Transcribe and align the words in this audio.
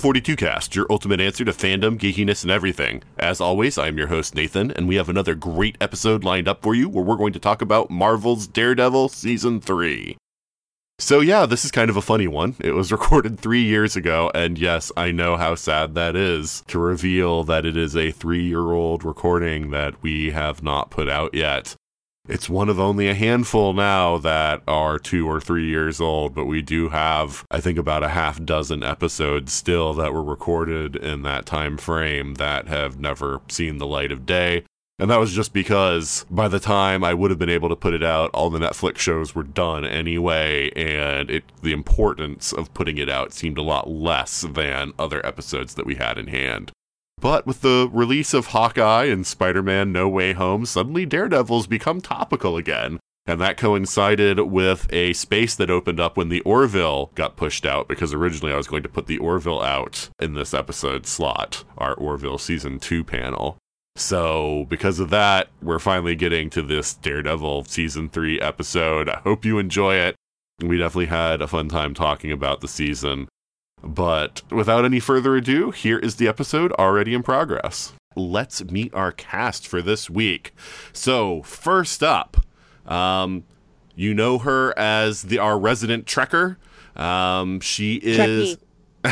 42 0.00 0.34
Cast, 0.34 0.74
your 0.74 0.86
ultimate 0.88 1.20
answer 1.20 1.44
to 1.44 1.52
fandom, 1.52 1.98
geekiness, 1.98 2.42
and 2.42 2.50
everything. 2.50 3.02
As 3.18 3.38
always, 3.38 3.76
I 3.76 3.88
am 3.88 3.98
your 3.98 4.06
host 4.06 4.34
Nathan, 4.34 4.70
and 4.70 4.88
we 4.88 4.94
have 4.94 5.10
another 5.10 5.34
great 5.34 5.76
episode 5.78 6.24
lined 6.24 6.48
up 6.48 6.62
for 6.62 6.74
you 6.74 6.88
where 6.88 7.04
we're 7.04 7.16
going 7.16 7.34
to 7.34 7.38
talk 7.38 7.60
about 7.60 7.90
Marvel's 7.90 8.46
Daredevil 8.46 9.10
Season 9.10 9.60
3. 9.60 10.16
So, 10.98 11.20
yeah, 11.20 11.44
this 11.44 11.66
is 11.66 11.70
kind 11.70 11.90
of 11.90 11.98
a 11.98 12.02
funny 12.02 12.26
one. 12.26 12.56
It 12.60 12.72
was 12.72 12.90
recorded 12.92 13.38
three 13.38 13.62
years 13.62 13.94
ago, 13.94 14.30
and 14.34 14.58
yes, 14.58 14.90
I 14.96 15.10
know 15.10 15.36
how 15.36 15.54
sad 15.54 15.94
that 15.96 16.16
is 16.16 16.62
to 16.68 16.78
reveal 16.78 17.44
that 17.44 17.66
it 17.66 17.76
is 17.76 17.94
a 17.94 18.10
three 18.10 18.42
year 18.42 18.72
old 18.72 19.04
recording 19.04 19.70
that 19.70 20.02
we 20.02 20.30
have 20.30 20.62
not 20.62 20.90
put 20.90 21.10
out 21.10 21.34
yet. 21.34 21.76
It's 22.28 22.48
one 22.48 22.68
of 22.68 22.78
only 22.78 23.08
a 23.08 23.14
handful 23.14 23.72
now 23.72 24.16
that 24.18 24.62
are 24.68 25.00
two 25.00 25.28
or 25.28 25.40
three 25.40 25.66
years 25.66 26.00
old, 26.00 26.34
but 26.34 26.44
we 26.44 26.62
do 26.62 26.90
have, 26.90 27.44
I 27.50 27.60
think, 27.60 27.76
about 27.76 28.04
a 28.04 28.10
half 28.10 28.44
dozen 28.44 28.84
episodes 28.84 29.52
still 29.52 29.94
that 29.94 30.12
were 30.12 30.22
recorded 30.22 30.94
in 30.94 31.22
that 31.22 31.44
time 31.44 31.76
frame 31.76 32.34
that 32.34 32.68
have 32.68 33.00
never 33.00 33.40
seen 33.48 33.78
the 33.78 33.86
light 33.86 34.12
of 34.12 34.26
day. 34.26 34.64
And 35.00 35.10
that 35.10 35.18
was 35.18 35.32
just 35.32 35.54
because 35.54 36.26
by 36.30 36.46
the 36.46 36.60
time 36.60 37.02
I 37.02 37.14
would 37.14 37.30
have 37.30 37.38
been 37.38 37.48
able 37.48 37.70
to 37.70 37.74
put 37.74 37.94
it 37.94 38.02
out, 38.04 38.30
all 38.34 38.50
the 38.50 38.58
Netflix 38.58 38.98
shows 38.98 39.34
were 39.34 39.42
done 39.42 39.86
anyway, 39.86 40.70
and 40.76 41.30
it, 41.30 41.44
the 41.62 41.72
importance 41.72 42.52
of 42.52 42.72
putting 42.74 42.98
it 42.98 43.08
out 43.08 43.32
seemed 43.32 43.56
a 43.56 43.62
lot 43.62 43.90
less 43.90 44.42
than 44.42 44.92
other 44.98 45.24
episodes 45.26 45.74
that 45.74 45.86
we 45.86 45.94
had 45.94 46.18
in 46.18 46.26
hand. 46.26 46.70
But 47.20 47.46
with 47.46 47.60
the 47.60 47.88
release 47.92 48.32
of 48.32 48.48
Hawkeye 48.48 49.04
and 49.04 49.26
Spider 49.26 49.62
Man 49.62 49.92
No 49.92 50.08
Way 50.08 50.32
Home, 50.32 50.64
suddenly 50.64 51.04
Daredevil's 51.04 51.66
become 51.66 52.00
topical 52.00 52.56
again. 52.56 52.98
And 53.26 53.40
that 53.40 53.58
coincided 53.58 54.40
with 54.40 54.90
a 54.90 55.12
space 55.12 55.54
that 55.56 55.70
opened 55.70 56.00
up 56.00 56.16
when 56.16 56.30
the 56.30 56.40
Orville 56.40 57.10
got 57.14 57.36
pushed 57.36 57.66
out, 57.66 57.86
because 57.86 58.14
originally 58.14 58.52
I 58.52 58.56
was 58.56 58.66
going 58.66 58.82
to 58.82 58.88
put 58.88 59.06
the 59.06 59.18
Orville 59.18 59.60
out 59.60 60.08
in 60.18 60.32
this 60.32 60.54
episode 60.54 61.06
slot, 61.06 61.62
our 61.76 61.94
Orville 61.94 62.38
Season 62.38 62.80
2 62.80 63.04
panel. 63.04 63.58
So, 63.96 64.66
because 64.70 64.98
of 64.98 65.10
that, 65.10 65.48
we're 65.60 65.78
finally 65.78 66.14
getting 66.14 66.48
to 66.50 66.62
this 66.62 66.94
Daredevil 66.94 67.64
Season 67.64 68.08
3 68.08 68.40
episode. 68.40 69.10
I 69.10 69.20
hope 69.20 69.44
you 69.44 69.58
enjoy 69.58 69.96
it. 69.96 70.16
We 70.62 70.78
definitely 70.78 71.06
had 71.06 71.42
a 71.42 71.46
fun 71.46 71.68
time 71.68 71.92
talking 71.92 72.32
about 72.32 72.62
the 72.62 72.68
season. 72.68 73.28
But 73.82 74.42
without 74.50 74.84
any 74.84 75.00
further 75.00 75.36
ado, 75.36 75.70
here 75.70 75.98
is 75.98 76.16
the 76.16 76.28
episode 76.28 76.72
already 76.72 77.14
in 77.14 77.22
progress. 77.22 77.92
Let's 78.16 78.64
meet 78.64 78.92
our 78.94 79.12
cast 79.12 79.66
for 79.66 79.80
this 79.80 80.10
week. 80.10 80.52
So, 80.92 81.42
first 81.42 82.02
up, 82.02 82.44
um, 82.86 83.44
you 83.94 84.14
know 84.14 84.38
her 84.38 84.76
as 84.78 85.22
the 85.22 85.38
our 85.38 85.58
resident 85.58 86.06
Trekker. 86.06 86.56
Um, 86.96 87.60
she 87.60 88.00
is 88.02 88.58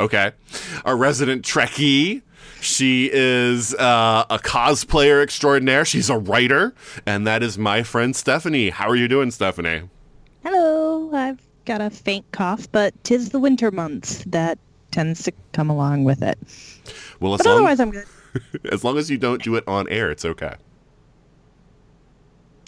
okay, 0.00 0.32
our 0.84 0.96
resident 0.96 1.44
Trekkie. 1.44 2.22
She 2.60 3.10
is 3.12 3.74
uh, 3.74 4.24
a 4.30 4.38
cosplayer 4.38 5.22
extraordinaire. 5.22 5.84
She's 5.84 6.10
a 6.10 6.18
writer, 6.18 6.74
and 7.06 7.26
that 7.26 7.42
is 7.42 7.58
my 7.58 7.82
friend 7.82 8.14
Stephanie. 8.16 8.70
How 8.70 8.88
are 8.88 8.96
you 8.96 9.08
doing, 9.08 9.30
Stephanie? 9.30 9.88
Hello. 10.42 11.14
I've 11.14 11.47
got 11.68 11.82
a 11.82 11.90
faint 11.90 12.26
cough, 12.32 12.70
but 12.72 12.94
tis 13.04 13.30
the 13.30 13.40
winter 13.40 13.70
months 13.70 14.24
that 14.26 14.58
tends 14.90 15.22
to 15.24 15.32
come 15.52 15.70
along 15.70 16.04
with 16.04 16.22
it. 16.22 16.38
Well, 17.20 17.34
as 17.34 17.42
But 17.42 17.46
long, 17.46 17.68
otherwise, 17.68 17.80
I'm 17.80 17.90
good. 17.92 18.06
as 18.72 18.84
long 18.84 18.98
as 18.98 19.10
you 19.10 19.18
don't 19.18 19.42
do 19.42 19.56
it 19.56 19.64
on 19.68 19.88
air, 19.88 20.10
it's 20.10 20.24
okay. 20.24 20.56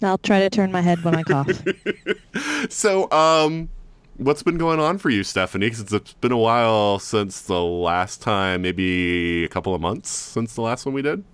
I'll 0.03 0.17
try 0.19 0.39
to 0.39 0.49
turn 0.49 0.71
my 0.71 0.81
head 0.81 1.03
when 1.03 1.15
I 1.15 1.23
cough. 1.23 1.63
So, 2.69 3.11
um, 3.11 3.69
what's 4.17 4.43
been 4.43 4.57
going 4.57 4.79
on 4.79 4.97
for 4.99 5.09
you, 5.09 5.23
Stephanie? 5.23 5.69
Because 5.69 5.91
it's 5.93 6.13
been 6.13 6.31
a 6.31 6.37
while 6.37 6.99
since 6.99 7.41
the 7.41 7.61
last 7.63 8.21
time, 8.21 8.61
maybe 8.61 9.43
a 9.45 9.49
couple 9.49 9.75
of 9.75 9.81
months 9.81 10.09
since 10.09 10.55
the 10.55 10.61
last 10.61 10.85
one 10.85 10.93
we 10.95 11.01
did. 11.01 11.25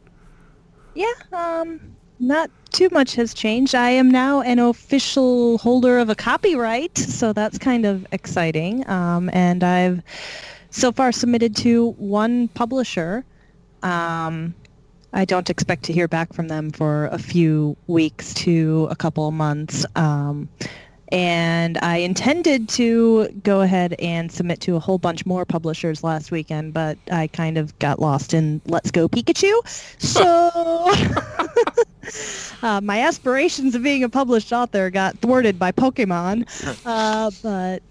yeah, 0.96 1.14
um, 1.34 1.97
not 2.20 2.50
too 2.72 2.90
much 2.92 3.16
has 3.16 3.34
changed. 3.34 3.76
I 3.76 3.92
am 3.92 4.10
now 4.10 4.42
an 4.42 4.60
official 4.60 5.58
holder 5.58 6.00
of 6.00 6.10
a 6.10 6.16
copyright, 6.16 6.98
so 6.98 7.34
that's 7.34 7.58
kind 7.58 7.86
of 7.86 8.06
exciting. 8.12 8.88
Um, 8.90 9.30
and 9.34 9.64
I've 9.64 10.02
so 10.70 10.92
far 10.92 11.12
submitted 11.12 11.56
to 11.58 11.92
one 11.92 12.48
publisher. 12.50 13.26
Um, 13.84 14.54
I 15.14 15.26
don't 15.26 15.50
expect 15.50 15.84
to 15.86 15.94
hear 15.94 16.08
back 16.08 16.34
from 16.34 16.48
them 16.50 16.72
for 16.72 17.08
a 17.08 17.18
few 17.18 17.78
weeks 17.88 18.34
to 18.36 18.88
a 18.92 18.96
couple 18.96 19.28
of 19.28 19.34
months. 19.34 19.86
Um, 19.96 20.50
and 21.10 21.78
I 21.82 21.98
intended 21.98 22.68
to 22.70 23.30
go 23.44 23.62
ahead 23.62 23.94
and 24.00 24.32
submit 24.32 24.60
to 24.62 24.76
a 24.76 24.80
whole 24.80 24.98
bunch 24.98 25.26
more 25.26 25.46
publishers 25.46 26.04
last 26.04 26.32
weekend, 26.32 26.74
but 26.74 26.98
I 27.12 27.28
kind 27.28 27.58
of 27.58 27.78
got 27.80 28.00
lost 28.00 28.34
in 28.34 28.62
Let's 28.66 28.92
Go 28.92 29.08
Pikachu. 29.08 29.54
So 30.00 30.24
uh, 32.68 32.82
my 32.82 33.02
aspirations 33.02 33.76
of 33.76 33.84
being 33.84 34.04
a 34.04 34.10
published 34.10 34.52
author 34.52 34.90
got 34.90 35.18
thwarted 35.20 35.58
by 35.58 35.72
Pokemon. 35.72 36.46
Uh, 36.88 37.32
but 37.44 37.82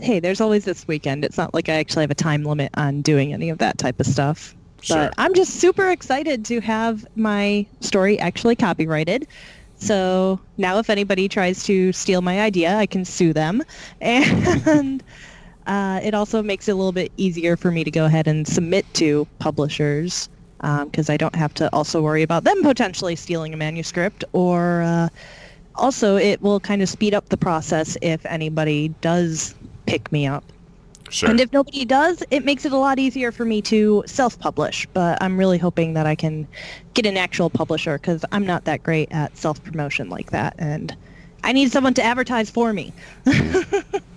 hey, 0.00 0.20
there's 0.20 0.40
always 0.40 0.64
this 0.64 0.86
weekend. 0.88 1.24
It's 1.24 1.36
not 1.36 1.54
like 1.54 1.68
I 1.68 1.74
actually 1.74 2.02
have 2.02 2.10
a 2.10 2.14
time 2.16 2.44
limit 2.44 2.70
on 2.74 3.02
doing 3.02 3.32
any 3.32 3.50
of 3.50 3.58
that 3.58 3.78
type 3.78 4.00
of 4.00 4.06
stuff. 4.06 4.54
Sure. 4.80 4.96
But 4.96 5.14
I'm 5.18 5.34
just 5.34 5.54
super 5.54 5.90
excited 5.90 6.44
to 6.46 6.60
have 6.60 7.06
my 7.16 7.66
story 7.80 8.18
actually 8.18 8.56
copyrighted. 8.56 9.26
So 9.76 10.40
now 10.56 10.78
if 10.78 10.90
anybody 10.90 11.28
tries 11.28 11.64
to 11.64 11.92
steal 11.92 12.22
my 12.22 12.40
idea, 12.40 12.76
I 12.76 12.86
can 12.86 13.04
sue 13.04 13.32
them. 13.32 13.62
And 14.00 15.02
uh, 15.66 16.00
it 16.02 16.14
also 16.14 16.42
makes 16.42 16.68
it 16.68 16.72
a 16.72 16.74
little 16.74 16.92
bit 16.92 17.12
easier 17.16 17.56
for 17.56 17.70
me 17.70 17.82
to 17.84 17.90
go 17.90 18.04
ahead 18.04 18.28
and 18.28 18.46
submit 18.46 18.86
to 18.94 19.26
publishers 19.38 20.28
because 20.60 21.10
I 21.10 21.16
don't 21.16 21.34
have 21.34 21.54
to 21.54 21.72
also 21.74 22.02
worry 22.02 22.22
about 22.22 22.44
them 22.44 22.62
potentially 22.62 23.16
stealing 23.16 23.52
a 23.52 23.56
manuscript 23.56 24.24
or 24.32 24.82
uh, 24.82 25.08
also 25.74 26.16
it 26.16 26.40
will 26.40 26.60
kind 26.60 26.82
of 26.82 26.88
speed 26.88 27.14
up 27.14 27.28
the 27.28 27.36
process 27.36 27.96
if 28.00 28.24
anybody 28.26 28.88
does 29.00 29.54
pick 29.86 30.10
me 30.10 30.26
up. 30.26 30.44
Sure. 31.10 31.30
And 31.30 31.40
if 31.40 31.52
nobody 31.52 31.84
does, 31.84 32.22
it 32.30 32.44
makes 32.44 32.64
it 32.64 32.72
a 32.72 32.76
lot 32.76 32.98
easier 32.98 33.32
for 33.32 33.44
me 33.44 33.62
to 33.62 34.02
self-publish. 34.06 34.86
But 34.92 35.22
I'm 35.22 35.38
really 35.38 35.58
hoping 35.58 35.94
that 35.94 36.06
I 36.06 36.14
can 36.14 36.46
get 36.94 37.06
an 37.06 37.16
actual 37.16 37.50
publisher 37.50 37.98
because 37.98 38.24
I'm 38.32 38.44
not 38.44 38.64
that 38.64 38.82
great 38.82 39.10
at 39.12 39.36
self-promotion 39.36 40.08
like 40.08 40.30
that, 40.30 40.54
and 40.58 40.96
I 41.44 41.52
need 41.52 41.70
someone 41.70 41.94
to 41.94 42.02
advertise 42.02 42.50
for 42.50 42.72
me. 42.72 42.92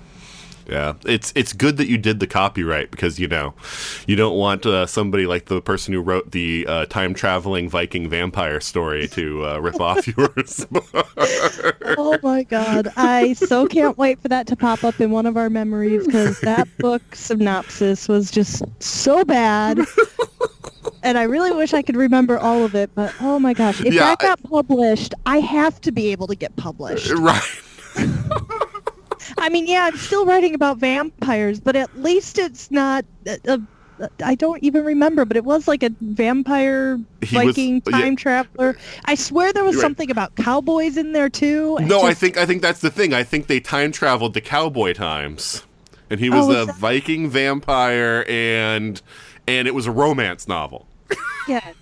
Yeah, 0.70 0.94
it's 1.06 1.34
it's 1.36 1.52
good 1.52 1.78
that 1.78 1.88
you 1.88 1.98
did 1.98 2.20
the 2.20 2.28
copyright 2.28 2.92
because 2.92 3.20
you 3.20 3.28
know 3.28 3.56
you 4.06 4.16
don't 4.16 4.38
want 4.38 4.66
uh, 4.68 4.86
somebody 4.86 5.26
like 5.26 5.46
the 5.46 5.62
person 5.62 5.94
who 5.96 6.02
wrote 6.02 6.32
the 6.32 6.66
uh, 6.68 6.86
time 6.86 7.16
traveling 7.16 7.70
Viking 7.70 8.08
vampire 8.08 8.62
story 8.62 9.08
to 9.10 9.46
uh, 9.48 9.58
rip 9.60 9.82
off 9.82 10.06
yours. 10.18 10.66
oh 11.98 12.20
my 12.22 12.44
god, 12.44 12.88
I 12.98 13.34
so 13.34 13.66
can't 13.66 13.98
wait 13.98 14.22
for 14.22 14.28
that 14.28 14.46
to 14.48 14.56
pop 14.56 14.84
up 14.84 15.00
in 15.02 15.10
one 15.10 15.26
of 15.26 15.38
our 15.38 15.50
memories 15.50 16.06
because 16.06 16.40
that 16.42 16.68
book 16.78 17.02
synopsis 17.16 18.08
was 18.08 18.30
just 18.30 18.62
so 18.82 19.24
bad. 19.26 19.80
And 21.02 21.18
I 21.18 21.24
really 21.24 21.52
wish 21.52 21.74
I 21.74 21.82
could 21.82 21.96
remember 21.96 22.38
all 22.38 22.64
of 22.64 22.76
it, 22.76 22.92
but 22.94 23.14
oh 23.22 23.40
my 23.40 23.54
gosh, 23.54 23.82
if 23.82 23.94
Yeah, 23.94 24.02
that 24.02 24.20
got 24.20 24.44
published, 24.44 25.14
I 25.26 25.40
have 25.40 25.80
to 25.82 25.92
be 25.92 26.12
able 26.12 26.28
to 26.28 26.36
get 26.36 26.56
published. 26.58 27.10
right. 27.12 27.42
I 29.40 29.50
mean, 29.50 29.68
yeah, 29.68 29.86
I'm 29.86 29.98
still 29.98 30.26
writing 30.26 30.54
about 30.54 30.78
vampires, 30.78 31.60
but 31.60 31.76
at 31.76 31.98
least 31.98 32.38
it's 32.38 32.70
not 32.72 33.06
a, 33.26 33.38
a 33.46 33.62
I 34.24 34.36
don't 34.36 34.64
even 34.64 34.86
remember, 34.86 35.26
but 35.26 35.36
it 35.36 35.44
was 35.44 35.68
like 35.68 35.84
a 35.84 35.90
vampire 36.02 36.98
He 37.22 37.36
was- 37.38 37.48
Viking 37.48 37.82
yeah. 37.86 37.92
time 38.00 38.16
traveler. 38.16 38.78
I 39.06 39.16
swear 39.16 39.52
there 39.52 39.64
was 39.64 39.76
right. 39.76 39.82
something 39.82 40.10
about 40.10 40.36
cowboys 40.36 40.96
in 40.98 41.12
there 41.12 41.30
too. 41.30 41.78
No, 41.82 42.04
I 42.04 42.14
think 42.14 42.38
I 42.38 42.46
think 42.46 42.62
that's 42.62 42.82
the 42.82 42.90
thing. 42.92 43.14
I 43.14 43.24
think 43.24 43.48
they 43.48 43.60
time 43.60 43.92
traveled 43.92 44.34
to 44.36 44.42
cowboy 44.42 44.94
times, 44.94 45.64
and 46.10 46.20
he 46.20 46.30
oh, 46.30 46.38
was 46.48 46.56
Oh, 46.56 46.62
a 46.62 46.66
that- 46.68 46.76
Viking 46.76 47.30
vampire, 47.30 48.26
and 48.30 49.02
and 49.48 49.68
it 49.68 49.74
was 49.76 49.86
a 49.88 49.92
romance 49.92 50.48
novel. 50.48 50.88
Yeah. 51.48 51.74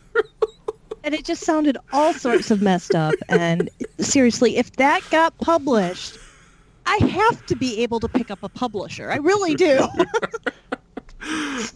and 1.03 1.13
it 1.13 1.25
just 1.25 1.43
sounded 1.43 1.77
all 1.91 2.13
sorts 2.13 2.49
of 2.51 2.61
messed 2.61 2.95
up. 2.95 3.13
And 3.27 3.69
seriously, 3.99 4.57
if 4.57 4.71
that 4.77 5.01
got 5.11 5.37
published, 5.39 6.17
I 6.87 7.05
have 7.05 7.45
to 7.47 7.55
be 7.55 7.83
able 7.83 7.99
to 7.99 8.07
pick 8.07 8.31
up 8.31 8.39
a 8.41 8.49
publisher. 8.49 9.11
I 9.11 9.17
really 9.17 9.55
do. 9.55 9.87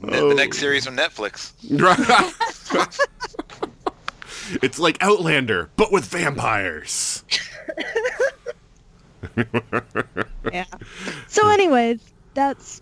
The, 0.02 0.28
the 0.30 0.36
next 0.36 0.60
series 0.60 0.88
on 0.88 0.96
Netflix. 0.96 1.52
it's 4.63 4.80
like 4.80 4.98
Outlander, 5.02 5.69
but 5.75 5.92
with 5.92 6.06
vampires. 6.06 7.24
yeah. 10.54 10.66
So, 11.28 11.50
anyways, 11.50 12.02
that's 12.34 12.81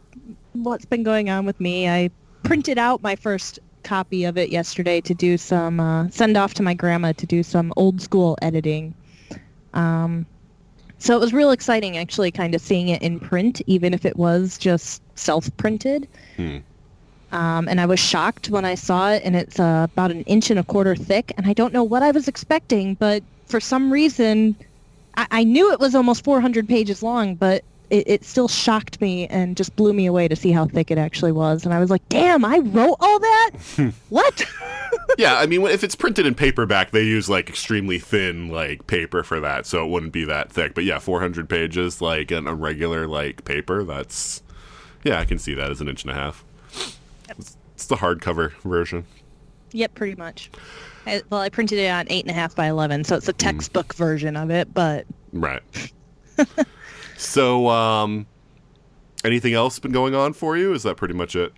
what's 0.54 0.86
been 0.86 1.04
going 1.04 1.30
on 1.30 1.46
with 1.46 1.60
me. 1.60 1.90
I 1.90 2.12
printed 2.44 2.78
out 2.78 3.02
my 3.02 3.16
first 3.16 3.60
copy 3.84 4.26
of 4.26 4.38
it 4.38 4.50
yesterday 4.50 5.02
to 5.02 5.14
do 5.14 5.38
some 5.38 5.80
uh, 5.80 6.10
send 6.10 6.38
off 6.38 6.54
to 6.56 6.64
my 6.64 6.74
grandma 6.74 7.14
to 7.14 7.26
do 7.26 7.42
some 7.42 7.74
old 7.78 8.02
school 8.02 8.38
editing. 8.42 8.94
Um, 9.74 10.26
so 11.00 11.16
it 11.16 11.20
was 11.20 11.34
real 11.34 11.52
exciting, 11.52 11.98
actually, 11.98 12.30
kind 12.30 12.54
of 12.54 12.62
seeing 12.62 12.90
it 12.90 13.02
in 13.02 13.20
print, 13.20 13.62
even 13.68 13.94
if 13.94 14.06
it 14.06 14.18
was 14.18 14.58
just 14.58 15.02
self 15.16 15.50
printed. 15.58 16.08
Hmm. 16.36 16.58
Um, 17.32 17.68
and 17.68 17.80
I 17.80 17.86
was 17.86 18.00
shocked 18.00 18.50
when 18.50 18.66
I 18.66 18.76
saw 18.76 19.12
it, 19.12 19.22
and 19.24 19.36
it's 19.36 19.60
uh, 19.60 19.88
about 19.92 20.12
an 20.12 20.24
inch 20.24 20.50
and 20.50 20.60
a 20.60 20.64
quarter 20.64 20.96
thick. 20.96 21.32
And 21.38 21.48
I 21.48 21.54
don't 21.54 21.74
know 21.74 21.84
what 21.84 22.04
I 22.04 22.12
was 22.12 22.28
expecting, 22.28 22.96
but 22.96 23.24
for 23.46 23.60
some 23.60 23.94
reason, 23.94 24.56
I, 25.16 25.28
I 25.32 25.44
knew 25.46 25.72
it 25.72 25.80
was 25.80 25.96
almost 25.96 26.24
400 26.24 26.68
pages 26.68 27.02
long, 27.02 27.36
but 27.36 27.64
it, 27.90 28.08
it 28.08 28.24
still 28.24 28.48
shocked 28.48 29.02
me 29.02 29.28
and 29.28 29.58
just 29.58 29.76
blew 29.76 29.94
me 29.94 30.06
away 30.06 30.28
to 30.28 30.36
see 30.36 30.52
how 30.52 30.66
thick 30.66 30.92
it 30.92 30.98
actually 30.98 31.32
was. 31.32 31.66
And 31.66 31.74
I 31.74 31.80
was 31.80 31.90
like, 31.90 32.08
damn, 32.10 32.46
I 32.46 32.60
wrote 32.60 32.98
all 33.00 33.20
that? 33.20 33.52
Hmm. 33.76 33.90
what? 34.10 34.46
yeah, 35.18 35.38
I 35.38 35.46
mean, 35.46 35.62
if 35.68 35.84
it's 35.84 35.96
printed 35.96 36.26
in 36.26 36.36
paperback, 36.36 36.92
they 36.92 37.04
use 37.04 37.30
like 37.30 37.50
extremely 37.50 38.00
thin 38.00 38.50
like 38.50 38.88
paper 38.88 39.24
for 39.24 39.40
that, 39.40 39.66
so 39.66 39.84
it 39.86 39.90
wouldn't 39.90 40.14
be 40.14 40.26
that 40.26 40.52
thick. 40.52 40.74
But 40.74 40.84
yeah, 40.84 41.00
400 41.00 41.50
pages 41.50 42.02
like 42.02 42.32
in 42.32 42.48
a 42.48 42.56
regular 42.56 43.08
like 43.08 43.46
paper, 43.46 43.84
that's 43.84 44.44
yeah, 45.04 45.20
I 45.20 45.26
can 45.26 45.38
see 45.38 45.54
that 45.54 45.72
as 45.72 45.82
an 45.82 45.88
inch 45.88 46.04
and 46.04 46.12
a 46.12 46.16
half. 46.16 46.44
It's, 47.30 47.58
it's 47.76 47.86
the 47.86 47.96
hardcover 47.96 48.52
version. 48.62 49.06
yep, 49.72 49.94
pretty 49.96 50.16
much. 50.16 50.52
I, 51.06 51.22
well, 51.30 51.42
I 51.42 51.50
printed 51.50 51.80
it 51.80 51.90
on 51.90 52.06
8.5 52.08 52.56
by 52.56 52.68
11, 52.68 53.06
so 53.06 53.16
it's 53.16 53.30
a 53.30 53.32
hmm. 53.32 53.38
textbook 53.38 53.94
version 53.94 54.36
of 54.36 54.50
it, 54.50 54.74
but 54.74 55.06
Right. 55.32 55.64
so, 57.20 57.68
um, 57.68 58.26
anything 59.24 59.54
else 59.54 59.78
been 59.80 59.92
going 59.92 60.16
on 60.16 60.34
for 60.34 60.58
you? 60.58 60.74
Is 60.74 60.84
that 60.84 60.98
pretty 60.98 61.14
much 61.14 61.36
it? 61.36 61.54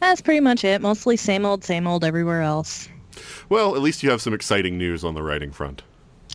that's 0.00 0.20
pretty 0.20 0.40
much 0.40 0.64
it. 0.64 0.80
Mostly 0.80 1.16
same 1.16 1.46
old, 1.46 1.62
same 1.62 1.86
old 1.86 2.04
everywhere 2.04 2.42
else. 2.42 2.88
Well, 3.48 3.76
at 3.76 3.82
least 3.82 4.02
you 4.02 4.10
have 4.10 4.20
some 4.20 4.34
exciting 4.34 4.76
news 4.76 5.04
on 5.04 5.14
the 5.14 5.22
writing 5.22 5.52
front. 5.52 5.82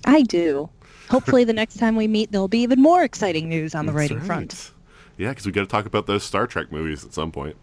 I 0.05 0.21
do. 0.21 0.69
Hopefully 1.09 1.43
the 1.43 1.53
next 1.53 1.77
time 1.77 1.95
we 1.95 2.07
meet, 2.07 2.31
there'll 2.31 2.47
be 2.47 2.59
even 2.59 2.81
more 2.81 3.03
exciting 3.03 3.49
news 3.49 3.75
on 3.75 3.85
the 3.85 3.91
That's 3.91 3.97
writing 4.03 4.19
right. 4.19 4.25
front. 4.25 4.71
Yeah, 5.17 5.29
because 5.29 5.45
we 5.45 5.51
got 5.51 5.61
to 5.61 5.67
talk 5.67 5.85
about 5.85 6.05
those 6.05 6.23
Star 6.23 6.47
Trek 6.47 6.71
movies 6.71 7.03
at 7.03 7.13
some 7.13 7.31
point. 7.31 7.55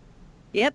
Yep. 0.53 0.75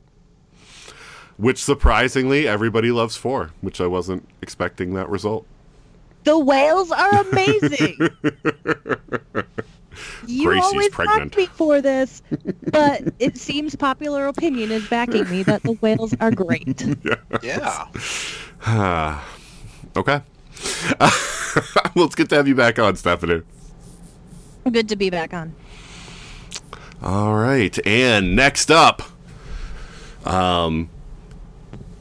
Which 1.37 1.63
surprisingly, 1.63 2.47
everybody 2.47 2.91
loves 2.91 3.15
four, 3.15 3.51
which 3.61 3.79
I 3.79 3.87
wasn't 3.87 4.27
expecting 4.41 4.93
that 4.95 5.09
result. 5.09 5.45
The 6.23 6.37
whales 6.37 6.91
are 6.91 7.21
amazing. 7.21 8.09
you 10.27 10.45
Gracie's 10.45 10.63
always 10.65 10.89
pregnant. 10.89 11.19
mocked 11.25 11.37
me 11.37 11.45
for 11.47 11.81
this, 11.81 12.21
but 12.71 13.01
it 13.19 13.37
seems 13.37 13.75
popular 13.75 14.27
opinion 14.27 14.71
is 14.71 14.87
backing 14.87 15.29
me 15.29 15.43
that 15.43 15.63
the 15.63 15.73
whales 15.73 16.13
are 16.19 16.31
great. 16.31 16.85
Yeah. 17.41 17.87
Okay. 19.95 20.21
well, 20.99 22.05
it's 22.05 22.15
good 22.15 22.29
to 22.29 22.35
have 22.35 22.47
you 22.47 22.53
back 22.53 22.77
on, 22.77 22.95
Stephanie. 22.95 23.41
Good 24.71 24.87
to 24.89 24.95
be 24.95 25.09
back 25.09 25.33
on. 25.33 25.55
All 27.01 27.33
right, 27.35 27.77
and 27.87 28.35
next 28.35 28.69
up, 28.69 29.01
um, 30.25 30.89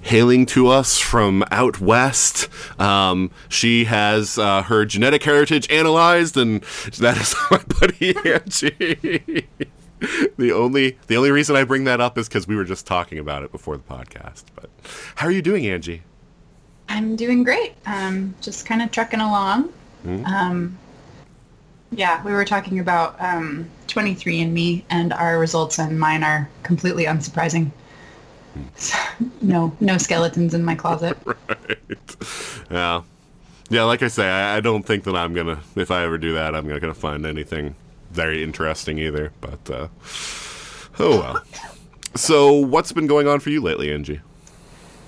hailing 0.01 0.47
to 0.47 0.69
us 0.69 0.99
from 0.99 1.45
out 1.51 1.81
west, 1.81 2.49
um, 2.81 3.31
she 3.49 3.85
has 3.85 4.39
uh, 4.39 4.63
her 4.63 4.85
genetic 4.85 5.23
heritage 5.23 5.71
analyzed, 5.71 6.37
and 6.37 6.63
that 6.99 7.17
is 7.19 7.35
my 7.51 7.59
buddy 7.81 8.15
Anji. 8.15 9.47
the 10.37 10.53
only 10.53 10.97
the 11.09 11.17
only 11.17 11.31
reason 11.31 11.57
I 11.57 11.65
bring 11.65 11.85
that 11.85 12.01
up 12.01 12.17
is 12.19 12.29
because 12.29 12.47
we 12.47 12.57
were 12.57 12.65
just 12.65 12.87
talking 12.87 13.19
about 13.19 13.43
it 13.43 13.53
before 13.53 13.77
the 13.77 13.83
podcast. 13.83 14.45
But 14.55 14.71
how 15.17 15.27
are 15.27 15.33
you 15.33 15.43
doing, 15.43 15.65
Anji? 15.65 16.01
I'm 16.89 17.17
doing 17.17 17.43
great. 17.43 17.75
Um, 17.85 18.35
just 18.41 18.65
kind 18.65 18.81
of 18.81 18.91
trucking 18.91 19.21
along. 19.21 19.73
Um, 20.25 20.79
yeah, 21.91 22.23
we 22.25 22.33
were 22.33 22.45
talking 22.45 22.79
about 22.79 23.21
um, 23.21 23.69
23andMe, 23.89 24.85
and 24.91 25.13
our 25.13 25.39
results 25.39 25.79
and 25.79 25.99
mine 25.99 26.23
are 26.23 26.49
completely 26.63 27.05
unsurprising. 27.05 27.71
No, 29.41 29.77
no 29.81 29.99
skeletons 29.99 30.55
in 30.55 30.65
my 30.65 30.75
closet. 30.75 31.19
right. 31.27 32.17
Yeah, 32.71 33.03
yeah. 33.71 33.83
Like 33.85 34.03
I 34.03 34.09
say, 34.09 34.29
I, 34.29 34.57
I 34.57 34.61
don't 34.61 34.85
think 34.85 35.05
that 35.05 35.17
I'm 35.17 35.35
gonna. 35.35 35.61
If 35.77 35.91
I 35.91 36.05
ever 36.05 36.19
do 36.19 36.35
that, 36.35 36.55
I'm 36.55 36.69
not 36.69 36.81
gonna 36.81 36.95
find 36.95 37.27
anything 37.27 37.75
very 38.11 38.43
interesting 38.43 38.99
either. 38.99 39.33
But 39.41 39.71
uh, 39.71 39.89
oh 40.99 41.19
well. 41.19 41.43
So, 42.15 42.53
what's 42.53 42.91
been 42.91 43.07
going 43.07 43.29
on 43.29 43.39
for 43.39 43.51
you 43.51 43.61
lately, 43.61 43.89
Anji? 43.89 44.21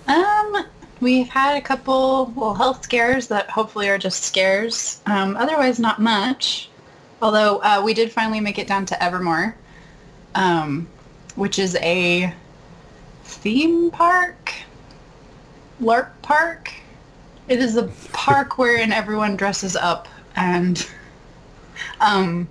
Um, 0.06 0.64
we've 1.00 1.28
had 1.28 1.56
a 1.56 1.60
couple 1.60 2.32
well 2.36 2.54
health 2.54 2.84
scares 2.84 3.26
that 3.28 3.50
hopefully 3.50 3.88
are 3.88 3.98
just 3.98 4.22
scares. 4.22 5.00
Um, 5.06 5.36
otherwise, 5.36 5.78
not 5.80 5.98
much. 5.98 6.68
Although 7.22 7.58
uh, 7.58 7.82
we 7.84 7.94
did 7.94 8.12
finally 8.12 8.38
make 8.40 8.58
it 8.58 8.66
down 8.66 8.86
to 8.86 9.02
Evermore, 9.02 9.56
um, 10.34 10.88
which 11.34 11.58
is 11.58 11.76
a 11.76 12.32
theme 13.30 13.90
park, 13.90 14.52
LARP 15.80 16.10
park. 16.22 16.72
It 17.48 17.60
is 17.60 17.76
a 17.76 17.84
park 18.12 18.58
wherein 18.58 18.92
everyone 18.92 19.36
dresses 19.36 19.76
up 19.76 20.08
and 20.36 20.86
um, 22.00 22.48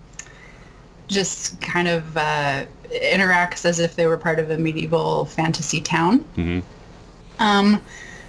just 1.08 1.60
kind 1.62 1.88
of 1.88 2.18
uh, 2.18 2.66
interacts 2.92 3.66
as 3.66 3.80
if 3.80 3.95
they 3.95 4.07
were 4.07 4.18
part 4.18 4.40
of 4.40 4.52
a 4.52 4.57
medieval 4.57 5.26
fantasy 5.26 5.81
town. 5.81 6.26
Mhm. 6.36 6.64
Um, 7.40 7.81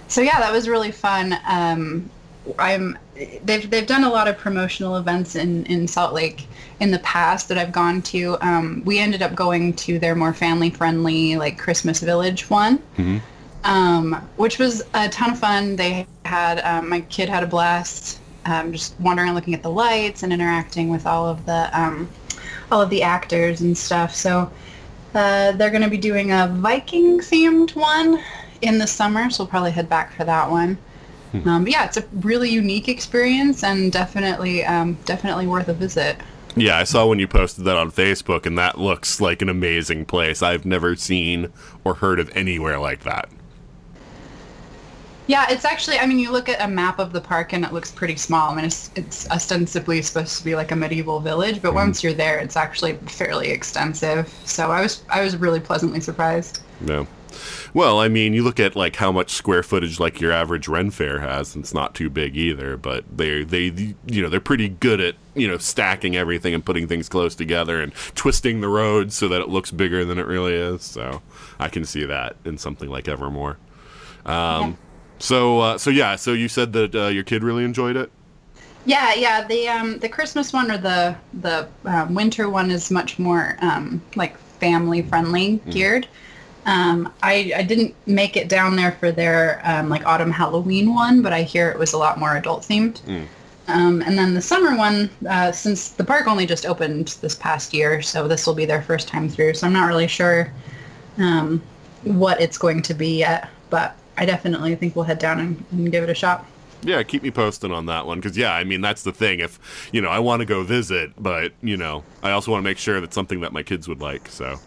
so 0.07 0.21
yeah, 0.21 0.39
that 0.39 0.51
was 0.51 0.69
really 0.69 0.91
fun. 0.91 1.37
Um, 1.47 2.09
I'm 2.57 2.97
they've 3.15 3.69
they've 3.69 3.87
done 3.87 4.03
a 4.03 4.09
lot 4.09 4.27
of 4.27 4.37
promotional 4.37 4.97
events 4.97 5.35
in 5.35 5.65
in 5.65 5.87
Salt 5.87 6.13
Lake 6.13 6.47
in 6.79 6.91
the 6.91 6.99
past 6.99 7.47
that 7.49 7.57
I've 7.57 7.71
gone 7.71 8.01
to. 8.03 8.37
Um, 8.41 8.81
we 8.85 8.99
ended 8.99 9.21
up 9.21 9.35
going 9.35 9.73
to 9.73 9.99
their 9.99 10.15
more 10.15 10.33
family 10.33 10.69
friendly 10.69 11.35
like 11.35 11.57
Christmas 11.57 11.99
Village 11.99 12.49
one, 12.49 12.81
um, 13.63 14.27
which 14.37 14.59
was 14.59 14.83
a 14.93 15.09
ton 15.09 15.31
of 15.31 15.39
fun. 15.39 15.75
They 15.75 16.07
had 16.25 16.59
um, 16.61 16.89
my 16.89 17.01
kid 17.01 17.29
had 17.29 17.43
a 17.43 17.47
blast. 17.47 18.19
Um, 18.43 18.71
just 18.71 18.99
wandering 18.99 19.27
and 19.29 19.35
looking 19.35 19.53
at 19.53 19.61
the 19.61 19.69
lights 19.69 20.23
and 20.23 20.33
interacting 20.33 20.89
with 20.89 21.05
all 21.05 21.27
of 21.27 21.45
the 21.45 21.69
um, 21.79 22.09
all 22.71 22.81
of 22.81 22.89
the 22.89 23.03
actors 23.03 23.61
and 23.61 23.77
stuff. 23.77 24.15
So 24.15 24.51
uh, 25.13 25.51
they're 25.51 25.69
going 25.69 25.83
to 25.83 25.89
be 25.89 25.97
doing 25.97 26.31
a 26.31 26.47
Viking 26.47 27.19
themed 27.19 27.75
one 27.75 28.19
in 28.61 28.79
the 28.79 28.87
summer, 28.87 29.29
so 29.29 29.43
we'll 29.43 29.49
probably 29.49 29.71
head 29.71 29.89
back 29.89 30.13
for 30.13 30.23
that 30.23 30.49
one. 30.49 30.77
Um, 31.33 31.63
but 31.63 31.71
yeah, 31.71 31.85
it's 31.85 31.97
a 31.97 32.03
really 32.21 32.49
unique 32.49 32.87
experience 32.87 33.63
and 33.63 33.91
definitely 33.91 34.65
um, 34.65 34.97
definitely 35.05 35.47
worth 35.47 35.67
a 35.67 35.73
visit. 35.73 36.17
Yeah, 36.55 36.77
I 36.77 36.83
saw 36.83 37.07
when 37.07 37.19
you 37.19 37.27
posted 37.27 37.63
that 37.65 37.77
on 37.77 37.91
Facebook, 37.91 38.45
and 38.45 38.57
that 38.57 38.77
looks 38.77 39.21
like 39.21 39.41
an 39.41 39.47
amazing 39.47 40.05
place. 40.05 40.41
I've 40.41 40.65
never 40.65 40.95
seen 40.95 41.51
or 41.85 41.93
heard 41.95 42.19
of 42.19 42.29
anywhere 42.35 42.77
like 42.77 43.03
that. 43.03 43.29
Yeah, 45.27 45.45
it's 45.49 45.63
actually. 45.63 45.97
I 45.97 46.05
mean, 46.05 46.19
you 46.19 46.29
look 46.29 46.49
at 46.49 46.61
a 46.61 46.67
map 46.67 46.99
of 46.99 47.13
the 47.13 47.21
park 47.21 47.53
and 47.53 47.63
it 47.63 47.71
looks 47.71 47.89
pretty 47.89 48.17
small. 48.17 48.51
I 48.51 48.55
mean, 48.55 48.65
it's, 48.65 48.91
it's 48.95 49.29
ostensibly 49.29 50.01
supposed 50.01 50.37
to 50.39 50.43
be 50.43 50.55
like 50.55 50.71
a 50.71 50.75
medieval 50.75 51.21
village, 51.21 51.61
but 51.61 51.73
once 51.73 52.03
you're 52.03 52.13
there, 52.13 52.37
it's 52.39 52.57
actually 52.57 52.95
fairly 53.05 53.49
extensive. 53.49 54.27
So 54.45 54.71
I 54.71 54.81
was 54.81 55.03
I 55.09 55.21
was 55.21 55.37
really 55.37 55.61
pleasantly 55.61 56.01
surprised. 56.01 56.61
No. 56.81 57.07
Well, 57.73 57.99
I 57.99 58.09
mean, 58.09 58.33
you 58.33 58.43
look 58.43 58.59
at 58.59 58.75
like 58.75 58.97
how 58.97 59.11
much 59.11 59.31
square 59.31 59.63
footage 59.63 59.99
like 59.99 60.19
your 60.19 60.31
average 60.33 60.67
Ren 60.67 60.91
Fair 60.91 61.19
has, 61.19 61.55
and 61.55 61.63
it's 61.63 61.73
not 61.73 61.95
too 61.95 62.09
big 62.09 62.35
either. 62.35 62.75
But 62.77 63.05
they 63.15 63.43
they 63.43 63.95
you 64.07 64.21
know 64.21 64.29
they're 64.29 64.41
pretty 64.41 64.67
good 64.69 64.99
at 64.99 65.15
you 65.35 65.47
know 65.47 65.57
stacking 65.57 66.15
everything 66.15 66.53
and 66.53 66.65
putting 66.65 66.87
things 66.87 67.07
close 67.07 67.33
together 67.35 67.81
and 67.81 67.93
twisting 68.15 68.61
the 68.61 68.67
road 68.67 69.13
so 69.13 69.27
that 69.29 69.41
it 69.41 69.49
looks 69.49 69.71
bigger 69.71 70.03
than 70.03 70.17
it 70.19 70.25
really 70.27 70.53
is. 70.53 70.83
So 70.83 71.21
I 71.59 71.69
can 71.69 71.85
see 71.85 72.05
that 72.05 72.35
in 72.45 72.57
something 72.57 72.89
like 72.89 73.07
Evermore. 73.07 73.57
Um, 74.25 74.77
So 75.19 75.59
uh, 75.61 75.77
so 75.77 75.89
yeah, 75.91 76.15
so 76.15 76.33
you 76.33 76.49
said 76.49 76.73
that 76.73 76.95
uh, 76.95 77.07
your 77.07 77.23
kid 77.23 77.43
really 77.43 77.63
enjoyed 77.63 77.95
it. 77.95 78.11
Yeah, 78.85 79.13
yeah. 79.13 79.45
The 79.45 79.67
um 79.69 79.99
the 79.99 80.09
Christmas 80.09 80.53
one 80.53 80.71
or 80.71 80.77
the 80.77 81.15
the 81.33 81.69
um, 81.85 82.13
winter 82.15 82.49
one 82.49 82.71
is 82.71 82.89
much 82.91 83.19
more 83.19 83.57
um 83.61 84.01
like 84.15 84.37
family 84.59 85.01
friendly 85.03 85.63
geared. 85.69 86.07
Um, 86.65 87.11
I 87.23 87.53
I 87.55 87.63
didn't 87.63 87.95
make 88.05 88.37
it 88.37 88.47
down 88.49 88.75
there 88.75 88.91
for 88.93 89.11
their 89.11 89.61
um, 89.63 89.89
like 89.89 90.05
autumn 90.05 90.31
Halloween 90.31 90.93
one, 90.93 91.21
but 91.21 91.33
I 91.33 91.41
hear 91.43 91.69
it 91.69 91.79
was 91.79 91.93
a 91.93 91.97
lot 91.97 92.19
more 92.19 92.35
adult 92.37 92.63
themed. 92.63 93.01
Um, 93.67 94.01
and 94.01 94.17
then 94.17 94.33
the 94.33 94.41
summer 94.41 94.75
one, 94.75 95.09
uh, 95.29 95.51
since 95.51 95.89
the 95.89 96.03
park 96.03 96.27
only 96.27 96.45
just 96.45 96.65
opened 96.65 97.09
this 97.21 97.35
past 97.35 97.73
year, 97.73 98.01
so 98.01 98.27
this 98.27 98.45
will 98.45 98.55
be 98.55 98.65
their 98.65 98.81
first 98.81 99.07
time 99.07 99.29
through. 99.29 99.53
So 99.53 99.65
I'm 99.67 99.73
not 99.73 99.85
really 99.87 100.07
sure 100.07 100.51
um, 101.17 101.61
what 102.03 102.41
it's 102.41 102.57
going 102.57 102.81
to 102.81 102.93
be 102.93 103.19
yet, 103.19 103.49
but 103.69 103.95
I 104.17 104.25
definitely 104.25 104.75
think 104.75 104.95
we'll 104.95 105.05
head 105.05 105.19
down 105.19 105.39
and, 105.39 105.63
and 105.71 105.91
give 105.91 106.03
it 106.03 106.09
a 106.09 106.15
shot. 106.15 106.45
Yeah, 106.83 107.01
keep 107.03 107.21
me 107.21 107.29
posted 107.31 107.71
on 107.71 107.85
that 107.85 108.07
one 108.07 108.19
because 108.19 108.35
yeah, 108.35 108.53
I 108.53 108.63
mean 108.63 108.81
that's 108.81 109.03
the 109.03 109.11
thing. 109.13 109.39
If 109.39 109.59
you 109.93 110.01
know, 110.01 110.09
I 110.09 110.19
want 110.19 110.39
to 110.41 110.45
go 110.45 110.63
visit, 110.63 111.11
but 111.17 111.53
you 111.61 111.77
know, 111.77 112.03
I 112.23 112.31
also 112.31 112.51
want 112.51 112.63
to 112.63 112.69
make 112.69 112.79
sure 112.79 112.99
that's 112.99 113.15
something 113.15 113.41
that 113.41 113.53
my 113.53 113.61
kids 113.61 113.87
would 113.87 114.01
like. 114.01 114.27
So, 114.27 114.59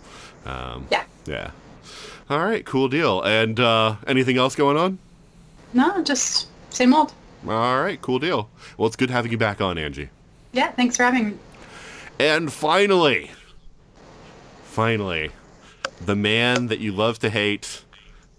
um, 0.47 0.87
Yeah. 0.91 1.05
yeah. 1.27 1.51
All 2.31 2.39
right, 2.39 2.65
cool 2.65 2.89
deal. 2.89 3.21
And 3.23 3.61
uh, 3.61 3.97
anything 4.07 4.39
else 4.39 4.55
going 4.55 4.77
on? 4.77 4.99
No, 5.73 6.03
just 6.03 6.49
same 6.71 6.95
old. 6.95 7.13
All 7.47 7.81
right, 7.83 8.01
cool 8.01 8.19
deal. 8.19 8.49
Well, 8.79 8.87
it's 8.87 8.97
good 8.97 9.11
having 9.11 9.31
you 9.31 9.39
back 9.39 9.61
on, 9.61 9.77
Anji. 9.77 10.09
Yeah, 10.53 10.71
thanks 10.73 10.97
for 10.97 11.03
having 11.03 11.31
me. 11.31 11.37
And 12.19 12.53
finally, 12.53 13.31
finally, 14.65 15.31
the 16.05 16.17
man 16.17 16.69
that 16.69 16.79
you 16.79 16.93
love 16.93 17.19
to 17.19 17.31
hate, 17.31 17.85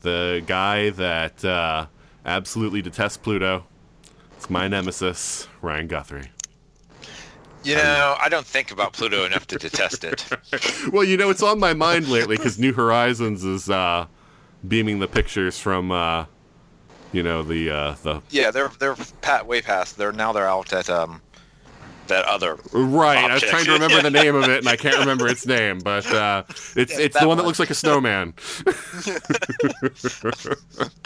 the 0.01 0.43
guy 0.47 0.89
that 0.91 1.43
uh, 1.45 1.87
absolutely 2.25 2.81
detests 2.81 3.17
Pluto. 3.17 3.65
It's 4.37 4.49
my 4.49 4.67
nemesis, 4.67 5.47
Ryan 5.61 5.87
Guthrie. 5.87 6.29
You 7.65 7.75
know, 7.75 8.15
I 8.21 8.29
don't 8.29 8.45
think 8.45 8.71
about 8.71 8.93
Pluto 8.93 9.25
enough 9.25 9.47
to 9.47 9.57
detest 9.57 10.03
it. 10.03 10.25
Well, 10.91 11.03
you 11.03 11.17
know, 11.17 11.29
it's 11.31 11.41
on 11.43 11.59
my 11.59 11.73
mind 11.73 12.07
lately 12.07 12.37
because 12.37 12.59
New 12.59 12.71
Horizons 12.73 13.43
is 13.43 13.69
uh, 13.69 14.05
beaming 14.67 14.99
the 14.99 15.07
pictures 15.07 15.57
from, 15.59 15.91
uh, 15.91 16.25
you 17.11 17.23
know, 17.23 17.41
the 17.43 17.69
uh, 17.71 17.95
the 18.03 18.21
Yeah, 18.29 18.51
they're 18.51 18.71
they're 18.79 18.95
pat 19.21 19.47
way 19.47 19.61
past. 19.61 19.97
They're 19.97 20.11
now 20.13 20.31
they're 20.31 20.47
out 20.47 20.71
at 20.73 20.89
um 20.89 21.21
that 22.07 22.23
other. 22.25 22.57
right. 22.71 23.17
I 23.17 23.33
was 23.33 23.41
trying 23.43 23.65
to 23.65 23.71
remember 23.71 23.99
the 24.01 24.11
name 24.11 24.35
of 24.35 24.43
it, 24.43 24.59
and 24.59 24.67
I 24.67 24.75
can't 24.75 24.99
remember 24.99 25.27
its 25.27 25.47
name, 25.47 25.79
but 25.79 26.05
uh, 26.13 26.43
it's 26.75 26.93
Yeah, 26.97 27.05
it's 27.05 27.19
the 27.19 27.27
one 27.27 27.37
that 27.37 27.45
looks 27.47 27.57
like 27.59 27.71
a 27.71 27.75
snowman. 27.75 28.35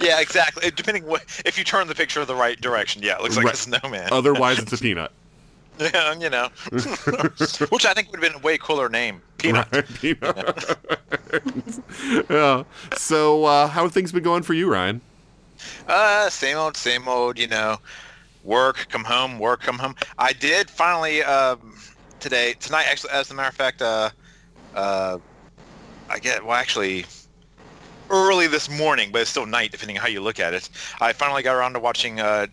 Yeah, 0.01 0.19
exactly. 0.21 0.69
Depending 0.71 1.05
what 1.05 1.23
if 1.45 1.57
you 1.57 1.63
turn 1.63 1.87
the 1.87 1.95
picture 1.95 2.23
the 2.25 2.35
right 2.35 2.59
direction, 2.59 3.01
yeah, 3.03 3.15
it 3.15 3.21
looks 3.21 3.37
like 3.37 3.45
Right. 3.45 3.53
a 3.55 3.57
snowman. 3.57 4.09
Otherwise, 4.11 4.59
it's 4.59 4.73
a 4.73 4.77
peanut. 4.77 5.11
Yeah, 5.79 6.13
you 6.19 6.29
know, 6.29 6.49
which 6.71 7.85
I 7.85 7.93
think 7.93 8.11
would 8.11 8.21
have 8.21 8.33
been 8.33 8.41
a 8.41 8.43
way 8.43 8.57
cooler 8.57 8.89
name, 8.89 9.21
Peanut. 9.37 9.67
Right, 9.71 9.87
peanut. 9.87 10.77
yeah. 12.29 12.63
So, 12.97 13.45
uh, 13.45 13.67
how 13.67 13.83
have 13.83 13.93
things 13.93 14.11
been 14.11 14.23
going 14.23 14.43
for 14.43 14.53
you, 14.53 14.69
Ryan? 14.71 15.01
Uh, 15.87 16.29
same 16.29 16.57
old, 16.57 16.75
same 16.75 17.07
old. 17.07 17.39
You 17.39 17.47
know, 17.47 17.77
work, 18.43 18.87
come 18.89 19.03
home, 19.03 19.39
work, 19.39 19.61
come 19.61 19.79
home. 19.79 19.95
I 20.17 20.33
did 20.33 20.69
finally 20.69 21.23
um, 21.23 21.75
today, 22.19 22.55
tonight. 22.59 22.85
Actually, 22.89 23.11
as 23.11 23.31
a 23.31 23.33
matter 23.33 23.49
of 23.49 23.55
fact, 23.55 23.81
uh, 23.81 24.09
uh, 24.75 25.17
I 26.09 26.19
get 26.19 26.43
well, 26.43 26.55
actually, 26.55 27.05
early 28.09 28.47
this 28.47 28.69
morning, 28.69 29.11
but 29.11 29.21
it's 29.21 29.29
still 29.29 29.45
night, 29.45 29.71
depending 29.71 29.97
on 29.97 30.01
how 30.01 30.09
you 30.09 30.21
look 30.21 30.39
at 30.39 30.53
it. 30.53 30.69
I 30.99 31.13
finally 31.13 31.43
got 31.43 31.55
around 31.55 31.73
to 31.73 31.79
watching 31.79 32.19
uh, 32.19 32.47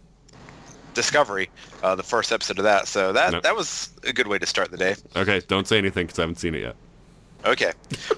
Discovery, 0.97 1.49
uh, 1.85 1.95
the 1.95 2.03
first 2.03 2.33
episode 2.33 2.59
of 2.59 2.65
that. 2.65 2.89
So 2.89 3.13
that 3.13 3.31
No. 3.33 3.41
that 3.41 3.55
was 3.55 3.91
a 4.05 4.13
good 4.13 4.27
way 4.27 4.39
to 4.41 4.47
start 4.47 4.73
the 4.73 4.77
day. 4.77 4.97
Okay, 5.15 5.41
don't 5.47 5.69
say 5.69 5.79
anything 5.79 6.07
because 6.07 6.19
I 6.19 6.23
haven't 6.23 6.41
seen 6.41 6.55
it 6.57 6.63
yet. 6.63 6.75
Okay. 7.45 7.73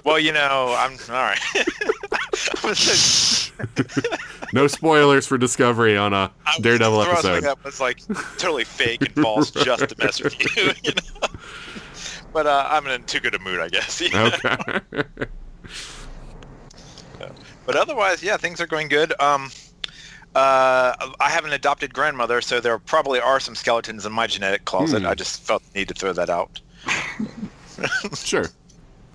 Well, 0.04 0.18
you 0.18 0.32
know, 0.32 0.74
I'm 0.78 0.92
all 1.10 1.14
right. 1.16 1.38
Was- 2.64 3.52
No 4.54 4.66
spoilers 4.66 5.26
for 5.26 5.36
Discovery 5.36 5.98
on 5.98 6.14
a 6.14 6.30
I 6.46 6.58
Daredevil 6.60 7.02
something 7.04 7.30
episode. 7.30 7.44
Up. 7.44 7.58
It's 7.66 7.80
like 7.80 7.98
totally 8.38 8.64
fake 8.64 9.02
and 9.02 9.14
false 9.22 9.50
just 9.50 9.86
to 9.90 9.94
mess 9.98 10.22
with 10.22 10.40
you. 10.56 10.72
you 10.84 10.92
know? 10.94 11.28
But 12.32 12.46
uh, 12.46 12.66
I'm 12.70 12.86
in 12.86 13.02
too 13.04 13.20
good 13.20 13.34
a 13.34 13.38
mood, 13.40 13.60
I 13.60 13.68
guess. 13.68 14.00
you 14.00 14.08
know? 14.10 14.30
Okay. 14.44 15.04
But 17.66 17.76
otherwise, 17.76 18.22
yeah, 18.22 18.38
things 18.38 18.60
are 18.62 18.66
going 18.66 18.88
good. 18.88 19.12
Um, 19.20 19.50
uh, 20.34 20.94
I 21.20 21.28
have 21.30 21.44
an 21.44 21.52
adopted 21.52 21.92
grandmother, 21.94 22.40
so 22.40 22.60
there 22.60 22.78
probably 22.78 23.20
are 23.20 23.40
some 23.40 23.54
skeletons 23.54 24.06
in 24.06 24.12
my 24.12 24.26
genetic 24.26 24.64
closet. 24.64 25.02
Hmm. 25.02 25.08
I 25.08 25.14
just 25.14 25.42
felt 25.42 25.62
the 25.64 25.78
need 25.78 25.88
to 25.88 25.94
throw 25.94 26.12
that 26.12 26.30
out. 26.30 26.60
sure. 28.14 28.46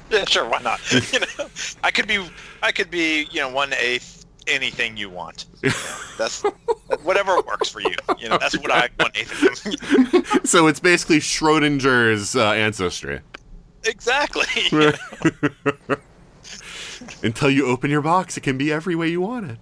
Yeah, 0.09 0.25
sure, 0.25 0.47
why 0.47 0.61
not? 0.61 0.79
you 1.13 1.21
know, 1.21 1.47
I 1.83 1.89
could 1.89 2.07
be, 2.07 2.23
I 2.61 2.71
could 2.71 2.91
be, 2.91 3.23
you 3.31 3.39
know, 3.39 3.49
one 3.49 3.73
eighth 3.73 4.27
anything 4.45 4.95
you 4.95 5.09
want. 5.09 5.45
You 5.63 5.69
know, 5.69 5.97
that's 6.19 6.43
whatever 7.01 7.41
works 7.41 7.69
for 7.69 7.81
you. 7.81 7.95
You 8.19 8.29
know, 8.29 8.37
that's 8.37 8.55
what 8.59 8.69
I 8.69 8.89
one 8.97 9.09
eighth. 9.15 10.45
So 10.47 10.67
it's 10.67 10.79
basically 10.79 11.17
Schrodinger's 11.17 12.35
uh, 12.35 12.51
ancestry. 12.51 13.21
exactly. 13.85 14.45
you 14.71 14.93
know. 15.89 15.95
Until 17.23 17.49
you 17.49 17.67
open 17.67 17.89
your 17.89 18.01
box, 18.01 18.35
it 18.35 18.41
can 18.41 18.57
be 18.57 18.71
every 18.71 18.95
way 18.95 19.07
you 19.07 19.21
want 19.21 19.49
it. 19.49 19.57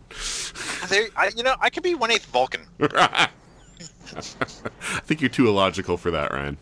There, 0.89 1.07
I, 1.15 1.29
you 1.35 1.43
know, 1.43 1.53
I 1.61 1.69
could 1.69 1.83
be 1.83 1.93
one 1.93 2.09
eighth 2.09 2.25
Vulcan. 2.25 2.61
I 2.81 3.29
think 5.03 5.21
you're 5.21 5.29
too 5.29 5.47
illogical 5.47 5.95
for 5.95 6.09
that, 6.09 6.31
Ryan. 6.31 6.57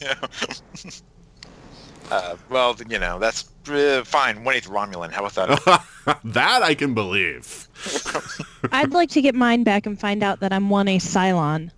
Yeah. 0.00 0.14
uh, 2.10 2.36
well, 2.50 2.76
you 2.88 2.98
know, 2.98 3.18
that's 3.18 3.48
uh, 3.68 4.04
fine. 4.04 4.44
One 4.44 4.54
eighth 4.54 4.68
Romulan. 4.68 5.10
How 5.10 5.24
about 5.24 5.34
that? 5.64 6.20
that 6.24 6.62
I 6.62 6.74
can 6.74 6.92
believe. 6.92 7.66
I'd 8.70 8.92
like 8.92 9.08
to 9.10 9.22
get 9.22 9.34
mine 9.34 9.64
back 9.64 9.86
and 9.86 9.98
find 9.98 10.22
out 10.22 10.40
that 10.40 10.52
I'm 10.52 10.68
one 10.68 10.88
a 10.88 10.98
Cylon. 10.98 11.70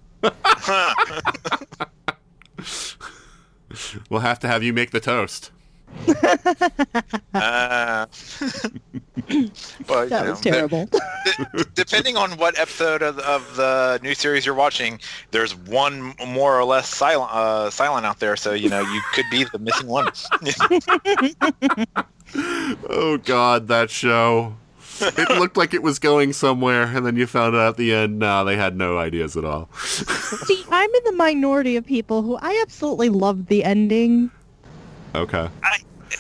We'll 4.11 4.21
have 4.21 4.41
to 4.41 4.49
have 4.49 4.63
you 4.63 4.73
make 4.73 4.91
the 4.91 5.01
toast. 5.01 5.51
Uh, 7.35 8.07
well, 9.89 10.05
you 10.05 10.09
That 10.09 10.25
know, 10.25 10.31
was 10.31 10.41
terrible. 10.41 10.87
d- 11.57 11.65
depending 11.75 12.17
on 12.17 12.33
what 12.33 12.59
episode 12.59 13.03
of, 13.03 13.19
of 13.21 13.57
the 13.57 13.99
new 14.03 14.15
series 14.15 14.47
you're 14.47 14.55
watching, 14.55 15.01
there's 15.33 15.55
one 15.55 16.15
more 16.27 16.59
or 16.59 16.65
less 16.65 16.93
Cylon 16.93 17.29
uh, 17.31 17.67
Cylon 17.71 18.05
out 18.05 18.21
there. 18.21 18.37
So 18.37 18.53
you 18.53 18.69
know, 18.69 18.81
you 18.81 19.01
could 19.13 19.27
be 19.31 19.45
the 19.45 19.59
missing 19.59 19.87
one. 19.89 20.09
Oh 22.89 23.19
God, 23.25 23.69
that 23.69 23.89
show. 23.91 24.57
It 25.01 25.29
looked 25.39 25.57
like 25.57 25.75
it 25.75 25.83
was 25.83 25.99
going 25.99 26.33
somewhere, 26.33 26.83
and 26.85 27.07
then 27.07 27.17
you 27.17 27.27
found 27.27 27.55
out 27.55 27.69
at 27.69 27.77
the 27.77 27.95
end, 27.95 28.19
nah, 28.19 28.45
they 28.45 28.57
had 28.57 28.77
no 28.77 28.99
ideas 28.99 29.37
at 29.37 29.45
all. 29.45 29.69
See, 29.75 30.65
I'm 30.71 30.91
in 30.95 31.05
the 31.05 31.13
minority 31.13 31.77
of 31.77 31.85
people 31.87 32.23
who 32.23 32.37
I 32.41 32.59
absolutely 32.63 33.11
loved 33.11 33.47
the 33.49 33.63
ending. 33.63 34.31
Okay. 35.17 35.49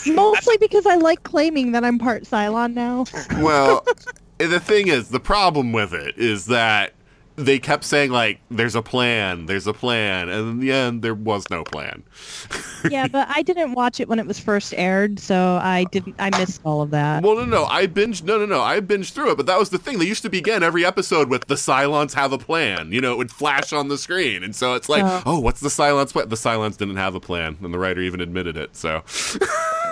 Mostly 0.07 0.57
because 0.59 0.87
I 0.87 0.97
like 0.97 1.23
claiming 1.23 1.73
that 1.73 1.85
I'm 1.85 1.99
part 1.99 2.25
Cylon 2.25 2.75
now. 2.75 3.05
Well, 3.43 3.85
the 4.39 4.61
thing 4.61 4.89
is, 4.89 5.11
the 5.11 5.21
problem 5.21 5.73
with 5.73 5.93
it 5.93 6.17
is 6.17 6.47
that 6.47 6.93
they 7.37 7.59
kept 7.59 7.85
saying 7.85 8.11
like, 8.11 8.41
"There's 8.51 8.75
a 8.75 8.83
plan, 8.83 9.47
there's 9.47 9.67
a 9.67 9.73
plan," 9.73 10.29
and 10.29 10.49
in 10.51 10.61
the 10.61 10.73
end, 10.73 11.03
there 11.03 11.15
was 11.15 11.45
no 11.51 11.65
plan. 11.65 12.03
yeah, 12.91 13.09
but 13.09 13.29
I 13.31 13.43
didn't 13.43 13.73
watch 13.75 14.01
it 14.01 14.09
when 14.09 14.19
it 14.19 14.27
was 14.27 14.39
first 14.39 14.75
aired, 14.77 15.19
so 15.21 15.59
I 15.63 15.85
didn't. 15.93 16.17
I 16.19 16.31
missed 16.39 16.61
all 16.65 16.83
of 16.83 16.91
that. 16.91 17.23
Well, 17.23 17.37
no, 17.37 17.45
no, 17.45 17.65
I 17.67 17.87
binged. 17.87 18.23
No, 18.25 18.39
no, 18.39 18.47
no, 18.47 18.61
I 18.63 18.81
binged 18.81 19.13
through 19.13 19.33
it, 19.33 19.37
but 19.37 19.47
that 19.47 19.59
was 19.59 19.71
the 19.71 19.79
thing. 19.79 19.99
They 19.99 20.07
used 20.07 20.23
to 20.23 20.31
begin 20.31 20.63
every 20.63 20.85
episode 20.85 21.29
with 21.29 21.47
the 21.47 21.55
Cylons 21.57 22.15
have 22.15 22.33
a 22.33 22.39
plan. 22.39 22.91
You 22.93 23.01
know, 23.01 23.13
it 23.13 23.19
would 23.19 23.31
flash 23.31 23.73
on 23.73 23.89
the 23.89 23.99
screen, 23.99 24.43
and 24.43 24.55
so 24.57 24.75
it's 24.75 24.89
like, 24.89 25.05
Oh. 25.05 25.23
oh, 25.27 25.39
what's 25.39 25.61
the 25.61 25.69
Cylons 25.69 26.13
plan? 26.13 26.29
The 26.29 26.37
Cylons 26.37 26.77
didn't 26.77 26.97
have 26.97 27.15
a 27.15 27.21
plan, 27.21 27.59
and 27.63 27.73
the 27.73 27.79
writer 27.79 28.01
even 28.01 28.21
admitted 28.21 28.57
it. 28.57 28.75
So, 28.77 29.03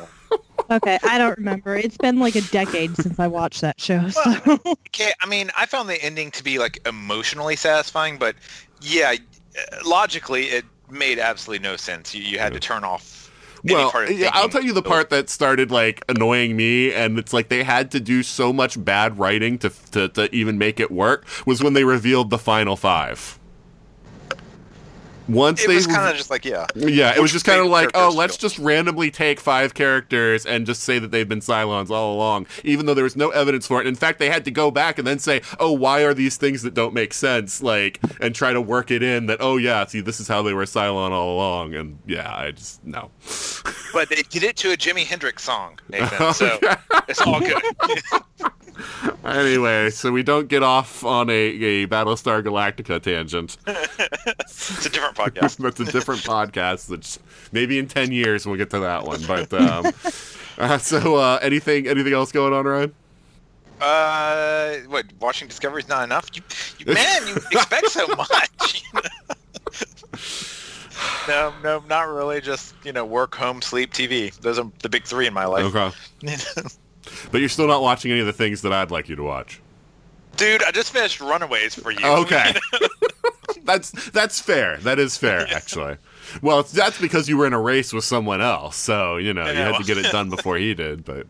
Okay, 0.71 0.99
I 1.03 1.19
don't 1.19 1.37
remember. 1.37 1.77
It's 1.77 1.97
been 1.97 2.19
like 2.19 2.37
a 2.37 2.41
decade 2.43 2.97
since 2.97 3.19
I 3.19 3.27
watched 3.27 3.61
that 3.61 3.81
show. 3.81 4.09
So. 4.09 4.59
Okay, 4.95 5.13
I 5.21 5.27
mean, 5.27 5.51
I 5.59 5.67
found 5.67 5.89
the 5.89 6.01
ending 6.05 6.31
to 6.31 6.45
be 6.45 6.61
like 6.61 6.79
emotionally 6.87 7.57
satisfying, 7.57 8.17
but 8.17 8.37
yeah, 8.81 9.15
uh, 9.15 9.77
logically, 9.85 10.45
it 10.45 10.65
made 10.89 11.19
absolutely 11.19 11.69
no 11.69 11.77
sense. 11.77 12.15
You, 12.15 12.23
you 12.23 12.39
had 12.39 12.53
to 12.53 12.61
turn 12.61 12.85
off. 12.85 13.25
Well, 13.65 14.11
yeah, 14.13 14.31
I'll 14.33 14.49
tell 14.49 14.63
you 14.63 14.73
the 14.73 14.83
part 14.83 15.11
that 15.11 15.31
started 15.31 15.71
like 15.71 16.05
annoying 16.09 16.55
me, 16.55 16.93
and 16.93 17.19
it's 17.19 17.33
like 17.33 17.49
they 17.49 17.65
had 17.65 17.91
to 17.93 18.01
do 18.01 18.23
so 18.23 18.53
much 18.53 18.83
bad 18.83 19.19
writing 19.19 19.59
to 19.59 19.71
to, 19.93 20.09
to 20.11 20.35
even 20.35 20.59
make 20.59 20.79
it 20.79 20.91
work. 20.91 21.27
Was 21.47 21.63
when 21.63 21.73
they 21.73 21.85
revealed 21.85 22.31
the 22.31 22.39
final 22.39 22.77
five. 22.77 23.39
Once 25.29 25.63
It 25.65 25.69
they 25.69 25.77
was 25.77 25.87
kind 25.87 26.11
of 26.11 26.17
just 26.17 26.29
like 26.31 26.45
yeah. 26.45 26.67
Yeah, 26.75 27.15
it 27.17 27.21
was 27.21 27.33
just 27.33 27.47
kind 27.47 27.61
of 27.61 27.67
like, 27.69 27.91
oh, 27.95 28.13
let's 28.15 28.37
feel- 28.37 28.49
just 28.49 28.59
randomly 28.59 29.11
take 29.11 29.41
five 29.41 29.73
characters 29.73 30.45
and 30.45 30.67
just 30.67 30.83
say 30.83 30.99
that 30.99 31.11
they've 31.11 31.29
been 31.29 31.41
Cylons 31.41 31.91
all 31.91 32.15
along, 32.15 32.47
even 32.63 32.87
though 32.87 32.95
there 32.95 33.05
was 33.05 33.17
no 33.17 33.31
evidence 33.31 33.67
for 33.67 33.81
it. 33.81 33.87
In 33.87 33.95
fact, 33.95 34.19
they 34.19 34.29
had 34.29 34.45
to 34.45 34.51
go 34.51 34.71
back 34.71 34.99
and 34.99 35.07
then 35.07 35.19
say, 35.19 35.41
oh, 35.59 35.73
why 35.73 36.03
are 36.03 36.13
these 36.15 36.37
things 36.37 36.63
that 36.63 36.75
don't 36.75 36.93
make 36.93 37.15
sense? 37.15 37.63
Like, 37.63 38.01
and 38.21 38.35
try 38.35 38.53
to 38.53 38.61
work 38.61 38.91
it 38.91 39.03
in 39.03 39.27
that, 39.27 39.39
oh, 39.41 39.57
yeah, 39.57 39.87
see, 39.87 40.01
this 40.01 40.21
is 40.21 40.29
how 40.29 40.43
they 40.43 40.53
were 40.53 40.65
Cylon 40.65 41.11
all 41.11 41.35
along. 41.35 41.75
And 41.75 41.99
yeah, 42.07 42.31
I 42.35 42.51
just, 42.51 42.85
no. 42.85 43.11
But 43.93 44.09
they 44.11 44.23
did 44.29 44.43
it 44.43 44.57
to 44.57 44.73
a 44.73 44.77
Jimi 44.77 45.05
Hendrix 45.05 45.43
song, 45.45 45.79
Nathan. 45.89 46.33
So 46.35 46.59
it's 47.09 47.21
all 47.21 47.41
good. 47.41 47.63
Anyway, 49.25 49.91
so 49.91 50.13
we 50.13 50.23
don't 50.23 50.49
get 50.49 50.63
off 50.63 51.05
on 51.05 51.31
a, 51.31 51.33
a 51.33 51.87
Battlestar 51.87 52.43
Galactica 52.43 53.01
tangent. 53.01 53.57
it's 53.67 54.87
a 54.87 54.91
different 54.91 55.17
podcast. 55.17 55.57
That's 55.59 55.81
a 55.81 55.85
different 55.85 56.21
podcast. 56.25 56.89
That's 56.89 57.19
maybe 57.53 57.79
in 57.79 57.89
10 57.89 58.13
years 58.13 58.47
we'll 58.47 58.57
get 58.57 58.71
to 58.71 58.81
that 58.81 59.05
one. 59.05 59.23
But, 59.27 59.53
um, 59.55 59.87
uh, 60.59 60.79
so, 60.79 61.17
uh, 61.17 61.39
anything, 61.43 61.87
anything 61.87 62.13
else 62.13 62.33
going 62.33 62.53
on, 62.53 62.67
Ryan? 62.67 62.95
Uh, 63.81 64.77
what? 64.89 65.07
Watching 65.21 65.49
Discovery 65.49 65.83
is 65.83 65.89
not 65.89 66.05
enough. 66.05 66.29
You, 66.35 66.43
you 66.79 66.95
man, 66.95 67.27
you 67.27 67.35
expect 67.51 67.89
so 67.89 68.07
much. 68.09 68.85
no, 71.29 71.53
no, 71.63 71.83
not 71.89 72.09
really. 72.09 72.41
Just 72.41 72.75
you 72.85 72.93
know, 72.93 73.05
work, 73.05 73.35
home, 73.35 73.61
sleep, 73.61 73.93
TV. 73.93 74.35
Those 74.39 74.59
are 74.59 74.71
the 74.83 74.89
big 74.89 75.05
three 75.05 75.27
in 75.27 75.35
my 75.35 75.47
life. 75.47 75.75
Okay. 75.75 75.93
But 77.31 77.41
you're 77.41 77.49
still 77.49 77.67
not 77.67 77.83
watching 77.83 78.11
any 78.11 78.21
of 78.21 78.27
the 78.27 78.33
things 78.33 78.63
that 78.63 78.73
I'd 78.73 78.91
like 78.91 79.09
you 79.09 79.17
to 79.17 79.23
watch. 79.23 79.61
Dude, 80.37 80.63
I 80.65 80.71
just 80.73 80.93
finished 80.93 81.21
Runaways 81.21 81.75
for 81.75 81.91
you. 81.91 82.05
Okay. 82.05 82.55
that's 83.65 83.91
that's 84.11 84.41
fair. 84.41 84.79
That 84.79 84.99
is 84.99 85.17
fair, 85.17 85.47
actually. 85.55 85.97
Well, 86.43 86.63
that's 86.63 87.01
because 87.01 87.29
you 87.29 87.37
were 87.37 87.47
in 87.47 87.53
a 87.53 87.61
race 87.61 87.93
with 87.93 88.05
someone 88.05 88.41
else, 88.41 88.77
so 88.77 89.17
you 89.17 89.33
know 89.33 89.47
you 89.47 89.57
had 89.57 89.77
to 89.77 89.85
get 89.85 89.99
it 89.99 90.11
done 90.11 90.31
before 90.31 90.57
he 90.57 90.75
did. 90.75 91.05
But 91.05 91.27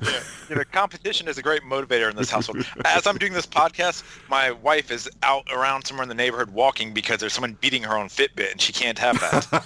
you 0.48 0.56
know, 0.56 0.62
competition 0.72 1.28
is 1.28 1.38
a 1.38 1.42
great 1.42 1.62
motivator 1.62 2.10
in 2.10 2.16
this 2.16 2.30
household. 2.30 2.66
As 2.84 3.06
I'm 3.06 3.18
doing 3.18 3.32
this 3.32 3.46
podcast, 3.46 4.02
my 4.28 4.50
wife 4.50 4.90
is 4.90 5.08
out 5.22 5.46
around 5.52 5.86
somewhere 5.86 6.02
in 6.02 6.08
the 6.08 6.14
neighborhood 6.14 6.50
walking 6.50 6.92
because 6.92 7.20
there's 7.20 7.32
someone 7.32 7.56
beating 7.60 7.82
her 7.82 7.96
on 7.96 8.08
Fitbit, 8.08 8.52
and 8.52 8.60
she 8.60 8.72
can't 8.72 8.98
have 8.98 9.20
that. 9.20 9.64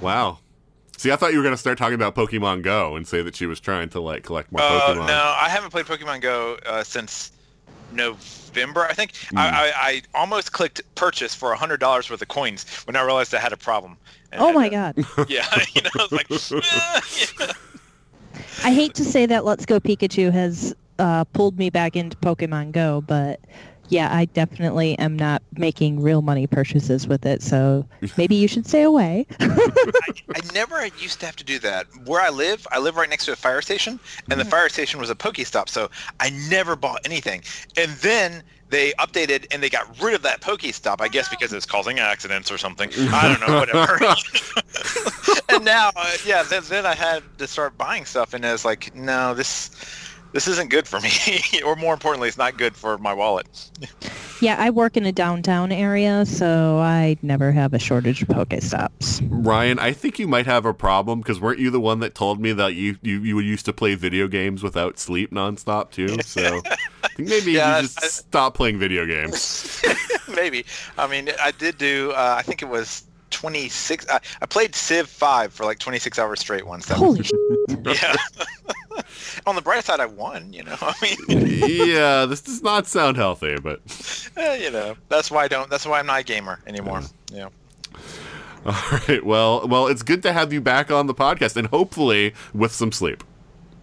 wow. 0.00 0.38
See, 1.02 1.10
I 1.10 1.16
thought 1.16 1.32
you 1.32 1.38
were 1.38 1.42
going 1.42 1.52
to 1.54 1.58
start 1.58 1.78
talking 1.78 1.96
about 1.96 2.14
Pokemon 2.14 2.62
Go 2.62 2.94
and 2.94 3.08
say 3.08 3.22
that 3.22 3.34
she 3.34 3.44
was 3.46 3.58
trying 3.58 3.88
to 3.88 4.00
like 4.00 4.22
collect 4.22 4.52
more 4.52 4.60
Uh, 4.62 4.80
Pokemon. 4.94 5.08
no, 5.08 5.36
I 5.36 5.48
haven't 5.48 5.70
played 5.70 5.84
Pokemon 5.86 6.20
Go 6.20 6.56
uh, 6.64 6.84
since 6.84 7.32
November, 7.90 8.82
I 8.88 8.92
think. 8.92 9.16
Hmm. 9.30 9.38
I, 9.38 9.48
I, 9.48 9.72
I 9.74 10.02
almost 10.14 10.52
clicked 10.52 10.80
purchase 10.94 11.34
for 11.34 11.52
hundred 11.54 11.80
dollars 11.80 12.08
worth 12.08 12.22
of 12.22 12.28
coins 12.28 12.64
when 12.84 12.94
I 12.94 13.02
realized 13.04 13.34
I 13.34 13.40
had 13.40 13.52
a 13.52 13.56
problem. 13.56 13.96
And, 14.30 14.40
Oh 14.40 14.52
my 14.52 14.68
uh, 14.68 14.92
god. 14.92 15.04
Yeah, 15.28 15.44
you 15.74 15.82
know, 15.82 15.90
I 15.98 16.02
was 16.08 16.12
like, 16.12 16.62
"Ah," 16.62 17.02
yeah. 17.40 17.52
I 18.62 18.72
hate 18.72 18.94
to 18.94 19.04
say 19.04 19.26
that 19.26 19.44
Let's 19.44 19.66
Go 19.66 19.80
Pikachu 19.80 20.30
has 20.30 20.72
uh, 21.00 21.24
pulled 21.24 21.58
me 21.58 21.68
back 21.68 21.96
into 21.96 22.16
Pokemon 22.18 22.70
Go, 22.70 23.00
but 23.00 23.40
yeah, 23.92 24.08
I 24.10 24.24
definitely 24.24 24.98
am 24.98 25.16
not 25.16 25.42
making 25.52 26.00
real 26.00 26.22
money 26.22 26.46
purchases 26.46 27.06
with 27.06 27.26
it. 27.26 27.42
So 27.42 27.86
maybe 28.16 28.34
you 28.34 28.48
should 28.48 28.66
stay 28.66 28.82
away. 28.82 29.26
I 29.40 30.40
never 30.54 30.86
used 30.86 31.20
to 31.20 31.26
have 31.26 31.36
to 31.36 31.44
do 31.44 31.58
that. 31.58 31.86
Where 32.06 32.22
I 32.22 32.30
live, 32.30 32.66
I 32.72 32.78
live 32.78 32.96
right 32.96 33.10
next 33.10 33.26
to 33.26 33.32
a 33.32 33.36
fire 33.36 33.60
station, 33.60 34.00
and 34.30 34.40
the 34.40 34.46
fire 34.46 34.70
station 34.70 34.98
was 34.98 35.10
a 35.10 35.14
Pokestop, 35.14 35.68
so 35.68 35.90
I 36.20 36.30
never 36.48 36.74
bought 36.74 37.00
anything. 37.04 37.42
And 37.76 37.90
then 37.96 38.42
they 38.70 38.92
updated 38.92 39.46
and 39.52 39.62
they 39.62 39.68
got 39.68 40.00
rid 40.00 40.14
of 40.14 40.22
that 40.22 40.40
Pokestop, 40.40 41.02
I 41.02 41.08
guess 41.08 41.28
because 41.28 41.52
it's 41.52 41.66
causing 41.66 41.98
accidents 41.98 42.50
or 42.50 42.56
something. 42.56 42.90
I 43.12 43.28
don't 43.28 43.46
know, 43.46 43.60
whatever. 43.60 43.98
and 45.54 45.66
now, 45.66 45.90
uh, 45.94 46.16
yeah, 46.24 46.42
then, 46.44 46.62
then 46.70 46.86
I 46.86 46.94
had 46.94 47.22
to 47.36 47.46
start 47.46 47.76
buying 47.76 48.06
stuff, 48.06 48.32
and 48.32 48.46
I 48.46 48.52
was 48.52 48.64
like, 48.64 48.94
no, 48.94 49.34
this 49.34 49.70
this 50.32 50.48
isn't 50.48 50.70
good 50.70 50.86
for 50.88 51.00
me, 51.00 51.10
or 51.64 51.76
more 51.76 51.92
importantly, 51.94 52.28
it's 52.28 52.38
not 52.38 52.56
good 52.56 52.74
for 52.74 52.98
my 52.98 53.12
wallet. 53.12 53.46
yeah, 54.40 54.56
I 54.58 54.70
work 54.70 54.96
in 54.96 55.04
a 55.06 55.12
downtown 55.12 55.70
area, 55.72 56.24
so 56.26 56.78
I 56.78 57.16
never 57.22 57.52
have 57.52 57.74
a 57.74 57.78
shortage 57.78 58.22
of 58.22 58.28
Pokestops. 58.28 59.20
Ryan, 59.30 59.78
I 59.78 59.92
think 59.92 60.18
you 60.18 60.26
might 60.26 60.46
have 60.46 60.64
a 60.64 60.74
problem 60.74 61.20
because 61.20 61.40
weren't 61.40 61.58
you 61.58 61.70
the 61.70 61.80
one 61.80 62.00
that 62.00 62.14
told 62.14 62.40
me 62.40 62.52
that 62.52 62.74
you, 62.74 62.96
you, 63.02 63.20
you 63.20 63.38
used 63.40 63.64
to 63.66 63.72
play 63.72 63.94
video 63.94 64.26
games 64.28 64.62
without 64.62 64.98
sleep 64.98 65.30
nonstop 65.30 65.90
too? 65.90 66.16
So 66.32 66.62
I 67.02 67.08
think 67.08 67.28
maybe 67.28 67.52
Yeah, 67.52 67.76
you 67.76 67.82
just 67.82 68.02
I- 68.02 68.06
stop 68.06 68.54
playing 68.54 68.78
video 68.78 69.04
games. 69.04 69.82
Maybe. 70.34 70.64
I 70.96 71.06
mean, 71.06 71.30
I 71.42 71.50
did 71.50 71.76
do. 71.76 72.12
Uh, 72.12 72.36
I 72.38 72.42
think 72.42 72.62
it 72.62 72.68
was 72.68 73.04
26. 73.32 74.06
I, 74.08 74.20
I 74.40 74.46
played 74.46 74.74
Civ 74.74 75.08
5 75.08 75.52
for 75.52 75.64
like 75.64 75.78
26 75.78 76.18
hours 76.18 76.40
straight 76.40 76.66
once. 76.66 76.86
That 76.86 76.98
Holy 76.98 77.22
sh! 77.22 77.30
yeah. 77.84 78.14
On 79.46 79.56
the 79.56 79.62
bright 79.62 79.84
side, 79.84 80.00
I 80.00 80.06
won. 80.06 80.52
You 80.52 80.64
know, 80.64 80.76
I 80.80 80.94
mean, 81.02 81.46
yeah, 81.88 82.26
this 82.26 82.42
does 82.42 82.62
not 82.62 82.86
sound 82.86 83.16
healthy, 83.16 83.56
but 83.58 83.80
eh, 84.36 84.56
you 84.56 84.70
know, 84.70 84.96
that's 85.08 85.30
why 85.30 85.44
I 85.44 85.48
don't. 85.48 85.68
That's 85.70 85.86
why 85.86 85.98
I'm 85.98 86.06
not 86.06 86.20
a 86.20 86.24
gamer 86.24 86.60
anymore. 86.66 87.02
Yeah. 87.32 87.48
all 88.66 88.98
right. 89.08 89.24
Well, 89.24 89.66
well, 89.66 89.86
it's 89.88 90.02
good 90.02 90.22
to 90.24 90.32
have 90.32 90.52
you 90.52 90.60
back 90.60 90.90
on 90.90 91.06
the 91.06 91.14
podcast, 91.14 91.56
and 91.56 91.66
hopefully 91.66 92.34
with 92.52 92.72
some 92.72 92.92
sleep. 92.92 93.24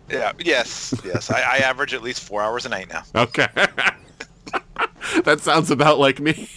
Yeah. 0.09 0.31
Yes. 0.39 0.93
Yes. 1.03 1.29
I, 1.29 1.41
I 1.41 1.57
average 1.57 1.93
at 1.93 2.01
least 2.01 2.23
four 2.23 2.41
hours 2.41 2.65
a 2.65 2.69
night 2.69 2.89
now. 2.89 3.03
Okay. 3.15 3.47
that 5.23 5.39
sounds 5.41 5.69
about 5.69 5.99
like 5.99 6.19
me. 6.19 6.49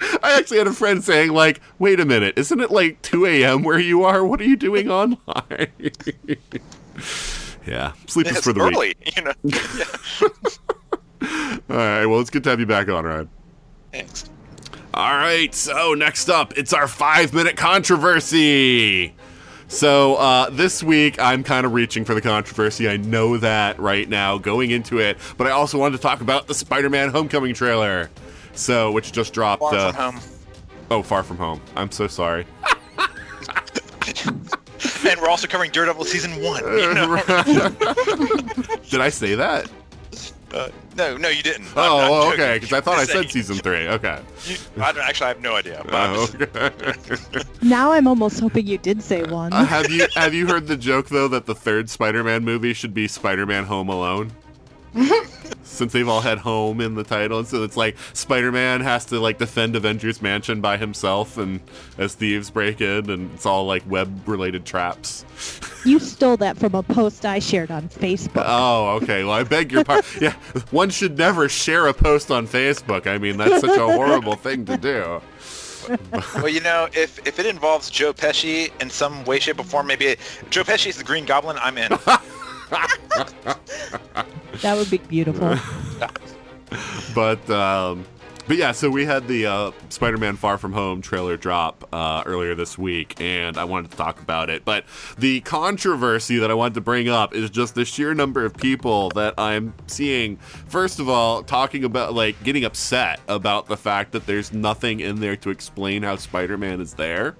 I 0.22 0.38
actually 0.38 0.58
had 0.58 0.66
a 0.66 0.72
friend 0.72 1.02
saying, 1.04 1.30
like, 1.32 1.60
wait 1.78 2.00
a 2.00 2.04
minute, 2.04 2.38
isn't 2.38 2.60
it 2.60 2.70
like 2.70 3.02
2 3.02 3.26
a.m. 3.26 3.62
where 3.62 3.78
you 3.78 4.04
are? 4.04 4.24
What 4.24 4.40
are 4.40 4.44
you 4.44 4.56
doing 4.56 4.90
online? 4.90 5.68
yeah, 7.66 7.92
sleep 8.06 8.26
is 8.28 8.40
for 8.40 8.52
the 8.52 8.60
early. 8.60 8.94
You 9.16 9.22
know. 9.22 9.34
Yeah. 11.22 11.28
All 11.68 11.76
right, 11.76 12.06
well, 12.06 12.20
it's 12.20 12.30
good 12.30 12.42
to 12.44 12.50
have 12.50 12.60
you 12.60 12.66
back 12.66 12.88
on, 12.88 13.04
Ryan. 13.04 13.28
Thanks. 13.92 14.30
All 14.94 15.12
right, 15.12 15.54
so 15.54 15.92
next 15.92 16.30
up, 16.30 16.56
it's 16.56 16.72
our 16.72 16.88
five 16.88 17.34
minute 17.34 17.56
controversy. 17.56 19.14
So 19.68 20.16
uh, 20.16 20.50
this 20.50 20.82
week, 20.82 21.20
I'm 21.20 21.44
kind 21.44 21.64
of 21.64 21.74
reaching 21.74 22.04
for 22.04 22.14
the 22.14 22.20
controversy. 22.20 22.88
I 22.88 22.96
know 22.96 23.36
that 23.36 23.78
right 23.78 24.08
now 24.08 24.36
going 24.38 24.72
into 24.72 24.98
it, 24.98 25.16
but 25.36 25.46
I 25.46 25.50
also 25.50 25.78
wanted 25.78 25.98
to 25.98 26.02
talk 26.02 26.22
about 26.22 26.48
the 26.48 26.54
Spider 26.54 26.90
Man 26.90 27.10
Homecoming 27.10 27.54
trailer. 27.54 28.10
So, 28.54 28.90
which 28.92 29.12
just 29.12 29.32
dropped. 29.32 29.60
Far 29.62 29.74
uh, 29.74 29.92
from 29.92 30.14
home. 30.14 30.22
Oh, 30.90 31.02
Far 31.02 31.22
From 31.22 31.36
Home. 31.38 31.60
I'm 31.76 31.90
so 31.90 32.06
sorry. 32.06 32.46
And 35.08 35.20
we're 35.20 35.28
also 35.28 35.46
covering 35.48 35.70
Daredevil 35.72 36.04
season 36.04 36.30
one. 36.42 36.62
You 36.62 36.94
know? 36.94 37.16
Did 38.90 39.00
I 39.00 39.08
say 39.08 39.34
that? 39.34 39.68
Uh, 40.52 40.68
no, 40.96 41.16
no, 41.16 41.28
you 41.28 41.42
didn't. 41.42 41.64
I'm- 41.68 41.74
Oh, 41.76 42.28
I'm 42.28 42.32
okay, 42.34 42.54
because 42.58 42.72
I 42.72 42.80
thought 42.80 42.98
I 42.98 43.04
said 43.04 43.30
season 43.30 43.56
three. 43.56 43.88
Okay. 43.88 44.20
You, 44.46 44.56
I 44.80 44.92
don't, 44.92 45.02
actually, 45.02 45.26
I 45.26 45.28
have 45.28 45.40
no 45.40 45.56
idea. 45.56 45.82
But 45.84 45.94
I'm 45.94 46.16
Oh, 46.16 46.26
just- 46.26 47.34
okay. 47.34 47.42
Now 47.62 47.92
I'm 47.92 48.06
almost 48.06 48.40
hoping 48.40 48.66
you 48.66 48.78
did 48.78 49.02
say 49.02 49.22
one. 49.24 49.52
Uh, 49.52 49.64
have 49.64 49.90
you 49.90 50.06
have 50.14 50.34
you 50.34 50.46
heard 50.46 50.66
the 50.66 50.76
joke 50.76 51.08
though 51.08 51.28
that 51.28 51.46
the 51.46 51.54
third 51.54 51.88
Spider-Man 51.90 52.44
movie 52.44 52.72
should 52.74 52.94
be 52.94 53.08
Spider-Man 53.08 53.64
Home 53.64 53.88
Alone? 53.88 54.32
Since 55.62 55.92
they've 55.92 56.08
all 56.08 56.20
had 56.20 56.38
home 56.38 56.80
in 56.80 56.94
the 56.94 57.04
title, 57.04 57.38
and 57.38 57.46
so 57.48 57.62
it's 57.62 57.76
like 57.76 57.96
Spider-Man 58.12 58.80
has 58.80 59.04
to 59.06 59.20
like 59.20 59.38
defend 59.38 59.76
Avengers 59.76 60.20
Mansion 60.20 60.60
by 60.60 60.76
himself, 60.76 61.38
and 61.38 61.60
as 61.96 62.14
thieves 62.14 62.50
break 62.50 62.80
in, 62.80 63.08
and 63.08 63.32
it's 63.34 63.46
all 63.46 63.66
like 63.66 63.88
web-related 63.88 64.64
traps. 64.64 65.24
You 65.84 65.98
stole 65.98 66.36
that 66.38 66.58
from 66.58 66.74
a 66.74 66.82
post 66.82 67.24
I 67.24 67.38
shared 67.38 67.70
on 67.70 67.88
Facebook. 67.88 68.42
Oh, 68.44 68.98
okay. 69.02 69.24
Well, 69.24 69.32
I 69.32 69.44
beg 69.44 69.72
your 69.72 69.84
pardon. 69.84 70.10
Yeah, 70.20 70.34
one 70.70 70.90
should 70.90 71.16
never 71.16 71.48
share 71.48 71.86
a 71.86 71.94
post 71.94 72.30
on 72.30 72.46
Facebook. 72.46 73.06
I 73.06 73.16
mean, 73.18 73.36
that's 73.36 73.60
such 73.60 73.78
a 73.78 73.86
horrible 73.86 74.36
thing 74.36 74.64
to 74.66 74.76
do. 74.76 75.22
well, 76.34 76.48
you 76.48 76.60
know, 76.60 76.88
if 76.92 77.26
if 77.26 77.38
it 77.38 77.46
involves 77.46 77.90
Joe 77.90 78.12
Pesci 78.12 78.70
in 78.82 78.90
some 78.90 79.24
way, 79.24 79.38
shape, 79.38 79.58
or 79.60 79.64
form, 79.64 79.86
maybe 79.86 80.16
Joe 80.50 80.62
Pesci's 80.64 80.96
the 80.96 81.04
Green 81.04 81.24
Goblin. 81.24 81.56
I'm 81.60 81.78
in. 81.78 81.90
that 84.62 84.76
would 84.76 84.90
be 84.90 84.98
beautiful. 84.98 85.56
but 87.14 87.50
um, 87.50 88.04
but 88.46 88.56
yeah, 88.56 88.72
so 88.72 88.90
we 88.90 89.04
had 89.04 89.28
the 89.28 89.46
uh, 89.46 89.70
Spider-Man 89.90 90.34
Far 90.34 90.58
From 90.58 90.72
Home 90.72 91.02
trailer 91.02 91.36
drop 91.36 91.88
uh, 91.92 92.24
earlier 92.26 92.56
this 92.56 92.76
week, 92.76 93.20
and 93.20 93.56
I 93.56 93.62
wanted 93.62 93.92
to 93.92 93.96
talk 93.96 94.20
about 94.20 94.50
it. 94.50 94.64
But 94.64 94.86
the 95.16 95.40
controversy 95.42 96.38
that 96.38 96.50
I 96.50 96.54
wanted 96.54 96.74
to 96.74 96.80
bring 96.80 97.08
up 97.08 97.32
is 97.32 97.48
just 97.50 97.76
the 97.76 97.84
sheer 97.84 98.12
number 98.12 98.44
of 98.44 98.56
people 98.56 99.10
that 99.10 99.34
I'm 99.38 99.72
seeing. 99.86 100.36
First 100.66 100.98
of 100.98 101.08
all, 101.08 101.44
talking 101.44 101.84
about 101.84 102.12
like 102.14 102.42
getting 102.42 102.64
upset 102.64 103.20
about 103.28 103.66
the 103.68 103.76
fact 103.76 104.10
that 104.12 104.26
there's 104.26 104.52
nothing 104.52 104.98
in 104.98 105.20
there 105.20 105.36
to 105.36 105.50
explain 105.50 106.02
how 106.02 106.16
Spider-Man 106.16 106.80
is 106.80 106.94
there. 106.94 107.36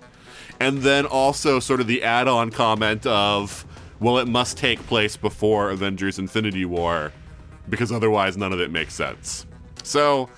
and 0.60 0.82
then 0.82 1.06
also 1.06 1.58
sort 1.58 1.80
of 1.80 1.86
the 1.86 2.02
add-on 2.02 2.50
comment 2.50 3.06
of, 3.06 3.64
well, 4.00 4.18
it 4.18 4.26
must 4.26 4.56
take 4.56 4.84
place 4.86 5.16
before 5.16 5.70
Avengers: 5.70 6.18
Infinity 6.18 6.64
War, 6.64 7.12
because 7.68 7.92
otherwise 7.92 8.36
none 8.36 8.52
of 8.52 8.60
it 8.60 8.70
makes 8.70 8.94
sense. 8.94 9.46
So. 9.82 10.28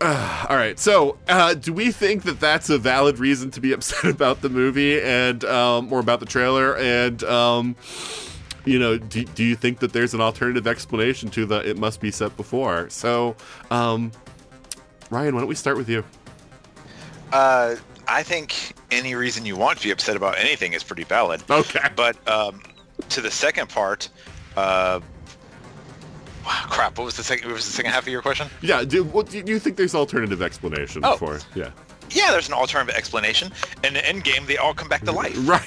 Uh, 0.00 0.46
all 0.48 0.56
right. 0.56 0.78
So, 0.78 1.18
uh, 1.28 1.54
do 1.54 1.72
we 1.72 1.90
think 1.92 2.22
that 2.22 2.40
that's 2.40 2.70
a 2.70 2.78
valid 2.78 3.18
reason 3.18 3.50
to 3.50 3.60
be 3.60 3.72
upset 3.74 4.04
about 4.04 4.40
the 4.40 4.48
movie 4.48 5.00
and 5.02 5.44
um, 5.44 5.92
or 5.92 5.98
about 5.98 6.20
the 6.20 6.26
trailer? 6.26 6.76
And 6.76 7.22
um, 7.24 7.76
you 8.64 8.78
know, 8.78 8.96
do, 8.98 9.24
do 9.24 9.44
you 9.44 9.56
think 9.56 9.80
that 9.80 9.92
there's 9.92 10.14
an 10.14 10.20
alternative 10.20 10.66
explanation 10.66 11.28
to 11.30 11.46
the 11.46 11.68
"it 11.68 11.78
must 11.78 12.00
be 12.00 12.10
set 12.10 12.36
before"? 12.36 12.88
So, 12.90 13.36
um, 13.70 14.12
Ryan, 15.10 15.34
why 15.34 15.40
don't 15.40 15.48
we 15.48 15.54
start 15.54 15.76
with 15.76 15.88
you? 15.88 16.04
Uh, 17.32 17.76
I 18.08 18.22
think 18.22 18.74
any 18.90 19.14
reason 19.14 19.46
you 19.46 19.56
want 19.56 19.78
to 19.78 19.84
be 19.84 19.90
upset 19.90 20.16
about 20.16 20.38
anything 20.38 20.72
is 20.72 20.82
pretty 20.82 21.04
valid. 21.04 21.42
Okay. 21.50 21.80
But 21.96 22.16
um, 22.28 22.62
to 23.10 23.20
the 23.20 23.30
second 23.30 23.68
part, 23.68 24.08
uh, 24.56 25.00
wow, 26.44 26.64
crap. 26.68 26.98
What 26.98 27.04
was 27.04 27.16
the 27.16 27.22
second? 27.22 27.46
What 27.48 27.54
was 27.54 27.66
the 27.66 27.72
second 27.72 27.92
half 27.92 28.02
of 28.02 28.08
your 28.08 28.22
question? 28.22 28.48
Yeah. 28.62 28.84
Do, 28.84 29.04
what, 29.04 29.30
do 29.30 29.38
you 29.44 29.58
think 29.58 29.76
there's 29.76 29.94
alternative 29.94 30.42
explanation 30.42 31.02
Oh. 31.04 31.16
for? 31.16 31.40
Yeah. 31.54 31.70
Yeah, 32.10 32.32
there's 32.32 32.48
an 32.48 32.54
alternative 32.54 32.96
explanation. 32.96 33.52
In 33.84 33.94
the 33.94 34.04
end 34.06 34.24
game, 34.24 34.44
they 34.46 34.56
all 34.56 34.74
come 34.74 34.88
back 34.88 35.04
to 35.04 35.12
life. 35.12 35.36
Right. 35.46 35.66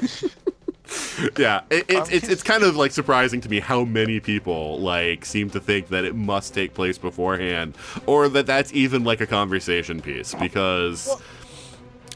yeah, 1.38 1.60
it, 1.70 1.86
it's 1.88 2.10
it's 2.10 2.28
it's 2.28 2.42
kind 2.42 2.62
of 2.64 2.76
like 2.76 2.90
surprising 2.90 3.40
to 3.42 3.48
me 3.48 3.60
how 3.60 3.84
many 3.84 4.18
people 4.20 4.78
like 4.80 5.24
seem 5.24 5.48
to 5.50 5.60
think 5.60 5.88
that 5.88 6.04
it 6.04 6.14
must 6.14 6.54
take 6.54 6.74
place 6.74 6.98
beforehand, 6.98 7.76
or 8.06 8.28
that 8.28 8.46
that's 8.46 8.72
even 8.72 9.04
like 9.04 9.20
a 9.20 9.26
conversation 9.26 10.00
piece 10.00 10.34
because 10.34 11.08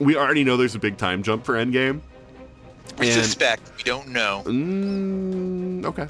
we 0.01 0.17
already 0.17 0.45
know 0.45 0.57
there's 0.57 0.75
a 0.75 0.79
big 0.79 0.97
time 0.97 1.23
jump 1.23 1.45
for 1.45 1.55
Endgame. 1.55 2.01
We 2.99 3.11
And- 3.11 3.23
suspect. 3.23 3.63
We 3.77 3.83
don't 3.83 4.09
know. 4.09 4.43
Mm, 4.47 5.85
okay. 5.87 6.09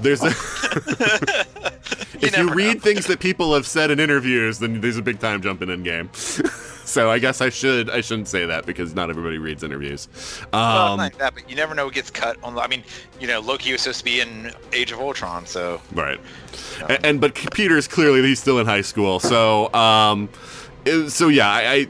There's 0.00 0.22
a, 0.22 0.26
if 1.06 2.18
you 2.20 2.30
never 2.30 2.54
read 2.54 2.74
know. 2.76 2.80
things 2.80 3.06
that 3.06 3.20
people 3.20 3.54
have 3.54 3.66
said 3.66 3.90
in 3.90 3.98
interviews, 4.00 4.58
then 4.58 4.80
there's 4.80 4.96
a 4.96 5.02
big 5.02 5.18
time 5.20 5.40
jump 5.42 5.62
in 5.62 5.68
Endgame. 5.68 6.14
so 6.86 7.10
I 7.10 7.18
guess 7.18 7.40
I 7.40 7.48
should 7.48 7.90
I 7.90 8.00
shouldn't 8.00 8.28
say 8.28 8.44
that 8.46 8.66
because 8.66 8.94
not 8.94 9.08
everybody 9.10 9.38
reads 9.38 9.62
interviews. 9.62 10.08
Well, 10.52 10.92
Um, 10.92 10.98
not 10.98 11.18
that, 11.18 11.34
but 11.34 11.48
you 11.48 11.56
never 11.56 11.74
know 11.74 11.86
what 11.86 11.94
gets 11.94 12.10
cut. 12.10 12.36
On, 12.42 12.58
I 12.58 12.66
mean, 12.66 12.84
you 13.20 13.26
know, 13.26 13.40
Loki 13.40 13.72
was 13.72 13.82
supposed 13.82 13.98
to 14.00 14.04
be 14.04 14.20
in 14.20 14.52
Age 14.72 14.92
of 14.92 15.00
Ultron, 15.00 15.46
so 15.46 15.80
Right. 15.92 16.20
And, 16.88 17.04
and 17.06 17.20
but 17.20 17.34
Peter's 17.52 17.88
clearly 17.88 18.22
he's 18.22 18.40
still 18.40 18.58
in 18.58 18.66
high 18.66 18.82
school, 18.82 19.18
so 19.20 19.72
um, 19.74 20.28
so 21.08 21.28
yeah, 21.28 21.48
I, 21.48 21.72
I 21.72 21.86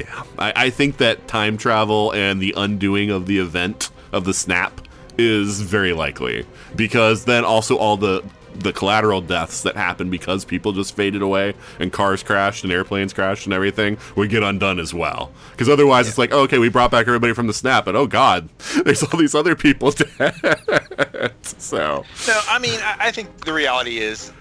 yeah, 0.00 0.22
I, 0.38 0.52
I 0.56 0.70
think 0.70 0.98
that 0.98 1.28
time 1.28 1.56
travel 1.56 2.12
and 2.12 2.40
the 2.40 2.54
undoing 2.56 3.10
of 3.10 3.26
the 3.26 3.38
event 3.38 3.90
of 4.12 4.24
the 4.24 4.34
snap 4.34 4.80
is 5.18 5.60
very 5.60 5.92
likely 5.92 6.46
because 6.76 7.24
then 7.24 7.44
also 7.44 7.76
all 7.76 7.96
the 7.96 8.24
the 8.54 8.72
collateral 8.72 9.20
deaths 9.20 9.62
that 9.62 9.76
happen 9.76 10.10
because 10.10 10.44
people 10.44 10.72
just 10.72 10.94
faded 10.94 11.22
away 11.22 11.54
and 11.78 11.92
cars 11.92 12.22
crashed 12.22 12.64
and 12.64 12.72
airplanes 12.72 13.12
crashed 13.12 13.46
and 13.46 13.54
everything 13.54 13.96
would 14.16 14.28
get 14.28 14.42
undone 14.42 14.78
as 14.78 14.92
well. 14.92 15.30
Because 15.52 15.68
otherwise, 15.68 16.08
it's 16.08 16.18
like, 16.18 16.32
okay, 16.32 16.58
we 16.58 16.68
brought 16.68 16.90
back 16.90 17.06
everybody 17.06 17.32
from 17.32 17.46
the 17.46 17.54
snap, 17.54 17.84
but 17.84 17.96
oh 17.96 18.06
god, 18.06 18.48
there's 18.84 19.02
all 19.02 19.18
these 19.18 19.34
other 19.34 19.54
people 19.54 19.90
dead. 20.18 21.32
so 21.42 22.04
No, 22.26 22.40
I 22.48 22.58
mean, 22.58 22.78
I, 22.82 22.96
I 22.98 23.10
think 23.12 23.44
the 23.44 23.52
reality 23.52 23.98
is, 23.98 24.32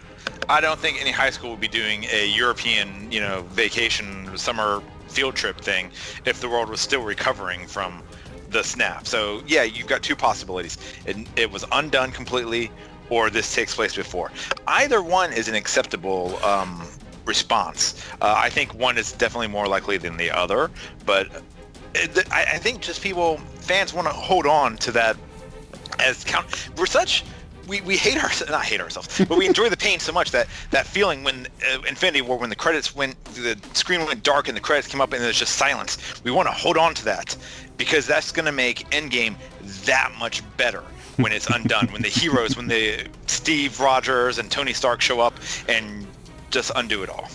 I 0.48 0.62
don't 0.62 0.80
think 0.80 1.00
any 1.00 1.12
high 1.12 1.30
school 1.30 1.52
would 1.52 1.60
be 1.60 1.68
doing 1.68 2.06
a 2.06 2.28
European, 2.28 3.12
you 3.12 3.20
know, 3.20 3.44
vacation 3.52 4.36
summer 4.38 4.82
field 5.10 5.36
trip 5.36 5.60
thing 5.60 5.92
if 6.26 6.40
the 6.42 6.48
world 6.48 6.70
was 6.70 6.80
still 6.80 7.02
recovering 7.04 7.68
from 7.68 8.04
the 8.50 8.64
snap. 8.64 9.08
So 9.08 9.42
yeah, 9.48 9.64
you've 9.64 9.88
got 9.88 10.02
two 10.04 10.16
possibilities. 10.16 10.78
It, 11.06 11.18
it 11.36 11.52
was 11.52 11.66
undone 11.72 12.12
completely, 12.12 12.72
or 13.10 13.30
this 13.30 13.54
takes 13.54 13.76
place 13.76 13.96
before. 13.96 14.32
Either 14.68 15.02
one 15.02 15.34
is 15.34 15.48
an 15.48 15.56
acceptable 15.56 16.44
um, 16.44 16.88
response. 17.26 18.04
Uh, 18.22 18.36
I 18.38 18.50
think 18.50 18.74
one 18.74 18.98
is 18.98 19.12
definitely 19.14 19.48
more 19.48 19.68
likely 19.68 19.98
than 19.98 20.18
the 20.18 20.32
other, 20.32 20.72
but 21.06 21.28
it, 21.96 22.32
I, 22.32 22.44
I 22.54 22.58
think 22.58 22.82
just 22.82 23.02
people, 23.02 23.38
fans 23.60 23.94
want 23.94 24.08
to 24.08 24.14
hold 24.14 24.46
on 24.46 24.78
to 24.78 24.92
that 24.94 25.18
as 26.00 26.24
count. 26.24 26.70
We're 26.78 26.86
such 26.86 27.24
we, 27.70 27.82
we 27.82 27.96
hate 27.96 28.22
ourselves, 28.22 28.52
not 28.52 28.66
hate 28.66 28.82
ourselves, 28.82 29.24
but 29.30 29.38
we 29.38 29.46
enjoy 29.46 29.70
the 29.70 29.78
pain 29.78 30.00
so 30.00 30.12
much 30.12 30.32
that 30.32 30.48
that 30.72 30.86
feeling 30.86 31.24
when 31.24 31.48
uh, 31.72 31.82
Infinity 31.88 32.22
War, 32.22 32.38
when 32.38 32.50
the 32.50 32.56
credits 32.56 32.96
went, 32.96 33.24
the 33.36 33.58
screen 33.74 34.06
went 34.06 34.24
dark 34.24 34.48
and 34.48 34.58
the 34.58 34.62
credits 34.62 34.88
came 34.88 35.00
up 35.00 35.14
and 35.14 35.24
there's 35.24 35.40
just 35.40 35.56
silence. 35.56 35.98
We 36.24 36.32
want 36.32 36.48
to 36.48 36.54
hold 36.54 36.78
on 36.78 36.94
to 36.96 37.06
that 37.06 37.38
because 37.78 38.06
that's 38.06 38.32
going 38.32 38.46
to 38.46 38.52
make 38.52 38.90
Endgame 38.90 39.36
that 39.86 40.12
much 40.20 40.42
better 40.58 40.84
when 41.18 41.32
it's 41.32 41.48
undone. 41.48 41.88
when 41.88 42.02
the 42.02 42.10
heroes, 42.10 42.58
when 42.58 42.68
the 42.68 43.06
Steve 43.28 43.80
Rogers 43.80 44.40
and 44.40 44.50
Tony 44.50 44.74
Stark 44.74 45.02
show 45.02 45.20
up 45.20 45.34
and 45.68 46.08
just 46.50 46.72
undo 46.76 47.04
it 47.04 47.10
all. 47.10 47.30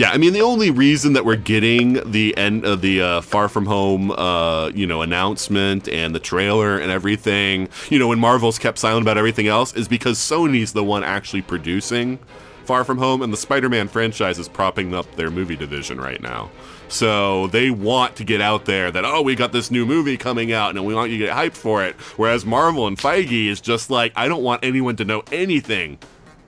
Yeah, 0.00 0.12
I 0.12 0.16
mean 0.16 0.32
the 0.32 0.40
only 0.40 0.70
reason 0.70 1.12
that 1.12 1.26
we're 1.26 1.36
getting 1.36 2.10
the 2.10 2.34
end 2.38 2.64
of 2.64 2.80
the 2.80 3.02
uh, 3.02 3.20
Far 3.20 3.50
From 3.50 3.66
Home, 3.66 4.10
uh, 4.12 4.70
you 4.70 4.86
know, 4.86 5.02
announcement 5.02 5.90
and 5.90 6.14
the 6.14 6.18
trailer 6.18 6.78
and 6.78 6.90
everything, 6.90 7.68
you 7.90 7.98
know, 7.98 8.08
when 8.08 8.18
Marvel's 8.18 8.58
kept 8.58 8.78
silent 8.78 9.02
about 9.02 9.18
everything 9.18 9.46
else, 9.46 9.74
is 9.74 9.88
because 9.88 10.16
Sony's 10.16 10.72
the 10.72 10.82
one 10.82 11.04
actually 11.04 11.42
producing 11.42 12.18
Far 12.64 12.82
From 12.82 12.96
Home, 12.96 13.20
and 13.20 13.30
the 13.30 13.36
Spider-Man 13.36 13.88
franchise 13.88 14.38
is 14.38 14.48
propping 14.48 14.94
up 14.94 15.16
their 15.16 15.30
movie 15.30 15.54
division 15.54 16.00
right 16.00 16.22
now. 16.22 16.50
So 16.88 17.48
they 17.48 17.70
want 17.70 18.16
to 18.16 18.24
get 18.24 18.40
out 18.40 18.64
there 18.64 18.90
that 18.90 19.04
oh 19.04 19.20
we 19.20 19.34
got 19.34 19.52
this 19.52 19.70
new 19.70 19.84
movie 19.84 20.16
coming 20.16 20.50
out 20.50 20.74
and 20.74 20.86
we 20.86 20.94
want 20.94 21.10
you 21.10 21.18
to 21.18 21.26
get 21.26 21.36
hyped 21.36 21.58
for 21.58 21.84
it. 21.84 21.94
Whereas 22.16 22.46
Marvel 22.46 22.86
and 22.86 22.96
Feige 22.96 23.48
is 23.48 23.60
just 23.60 23.90
like 23.90 24.14
I 24.16 24.28
don't 24.28 24.42
want 24.42 24.64
anyone 24.64 24.96
to 24.96 25.04
know 25.04 25.22
anything 25.30 25.98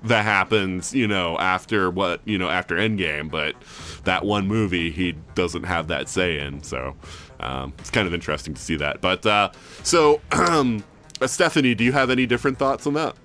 that 0.04 0.24
happens, 0.24 0.94
you 0.94 1.06
know, 1.06 1.38
after 1.38 1.90
what, 1.90 2.20
you 2.24 2.38
know, 2.38 2.48
after 2.48 2.76
Endgame, 2.76 3.30
but 3.30 3.54
that 4.04 4.24
one 4.24 4.46
movie 4.46 4.90
he 4.90 5.12
doesn't 5.34 5.64
have 5.64 5.88
that 5.88 6.08
say 6.08 6.40
in, 6.40 6.62
so 6.62 6.94
um, 7.40 7.72
it's 7.78 7.90
kind 7.90 8.06
of 8.06 8.14
interesting 8.14 8.54
to 8.54 8.60
see 8.60 8.76
that. 8.76 9.00
But 9.00 9.24
uh, 9.26 9.50
so, 9.82 10.20
um, 10.32 10.84
Stephanie, 11.26 11.74
do 11.74 11.84
you 11.84 11.92
have 11.92 12.10
any 12.10 12.26
different 12.26 12.58
thoughts 12.58 12.86
on 12.86 12.94
that? 12.94 13.16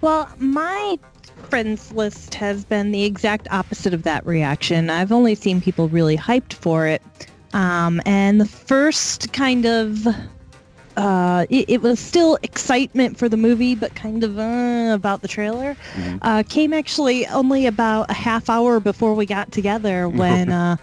Well, 0.00 0.30
my 0.38 0.98
friends 1.48 1.92
list 1.92 2.34
has 2.34 2.64
been 2.64 2.92
the 2.92 3.04
exact 3.04 3.48
opposite 3.50 3.94
of 3.94 4.02
that 4.04 4.24
reaction. 4.26 4.90
I've 4.90 5.12
only 5.12 5.34
seen 5.34 5.60
people 5.60 5.88
really 5.88 6.16
hyped 6.16 6.54
for 6.54 6.86
it. 6.86 7.02
Um, 7.52 8.00
and 8.04 8.40
the 8.40 8.46
first 8.46 9.32
kind 9.32 9.66
of 9.66 10.06
uh, 10.96 11.46
it, 11.50 11.68
it 11.68 11.82
was 11.82 12.00
still 12.00 12.38
excitement 12.42 13.18
for 13.18 13.28
the 13.28 13.36
movie, 13.36 13.74
but 13.74 13.94
kind 13.94 14.24
of 14.24 14.38
uh, 14.38 14.92
about 14.94 15.22
the 15.22 15.28
trailer. 15.28 15.76
Uh, 16.22 16.42
came 16.48 16.72
actually 16.72 17.26
only 17.28 17.66
about 17.66 18.10
a 18.10 18.14
half 18.14 18.48
hour 18.48 18.80
before 18.80 19.14
we 19.14 19.26
got 19.26 19.52
together 19.52 20.08
when 20.08 20.50
uh, 20.50 20.76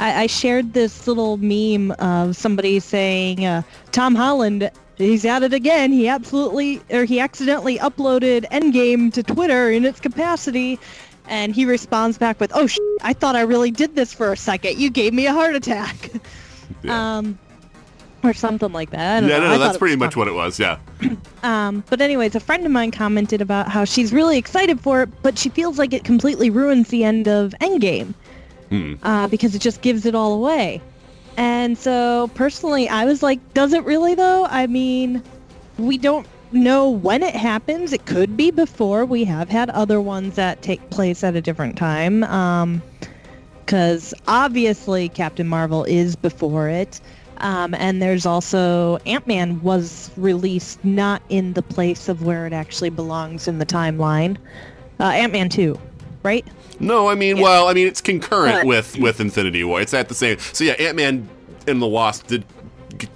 I, 0.00 0.22
I 0.22 0.26
shared 0.26 0.72
this 0.72 1.06
little 1.06 1.36
meme 1.36 1.90
of 1.98 2.36
somebody 2.36 2.80
saying, 2.80 3.44
uh, 3.44 3.62
"Tom 3.92 4.14
Holland." 4.14 4.70
He's 4.96 5.24
at 5.24 5.44
it 5.44 5.52
again. 5.52 5.92
He 5.92 6.08
absolutely, 6.08 6.82
or 6.90 7.04
he 7.04 7.20
accidentally 7.20 7.78
uploaded 7.78 8.46
Endgame 8.50 9.12
to 9.12 9.22
Twitter 9.22 9.70
in 9.70 9.84
its 9.84 10.00
capacity, 10.00 10.76
and 11.28 11.54
he 11.54 11.64
responds 11.64 12.18
back 12.18 12.40
with, 12.40 12.50
"Oh, 12.52 12.66
sh- 12.66 12.78
I 13.02 13.12
thought 13.12 13.36
I 13.36 13.42
really 13.42 13.70
did 13.70 13.94
this 13.94 14.12
for 14.12 14.32
a 14.32 14.36
second. 14.36 14.76
You 14.76 14.90
gave 14.90 15.12
me 15.14 15.26
a 15.26 15.32
heart 15.32 15.54
attack." 15.54 16.10
Yeah, 16.82 17.18
um, 17.18 17.38
or 18.22 18.32
something 18.32 18.72
like 18.72 18.90
that. 18.90 19.22
Yeah 19.22 19.28
know. 19.38 19.40
no, 19.44 19.50
no, 19.52 19.58
that's 19.58 19.78
pretty 19.78 19.96
much 19.96 20.14
fun. 20.14 20.20
what 20.20 20.28
it 20.28 20.34
was. 20.34 20.58
Yeah, 20.58 20.78
Um, 21.42 21.84
but 21.88 22.00
anyways, 22.00 22.34
a 22.34 22.40
friend 22.40 22.64
of 22.66 22.72
mine 22.72 22.90
commented 22.90 23.40
about 23.40 23.68
how 23.68 23.84
she's 23.84 24.12
really 24.12 24.38
excited 24.38 24.80
for 24.80 25.02
it, 25.02 25.08
but 25.22 25.38
she 25.38 25.48
feels 25.50 25.78
like 25.78 25.92
it 25.92 26.04
completely 26.04 26.50
ruins 26.50 26.88
the 26.88 27.04
end 27.04 27.28
of 27.28 27.54
Endgame 27.60 28.14
Hmm. 28.70 28.94
uh, 29.02 29.28
because 29.28 29.54
it 29.54 29.60
just 29.60 29.80
gives 29.80 30.04
it 30.04 30.14
all 30.14 30.34
away. 30.34 30.82
And 31.36 31.78
so 31.78 32.28
personally, 32.34 32.88
I 32.88 33.04
was 33.04 33.22
like, 33.22 33.38
does 33.54 33.72
it 33.72 33.84
really 33.84 34.14
though? 34.14 34.44
I 34.46 34.66
mean, 34.66 35.22
we 35.78 35.96
don't 35.96 36.26
know 36.50 36.90
when 36.90 37.22
it 37.22 37.36
happens. 37.36 37.92
It 37.92 38.04
could 38.06 38.36
be 38.36 38.50
before. 38.50 39.04
We 39.04 39.22
have 39.24 39.48
had 39.48 39.70
other 39.70 40.00
ones 40.00 40.34
that 40.34 40.60
take 40.62 40.90
place 40.90 41.22
at 41.22 41.36
a 41.36 41.40
different 41.40 41.76
time. 41.76 42.24
Um, 42.24 42.82
because 43.64 44.14
obviously 44.26 45.10
Captain 45.10 45.46
Marvel 45.46 45.84
is 45.84 46.16
before 46.16 46.68
it. 46.68 47.00
Um, 47.38 47.74
and 47.74 48.02
there's 48.02 48.26
also 48.26 48.96
Ant-Man 49.06 49.62
was 49.62 50.10
released 50.16 50.84
not 50.84 51.22
in 51.28 51.52
the 51.52 51.62
place 51.62 52.08
of 52.08 52.22
where 52.22 52.46
it 52.46 52.52
actually 52.52 52.90
belongs 52.90 53.46
in 53.48 53.58
the 53.58 53.66
timeline. 53.66 54.36
Uh, 55.00 55.04
Ant-Man 55.04 55.48
2, 55.48 55.78
right? 56.22 56.46
no, 56.80 57.08
I 57.08 57.14
mean, 57.16 57.40
well, 57.40 57.66
I 57.68 57.74
mean, 57.74 57.86
it's 57.88 58.00
concurrent 58.00 58.58
But- 58.58 58.66
with 58.66 58.98
with 58.98 59.20
Infinity 59.20 59.64
War. 59.64 59.80
It's 59.80 59.94
at 59.94 60.08
the 60.08 60.14
same. 60.14 60.38
So 60.52 60.62
yeah, 60.64 60.74
Ant 60.74 60.96
Man 60.96 61.28
and 61.66 61.82
the 61.82 61.86
Wasp 61.88 62.26
did 62.28 62.44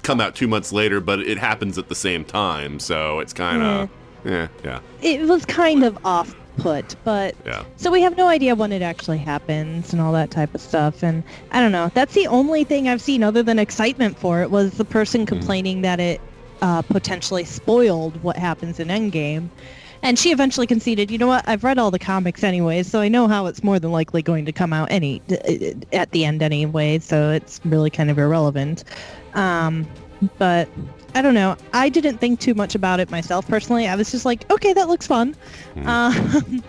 come 0.02 0.20
out 0.20 0.34
two 0.34 0.48
months 0.48 0.72
later, 0.72 1.00
but 1.00 1.20
it 1.20 1.38
happens 1.38 1.78
at 1.78 1.88
the 1.88 1.94
same 1.94 2.24
time, 2.24 2.78
so 2.80 3.20
it's 3.20 3.32
kind 3.32 3.62
of 3.62 3.90
yeah, 4.24 4.48
yeah. 4.64 4.80
It 5.00 5.22
was 5.28 5.44
kind 5.44 5.84
of 5.84 5.96
off 6.04 6.34
put. 6.56 6.96
But 7.04 7.34
Yeah. 7.46 7.62
so 7.76 7.90
we 7.90 8.02
have 8.02 8.16
no 8.16 8.28
idea 8.28 8.54
when 8.54 8.72
it 8.72 8.82
actually 8.82 9.18
happens 9.18 9.92
and 9.92 10.00
all 10.00 10.12
that 10.12 10.30
type 10.30 10.54
of 10.54 10.60
stuff. 10.60 11.02
And 11.02 11.22
I 11.50 11.60
don't 11.60 11.72
know. 11.72 11.90
That's 11.94 12.14
the 12.14 12.26
only 12.26 12.64
thing 12.64 12.88
I've 12.88 13.02
seen 13.02 13.22
other 13.22 13.42
than 13.42 13.58
excitement 13.58 14.18
for 14.18 14.42
it 14.42 14.50
was 14.50 14.72
the 14.72 14.84
person 14.84 15.26
complaining 15.26 15.82
that 15.82 16.00
it 16.00 16.20
uh, 16.60 16.82
potentially 16.82 17.44
spoiled 17.44 18.22
what 18.22 18.36
happens 18.36 18.78
in 18.78 18.88
Endgame. 18.88 19.48
And 20.04 20.18
she 20.18 20.32
eventually 20.32 20.66
conceded, 20.66 21.12
you 21.12 21.18
know 21.18 21.28
what? 21.28 21.48
I've 21.48 21.62
read 21.62 21.78
all 21.78 21.92
the 21.92 21.98
comics 21.98 22.42
anyway, 22.42 22.82
so 22.82 23.00
I 23.00 23.08
know 23.08 23.28
how 23.28 23.46
it's 23.46 23.62
more 23.62 23.78
than 23.78 23.92
likely 23.92 24.20
going 24.20 24.44
to 24.46 24.52
come 24.52 24.72
out 24.72 24.90
any 24.90 25.22
at 25.92 26.10
the 26.10 26.24
end 26.24 26.42
anyway. 26.42 26.98
So 26.98 27.30
it's 27.30 27.60
really 27.64 27.90
kind 27.90 28.10
of 28.10 28.18
irrelevant. 28.18 28.82
Um, 29.34 29.86
but 30.38 30.68
I 31.14 31.22
don't 31.22 31.34
know. 31.34 31.56
I 31.72 31.88
didn't 31.88 32.18
think 32.18 32.40
too 32.40 32.54
much 32.54 32.74
about 32.74 33.00
it 33.00 33.10
myself 33.10 33.46
personally. 33.46 33.86
I 33.88 33.96
was 33.96 34.10
just 34.10 34.24
like, 34.24 34.50
okay, 34.50 34.72
that 34.72 34.88
looks 34.88 35.06
fun. 35.06 35.36
Um, 35.84 36.62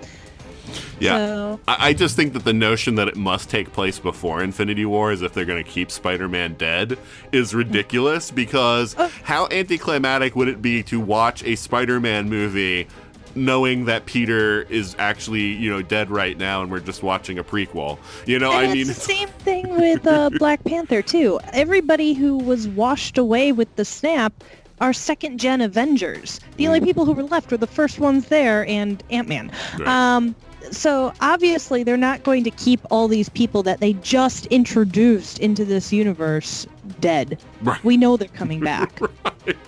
Yeah. 0.99 1.17
so- 1.17 1.59
I, 1.67 1.89
I 1.89 1.93
just 1.93 2.15
think 2.15 2.33
that 2.33 2.45
the 2.45 2.53
notion 2.53 2.95
that 2.95 3.07
it 3.07 3.15
must 3.15 3.49
take 3.49 3.73
place 3.73 3.99
before 3.99 4.41
Infinity 4.41 4.85
War 4.85 5.11
as 5.11 5.21
if 5.21 5.33
they're 5.33 5.45
going 5.45 5.63
to 5.63 5.69
keep 5.69 5.91
Spider-Man 5.91 6.55
dead 6.55 6.97
is 7.31 7.53
ridiculous 7.53 8.31
because 8.31 8.95
Oh. 8.97 9.11
how 9.23 9.47
anticlimactic 9.51 10.35
would 10.35 10.47
it 10.47 10.61
be 10.61 10.81
to 10.83 10.99
watch 10.99 11.43
a 11.43 11.55
Spider-Man 11.55 12.29
movie 12.29 12.87
knowing 13.35 13.85
that 13.85 14.05
Peter 14.05 14.63
is 14.63 14.95
actually, 14.99 15.41
you 15.41 15.69
know, 15.69 15.81
dead 15.81 16.09
right 16.09 16.37
now 16.37 16.61
and 16.61 16.71
we're 16.71 16.79
just 16.79 17.03
watching 17.03 17.39
a 17.39 17.43
prequel. 17.43 17.97
You 18.25 18.39
know, 18.39 18.51
And 18.51 18.59
I 18.59 18.63
it's 18.65 18.73
mean 18.73 18.87
the 18.87 18.93
same 18.93 19.29
thing 19.29 19.69
with 19.75 20.05
uh, 20.05 20.29
Black 20.39 20.63
Panther 20.63 21.01
too. 21.01 21.39
Everybody 21.51 22.13
who 22.13 22.37
was 22.37 22.67
washed 22.67 23.17
away 23.17 23.51
with 23.51 23.73
the 23.75 23.85
snap 23.85 24.33
are 24.81 24.93
second 24.93 25.39
gen 25.39 25.61
Avengers. 25.61 26.39
The 26.57 26.67
only 26.67 26.81
people 26.81 27.05
who 27.05 27.13
were 27.13 27.23
left 27.23 27.51
were 27.51 27.57
the 27.57 27.67
first 27.67 27.99
ones 27.99 28.27
there 28.27 28.67
and 28.67 29.01
Ant 29.09 29.27
Man. 29.27 29.51
Right. 29.77 29.87
Um, 29.87 30.35
so 30.71 31.13
obviously 31.21 31.83
they're 31.83 31.97
not 31.97 32.23
going 32.23 32.43
to 32.45 32.51
keep 32.51 32.79
all 32.89 33.07
these 33.07 33.29
people 33.29 33.63
that 33.63 33.79
they 33.79 33.93
just 33.93 34.45
introduced 34.47 35.39
into 35.39 35.65
this 35.65 35.91
universe 35.91 36.65
dead. 36.99 37.39
Right. 37.61 37.83
We 37.83 37.97
know 37.97 38.17
they're 38.17 38.27
coming 38.29 38.59
back. 38.59 38.99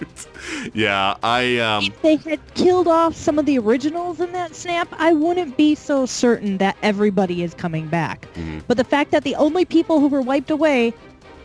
yeah, 0.73 1.15
I 1.23 1.57
um 1.59 1.85
if 1.85 2.01
they 2.01 2.15
had 2.17 2.39
killed 2.55 2.87
off 2.87 3.15
some 3.15 3.39
of 3.39 3.45
the 3.45 3.57
originals 3.57 4.19
in 4.19 4.31
that 4.33 4.55
snap, 4.55 4.87
I 4.97 5.13
wouldn't 5.13 5.57
be 5.57 5.75
so 5.75 6.05
certain 6.05 6.57
that 6.57 6.77
everybody 6.81 7.43
is 7.43 7.53
coming 7.53 7.87
back. 7.87 8.27
Mhm. 8.35 8.63
But 8.67 8.77
the 8.77 8.83
fact 8.83 9.11
that 9.11 9.23
the 9.23 9.35
only 9.35 9.65
people 9.65 9.99
who 9.99 10.07
were 10.07 10.21
wiped 10.21 10.51
away 10.51 10.93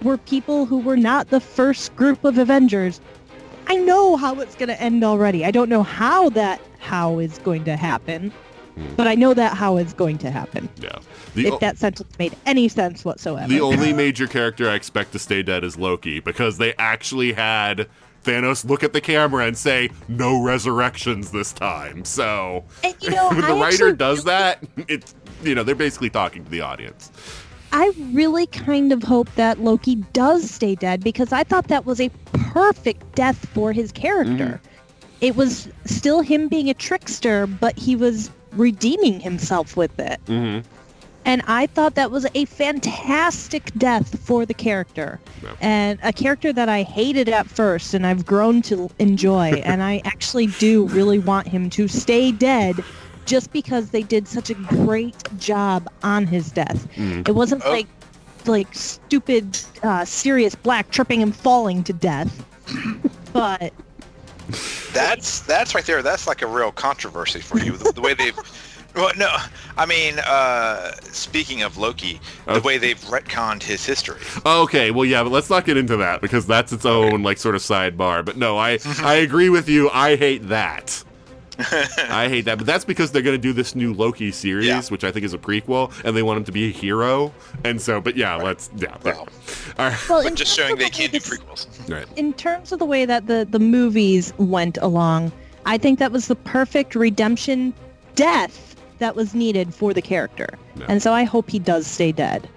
were 0.03 0.17
people 0.17 0.67
who 0.67 0.79
were 0.79 0.97
not 0.97 1.29
the 1.31 1.41
first 1.41 1.95
group 1.97 2.25
of 2.25 2.39
Avengers, 2.39 3.01
I 3.67 3.77
know 3.77 4.17
how 4.17 4.41
it's 4.41 4.55
going 4.55 4.69
to 4.69 4.81
end 4.81 5.05
already. 5.05 5.45
I 5.45 5.51
don't 5.51 5.69
know 5.69 5.83
how 5.83 6.31
that 6.31 6.61
how 6.79 7.19
is 7.19 7.39
going 7.39 7.65
to 7.65 7.77
happen, 7.77 8.33
Hmm. 8.75 8.95
but 8.97 9.07
I 9.07 9.15
know 9.15 9.35
that 9.35 9.57
how 9.57 9.77
is 9.77 9.93
going 9.93 10.19
to 10.19 10.31
happen. 10.31 10.69
yeah. 10.77 10.99
The, 11.35 11.51
o- 11.51 11.55
if 11.55 11.61
that 11.61 11.79
sentence 11.79 12.19
made 12.19 12.35
any 12.47 12.69
sense 12.69 13.05
whatsoever. 13.05 13.49
the 13.49 13.61
only 13.61 13.93
major 13.93 14.27
character 14.27 14.69
I 14.69 14.75
expect 14.75 15.13
to 15.13 15.19
stay 15.19 15.43
dead 15.43 15.63
is 15.65 15.77
Loki 15.79 16.21
because 16.21 16.59
they 16.59 16.75
actually 16.75 17.33
had 17.33 17.89
Thanos 18.25 18.69
look 18.69 18.83
at 18.85 18.93
the 18.93 19.01
camera 19.01 19.47
and 19.47 19.57
say 19.57 19.91
no 20.09 20.43
resurrections 20.43 21.31
this 21.31 21.53
time. 21.53 22.05
So 22.05 22.65
and 22.85 22.95
you 23.01 23.11
know, 23.11 23.29
when 23.31 23.41
the 23.41 23.47
I 23.49 23.61
writer 23.61 23.93
does 23.93 24.25
that, 24.25 24.63
it's 24.89 25.15
you 25.43 25.55
know 25.55 25.63
they're 25.63 25.75
basically 25.75 26.11
talking 26.11 26.45
to 26.45 26.51
the 26.51 26.61
audience. 26.61 27.11
I 27.73 27.93
really 28.13 28.47
kind 28.49 28.93
of 28.93 29.03
hope 29.03 29.33
that 29.37 29.61
Loki 29.61 29.95
does 30.13 30.51
stay 30.51 30.75
dead 30.75 31.05
because 31.05 31.33
I 31.33 31.45
thought 31.45 31.69
that 31.69 31.87
was 31.87 32.01
a 32.01 32.11
perfect 32.33 33.15
death 33.15 33.47
for 33.51 33.73
his 33.73 33.93
character. 33.93 34.61
It 35.21 35.37
was 35.37 35.69
still 35.85 36.21
him 36.21 36.49
being 36.49 36.69
a 36.69 36.75
trickster, 36.75 37.47
but 37.47 37.79
he 37.79 37.95
was 37.95 38.31
redeeming 38.53 39.21
himself 39.21 39.77
with 39.77 39.99
it. 39.99 40.21
Mm-hmm. 40.27 40.67
And 41.27 41.43
I 41.47 41.67
thought 41.67 41.97
that 41.97 42.11
was 42.11 42.27
a 42.35 42.47
fantastic 42.47 43.73
death 43.77 44.19
for 44.21 44.47
the 44.47 44.55
character. 44.55 45.21
And 45.61 45.99
a 46.03 46.13
character 46.13 46.53
that 46.53 46.69
I 46.69 46.83
hated 46.83 47.29
at 47.29 47.47
first 47.47 47.93
and 47.93 48.07
I've 48.07 48.25
grown 48.25 48.63
to 48.63 48.91
enjoy. 48.99 49.49
and 49.65 49.83
I 49.83 50.01
actually 50.05 50.47
do 50.47 50.87
really 50.89 51.19
want 51.19 51.47
him 51.47 51.69
to 51.71 51.89
stay 51.89 52.33
dead 52.33 52.83
just 53.27 53.53
because 53.53 53.91
they 53.91 54.03
did 54.03 54.27
such 54.27 54.49
a 54.51 54.55
great 54.55 55.15
job 55.39 55.89
on 56.03 56.27
his 56.27 56.51
death. 56.51 56.89
It 56.99 57.35
wasn't 57.35 57.63
Oh. 57.65 57.71
like 57.71 57.87
like 58.47 58.75
stupid 58.75 59.59
uh, 59.83 60.03
Sirius 60.07 60.55
Black 60.55 60.91
tripping 60.91 61.23
and 61.23 61.37
falling 61.37 61.85
to 61.85 61.93
death. 61.93 62.45
but 63.35 63.73
That's 64.93 65.41
that's 65.41 65.75
right 65.75 65.85
there. 65.85 66.03
That's 66.03 66.27
like 66.27 66.43
a 66.43 66.47
real 66.47 66.73
controversy 66.73 67.41
for 67.41 67.59
you. 67.59 67.77
The, 67.77 67.93
the 67.93 68.01
way 68.01 68.15
they've. 68.15 68.37
Well, 68.95 69.13
no, 69.17 69.33
I 69.79 69.87
mean, 69.87 70.19
uh, 70.27 70.91
speaking 71.13 71.63
of 71.63 71.77
Loki, 71.77 72.21
the 72.47 72.55
Okay. 72.55 72.61
way 72.67 72.77
they've 72.79 72.99
retconned 73.03 73.63
his 73.63 73.87
history. 73.87 74.21
Okay, 74.45 74.91
well, 74.91 75.05
yeah, 75.05 75.23
but 75.23 75.31
let's 75.31 75.49
not 75.49 75.65
get 75.65 75.77
into 75.77 75.97
that 75.99 76.21
because 76.21 76.45
that's 76.45 76.73
its 76.73 76.85
own 76.85 77.23
like 77.23 77.39
sort 77.39 77.55
of 77.55 77.61
sidebar. 77.63 78.25
But 78.25 78.37
no, 78.37 78.59
I 78.59 78.79
I 78.99 79.15
agree 79.15 79.49
with 79.49 79.69
you. 79.69 79.91
I 79.91 80.17
hate 80.17 80.49
that. 80.49 81.05
I 82.09 82.29
hate 82.29 82.47
that, 82.47 82.59
but 82.59 82.67
that's 82.67 82.85
because 82.85 83.13
they're 83.13 83.23
going 83.23 83.35
to 83.37 83.43
do 83.43 83.53
this 83.53 83.75
new 83.75 83.93
Loki 83.95 84.31
series, 84.33 84.67
Yeah. 84.67 84.83
which 84.89 85.05
I 85.05 85.11
think 85.13 85.25
is 85.25 85.35
a 85.35 85.39
prequel, 85.39 85.93
and 86.05 86.17
they 86.17 86.23
want 86.23 86.39
him 86.39 86.45
to 86.45 86.53
be 86.53 86.69
a 86.69 86.73
hero. 86.73 87.33
And 87.65 87.81
so, 87.81 88.01
but 88.01 88.17
yeah, 88.17 88.37
let's 88.37 88.71
yeah. 88.77 88.97
but- 89.03 89.15
Well, 89.17 89.29
all 89.79 89.89
right, 89.91 90.09
well, 90.09 90.21
in 90.21 90.31
but 90.31 90.35
just 90.35 90.57
terms 90.57 90.69
showing 90.69 90.73
of 90.73 90.79
they 90.79 90.85
the 90.85 90.91
way 90.91 91.09
can't 91.09 91.13
do 91.13 91.21
prequels. 91.21 91.91
right. 91.91 92.07
in 92.17 92.33
terms 92.35 92.73
of 92.73 92.79
the 92.79 92.85
way 92.85 93.05
that 93.05 93.27
the, 93.27 93.47
the 93.49 93.59
movies 93.59 94.33
went 94.39 94.79
along, 94.79 95.33
I 95.67 95.79
think 95.79 95.99
that 95.99 96.13
was 96.13 96.27
the 96.29 96.37
perfect 96.37 96.95
redemption 96.95 97.75
death 98.15 98.77
that 98.99 99.17
was 99.17 99.35
needed 99.35 99.75
for 99.75 99.95
the 99.95 100.03
character. 100.03 100.49
Yeah. 100.77 100.87
And 100.89 101.03
so 101.03 101.13
I 101.13 101.25
hope 101.25 101.51
he 101.51 101.59
does 101.59 101.87
stay 101.87 102.13
dead. 102.13 102.49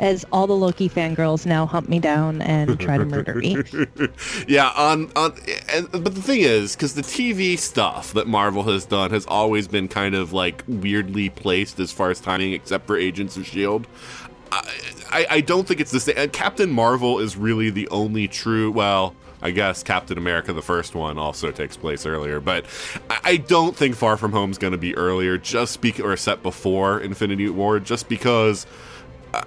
As 0.00 0.24
all 0.32 0.46
the 0.46 0.56
Loki 0.56 0.88
fangirls 0.88 1.44
now 1.44 1.66
hunt 1.66 1.88
me 1.88 1.98
down 1.98 2.40
and 2.40 2.80
try 2.80 2.96
to 2.96 3.04
murder 3.04 3.34
me. 3.34 3.56
yeah, 4.48 4.72
on 4.74 5.12
on, 5.14 5.34
and, 5.72 5.92
but 5.92 6.14
the 6.14 6.22
thing 6.22 6.40
is, 6.40 6.74
because 6.74 6.94
the 6.94 7.02
TV 7.02 7.58
stuff 7.58 8.14
that 8.14 8.26
Marvel 8.26 8.62
has 8.62 8.86
done 8.86 9.10
has 9.10 9.26
always 9.26 9.68
been 9.68 9.88
kind 9.88 10.14
of 10.14 10.32
like 10.32 10.64
weirdly 10.66 11.28
placed 11.28 11.78
as 11.78 11.92
far 11.92 12.10
as 12.10 12.18
timing, 12.18 12.54
except 12.54 12.86
for 12.86 12.96
Agents 12.96 13.36
of 13.36 13.46
Shield. 13.46 13.86
I, 14.52 15.26
I, 15.30 15.40
don't 15.42 15.68
think 15.68 15.80
it's 15.80 15.92
the 15.92 16.00
same. 16.00 16.30
Captain 16.30 16.70
Marvel 16.70 17.20
is 17.20 17.36
really 17.36 17.70
the 17.70 17.86
only 17.88 18.26
true. 18.26 18.72
Well, 18.72 19.14
I 19.42 19.50
guess 19.52 19.82
Captain 19.82 20.18
America, 20.18 20.52
the 20.52 20.62
first 20.62 20.94
one, 20.94 21.18
also 21.18 21.50
takes 21.50 21.76
place 21.76 22.04
earlier, 22.04 22.40
but 22.40 22.64
I, 23.08 23.20
I 23.24 23.36
don't 23.36 23.76
think 23.76 23.96
Far 23.96 24.16
From 24.16 24.32
Home 24.32 24.50
is 24.50 24.58
going 24.58 24.72
to 24.72 24.78
be 24.78 24.96
earlier, 24.96 25.38
just 25.38 25.80
be 25.80 25.94
or 26.02 26.16
set 26.16 26.42
before 26.42 27.00
Infinity 27.00 27.48
War, 27.48 27.80
just 27.80 28.08
because 28.08 28.66
uh, 29.32 29.42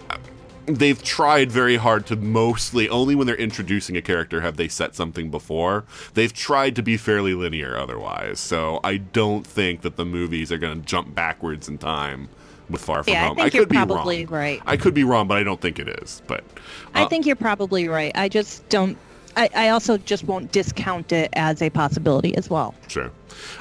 they've 0.66 1.02
tried 1.04 1.52
very 1.52 1.76
hard 1.76 2.06
to 2.06 2.16
mostly 2.16 2.88
only 2.90 3.16
when 3.16 3.28
they're 3.28 3.36
introducing 3.36 3.98
a 3.98 4.02
character 4.02 4.42
have 4.42 4.58
they 4.58 4.68
set 4.68 4.96
something 4.96 5.30
before 5.30 5.84
they've 6.14 6.34
tried 6.34 6.76
to 6.76 6.82
be 6.82 6.96
fairly 6.98 7.34
linear 7.34 7.78
otherwise 7.78 8.40
so 8.40 8.80
i 8.84 8.98
don't 8.98 9.46
think 9.46 9.82
that 9.82 9.96
the 9.96 10.06
movies 10.06 10.52
are 10.52 10.58
going 10.58 10.80
to 10.80 10.86
jump 10.88 11.14
backwards 11.14 11.68
in 11.68 11.78
time 11.78 12.30
with 12.70 12.82
far 12.82 13.04
from 13.04 13.14
Yeah, 13.14 13.24
I 13.24 13.28
home 13.28 13.38
think 13.38 13.54
you're 13.54 13.64
could 13.64 13.70
be 13.70 13.76
probably 13.76 14.26
wrong 14.26 14.40
right. 14.40 14.62
i 14.66 14.78
could 14.78 14.94
be 14.94 15.04
wrong 15.04 15.28
but 15.28 15.38
i 15.38 15.44
don't 15.44 15.60
think 15.60 15.80
it 15.80 15.90
is 16.02 16.22
but 16.28 16.44
I 16.94 17.04
uh, 17.04 17.10
think 17.10 17.26
you're 17.26 17.36
probably 17.36 17.88
right. 17.88 18.12
I 18.16 18.30
just 18.30 18.68
don't. 18.70 18.98
I, 19.36 19.50
I 19.56 19.70
also 19.70 19.98
just 19.98 20.26
won't 20.26 20.52
discount 20.52 21.12
it 21.12 21.32
as 21.34 21.62
a 21.64 21.72
possibility 21.72 22.38
as 22.38 22.52
well. 22.52 22.76
sure 22.88 23.12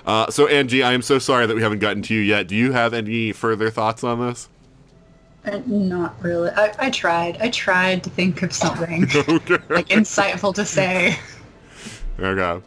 uh, 0.06 0.30
so 0.30 0.46
anji 0.46 0.84
i 0.84 0.92
am 0.92 1.02
so 1.02 1.18
sorry 1.18 1.46
that 1.46 1.56
we 1.56 1.62
haven't 1.62 1.78
gotten 1.78 2.02
to 2.02 2.14
you 2.14 2.20
yet 2.20 2.46
do 2.46 2.54
you 2.54 2.72
have 2.72 2.92
any 2.92 3.32
further 3.32 3.70
thoughts 3.70 4.04
on 4.04 4.20
this 4.20 4.48
Uh, 5.44 5.60
not 5.66 6.14
really. 6.22 6.50
I, 6.50 6.72
I 6.78 6.90
tried. 6.90 7.38
I 7.40 7.50
tried 7.50 8.04
to 8.04 8.10
think 8.10 8.42
of 8.42 8.52
something 8.52 9.00
like 9.68 9.88
insightful 9.88 10.54
to 10.54 10.64
say. 10.64 11.18
okay 12.20 12.62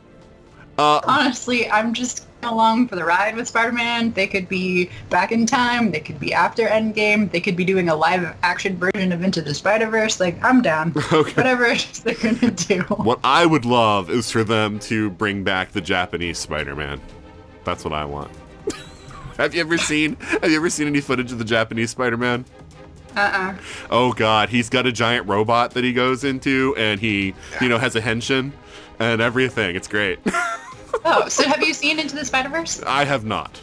uh, 0.77 0.99
Honestly, 1.05 1.69
I'm 1.69 1.93
just 1.93 2.27
along 2.43 2.87
for 2.87 2.95
the 2.95 3.03
ride 3.03 3.35
with 3.35 3.47
Spider-Man. 3.47 4.11
They 4.11 4.27
could 4.27 4.47
be 4.47 4.89
back 5.09 5.31
in 5.31 5.45
time. 5.45 5.91
They 5.91 5.99
could 5.99 6.19
be 6.19 6.33
after 6.33 6.67
Endgame. 6.67 7.31
They 7.31 7.39
could 7.39 7.55
be 7.55 7.65
doing 7.65 7.89
a 7.89 7.95
live-action 7.95 8.77
version 8.77 9.11
of 9.11 9.23
Into 9.23 9.41
the 9.41 9.53
Spider-Verse. 9.53 10.19
Like, 10.19 10.41
I'm 10.43 10.61
down. 10.61 10.93
Okay. 11.15 11.31
Whatever 11.33 11.65
it 11.65 11.87
is 11.91 11.99
they're 12.01 12.15
gonna 12.15 12.51
do. 12.51 12.81
What 12.81 13.19
I 13.23 13.45
would 13.45 13.63
love 13.63 14.09
is 14.09 14.29
for 14.31 14.43
them 14.43 14.79
to 14.79 15.09
bring 15.11 15.43
back 15.43 15.71
the 15.71 15.79
Japanese 15.79 16.37
Spider-Man. 16.37 16.99
That's 17.63 17.85
what 17.85 17.93
I 17.93 18.03
want. 18.03 18.31
have 19.37 19.55
you 19.55 19.61
ever 19.61 19.77
seen 19.77 20.17
Have 20.19 20.49
you 20.49 20.57
ever 20.57 20.69
seen 20.69 20.87
any 20.87 20.99
footage 20.99 21.31
of 21.31 21.37
the 21.37 21.45
Japanese 21.45 21.91
Spider-Man? 21.91 22.43
Uh-uh. 23.15 23.55
Oh 23.89 24.13
God, 24.13 24.49
he's 24.49 24.69
got 24.69 24.85
a 24.85 24.91
giant 24.91 25.27
robot 25.27 25.71
that 25.71 25.83
he 25.83 25.93
goes 25.93 26.23
into, 26.23 26.73
and 26.77 26.99
he, 26.99 27.33
you 27.61 27.69
know, 27.69 27.77
has 27.77 27.95
a 27.95 28.01
henshin 28.01 28.51
and 28.99 29.21
everything. 29.21 29.75
It's 29.75 29.87
great. 29.87 30.19
Oh, 31.03 31.27
so 31.27 31.43
have 31.43 31.61
you 31.61 31.73
seen 31.73 31.99
Into 31.99 32.15
the 32.15 32.23
Spider-Verse? 32.25 32.81
I 32.87 33.03
have 33.03 33.25
not. 33.25 33.61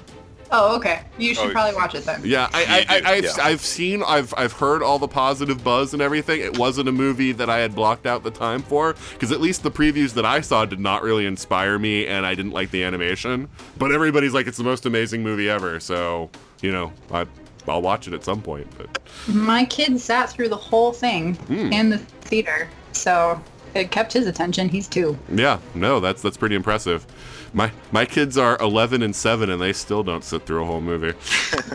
Oh, 0.53 0.77
okay. 0.77 1.01
You 1.19 1.35
should 1.35 1.49
Oh, 1.49 1.53
probably 1.53 1.75
watch 1.75 1.95
it 1.95 2.05
then. 2.05 2.21
Yeah, 2.23 2.49
I, 2.53 2.85
I, 2.89 2.97
I, 2.99 3.13
I've, 3.15 3.25
yeah. 3.25 3.31
I've 3.41 3.63
seen, 3.63 4.03
I've, 4.07 4.35
I've 4.37 4.53
heard 4.53 4.83
all 4.83 4.99
the 4.99 5.09
positive 5.09 5.65
buzz 5.65 5.95
and 5.95 6.03
everything. 6.03 6.41
It 6.43 6.59
wasn't 6.59 6.89
a 6.91 6.93
movie 6.93 7.33
that 7.33 7.49
I 7.49 7.59
had 7.59 7.75
blocked 7.75 8.05
out 8.07 8.23
the 8.23 8.31
time 8.31 8.63
for 8.63 8.95
because 9.15 9.33
at 9.33 9.41
least 9.41 9.63
the 9.63 9.71
previews 9.71 10.13
that 10.13 10.27
I 10.27 10.43
saw 10.43 10.67
did 10.67 10.79
not 10.79 11.03
really 11.03 11.25
inspire 11.25 11.79
me, 11.79 12.07
and 12.07 12.27
I 12.27 12.35
didn't 12.35 12.53
like 12.53 12.71
the 12.71 12.85
animation. 12.85 13.49
But 13.79 13.93
everybody's 13.93 14.35
like, 14.35 14.47
it's 14.47 14.59
the 14.59 14.63
most 14.65 14.85
amazing 14.85 15.23
movie 15.23 15.49
ever. 15.49 15.81
So 15.81 16.31
you 16.61 16.71
know, 16.71 16.93
I, 17.11 17.27
I'll 17.69 17.83
watch 17.83 18.09
it 18.09 18.15
at 18.15 18.25
some 18.25 18.43
point. 18.43 18.67
But 18.77 18.99
My 19.29 19.65
kid 19.65 20.01
sat 20.01 20.31
through 20.31 20.49
the 20.49 20.57
whole 20.57 20.93
thing 20.93 21.35
Hmm. 21.35 21.73
in 21.73 21.91
the 21.91 21.99
theater, 21.99 22.69
so 22.93 23.41
it 23.75 23.91
kept 23.91 24.13
his 24.13 24.27
attention. 24.27 24.69
He's 24.69 24.89
two. 24.89 25.17
yeah, 25.33 25.59
no, 25.75 26.01
that's 26.01 26.23
that's 26.23 26.37
pretty 26.37 26.55
impressive. 26.57 27.07
My 27.55 27.71
my 27.93 28.05
kids 28.07 28.37
are 28.39 28.57
11 28.61 29.03
and 29.03 29.15
7, 29.15 29.51
and 29.51 29.61
they 29.61 29.73
still 29.73 30.03
don't 30.03 30.25
sit 30.25 30.47
through 30.47 30.63
a 30.63 30.67
whole 30.67 30.81
movie. 30.81 31.17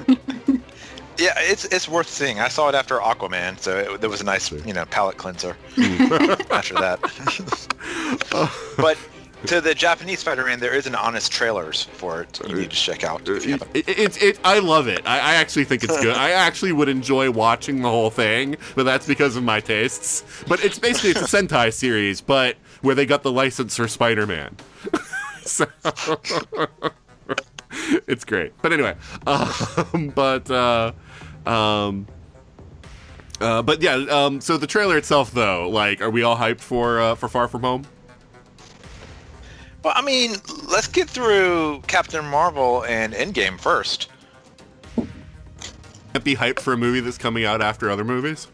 Yeah, 1.19 1.33
it's 1.37 1.65
it's 1.65 1.89
worth 1.89 2.07
seeing. 2.07 2.39
I 2.39 2.47
saw 2.47 2.69
it 2.69 2.75
after 2.75 2.99
Aquaman, 2.99 3.57
so 3.59 3.75
it, 3.75 4.03
it 4.03 4.07
was 4.07 4.21
a 4.21 4.23
nice, 4.23 4.51
you 4.51 4.71
know, 4.71 4.85
palate 4.85 5.17
cleanser 5.17 5.57
after 6.51 6.75
that. 6.75 6.99
but 8.77 8.97
to 9.45 9.61
the 9.61 9.73
Japanese 9.75 10.19
Spider-Man, 10.19 10.59
there 10.59 10.73
is 10.73 10.87
an 10.87 10.95
honest 10.95 11.31
trailers 11.31 11.83
for 11.83 12.21
it. 12.23 12.39
You 12.47 12.55
need 12.55 12.71
to 12.71 12.75
check 12.75 13.03
out. 13.03 13.27
If 13.29 13.45
you 13.45 13.55
It, 13.73 13.87
it, 13.87 13.99
it, 13.99 14.21
it- 14.23 14.39
I 14.43 14.59
love 14.59 14.87
it. 14.87 15.01
I, 15.05 15.19
I 15.19 15.33
actually 15.35 15.65
think 15.65 15.83
it's 15.83 16.01
good. 16.01 16.15
I 16.15 16.31
actually 16.31 16.71
would 16.73 16.89
enjoy 16.89 17.29
watching 17.31 17.81
the 17.81 17.89
whole 17.89 18.09
thing, 18.09 18.57
but 18.75 18.83
that's 18.83 19.05
because 19.05 19.35
of 19.35 19.43
my 19.43 19.59
tastes. 19.59 20.23
But 20.47 20.63
it's 20.65 20.79
basically 20.79 21.11
it's 21.11 21.21
a 21.21 21.37
Sentai 21.37 21.71
series, 21.73 22.19
but 22.21 22.57
where 22.81 22.95
they 22.95 23.05
got 23.05 23.23
the 23.23 23.31
license 23.31 23.75
for 23.77 23.87
Spider-Man. 23.87 24.55
so 25.43 25.65
it's 28.07 28.25
great. 28.25 28.53
But 28.61 28.73
anyway, 28.73 28.95
um, 29.27 30.11
but 30.15 30.49
uh, 30.49 30.91
um, 31.45 32.07
uh, 33.39 33.61
but 33.61 33.81
yeah. 33.81 33.93
Um, 34.09 34.41
so 34.41 34.57
the 34.57 34.67
trailer 34.67 34.97
itself, 34.97 35.31
though, 35.31 35.69
like, 35.69 36.01
are 36.01 36.09
we 36.09 36.23
all 36.23 36.37
hyped 36.37 36.61
for 36.61 36.99
uh, 36.99 37.15
for 37.15 37.27
Far 37.29 37.47
From 37.47 37.61
Home? 37.61 37.83
Well, 39.83 39.93
I 39.95 40.01
mean, 40.01 40.35
let's 40.69 40.87
get 40.87 41.09
through 41.09 41.81
Captain 41.87 42.25
Marvel 42.25 42.83
and 42.85 43.13
Endgame 43.13 43.59
first. 43.59 44.09
Can't 44.95 46.23
be 46.23 46.35
hyped 46.35 46.59
for 46.59 46.73
a 46.73 46.77
movie 46.77 46.99
that's 46.99 47.17
coming 47.17 47.45
out 47.45 47.61
after 47.61 47.89
other 47.89 48.03
movies. 48.03 48.47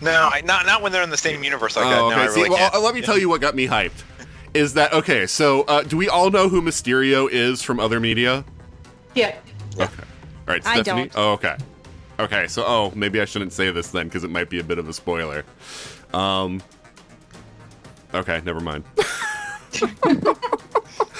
No, 0.00 0.30
I, 0.32 0.40
not 0.42 0.64
not 0.66 0.80
when 0.82 0.92
they're 0.92 1.02
in 1.02 1.10
the 1.10 1.16
same 1.16 1.42
universe 1.42 1.74
like 1.76 1.86
that. 1.86 1.98
Oh, 1.98 2.10
No, 2.10 2.14
okay. 2.16 2.24
I 2.24 2.26
See, 2.28 2.36
really 2.36 2.50
well, 2.50 2.58
can't. 2.58 2.74
uh, 2.74 2.80
let 2.80 2.94
me 2.94 3.00
tell 3.00 3.18
you 3.18 3.28
what 3.28 3.40
got 3.40 3.56
me 3.56 3.66
hyped. 3.66 4.04
Is 4.54 4.74
that 4.74 4.92
okay? 4.92 5.26
So, 5.26 5.62
uh, 5.62 5.82
do 5.82 5.96
we 5.96 6.08
all 6.08 6.30
know 6.30 6.48
who 6.48 6.62
Mysterio 6.62 7.28
is 7.30 7.62
from 7.62 7.80
other 7.80 7.98
media? 7.98 8.44
Yeah. 9.14 9.36
Okay. 9.74 9.84
All 9.84 9.88
right, 10.46 10.66
I 10.66 10.80
don't. 10.82 11.10
Oh, 11.16 11.32
okay. 11.32 11.56
Okay, 12.20 12.46
so 12.46 12.64
oh, 12.66 12.92
maybe 12.94 13.20
I 13.20 13.24
shouldn't 13.24 13.52
say 13.52 13.70
this 13.70 13.90
then 13.90 14.06
because 14.06 14.24
it 14.24 14.30
might 14.30 14.48
be 14.48 14.60
a 14.60 14.64
bit 14.64 14.78
of 14.78 14.88
a 14.88 14.92
spoiler. 14.92 15.44
Um. 16.14 16.62
Okay, 18.14 18.40
never 18.44 18.60
mind. 18.60 18.84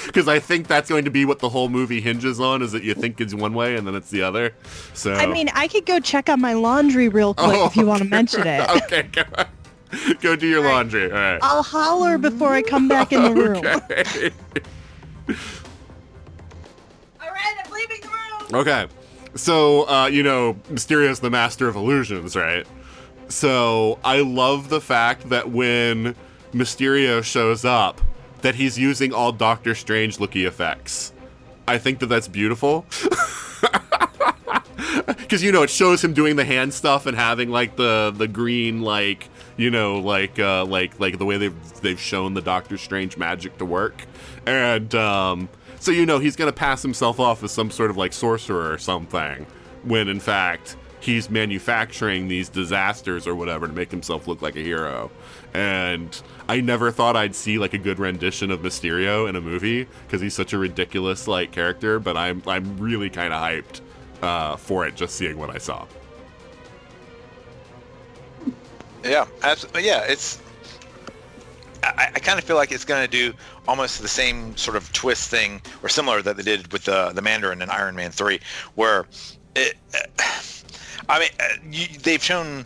Because 0.06 0.28
I 0.28 0.38
think 0.38 0.66
that's 0.68 0.88
going 0.88 1.04
to 1.04 1.11
be 1.11 1.24
what 1.24 1.38
the 1.38 1.48
whole 1.48 1.68
movie 1.68 2.00
hinges 2.00 2.40
on: 2.40 2.62
is 2.62 2.72
that 2.72 2.82
you 2.82 2.94
think 2.94 3.20
it's 3.20 3.34
one 3.34 3.54
way 3.54 3.76
and 3.76 3.87
then 3.87 3.94
it's 3.94 4.11
the 4.11 4.22
other. 4.22 4.54
So 4.94 5.12
I 5.14 5.26
mean, 5.26 5.48
I 5.54 5.68
could 5.68 5.87
go 5.87 6.00
check 6.00 6.28
on 6.28 6.40
my 6.40 6.54
laundry 6.54 7.08
real 7.08 7.34
quick 7.34 7.50
Oh, 7.50 7.66
if 7.66 7.76
you 7.76 7.87
want 7.87 8.02
to 8.02 8.08
mention 8.08 8.46
it. 8.46 8.68
okay, 8.84 9.02
go, 9.02 9.22
go 10.20 10.37
do 10.37 10.46
your 10.46 10.62
laundry. 10.64 11.11
All 11.11 11.16
right. 11.18 11.38
I'll 11.42 11.62
holler 11.62 12.18
before 12.18 12.52
I 12.54 12.62
come 12.62 12.88
back 12.88 13.12
in 13.12 13.22
the 13.22 13.32
room. 13.34 13.56
Okay. 13.66 14.30
All 17.20 17.30
right, 17.30 17.56
I'm 17.64 17.72
leaving 17.72 18.00
the 18.00 18.08
room. 18.08 18.54
Okay. 18.61 18.87
So, 19.34 19.88
uh, 19.88 20.06
you 20.06 20.22
know, 20.22 20.54
Mysterio's 20.70 21.20
the 21.20 21.30
master 21.30 21.68
of 21.68 21.76
illusions, 21.76 22.34
right? 22.34 22.66
So, 23.28 23.98
I 24.04 24.20
love 24.20 24.68
the 24.70 24.80
fact 24.80 25.28
that 25.28 25.50
when 25.50 26.14
Mysterio 26.52 27.22
shows 27.22 27.64
up, 27.64 28.00
that 28.42 28.55
he's 28.55 28.79
using 28.79 29.12
all 29.12 29.33
Doctor 29.33 29.74
Strange 29.74 30.20
looky 30.20 30.44
effects. 30.44 31.12
I 31.66 31.79
think 31.79 31.98
that 32.01 32.07
that's 32.07 32.29
beautiful. 32.29 32.87
Because 35.07 35.42
you 35.42 35.53
know 35.53 35.62
it 35.62 35.70
shows 35.70 36.03
him 36.03 36.14
doing 36.14 36.37
the 36.37 36.44
hand 36.44 36.72
stuff 36.72 37.07
and 37.07 37.16
having 37.16 37.51
like 37.51 37.77
the 37.77 38.12
the 38.16 38.29
green 38.29 38.83
like 38.83 39.29
you 39.57 39.70
know 39.70 39.98
like 39.98 40.38
uh, 40.38 40.64
like 40.64 40.98
like 41.01 41.18
the 41.18 41.24
way 41.24 41.37
they've 41.37 41.81
they've 41.83 42.01
shown 42.01 42.35
the 42.35 42.40
Doctor 42.40 42.79
Strange 42.79 43.16
magic 43.16 43.59
to 43.59 43.64
work, 43.64 44.07
and 44.46 44.94
um, 44.94 45.48
so 45.81 45.90
you 45.90 46.07
know 46.07 46.18
he's 46.18 46.37
gonna 46.37 46.53
pass 46.53 46.83
himself 46.83 47.20
off 47.20 47.42
as 47.42 47.53
some 47.53 47.70
sort 47.70 47.90
of 47.90 47.96
like 47.96 48.12
sorcerer 48.12 48.72
or 48.72 48.79
something, 48.79 49.46
when 49.85 50.09
in 50.09 50.20
fact 50.20 50.77
he's 51.01 51.31
manufacturing 51.31 52.29
these 52.29 52.48
disasters 52.48 53.27
or 53.27 53.35
whatever 53.35 53.66
to 53.66 53.72
make 53.72 53.90
himself 53.90 54.27
look 54.29 54.42
like 54.42 54.57
a 54.57 54.61
hero. 54.62 55.11
And 55.54 56.20
I 56.48 56.61
never 56.61 56.90
thought 56.90 57.16
I'd 57.16 57.34
see 57.34 57.58
like 57.58 57.74
a 57.74 57.78
good 57.78 57.98
rendition 57.98 58.50
of 58.50 58.61
Mysterio 58.61 59.28
in 59.28 59.37
a 59.37 59.40
movie 59.40 59.87
because 60.06 60.20
he's 60.20 60.34
such 60.34 60.52
a 60.52 60.58
ridiculous 60.58 61.26
like 61.26 61.52
character. 61.52 61.98
But 61.98 62.16
I'm 62.16 62.42
I'm 62.46 62.76
really 62.78 63.11
kind 63.11 63.32
of 63.32 63.40
hyped 63.42 63.80
uh, 64.22 64.56
for 64.56 64.87
it 64.87 64.94
just 64.94 65.16
seeing 65.16 65.38
what 65.38 65.50
I 65.50 65.58
saw. 65.58 65.87
Yeah, 69.04 69.26
absolutely. 69.42 69.87
Yeah, 69.87 70.04
it's. 70.06 70.40
I, 71.82 72.11
I 72.14 72.18
kind 72.18 72.38
of 72.38 72.44
feel 72.44 72.56
like 72.56 72.72
it's 72.72 72.84
going 72.84 73.08
to 73.08 73.11
do 73.11 73.32
almost 73.68 74.02
the 74.02 74.08
same 74.08 74.56
sort 74.56 74.76
of 74.76 74.92
twist 74.92 75.30
thing, 75.30 75.62
or 75.82 75.88
similar 75.88 76.22
that 76.22 76.37
they 76.37 76.42
did 76.42 76.72
with 76.72 76.84
the 76.84 77.12
the 77.14 77.22
Mandarin 77.22 77.62
in 77.62 77.70
Iron 77.70 77.94
Man 77.94 78.11
three, 78.11 78.40
where 78.74 79.06
it. 79.54 79.76
I 81.11 81.20
mean, 81.20 81.28
uh, 81.40 81.44
you, 81.70 81.87
they've 82.00 82.22
shown. 82.22 82.64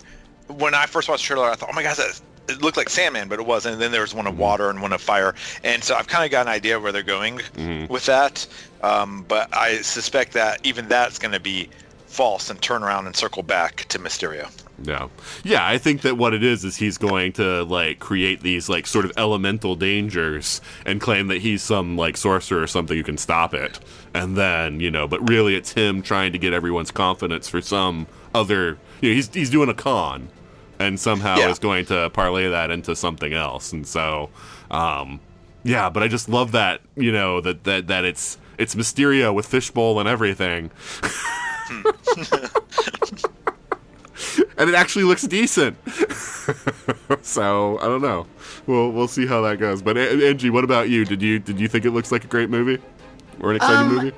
When 0.49 0.75
I 0.75 0.87
first 0.87 1.09
watched 1.09 1.23
the 1.23 1.29
trailer, 1.29 1.49
I 1.49 1.55
thought, 1.55 1.69
"Oh 1.71 1.75
my 1.75 1.83
gosh, 1.83 1.97
that, 1.97 2.21
it 2.49 2.63
looked 2.63 2.77
like 2.77 2.89
Sandman," 2.89 3.29
but 3.29 3.39
it 3.39 3.47
wasn't. 3.47 3.75
And 3.75 3.83
then 3.83 3.93
there 3.93 4.03
was 4.03 4.15
one 4.15 4.27
of 4.27 4.39
water 4.39 4.71
and 4.71 4.83
one 4.83 4.93
of 4.93 5.01
fire, 5.01 5.35
and 5.65 5.83
so 5.83 5.95
I've 5.95 6.09
kind 6.09 6.25
of 6.25 6.31
got 6.31 6.47
an 6.47 6.53
idea 6.53 6.79
where 6.79 6.93
they're 6.93 7.03
going 7.03 7.41
with 7.89 8.07
that. 8.07 8.47
Um, 8.83 9.25
but 9.29 9.55
I 9.57 9.83
suspect 9.83 10.33
that 10.33 10.61
even 10.65 10.89
that's 10.89 11.19
going 11.19 11.33
to 11.33 11.41
be 11.41 11.69
false 12.07 12.51
and 12.51 12.61
turn 12.61 12.83
around 12.83 13.07
and 13.07 13.17
circle 13.17 13.43
back 13.43 13.87
to 13.89 13.99
Mysterio. 13.99 14.51
Yeah. 14.83 15.09
Yeah, 15.45 15.67
I 15.67 15.79
think 15.79 16.03
that 16.03 16.17
what 16.17 16.35
it 16.35 16.43
is 16.43 16.65
is 16.65 16.77
he's 16.77 16.99
going 16.99 17.33
to 17.35 17.63
like 17.65 18.01
create 18.01 18.41
these 18.41 18.69
like 18.69 18.87
sort 18.87 19.05
of 19.05 19.13
elemental 19.17 19.77
dangers 19.77 20.61
and 20.85 21.01
claim 21.01 21.29
that 21.29 21.39
he's 21.39 21.63
some 21.63 21.97
like 21.97 22.17
sorcerer 22.17 22.63
or 22.63 22.67
something 22.67 22.97
who 22.97 23.03
can 23.03 23.19
stop 23.19 23.55
it. 23.55 23.79
And 24.13 24.37
then, 24.37 24.81
you 24.81 24.91
know, 24.91 25.07
but 25.07 25.27
really 25.29 25.55
it's 25.55 25.73
him 25.73 26.03
trying 26.03 26.33
to 26.33 26.39
get 26.39 26.53
everyone's 26.53 26.91
confidence 26.91 27.49
for 27.49 27.61
some 27.61 28.07
other 28.35 28.79
you 29.01 29.11
know, 29.11 29.15
he's 29.15 29.33
he's 29.33 29.51
doing 29.51 29.69
a 29.69 29.75
con 29.75 30.29
and 30.83 30.99
somehow 31.01 31.37
Yeah. 31.39 31.49
is 31.51 31.59
going 31.59 31.85
to 31.87 32.11
parlay 32.11 32.49
that 32.49 32.71
into 32.71 32.95
something 32.97 33.33
else. 33.33 33.73
And 33.73 33.87
so 33.87 34.31
um 34.71 35.21
yeah, 35.65 35.89
but 35.91 36.03
I 36.03 36.09
just 36.09 36.29
love 36.29 36.53
that, 36.53 36.81
you 36.97 37.13
know, 37.13 37.41
that 37.41 37.65
that 37.65 37.87
that 37.87 38.05
it's 38.05 38.39
it's 38.59 38.75
Mysterio 38.75 39.33
with 39.35 39.47
fishbowl 39.47 39.99
and 40.01 40.09
everything. 40.09 40.71
and 44.59 44.69
it 44.69 44.75
actually 44.75 45.05
looks 45.05 45.23
decent. 45.23 45.77
so 47.23 47.79
I 47.79 47.85
don't 47.85 48.03
know. 48.03 48.27
We'll 48.67 48.91
we'll 48.93 49.09
see 49.09 49.27
how 49.27 49.41
that 49.43 49.59
goes. 49.59 49.83
But 49.83 49.97
Anji, 49.97 50.51
what 50.51 50.65
about 50.65 50.89
you? 50.89 51.05
Did 51.05 51.23
you 51.23 51.39
did 51.39 51.59
you 51.61 51.69
think 51.69 51.85
it 51.85 51.91
looks 51.93 52.13
like 52.13 52.25
a 52.25 52.29
great 52.29 52.51
movie 52.51 52.81
or 53.41 53.51
an 53.51 53.57
exciting 53.57 53.87
Um, 53.91 53.95
movie? 53.97 54.13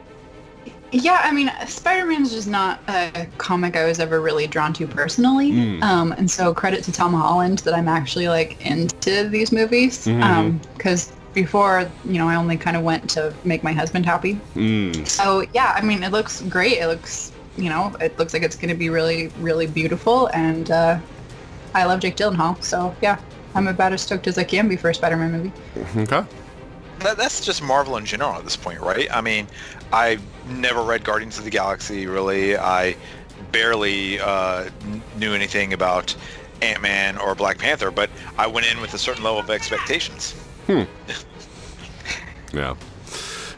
Yeah, 0.95 1.21
I 1.25 1.33
mean, 1.33 1.51
Spider-Man's 1.67 2.31
just 2.31 2.47
not 2.47 2.79
a 2.87 3.27
comic 3.37 3.75
I 3.75 3.85
was 3.85 3.99
ever 3.99 4.21
really 4.21 4.47
drawn 4.47 4.73
to 4.75 4.87
personally. 4.87 5.51
Mm. 5.51 5.83
Um, 5.83 6.13
and 6.13 6.31
so 6.31 6.55
credit 6.55 6.85
to 6.85 6.93
Tom 6.93 7.13
Holland 7.13 7.59
that 7.61 7.75
I'm 7.75 7.89
actually 7.89 8.29
like 8.29 8.65
into 8.65 9.29
these 9.29 9.51
movies. 9.51 10.05
Because 10.05 11.13
before, 11.33 11.91
you 12.05 12.19
know, 12.19 12.29
I 12.29 12.37
only 12.37 12.57
kind 12.57 12.77
of 12.77 12.85
went 12.85 13.11
to 13.11 13.35
make 13.45 13.65
my 13.65 13.73
husband 13.73 14.07
happy. 14.07 14.39
Mm. 14.55 15.05
So 15.05 15.45
yeah, 15.53 15.73
I 15.77 15.83
mean, 15.83 16.05
it 16.05 16.13
looks 16.13 16.43
great. 16.43 16.79
It 16.79 16.87
looks, 16.87 17.33
you 17.57 17.71
know, 17.71 17.93
it 18.01 18.17
looks 18.17 18.33
like 18.33 18.45
it's 18.45 18.57
going 18.57 18.69
to 18.69 18.77
be 18.77 18.89
really, 18.89 19.29
really 19.41 19.67
beautiful. 19.67 20.29
And 20.29 20.71
uh, 20.71 21.01
I 21.75 21.87
love 21.87 22.01
Jake 22.01 22.17
Gyllenhaal. 22.17 22.63
So 22.63 22.95
yeah, 23.03 23.21
I'm 23.57 23.67
about 23.67 23.93
as 23.93 24.03
stoked 24.03 24.29
as 24.29 24.39
I 24.39 24.45
can 24.45 24.69
be 24.69 24.77
for 24.77 24.91
a 24.91 24.95
Spider-Man 24.95 25.33
movie. 25.33 25.53
Okay. 26.03 26.25
That, 27.01 27.17
that's 27.17 27.45
just 27.45 27.61
Marvel 27.61 27.97
in 27.97 28.07
general 28.07 28.35
at 28.35 28.45
this 28.45 28.57
point, 28.57 28.81
right? 28.81 29.09
I 29.13 29.21
mean, 29.21 29.49
I 29.95 30.19
never 30.49 30.83
read 30.83 31.05
Guardians 31.05 31.39
of 31.39 31.45
the 31.45 31.51
Galaxy, 31.51 32.07
really. 32.07 32.57
I 32.57 32.97
barely 33.53 34.19
uh, 34.19 34.69
knew 35.17 35.33
anything 35.33 35.73
about 35.73 36.15
Ant-Man 36.63 37.17
or 37.19 37.35
Black 37.37 37.59
Panther, 37.59 37.91
but 37.93 38.11
I 38.37 38.47
went 38.49 38.67
in 38.71 38.81
with 38.81 38.93
a 38.95 38.99
certain 38.99 39.23
level 39.23 39.39
of 39.39 39.49
expectations. 39.51 40.33
Hmm. 40.67 40.83
Yeah. 42.53 42.77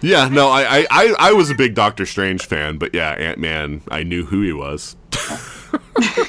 Yeah, 0.01 0.29
no, 0.29 0.49
I, 0.49 0.63
I, 0.81 0.87
I, 0.91 1.15
I 1.19 1.33
was 1.33 1.51
a 1.51 1.55
big 1.55 1.75
Doctor 1.75 2.07
Strange 2.07 2.47
fan, 2.47 2.79
but 2.79 2.95
yeah, 2.95 3.11
Ant 3.11 3.39
Man, 3.39 3.83
I 3.91 4.03
knew 4.05 4.25
who 4.25 4.41
he 4.41 4.55
was. 4.55 4.97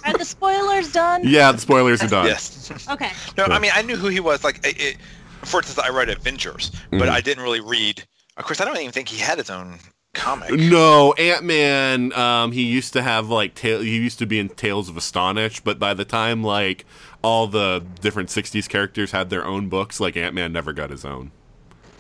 Are 0.06 0.18
the 0.18 0.26
spoilers 0.26 0.92
done? 0.92 1.22
Yeah, 1.24 1.54
the 1.54 1.60
spoilers 1.60 2.02
are 2.04 2.08
done. 2.10 2.26
Yes. 2.26 2.56
Okay. 2.92 3.12
No, 3.38 3.46
I 3.46 3.60
mean, 3.60 3.72
I 3.74 3.82
knew 3.84 3.96
who 3.96 4.08
he 4.10 4.20
was. 4.20 4.44
Like, 4.44 4.58
it, 4.68 4.78
it, 4.82 4.98
for 5.44 5.60
instance, 5.62 5.80
I 5.80 5.90
read 5.90 6.10
Avengers, 6.10 6.72
but 6.92 7.02
Mhm. 7.04 7.10
I 7.10 7.22
didn't 7.22 7.42
really 7.44 7.62
read. 7.62 8.06
Of 8.36 8.44
course, 8.44 8.60
I 8.60 8.66
don't 8.66 8.78
even 8.78 8.92
think 8.92 9.08
he 9.08 9.18
had 9.18 9.38
his 9.38 9.50
own 9.50 9.80
comic. 10.18 10.52
No, 10.52 11.14
Ant 11.14 11.44
Man. 11.44 12.12
Um, 12.14 12.52
he 12.52 12.64
used 12.64 12.94
to 12.94 13.02
have 13.02 13.30
like 13.30 13.56
ta- 13.56 13.80
he 13.80 13.96
used 13.96 14.20
to 14.20 14.26
be 14.26 14.40
in 14.40 14.50
Tales 14.50 14.90
of 14.90 14.98
Astonish, 14.98 15.60
but 15.62 15.80
by 15.80 15.94
the 15.94 16.06
time 16.06 16.44
like 16.44 16.86
all 17.24 17.48
the 17.48 17.84
different 18.02 18.30
'60s 18.30 18.68
characters 18.68 19.12
had 19.12 19.30
their 19.30 19.46
own 19.46 19.70
books, 19.70 20.00
like 20.00 20.18
Ant 20.18 20.36
Man 20.36 20.52
never 20.52 20.74
got 20.74 20.90
his 20.90 21.06
own. 21.06 21.32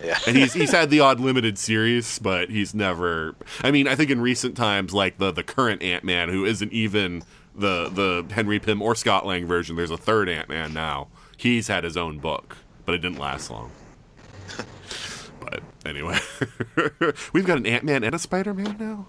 Yeah. 0.03 0.19
and 0.27 0.37
he's 0.37 0.53
he's 0.53 0.71
had 0.71 0.89
the 0.89 0.99
odd 0.99 1.19
limited 1.19 1.57
series, 1.57 2.19
but 2.19 2.49
he's 2.49 2.73
never. 2.75 3.35
I 3.63 3.71
mean, 3.71 3.87
I 3.87 3.95
think 3.95 4.11
in 4.11 4.21
recent 4.21 4.55
times, 4.55 4.93
like 4.93 5.17
the 5.17 5.31
the 5.31 5.43
current 5.43 5.81
Ant 5.81 6.03
Man, 6.03 6.29
who 6.29 6.45
isn't 6.45 6.71
even 6.71 7.23
the 7.55 7.89
the 7.89 8.33
Henry 8.33 8.59
Pym 8.59 8.81
or 8.81 8.93
Scott 8.95 9.25
Lang 9.25 9.45
version. 9.47 9.75
There's 9.75 9.89
a 9.91 9.97
third 9.97 10.29
Ant 10.29 10.49
Man 10.49 10.73
now. 10.73 11.07
He's 11.35 11.67
had 11.67 11.83
his 11.83 11.97
own 11.97 12.19
book, 12.19 12.57
but 12.85 12.93
it 12.95 12.99
didn't 12.99 13.19
last 13.19 13.49
long. 13.49 13.71
But 15.87 15.95
anyway, 15.95 16.19
we've 17.33 17.45
got 17.45 17.57
an 17.57 17.65
Ant 17.65 17.83
Man 17.83 18.03
and 18.03 18.13
a 18.13 18.19
Spider 18.19 18.53
Man 18.53 18.75
now. 18.77 19.07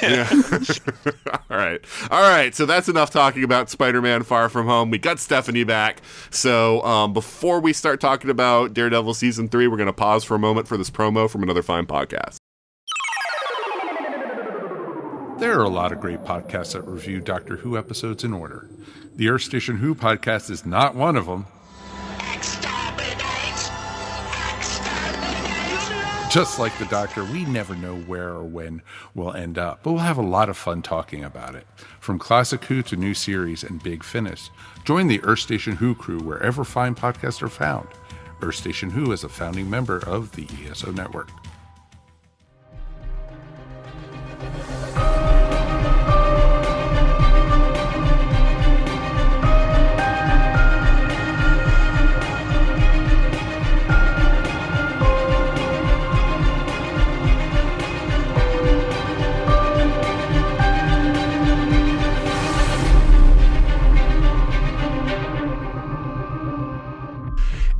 yeah. 0.00 0.28
all 1.50 1.56
right. 1.56 1.80
All 2.10 2.20
right. 2.20 2.54
So 2.54 2.66
that's 2.66 2.88
enough 2.88 3.10
talking 3.10 3.42
about 3.42 3.68
Spider 3.68 4.00
Man 4.00 4.22
Far 4.22 4.48
From 4.48 4.66
Home. 4.66 4.90
We 4.90 4.98
got 4.98 5.18
Stephanie 5.18 5.64
back. 5.64 6.00
So 6.30 6.82
um, 6.82 7.12
before 7.12 7.58
we 7.60 7.72
start 7.72 8.00
talking 8.00 8.30
about 8.30 8.72
Daredevil 8.74 9.14
Season 9.14 9.48
3, 9.48 9.66
we're 9.66 9.76
going 9.76 9.88
to 9.88 9.92
pause 9.92 10.22
for 10.22 10.36
a 10.36 10.38
moment 10.38 10.68
for 10.68 10.76
this 10.76 10.90
promo 10.90 11.28
from 11.28 11.42
another 11.42 11.62
fine 11.62 11.86
podcast. 11.86 12.36
There 15.40 15.58
are 15.58 15.64
a 15.64 15.68
lot 15.68 15.92
of 15.92 16.00
great 16.00 16.20
podcasts 16.20 16.72
that 16.72 16.82
review 16.82 17.20
Doctor 17.20 17.56
Who 17.56 17.76
episodes 17.76 18.22
in 18.22 18.32
order. 18.32 18.70
The 19.16 19.28
Earth 19.28 19.42
Station 19.42 19.78
Who 19.78 19.94
podcast 19.94 20.50
is 20.50 20.64
not 20.64 20.94
one 20.94 21.16
of 21.16 21.26
them. 21.26 21.46
Just 26.36 26.58
like 26.58 26.76
the 26.76 26.84
Doctor, 26.84 27.24
we 27.24 27.46
never 27.46 27.74
know 27.74 27.96
where 27.96 28.28
or 28.28 28.44
when 28.44 28.82
we'll 29.14 29.32
end 29.32 29.56
up, 29.56 29.82
but 29.82 29.92
we'll 29.92 30.02
have 30.02 30.18
a 30.18 30.22
lot 30.22 30.50
of 30.50 30.58
fun 30.58 30.82
talking 30.82 31.24
about 31.24 31.54
it. 31.54 31.66
From 31.98 32.18
classic 32.18 32.62
Who 32.66 32.82
to 32.82 32.94
new 32.94 33.14
series 33.14 33.64
and 33.64 33.82
big 33.82 34.04
finish, 34.04 34.50
join 34.84 35.06
the 35.06 35.24
Earth 35.24 35.38
Station 35.38 35.76
Who 35.76 35.94
crew 35.94 36.20
wherever 36.20 36.62
fine 36.62 36.94
podcasts 36.94 37.40
are 37.40 37.48
found. 37.48 37.88
Earth 38.42 38.56
Station 38.56 38.90
Who 38.90 39.12
is 39.12 39.24
a 39.24 39.30
founding 39.30 39.70
member 39.70 39.96
of 40.06 40.30
the 40.32 40.46
ESO 40.68 40.92
network. 40.92 41.30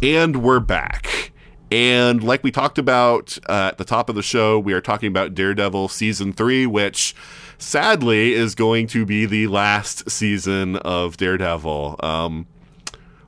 And 0.02 0.42
we're 0.42 0.60
back. 0.60 1.32
And 1.70 2.22
like 2.22 2.44
we 2.44 2.50
talked 2.50 2.76
about 2.76 3.38
uh, 3.48 3.70
at 3.72 3.78
the 3.78 3.84
top 3.84 4.10
of 4.10 4.14
the 4.14 4.22
show, 4.22 4.58
we 4.58 4.74
are 4.74 4.80
talking 4.82 5.08
about 5.08 5.34
Daredevil 5.34 5.88
season 5.88 6.34
three, 6.34 6.66
which 6.66 7.14
sadly 7.56 8.34
is 8.34 8.54
going 8.54 8.88
to 8.88 9.06
be 9.06 9.24
the 9.24 9.46
last 9.46 10.10
season 10.10 10.76
of 10.76 11.16
Daredevil. 11.16 11.96
Um, 12.00 12.46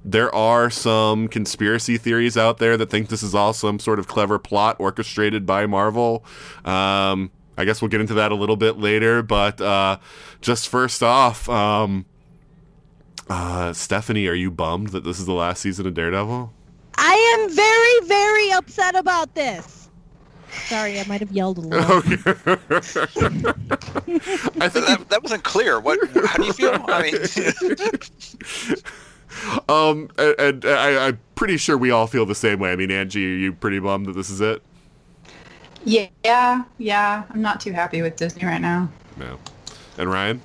there 0.04 0.32
are 0.34 0.68
some 0.68 1.26
conspiracy 1.26 1.96
theories 1.96 2.36
out 2.36 2.58
there 2.58 2.76
that 2.76 2.90
think 2.90 3.08
this 3.08 3.22
is 3.22 3.34
all 3.34 3.54
some 3.54 3.78
sort 3.78 3.98
of 3.98 4.06
clever 4.06 4.38
plot 4.38 4.76
orchestrated 4.78 5.46
by 5.46 5.64
Marvel. 5.64 6.22
Um, 6.66 7.30
I 7.56 7.64
guess 7.64 7.80
we'll 7.80 7.88
get 7.88 8.02
into 8.02 8.14
that 8.14 8.30
a 8.30 8.36
little 8.36 8.56
bit 8.56 8.78
later, 8.78 9.22
but 9.22 9.58
uh, 9.60 9.98
just 10.42 10.68
first 10.68 11.02
off, 11.02 11.48
um, 11.48 12.04
uh, 13.28 13.72
Stephanie, 13.72 14.26
are 14.26 14.34
you 14.34 14.50
bummed 14.50 14.88
that 14.88 15.02
this 15.02 15.18
is 15.18 15.24
the 15.24 15.32
last 15.32 15.62
season 15.62 15.86
of 15.86 15.94
Daredevil? 15.94 16.52
I 16.98 17.14
am 17.38 17.50
very, 17.54 18.08
very 18.08 18.52
upset 18.52 18.96
about 18.96 19.34
this. 19.34 19.90
Sorry, 20.66 21.00
I 21.00 21.04
might 21.04 21.20
have 21.20 21.30
yelled 21.32 21.58
a 21.58 21.62
little. 21.62 21.92
I 24.60 24.68
So 24.68 24.68
think 24.68 24.86
that, 24.86 25.08
that 25.10 25.22
wasn't 25.22 25.44
clear. 25.44 25.80
What? 25.80 26.00
How 26.26 26.38
do 26.38 26.44
you 26.44 26.52
feel? 26.52 26.84
I 26.90 27.02
mean, 27.02 27.14
um, 29.68 30.10
and, 30.18 30.34
and 30.40 30.64
I, 30.66 31.08
I'm 31.08 31.20
pretty 31.34 31.56
sure 31.56 31.78
we 31.78 31.90
all 31.90 32.06
feel 32.06 32.26
the 32.26 32.34
same 32.34 32.58
way. 32.60 32.72
I 32.72 32.76
mean, 32.76 32.90
Anji, 32.90 33.16
are 33.16 33.38
you 33.38 33.52
pretty 33.52 33.78
bummed 33.78 34.06
that 34.06 34.14
this 34.14 34.30
is 34.30 34.40
it? 34.40 34.62
Yeah, 35.84 36.64
yeah. 36.78 37.24
I'm 37.30 37.42
not 37.42 37.60
too 37.60 37.72
happy 37.72 38.02
with 38.02 38.16
Disney 38.16 38.44
right 38.44 38.60
now. 38.60 38.90
No. 39.16 39.38
And 39.96 40.10
Ryan? 40.10 40.42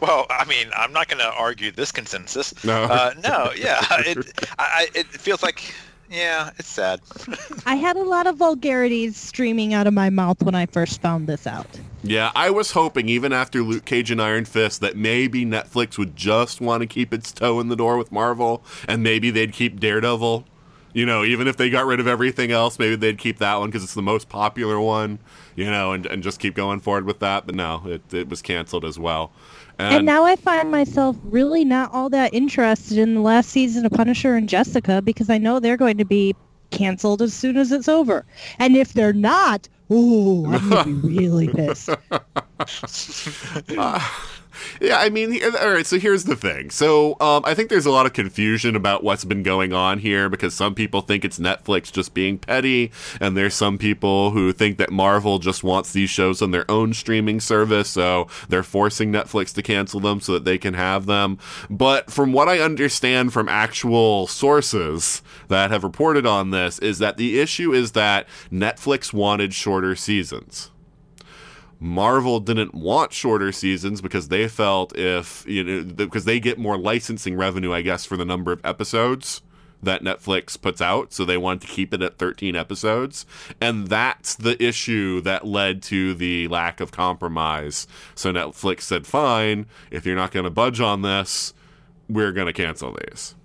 Well, 0.00 0.26
I 0.30 0.44
mean, 0.44 0.68
I'm 0.76 0.92
not 0.92 1.08
going 1.08 1.20
to 1.20 1.32
argue 1.32 1.70
this 1.70 1.92
consensus. 1.92 2.52
No. 2.64 2.84
Uh, 2.84 3.14
no. 3.22 3.52
Yeah. 3.56 3.84
It. 4.06 4.48
I, 4.58 4.64
I. 4.64 4.88
It 4.94 5.06
feels 5.06 5.42
like. 5.42 5.62
Yeah. 6.10 6.50
It's 6.58 6.68
sad. 6.68 7.00
I 7.66 7.74
had 7.74 7.96
a 7.96 8.02
lot 8.02 8.26
of 8.26 8.36
vulgarities 8.36 9.16
streaming 9.16 9.74
out 9.74 9.86
of 9.86 9.92
my 9.92 10.08
mouth 10.08 10.42
when 10.42 10.54
I 10.54 10.64
first 10.66 11.02
found 11.02 11.26
this 11.26 11.46
out. 11.46 11.66
Yeah, 12.02 12.30
I 12.34 12.48
was 12.50 12.70
hoping 12.70 13.08
even 13.08 13.32
after 13.32 13.62
Luke 13.62 13.84
Cage 13.84 14.10
and 14.10 14.22
Iron 14.22 14.44
Fist 14.44 14.80
that 14.80 14.96
maybe 14.96 15.44
Netflix 15.44 15.98
would 15.98 16.16
just 16.16 16.60
want 16.60 16.80
to 16.80 16.86
keep 16.86 17.12
its 17.12 17.32
toe 17.32 17.60
in 17.60 17.68
the 17.68 17.76
door 17.76 17.98
with 17.98 18.12
Marvel 18.12 18.64
and 18.86 19.02
maybe 19.02 19.30
they'd 19.30 19.52
keep 19.52 19.80
Daredevil. 19.80 20.46
You 20.94 21.04
know, 21.04 21.24
even 21.24 21.46
if 21.46 21.56
they 21.58 21.68
got 21.68 21.84
rid 21.84 22.00
of 22.00 22.06
everything 22.06 22.50
else, 22.50 22.78
maybe 22.78 22.96
they'd 22.96 23.18
keep 23.18 23.38
that 23.38 23.56
one 23.56 23.68
because 23.68 23.84
it's 23.84 23.94
the 23.94 24.00
most 24.02 24.28
popular 24.28 24.80
one, 24.80 25.18
you 25.54 25.66
know, 25.66 25.92
and, 25.92 26.06
and 26.06 26.22
just 26.22 26.40
keep 26.40 26.54
going 26.54 26.80
forward 26.80 27.04
with 27.04 27.18
that. 27.18 27.44
But 27.44 27.54
no, 27.54 27.82
it, 27.84 28.14
it 28.14 28.28
was 28.28 28.40
canceled 28.40 28.84
as 28.84 28.98
well. 28.98 29.32
And 29.78 30.06
now 30.06 30.24
I 30.24 30.36
find 30.36 30.70
myself 30.70 31.16
really 31.24 31.64
not 31.64 31.92
all 31.92 32.08
that 32.10 32.34
interested 32.34 32.98
in 32.98 33.14
the 33.14 33.20
last 33.20 33.50
season 33.50 33.86
of 33.86 33.92
Punisher 33.92 34.34
and 34.34 34.48
Jessica 34.48 35.00
because 35.02 35.30
I 35.30 35.38
know 35.38 35.60
they're 35.60 35.76
going 35.76 35.98
to 35.98 36.04
be 36.04 36.34
canceled 36.70 37.22
as 37.22 37.32
soon 37.32 37.56
as 37.56 37.70
it's 37.72 37.88
over. 37.88 38.26
And 38.58 38.76
if 38.76 38.92
they're 38.92 39.12
not, 39.12 39.68
ooh, 39.90 40.46
I'm 40.46 40.68
going 40.68 40.84
to 40.84 41.08
be 41.08 41.08
really 41.20 41.48
pissed. 41.48 41.90
Uh, 43.78 44.00
Yeah, 44.80 44.98
I 44.98 45.08
mean, 45.08 45.40
all 45.60 45.70
right. 45.70 45.86
So 45.86 45.98
here's 45.98 46.24
the 46.24 46.36
thing. 46.36 46.70
So 46.70 47.16
um, 47.20 47.42
I 47.44 47.54
think 47.54 47.68
there's 47.68 47.86
a 47.86 47.90
lot 47.90 48.06
of 48.06 48.12
confusion 48.12 48.76
about 48.76 49.02
what's 49.04 49.24
been 49.24 49.42
going 49.42 49.72
on 49.72 49.98
here 49.98 50.28
because 50.28 50.54
some 50.54 50.74
people 50.74 51.00
think 51.00 51.24
it's 51.24 51.38
Netflix 51.38 51.92
just 51.92 52.14
being 52.14 52.38
petty, 52.38 52.90
and 53.20 53.36
there's 53.36 53.54
some 53.54 53.78
people 53.78 54.30
who 54.30 54.52
think 54.52 54.78
that 54.78 54.90
Marvel 54.90 55.38
just 55.38 55.64
wants 55.64 55.92
these 55.92 56.10
shows 56.10 56.42
on 56.42 56.50
their 56.50 56.70
own 56.70 56.92
streaming 56.94 57.40
service, 57.40 57.88
so 57.88 58.26
they're 58.48 58.62
forcing 58.62 59.12
Netflix 59.12 59.54
to 59.54 59.62
cancel 59.62 60.00
them 60.00 60.20
so 60.20 60.32
that 60.32 60.44
they 60.44 60.58
can 60.58 60.74
have 60.74 61.06
them. 61.06 61.38
But 61.70 62.10
from 62.10 62.32
what 62.32 62.48
I 62.48 62.60
understand 62.60 63.32
from 63.32 63.48
actual 63.48 64.26
sources 64.26 65.22
that 65.48 65.70
have 65.70 65.84
reported 65.84 66.26
on 66.26 66.50
this, 66.50 66.78
is 66.78 66.98
that 66.98 67.16
the 67.16 67.40
issue 67.40 67.72
is 67.72 67.92
that 67.92 68.26
Netflix 68.52 69.12
wanted 69.12 69.54
shorter 69.54 69.94
seasons. 69.96 70.70
Marvel 71.80 72.40
didn't 72.40 72.74
want 72.74 73.12
shorter 73.12 73.52
seasons 73.52 74.00
because 74.00 74.28
they 74.28 74.48
felt 74.48 74.96
if 74.96 75.44
you 75.46 75.62
know 75.62 75.84
because 75.84 76.24
they 76.24 76.40
get 76.40 76.58
more 76.58 76.76
licensing 76.76 77.36
revenue, 77.36 77.72
I 77.72 77.82
guess, 77.82 78.04
for 78.04 78.16
the 78.16 78.24
number 78.24 78.52
of 78.52 78.60
episodes 78.64 79.42
that 79.82 80.02
Netflix 80.02 80.60
puts 80.60 80.80
out, 80.80 81.12
so 81.12 81.24
they 81.24 81.36
wanted 81.36 81.60
to 81.60 81.66
keep 81.68 81.94
it 81.94 82.02
at 82.02 82.18
13 82.18 82.56
episodes, 82.56 83.24
and 83.60 83.86
that's 83.86 84.34
the 84.34 84.60
issue 84.60 85.20
that 85.20 85.46
led 85.46 85.82
to 85.84 86.14
the 86.14 86.48
lack 86.48 86.80
of 86.80 86.90
compromise. 86.90 87.86
So 88.16 88.32
Netflix 88.32 88.82
said, 88.82 89.06
"Fine, 89.06 89.66
if 89.90 90.04
you're 90.04 90.16
not 90.16 90.32
going 90.32 90.44
to 90.44 90.50
budge 90.50 90.80
on 90.80 91.02
this, 91.02 91.54
we're 92.08 92.32
going 92.32 92.48
to 92.48 92.52
cancel 92.52 92.96
these." 93.06 93.36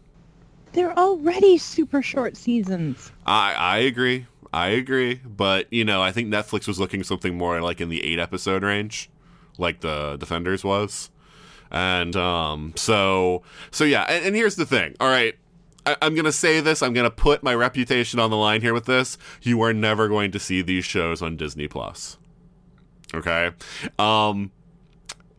They're 0.71 0.97
already 0.97 1.59
super 1.59 2.01
short 2.01 2.35
seasons. 2.35 3.11
I 3.27 3.53
I 3.53 3.77
agree. 3.79 4.25
I 4.53 4.67
agree, 4.67 5.15
but 5.15 5.65
you 5.73 5.83
know, 5.83 6.03
I 6.03 6.11
think 6.11 6.29
Netflix 6.31 6.67
was 6.67 6.79
looking 6.79 7.01
something 7.01 7.35
more 7.35 7.59
like 7.59 7.81
in 7.81 7.89
the 7.89 8.03
eight 8.03 8.19
episode 8.19 8.63
range, 8.63 9.09
like 9.57 9.81
the 9.81 10.15
Defenders 10.17 10.63
was, 10.63 11.09
and 11.71 12.15
um, 12.15 12.73
so 12.75 13.41
so 13.71 13.83
yeah. 13.83 14.03
And, 14.03 14.27
and 14.27 14.35
here's 14.35 14.55
the 14.55 14.67
thing. 14.67 14.95
All 14.99 15.09
right, 15.09 15.35
I, 15.87 15.97
I'm 16.03 16.13
gonna 16.13 16.31
say 16.31 16.61
this. 16.61 16.83
I'm 16.83 16.93
gonna 16.93 17.09
put 17.09 17.41
my 17.41 17.55
reputation 17.55 18.19
on 18.19 18.29
the 18.29 18.37
line 18.37 18.61
here 18.61 18.75
with 18.75 18.85
this. 18.85 19.17
You 19.41 19.59
are 19.63 19.73
never 19.73 20.07
going 20.07 20.29
to 20.31 20.39
see 20.39 20.61
these 20.61 20.85
shows 20.85 21.23
on 21.23 21.35
Disney 21.35 21.67
Plus. 21.67 22.19
Okay, 23.15 23.49
um, 23.97 24.51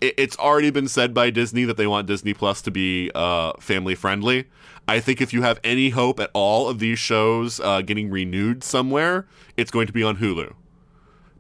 it, 0.00 0.14
it's 0.18 0.36
already 0.38 0.70
been 0.70 0.88
said 0.88 1.14
by 1.14 1.30
Disney 1.30 1.64
that 1.66 1.76
they 1.76 1.86
want 1.86 2.08
Disney 2.08 2.34
Plus 2.34 2.60
to 2.62 2.72
be 2.72 3.12
uh, 3.14 3.52
family 3.60 3.94
friendly. 3.94 4.46
I 4.86 5.00
think 5.00 5.20
if 5.20 5.32
you 5.32 5.42
have 5.42 5.60
any 5.64 5.90
hope 5.90 6.20
at 6.20 6.30
all 6.34 6.68
of 6.68 6.78
these 6.78 6.98
shows 6.98 7.58
uh, 7.60 7.80
getting 7.80 8.10
renewed 8.10 8.62
somewhere, 8.62 9.26
it's 9.56 9.70
going 9.70 9.86
to 9.86 9.92
be 9.92 10.02
on 10.02 10.18
Hulu. 10.18 10.54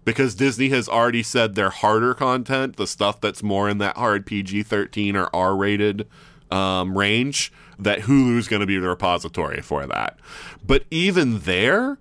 Because 0.04 0.34
Disney 0.34 0.68
has 0.70 0.88
already 0.88 1.22
said 1.22 1.54
their 1.54 1.70
harder 1.70 2.14
content, 2.14 2.76
the 2.76 2.86
stuff 2.86 3.20
that's 3.20 3.42
more 3.42 3.68
in 3.68 3.78
that 3.78 3.96
hard 3.96 4.26
PG 4.26 4.64
13 4.64 5.16
or 5.16 5.28
R 5.34 5.56
rated 5.56 6.06
um, 6.50 6.96
range, 6.96 7.52
that 7.78 8.00
Hulu's 8.00 8.48
going 8.48 8.60
to 8.60 8.66
be 8.66 8.78
the 8.78 8.88
repository 8.88 9.60
for 9.60 9.86
that. 9.86 10.18
But 10.66 10.84
even 10.90 11.40
there, 11.40 11.98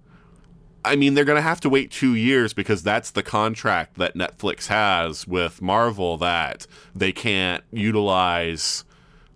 I 0.85 0.95
mean, 0.95 1.13
they're 1.13 1.23
going 1.23 1.37
to 1.37 1.41
have 1.41 1.61
to 1.61 1.69
wait 1.69 1.91
two 1.91 2.13
years 2.15 2.53
because 2.53 2.83
that's 2.83 3.11
the 3.11 3.23
contract 3.23 3.95
that 3.95 4.15
Netflix 4.15 4.67
has 4.67 5.25
with 5.25 5.61
Marvel 5.61 6.17
that 6.17 6.67
they 6.93 7.11
can't 7.11 7.63
utilize 7.71 8.83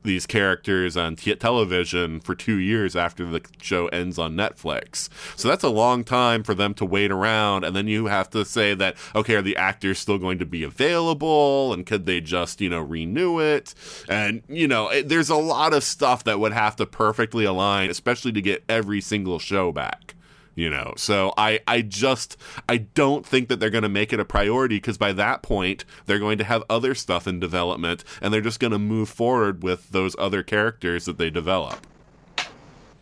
these 0.07 0.25
characters 0.25 0.97
on 0.97 1.15
t- 1.15 1.35
television 1.35 2.19
for 2.19 2.33
two 2.33 2.57
years 2.57 2.95
after 2.95 3.25
the 3.25 3.41
show 3.61 3.87
ends 3.89 4.17
on 4.17 4.35
Netflix. 4.35 5.09
So 5.35 5.47
that's 5.47 5.63
a 5.63 5.69
long 5.69 6.03
time 6.03 6.41
for 6.41 6.55
them 6.55 6.73
to 6.75 6.85
wait 6.85 7.11
around. 7.11 7.63
And 7.63 7.75
then 7.75 7.87
you 7.87 8.07
have 8.07 8.29
to 8.31 8.43
say 8.43 8.73
that, 8.73 8.97
okay, 9.13 9.35
are 9.35 9.41
the 9.43 9.57
actors 9.57 9.99
still 9.99 10.17
going 10.17 10.39
to 10.39 10.45
be 10.45 10.63
available? 10.63 11.73
And 11.73 11.85
could 11.85 12.05
they 12.07 12.21
just, 12.21 12.59
you 12.59 12.69
know, 12.69 12.81
renew 12.81 13.39
it? 13.39 13.75
And, 14.09 14.41
you 14.47 14.67
know, 14.67 14.89
it, 14.89 15.09
there's 15.09 15.29
a 15.29 15.35
lot 15.35 15.73
of 15.73 15.83
stuff 15.83 16.23
that 16.23 16.39
would 16.39 16.53
have 16.53 16.75
to 16.77 16.85
perfectly 16.87 17.45
align, 17.45 17.89
especially 17.89 18.31
to 18.31 18.41
get 18.41 18.63
every 18.67 19.01
single 19.01 19.37
show 19.37 19.71
back 19.71 20.15
you 20.57 20.69
know 20.69 20.91
so 20.97 21.33
i 21.37 21.59
i 21.67 21.81
just 21.81 22.35
i 22.67 22.75
don't 22.75 23.25
think 23.25 23.47
that 23.47 23.59
they're 23.59 23.69
going 23.69 23.83
to 23.83 23.89
make 23.89 24.11
it 24.11 24.19
a 24.19 24.25
priority 24.25 24.77
because 24.77 24.97
by 24.97 25.13
that 25.13 25.41
point 25.41 25.85
they're 26.07 26.19
going 26.19 26.37
to 26.37 26.43
have 26.43 26.63
other 26.69 26.93
stuff 26.93 27.27
in 27.27 27.39
development 27.39 28.03
and 28.21 28.33
they're 28.33 28.41
just 28.41 28.59
going 28.59 28.71
to 28.71 28.79
move 28.79 29.07
forward 29.07 29.63
with 29.63 29.91
those 29.91 30.15
other 30.19 30.43
characters 30.43 31.05
that 31.05 31.17
they 31.17 31.29
develop 31.29 31.85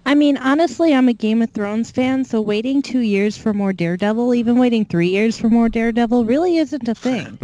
I 0.07 0.13
mean, 0.13 0.37
honestly, 0.37 0.93
I'm 0.93 1.09
a 1.09 1.13
Game 1.13 1.41
of 1.41 1.49
Thrones 1.49 1.89
fan, 1.89 2.25
so 2.25 2.39
waiting 2.39 2.83
two 2.83 2.99
years 2.99 3.39
for 3.39 3.53
more 3.53 3.73
Daredevil, 3.73 4.35
even 4.35 4.59
waiting 4.59 4.85
three 4.85 5.07
years 5.07 5.39
for 5.39 5.49
more 5.49 5.67
Daredevil, 5.67 6.25
really 6.25 6.57
isn't 6.57 6.87
a 6.87 6.93
thing. 6.93 7.25
and 7.25 7.39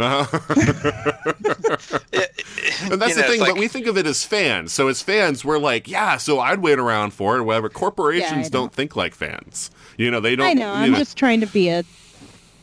that's 3.00 3.16
the 3.16 3.24
thing, 3.26 3.40
like, 3.40 3.50
but 3.50 3.58
we 3.58 3.66
think 3.66 3.88
of 3.88 3.98
it 3.98 4.06
as 4.06 4.24
fans. 4.24 4.70
So 4.70 4.86
as 4.86 5.02
fans, 5.02 5.44
we're 5.44 5.58
like, 5.58 5.88
yeah, 5.88 6.18
so 6.18 6.38
I'd 6.38 6.60
wait 6.60 6.78
around 6.78 7.14
for 7.14 7.36
it, 7.36 7.42
whatever. 7.42 7.68
Corporations 7.68 8.44
yeah, 8.44 8.50
don't 8.50 8.72
think 8.72 8.94
like 8.94 9.14
fans. 9.16 9.72
You 10.02 10.10
know, 10.10 10.20
they 10.20 10.34
don't. 10.34 10.46
I 10.46 10.52
know. 10.52 10.72
I'm 10.72 10.92
know. 10.92 10.98
just 10.98 11.16
trying 11.16 11.40
to 11.40 11.46
be 11.46 11.68
a 11.68 11.84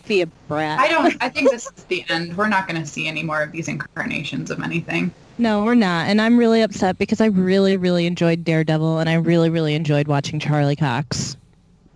be 0.08 0.22
a 0.22 0.28
brat. 0.48 0.80
I 0.80 0.90
don't. 0.90 1.16
I 1.22 1.30
think 1.30 1.52
this 1.52 1.68
is 1.78 1.84
the 1.86 2.04
end. 2.10 2.36
We're 2.36 2.50
not 2.50 2.68
going 2.68 2.82
to 2.82 2.88
see 2.88 3.08
any 3.08 3.24
more 3.24 3.42
of 3.42 3.52
these 3.52 3.68
incarnations 3.68 4.52
of 4.52 4.62
anything. 4.62 5.14
No, 5.38 5.64
we're 5.64 5.76
not. 5.76 6.08
And 6.10 6.22
I'm 6.22 6.38
really 6.38 6.62
upset 6.62 6.98
because 6.98 7.22
I 7.22 7.28
really, 7.28 7.78
really 7.78 8.06
enjoyed 8.06 8.44
Daredevil, 8.44 9.00
and 9.00 9.10
I 9.10 9.14
really, 9.14 9.50
really 9.50 9.74
enjoyed 9.74 10.10
watching 10.10 10.38
Charlie 10.38 10.76
Cox. 10.76 11.38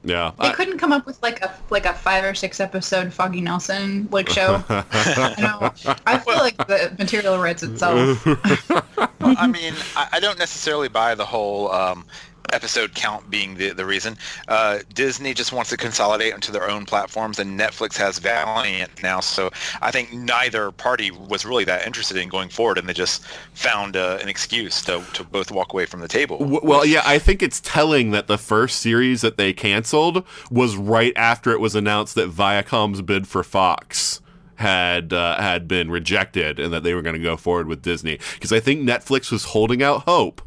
Yeah, 0.06 0.32
they 0.40 0.48
I, 0.48 0.54
couldn't 0.54 0.78
come 0.80 0.92
up 0.92 1.06
with 1.06 1.22
like 1.22 1.42
a 1.42 1.54
like 1.70 1.86
a 1.86 1.94
five 1.94 2.24
or 2.24 2.34
six 2.34 2.60
episode 2.60 3.14
Foggy 3.14 3.42
Nelson 3.42 4.08
like 4.12 4.30
show. 4.30 4.64
I 4.70 5.36
know. 5.40 5.96
I 6.06 6.20
feel 6.20 6.36
like 6.36 6.58
the 6.68 6.94
material 6.98 7.38
writes 7.38 7.64
itself. 7.64 8.26
well, 8.98 9.16
I 9.22 9.48
mean, 9.48 9.74
I, 9.96 10.10
I, 10.14 10.20
don't 10.20 10.38
necessarily 10.38 10.90
buy 10.90 11.16
the 11.16 11.24
whole 11.24 11.72
um, 11.72 12.06
episode 12.54 12.94
count 12.94 13.30
being 13.30 13.56
the, 13.56 13.72
the 13.72 13.86
reason. 13.86 14.18
Uh, 14.48 14.80
Disney 14.94 15.34
just 15.34 15.52
wants 15.52 15.70
to 15.72 15.78
consolidate 15.78 16.34
onto 16.34 16.52
their 16.52 16.70
own 16.70 16.86
platforms, 16.86 17.40
and 17.40 17.60
Netflix 17.60 17.98
has 17.98 18.20
Valiant 18.20 19.02
now. 19.02 19.20
So 19.20 19.52
I 19.82 19.92
think 19.92 20.14
neither 20.14 20.72
party 20.72 21.12
was 21.12 21.46
really 21.46 21.64
that 21.66 21.86
interested 21.86 22.18
in 22.18 22.30
going 22.30 22.50
forward, 22.50 22.78
and 22.78 22.88
they 22.88 22.94
just 22.94 23.26
found 23.54 23.98
uh, 23.98 24.20
an 24.22 24.30
excuse 24.30 24.82
to, 24.84 25.04
to 25.14 25.24
both 25.24 25.52
walk 25.52 25.74
away 25.74 25.86
from 25.86 26.00
the 26.00 26.08
table. 26.08 26.38
Well, 26.40 26.86
yeah, 26.86 27.02
I 27.06 27.20
think 27.20 27.42
it's 27.42 27.60
telling 27.62 28.12
that 28.12 28.28
the 28.28 28.38
first 28.38 28.80
series 28.80 29.22
that 29.22 29.38
they 29.38 29.54
canceled 29.54 30.26
was 30.52 30.76
right 30.76 31.14
after 31.16 31.52
it 31.52 31.60
was 31.60 31.76
announced 31.76 32.16
that 32.16 32.30
Viacom's 32.30 33.02
bid 33.02 33.28
for 33.28 33.44
Fox 33.44 34.22
had 34.56 35.14
uh, 35.14 35.42
had 35.42 35.68
been 35.68 35.90
rejected 35.90 36.60
and 36.60 36.72
that 36.72 36.84
they 36.84 36.94
were 36.94 37.02
going 37.02 37.16
to 37.16 37.22
go 37.22 37.36
forward 37.36 37.68
with 37.68 37.82
Disney 37.82 38.20
because 38.36 38.54
I 38.54 38.60
think 38.60 38.88
Netflix 38.88 39.32
was 39.32 39.46
holding 39.46 39.82
out 39.82 40.04
hope 40.04 40.42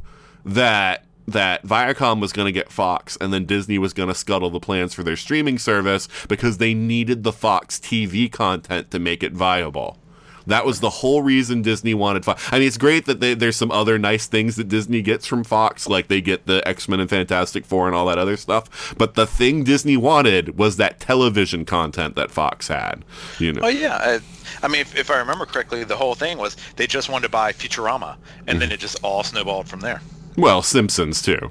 that 0.44 1.05
that 1.26 1.64
Viacom 1.64 2.20
was 2.20 2.32
going 2.32 2.46
to 2.46 2.52
get 2.52 2.70
Fox 2.70 3.16
and 3.20 3.32
then 3.32 3.46
Disney 3.46 3.78
was 3.78 3.92
going 3.92 4.08
to 4.08 4.14
scuttle 4.14 4.50
the 4.50 4.60
plans 4.60 4.94
for 4.94 5.02
their 5.02 5.16
streaming 5.16 5.58
service 5.58 6.08
because 6.28 6.58
they 6.58 6.74
needed 6.74 7.22
the 7.22 7.32
Fox 7.32 7.78
TV 7.78 8.30
content 8.30 8.90
to 8.90 8.98
make 8.98 9.22
it 9.22 9.32
viable. 9.32 9.98
That 10.46 10.64
was 10.64 10.80
the 10.80 10.90
whole 10.90 11.22
reason 11.22 11.62
Disney 11.62 11.92
wanted 11.92 12.24
Fox. 12.24 12.46
I 12.52 12.58
mean, 12.58 12.68
it's 12.68 12.78
great 12.78 13.06
that 13.06 13.20
they, 13.20 13.34
there's 13.34 13.56
some 13.56 13.72
other 13.72 13.98
nice 13.98 14.26
things 14.26 14.56
that 14.56 14.68
Disney 14.68 15.02
gets 15.02 15.26
from 15.26 15.42
Fox, 15.42 15.88
like 15.88 16.08
they 16.08 16.20
get 16.20 16.46
the 16.46 16.66
X 16.66 16.88
Men 16.88 17.00
and 17.00 17.10
Fantastic 17.10 17.66
Four 17.66 17.88
and 17.88 17.96
all 17.96 18.06
that 18.06 18.18
other 18.18 18.36
stuff. 18.36 18.94
But 18.96 19.14
the 19.14 19.26
thing 19.26 19.64
Disney 19.64 19.96
wanted 19.96 20.56
was 20.56 20.76
that 20.76 21.00
television 21.00 21.64
content 21.64 22.14
that 22.14 22.30
Fox 22.30 22.68
had. 22.68 23.04
You 23.40 23.54
know? 23.54 23.62
Oh 23.64 23.68
yeah. 23.68 24.20
I 24.62 24.68
mean, 24.68 24.82
if, 24.82 24.96
if 24.96 25.10
I 25.10 25.18
remember 25.18 25.46
correctly, 25.46 25.82
the 25.82 25.96
whole 25.96 26.14
thing 26.14 26.38
was 26.38 26.56
they 26.76 26.86
just 26.86 27.08
wanted 27.08 27.24
to 27.24 27.30
buy 27.30 27.52
Futurama, 27.52 28.16
and 28.46 28.62
then 28.62 28.70
it 28.70 28.78
just 28.78 29.02
all 29.02 29.24
snowballed 29.24 29.68
from 29.68 29.80
there. 29.80 30.00
Well, 30.36 30.62
Simpsons 30.62 31.22
too. 31.22 31.50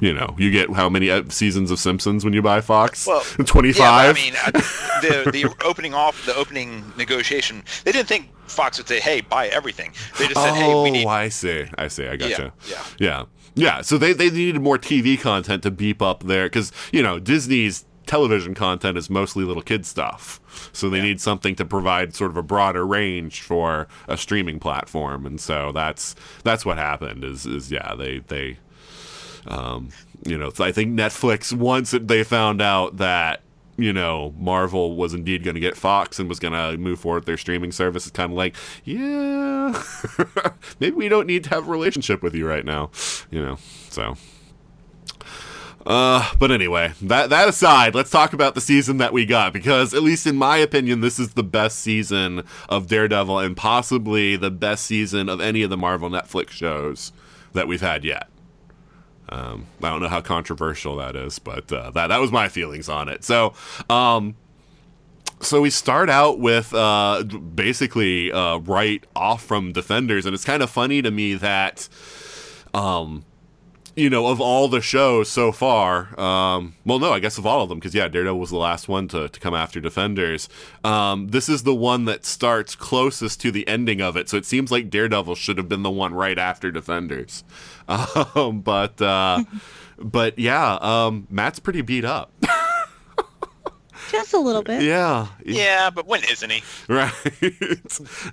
You 0.00 0.14
know, 0.14 0.36
you 0.38 0.50
get 0.52 0.70
how 0.70 0.88
many 0.88 1.10
seasons 1.30 1.70
of 1.72 1.80
Simpsons 1.80 2.24
when 2.24 2.32
you 2.32 2.40
buy 2.40 2.60
Fox? 2.60 3.06
Well, 3.06 3.20
twenty-five. 3.44 4.16
Yeah, 4.16 4.22
I 4.22 4.30
mean, 4.30 4.34
uh, 4.44 4.50
the 5.00 5.30
the 5.32 5.54
opening 5.64 5.92
off 5.92 6.24
the 6.24 6.34
opening 6.36 6.84
negotiation, 6.96 7.64
they 7.84 7.90
didn't 7.90 8.06
think 8.06 8.28
Fox 8.46 8.78
would 8.78 8.86
say, 8.86 9.00
"Hey, 9.00 9.22
buy 9.22 9.48
everything." 9.48 9.92
They 10.18 10.28
just 10.28 10.40
said, 10.40 10.54
"Hey, 10.54 10.68
we 10.68 10.72
oh, 10.72 10.84
need." 10.84 11.06
Oh, 11.06 11.08
I 11.08 11.28
see. 11.30 11.66
I 11.76 11.88
see. 11.88 12.06
I 12.06 12.16
gotcha. 12.16 12.52
Yeah. 12.68 12.74
Yeah. 12.76 12.84
yeah. 12.98 13.24
Yeah, 13.54 13.80
so 13.80 13.98
they, 13.98 14.12
they 14.12 14.30
needed 14.30 14.60
more 14.62 14.78
TV 14.78 15.20
content 15.20 15.64
to 15.64 15.72
beep 15.72 16.00
up 16.00 16.22
there 16.22 16.46
because 16.46 16.70
you 16.92 17.02
know 17.02 17.18
Disney's 17.18 17.84
television 18.08 18.54
content 18.54 18.98
is 18.98 19.08
mostly 19.08 19.44
little 19.44 19.62
kid 19.62 19.86
stuff. 19.86 20.40
So 20.72 20.90
they 20.90 20.96
yeah. 20.96 21.04
need 21.04 21.20
something 21.20 21.54
to 21.56 21.64
provide 21.64 22.14
sort 22.16 22.30
of 22.30 22.36
a 22.36 22.42
broader 22.42 22.84
range 22.84 23.42
for 23.42 23.86
a 24.08 24.16
streaming 24.16 24.58
platform, 24.58 25.26
and 25.26 25.40
so 25.40 25.70
that's 25.72 26.16
that's 26.42 26.66
what 26.66 26.78
happened. 26.78 27.22
Is 27.22 27.46
is 27.46 27.70
yeah 27.70 27.94
they 27.94 28.18
they, 28.20 28.58
um, 29.46 29.90
you 30.26 30.36
know 30.36 30.50
I 30.58 30.72
think 30.72 30.98
Netflix 30.98 31.52
once 31.52 31.92
they 31.92 32.24
found 32.24 32.60
out 32.60 32.96
that 32.96 33.42
you 33.80 33.92
know, 33.92 34.34
Marvel 34.36 34.96
was 34.96 35.14
indeed 35.14 35.44
going 35.44 35.54
to 35.54 35.60
get 35.60 35.76
Fox 35.76 36.18
and 36.18 36.28
was 36.28 36.40
going 36.40 36.52
to 36.52 36.76
move 36.76 36.98
forward 36.98 37.26
their 37.26 37.36
streaming 37.36 37.70
service. 37.70 38.08
It's 38.08 38.16
kind 38.16 38.32
of 38.32 38.36
like, 38.36 38.56
yeah, 38.82 39.80
maybe 40.80 40.96
we 40.96 41.08
don't 41.08 41.28
need 41.28 41.44
to 41.44 41.50
have 41.50 41.68
a 41.68 41.70
relationship 41.70 42.20
with 42.20 42.34
you 42.34 42.44
right 42.44 42.64
now, 42.64 42.90
you 43.30 43.40
know. 43.40 43.56
So 43.88 44.16
uh, 45.88 46.34
but 46.38 46.50
anyway, 46.50 46.92
that 47.00 47.30
that 47.30 47.48
aside, 47.48 47.94
let's 47.94 48.10
talk 48.10 48.34
about 48.34 48.54
the 48.54 48.60
season 48.60 48.98
that 48.98 49.10
we 49.10 49.24
got 49.24 49.54
because, 49.54 49.94
at 49.94 50.02
least 50.02 50.26
in 50.26 50.36
my 50.36 50.58
opinion, 50.58 51.00
this 51.00 51.18
is 51.18 51.32
the 51.32 51.42
best 51.42 51.78
season 51.78 52.42
of 52.68 52.88
Daredevil 52.88 53.38
and 53.38 53.56
possibly 53.56 54.36
the 54.36 54.50
best 54.50 54.84
season 54.84 55.30
of 55.30 55.40
any 55.40 55.62
of 55.62 55.70
the 55.70 55.78
Marvel 55.78 56.10
Netflix 56.10 56.50
shows 56.50 57.10
that 57.54 57.66
we've 57.66 57.80
had 57.80 58.04
yet. 58.04 58.28
Um, 59.30 59.66
I 59.82 59.88
don't 59.88 60.02
know 60.02 60.08
how 60.08 60.20
controversial 60.20 60.94
that 60.96 61.16
is, 61.16 61.38
but 61.38 61.72
uh, 61.72 61.90
that 61.92 62.08
that 62.08 62.20
was 62.20 62.30
my 62.30 62.50
feelings 62.50 62.90
on 62.90 63.08
it. 63.08 63.24
So, 63.24 63.54
um, 63.88 64.36
so 65.40 65.62
we 65.62 65.70
start 65.70 66.10
out 66.10 66.38
with 66.38 66.74
uh, 66.74 67.22
basically 67.22 68.30
uh, 68.30 68.58
right 68.58 69.02
off 69.16 69.42
from 69.42 69.72
Defenders, 69.72 70.26
and 70.26 70.34
it's 70.34 70.44
kind 70.44 70.62
of 70.62 70.68
funny 70.68 71.00
to 71.00 71.10
me 71.10 71.32
that. 71.32 71.88
Um, 72.74 73.24
you 73.98 74.08
know, 74.08 74.28
of 74.28 74.40
all 74.40 74.68
the 74.68 74.80
shows 74.80 75.28
so 75.28 75.50
far, 75.50 76.18
um, 76.20 76.74
well, 76.84 77.00
no, 77.00 77.12
I 77.12 77.18
guess 77.18 77.36
of 77.36 77.46
all 77.46 77.62
of 77.62 77.68
them, 77.68 77.78
because 77.78 77.94
yeah, 77.94 78.06
Daredevil 78.06 78.38
was 78.38 78.50
the 78.50 78.56
last 78.56 78.88
one 78.88 79.08
to, 79.08 79.28
to 79.28 79.40
come 79.40 79.54
after 79.54 79.80
Defenders. 79.80 80.48
Um, 80.84 81.28
this 81.28 81.48
is 81.48 81.64
the 81.64 81.74
one 81.74 82.04
that 82.04 82.24
starts 82.24 82.76
closest 82.76 83.40
to 83.40 83.50
the 83.50 83.66
ending 83.66 84.00
of 84.00 84.16
it, 84.16 84.28
so 84.28 84.36
it 84.36 84.46
seems 84.46 84.70
like 84.70 84.88
Daredevil 84.88 85.34
should 85.34 85.58
have 85.58 85.68
been 85.68 85.82
the 85.82 85.90
one 85.90 86.14
right 86.14 86.38
after 86.38 86.70
Defenders. 86.70 87.44
Um, 87.88 88.60
but 88.60 89.00
uh, 89.00 89.42
but 89.98 90.38
yeah, 90.38 90.74
um, 90.82 91.26
Matt's 91.30 91.58
pretty 91.58 91.80
beat 91.80 92.04
up. 92.04 92.30
Just 94.10 94.34
a 94.34 94.38
little 94.38 94.62
bit. 94.62 94.82
Yeah. 94.82 95.28
Yeah, 95.42 95.88
but 95.88 96.06
when 96.06 96.22
isn't 96.24 96.50
he? 96.50 96.62
Right. 96.86 97.10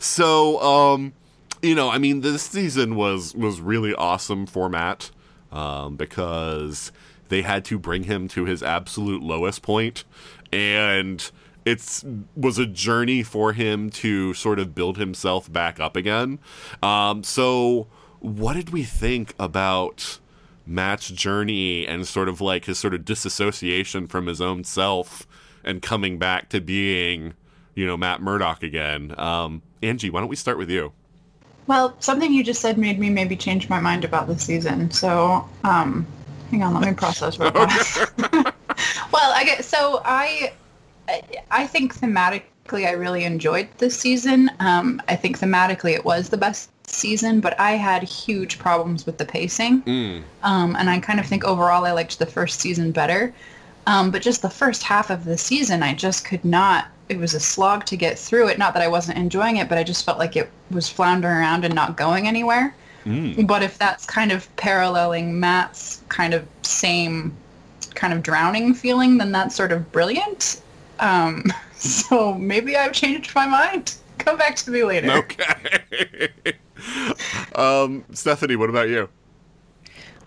so, 0.01 0.59
um, 0.61 1.13
you 1.61 1.74
know, 1.74 1.89
I 1.89 1.99
mean, 1.99 2.20
this 2.20 2.43
season 2.43 2.95
was 2.95 3.34
was 3.34 3.61
really 3.61 3.95
awesome 3.95 4.45
for 4.45 4.68
Matt 4.68 5.09
um, 5.52 5.96
because 5.96 6.91
they 7.30 7.41
had 7.41 7.66
to 7.66 7.80
bring 7.80 8.04
him 8.04 8.28
to 8.30 8.46
his 8.46 8.62
absolute 8.62 9.22
lowest 9.22 9.62
point, 9.62 10.04
and 10.52 11.32
it's 11.66 12.06
was 12.36 12.60
a 12.60 12.66
journey 12.66 13.24
for 13.24 13.54
him 13.54 13.89
to 13.89 14.34
sort 14.34 14.60
of 14.60 14.76
build 14.76 14.98
himself 14.98 15.52
back 15.52 15.80
up 15.80 15.96
again. 15.96 16.39
Um, 16.84 17.24
so, 17.24 17.88
what 18.20 18.54
did 18.54 18.70
we 18.72 18.84
think 18.84 19.34
about? 19.39 20.20
Matt's 20.68 21.10
journey 21.10 21.86
and 21.86 22.08
sort 22.08 22.28
of 22.28 22.41
like 22.41 22.66
his 22.66 22.80
sort 22.80 22.96
of 22.96 23.06
disassociation 23.06 24.08
from 24.08 24.26
his 24.26 24.41
own 24.41 24.64
self 24.64 25.28
and 25.64 25.82
coming 25.82 26.18
back 26.18 26.50
to 26.50 26.62
being, 26.62 27.34
you 27.74 27.86
know, 27.86 27.98
Matt 27.98 28.22
Murdock 28.22 28.64
again. 28.64 29.14
Um, 29.18 29.62
Anji, 29.82 30.12
why 30.12 30.22
don't 30.22 30.30
we 30.30 30.36
start 30.36 30.58
with 30.58 30.70
you? 30.70 30.93
Well, 31.68 31.95
something 31.99 32.32
you 32.32 32.43
just 32.43 32.61
said 32.61 32.78
made 32.78 32.99
me 32.99 33.09
maybe 33.09 33.36
change 33.36 33.70
my 33.70 33.80
mind 33.80 34.03
about 34.03 34.28
the 34.28 34.38
season. 34.38 34.91
So, 34.91 35.47
um, 35.63 36.05
hang 36.51 36.63
on, 36.63 36.74
let 36.74 36.86
me 36.86 36.93
process 36.93 37.39
real 37.39 37.51
fast. 37.51 38.11
well, 39.11 39.32
I 39.34 39.43
get 39.45 39.66
so 39.66 40.01
I, 40.05 40.53
I 41.51 41.68
think 41.68 41.95
thematically 41.95 42.86
I 42.86 42.91
really 42.91 43.24
enjoyed 43.24 43.68
this 43.78 43.97
season. 43.97 44.51
Um, 44.59 45.01
I 45.07 45.16
think 45.16 45.39
thematically 45.39 45.93
it 45.93 46.05
was 46.05 46.30
the 46.30 46.38
best 46.38 46.70
season, 46.88 47.39
but 47.41 47.59
I 47.59 47.72
had 47.72 48.03
huge 48.03 48.59
problems 48.59 49.05
with 49.05 49.18
the 49.18 49.26
pacing. 49.26 49.82
Mm. 49.84 50.24
Um, 50.43 50.76
and 50.76 50.89
I 50.89 50.99
kind 50.99 51.20
of 51.20 51.26
think 51.26 51.43
overall 51.43 51.86
I 51.86 51.91
liked 51.91 52.20
the 52.20 52.26
first 52.26 52.59
season 52.59 52.91
better. 52.91 53.34
Um, 53.88 54.11
but 54.11 54.22
just 54.22 54.41
the 54.41 54.49
first 54.49 54.84
half 54.84 55.09
of 55.09 55.26
the 55.26 55.38
season, 55.38 55.84
I 55.84 55.93
just 55.93 56.26
could 56.26 56.43
not. 56.43 56.88
It 57.10 57.18
was 57.18 57.34
a 57.34 57.39
slog 57.39 57.86
to 57.86 57.97
get 57.97 58.18
through 58.18 58.49
it. 58.49 58.58
Not 58.58 58.74
that 58.74 58.82
I 58.82 58.88
wasn't 58.88 59.18
enjoying 59.18 59.58
it, 59.58 59.70
but 59.70 59.78
I 59.78 59.84
just 59.84 60.06
felt 60.06 60.18
like 60.18 60.36
it 60.36 60.49
was 60.72 60.89
floundering 60.89 61.38
around 61.38 61.64
and 61.64 61.76
not 61.76 61.97
going 61.97 62.28
anywhere. 62.28 62.76
Mm. 63.06 63.45
But 63.45 63.62
if 63.62 63.78
that's 63.78 64.06
kind 64.06 64.32
of 64.32 64.53
paralleling 64.56 65.39
Matt's 65.39 66.01
kind 66.10 66.34
of 66.34 66.45
same 66.64 67.36
kind 67.93 68.14
of 68.14 68.24
drowning 68.24 68.74
feeling, 68.74 69.18
then 69.18 69.32
that's 69.32 69.56
sort 69.56 69.72
of 69.72 69.91
brilliant. 69.91 70.62
Um, 70.99 71.43
so 71.76 72.34
maybe 72.34 72.76
I've 72.76 72.93
changed 72.93 73.36
my 73.36 73.45
mind. 73.45 73.95
Come 74.18 74.38
back 74.38 74.56
to 74.58 74.72
me 74.72 74.84
later. 74.84 75.12
Okay. 75.12 76.30
um, 77.56 78.03
Stephanie, 78.12 78.56
what 78.56 78.70
about 78.70 78.89
you? 78.89 79.10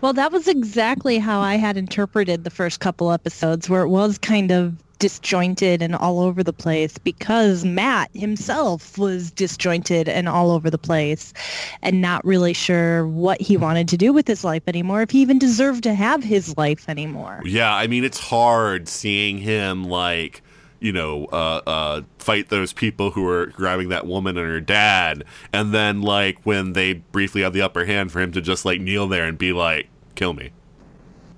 Well, 0.01 0.13
that 0.13 0.31
was 0.31 0.47
exactly 0.47 1.17
how 1.17 1.41
I 1.41 1.55
had 1.55 1.75
interpreted 1.75 2.45
the 2.45 2.49
first 2.49 2.79
couple 2.79 3.11
episodes, 3.11 3.69
where 3.69 3.81
it 3.81 3.89
was 3.89 4.17
kind 4.17 4.51
of 4.51 4.75
disjointed 4.99 5.81
and 5.81 5.95
all 5.95 6.19
over 6.19 6.43
the 6.43 6.53
place 6.53 6.97
because 6.97 7.65
Matt 7.65 8.11
himself 8.13 8.97
was 8.97 9.31
disjointed 9.31 10.07
and 10.07 10.29
all 10.29 10.51
over 10.51 10.69
the 10.69 10.77
place 10.77 11.33
and 11.81 12.01
not 12.01 12.23
really 12.25 12.53
sure 12.53 13.07
what 13.07 13.41
he 13.41 13.57
wanted 13.57 13.87
to 13.87 13.97
do 13.97 14.13
with 14.13 14.27
his 14.27 14.43
life 14.43 14.63
anymore, 14.67 15.01
if 15.01 15.11
he 15.11 15.21
even 15.21 15.39
deserved 15.39 15.83
to 15.83 15.93
have 15.93 16.23
his 16.23 16.55
life 16.57 16.87
anymore. 16.87 17.41
Yeah, 17.45 17.73
I 17.73 17.87
mean, 17.87 18.03
it's 18.03 18.19
hard 18.19 18.87
seeing 18.87 19.37
him 19.37 19.85
like 19.85 20.41
you 20.79 20.93
know, 20.93 21.25
uh, 21.25 21.61
uh, 21.67 22.01
fight 22.19 22.49
those 22.49 22.73
people 22.73 23.11
who 23.11 23.27
are 23.27 23.47
grabbing 23.47 23.89
that 23.89 24.07
woman 24.07 24.37
and 24.37 24.47
her 24.47 24.61
dad, 24.61 25.25
and 25.51 25.73
then 25.73 26.01
like 26.01 26.39
when 26.43 26.73
they 26.73 26.93
briefly 26.93 27.41
have 27.41 27.53
the 27.53 27.61
upper 27.61 27.85
hand, 27.85 28.11
for 28.11 28.21
him 28.21 28.31
to 28.31 28.41
just 28.41 28.65
like 28.65 28.79
kneel 28.79 29.07
there 29.07 29.25
and 29.25 29.37
be 29.37 29.51
like, 29.51 29.89
"Kill 30.15 30.33
me," 30.33 30.51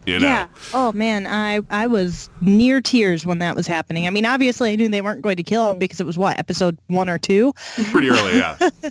you 0.06 0.20
know? 0.20 0.28
Yeah. 0.28 0.48
Oh 0.74 0.92
man, 0.94 1.28
I 1.28 1.62
I 1.70 1.88
was 1.88 2.30
near 2.42 2.82
tears 2.82 3.26
when 3.26 3.40
that 3.40 3.56
was 3.56 3.68
happening. 3.68 4.08
I 4.08 4.10
mean, 4.10 4.26
obviously 4.26 4.72
I 4.72 4.76
knew 4.76 4.90
they 4.90 5.02
weren't 5.02 5.22
going 5.22 5.38
to 5.38 5.44
kill 5.44 5.72
him 5.72 5.80
because 5.80 6.00
it 6.00 6.06
was 6.06 6.18
what 6.18 6.38
episode 6.40 6.78
one 6.88 7.10
or 7.10 7.18
two. 7.18 7.54
Pretty 7.92 8.10
early, 8.10 8.38
yeah. 8.38 8.58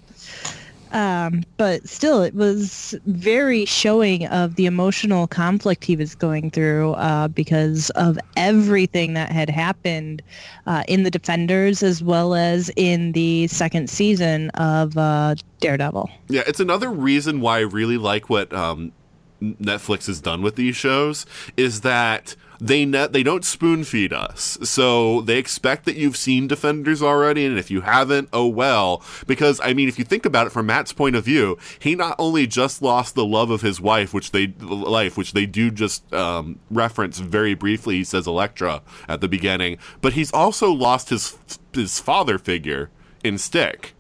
Um, 0.92 1.44
but 1.56 1.88
still, 1.88 2.22
it 2.22 2.34
was 2.34 2.94
very 3.06 3.64
showing 3.64 4.26
of 4.26 4.56
the 4.56 4.66
emotional 4.66 5.26
conflict 5.26 5.84
he 5.84 5.96
was 5.96 6.14
going 6.14 6.50
through 6.50 6.92
uh, 6.94 7.28
because 7.28 7.90
of 7.90 8.18
everything 8.36 9.14
that 9.14 9.30
had 9.30 9.48
happened 9.48 10.22
uh, 10.66 10.82
in 10.88 11.04
the 11.04 11.10
Defenders 11.10 11.82
as 11.82 12.02
well 12.02 12.34
as 12.34 12.70
in 12.76 13.12
the 13.12 13.46
second 13.46 13.88
season 13.88 14.50
of 14.50 14.96
uh, 14.98 15.36
Daredevil. 15.60 16.10
Yeah, 16.28 16.42
it's 16.46 16.60
another 16.60 16.90
reason 16.90 17.40
why 17.40 17.58
I 17.58 17.62
really 17.62 17.98
like 17.98 18.28
what 18.28 18.52
um, 18.52 18.92
Netflix 19.40 20.08
is 20.08 20.20
done 20.20 20.42
with 20.42 20.56
these 20.56 20.76
shows 20.76 21.26
is 21.56 21.80
that 21.80 22.36
they 22.60 22.84
ne- 22.84 23.06
they 23.06 23.22
don't 23.22 23.44
spoon 23.44 23.84
feed 23.84 24.12
us. 24.12 24.58
So 24.62 25.22
they 25.22 25.38
expect 25.38 25.86
that 25.86 25.96
you've 25.96 26.16
seen 26.16 26.46
Defenders 26.46 27.02
already, 27.02 27.46
and 27.46 27.58
if 27.58 27.70
you 27.70 27.80
haven't, 27.80 28.28
oh 28.32 28.46
well. 28.46 29.02
Because 29.26 29.60
I 29.64 29.72
mean, 29.72 29.88
if 29.88 29.98
you 29.98 30.04
think 30.04 30.26
about 30.26 30.46
it 30.46 30.50
from 30.50 30.66
Matt's 30.66 30.92
point 30.92 31.16
of 31.16 31.24
view, 31.24 31.56
he 31.78 31.94
not 31.94 32.16
only 32.18 32.46
just 32.46 32.82
lost 32.82 33.14
the 33.14 33.24
love 33.24 33.50
of 33.50 33.62
his 33.62 33.80
wife, 33.80 34.12
which 34.12 34.32
they 34.32 34.48
life, 34.58 35.16
which 35.16 35.32
they 35.32 35.46
do 35.46 35.70
just 35.70 36.12
um, 36.12 36.60
reference 36.70 37.18
very 37.18 37.54
briefly. 37.54 37.96
He 37.96 38.04
says 38.04 38.26
Elektra 38.26 38.82
at 39.08 39.20
the 39.20 39.28
beginning, 39.28 39.78
but 40.02 40.12
he's 40.12 40.32
also 40.32 40.70
lost 40.70 41.08
his 41.08 41.38
his 41.72 41.98
father 41.98 42.38
figure 42.38 42.90
in 43.24 43.38
Stick 43.38 43.94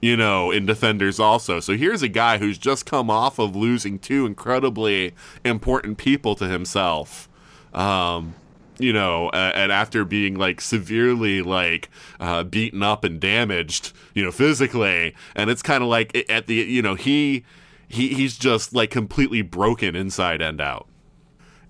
you 0.00 0.16
know, 0.16 0.50
in 0.50 0.66
Defenders 0.66 1.18
also. 1.18 1.60
So 1.60 1.76
here's 1.76 2.02
a 2.02 2.08
guy 2.08 2.38
who's 2.38 2.58
just 2.58 2.86
come 2.86 3.10
off 3.10 3.38
of 3.38 3.56
losing 3.56 3.98
two 3.98 4.26
incredibly 4.26 5.14
important 5.44 5.98
people 5.98 6.34
to 6.36 6.46
himself. 6.46 7.28
Um, 7.74 8.34
you 8.78 8.92
know, 8.92 9.28
uh, 9.30 9.52
and 9.54 9.72
after 9.72 10.04
being 10.04 10.36
like 10.36 10.60
severely 10.60 11.42
like 11.42 11.90
uh, 12.20 12.44
beaten 12.44 12.82
up 12.82 13.02
and 13.02 13.20
damaged, 13.20 13.92
you 14.14 14.22
know, 14.22 14.30
physically, 14.30 15.14
and 15.34 15.50
it's 15.50 15.62
kind 15.62 15.82
of 15.82 15.88
like 15.88 16.26
at 16.30 16.46
the 16.46 16.54
you 16.54 16.80
know 16.80 16.94
he 16.94 17.44
he 17.88 18.14
he's 18.14 18.38
just 18.38 18.72
like 18.72 18.90
completely 18.90 19.42
broken 19.42 19.96
inside 19.96 20.40
and 20.40 20.60
out 20.60 20.86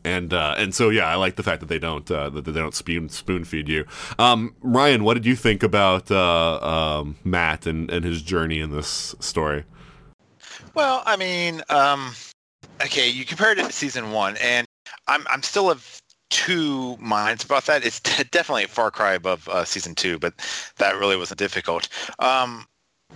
and 0.09 0.33
uh, 0.33 0.55
and 0.57 0.75
so 0.75 0.89
yeah, 0.89 1.07
I 1.07 1.17
like 1.17 1.37
the 1.37 1.43
fact 1.43 1.61
that 1.61 1.69
they 1.69 1.79
don't 1.79 2.11
uh, 2.11 2.31
that 2.31 2.45
they 2.45 2.53
don't 2.53 2.75
spoon 2.75 3.09
spoon 3.09 3.45
feed 3.45 3.69
you. 3.69 3.85
Um, 4.19 4.55
Ryan, 4.63 5.05
what 5.05 5.15
did 5.15 5.27
you 5.27 5.37
think 5.37 5.63
about 5.63 6.11
uh, 6.11 6.59
um, 6.61 7.17
Matt 7.25 7.67
and, 7.67 7.91
and 7.91 8.05
his 8.05 8.23
journey 8.23 8.61
in 8.61 8.71
this 8.71 9.15
story? 9.21 9.65
Well, 10.75 11.03
I 11.07 11.17
mean, 11.17 11.63
um, 11.69 12.15
okay, 12.83 13.09
you 13.09 13.25
compared 13.25 13.59
it 13.59 13.67
to 13.67 13.73
season 13.73 14.13
one, 14.13 14.37
and 14.39 14.67
I'm 15.07 15.27
I'm 15.31 15.43
still 15.43 15.71
of 15.71 16.01
two 16.31 16.97
minds 16.99 17.45
about 17.45 17.67
that. 17.67 17.85
It's 17.85 18.01
definitely 18.31 18.65
a 18.65 18.69
far 18.69 18.91
cry 18.91 19.15
above 19.15 19.49
uh, 19.49 19.65
season 19.65 19.95
two, 19.95 20.19
but 20.19 20.35
that 20.79 20.97
really 20.97 21.17
wasn't 21.17 21.39
difficult. 21.39 21.89
Um, 22.19 22.67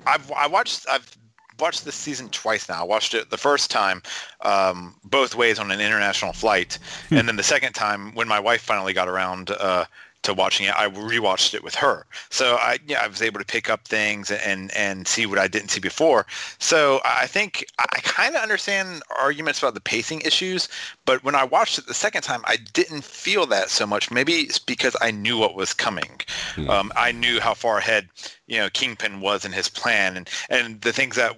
I've 0.07 0.31
I 0.33 0.47
watched 0.47 0.87
I've 0.91 1.17
watched 1.63 1.85
this 1.85 1.95
season 1.95 2.29
twice 2.31 2.69
now. 2.69 2.83
I 2.83 2.85
watched 2.85 3.15
it 3.15 3.31
the 3.31 3.39
first 3.39 3.71
time 3.71 4.03
um, 4.43 4.97
both 5.05 5.35
ways 5.35 5.59
on 5.59 5.71
an 5.71 5.81
international 5.81 6.33
flight, 6.33 6.79
hmm. 7.09 7.17
and 7.17 7.29
then 7.29 7.37
the 7.37 7.43
second 7.43 7.73
time 7.73 8.15
when 8.15 8.29
my 8.29 8.41
wife 8.41 8.61
finally 8.61 8.93
got 8.93 9.09
around 9.09 9.51
uh, 9.51 9.85
to 10.23 10.35
watching 10.35 10.67
it, 10.67 10.75
I 10.77 10.89
rewatched 10.89 11.55
it 11.55 11.65
with 11.65 11.75
her. 11.77 12.07
So 12.31 12.57
I, 12.61 12.79
yeah, 12.87 13.03
I 13.03 13.09
was 13.09 13.23
able 13.23 13.41
to 13.41 13.45
pick 13.45 13.69
up 13.69 13.87
things 13.87 14.31
and 14.31 14.71
and 14.77 15.07
see 15.07 15.27
what 15.27 15.39
I 15.39 15.49
didn't 15.49 15.71
see 15.71 15.81
before. 15.81 16.27
So 16.59 17.01
I 17.05 17.27
think 17.27 17.65
I 17.79 18.01
kind 18.03 18.35
of 18.35 18.43
understand 18.43 19.03
arguments 19.19 19.59
about 19.59 19.75
the 19.75 19.81
pacing 19.81 20.21
issues, 20.23 20.69
but 21.05 21.23
when 21.25 21.35
I 21.35 21.45
watched 21.45 21.79
it 21.79 21.87
the 21.87 21.95
second 21.95 22.23
time, 22.23 22.43
I 22.45 22.57
didn't 22.73 23.05
feel 23.05 23.47
that 23.47 23.71
so 23.71 23.87
much. 23.87 24.11
Maybe 24.11 24.33
it's 24.35 24.59
because 24.59 24.97
I 25.01 25.11
knew 25.11 25.39
what 25.39 25.57
was 25.57 25.75
coming. 25.75 26.21
Mm. 26.55 26.69
Um, 26.69 26.93
I 26.97 27.13
knew 27.13 27.41
how 27.41 27.55
far 27.55 27.79
ahead 27.79 28.09
you 28.47 28.59
know 28.59 28.69
Kingpin 28.71 29.21
was 29.21 29.45
in 29.45 29.53
his 29.53 29.69
plan, 29.69 30.17
and 30.17 30.29
and 30.51 30.81
the 30.83 30.93
things 30.93 31.17
that 31.17 31.37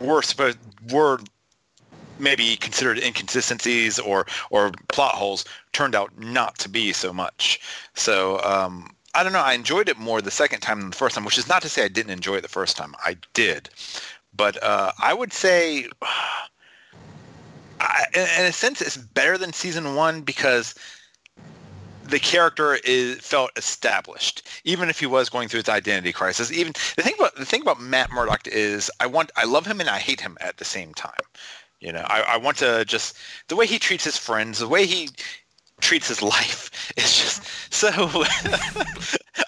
were 0.00 0.22
supposed 0.22 0.58
were 0.90 1.18
maybe 2.18 2.56
considered 2.56 2.98
inconsistencies 2.98 3.98
or 3.98 4.26
or 4.50 4.70
plot 4.88 5.14
holes 5.14 5.44
turned 5.72 5.94
out 5.94 6.16
not 6.18 6.58
to 6.58 6.68
be 6.68 6.92
so 6.92 7.12
much. 7.12 7.60
So 7.94 8.40
um, 8.42 8.94
I 9.14 9.22
don't 9.22 9.32
know. 9.32 9.40
I 9.40 9.54
enjoyed 9.54 9.88
it 9.88 9.98
more 9.98 10.20
the 10.20 10.30
second 10.30 10.60
time 10.60 10.80
than 10.80 10.90
the 10.90 10.96
first 10.96 11.14
time, 11.14 11.24
which 11.24 11.38
is 11.38 11.48
not 11.48 11.62
to 11.62 11.68
say 11.68 11.84
I 11.84 11.88
didn't 11.88 12.12
enjoy 12.12 12.36
it 12.36 12.42
the 12.42 12.48
first 12.48 12.76
time. 12.76 12.94
I 13.04 13.16
did, 13.32 13.68
but 14.36 14.62
uh, 14.62 14.92
I 15.02 15.14
would 15.14 15.32
say, 15.32 15.88
I, 17.80 18.04
in 18.14 18.46
a 18.46 18.52
sense, 18.52 18.80
it's 18.80 18.96
better 18.96 19.36
than 19.36 19.52
season 19.52 19.94
one 19.94 20.22
because 20.22 20.74
the 22.04 22.18
character 22.18 22.78
is 22.84 23.18
felt 23.18 23.50
established, 23.56 24.46
even 24.64 24.88
if 24.88 24.98
he 25.00 25.06
was 25.06 25.28
going 25.28 25.48
through 25.48 25.60
his 25.60 25.68
identity 25.68 26.12
crisis. 26.12 26.52
Even 26.52 26.72
the 26.96 27.02
thing 27.02 27.14
about 27.18 27.34
the 27.36 27.44
thing 27.44 27.62
about 27.62 27.80
Matt 27.80 28.10
Murdock 28.10 28.46
is 28.46 28.90
I 29.00 29.06
want 29.06 29.30
I 29.36 29.44
love 29.44 29.66
him 29.66 29.80
and 29.80 29.88
I 29.88 29.98
hate 29.98 30.20
him 30.20 30.36
at 30.40 30.58
the 30.58 30.64
same 30.64 30.94
time. 30.94 31.12
You 31.80 31.92
know, 31.92 32.04
I, 32.06 32.22
I 32.22 32.36
want 32.38 32.56
to 32.58 32.84
just 32.84 33.16
the 33.48 33.56
way 33.56 33.66
he 33.66 33.78
treats 33.78 34.04
his 34.04 34.16
friends, 34.16 34.58
the 34.58 34.68
way 34.68 34.86
he 34.86 35.10
treats 35.84 36.08
his 36.08 36.22
life 36.22 36.70
It's 36.96 37.20
just 37.20 37.74
so. 37.74 37.90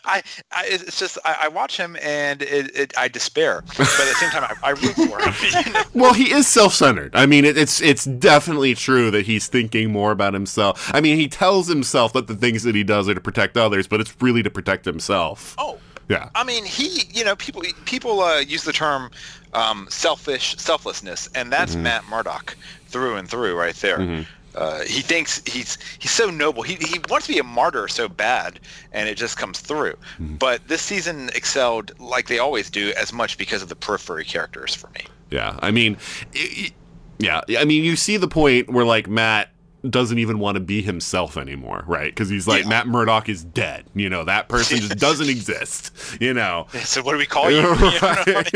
I, 0.04 0.22
I, 0.50 0.64
it's 0.66 0.98
just 0.98 1.18
I, 1.24 1.36
I 1.42 1.48
watch 1.48 1.76
him 1.76 1.96
and 2.02 2.42
it, 2.42 2.74
it, 2.76 2.98
I 2.98 3.08
despair, 3.08 3.62
but 3.76 3.80
at 3.80 3.96
the 3.96 4.14
same 4.18 4.30
time 4.30 4.44
I, 4.44 4.68
I 4.68 4.70
root 4.70 4.94
for 4.94 5.20
him. 5.20 5.34
You 5.66 5.72
know? 5.72 5.82
Well, 5.94 6.14
he 6.14 6.32
is 6.32 6.46
self-centered. 6.48 7.14
I 7.14 7.26
mean, 7.26 7.44
it, 7.44 7.56
it's 7.56 7.80
it's 7.80 8.04
definitely 8.04 8.74
true 8.74 9.10
that 9.10 9.26
he's 9.26 9.48
thinking 9.48 9.92
more 9.92 10.12
about 10.12 10.34
himself. 10.34 10.90
I 10.94 11.00
mean, 11.00 11.18
he 11.18 11.28
tells 11.28 11.68
himself 11.68 12.12
that 12.14 12.26
the 12.26 12.34
things 12.34 12.62
that 12.62 12.74
he 12.74 12.82
does 12.82 13.08
are 13.08 13.14
to 13.14 13.20
protect 13.20 13.56
others, 13.56 13.86
but 13.86 14.00
it's 14.00 14.14
really 14.20 14.42
to 14.42 14.50
protect 14.50 14.86
himself. 14.86 15.54
Oh, 15.58 15.78
yeah. 16.08 16.30
I 16.34 16.42
mean, 16.42 16.64
he, 16.64 17.02
you 17.12 17.24
know, 17.24 17.36
people 17.36 17.62
people 17.84 18.20
uh, 18.20 18.40
use 18.40 18.64
the 18.64 18.72
term 18.72 19.10
um, 19.52 19.86
selfish 19.90 20.56
selflessness, 20.56 21.28
and 21.34 21.52
that's 21.52 21.74
mm-hmm. 21.74 21.84
Matt 21.84 22.08
Murdock 22.08 22.56
through 22.88 23.16
and 23.16 23.28
through, 23.28 23.56
right 23.56 23.74
there. 23.76 23.98
Mm-hmm. 23.98 24.22
Uh, 24.56 24.80
he 24.80 25.02
thinks 25.02 25.42
he's 25.46 25.78
he's 25.98 26.10
so 26.10 26.30
noble. 26.30 26.62
He 26.62 26.74
he 26.76 26.98
wants 27.10 27.26
to 27.26 27.32
be 27.32 27.38
a 27.38 27.44
martyr 27.44 27.88
so 27.88 28.08
bad, 28.08 28.58
and 28.92 29.08
it 29.08 29.16
just 29.16 29.36
comes 29.36 29.60
through. 29.60 29.92
Mm-hmm. 30.18 30.36
But 30.36 30.66
this 30.66 30.82
season 30.82 31.28
excelled 31.34 31.92
like 32.00 32.28
they 32.28 32.38
always 32.38 32.70
do, 32.70 32.92
as 32.96 33.12
much 33.12 33.36
because 33.36 33.62
of 33.62 33.68
the 33.68 33.76
periphery 33.76 34.24
characters 34.24 34.74
for 34.74 34.88
me. 34.90 35.02
Yeah, 35.30 35.58
I 35.60 35.70
mean, 35.70 35.98
it, 36.32 36.72
yeah, 37.18 37.42
I 37.58 37.64
mean, 37.64 37.84
you 37.84 37.96
see 37.96 38.16
the 38.16 38.28
point 38.28 38.70
where 38.70 38.84
like 38.84 39.08
Matt 39.08 39.50
doesn't 39.90 40.18
even 40.18 40.38
want 40.38 40.56
to 40.56 40.60
be 40.60 40.82
himself 40.82 41.36
anymore, 41.36 41.84
right? 41.86 42.10
Because 42.10 42.28
he's 42.28 42.46
like, 42.46 42.62
yeah. 42.62 42.68
Matt 42.68 42.86
Murdock 42.86 43.28
is 43.28 43.44
dead. 43.44 43.84
You 43.94 44.08
know, 44.08 44.24
that 44.24 44.48
person 44.48 44.78
just 44.78 44.98
doesn't 44.98 45.28
exist. 45.28 45.92
You 46.20 46.34
know. 46.34 46.66
So 46.84 47.02
what 47.02 47.12
do 47.12 47.18
we 47.18 47.26
call 47.26 47.50
you? 47.50 47.62
right. 48.02 48.48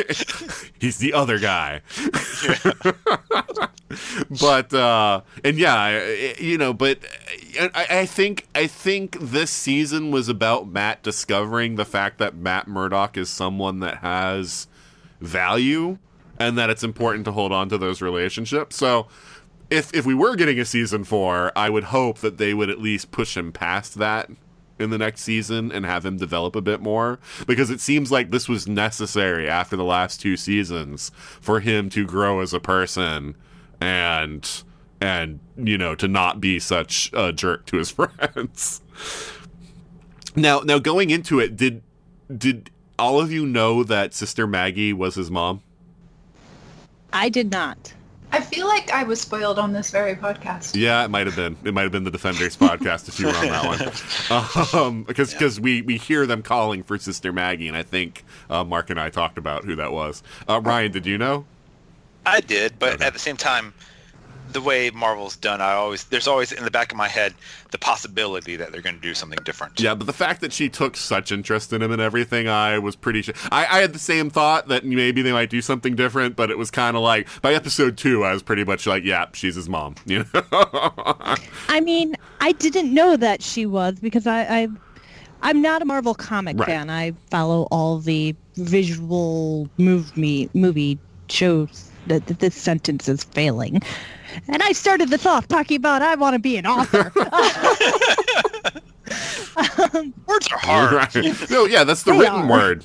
he's 0.79 0.99
the 0.99 1.13
other 1.15 1.39
guy. 1.39 1.83
but 4.41 4.73
uh, 4.73 5.23
and 5.45 5.59
yeah, 5.59 6.05
you 6.39 6.59
know, 6.59 6.73
but 6.73 6.99
I, 7.61 7.87
I 7.91 8.07
think 8.07 8.49
I 8.55 8.67
think 8.67 9.19
this 9.21 9.51
season 9.51 10.11
was 10.11 10.29
about 10.29 10.69
Matt 10.69 11.03
discovering 11.03 11.77
the 11.77 11.85
fact 11.85 12.19
that 12.19 12.35
Matt 12.35 12.69
Murdock 12.69 13.17
is 13.17 13.29
someone 13.29 13.81
that 13.81 13.99
has 13.99 14.67
value 15.21 15.99
and 16.39 16.57
that 16.57 16.71
it's 16.71 16.83
important 16.83 17.27
to 17.27 17.33
hold 17.33 17.53
on 17.53 17.69
to 17.69 17.77
those 17.77 18.01
relationships. 18.01 18.75
So 18.75 19.07
if 19.71 19.95
if 19.95 20.05
we 20.05 20.15
were 20.15 20.37
getting 20.37 20.59
a 20.59 20.65
season 20.65 21.05
four, 21.05 21.53
I 21.57 21.71
would 21.71 21.85
hope 21.85 22.19
that 22.19 22.39
they 22.39 22.53
would 22.53 22.69
at 22.69 22.81
least 22.81 23.11
push 23.11 23.37
him 23.37 23.53
past 23.53 23.95
that 23.95 24.29
in 24.79 24.91
the 24.91 24.99
next 24.99 25.23
season 25.23 25.71
and 25.71 25.85
have 25.85 26.05
him 26.05 26.17
develop 26.17 26.57
a 26.57 26.61
bit 26.61 26.81
more 26.81 27.19
because 27.47 27.71
it 27.71 27.81
seems 27.81 28.11
like 28.11 28.31
this 28.31 28.49
was 28.49 28.67
necessary 28.67 29.49
after 29.49 29.77
the 29.77 29.85
last 29.85 30.21
two 30.21 30.37
seasons 30.37 31.11
for 31.41 31.61
him 31.61 31.91
to 31.91 32.07
grow 32.07 32.41
as 32.41 32.55
a 32.55 32.61
person 32.61 33.37
and 33.81 34.63
and 35.01 35.39
you 35.57 35.79
know 35.79 35.95
to 35.95 36.09
not 36.09 36.41
be 36.41 36.59
such 36.59 37.11
a 37.13 37.33
jerk 37.33 37.67
to 37.67 37.77
his 37.77 37.91
friends. 37.91 38.81
Now 40.35 40.61
now 40.61 40.79
going 40.79 41.11
into 41.11 41.39
it 41.39 41.57
did 41.57 41.83
did 42.35 42.71
all 42.99 43.21
of 43.21 43.31
you 43.31 43.47
know 43.47 43.83
that 43.85 44.15
Sister 44.15 44.47
Maggie 44.47 44.93
was 44.93 45.15
his 45.15 45.31
mom? 45.31 45.63
I 47.13 47.29
did 47.29 47.51
not. 47.51 47.95
I 48.33 48.41
feel 48.41 48.67
like 48.69 48.91
I 48.93 49.03
was 49.03 49.21
spoiled 49.21 49.59
on 49.59 49.73
this 49.73 49.91
very 49.91 50.15
podcast. 50.15 50.75
Yeah, 50.75 51.05
it 51.05 51.09
might 51.09 51.27
have 51.27 51.35
been. 51.37 51.57
It 51.65 51.75
might 51.75 51.83
have 51.83 51.93
been 51.93 52.05
the 52.05 52.11
Defenders 52.11 52.57
podcast 52.57 53.09
if 53.09 53.19
you 53.19 53.27
were 53.27 53.35
on 53.35 53.47
that 53.47 53.65
one. 54.31 54.71
Um, 54.81 55.03
because 55.05 55.33
because 55.33 55.59
we 55.61 55.83
we 55.83 55.97
hear 55.97 56.27
them 56.27 56.43
calling 56.43 56.83
for 56.83 56.97
Sister 56.99 57.33
Maggie, 57.33 57.67
and 57.69 57.77
I 57.77 57.83
think 57.83 58.25
uh, 58.49 58.63
Mark 58.65 58.91
and 58.91 59.01
I 59.01 59.11
talked 59.11 59.37
about 59.39 59.65
who 59.65 59.75
that 59.77 59.91
was. 59.93 60.23
Uh, 60.49 60.61
Ryan, 60.61 60.93
did 60.93 61.07
you 61.07 61.19
know? 61.19 61.45
I 62.27 62.41
did, 62.41 62.79
but 62.79 62.95
Okay. 62.95 63.05
at 63.07 63.13
the 63.15 63.19
same 63.19 63.37
time, 63.37 63.73
the 64.53 64.61
way 64.61 64.91
Marvel's 64.91 65.37
done, 65.37 65.61
I 65.61 65.73
always 65.73 66.05
there's 66.05 66.27
always 66.29 66.53
in 66.53 66.65
the 66.65 66.71
back 66.71 66.91
of 66.93 66.99
my 66.99 67.09
head 67.09 67.35
the 67.71 67.79
possibility 67.79 68.57
that 68.57 68.73
they're 68.73 68.81
going 68.83 68.97
to 68.97 69.01
do 69.01 69.15
something 69.15 69.39
different. 69.45 69.79
Yeah, 69.81 69.95
but 69.95 70.07
the 70.07 70.13
fact 70.13 70.41
that 70.41 70.53
she 70.53 70.69
took 70.69 70.97
such 70.97 71.31
interest 71.33 71.73
in 71.73 71.83
him 71.83 71.93
and 71.93 72.01
everything, 72.03 72.49
I 72.49 72.79
was 72.79 72.97
pretty 72.97 73.23
sure. 73.23 73.35
I, 73.53 73.67
I 73.67 73.81
had 73.81 73.93
the 73.93 73.99
same 74.01 74.29
thought 74.31 74.69
that 74.69 74.85
maybe 74.85 75.23
they 75.23 75.33
might 75.33 75.51
do 75.51 75.63
something 75.63 75.95
different, 75.95 76.35
but 76.37 76.51
it 76.51 76.59
was 76.59 76.71
kind 76.71 76.97
of 76.97 77.03
like 77.03 77.29
by 77.43 77.55
episode 77.55 77.97
two, 77.97 78.25
I 78.25 78.33
was 78.33 78.43
pretty 78.43 78.65
much 78.65 78.87
like, 78.87 79.05
yeah, 79.05 79.27
she's 79.33 79.55
his 79.55 79.69
mom. 79.69 79.95
You 80.07 80.25
know? 80.35 80.43
I 81.69 81.81
mean, 81.83 82.17
I 82.41 82.53
didn't 82.53 82.93
know 82.93 83.17
that 83.17 83.43
she 83.43 83.67
was 83.67 84.01
because 84.01 84.27
I, 84.27 84.43
I 84.43 84.69
I'm 85.43 85.63
not 85.63 85.81
a 85.83 85.85
Marvel 85.85 86.15
comic 86.15 86.59
Right. 86.59 86.67
fan. 86.67 86.91
I 86.91 87.13
follow 87.31 87.69
all 87.71 87.99
the 87.99 88.35
visual 88.57 89.69
movie 89.79 90.51
movie 90.55 90.99
shows. 91.29 91.87
That 92.07 92.27
that 92.29 92.39
this 92.41 92.55
sentence 92.57 93.09
is 93.09 93.25
failing, 93.25 93.83
and 94.49 94.63
I 94.63 94.73
started 94.73 95.09
the 95.11 95.29
off 95.29 95.49
talking 95.49 95.77
about 95.77 96.03
I 96.03 96.15
want 96.15 96.35
to 96.35 96.39
be 96.41 96.57
an 96.57 96.67
author. 96.67 97.13
um, 99.95 100.15
Words 100.27 100.49
are 100.53 100.59
hard. 100.59 100.93
Right. 101.17 101.51
No, 101.51 101.65
yeah, 101.67 101.85
that's 101.85 102.05
the 102.05 102.13
written 102.13 102.43
are. 102.43 102.49
word. 102.51 102.85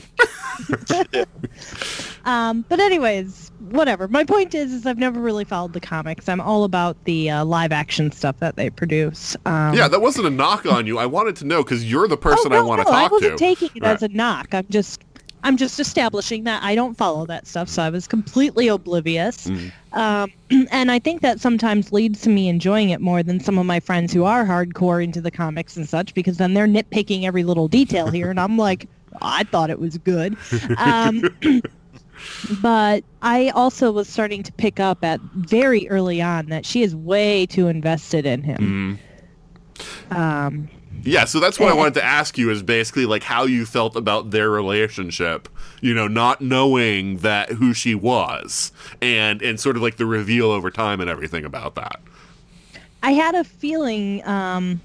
um, 2.26 2.66
but 2.68 2.80
anyways, 2.80 3.52
whatever. 3.70 4.08
My 4.08 4.24
point 4.24 4.56
is, 4.56 4.74
is 4.74 4.86
I've 4.86 4.98
never 4.98 5.20
really 5.20 5.44
followed 5.46 5.74
the 5.74 5.80
comics. 5.80 6.28
I'm 6.28 6.42
all 6.42 6.64
about 6.64 7.02
the 7.06 7.30
uh, 7.30 7.46
live 7.46 7.72
action 7.72 8.12
stuff 8.12 8.38
that 8.40 8.56
they 8.56 8.70
produce. 8.70 9.36
Um, 9.46 9.76
Yeah, 9.76 9.88
that 9.88 10.02
wasn't 10.02 10.28
a 10.28 10.32
knock 10.32 10.66
on 10.66 10.88
you. 10.88 10.98
I 10.98 11.06
wanted 11.06 11.36
to 11.38 11.46
know 11.46 11.64
because 11.64 11.90
you're 11.90 12.08
the 12.08 12.18
person 12.18 12.54
oh, 12.54 12.58
I 12.58 12.62
want 12.62 12.82
to 12.82 12.86
no, 12.86 12.92
talk 12.92 13.00
to. 13.02 13.06
I 13.06 13.12
wasn't 13.12 13.38
to. 13.38 13.44
taking 13.46 13.70
it 13.76 13.84
Right. 13.84 13.96
as 13.96 14.04
a 14.04 14.08
knock. 14.10 14.54
I'm 14.54 14.66
just, 14.70 15.04
I'm 15.46 15.58
just 15.58 15.80
establishing 15.80 16.44
that 16.46 16.64
I 16.64 16.74
don't 16.74 16.98
follow 16.98 17.28
that 17.28 17.46
stuff, 17.46 17.70
so 17.70 17.84
I 17.84 17.92
was 17.92 18.08
completely 18.08 18.68
oblivious. 18.68 19.46
Mhm. 19.48 19.72
Um, 19.94 20.32
and 20.72 20.92
I 20.92 20.98
think 20.98 21.22
that 21.22 21.40
sometimes 21.40 21.94
leads 21.94 22.22
to 22.22 22.30
me 22.30 22.50
enjoying 22.50 22.90
it 22.90 23.00
more 23.00 23.22
than 23.22 23.40
some 23.40 23.60
of 23.60 23.66
my 23.68 23.80
friends 23.80 24.12
who 24.12 24.24
are 24.24 24.44
hardcore 24.44 25.04
into 25.04 25.22
the 25.22 25.30
comics 25.30 25.78
and 25.78 25.88
such, 25.88 26.16
because 26.16 26.38
then 26.38 26.56
they're 26.56 26.68
nitpicking 26.68 27.26
every 27.26 27.44
little 27.44 27.68
detail 27.68 28.08
here, 28.10 28.32
and 28.32 28.40
I'm 28.40 28.58
like, 28.58 28.90
I 29.22 29.44
thought 29.44 29.70
it 29.70 29.80
was 29.80 30.00
good. 30.00 30.36
Um, 30.78 31.24
but 32.62 33.04
I 33.22 33.50
also 33.50 33.92
was 33.92 34.10
starting 34.10 34.42
to 34.44 34.52
pick 34.54 34.80
up 34.80 35.04
at 35.04 35.22
very 35.36 35.88
early 35.90 36.24
on 36.24 36.48
that 36.48 36.66
she 36.66 36.82
is 36.82 36.96
way 36.96 37.46
too 37.46 37.68
invested 37.68 38.26
in 38.26 38.42
him. 38.42 39.00
Mhm. 40.10 40.16
Um, 40.18 40.70
Yeah, 41.04 41.26
so 41.26 41.40
that's 41.40 41.60
what 41.60 41.70
I 41.70 41.74
wanted 41.74 41.94
to 41.96 42.04
ask 42.04 42.38
you 42.38 42.50
is 42.50 42.64
basically 42.64 43.06
like 43.06 43.24
how 43.24 43.44
you 43.46 43.66
felt 43.66 43.96
about 43.96 44.32
their 44.32 44.50
relationship, 44.50 45.48
you 45.82 45.94
know, 45.94 46.08
not 46.08 46.42
knowing 46.42 47.18
that 47.18 47.52
who 47.52 47.74
she 47.74 47.94
was 47.94 48.72
and 49.02 49.42
and 49.42 49.60
sort 49.60 49.76
of 49.76 49.84
like 49.84 49.98
the 49.98 50.06
reveal 50.06 50.50
over 50.50 50.72
time 50.72 51.02
and 51.02 51.10
everything 51.10 51.46
about 51.46 51.76
that. 51.76 52.00
I 53.04 53.12
had 53.12 53.36
a 53.36 53.44
feeling 53.44 54.26
um, 54.28 54.82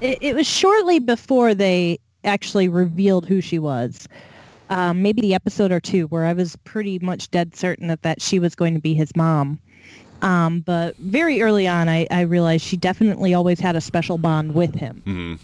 it, 0.00 0.18
it 0.20 0.34
was 0.34 0.46
shortly 0.46 0.98
before 0.98 1.54
they 1.54 1.98
actually 2.24 2.68
revealed 2.68 3.26
who 3.26 3.40
she 3.40 3.58
was. 3.58 4.08
Um, 4.70 5.02
maybe 5.02 5.22
the 5.22 5.34
episode 5.34 5.72
or 5.72 5.80
two 5.80 6.06
where 6.08 6.26
I 6.26 6.32
was 6.34 6.56
pretty 6.64 6.98
much 6.98 7.30
dead 7.30 7.56
certain 7.56 7.86
that, 7.88 8.02
that 8.02 8.20
she 8.20 8.38
was 8.38 8.54
going 8.54 8.74
to 8.74 8.80
be 8.80 8.92
his 8.92 9.14
mom. 9.16 9.60
Um, 10.22 10.60
but 10.60 10.96
very 10.96 11.42
early 11.42 11.68
on, 11.68 11.88
I, 11.88 12.06
I 12.10 12.22
realized 12.22 12.64
she 12.64 12.76
definitely 12.76 13.34
always 13.34 13.60
had 13.60 13.76
a 13.76 13.80
special 13.80 14.18
bond 14.18 14.54
with 14.54 14.74
him. 14.74 15.02
hmm 15.04 15.34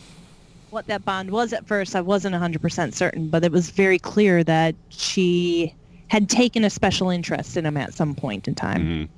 What 0.71 0.87
that 0.89 1.05
bond 1.05 1.31
was 1.31 1.53
at 1.53 1.67
first, 1.67 1.95
I 1.95 2.01
wasn't 2.01 2.35
100% 2.35 2.93
certain, 2.95 3.29
but 3.29 3.45
it 3.45 3.53
was 3.53 3.71
very 3.71 3.99
clear 3.99 4.43
that 4.45 4.75
she 4.89 5.75
had 6.09 6.29
taken 6.29 6.65
a 6.65 6.71
special 6.71 7.09
interest 7.11 7.57
in 7.57 7.65
him 7.67 7.77
at 7.77 7.95
some 7.95 8.15
point 8.15 8.49
in 8.49 8.55
time. 8.55 9.09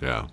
hmm 0.00 0.04
Yeah. 0.04 0.26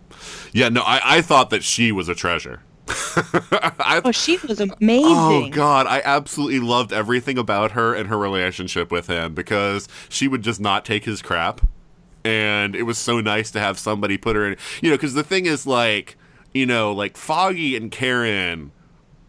Yeah, 0.53 0.69
no, 0.69 0.82
I, 0.82 1.01
I 1.03 1.21
thought 1.21 1.49
that 1.49 1.63
she 1.63 1.91
was 1.91 2.09
a 2.09 2.15
treasure. 2.15 2.61
I, 2.88 4.01
Oh, 4.03 4.11
she 4.11 4.38
was 4.47 4.59
amazing. 4.59 5.03
Oh 5.05 5.49
god, 5.51 5.86
I 5.88 6.01
absolutely 6.03 6.59
loved 6.59 6.91
everything 6.93 7.38
about 7.38 7.71
her 7.71 7.93
and 7.93 8.09
her 8.09 8.17
relationship 8.17 8.91
with 8.91 9.07
him 9.07 9.34
because 9.34 9.88
she 10.09 10.27
would 10.27 10.41
just 10.41 10.59
not 10.59 10.86
take 10.86 11.05
his 11.05 11.21
crap. 11.21 11.61
And 12.24 12.76
it 12.76 12.84
was 12.84 12.97
so 12.97 13.22
nice 13.22 13.49
to 13.51 13.59
have 13.59 13.80
somebody 13.80 14.17
put 14.17 14.36
her 14.36 14.45
in, 14.45 14.57
you 14.82 14.89
know, 14.89 14.97
cuz 14.97 15.13
the 15.13 15.24
thing 15.24 15.45
is 15.45 15.65
like, 15.65 16.17
you 16.53 16.65
know, 16.65 16.91
like 16.91 17.15
Foggy 17.15 17.76
and 17.76 17.91
Karen 17.91 18.72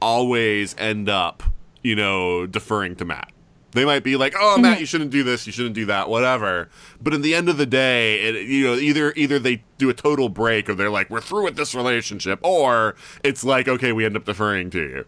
always 0.00 0.74
end 0.78 1.08
up, 1.08 1.42
you 1.82 1.94
know, 1.94 2.46
deferring 2.46 2.96
to 2.96 3.04
Matt. 3.04 3.32
They 3.72 3.84
might 3.84 4.02
be 4.02 4.16
like, 4.16 4.34
"Oh, 4.38 4.58
Matt, 4.58 4.72
mm-hmm. 4.72 4.80
you 4.80 4.86
shouldn't 4.86 5.10
do 5.10 5.22
this. 5.22 5.46
You 5.46 5.52
shouldn't 5.52 5.74
do 5.74 5.86
that. 5.86 6.08
Whatever." 6.08 6.68
But 7.00 7.14
in 7.14 7.22
the 7.22 7.34
end 7.34 7.48
of 7.48 7.56
the 7.56 7.66
day, 7.66 8.20
it, 8.20 8.48
you 8.48 8.66
know, 8.66 8.74
either 8.74 9.12
either 9.16 9.38
they 9.38 9.62
do 9.78 9.88
a 9.88 9.94
total 9.94 10.28
break, 10.28 10.68
or 10.68 10.74
they're 10.74 10.90
like, 10.90 11.08
"We're 11.08 11.20
through 11.20 11.44
with 11.44 11.56
this 11.56 11.74
relationship," 11.74 12.40
or 12.42 12.96
it's 13.22 13.44
like, 13.44 13.68
"Okay, 13.68 13.92
we 13.92 14.04
end 14.04 14.16
up 14.16 14.24
deferring 14.24 14.70
to 14.70 14.80
you." 14.80 15.04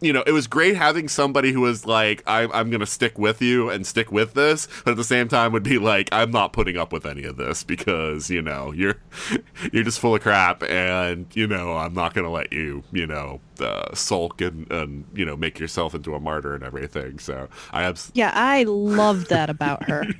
You 0.00 0.12
know, 0.12 0.22
it 0.26 0.32
was 0.32 0.46
great 0.46 0.76
having 0.76 1.08
somebody 1.08 1.52
who 1.52 1.62
was 1.62 1.86
like, 1.86 2.22
I'm, 2.26 2.52
I'm 2.52 2.68
going 2.68 2.80
to 2.80 2.86
stick 2.86 3.18
with 3.18 3.40
you 3.40 3.70
and 3.70 3.86
stick 3.86 4.12
with 4.12 4.34
this, 4.34 4.68
but 4.84 4.90
at 4.90 4.96
the 4.98 5.04
same 5.04 5.26
time 5.28 5.52
would 5.52 5.62
be 5.62 5.78
like, 5.78 6.10
I'm 6.12 6.30
not 6.30 6.52
putting 6.52 6.76
up 6.76 6.92
with 6.92 7.06
any 7.06 7.24
of 7.24 7.38
this 7.38 7.62
because, 7.64 8.28
you 8.28 8.42
know, 8.42 8.72
you're, 8.72 8.96
you're 9.72 9.84
just 9.84 9.98
full 9.98 10.14
of 10.14 10.20
crap 10.20 10.62
and, 10.62 11.26
you 11.34 11.46
know, 11.46 11.76
I'm 11.76 11.94
not 11.94 12.12
going 12.12 12.26
to 12.26 12.30
let 12.30 12.52
you, 12.52 12.84
you 12.92 13.06
know, 13.06 13.40
uh, 13.58 13.94
sulk 13.94 14.42
and, 14.42 14.70
and, 14.70 15.04
you 15.14 15.24
know, 15.24 15.34
make 15.34 15.58
yourself 15.58 15.94
into 15.94 16.14
a 16.14 16.20
martyr 16.20 16.54
and 16.54 16.62
everything. 16.62 17.18
So 17.18 17.48
I 17.72 17.84
abs- 17.84 18.12
Yeah, 18.14 18.32
I 18.34 18.64
loved 18.64 19.30
that 19.30 19.48
about 19.48 19.88
her. 19.88 20.04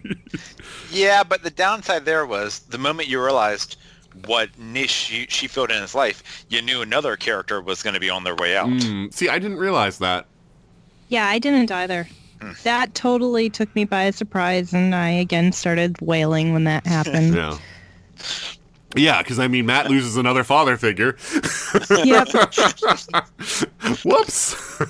Yeah, 0.91 1.23
but 1.23 1.43
the 1.43 1.51
downside 1.51 2.05
there 2.05 2.27
was 2.27 2.61
the 2.61 2.79
moment 2.79 3.09
you 3.09 3.23
realized 3.23 3.77
what 4.25 4.49
niche 4.59 4.91
she, 4.91 5.27
she 5.29 5.47
filled 5.47 5.71
in 5.71 5.81
his 5.81 5.95
life, 5.95 6.45
you 6.49 6.63
knew 6.63 6.81
another 6.83 7.17
character 7.17 7.61
was 7.61 7.83
going 7.83 7.95
to 7.95 8.01
be 8.01 8.11
on 8.11 8.25
their 8.25 8.35
way 8.35 8.57
out. 8.57 8.69
Mm, 8.69 9.13
see, 9.13 9.29
I 9.29 9.39
didn't 9.39 9.59
realize 9.59 9.99
that. 9.99 10.27
Yeah, 11.09 11.27
I 11.27 11.39
didn't 11.39 11.71
either. 11.71 12.09
That 12.65 12.95
totally 12.95 13.49
took 13.49 13.75
me 13.75 13.85
by 13.85 14.11
surprise, 14.11 14.73
and 14.73 14.95
I 14.95 15.09
again 15.09 15.53
started 15.53 15.97
wailing 16.01 16.53
when 16.53 16.65
that 16.65 16.87
happened. 16.87 17.35
Yeah. 17.37 17.59
Yeah, 18.95 19.21
because 19.23 19.39
I 19.39 19.47
mean, 19.47 19.67
Matt 19.67 19.91
loses 19.91 20.17
another 20.17 20.43
father 20.43 20.79
figure. 20.79 21.17
yep. 21.91 22.29
Whoops. 24.05 24.81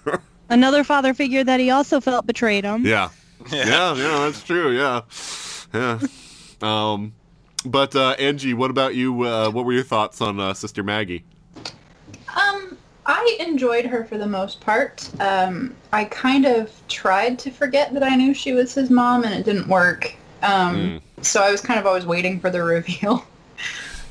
Another 0.48 0.82
father 0.82 1.12
figure 1.12 1.44
that 1.44 1.60
he 1.60 1.70
also 1.70 2.00
felt 2.00 2.26
betrayed 2.26 2.64
him. 2.64 2.86
Yeah. 2.86 3.10
yeah, 3.52 3.94
yeah, 3.94 4.18
that's 4.20 4.42
true. 4.42 4.74
Yeah, 4.76 5.02
yeah. 5.74 6.00
Um, 6.62 7.12
but 7.64 7.94
uh, 7.94 8.16
Anji, 8.16 8.54
what 8.54 8.70
about 8.70 8.94
you? 8.94 9.22
Uh, 9.22 9.50
what 9.50 9.64
were 9.64 9.72
your 9.72 9.84
thoughts 9.84 10.20
on 10.20 10.40
uh, 10.40 10.54
Sister 10.54 10.82
Maggie? 10.82 11.24
Um, 12.36 12.76
I 13.06 13.36
enjoyed 13.40 13.86
her 13.86 14.04
for 14.04 14.18
the 14.18 14.26
most 14.26 14.60
part. 14.60 15.08
Um, 15.20 15.74
I 15.92 16.04
kind 16.04 16.46
of 16.46 16.70
tried 16.88 17.38
to 17.40 17.50
forget 17.50 17.92
that 17.94 18.02
I 18.02 18.14
knew 18.16 18.32
she 18.34 18.52
was 18.52 18.74
his 18.74 18.90
mom, 18.90 19.24
and 19.24 19.34
it 19.34 19.44
didn't 19.44 19.68
work. 19.68 20.14
Um, 20.42 21.00
So 21.22 21.42
I 21.42 21.50
was 21.50 21.60
kind 21.60 21.78
of 21.78 21.86
always 21.86 22.06
waiting 22.06 22.40
for 22.40 22.50
the 22.50 22.62
reveal. 22.76 23.26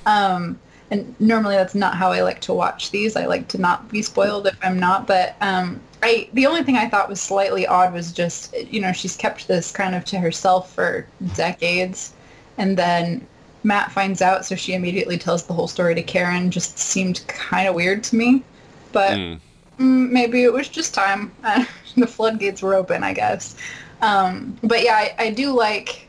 um, 0.06 0.60
and 0.92 1.16
normally 1.20 1.56
that's 1.56 1.76
not 1.76 1.96
how 1.96 2.12
I 2.12 2.22
like 2.22 2.42
to 2.42 2.54
watch 2.54 2.92
these. 2.92 3.16
I 3.16 3.26
like 3.26 3.48
to 3.50 3.58
not 3.60 3.90
be 3.90 4.02
spoiled 4.02 4.48
if 4.48 4.58
I'm 4.64 4.80
not. 4.80 5.06
But 5.06 5.36
um, 5.42 5.80
I 6.02 6.30
the 6.34 6.46
only 6.48 6.64
thing 6.64 6.78
I 6.78 6.90
thought 6.90 7.08
was 7.10 7.22
slightly 7.22 7.68
odd 7.68 7.94
was 7.94 8.12
just 8.12 8.56
you 8.72 8.82
know 8.82 8.92
she's 8.92 9.16
kept 9.16 9.48
this 9.48 9.72
kind 9.72 9.94
of 9.96 10.04
to 10.06 10.20
herself 10.20 10.74
for 10.74 11.06
decades, 11.36 12.14
and 12.58 12.76
then 12.76 13.28
Matt 13.64 13.92
finds 13.92 14.22
out, 14.22 14.46
so 14.46 14.56
she 14.56 14.74
immediately 14.74 15.18
tells 15.18 15.44
the 15.44 15.54
whole 15.54 15.68
story 15.68 15.96
to 15.96 16.04
Karen. 16.04 16.50
Just 16.52 16.78
seemed 16.78 17.22
kind 17.28 17.68
of 17.68 17.76
weird 17.76 18.04
to 18.06 18.16
me, 18.16 18.44
but 18.92 19.12
Mm. 19.18 19.40
mm, 19.80 20.10
maybe 20.12 20.44
it 20.44 20.54
was 20.54 20.70
just 20.70 20.94
time. 20.94 21.32
the 21.98 22.08
floodgates 22.08 22.62
were 22.62 22.74
open, 22.76 23.04
I 23.04 23.14
guess. 23.14 23.56
Um, 24.02 24.58
but 24.64 24.84
yeah, 24.84 24.94
I, 24.96 25.16
I 25.20 25.30
do 25.32 25.52
like. 25.52 26.08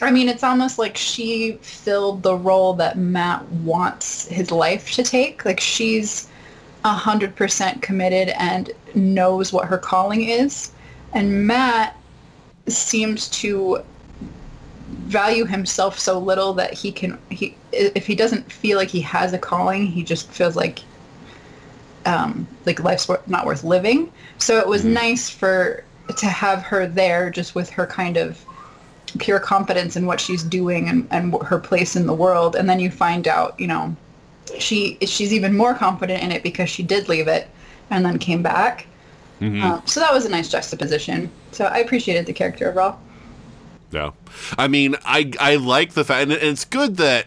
I 0.00 0.10
mean, 0.10 0.28
it's 0.28 0.42
almost 0.42 0.78
like 0.78 0.96
she 0.96 1.58
filled 1.62 2.22
the 2.22 2.34
role 2.34 2.72
that 2.74 2.96
Matt 2.98 3.46
wants 3.50 4.26
his 4.28 4.50
life 4.50 4.90
to 4.92 5.02
take. 5.02 5.44
Like 5.44 5.60
she's 5.60 6.28
a 6.84 6.92
hundred 6.92 7.36
percent 7.36 7.82
committed 7.82 8.30
and 8.30 8.70
knows 8.94 9.52
what 9.52 9.66
her 9.66 9.78
calling 9.78 10.22
is, 10.28 10.72
and 11.12 11.46
Matt 11.46 11.96
seems 12.68 13.28
to 13.28 13.82
value 14.92 15.44
himself 15.44 15.98
so 15.98 16.18
little 16.18 16.52
that 16.54 16.74
he 16.74 16.92
can 16.92 17.18
he 17.30 17.56
if 17.72 18.06
he 18.06 18.14
doesn't 18.14 18.50
feel 18.52 18.78
like 18.78 18.88
he 18.88 19.00
has 19.00 19.32
a 19.32 19.38
calling, 19.38 19.86
he 19.86 20.02
just 20.02 20.28
feels 20.30 20.56
like 20.56 20.80
um, 22.04 22.46
like 22.66 22.82
life's 22.82 23.08
not 23.26 23.46
worth 23.46 23.64
living. 23.64 24.12
So 24.38 24.58
it 24.58 24.66
was 24.66 24.84
nice 24.84 25.30
for 25.30 25.84
to 26.18 26.26
have 26.26 26.62
her 26.62 26.86
there, 26.86 27.30
just 27.30 27.54
with 27.54 27.70
her 27.70 27.86
kind 27.86 28.16
of 28.16 28.44
pure 29.18 29.38
confidence 29.38 29.96
in 29.96 30.06
what 30.06 30.20
she's 30.20 30.42
doing 30.42 30.88
and, 30.88 31.06
and 31.10 31.34
her 31.42 31.58
place 31.58 31.96
in 31.96 32.06
the 32.06 32.14
world. 32.14 32.56
And 32.56 32.68
then 32.68 32.80
you 32.80 32.90
find 32.90 33.28
out, 33.28 33.58
you 33.58 33.66
know, 33.66 33.94
she 34.58 34.98
she's 35.02 35.32
even 35.32 35.56
more 35.56 35.74
confident 35.74 36.22
in 36.22 36.32
it 36.32 36.42
because 36.42 36.68
she 36.68 36.82
did 36.82 37.08
leave 37.08 37.28
it 37.28 37.48
and 37.90 38.04
then 38.04 38.18
came 38.18 38.42
back. 38.42 38.86
Um, 39.62 39.82
so 39.86 40.00
that 40.00 40.12
was 40.12 40.24
a 40.24 40.28
nice 40.28 40.48
juxtaposition. 40.48 41.30
So 41.52 41.66
I 41.66 41.78
appreciated 41.78 42.26
the 42.26 42.32
character 42.32 42.68
overall. 42.68 42.98
No, 43.92 44.14
I 44.58 44.68
mean, 44.68 44.96
I 45.04 45.32
I 45.38 45.56
like 45.56 45.92
the 45.92 46.04
fact, 46.04 46.22
and 46.22 46.32
it's 46.32 46.64
good 46.64 46.96
that 46.96 47.26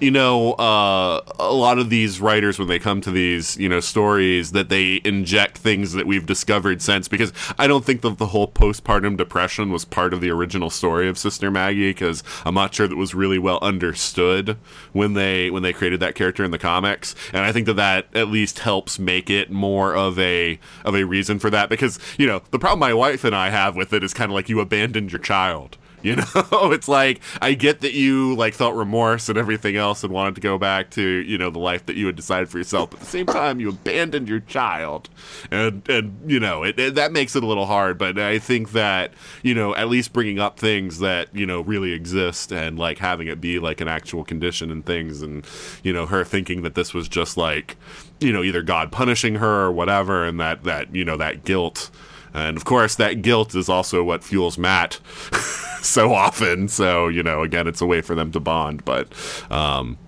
you 0.00 0.10
know 0.10 0.52
uh, 0.54 1.20
a 1.38 1.52
lot 1.52 1.78
of 1.78 1.90
these 1.90 2.20
writers 2.20 2.58
when 2.58 2.68
they 2.68 2.78
come 2.78 3.00
to 3.02 3.10
these 3.10 3.56
you 3.58 3.68
know 3.68 3.80
stories 3.80 4.52
that 4.52 4.68
they 4.68 5.00
inject 5.04 5.58
things 5.58 5.92
that 5.92 6.06
we've 6.06 6.26
discovered 6.26 6.80
since 6.80 7.06
because 7.06 7.32
I 7.58 7.66
don't 7.66 7.84
think 7.84 8.00
that 8.00 8.18
the 8.18 8.26
whole 8.26 8.48
postpartum 8.48 9.16
depression 9.16 9.70
was 9.70 9.84
part 9.84 10.14
of 10.14 10.20
the 10.20 10.30
original 10.30 10.70
story 10.70 11.08
of 11.08 11.18
Sister 11.18 11.50
Maggie 11.50 11.90
because 11.90 12.24
I'm 12.44 12.54
not 12.54 12.74
sure 12.74 12.88
that 12.88 12.96
was 12.96 13.14
really 13.14 13.38
well 13.38 13.58
understood 13.60 14.56
when 14.92 15.14
they 15.14 15.50
when 15.50 15.62
they 15.62 15.72
created 15.72 16.00
that 16.00 16.14
character 16.14 16.44
in 16.44 16.50
the 16.50 16.58
comics. 16.58 17.14
And 17.32 17.42
I 17.44 17.52
think 17.52 17.66
that 17.66 17.74
that 17.74 18.06
at 18.14 18.28
least 18.28 18.60
helps 18.60 18.98
make 18.98 19.28
it 19.28 19.50
more 19.50 19.94
of 19.94 20.18
a 20.18 20.58
of 20.84 20.94
a 20.94 21.04
reason 21.04 21.38
for 21.38 21.50
that 21.50 21.68
because 21.68 21.98
you 22.18 22.26
know 22.26 22.40
the 22.50 22.58
problem 22.58 22.80
my 22.80 22.94
wife 22.94 23.24
and 23.24 23.36
I 23.36 23.50
have 23.50 23.76
with 23.76 23.92
it 23.92 24.02
is 24.02 24.14
kind 24.14 24.30
of 24.30 24.34
like 24.34 24.48
you 24.48 24.60
abandoned 24.60 25.12
your 25.12 25.20
child 25.20 25.76
you 26.02 26.16
know, 26.34 26.72
it's 26.72 26.88
like 26.88 27.20
I 27.40 27.54
get 27.54 27.80
that 27.80 27.92
you 27.92 28.34
like 28.36 28.54
felt 28.54 28.74
remorse 28.74 29.28
and 29.28 29.38
everything 29.38 29.76
else 29.76 30.02
and 30.04 30.12
wanted 30.12 30.34
to 30.36 30.40
go 30.40 30.58
back 30.58 30.90
to 30.90 31.02
you 31.02 31.38
know 31.38 31.50
the 31.50 31.58
life 31.58 31.86
that 31.86 31.96
you 31.96 32.06
had 32.06 32.16
decided 32.16 32.48
for 32.48 32.58
yourself. 32.58 32.90
But 32.90 33.00
at 33.00 33.04
the 33.04 33.10
same 33.10 33.26
time, 33.40 33.60
you 33.60 33.68
abandoned 33.70 34.28
your 34.28 34.40
child, 34.40 35.08
and 35.50 35.88
and 35.88 36.20
you 36.26 36.40
know 36.40 36.62
it, 36.62 36.78
it, 36.78 36.94
that 36.94 37.12
makes 37.12 37.36
it 37.36 37.42
a 37.42 37.46
little 37.46 37.66
hard. 37.66 37.98
But 37.98 38.18
I 38.18 38.38
think 38.38 38.72
that 38.72 39.12
you 39.42 39.54
know 39.54 39.74
at 39.76 39.88
least 39.88 40.12
bringing 40.12 40.38
up 40.38 40.58
things 40.58 40.98
that 41.00 41.34
you 41.34 41.46
know 41.46 41.60
really 41.60 41.92
exist 41.92 42.52
and 42.52 42.78
like 42.78 42.98
having 42.98 43.28
it 43.28 43.40
be 43.40 43.58
like 43.58 43.80
an 43.80 43.88
actual 43.88 44.24
condition 44.24 44.70
and 44.70 44.84
things, 44.84 45.22
and 45.22 45.44
you 45.82 45.92
know 45.92 46.06
her 46.06 46.24
thinking 46.24 46.62
that 46.62 46.74
this 46.74 46.94
was 46.94 47.08
just 47.08 47.36
like 47.36 47.76
you 48.20 48.32
know 48.32 48.42
either 48.42 48.62
God 48.62 48.92
punishing 48.92 49.36
her 49.36 49.66
or 49.66 49.72
whatever, 49.72 50.24
and 50.24 50.40
that 50.40 50.64
that 50.64 50.94
you 50.94 51.04
know 51.04 51.16
that 51.16 51.44
guilt. 51.44 51.90
And 52.34 52.56
of 52.56 52.64
course, 52.64 52.94
that 52.96 53.22
guilt 53.22 53.54
is 53.54 53.68
also 53.68 54.02
what 54.02 54.24
fuels 54.24 54.58
Matt 54.58 55.00
so 55.82 56.14
often. 56.14 56.68
So, 56.68 57.08
you 57.08 57.22
know, 57.22 57.42
again, 57.42 57.66
it's 57.66 57.80
a 57.80 57.86
way 57.86 58.00
for 58.00 58.14
them 58.14 58.32
to 58.32 58.40
bond. 58.40 58.84
But, 58.84 59.12
um, 59.50 59.98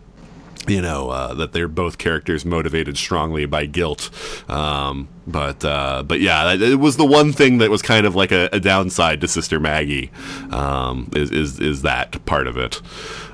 you 0.69 0.81
know 0.81 1.11
uh, 1.11 1.35
that 1.35 1.53
they're 1.53 1.69
both 1.69 1.99
characters 1.99 2.45
motivated 2.45 2.97
strongly 2.97 3.47
by 3.47 3.67
guilt, 3.67 4.11
um, 4.49 5.09
but 5.27 5.65
uh, 5.65 6.03
but 6.03 6.21
yeah, 6.21 6.53
it 6.55 6.79
was 6.79 6.97
the 6.97 7.05
one 7.05 7.33
thing 7.33 7.59
that 7.59 7.71
was 7.71 7.83
kind 7.83 8.07
of 8.07 8.15
like 8.15 8.33
a, 8.33 8.49
a 8.53 8.61
downside 8.61 9.21
to 9.23 9.29
Sister 9.29 9.59
Maggie, 9.59 10.11
um, 10.51 11.11
is, 11.15 11.31
is 11.31 11.61
is 11.61 11.83
that 11.83 12.25
part 12.27 12.47
of 12.47 12.57
it. 12.57 12.81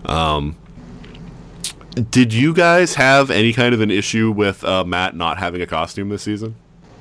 Um, 0.06 0.56
did 2.10 2.32
you 2.32 2.54
guys 2.54 2.94
have 2.94 3.30
any 3.30 3.52
kind 3.52 3.74
of 3.74 3.80
an 3.80 3.90
issue 3.90 4.30
with 4.30 4.64
uh, 4.64 4.84
Matt 4.84 5.16
not 5.16 5.38
having 5.38 5.60
a 5.60 5.66
costume 5.66 6.08
this 6.08 6.22
season? 6.22 6.54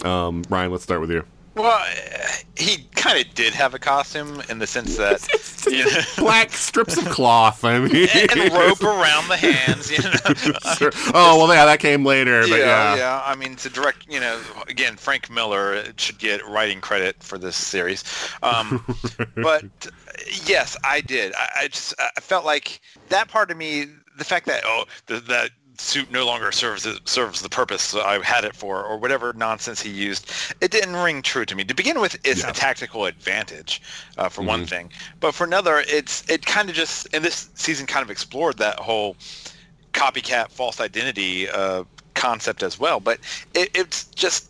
Um, 0.04 0.44
Ryan, 0.50 0.72
let's 0.72 0.84
start 0.84 1.02
with 1.02 1.12
you. 1.12 1.24
Well, 1.58 1.82
uh, 1.82 2.28
he 2.56 2.84
kind 2.96 3.26
of 3.26 3.34
did 3.34 3.54
have 3.54 3.74
a 3.74 3.80
costume 3.80 4.42
in 4.50 4.60
the 4.60 4.68
sense 4.68 4.98
that 4.98 5.28
you 5.72 5.86
know, 5.86 6.02
Black 6.18 6.52
strips 6.52 6.98
of 6.98 7.06
cloth. 7.06 7.64
I 7.64 7.80
mean, 7.80 8.08
and 8.32 8.54
rope 8.54 8.84
around 8.84 9.28
the 9.28 9.38
hands. 9.38 9.92
You 9.92 10.04
know. 10.04 10.54
Sure. 10.76 10.92
Oh 11.14 11.38
well, 11.38 11.48
yeah, 11.48 11.66
that 11.66 11.80
came 11.80 12.06
later, 12.06 12.42
but 12.42 12.60
yeah. 12.60 12.96
yeah. 12.96 13.22
I 13.26 13.36
mean, 13.36 13.56
to 13.58 13.70
direct, 13.70 14.06
you 14.12 14.20
know, 14.20 14.40
again, 14.68 14.96
Frank 14.98 15.30
Miller 15.30 15.84
should 15.98 16.20
get 16.20 16.46
writing 16.48 16.82
credit 16.82 17.22
for 17.22 17.38
this 17.38 17.56
series. 17.56 18.04
Um, 18.44 18.84
but 19.36 19.66
yes, 20.46 20.78
I 20.84 21.02
did. 21.02 21.34
I, 21.36 21.50
I 21.62 21.68
just 21.68 21.94
I 22.00 22.20
felt 22.20 22.46
like 22.46 22.82
that 23.10 23.28
part 23.30 23.52
of 23.52 23.58
me, 23.58 23.88
the 24.18 24.24
fact 24.24 24.46
that 24.46 24.64
oh, 24.66 24.86
the, 25.08 25.20
that 25.22 25.52
suit 25.80 26.12
no 26.12 26.26
longer 26.26 26.52
serves 26.52 26.88
serves 27.06 27.42
the 27.42 27.50
purpose 27.50 27.94
I 27.94 28.24
had 28.24 28.44
it 28.46 28.56
for, 28.56 28.84
or 28.84 28.98
whatever 28.98 29.34
nonsense 29.34 29.82
he 29.82 29.90
used. 29.90 30.32
It 30.62 30.72
didn't 30.72 30.96
ring 30.96 31.22
true 31.22 31.46
to 31.46 31.56
me. 31.56 31.64
To 31.66 31.74
begin 31.74 32.00
with, 32.00 32.16
it's 32.24 32.44
Yeah. 32.44 32.50
a 32.50 32.54
tactical 32.54 33.06
advantage 33.06 33.82
uh, 34.18 34.30
for 34.30 34.42
one 34.42 34.66
thing, 34.66 34.92
but 35.20 35.34
for 35.34 35.44
another, 35.46 35.84
it's 35.88 36.28
it 36.30 36.46
kind 36.46 36.70
of 36.70 36.76
just 36.76 37.08
and 37.14 37.24
this 37.24 37.50
season 37.56 37.86
kind 37.86 38.04
of 38.04 38.10
explored 38.10 38.58
that 38.58 38.80
whole 38.80 39.16
copycat 39.94 40.50
false 40.52 40.80
identity 40.80 41.50
uh, 41.50 41.84
concept 42.14 42.64
as 42.64 42.80
well. 42.80 43.00
But 43.00 43.20
it, 43.54 43.70
it's 43.74 44.06
just 44.06 44.50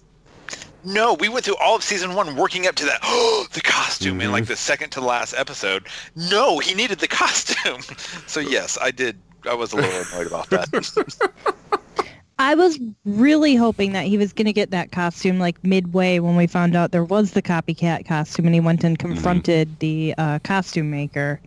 no, 0.83 1.15
we 1.15 1.27
went 1.27 1.43
through 1.43 1.57
all 1.57 1.75
of 1.75 1.83
season 1.83 2.13
one 2.13 2.35
working 2.37 2.67
up 2.67 2.75
to 2.75 2.85
that. 2.85 2.99
Oh, 3.03 3.47
the 3.53 3.61
costume 3.61 4.21
in 4.21 4.31
like 4.31 4.45
the 4.45 4.55
second 4.55 4.91
to 4.91 5.01
last 5.01 5.33
episode. 5.35 5.87
No, 6.15 6.59
he 6.59 6.73
needed 6.73 6.99
the 6.99 7.07
costume. 7.07 7.81
so 8.27 8.39
yes, 8.39 8.77
I 8.81 8.91
did. 8.91 9.19
I 9.47 9.53
was 9.53 9.73
a 9.73 9.77
little 9.77 10.01
annoyed 10.13 10.27
about 10.27 10.49
that. 10.49 11.55
I 12.39 12.53
was 12.53 12.79
really 13.03 13.55
hoping 13.55 13.93
that 13.93 14.05
he 14.05 14.17
was 14.17 14.31
going 14.31 14.45
to 14.45 14.53
get 14.53 14.69
that 14.69 14.91
costume 14.91 15.39
like 15.39 15.63
midway 15.63 16.19
when 16.19 16.35
we 16.35 16.45
found 16.45 16.75
out 16.75 16.91
there 16.91 17.03
was 17.03 17.31
the 17.31 17.41
copycat 17.41 18.05
costume 18.05 18.45
and 18.45 18.53
he 18.53 18.61
went 18.61 18.83
and 18.83 18.97
confronted 18.97 19.79
the 19.79 20.13
uh, 20.17 20.37
costume 20.39 20.91
maker. 20.91 21.41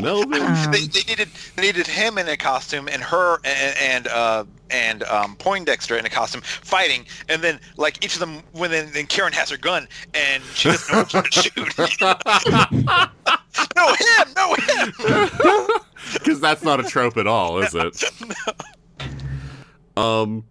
Melvin. 0.00 0.42
Um, 0.42 0.72
they, 0.72 0.86
they 0.86 1.02
needed 1.08 1.28
they 1.54 1.62
needed 1.62 1.86
him 1.86 2.18
in 2.18 2.28
a 2.28 2.36
costume 2.36 2.88
and 2.88 3.02
her 3.02 3.38
and 3.44 3.76
and 3.78 4.08
uh, 4.08 4.44
and 4.70 5.02
um, 5.04 5.36
Poindexter 5.36 5.96
in 5.96 6.04
a 6.06 6.10
costume 6.10 6.40
fighting, 6.42 7.06
and 7.28 7.42
then 7.42 7.60
like 7.76 8.04
each 8.04 8.14
of 8.14 8.20
them 8.20 8.42
when 8.52 8.70
then, 8.70 8.90
then 8.92 9.06
Karen 9.06 9.32
has 9.32 9.50
her 9.50 9.56
gun 9.56 9.88
and 10.14 10.42
she 10.54 10.70
doesn't 10.70 10.92
know 10.92 11.20
what 11.20 11.32
to 11.32 11.42
shoot. 11.42 11.78
no 13.76 13.94
him, 13.94 14.28
no 14.36 14.54
him. 14.54 15.68
because 16.14 16.40
that's 16.40 16.62
not 16.62 16.80
a 16.80 16.84
trope 16.84 17.16
at 17.16 17.26
all, 17.26 17.58
is 17.62 17.74
it? 17.74 18.04
Um. 19.96 20.44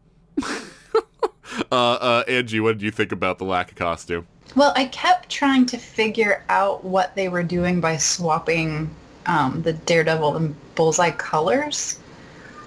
uh, 1.71 1.75
uh, 1.75 2.23
Anji, 2.25 2.61
what 2.61 2.73
did 2.77 2.81
you 2.81 2.91
think 2.91 3.11
about 3.11 3.37
the 3.37 3.45
lack 3.45 3.71
of 3.71 3.77
costume? 3.77 4.27
Well, 4.55 4.73
I 4.75 4.85
kept 4.85 5.29
trying 5.29 5.65
to 5.67 5.77
figure 5.77 6.43
out 6.49 6.83
what 6.83 7.15
they 7.15 7.29
were 7.29 7.43
doing 7.43 7.81
by 7.81 7.97
swapping 7.97 8.89
um, 9.25 9.61
the 9.61 9.73
Daredevil 9.73 10.35
and 10.35 10.55
Bullseye 10.75 11.11
colors. 11.11 11.99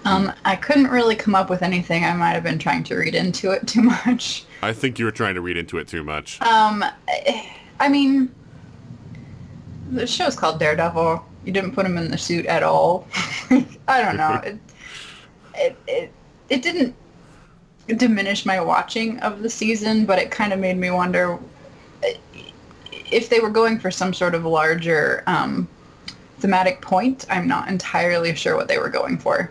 Um, 0.05 0.33
I 0.45 0.57
couldn't 0.57 0.89
really 0.89 1.17
come 1.17 1.35
up 1.35 1.51
with 1.51 1.63
anything. 1.63 2.05
I 2.05 2.15
might 2.15 2.33
have 2.33 2.43
been 2.43 2.59
trying 2.59 2.85
to 2.85 2.97
read 2.97 3.15
into 3.15 3.51
it 3.51 3.67
too 3.67 3.83
much. 3.83 4.45
I 4.63 4.73
think 4.73 4.99
you 4.99 5.05
were 5.05 5.11
trying 5.11 5.35
to 5.35 5.41
read 5.41 5.57
into 5.57 5.79
it 5.79 5.89
too 5.89 6.03
much. 6.03 6.41
Um, 6.41 6.85
I 7.81 7.89
mean, 7.89 8.35
the 9.91 10.07
show's 10.07 10.37
called 10.37 10.61
Daredevil. 10.61 11.25
You 11.45 11.53
didn't 11.53 11.73
put 11.73 11.85
him 11.85 11.97
in 11.99 12.11
the 12.11 12.19
suit 12.19 12.47
at 12.47 12.63
all. 12.63 13.07
I 13.89 14.03
don't 14.03 14.17
know. 14.17 14.41
It, 15.61 15.77
it, 15.89 15.89
it, 15.89 16.13
it 16.51 16.63
didn't 16.63 16.95
diminish 17.97 18.47
my 18.47 18.61
watching 18.61 19.19
of 19.19 19.43
the 19.43 19.51
season, 19.51 20.07
but 20.07 20.21
it 20.21 20.31
kind 20.31 20.53
of 20.53 20.61
made 20.61 20.77
me 20.77 20.93
wonder 20.93 21.37
if 23.11 23.29
they 23.29 23.41
were 23.41 23.51
going 23.51 23.79
for 23.79 23.91
some 23.91 24.13
sort 24.13 24.37
of 24.37 24.45
larger 24.45 25.25
um, 25.27 25.69
thematic 26.41 26.80
point. 26.80 27.26
I'm 27.30 27.49
not 27.49 27.68
entirely 27.68 28.34
sure 28.34 28.57
what 28.57 28.68
they 28.68 28.78
were 28.78 28.89
going 28.89 29.18
for. 29.18 29.51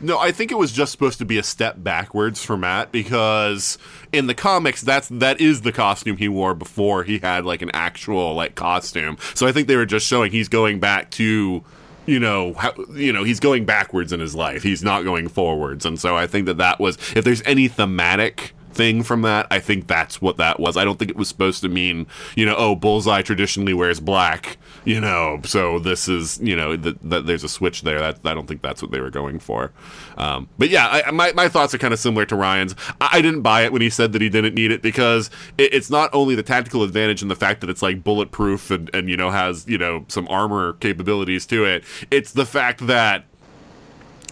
No, 0.00 0.18
I 0.18 0.30
think 0.30 0.52
it 0.52 0.56
was 0.56 0.70
just 0.70 0.92
supposed 0.92 1.18
to 1.18 1.24
be 1.24 1.38
a 1.38 1.42
step 1.42 1.76
backwards 1.78 2.44
for 2.44 2.56
Matt 2.56 2.92
because 2.92 3.78
in 4.12 4.28
the 4.28 4.34
comics 4.34 4.80
that's 4.80 5.08
that 5.08 5.40
is 5.40 5.62
the 5.62 5.72
costume 5.72 6.16
he 6.16 6.28
wore 6.28 6.54
before 6.54 7.02
he 7.02 7.18
had 7.18 7.44
like 7.44 7.62
an 7.62 7.70
actual 7.74 8.34
like 8.34 8.54
costume. 8.54 9.18
So 9.34 9.46
I 9.46 9.52
think 9.52 9.66
they 9.66 9.76
were 9.76 9.86
just 9.86 10.06
showing 10.06 10.30
he's 10.30 10.48
going 10.48 10.78
back 10.78 11.10
to 11.12 11.64
you 12.06 12.20
know 12.20 12.54
how, 12.54 12.72
you 12.94 13.12
know 13.12 13.24
he's 13.24 13.40
going 13.40 13.64
backwards 13.64 14.12
in 14.12 14.20
his 14.20 14.36
life. 14.36 14.62
He's 14.62 14.84
not 14.84 15.02
going 15.02 15.26
forwards. 15.26 15.84
And 15.84 15.98
so 15.98 16.16
I 16.16 16.28
think 16.28 16.46
that 16.46 16.58
that 16.58 16.78
was 16.78 16.96
if 17.16 17.24
there's 17.24 17.42
any 17.42 17.66
thematic 17.66 18.54
thing 18.72 19.02
from 19.02 19.22
that. 19.22 19.46
I 19.50 19.58
think 19.58 19.86
that's 19.86 20.20
what 20.20 20.36
that 20.36 20.60
was. 20.60 20.76
I 20.76 20.84
don't 20.84 20.98
think 20.98 21.10
it 21.10 21.16
was 21.16 21.28
supposed 21.28 21.62
to 21.62 21.68
mean, 21.68 22.06
you 22.36 22.46
know, 22.46 22.54
oh, 22.56 22.74
Bullseye 22.74 23.22
traditionally 23.22 23.74
wears 23.74 24.00
black, 24.00 24.56
you 24.84 25.00
know, 25.00 25.40
so 25.44 25.78
this 25.78 26.08
is, 26.08 26.40
you 26.42 26.56
know, 26.56 26.76
that 26.76 26.98
the, 27.02 27.20
there's 27.20 27.44
a 27.44 27.48
switch 27.48 27.82
there. 27.82 28.00
That 28.00 28.18
I 28.24 28.34
don't 28.34 28.46
think 28.46 28.62
that's 28.62 28.82
what 28.82 28.90
they 28.90 29.00
were 29.00 29.10
going 29.10 29.38
for. 29.38 29.72
Um, 30.16 30.48
but 30.58 30.68
yeah, 30.68 31.02
I, 31.06 31.10
my 31.10 31.32
my 31.32 31.48
thoughts 31.48 31.74
are 31.74 31.78
kind 31.78 31.94
of 31.94 32.00
similar 32.00 32.24
to 32.26 32.36
Ryan's. 32.36 32.74
I, 33.00 33.08
I, 33.12 33.22
didn't 33.22 33.42
buy 33.42 33.62
it 33.62 33.72
when 33.72 33.82
he 33.82 33.90
said 33.90 34.12
that 34.12 34.22
he 34.22 34.28
didn't 34.28 34.54
need 34.54 34.70
it 34.70 34.82
because 34.82 35.30
it, 35.56 35.74
it's 35.74 35.90
not 35.90 36.10
only 36.12 36.34
the 36.34 36.42
tactical 36.42 36.82
advantage 36.82 37.22
and 37.22 37.30
the 37.30 37.36
fact 37.36 37.60
that 37.60 37.70
it's 37.70 37.82
like 37.82 38.04
bulletproof 38.04 38.70
and 38.70 38.90
and 38.94 39.08
you 39.08 39.16
know 39.16 39.30
has 39.30 39.66
you 39.66 39.78
know 39.78 40.04
some 40.08 40.26
armor 40.28 40.74
capabilities 40.74 41.46
to 41.46 41.64
it. 41.64 41.84
It's 42.10 42.32
the 42.32 42.46
fact 42.46 42.86
that 42.86 43.24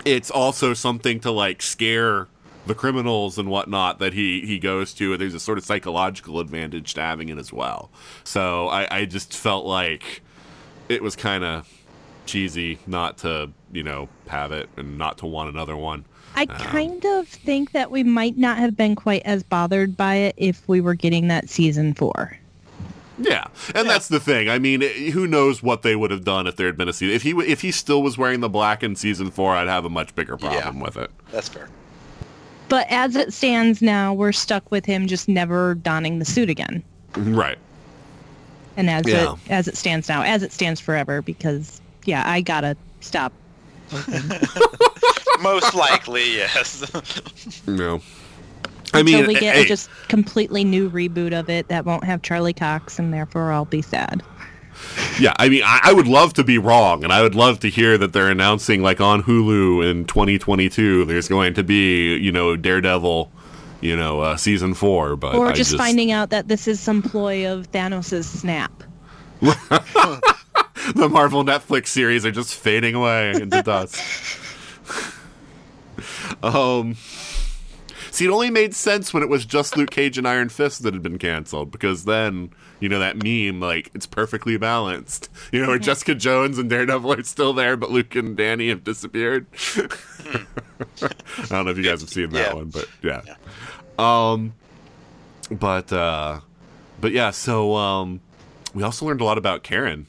it's 0.04 0.30
also 0.30 0.72
something 0.72 1.20
to 1.20 1.30
like 1.30 1.60
scare 1.60 2.28
the 2.66 2.74
criminals 2.74 3.38
and 3.38 3.48
whatnot 3.48 3.98
that 3.98 4.12
he 4.12 4.44
he 4.46 4.58
goes 4.58 4.92
to. 4.94 5.16
There's 5.16 5.34
a 5.34 5.40
sort 5.40 5.58
of 5.58 5.64
psychological 5.64 6.40
advantage 6.40 6.94
to 6.94 7.00
having 7.00 7.28
it 7.28 7.38
as 7.38 7.52
well. 7.52 7.90
So 8.24 8.68
I, 8.68 8.98
I 8.98 9.04
just 9.04 9.36
felt 9.36 9.64
like 9.64 10.22
it 10.88 11.02
was 11.02 11.16
kind 11.16 11.44
of 11.44 11.68
cheesy 12.26 12.78
not 12.86 13.18
to 13.18 13.50
you 13.72 13.82
know 13.82 14.08
have 14.28 14.52
it 14.52 14.68
and 14.76 14.98
not 14.98 15.18
to 15.18 15.26
want 15.26 15.48
another 15.48 15.76
one. 15.76 16.04
I 16.34 16.42
um, 16.42 16.48
kind 16.48 17.04
of 17.04 17.28
think 17.28 17.72
that 17.72 17.90
we 17.90 18.02
might 18.02 18.36
not 18.36 18.58
have 18.58 18.76
been 18.76 18.94
quite 18.94 19.22
as 19.24 19.42
bothered 19.42 19.96
by 19.96 20.16
it 20.16 20.34
if 20.36 20.66
we 20.68 20.80
were 20.80 20.94
getting 20.94 21.28
that 21.28 21.48
season 21.48 21.94
four. 21.94 22.38
Yeah, 23.18 23.46
and 23.68 23.86
yeah. 23.86 23.92
that's 23.92 24.08
the 24.08 24.20
thing. 24.20 24.50
I 24.50 24.58
mean, 24.58 24.82
who 25.12 25.26
knows 25.26 25.62
what 25.62 25.80
they 25.80 25.96
would 25.96 26.10
have 26.10 26.24
done 26.24 26.46
if 26.46 26.56
there 26.56 26.66
had 26.66 26.76
been 26.76 26.88
a 26.88 26.92
season. 26.92 27.14
If 27.14 27.22
he 27.22 27.30
if 27.30 27.62
he 27.62 27.70
still 27.70 28.02
was 28.02 28.18
wearing 28.18 28.40
the 28.40 28.50
black 28.50 28.82
in 28.82 28.94
season 28.94 29.30
four, 29.30 29.54
I'd 29.54 29.68
have 29.68 29.86
a 29.86 29.90
much 29.90 30.14
bigger 30.14 30.36
problem 30.36 30.76
yeah, 30.76 30.82
with 30.82 30.96
it. 30.98 31.10
That's 31.30 31.48
fair. 31.48 31.70
But 32.68 32.86
as 32.90 33.14
it 33.16 33.32
stands 33.32 33.80
now, 33.80 34.12
we're 34.12 34.32
stuck 34.32 34.70
with 34.70 34.84
him 34.84 35.06
just 35.06 35.28
never 35.28 35.74
donning 35.76 36.18
the 36.18 36.24
suit 36.24 36.50
again. 36.50 36.82
Right. 37.16 37.58
And 38.76 38.90
as 38.90 39.06
yeah. 39.06 39.32
it 39.32 39.38
as 39.50 39.68
it 39.68 39.76
stands 39.76 40.08
now, 40.08 40.22
as 40.22 40.42
it 40.42 40.52
stands 40.52 40.80
forever, 40.80 41.22
because 41.22 41.80
yeah, 42.04 42.28
I 42.28 42.40
gotta 42.40 42.76
stop. 43.00 43.32
Most 45.42 45.74
likely, 45.74 46.36
yes. 46.36 46.84
no. 47.66 48.00
I 48.94 49.02
mean, 49.02 49.16
Until 49.16 49.28
we 49.28 49.36
eh, 49.36 49.40
get 49.40 49.54
hey. 49.56 49.62
a 49.62 49.66
just 49.66 49.90
completely 50.08 50.64
new 50.64 50.90
reboot 50.90 51.38
of 51.38 51.50
it 51.50 51.68
that 51.68 51.84
won't 51.84 52.04
have 52.04 52.22
Charlie 52.22 52.52
Cox, 52.52 52.98
and 52.98 53.12
therefore 53.12 53.52
I'll 53.52 53.64
be 53.64 53.82
sad. 53.82 54.22
Yeah, 55.18 55.34
I 55.38 55.48
mean, 55.48 55.62
I, 55.64 55.80
I, 55.84 55.92
would 55.92 56.06
love 56.06 56.34
to 56.34 56.44
be 56.44 56.58
wrong, 56.58 57.02
and 57.02 57.12
I 57.12 57.22
would 57.22 57.34
love 57.34 57.60
to 57.60 57.70
hear 57.70 57.96
that 57.98 58.12
they're 58.12 58.30
announcing, 58.30 58.82
like 58.82 59.00
on 59.00 59.22
Hulu 59.22 59.90
in 59.90 60.04
2022, 60.04 61.04
there's 61.06 61.28
going 61.28 61.54
to 61.54 61.62
be, 61.62 62.16
you 62.16 62.30
know, 62.30 62.56
Daredevil, 62.56 63.30
you 63.80 63.96
know, 63.96 64.20
uh, 64.20 64.36
season 64.36 64.74
four. 64.74 65.16
But 65.16 65.34
or 65.34 65.48
just, 65.52 65.70
just, 65.70 65.76
finding 65.76 66.12
out 66.12 66.30
that 66.30 66.48
this 66.48 66.68
is 66.68 66.80
some 66.80 67.02
ploy 67.02 67.50
of 67.50 67.70
Thanos' 67.72 68.24
snap. 68.24 68.82
the 69.40 71.08
Marvel 71.10 71.44
Netflix 71.44 71.88
series 71.88 72.24
are 72.24 72.30
just 72.30 72.54
fading 72.54 72.94
away 72.94 73.30
into 73.30 73.62
dust. 73.62 74.00
um. 76.42 76.96
See, 78.10 78.24
it 78.24 78.30
only 78.30 78.48
made 78.48 78.74
sense 78.74 79.12
when 79.12 79.22
it 79.22 79.28
was 79.28 79.44
just 79.44 79.76
Luke 79.76 79.90
Cage 79.90 80.16
and 80.16 80.26
Iron 80.26 80.48
Fist 80.48 80.82
that 80.84 80.94
had 80.94 81.02
been 81.02 81.18
canceled, 81.18 81.70
because 81.70 82.06
then, 82.06 82.50
you 82.80 82.88
know, 82.88 82.98
that 82.98 83.22
meme, 83.22 83.60
like, 83.60 83.90
it's 83.94 84.06
perfectly 84.06 84.56
balanced. 84.56 85.30
You 85.52 85.62
know, 85.62 85.68
where 85.68 85.78
Jessica 85.78 86.14
Jones 86.14 86.58
and 86.58 86.68
Daredevil 86.68 87.12
are 87.12 87.22
still 87.22 87.52
there, 87.52 87.76
but 87.76 87.90
Luke 87.90 88.14
and 88.16 88.36
Danny 88.36 88.68
have 88.68 88.82
disappeared. 88.84 89.46
I 89.76 91.46
don't 91.48 91.64
know 91.64 91.70
if 91.70 91.78
you 91.78 91.84
guys 91.84 92.00
have 92.00 92.10
seen 92.10 92.30
that 92.30 92.48
yeah. 92.48 92.54
one, 92.54 92.68
but 92.68 92.88
yeah. 93.02 93.22
yeah. 93.24 93.36
Um, 93.98 94.54
but, 95.50 95.92
uh, 95.92 96.40
but 97.00 97.12
yeah, 97.12 97.30
so, 97.30 97.74
um, 97.76 98.20
we 98.74 98.82
also 98.82 99.06
learned 99.06 99.20
a 99.20 99.24
lot 99.24 99.38
about 99.38 99.62
Karen. 99.62 100.06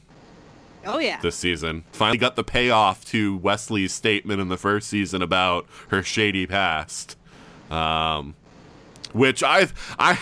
Oh 0.88 0.99
yeah. 0.99 1.20
This 1.22 1.36
season. 1.36 1.84
Finally 1.91 2.18
got 2.18 2.36
the 2.36 2.43
payoff 2.43 3.05
to 3.05 3.38
Wesley's 3.38 3.93
statement 3.93 4.41
in 4.41 4.47
the 4.47 4.57
first 4.57 4.89
season 4.89 5.22
about 5.22 5.68
her 5.89 6.01
shady 6.01 6.47
past. 6.47 7.18
Um, 7.70 8.36
which 9.11 9.43
I've 9.43 9.74
I 9.99 10.20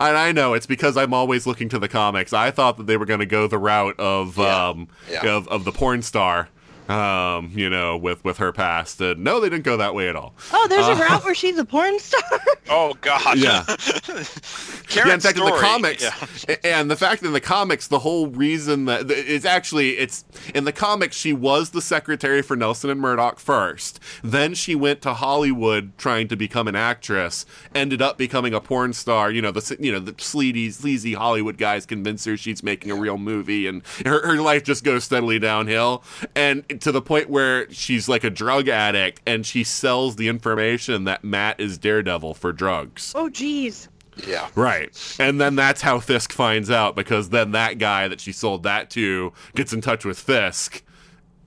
and 0.00 0.16
I 0.16 0.32
know 0.32 0.54
it's 0.54 0.66
because 0.66 0.96
I'm 0.96 1.14
always 1.14 1.46
looking 1.46 1.68
to 1.70 1.78
the 1.78 1.88
comics. 1.88 2.32
I 2.32 2.50
thought 2.50 2.76
that 2.78 2.86
they 2.86 2.96
were 2.96 3.06
going 3.06 3.20
to 3.20 3.26
go 3.26 3.46
the 3.46 3.58
route 3.58 3.98
of 3.98 4.38
yeah. 4.38 4.68
um 4.68 4.88
yeah. 5.10 5.26
of 5.26 5.48
of 5.48 5.64
the 5.64 5.72
porn 5.72 6.02
star 6.02 6.48
um, 6.88 7.50
you 7.54 7.68
know, 7.68 7.96
with 7.96 8.24
with 8.24 8.38
her 8.38 8.52
past. 8.52 9.00
And 9.00 9.22
no, 9.22 9.40
they 9.40 9.48
didn't 9.48 9.64
go 9.64 9.76
that 9.76 9.94
way 9.94 10.08
at 10.08 10.16
all. 10.16 10.34
Oh, 10.52 10.66
there's 10.68 10.86
uh, 10.86 10.92
a 10.92 10.96
route 10.96 11.24
where 11.24 11.34
she's 11.34 11.58
a 11.58 11.64
porn 11.64 11.98
star. 11.98 12.40
oh 12.70 12.94
God. 13.00 13.38
Yeah. 13.38 13.64
yeah. 13.68 15.12
In 15.12 15.20
fact, 15.20 15.36
story. 15.36 15.50
in 15.50 15.54
the 15.54 15.60
comics, 15.60 16.02
yeah. 16.48 16.56
and 16.64 16.90
the 16.90 16.96
fact 16.96 17.20
that 17.20 17.28
in 17.28 17.34
the 17.34 17.40
comics, 17.40 17.88
the 17.88 18.00
whole 18.00 18.28
reason 18.28 18.86
that 18.86 19.10
it's 19.10 19.44
actually 19.44 19.98
it's 19.98 20.24
in 20.54 20.64
the 20.64 20.72
comics, 20.72 21.16
she 21.16 21.32
was 21.32 21.70
the 21.70 21.82
secretary 21.82 22.42
for 22.42 22.56
Nelson 22.56 22.90
and 22.90 23.00
Murdock 23.00 23.38
first. 23.38 24.00
Then 24.22 24.54
she 24.54 24.74
went 24.74 25.02
to 25.02 25.14
Hollywood 25.14 25.96
trying 25.98 26.28
to 26.28 26.36
become 26.36 26.68
an 26.68 26.76
actress. 26.76 27.44
Ended 27.74 28.00
up 28.00 28.16
becoming 28.16 28.54
a 28.54 28.60
porn 28.60 28.92
star. 28.92 29.30
You 29.30 29.42
know 29.42 29.50
the 29.50 29.76
you 29.78 29.92
know 29.92 30.00
the 30.00 30.14
sleazy 30.18 30.70
sleazy 30.70 31.14
Hollywood 31.14 31.58
guys 31.58 31.84
convince 31.84 32.24
her 32.24 32.36
she's 32.36 32.62
making 32.62 32.90
a 32.90 32.94
real 32.94 33.18
movie, 33.18 33.66
and 33.66 33.82
her, 34.06 34.26
her 34.26 34.40
life 34.40 34.64
just 34.64 34.84
goes 34.84 35.04
steadily 35.04 35.38
downhill. 35.38 36.02
And 36.34 36.64
to 36.80 36.92
the 36.92 37.02
point 37.02 37.30
where 37.30 37.70
she's 37.70 38.08
like 38.08 38.24
a 38.24 38.30
drug 38.30 38.68
addict 38.68 39.20
and 39.26 39.44
she 39.44 39.64
sells 39.64 40.16
the 40.16 40.28
information 40.28 41.04
that 41.04 41.24
Matt 41.24 41.60
is 41.60 41.78
Daredevil 41.78 42.34
for 42.34 42.52
drugs. 42.52 43.12
Oh, 43.14 43.28
geez. 43.28 43.88
Yeah. 44.26 44.48
Right. 44.54 45.16
And 45.20 45.40
then 45.40 45.54
that's 45.54 45.80
how 45.80 46.00
Fisk 46.00 46.32
finds 46.32 46.70
out 46.70 46.96
because 46.96 47.30
then 47.30 47.52
that 47.52 47.78
guy 47.78 48.08
that 48.08 48.20
she 48.20 48.32
sold 48.32 48.64
that 48.64 48.90
to 48.90 49.32
gets 49.54 49.72
in 49.72 49.80
touch 49.80 50.04
with 50.04 50.18
Fisk, 50.18 50.82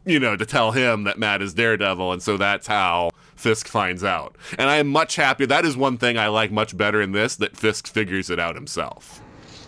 you 0.05 0.19
know, 0.19 0.36
to 0.36 0.45
tell 0.45 0.71
him 0.71 1.03
that 1.03 1.19
Matt 1.19 1.41
is 1.41 1.53
Daredevil. 1.53 2.13
And 2.13 2.23
so 2.23 2.38
that's 2.38 2.67
how 2.67 3.09
Fisk 3.36 3.67
finds 3.67 4.03
out. 4.03 4.36
And 4.57 4.69
I 4.69 4.77
am 4.77 4.88
much 4.88 5.15
happier. 5.15 5.47
That 5.47 5.65
is 5.65 5.75
one 5.75 5.97
thing 5.97 6.17
I 6.17 6.27
like 6.27 6.51
much 6.51 6.77
better 6.77 7.01
in 7.01 7.11
this 7.11 7.36
that 7.38 7.57
Fisk 7.57 7.88
figures 7.88 8.29
it 8.29 8.39
out 8.39 8.55
himself. 8.55 9.21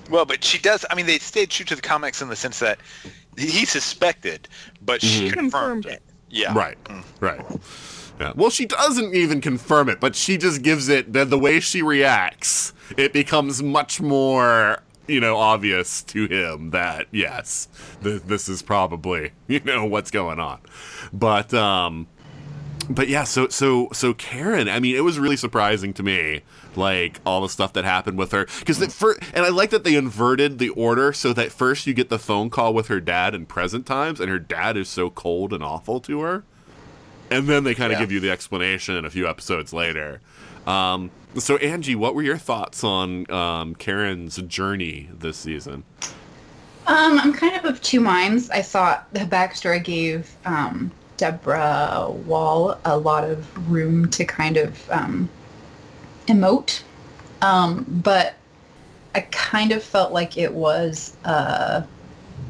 Well, 0.09 0.25
but 0.25 0.43
she 0.43 0.59
does. 0.59 0.85
I 0.89 0.95
mean, 0.95 1.05
they 1.05 1.17
stayed 1.17 1.49
true 1.49 1.65
to 1.65 1.75
the 1.75 1.81
comics 1.81 2.21
in 2.21 2.29
the 2.29 2.35
sense 2.35 2.59
that 2.59 2.79
he 3.37 3.65
suspected, 3.65 4.47
but 4.81 5.01
she 5.01 5.27
mm-hmm. 5.27 5.33
confirmed, 5.33 5.85
it. 5.85 6.01
Yeah. 6.29 6.57
Right. 6.57 6.83
Mm. 6.85 7.03
Right. 7.19 7.45
Yeah. 8.19 8.33
Well, 8.35 8.49
she 8.49 8.65
doesn't 8.65 9.13
even 9.13 9.41
confirm 9.41 9.89
it, 9.89 9.99
but 9.99 10.15
she 10.15 10.37
just 10.37 10.61
gives 10.61 10.89
it 10.89 11.13
the, 11.13 11.25
the 11.25 11.39
way 11.39 11.59
she 11.59 11.81
reacts. 11.81 12.73
It 12.97 13.11
becomes 13.11 13.63
much 13.63 14.01
more, 14.01 14.81
you 15.07 15.19
know, 15.19 15.37
obvious 15.37 16.03
to 16.03 16.27
him 16.27 16.71
that 16.71 17.07
yes, 17.11 17.67
th- 18.03 18.23
this 18.23 18.47
is 18.47 18.61
probably 18.61 19.31
you 19.47 19.61
know 19.61 19.85
what's 19.85 20.11
going 20.11 20.39
on. 20.39 20.59
But 21.11 21.53
um, 21.53 22.07
but 22.89 23.07
yeah, 23.07 23.23
so 23.23 23.47
so 23.49 23.89
so 23.93 24.13
Karen, 24.13 24.69
I 24.69 24.79
mean, 24.79 24.95
it 24.95 25.01
was 25.01 25.19
really 25.19 25.37
surprising 25.37 25.93
to 25.93 26.03
me, 26.03 26.41
like 26.77 27.19
all 27.25 27.41
the 27.41 27.49
stuff 27.49 27.73
that 27.73 27.85
happened 27.85 28.17
with 28.17 28.31
her, 28.31 28.47
because 28.59 28.93
for 28.93 29.15
and 29.33 29.45
I 29.45 29.49
like 29.49 29.69
that 29.71 29.83
they 29.83 29.95
inverted 29.95 30.59
the 30.59 30.69
order 30.69 31.13
so 31.13 31.33
that 31.33 31.51
first 31.51 31.87
you 31.87 31.93
get 31.93 32.09
the 32.09 32.19
phone 32.19 32.49
call 32.49 32.73
with 32.73 32.87
her 32.87 32.99
dad 32.99 33.35
in 33.35 33.45
present 33.45 33.85
times, 33.85 34.19
and 34.19 34.29
her 34.29 34.39
dad 34.39 34.77
is 34.77 34.89
so 34.89 35.09
cold 35.09 35.53
and 35.53 35.63
awful 35.63 35.99
to 36.01 36.21
her, 36.21 36.43
and 37.29 37.47
then 37.47 37.63
they 37.63 37.73
kind 37.73 37.91
of 37.91 37.97
yeah. 37.97 38.03
give 38.03 38.11
you 38.11 38.19
the 38.19 38.31
explanation 38.31 39.05
a 39.05 39.09
few 39.09 39.27
episodes 39.27 39.73
later. 39.73 40.21
Um, 40.67 41.11
so 41.35 41.57
Anji, 41.57 41.95
what 41.95 42.15
were 42.15 42.23
your 42.23 42.37
thoughts 42.37 42.83
on 42.83 43.29
um, 43.31 43.75
Karen's 43.75 44.37
journey 44.43 45.09
this 45.17 45.37
season? 45.37 45.83
Um, 46.85 47.17
I'm 47.19 47.33
kind 47.33 47.55
of 47.55 47.63
of 47.65 47.81
two 47.81 48.01
minds. 48.01 48.49
I 48.49 48.61
thought 48.61 49.07
the 49.13 49.21
backstory 49.21 49.83
gave 49.83 50.35
um, 50.45 50.91
Deborah 51.17 52.07
Woll 52.25 52.77
a 52.85 52.97
lot 52.97 53.23
of 53.23 53.71
room 53.71 54.09
to 54.11 54.25
kind 54.25 54.57
of 54.57 54.91
um, 54.91 55.29
emote. 56.27 56.81
Um, 57.41 57.85
but 58.03 58.35
I 59.15 59.21
kind 59.31 59.71
of 59.71 59.83
felt 59.83 60.11
like 60.11 60.37
it 60.37 60.53
was 60.53 61.15
a 61.23 61.85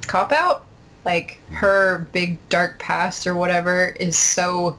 cop 0.07 0.31
out. 0.31 0.65
Like 1.05 1.39
her 1.51 2.07
big 2.13 2.37
dark 2.47 2.79
past 2.79 3.27
or 3.27 3.35
whatever 3.35 3.87
is 3.99 4.17
so 4.17 4.77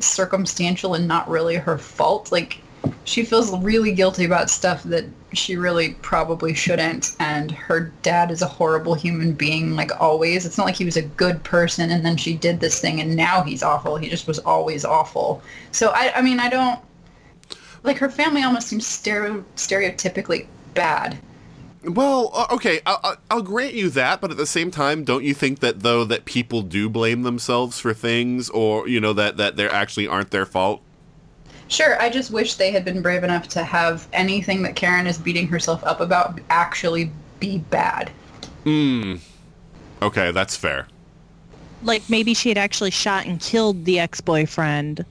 circumstantial 0.00 0.94
and 0.94 1.06
not 1.06 1.28
really 1.28 1.54
her 1.56 1.78
fault. 1.78 2.32
Like 2.32 2.60
she 3.04 3.24
feels 3.24 3.56
really 3.58 3.92
guilty 3.92 4.24
about 4.24 4.50
stuff 4.50 4.82
that 4.84 5.04
she 5.32 5.56
really 5.56 5.94
probably 6.02 6.54
shouldn't 6.54 7.14
and 7.20 7.50
her 7.50 7.92
dad 8.02 8.30
is 8.30 8.42
a 8.42 8.46
horrible 8.46 8.94
human 8.94 9.32
being 9.32 9.74
like 9.76 9.90
always 10.00 10.46
it's 10.46 10.56
not 10.56 10.64
like 10.64 10.76
he 10.76 10.84
was 10.84 10.96
a 10.96 11.02
good 11.02 11.42
person 11.44 11.90
and 11.90 12.04
then 12.04 12.16
she 12.16 12.34
did 12.34 12.60
this 12.60 12.80
thing 12.80 13.00
and 13.00 13.14
now 13.14 13.42
he's 13.42 13.62
awful 13.62 13.96
he 13.96 14.08
just 14.08 14.26
was 14.26 14.38
always 14.40 14.84
awful 14.84 15.42
so 15.72 15.90
i 15.94 16.12
i 16.16 16.22
mean 16.22 16.40
i 16.40 16.48
don't 16.48 16.80
like 17.86 17.98
her 17.98 18.10
family 18.10 18.42
almost 18.42 18.68
seems 18.68 18.86
stereo, 18.86 19.44
stereotypically 19.56 20.46
bad 20.74 21.18
well, 21.88 22.30
uh, 22.34 22.46
okay, 22.50 22.80
I'll, 22.84 23.16
I'll, 23.30 23.42
grant 23.42 23.74
you 23.74 23.90
that, 23.90 24.20
but 24.20 24.30
at 24.30 24.36
the 24.36 24.46
same 24.46 24.70
time, 24.70 25.04
don't 25.04 25.24
you 25.24 25.34
think 25.34 25.60
that 25.60 25.80
though 25.80 26.04
that 26.04 26.24
people 26.24 26.62
do 26.62 26.88
blame 26.88 27.22
themselves 27.22 27.78
for 27.78 27.94
things, 27.94 28.50
or 28.50 28.88
you 28.88 29.00
know 29.00 29.12
that 29.12 29.36
that 29.36 29.56
they 29.56 29.68
actually 29.68 30.08
aren't 30.08 30.30
their 30.30 30.46
fault? 30.46 30.82
Sure, 31.68 32.00
I 32.00 32.10
just 32.10 32.30
wish 32.30 32.54
they 32.54 32.70
had 32.70 32.84
been 32.84 33.02
brave 33.02 33.24
enough 33.24 33.48
to 33.48 33.62
have 33.62 34.08
anything 34.12 34.62
that 34.62 34.76
Karen 34.76 35.06
is 35.06 35.18
beating 35.18 35.48
herself 35.48 35.82
up 35.84 36.00
about 36.00 36.40
actually 36.50 37.10
be 37.40 37.58
bad. 37.58 38.10
Hmm. 38.64 39.16
Okay, 40.02 40.30
that's 40.32 40.56
fair. 40.56 40.88
Like 41.82 42.02
maybe 42.08 42.34
she 42.34 42.48
had 42.48 42.58
actually 42.58 42.90
shot 42.90 43.26
and 43.26 43.40
killed 43.40 43.84
the 43.84 43.98
ex-boyfriend. 44.00 45.04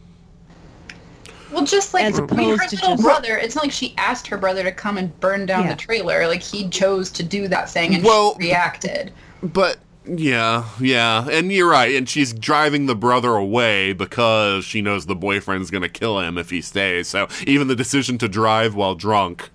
Well, 1.55 1.65
just 1.65 1.93
like 1.93 2.03
As 2.03 2.19
I 2.19 2.23
mean, 2.35 2.57
her 2.57 2.67
to 2.67 2.75
little 2.75 2.91
just- 2.91 3.03
brother, 3.03 3.37
it's 3.37 3.55
not 3.55 3.63
like 3.63 3.71
she 3.71 3.93
asked 3.97 4.27
her 4.27 4.37
brother 4.37 4.61
to 4.63 4.71
come 4.71 4.97
and 4.97 5.17
burn 5.19 5.45
down 5.45 5.63
Yeah. 5.63 5.69
the 5.71 5.75
trailer. 5.77 6.27
Like 6.27 6.43
he 6.43 6.67
chose 6.69 7.09
to 7.11 7.23
do 7.23 7.47
that 7.47 7.69
thing 7.69 7.95
and 7.95 8.03
Well- 8.03 8.35
she 8.39 8.47
reacted. 8.47 9.13
But 9.41 9.77
yeah, 10.07 10.65
yeah, 10.79 11.27
and 11.29 11.51
you're 11.51 11.69
right. 11.69 11.95
And 11.95 12.07
she's 12.07 12.33
driving 12.33 12.85
the 12.85 12.95
brother 12.95 13.33
away 13.35 13.93
because 13.93 14.63
she 14.65 14.81
knows 14.81 15.05
the 15.05 15.15
boyfriend's 15.15 15.71
gonna 15.71 15.89
kill 15.89 16.19
him 16.19 16.37
if 16.37 16.49
he 16.49 16.61
stays. 16.61 17.07
So 17.07 17.27
even 17.47 17.67
the 17.67 17.75
decision 17.75 18.17
to 18.19 18.27
drive 18.27 18.75
while 18.75 18.93
drunk 18.95 19.49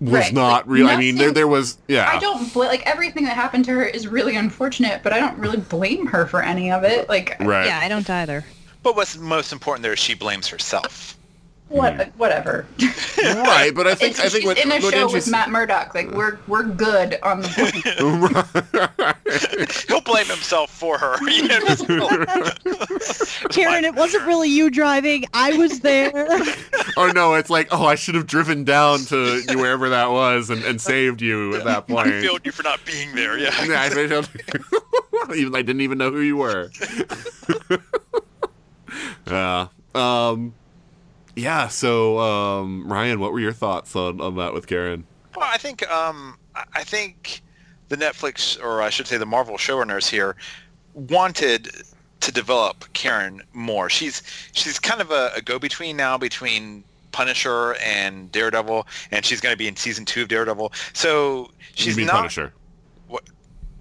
was 0.00 0.12
Right, 0.12 0.32
not 0.32 0.52
like, 0.52 0.64
real. 0.66 0.88
I 0.88 0.96
mean, 0.96 1.16
there 1.16 1.30
there 1.30 1.48
was 1.48 1.78
yeah. 1.88 2.10
I 2.12 2.18
don't 2.18 2.52
bl- 2.52 2.60
like 2.64 2.82
everything 2.86 3.24
that 3.24 3.36
happened 3.36 3.64
to 3.66 3.70
her 3.72 3.84
is 3.84 4.08
really 4.08 4.34
unfortunate, 4.36 5.02
but 5.02 5.12
I 5.12 5.18
don't 5.20 5.38
really 5.38 5.58
blame 5.58 6.06
her 6.06 6.26
for 6.26 6.42
any 6.42 6.70
of 6.72 6.84
it. 6.84 7.08
Like 7.08 7.36
right. 7.40 7.66
Yeah, 7.66 7.78
I 7.82 7.88
don't 7.88 8.08
either. 8.10 8.44
But 8.82 8.96
what's 8.96 9.16
most 9.18 9.52
important 9.52 9.82
there 9.82 9.92
is 9.92 9.98
she 9.98 10.14
blames 10.14 10.46
herself. 10.48 11.16
What 11.70 12.08
whatever. 12.16 12.66
right, 13.22 13.70
but 13.72 13.86
I 13.86 13.94
think 13.94 14.10
It's, 14.10 14.18
I 14.20 14.22
think 14.28 14.32
she's 14.42 14.44
what, 14.44 14.58
in 14.58 14.72
a 14.72 14.80
what 14.80 14.92
show 14.92 15.06
Anji's- 15.06 15.12
with 15.12 15.30
Matt 15.30 15.50
Murdock. 15.50 15.94
Like 15.94 16.10
we're 16.10 16.38
we're 16.48 16.64
good 16.64 17.16
on 17.22 17.42
the 17.42 17.46
He'll 19.88 20.00
blame 20.00 20.26
himself 20.26 20.70
for 20.70 20.98
her. 20.98 21.16
You 21.30 21.46
know, 21.46 21.60
Karen, 23.50 23.84
it 23.84 23.94
wasn't 23.94 24.26
really 24.26 24.48
you 24.48 24.68
driving. 24.68 25.26
I 25.32 25.52
was 25.56 25.78
there. 25.80 26.10
oh 26.96 27.12
no, 27.14 27.34
it's 27.34 27.50
like 27.50 27.68
oh 27.70 27.86
I 27.86 27.94
should 27.94 28.16
have 28.16 28.26
driven 28.26 28.64
down 28.64 28.98
to 29.06 29.40
wherever 29.54 29.88
that 29.90 30.10
was 30.10 30.50
and, 30.50 30.64
and 30.64 30.80
saved 30.80 31.22
you 31.22 31.54
at 31.54 31.62
that 31.64 31.86
point. 31.86 32.08
I 32.08 32.10
point. 32.10 32.22
failed 32.24 32.40
you 32.44 32.50
for 32.52 32.64
not 32.64 32.84
being 32.84 33.14
there. 33.14 33.38
Yeah. 33.38 33.54
Yeah, 33.64 33.80
I 33.82 33.90
failed- 33.90 34.28
even 35.36 35.54
I 35.54 35.62
didn't 35.62 35.82
even 35.82 35.98
know 35.98 36.10
who 36.10 36.20
you 36.20 36.36
were. 36.36 36.70
yeah. 39.28 39.68
Um. 39.94 40.54
Yeah. 41.40 41.68
So, 41.68 42.18
um, 42.18 42.90
Ryan, 42.90 43.20
what 43.20 43.32
were 43.32 43.40
your 43.40 43.52
thoughts 43.52 43.96
on, 43.96 44.20
on 44.20 44.36
that 44.36 44.52
with 44.52 44.66
Karen? 44.66 45.04
Well, 45.36 45.48
I 45.50 45.56
think 45.58 45.88
um, 45.90 46.36
I- 46.74 46.84
think 46.84 47.42
the 47.88 47.96
Netflix, 47.96 48.62
or 48.62 48.82
I 48.82 48.90
should 48.90 49.06
say, 49.06 49.16
the 49.16 49.26
Marvel 49.26 49.56
showrunners 49.56 50.08
here, 50.08 50.36
wanted 50.94 51.70
to 52.20 52.32
develop 52.32 52.84
Karen 52.92 53.40
more. 53.52 53.88
She's 53.88 54.22
she's 54.52 54.78
kind 54.78 55.00
of 55.00 55.10
a, 55.10 55.30
a 55.36 55.40
go-between 55.40 55.96
now 55.96 56.18
between 56.18 56.84
Punisher 57.12 57.74
and 57.76 58.30
Daredevil, 58.32 58.86
and 59.10 59.24
she's 59.24 59.40
going 59.40 59.52
to 59.52 59.56
be 59.56 59.66
in 59.68 59.76
season 59.76 60.04
two 60.04 60.22
of 60.22 60.28
Daredevil. 60.28 60.72
So 60.92 61.50
she's 61.74 61.96
not. 61.96 62.10
Punisher? 62.16 62.52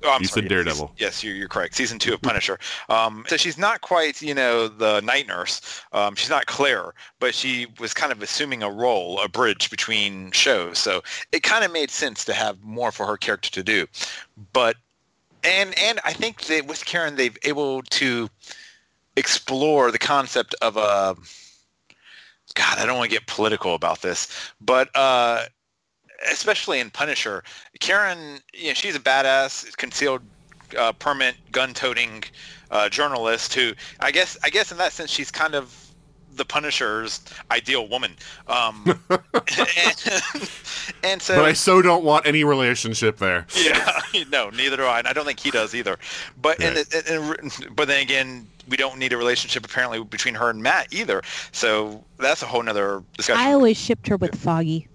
Oh, 0.04 0.18
You 0.20 0.28
sorry, 0.28 0.44
said 0.44 0.50
Daredevil. 0.50 0.94
Yes, 0.98 1.24
you're, 1.24 1.36
you're 1.36 1.48
correct. 1.48 1.76
Season 1.76 2.00
two 2.00 2.14
of 2.14 2.22
Punisher. 2.22 2.60
Um, 2.90 3.26
so 3.28 3.38
she's 3.38 3.58
not 3.58 3.82
quite, 3.82 4.22
you 4.22 4.34
know, 4.34 4.68
the 4.68 5.02
night 5.02 5.28
nurse. 5.28 5.82
Um, 5.92 6.16
she's 6.16 6.30
not 6.30 6.46
Claire, 6.46 6.94
but 7.20 7.36
she 7.36 7.68
was 7.80 7.94
kind 7.94 8.12
of 8.12 8.22
assuming 8.22 8.64
a 8.64 8.70
role, 8.72 9.20
a 9.20 9.28
bridge 9.28 9.70
between 9.70 10.32
shows. 10.32 10.78
So 10.78 11.02
it 11.32 11.44
kind 11.44 11.64
of 11.64 11.72
made 11.72 11.92
sense 11.92 12.24
to 12.26 12.34
have 12.34 12.62
more 12.64 12.92
for 12.92 13.06
her 13.06 13.18
character 13.18 13.50
to 13.52 13.64
do. 13.64 13.88
But 14.54 14.78
and 15.44 15.78
and 15.80 16.00
I 16.04 16.14
think 16.14 16.42
that 16.44 16.68
with 16.68 16.86
Karen, 16.86 17.16
they've 17.16 17.38
able 17.44 17.82
to 17.84 18.30
explore 19.16 19.92
the 19.92 20.00
concept 20.00 20.56
of 20.62 20.78
a. 20.78 21.16
God, 22.56 22.80
I 22.80 22.86
don't 22.86 22.98
want 22.98 23.10
to 23.12 23.16
get 23.16 23.28
political 23.28 23.76
about 23.76 24.02
this, 24.02 24.52
but 24.60 24.90
uh, 24.96 25.44
especially 26.32 26.80
in 26.80 26.90
Punisher, 26.90 27.44
Karen, 27.80 28.40
you 28.54 28.68
know, 28.70 28.74
she's 28.74 28.96
a 28.96 29.00
badass, 29.00 29.76
concealed, 29.78 30.22
uh, 30.78 30.92
permit, 30.94 31.36
gun-toting 31.52 32.24
uh, 32.72 32.90
journalist 32.90 33.54
who, 33.54 33.74
I 34.00 34.12
guess, 34.12 34.38
I 34.44 34.50
guess 34.50 34.72
in 34.72 34.78
that 34.78 34.92
sense, 34.94 35.10
she's 35.10 35.32
kind 35.32 35.56
of 35.56 35.86
the 36.36 36.46
Punisher's 36.46 37.22
ideal 37.52 37.88
woman. 37.90 38.12
Um, 38.48 38.84
and, 39.10 39.20
and 41.04 41.22
so, 41.22 41.36
But 41.36 41.46
I 41.46 41.54
so 41.54 41.82
don't 41.82 42.04
want 42.04 42.26
any 42.28 42.44
relationship 42.44 43.18
there. 43.18 43.46
yeah, 43.58 44.00
no, 44.32 44.50
neither 44.52 44.78
do 44.78 44.84
I, 44.84 45.00
and 45.00 45.08
I 45.08 45.14
don't 45.14 45.26
think 45.26 45.40
he 45.40 45.52
does 45.52 45.74
either. 45.76 45.98
But 46.42 46.62
and, 46.62 46.76
Right. 46.76 47.10
and, 47.10 47.40
and- 47.40 47.76
but 47.76 47.88
then 47.88 48.02
again, 48.02 48.48
we 48.70 48.78
don't 48.78 48.98
need 49.00 49.12
a 49.14 49.18
relationship 49.18 49.66
apparently 49.66 50.04
between 50.04 50.36
her 50.36 50.50
and 50.50 50.62
Matt 50.62 50.94
either. 50.94 51.24
So 51.52 52.04
that's 52.20 52.44
a 52.44 52.46
whole 52.46 52.62
nother 52.62 53.04
discussion. 53.18 53.42
I 53.44 53.52
always 53.54 53.78
shipped 53.78 54.08
her 54.08 54.16
with 54.18 54.36
Foggy. 54.40 54.88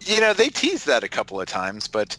You 0.00 0.20
know, 0.20 0.32
they 0.32 0.48
teased 0.48 0.86
that 0.86 1.04
a 1.04 1.08
couple 1.08 1.40
of 1.40 1.46
times, 1.46 1.86
but 1.88 2.16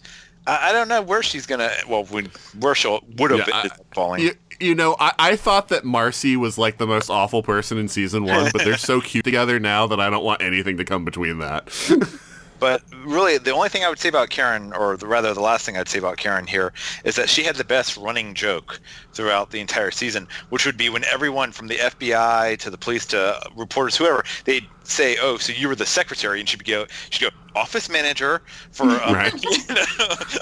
I, 0.47 0.69
I 0.69 0.71
don't 0.71 0.88
know 0.88 1.01
where 1.01 1.23
she's 1.23 1.45
gonna. 1.45 1.71
Well, 1.88 2.05
when, 2.05 2.32
where 2.59 2.75
she 2.75 2.88
would 3.17 3.32
have 3.32 3.39
Yeah, 3.47 3.61
been 3.63 3.71
I- 3.71 3.93
falling. 3.93 4.21
You, 4.21 4.32
you 4.59 4.75
know, 4.75 4.95
I, 4.99 5.13
I 5.17 5.36
thought 5.36 5.69
that 5.69 5.84
Marcy 5.84 6.38
was 6.38 6.57
like 6.57 6.77
the 6.77 6.86
most 6.86 7.09
awful 7.09 7.41
person 7.41 7.79
in 7.79 7.88
season 7.88 8.25
one, 8.25 8.51
but 8.53 8.63
they're 8.63 8.77
so 8.77 9.01
cute 9.01 9.25
together 9.25 9.59
now 9.59 9.88
that 9.88 9.99
I 9.99 10.09
don't 10.11 10.23
want 10.23 10.41
anything 10.43 10.77
to 10.77 10.86
come 10.86 11.03
between 11.03 11.39
that. 11.39 11.67
But 12.62 12.84
really, 13.03 13.39
the 13.39 13.49
only 13.49 13.70
thing 13.70 13.84
I 13.84 13.89
would 13.89 13.97
say 13.97 14.07
about 14.07 14.30
Karen, 14.30 14.72
or 14.74 14.95
the, 14.95 15.07
rather 15.07 15.34
the 15.34 15.41
last 15.41 15.66
thing 15.66 15.78
I'd 15.78 15.89
say 15.89 15.97
about 15.97 16.18
Karen 16.18 16.45
here, 16.45 16.72
is 17.03 17.16
that 17.16 17.28
she 17.28 17.41
had 17.41 17.55
the 17.55 17.64
best 17.64 17.97
running 17.97 18.36
joke 18.36 18.80
throughout 19.14 19.49
the 19.49 19.59
entire 19.59 19.89
season, 19.89 20.28
which 20.49 20.64
would 20.64 20.78
be 20.78 20.88
when 20.88 21.03
everyone 21.05 21.51
from 21.53 21.68
the 21.68 21.78
FBI 21.78 22.59
to 22.59 22.70
the 22.70 22.78
police 22.78 23.07
to 23.07 23.36
reporters, 23.55 23.95
whoever, 23.97 24.24
they'd 24.45 24.68
say, 24.84 25.18
"Oh, 25.20 25.38
so 25.38 25.51
you 25.53 25.68
were 25.70 25.76
the 25.76 25.88
secretary," 25.88 26.39
and 26.39 26.47
she'd 26.47 26.64
go, 26.64 26.86
she'd 27.09 27.24
go, 27.24 27.30
"Office 27.55 27.89
manager 27.89 28.43
for." 28.72 28.91
Um, 29.01 29.16
Right. 29.16 29.34
you 29.43 29.74
know? 29.74 29.84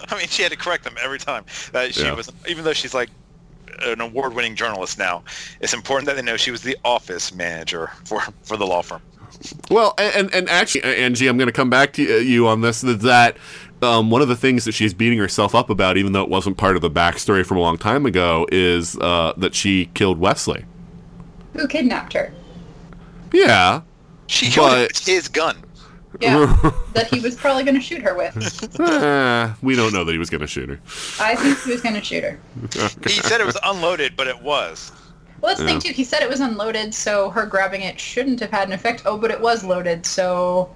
I 0.10 0.18
mean, 0.18 0.28
she 0.28 0.44
had 0.44 0.52
to 0.52 0.58
correct 0.58 0.84
them 0.84 0.96
every 1.02 1.20
time. 1.20 1.46
That 1.72 1.96
she 1.96 2.02
Yeah. 2.04 2.16
was, 2.16 2.30
even 2.50 2.66
though 2.66 2.74
she's 2.74 2.94
like 2.94 3.10
an 3.86 4.02
award-winning 4.02 4.56
journalist 4.58 4.98
now, 4.98 5.24
it's 5.62 5.74
important 5.74 6.06
that 6.08 6.18
they 6.18 6.22
know 6.22 6.36
she 6.36 6.52
was 6.52 6.64
the 6.64 6.78
office 6.84 7.34
manager 7.34 7.92
for 8.04 8.22
for 8.44 8.58
the 8.58 8.68
law 8.68 8.82
firm. 8.82 9.02
Well, 9.70 9.94
and 9.98 10.34
and 10.34 10.50
actually, 10.50 10.82
Anji, 10.82 11.30
I'm 11.30 11.38
going 11.38 11.48
to 11.48 11.54
come 11.54 11.70
back 11.70 11.94
to 11.94 12.04
you 12.04 12.48
on 12.48 12.62
this. 12.62 12.82
That, 12.82 13.02
that 13.02 13.38
um, 13.82 14.10
one 14.10 14.22
of 14.22 14.28
the 14.28 14.36
things 14.36 14.66
that 14.66 14.74
she's 14.74 14.94
beating 14.94 15.18
herself 15.20 15.56
up 15.56 15.70
about, 15.70 15.98
even 15.98 16.12
though 16.12 16.24
it 16.24 16.30
wasn't 16.30 16.58
part 16.58 16.76
of 16.76 16.82
the 16.82 16.90
backstory 16.92 17.46
from 17.46 17.58
a 17.58 17.62
long 17.62 17.78
time 17.78 18.06
ago, 18.06 18.46
is 18.52 18.98
uh, 18.98 19.34
that 19.38 19.56
she 19.56 19.86
killed 19.94 20.20
Wesley. 20.20 20.66
Who 21.54 21.68
kidnapped 21.68 22.14
her? 22.14 22.34
Yeah, 23.32 23.82
She 24.28 24.50
killed 24.50 24.70
But- 24.72 24.88
with 24.90 25.06
his 25.06 25.28
gun. 25.28 25.58
Yeah, 26.20 26.72
that 26.94 27.08
he 27.08 27.20
was 27.20 27.36
probably 27.36 27.64
going 27.64 27.76
to 27.76 27.82
shoot 27.82 28.02
her 28.02 28.16
with. 28.16 28.36
Eh, 28.80 29.54
we 29.62 29.76
don't 29.76 29.94
know 29.94 30.04
that 30.04 30.12
he 30.12 30.18
was 30.18 30.30
going 30.32 30.42
to 30.42 30.48
shoot 30.48 30.68
her. 30.68 30.80
I 31.20 31.36
think 31.36 31.60
he 31.62 31.72
was 31.72 31.82
going 31.82 31.94
to 31.96 32.04
shoot 32.04 32.24
her. 32.24 32.40
He 33.04 33.10
said 33.22 33.40
it 33.40 33.46
was 33.46 33.58
unloaded, 33.64 34.18
but 34.18 34.28
it 34.28 34.42
was. 34.42 34.92
Well, 35.42 35.50
that's 35.50 35.60
the 35.60 35.66
Yeah. 35.66 35.72
thing 35.72 35.80
too. 35.80 35.94
He 35.94 36.04
said 36.04 36.22
it 36.22 36.30
was 36.30 36.40
unloaded, 36.40 36.94
so 36.94 37.30
her 37.30 37.46
grabbing 37.46 37.82
it 37.82 38.00
shouldn't 38.00 38.40
have 38.40 38.52
had 38.52 38.68
an 38.68 38.74
effect. 38.74 39.04
Oh, 39.06 39.18
but 39.18 39.32
it 39.32 39.40
was 39.40 39.64
loaded, 39.64 40.06
so 40.06 40.70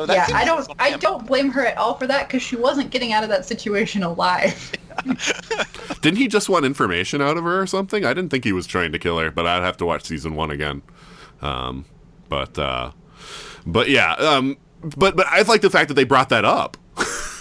Oh, 0.00 0.04
yeah. 0.08 0.26
I 0.32 0.44
don't. 0.44 0.68
I 0.78 0.96
don't 0.96 1.26
blame 1.26 1.50
her 1.50 1.66
at 1.66 1.76
all 1.76 1.94
for 1.94 2.06
that 2.06 2.28
because 2.28 2.40
she 2.40 2.54
wasn't 2.54 2.90
getting 2.90 3.12
out 3.12 3.24
of 3.24 3.30
that 3.30 3.44
situation 3.44 4.04
alive. 4.04 4.70
Didn't 6.02 6.18
he 6.18 6.28
just 6.28 6.48
want 6.48 6.64
information 6.64 7.20
out 7.20 7.36
of 7.36 7.42
her 7.44 7.60
or 7.60 7.66
something? 7.66 8.04
I 8.04 8.14
didn't 8.14 8.30
think 8.30 8.44
he 8.44 8.52
was 8.52 8.66
trying 8.66 8.92
to 8.92 8.98
kill 8.98 9.18
her, 9.18 9.30
but 9.32 9.46
I'd 9.46 9.62
have 9.62 9.76
to 9.78 9.86
watch 9.86 10.04
season 10.04 10.34
one 10.36 10.50
again. 10.52 10.82
Um, 11.42 11.84
but 12.28 12.56
uh, 12.58 12.92
but 13.66 13.88
yeah, 13.88 14.12
um, 14.14 14.56
but 14.96 15.16
but 15.16 15.26
I 15.26 15.42
like 15.42 15.62
the 15.62 15.70
fact 15.70 15.88
that 15.88 15.94
they 15.94 16.04
brought 16.04 16.28
that 16.28 16.44
up. 16.44 16.76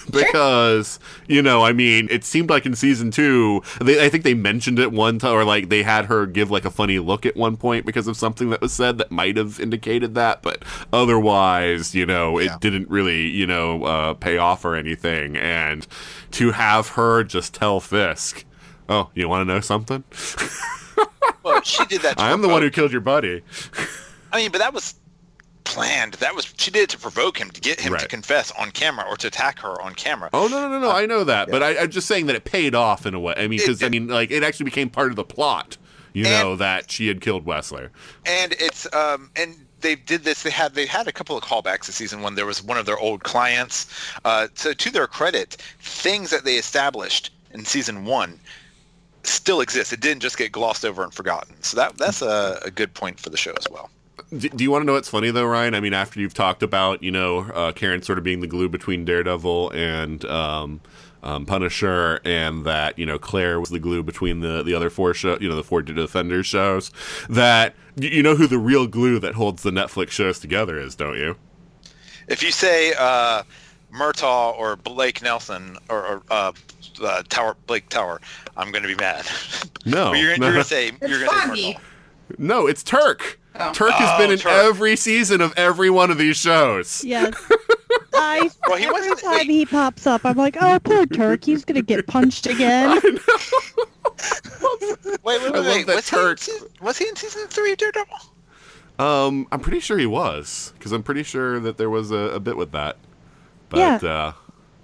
because 0.12 0.99
you 1.28 1.41
know 1.41 1.64
i 1.64 1.72
mean 1.74 2.08
it 2.10 2.24
seemed 2.24 2.49
like 2.49 2.66
in 2.66 2.76
season 2.76 3.12
two 3.12 3.62
they, 3.82 4.03
i 4.05 4.10
think 4.10 4.24
they 4.24 4.34
mentioned 4.34 4.80
it 4.80 4.91
one 4.91 5.20
time 5.20 5.34
or 5.34 5.43
like 5.43 5.70
they 5.70 5.84
had 5.84 6.05
her 6.05 6.26
give 6.26 6.49
like 6.51 6.66
a 6.66 6.72
funny 6.72 6.99
look 6.99 7.26
at 7.26 7.36
one 7.36 7.58
point 7.58 7.86
because 7.86 8.08
of 8.08 8.16
something 8.18 8.49
that 8.49 8.62
was 8.62 8.72
said 8.74 8.97
that 8.97 9.12
might 9.12 9.36
have 9.38 9.60
indicated 9.60 10.16
that 10.16 10.41
but 10.41 10.64
otherwise 10.93 11.93
you 11.95 12.05
know 12.05 12.38
it 12.38 12.45
Yeah. 12.45 12.58
didn't 12.60 12.89
really 12.89 13.28
you 13.28 13.45
know 13.47 13.84
uh, 13.84 14.14
pay 14.14 14.38
off 14.38 14.64
or 14.66 14.76
anything 14.76 15.36
and 15.38 15.86
to 16.32 16.51
have 16.51 16.89
her 16.89 17.24
just 17.24 17.53
tell 17.53 17.80
fisk 17.80 18.45
oh 18.89 19.10
you 19.14 19.28
want 19.30 19.47
to 19.47 19.53
know 19.53 19.60
something 19.62 20.03
Well, 21.43 21.62
she 21.62 21.86
did 21.86 22.01
that. 22.01 22.20
I 22.20 22.32
am 22.32 22.41
the 22.41 22.49
one 22.49 22.62
who 22.62 22.70
killed 22.70 22.91
your 22.91 22.99
buddy 23.01 23.41
I 24.34 24.38
mean, 24.38 24.51
but 24.51 24.58
that 24.58 24.74
was 24.74 24.95
planned. 25.68 26.13
That 26.15 26.34
was 26.36 26.53
she 26.57 26.72
did 26.72 26.84
it 26.84 26.89
to 26.91 26.97
provoke 26.97 27.38
him 27.38 27.51
to 27.51 27.61
get 27.61 27.80
him 27.80 27.95
to 27.97 28.07
confess 28.07 28.51
on 28.51 28.72
camera 28.72 29.05
or 29.07 29.15
to 29.18 29.28
attack 29.28 29.59
her 29.59 29.80
on 29.82 29.93
camera. 29.95 30.30
Oh 30.34 30.47
no 30.47 30.61
no 30.61 30.70
no 30.70 30.80
no! 30.80 30.91
I 30.91 31.05
know 31.05 31.24
that, 31.24 31.49
but 31.49 31.61
I, 31.61 31.78
I'm 31.78 31.91
just 31.91 32.07
saying 32.07 32.26
that 32.28 32.36
it 32.36 32.45
paid 32.45 32.74
off 32.74 33.05
in 33.05 33.13
a 33.13 33.20
way. 33.20 33.34
I 33.38 33.47
mean, 33.47 33.59
because 33.59 33.84
I 33.84 33.89
mean, 33.89 34.07
like 34.07 34.32
it 34.32 34.43
actually 34.43 34.65
became 34.65 34.89
part 34.89 35.09
of 35.09 35.15
the 35.15 35.24
plot. 35.24 35.78
You 36.13 36.26
And- 36.26 36.34
know 36.34 36.55
that 36.55 36.89
she 36.89 37.07
had 37.07 37.22
killed 37.22 37.45
Wesley. 37.45 37.88
and 38.26 38.53
it's 38.59 38.91
um 38.93 39.30
and 39.36 39.55
they 39.82 39.95
did 39.95 40.24
this 40.24 40.41
they 40.41 40.49
had 40.49 40.74
they 40.74 40.87
had 40.87 41.08
a 41.08 41.12
couple 41.12 41.37
of 41.37 41.43
callbacks 41.43 41.86
this 41.86 41.96
season 41.96 42.21
when 42.24 42.33
there 42.36 42.46
was 42.47 42.63
one 42.63 42.78
of 42.78 42.87
their 42.87 42.97
old 42.97 43.24
clients 43.24 43.86
uh 44.25 44.47
so 44.55 44.74
to 44.74 44.89
their 44.89 45.05
credit 45.05 45.58
things 45.79 46.32
that 46.32 46.43
they 46.46 46.55
established 46.55 47.29
in 47.54 47.63
season 47.63 48.04
one 48.05 48.39
still 49.24 49.62
exist 49.62 49.93
it 49.93 50.00
didn't 50.00 50.21
just 50.21 50.37
get 50.37 50.51
glossed 50.51 50.83
over 50.83 51.04
and 51.04 51.13
forgotten 51.13 51.54
so 51.62 51.78
that 51.78 51.96
that's 52.00 52.24
a, 52.24 52.59
a 52.66 52.71
good 52.71 52.92
point 52.96 53.20
for 53.20 53.29
the 53.29 53.37
show 53.37 53.54
as 53.59 53.67
well 53.70 53.92
Do, 54.36 54.50
do 54.50 54.64
you 54.64 54.72
want 54.72 54.82
to 54.82 54.86
know 54.86 54.94
what's 54.94 55.10
funny 55.10 55.32
though, 55.32 55.46
Ryan? 55.46 55.76
I 55.76 55.80
mean, 55.80 55.94
after 55.94 56.20
you've 56.20 56.34
talked 56.34 56.64
about 56.64 57.04
you 57.04 57.12
know 57.12 57.39
uh, 57.39 57.72
Karen 57.72 58.02
sort 58.02 58.18
of 58.18 58.24
being 58.24 58.39
the 58.42 58.48
glue 58.48 58.70
between 58.70 59.06
Daredevil 59.06 59.72
and 59.72 60.26
um, 60.26 60.82
um, 61.24 61.46
Punisher, 61.46 62.20
and 62.26 62.66
that 62.66 62.98
you 62.98 63.06
know 63.06 63.18
Claire 63.18 63.60
was 63.60 63.70
the 63.70 63.80
glue 63.80 64.04
between 64.04 64.39
the 64.39 64.64
the 64.64 64.74
other 64.74 64.89
four 64.89 65.14
show, 65.14 65.38
you 65.39 65.50
know, 65.50 65.56
the 65.56 65.64
four 65.64 65.82
Defenders 65.82 66.46
shows. 66.46 66.92
That 67.30 67.76
you 67.96 68.22
know 68.24 68.36
who 68.36 68.48
the 68.48 68.58
real 68.58 68.88
glue 68.88 69.20
that 69.20 69.36
holds 69.36 69.64
the 69.64 69.72
Netflix 69.72 70.12
shows 70.12 70.39
together 70.39 70.80
is, 70.80 70.96
don't 70.96 71.18
you? 71.18 71.36
If 72.28 72.44
you 72.44 72.52
say 72.52 72.94
uh, 72.98 73.44
Murtaugh 73.94 74.58
or 74.58 74.76
Blake 74.76 75.22
Nelson 75.22 75.78
or, 75.89 76.06
or 76.06 76.24
uh, 76.30 76.52
uh, 77.02 77.24
Tower 77.30 77.56
Blake 77.68 77.89
Tower, 77.89 78.22
I'm 78.56 78.72
going 78.72 78.84
to 78.84 78.89
be 78.89 78.96
mad. 78.96 79.26
No, 79.86 80.06
But 80.12 80.20
you're, 80.20 80.30
you're 80.30 80.38
going 80.38 80.54
to 80.56 80.64
say 80.64 80.92
you're 81.02 81.26
going 81.26 81.30
to 81.30 81.56
say 81.56 81.74
Murtaugh. 81.74 81.80
No, 82.37 82.67
it's 82.67 82.83
Turk. 82.83 83.39
Oh. 83.59 83.71
Turk 83.74 83.91
has 83.93 84.09
Oh, 84.13 84.17
been 84.20 84.32
in 84.32 84.37
Turk. 84.37 84.51
every 84.51 84.95
season 84.95 85.41
of 85.41 85.54
every 85.58 85.89
one 85.89 86.12
of 86.12 86.17
these 86.17 86.37
shows. 86.37 87.04
Yes. 87.04 87.33
I 88.13 88.49
Well, 88.67 88.78
he 88.78 88.86
every 88.86 88.99
wasn't- 88.99 89.20
time 89.20 89.32
wait. 89.37 89.47
he 89.49 89.66
pops 89.66 90.05
up, 90.08 90.21
I'm 90.25 90.37
like, 90.37 90.58
oh, 90.62 90.79
poor 90.83 91.05
Turk. 91.08 91.43
He's 91.43 91.66
gonna 91.66 91.82
get 91.82 92.05
punched 92.08 92.45
again. 92.54 92.99
Wait, 95.24 95.41
wait, 95.41 95.54
I 95.54 95.59
wait, 95.59 95.66
wait. 95.66 95.87
that 95.87 95.95
Was 95.95 96.09
he, 96.09 96.17
in 96.29 96.37
season, 96.37 96.67
was 96.82 96.97
he 96.97 97.08
in 97.08 97.16
season 97.16 97.47
three 97.47 97.74
of 97.74 97.78
Daredevil? 97.78 98.17
Um, 98.99 99.47
I'm 99.51 99.59
pretty 99.59 99.79
sure 99.79 99.97
he 99.97 100.05
was 100.05 100.74
because 100.78 100.91
I'm 100.91 101.04
pretty 101.04 101.24
sure 101.24 101.59
that 101.59 101.78
there 101.78 101.89
was 101.89 102.12
a, 102.12 102.16
a 102.16 102.39
bit 102.39 102.58
with 102.58 102.71
that. 102.71 102.97
But 103.70 103.79
Yeah. 104.04 104.09
uh, 104.09 104.33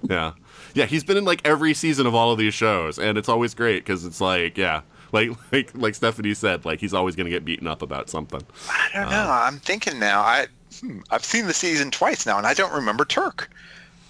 yeah, 0.04 0.34
yeah, 0.74 0.86
he's 0.86 1.04
been 1.04 1.18
in 1.18 1.26
like 1.26 1.42
every 1.46 1.74
season 1.74 2.06
of 2.06 2.14
all 2.14 2.32
of 2.32 2.38
these 2.38 2.54
shows, 2.54 3.00
and 3.00 3.18
it's 3.18 3.30
always 3.30 3.54
great 3.56 3.84
because 3.86 4.06
it's 4.06 4.20
like, 4.22 4.58
yeah, 4.58 4.82
like 5.14 5.30
like 5.52 5.72
like 5.74 5.96
Stephanie 5.96 6.34
said, 6.34 6.66
like 6.66 6.82
he's 6.82 6.94
always 6.94 7.16
gonna 7.16 7.30
get 7.30 7.46
beaten 7.46 7.68
up 7.68 7.82
about 7.82 8.10
something. 8.10 8.42
I 8.70 8.90
don't 8.94 9.10
know. 9.10 9.30
I'm 9.30 9.60
thinking 9.60 10.00
now. 10.00 10.22
I 10.22 10.48
hmm, 10.82 11.00
I've 11.12 11.24
seen 11.24 11.48
the 11.48 11.54
season 11.54 11.92
twice 11.92 12.26
now, 12.26 12.38
and 12.38 12.46
I 12.46 12.54
don't 12.54 12.74
remember 12.74 13.06
Turk. 13.06 13.50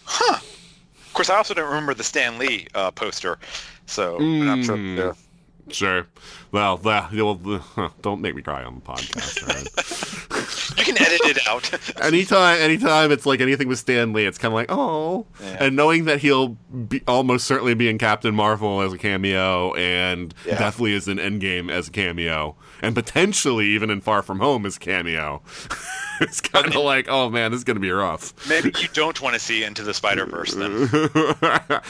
Huh. 0.06 0.40
Of 1.06 1.14
course, 1.14 1.30
I 1.30 1.36
also 1.36 1.54
don't 1.54 1.68
remember 1.68 1.94
the 1.94 2.04
Stan 2.04 2.40
Lee 2.40 2.68
uh, 2.74 2.90
poster. 2.90 3.38
So 3.86 4.18
but 4.18 4.24
I'm 4.24 4.64
sure. 4.64 4.78
Mm. 4.78 4.98
yeah. 4.98 5.14
Sure. 5.70 6.08
Well, 6.52 6.78
don't 8.02 8.22
make 8.22 8.36
me 8.36 8.42
cry 8.42 8.64
on 8.64 8.76
the 8.76 8.82
podcast. 8.82 10.30
You 10.78 10.84
can 10.94 11.02
edit 11.02 11.22
it 11.26 11.48
out. 11.48 12.02
anytime, 12.04 12.60
anytime 12.60 13.12
it's 13.12 13.26
like 13.26 13.42
anything 13.42 13.68
with 13.68 13.80
Stan 13.80 14.12
Lee, 14.14 14.26
it's 14.26 14.38
kind 14.38 14.52
of 14.52 14.56
like, 14.56 14.68
oh. 14.70 15.26
Yeah. 15.42 15.58
And 15.66 15.76
knowing 15.76 16.06
that 16.06 16.20
he'll 16.20 16.50
be 16.88 17.02
almost 17.08 17.46
certainly 17.48 17.74
be 17.74 17.90
in 17.90 17.98
Captain 17.98 18.34
Marvel 18.36 18.82
as 18.82 18.92
a 18.94 18.98
cameo, 18.98 19.74
and 19.76 20.34
Yeah. 20.46 20.58
definitely 20.58 20.94
is 20.94 21.08
in 21.08 21.18
Endgame 21.18 21.72
as 21.72 21.88
a 21.88 21.92
cameo, 21.92 22.56
and 22.82 22.96
potentially 22.96 23.68
even 23.68 23.90
in 23.90 24.02
Far 24.02 24.22
From 24.24 24.40
Home 24.40 24.66
as 24.66 24.78
cameo. 24.78 25.42
it's 26.22 26.42
kind 26.42 26.68
of 26.68 26.76
like, 26.76 27.08
oh 27.10 27.30
man, 27.30 27.52
this 27.52 27.60
is 27.60 27.64
gonna 27.64 27.80
be 27.80 27.92
rough. 27.92 28.34
Maybe 28.48 28.74
you 28.80 28.88
don't 28.94 29.20
want 29.22 29.34
to 29.34 29.40
see 29.40 29.64
Into 29.64 29.84
the 29.84 29.94
Spider 29.94 30.26
Verse 30.26 30.54
then. 30.54 30.90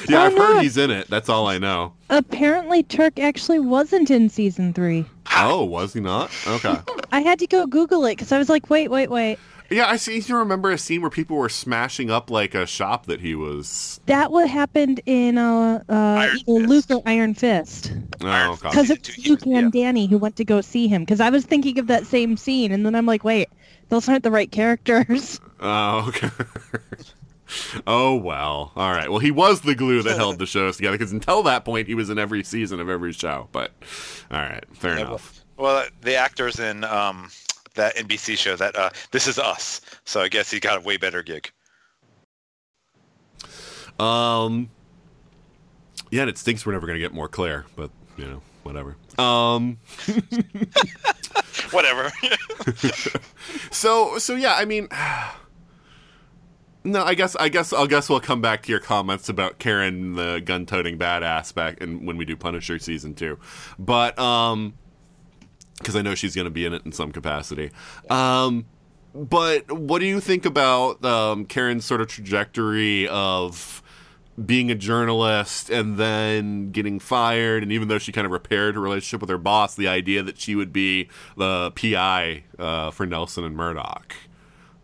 yeah, 0.10 0.24
I've 0.24 0.36
no. 0.36 0.38
heard 0.38 0.62
he's 0.62 0.78
in 0.78 0.92
it. 0.92 1.10
That's 1.10 1.30
all 1.30 1.48
I 1.48 1.58
know. 1.58 1.94
Apparently, 2.10 2.84
Turk 2.84 3.20
actually 3.20 3.60
wasn't 3.60 4.12
in 4.12 4.30
season 4.30 4.74
three. 4.74 5.06
Oh, 5.36 5.64
was 5.64 5.94
he 5.94 6.00
not? 6.00 6.32
Okay. 6.48 6.78
I 7.12 7.22
had 7.22 7.40
to 7.40 7.48
go 7.48 7.66
Google 7.66 8.06
it 8.06 8.14
because 8.14 8.32
I 8.32 8.38
was 8.38 8.50
like, 8.50 8.70
wait, 8.70 8.90
wait, 8.90 9.10
wait. 9.10 9.40
Yeah, 9.70 9.88
I 9.88 9.96
seem 9.96 10.22
to 10.22 10.36
remember 10.36 10.70
a 10.70 10.78
scene 10.78 11.02
where 11.02 11.10
people 11.10 11.38
were 11.38 11.50
smashing 11.50 12.12
up 12.12 12.30
like 12.30 12.54
a 12.54 12.68
shop 12.68 13.08
that 13.08 13.22
he 13.22 13.34
was. 13.34 14.00
That 14.06 14.32
what 14.32 14.48
happened 14.48 15.02
in 15.06 15.38
uh, 15.38 15.84
uh, 15.90 15.94
Iron 15.94 16.32
Fist. 16.38 16.48
Luke 16.48 16.86
or 16.92 17.02
Iron 17.10 17.34
Fist. 17.34 17.94
Oh, 18.22 18.52
okay. 18.52 18.70
Because 18.70 18.88
Season 18.88 18.98
it's 18.98 19.16
two, 19.16 19.30
Luke 19.32 19.40
yeah. 19.46 19.58
and 19.58 19.72
Danny 19.72 20.06
who 20.06 20.18
went 20.18 20.36
to 20.36 20.46
go 20.46 20.62
see 20.62 20.88
him. 20.88 21.02
Because 21.02 21.20
I 21.20 21.30
was 21.30 21.46
thinking 21.46 21.80
of 21.80 21.88
that 21.88 22.06
same 22.06 22.38
scene, 22.38 22.72
and 22.72 22.86
then 22.86 22.94
I'm 22.94 23.06
like, 23.06 23.24
wait, 23.24 23.50
those 23.90 24.08
aren't 24.10 24.24
the 24.24 24.32
right 24.32 24.52
characters. 24.52 25.40
Oh, 25.66 26.10
okay. 26.10 26.30
oh 27.88 28.16
well. 28.18 28.74
All 28.76 28.92
right. 28.92 29.10
Well, 29.10 29.20
he 29.20 29.32
was 29.32 29.62
the 29.62 29.76
glue 29.76 30.02
that 30.04 30.18
held 30.18 30.38
the 30.38 30.46
shows 30.46 30.76
together 30.76 30.98
because 30.98 31.14
until 31.14 31.42
that 31.44 31.64
point, 31.64 31.88
he 31.88 31.96
was 31.96 32.10
in 32.10 32.20
every 32.20 32.44
season 32.44 32.82
of 32.82 32.90
every 32.90 33.14
show. 33.14 33.48
But 33.54 33.72
all 34.30 34.42
right, 34.42 34.66
fair 34.74 34.98
Yeah, 34.98 35.06
enough. 35.06 35.46
Well, 35.56 35.86
the 36.02 36.16
actors 36.16 36.60
in 36.60 36.84
um, 36.84 37.30
that 37.76 37.96
NBC 37.96 38.38
show 38.38 38.58
that 38.58 38.76
uh, 38.76 38.90
This 39.12 39.26
Is 39.26 39.40
Us. 39.40 39.80
So 40.04 40.20
I 40.20 40.28
guess 40.28 40.52
he 40.52 40.60
got 40.60 40.80
a 40.80 40.82
way 40.82 40.98
better 40.98 41.24
gig. 41.24 41.50
Um. 44.00 44.70
Yeah, 46.12 46.22
and 46.22 46.30
it 46.30 46.38
stinks 46.38 46.66
we're 46.66 46.74
never 46.74 46.88
gonna 46.88 47.00
get 47.00 47.14
more 47.14 47.30
Claire, 47.30 47.66
but 47.78 47.90
you 48.18 48.26
know, 48.26 48.42
whatever. 48.64 48.98
Um. 49.18 49.78
Whatever. 51.72 52.12
So 53.72 54.18
so 54.18 54.36
yeah, 54.36 54.54
I 54.56 54.66
mean. 54.66 54.88
No, 56.86 57.02
I 57.02 57.14
guess 57.14 57.34
I 57.38 57.48
guess 57.48 57.72
I 57.72 57.86
guess 57.86 58.10
we'll 58.10 58.20
come 58.20 58.42
back 58.42 58.64
to 58.64 58.70
your 58.70 58.82
comments 58.82 59.30
about 59.30 59.58
Karen 59.58 60.16
the 60.16 60.42
gun-toting 60.44 60.98
badass 60.98 61.56
back 61.56 61.82
and 61.82 62.06
when 62.06 62.18
we 62.18 62.26
do 62.26 62.36
Punisher 62.36 62.78
season 62.78 63.16
two, 63.16 63.40
but 63.80 64.20
um, 64.20 64.74
because 65.78 65.96
I 65.96 66.02
know 66.02 66.16
she's 66.16 66.36
going 66.36 66.44
to 66.46 66.52
be 66.52 66.66
in 66.66 66.74
it 66.74 66.86
in 66.86 66.92
some 66.92 67.12
capacity. 67.12 67.72
Um, 68.10 68.66
but 69.14 69.72
what 69.72 70.00
do 70.00 70.06
you 70.06 70.20
think 70.20 70.46
about 70.46 71.06
um, 71.06 71.46
Karen's 71.46 71.86
sort 71.86 72.02
of 72.02 72.08
trajectory 72.08 73.08
of 73.08 73.83
being 74.44 74.72
a 74.72 74.76
journalist 74.76 75.70
and 75.70 75.98
then 75.98 76.72
getting 76.72 77.00
fired? 77.00 77.64
And 77.64 77.72
even 77.72 77.88
though 77.88 78.00
she 78.00 78.12
kind 78.12 78.26
of 78.26 78.32
repaired 78.32 78.76
her 78.76 78.82
relationship 78.82 79.22
with 79.22 79.30
her 79.30 79.38
boss, 79.38 79.76
the 79.76 79.88
idea 79.88 80.24
that 80.24 80.40
she 80.40 80.56
would 80.56 80.74
be 80.74 81.10
the 81.38 81.72
PI 81.72 82.44
uh, 82.60 82.92
for 82.92 83.06
Nelson 83.06 83.44
and 83.44 83.56
Murdock. 83.56 84.14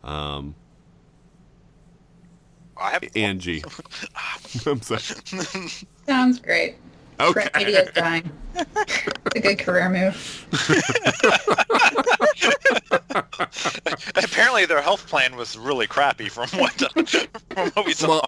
Um, 0.04 0.56
I 2.78 2.92
have 2.92 3.02
Anji. 3.02 3.64
I'm 4.68 4.82
sorry. 4.82 5.70
Sounds 6.06 6.40
great. 6.40 6.78
Okay. 7.20 7.50
For 7.54 7.60
idiot 7.60 7.92
dying. 7.94 8.32
It's 8.56 9.36
a 9.36 9.40
good 9.40 9.60
career 9.60 9.90
move. 9.90 10.48
Apparently, 14.16 14.66
their 14.66 14.82
health 14.82 15.08
plan 15.08 15.36
was 15.36 15.58
really 15.58 15.88
crappy 15.88 16.30
from 16.30 16.50
what 16.60 16.72
from 17.52 17.70
what 17.72 17.86
we 17.86 17.94
saw. 17.94 18.08
Well, 18.08 18.28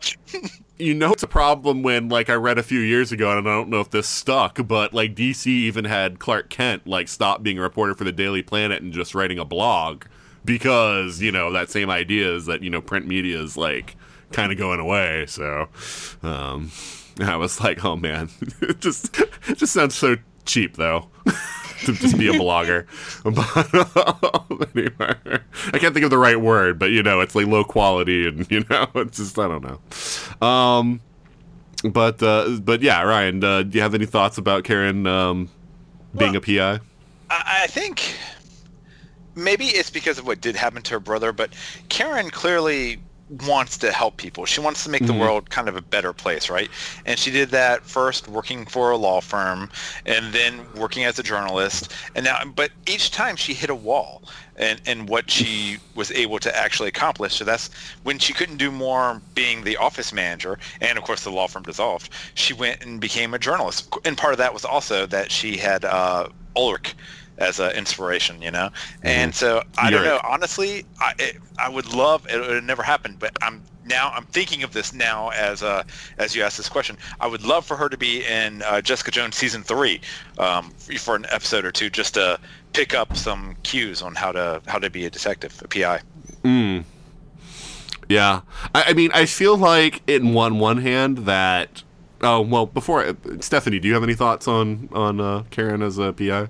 you 0.77 0.93
know 0.93 1.13
it's 1.13 1.23
a 1.23 1.27
problem 1.27 1.83
when 1.83 2.09
like 2.09 2.29
I 2.29 2.33
read 2.33 2.57
a 2.57 2.63
few 2.63 2.79
years 2.79 3.11
ago 3.11 3.37
and 3.37 3.47
I 3.47 3.51
don't 3.51 3.69
know 3.69 3.79
if 3.79 3.91
this 3.91 4.07
stuck, 4.07 4.65
but 4.67 4.93
like 4.93 5.15
DC 5.15 5.47
even 5.47 5.85
had 5.85 6.19
Clark 6.19 6.49
Kent 6.49 6.87
like 6.87 7.07
stop 7.07 7.43
being 7.43 7.57
a 7.57 7.61
reporter 7.61 7.93
for 7.93 8.03
the 8.03 8.11
Daily 8.11 8.41
Planet 8.41 8.81
and 8.81 8.91
just 8.91 9.15
writing 9.15 9.39
a 9.39 9.45
blog 9.45 10.03
because, 10.43 11.21
you 11.21 11.31
know, 11.31 11.51
that 11.51 11.69
same 11.69 11.89
idea 11.89 12.33
is 12.33 12.47
that, 12.47 12.63
you 12.63 12.69
know, 12.69 12.81
print 12.81 13.07
media 13.07 13.39
is 13.39 13.55
like 13.55 13.95
kind 14.31 14.51
of 14.51 14.57
going 14.57 14.79
away. 14.79 15.25
So 15.27 15.69
um 16.23 16.71
I 17.23 17.35
was 17.35 17.59
like, 17.59 17.83
"Oh 17.83 17.95
man, 17.95 18.29
it 18.61 18.79
just 18.79 19.19
it 19.19 19.57
just 19.57 19.73
sounds 19.73 19.95
so 19.95 20.17
cheap 20.45 20.77
though." 20.77 21.07
to 21.85 21.93
just 21.93 22.17
be 22.17 22.27
a 22.27 22.33
blogger. 22.33 22.85
But 24.61 24.69
anyway, 24.75 25.39
I 25.73 25.79
can't 25.79 25.93
think 25.93 26.03
of 26.03 26.11
the 26.11 26.17
right 26.17 26.39
word, 26.39 26.77
but 26.77 26.91
you 26.91 27.01
know, 27.01 27.19
it's 27.21 27.33
like 27.33 27.47
low 27.47 27.63
quality, 27.63 28.27
and 28.27 28.49
you 28.51 28.63
know, 28.69 28.87
it's 28.95 29.17
just 29.17 29.39
I 29.39 29.47
don't 29.47 29.63
know. 29.63 30.47
Um, 30.47 31.01
but 31.83 32.21
uh, 32.21 32.59
but 32.61 32.81
yeah, 32.81 33.01
Ryan, 33.01 33.43
uh, 33.43 33.63
do 33.63 33.77
you 33.77 33.81
have 33.81 33.95
any 33.95 34.05
thoughts 34.05 34.37
about 34.37 34.63
Karen 34.63 35.07
um, 35.07 35.49
being 36.15 36.35
a 36.35 36.41
PI? 36.41 36.79
I, 37.29 37.61
I 37.63 37.67
think 37.67 38.15
maybe 39.35 39.65
it's 39.65 39.89
because 39.89 40.19
of 40.19 40.27
what 40.27 40.41
did 40.41 40.55
happen 40.55 40.81
to 40.83 40.93
her 40.93 40.99
brother, 40.99 41.31
but 41.31 41.53
Karen 41.89 42.29
clearly 42.29 42.99
wants 43.31 43.77
to 43.77 43.91
help 43.91 44.17
people. 44.17 44.45
She 44.45 44.59
wants 44.59 44.83
to 44.83 44.89
make 44.89 45.05
the 45.05 45.13
Mhm. 45.13 45.19
world 45.19 45.49
kind 45.49 45.69
of 45.69 45.75
a 45.75 45.81
better 45.81 46.13
place, 46.13 46.49
right? 46.49 46.69
And 47.05 47.17
she 47.17 47.31
did 47.31 47.49
that 47.51 47.85
first 47.85 48.27
working 48.27 48.65
for 48.65 48.91
a 48.91 48.97
law 48.97 49.21
firm 49.21 49.69
and 50.05 50.33
then 50.33 50.67
working 50.73 51.05
as 51.05 51.17
a 51.17 51.23
journalist. 51.23 51.93
And 52.15 52.25
now 52.25 52.43
but 52.45 52.71
each 52.85 53.11
time 53.11 53.35
she 53.37 53.53
hit 53.53 53.69
a 53.69 53.75
wall 53.75 54.23
and 54.55 54.81
and 54.85 55.07
what 55.07 55.31
she 55.31 55.77
was 55.95 56.11
able 56.11 56.39
to 56.39 56.55
actually 56.57 56.89
accomplish. 56.89 57.35
So 57.35 57.45
that's 57.45 57.69
when 58.03 58.19
she 58.19 58.33
couldn't 58.33 58.57
do 58.57 58.71
more 58.71 59.21
being 59.33 59.63
the 59.63 59.77
office 59.77 60.11
manager 60.11 60.59
and 60.81 60.97
of 60.97 61.03
course 61.03 61.23
the 61.23 61.31
law 61.31 61.47
firm 61.47 61.63
dissolved. 61.63 62.09
She 62.33 62.53
went 62.53 62.83
and 62.83 62.99
became 62.99 63.33
a 63.33 63.39
journalist. 63.39 63.89
And 64.05 64.17
part 64.17 64.33
of 64.33 64.37
that 64.39 64.53
was 64.53 64.65
also 64.65 65.05
that 65.07 65.31
she 65.31 65.57
had 65.57 65.85
uh 65.85 66.27
Urich 66.55 66.93
as 67.41 67.59
an 67.59 67.71
inspiration, 67.71 68.41
you 68.41 68.51
know. 68.51 68.69
And 69.03 69.33
so 69.33 69.63
I 69.77 69.89
don't 69.89 70.03
know. 70.03 70.19
Urich. 70.19 70.31
Honestly, 70.31 70.85
I 70.99 71.13
it, 71.19 71.37
I 71.57 71.69
would 71.69 71.93
love 71.93 72.25
it. 72.29 72.35
It 72.35 72.63
never 72.63 72.83
happened, 72.83 73.19
but 73.19 73.35
I'm 73.41 73.63
now 73.85 74.11
I'm 74.15 74.25
thinking 74.25 74.63
of 74.63 74.73
this 74.73 74.93
now 74.93 75.29
as 75.29 75.63
uh 75.63 75.83
as 76.17 76.35
you 76.35 76.43
asked 76.43 76.57
this 76.57 76.69
question. 76.69 76.97
I 77.19 77.27
would 77.27 77.43
love 77.43 77.65
for 77.65 77.75
her 77.75 77.89
to 77.89 77.97
be 77.97 78.23
in 78.25 78.61
uh, 78.63 78.81
Jessica 78.81 79.11
Jones 79.11 79.35
season 79.35 79.63
three 79.63 80.01
um, 80.37 80.71
for 80.99 81.15
an 81.15 81.25
episode 81.29 81.65
or 81.65 81.71
two, 81.71 81.89
just 81.89 82.13
to 82.13 82.39
pick 82.73 82.93
up 82.93 83.17
some 83.17 83.55
cues 83.63 84.01
on 84.01 84.15
how 84.15 84.31
to 84.31 84.61
how 84.67 84.79
to 84.79 84.89
be 84.89 85.05
a 85.05 85.09
detective, 85.09 85.61
a 85.63 85.67
PI. 85.67 86.01
Mm. 86.43 86.83
Yeah, 88.09 88.41
I, 88.75 88.83
I 88.87 88.93
mean, 88.93 89.11
I 89.13 89.25
feel 89.25 89.57
like 89.57 90.01
in 90.07 90.33
one 90.33 90.59
one 90.59 90.77
hand 90.77 91.19
that. 91.19 91.83
Oh 92.23 92.39
well, 92.41 92.67
before 92.67 93.17
Stephanie, 93.39 93.79
do 93.79 93.87
you 93.87 93.95
have 93.95 94.03
any 94.03 94.13
thoughts 94.13 94.47
on 94.47 94.89
on 94.91 95.19
uh, 95.19 95.43
Karen 95.49 95.81
as 95.81 95.97
a 95.97 96.13
PI? 96.13 96.49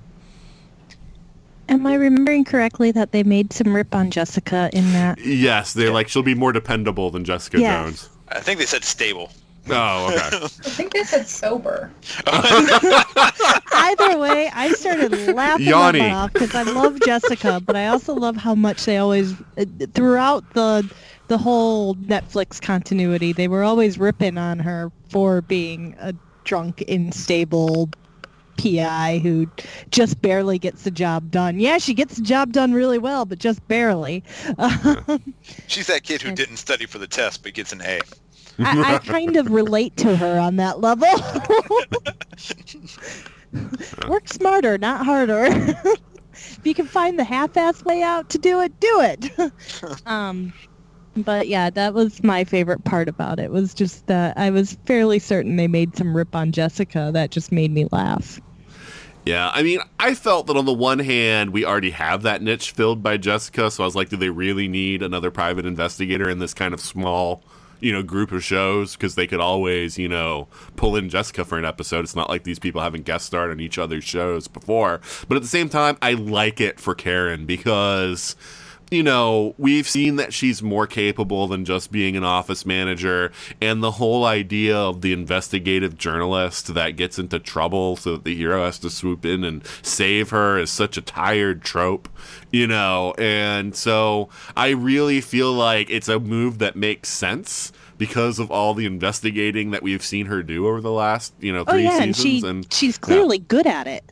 Am 1.71 1.87
I 1.87 1.93
remembering 1.93 2.43
correctly 2.43 2.91
that 2.91 3.13
they 3.13 3.23
made 3.23 3.53
some 3.53 3.73
rip 3.73 3.95
on 3.95 4.11
Jessica 4.11 4.69
in 4.73 4.91
that? 4.91 5.17
Yes, 5.19 5.71
they're 5.71 5.89
like 5.91 6.09
she'll 6.09 6.21
be 6.21 6.35
more 6.35 6.51
dependable 6.51 7.09
than 7.11 7.23
Jessica 7.23 7.61
Yeah. 7.61 7.83
Jones. 7.83 8.09
I 8.27 8.41
think 8.41 8.59
they 8.59 8.65
said 8.65 8.83
stable. 8.83 9.31
Oh, 9.69 10.07
okay. 10.11 10.37
I 10.43 10.47
think 10.47 10.91
they 10.91 11.03
said 11.03 11.27
sober. 11.27 11.89
Either 12.27 14.17
way, 14.19 14.49
I 14.53 14.73
started 14.75 15.11
laughing 15.33 15.71
my 15.71 15.91
butt 15.93 16.01
off 16.01 16.33
because 16.33 16.55
I 16.55 16.63
love 16.63 16.99
Jessica, 17.05 17.61
but 17.65 17.77
I 17.77 17.87
also 17.87 18.15
love 18.15 18.35
how 18.35 18.53
much 18.53 18.83
they 18.85 18.97
always, 18.97 19.33
uh, 19.57 19.65
throughout 19.93 20.53
the 20.53 20.89
the 21.27 21.37
whole 21.37 21.95
Netflix 21.95 22.59
continuity, 22.59 23.31
they 23.31 23.47
were 23.47 23.63
always 23.63 23.97
ripping 23.97 24.37
on 24.37 24.59
her 24.59 24.91
for 25.07 25.41
being 25.41 25.95
a 26.01 26.13
drunk, 26.43 26.83
unstable 26.89 27.89
PI 28.61 29.19
who 29.23 29.47
just 29.89 30.21
barely 30.21 30.59
gets 30.59 30.83
the 30.83 30.91
job 30.91 31.31
done. 31.31 31.59
Yeah, 31.59 31.77
she 31.77 31.93
gets 31.93 32.15
the 32.15 32.21
job 32.21 32.51
done 32.51 32.73
really 32.73 32.97
well, 32.97 33.25
but 33.25 33.39
just 33.39 33.65
barely. 33.67 34.23
She's 35.67 35.87
that 35.87 36.03
kid 36.03 36.21
who 36.21 36.33
didn't 36.33 36.57
study 36.57 36.85
for 36.85 36.99
the 36.99 37.07
test 37.07 37.43
but 37.43 37.53
gets 37.53 37.73
an 37.73 37.81
A. 37.81 37.99
I, 38.59 38.95
I 38.95 38.97
kind 38.99 39.37
of 39.37 39.51
relate 39.51 39.97
to 39.97 40.15
her 40.15 40.39
on 40.39 40.57
that 40.57 40.79
level. 40.79 41.07
Work 44.07 44.27
smarter, 44.27 44.77
not 44.77 45.05
harder. 45.05 45.45
if 45.45 46.59
you 46.63 46.73
can 46.73 46.85
find 46.85 47.17
the 47.17 47.23
half-ass 47.23 47.83
way 47.83 48.03
out 48.03 48.29
to 48.29 48.37
do 48.37 48.61
it, 48.61 48.79
do 48.79 49.01
it. 49.01 50.01
um, 50.05 50.53
but 51.17 51.47
yeah, 51.47 51.69
that 51.69 51.93
was 51.93 52.23
my 52.23 52.43
favorite 52.43 52.83
part 52.83 53.09
about 53.09 53.39
it. 53.39 53.51
Was 53.51 53.73
just 53.73 54.07
that 54.07 54.37
I 54.37 54.49
was 54.49 54.77
fairly 54.85 55.19
certain 55.19 55.55
they 55.55 55.67
made 55.67 55.97
some 55.97 56.15
rip 56.15 56.35
on 56.35 56.51
Jessica 56.51 57.11
that 57.13 57.31
just 57.31 57.51
made 57.51 57.71
me 57.71 57.87
laugh. 57.91 58.39
Yeah, 59.25 59.51
I 59.53 59.61
mean, 59.61 59.79
I 59.99 60.15
felt 60.15 60.47
that 60.47 60.57
on 60.57 60.65
the 60.65 60.73
one 60.73 60.99
hand, 60.99 61.51
we 61.51 61.63
already 61.63 61.91
have 61.91 62.23
that 62.23 62.41
niche 62.41 62.71
filled 62.71 63.03
by 63.03 63.17
Jessica, 63.17 63.69
so 63.69 63.83
I 63.83 63.85
was 63.85 63.95
like, 63.95 64.09
do 64.09 64.17
they 64.17 64.29
really 64.29 64.67
need 64.67 65.03
another 65.03 65.29
private 65.29 65.65
investigator 65.65 66.27
in 66.27 66.39
this 66.39 66.55
kind 66.55 66.73
of 66.73 66.79
small, 66.79 67.43
you 67.79 67.91
know, 67.91 68.01
group 68.01 68.31
of 68.31 68.43
shows? 68.43 68.95
Because 68.95 69.13
they 69.13 69.27
could 69.27 69.39
always, 69.39 69.99
you 69.99 70.07
know, 70.07 70.47
pull 70.75 70.95
in 70.95 71.07
Jessica 71.07 71.45
for 71.45 71.59
an 71.59 71.65
episode. 71.65 72.03
It's 72.03 72.15
not 72.15 72.29
like 72.29 72.45
these 72.45 72.57
people 72.57 72.81
haven't 72.81 73.05
guest 73.05 73.27
starred 73.27 73.51
on 73.51 73.59
each 73.59 73.77
other's 73.77 74.03
shows 74.03 74.47
before. 74.47 75.01
But 75.27 75.35
at 75.35 75.43
the 75.43 75.47
same 75.47 75.69
time, 75.69 75.97
I 76.01 76.13
like 76.13 76.59
it 76.59 76.79
for 76.79 76.95
Karen 76.95 77.45
because 77.45 78.35
you 78.91 79.01
know, 79.01 79.55
we've 79.57 79.87
seen 79.87 80.17
that 80.17 80.33
she's 80.33 80.61
more 80.61 80.85
capable 80.85 81.47
than 81.47 81.63
just 81.63 81.93
being 81.93 82.17
an 82.17 82.25
office 82.25 82.65
manager, 82.65 83.31
and 83.61 83.81
the 83.81 83.91
whole 83.91 84.25
idea 84.25 84.75
of 84.77 84.99
the 84.99 85.13
investigative 85.13 85.97
journalist 85.97 86.73
that 86.73 86.97
gets 86.97 87.17
into 87.17 87.39
trouble 87.39 87.95
so 87.95 88.11
that 88.11 88.25
the 88.25 88.35
hero 88.35 88.65
has 88.65 88.77
to 88.79 88.89
swoop 88.89 89.25
in 89.25 89.45
and 89.45 89.65
save 89.81 90.31
her 90.31 90.59
is 90.59 90.69
such 90.69 90.97
a 90.97 91.01
tired 91.01 91.61
trope, 91.63 92.09
you 92.51 92.67
know, 92.67 93.13
and 93.17 93.73
so 93.77 94.27
I 94.57 94.69
really 94.71 95.21
feel 95.21 95.53
like 95.53 95.89
it's 95.89 96.09
a 96.09 96.19
move 96.19 96.59
that 96.59 96.75
makes 96.75 97.07
sense 97.07 97.71
because 97.97 98.39
of 98.39 98.51
all 98.51 98.73
the 98.73 98.85
investigating 98.85 99.71
that 99.71 99.83
we've 99.83 100.03
seen 100.03 100.25
her 100.25 100.43
do 100.43 100.67
over 100.67 100.81
the 100.81 100.91
last, 100.91 101.33
you 101.39 101.53
know, 101.53 101.63
Oh 101.65 101.71
three 101.71 101.83
yeah, 101.83 102.01
and 102.03 102.13
seasons 102.13 102.41
she 102.41 102.47
and 102.49 102.73
she's 102.73 102.97
clearly 102.97 103.39
good 103.39 103.67
at 103.67 103.87
it. 103.87 104.11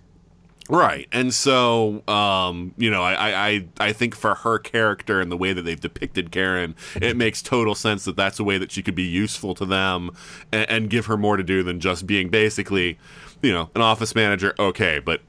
Right. 0.69 1.07
And 1.11 1.33
so, 1.33 2.07
um, 2.07 2.75
you 2.77 2.91
know, 2.91 3.01
I, 3.01 3.47
I, 3.49 3.65
I- 3.79 3.93
think 3.93 4.15
for 4.15 4.35
her 4.35 4.59
character 4.59 5.19
and 5.19 5.31
the 5.31 5.35
way 5.35 5.51
that 5.51 5.63
they've 5.63 5.79
depicted 5.81 6.31
Karen, 6.31 6.75
it 7.01 7.17
makes 7.17 7.41
total 7.41 7.73
sense 7.73 8.05
that 8.05 8.15
that's 8.15 8.39
a 8.39 8.43
way 8.43 8.59
that 8.59 8.71
she 8.71 8.83
could 8.83 8.93
be 8.93 9.03
useful 9.03 9.55
to 9.55 9.65
them 9.65 10.11
and, 10.51 10.69
and 10.69 10.89
give 10.91 11.07
her 11.07 11.17
more 11.17 11.37
to 11.37 11.43
do 11.43 11.63
than 11.63 11.79
just 11.79 12.05
being 12.05 12.29
basically, 12.29 12.99
you 13.41 13.51
know, 13.51 13.71
an 13.73 13.81
office 13.81 14.13
manager. 14.13 14.53
Okay, 14.59 14.99
but 14.99 15.21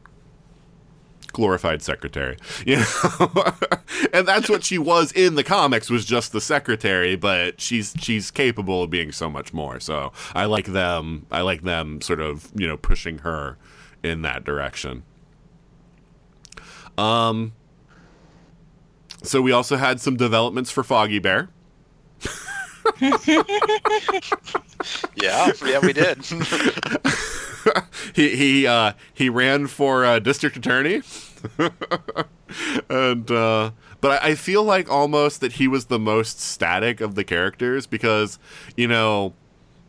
glorified 1.33 1.81
secretary, 1.81 2.37
you 2.67 2.77
know, 2.77 3.45
and 4.13 4.29
that's 4.29 4.49
what 4.51 4.63
she 4.63 4.77
was 4.79 5.11
in 5.13 5.37
the 5.37 5.45
comics 5.45 5.89
was 5.89 6.05
just 6.05 6.33
the 6.33 6.41
secretary, 6.41 7.17
but 7.17 7.61
she's 7.61 7.95
she's 7.99 8.31
capable 8.31 8.83
of 8.83 8.91
being 8.91 9.11
so 9.11 9.31
much 9.31 9.53
more. 9.55 9.81
So 9.81 10.13
I 10.35 10.45
like 10.45 10.67
them. 10.67 11.27
I 11.31 11.41
like 11.41 11.63
them 11.63 12.01
sort 12.03 12.21
of 12.21 12.51
you 12.55 12.69
know 12.69 12.77
pushing 12.77 13.19
her 13.19 13.57
in 14.03 14.23
that 14.23 14.45
direction. 14.45 15.03
Um. 17.01 17.53
So 19.23 19.43
we 19.43 19.53
also 19.53 19.77
had 19.77 20.01
some 20.01 20.17
developments 20.17 20.71
for 20.71 20.83
Foggy 20.83 21.19
Bear. 21.19 21.51
Yeah, 25.15 25.53
yeah, 25.65 25.81
we 25.81 25.93
did. 25.93 26.25
he 28.15 28.37
he 28.37 28.67
uh, 28.67 28.93
he 29.13 29.29
ran 29.29 29.67
for 29.67 30.05
uh, 30.05 30.19
district 30.19 30.57
attorney, 30.57 31.03
and 32.89 33.31
uh, 33.31 33.73
but 34.01 34.23
I, 34.23 34.31
I 34.31 34.35
feel 34.35 34.65
like 34.65 34.91
almost 34.91 35.41
that 35.43 35.53
he 35.53 35.69
was 35.69 35.87
the 35.87 35.99
most 35.99 36.41
static 36.41 37.01
of 37.01 37.15
the 37.15 37.25
characters 37.25 37.87
because 37.87 38.39
you 38.77 38.89
know. 38.89 39.35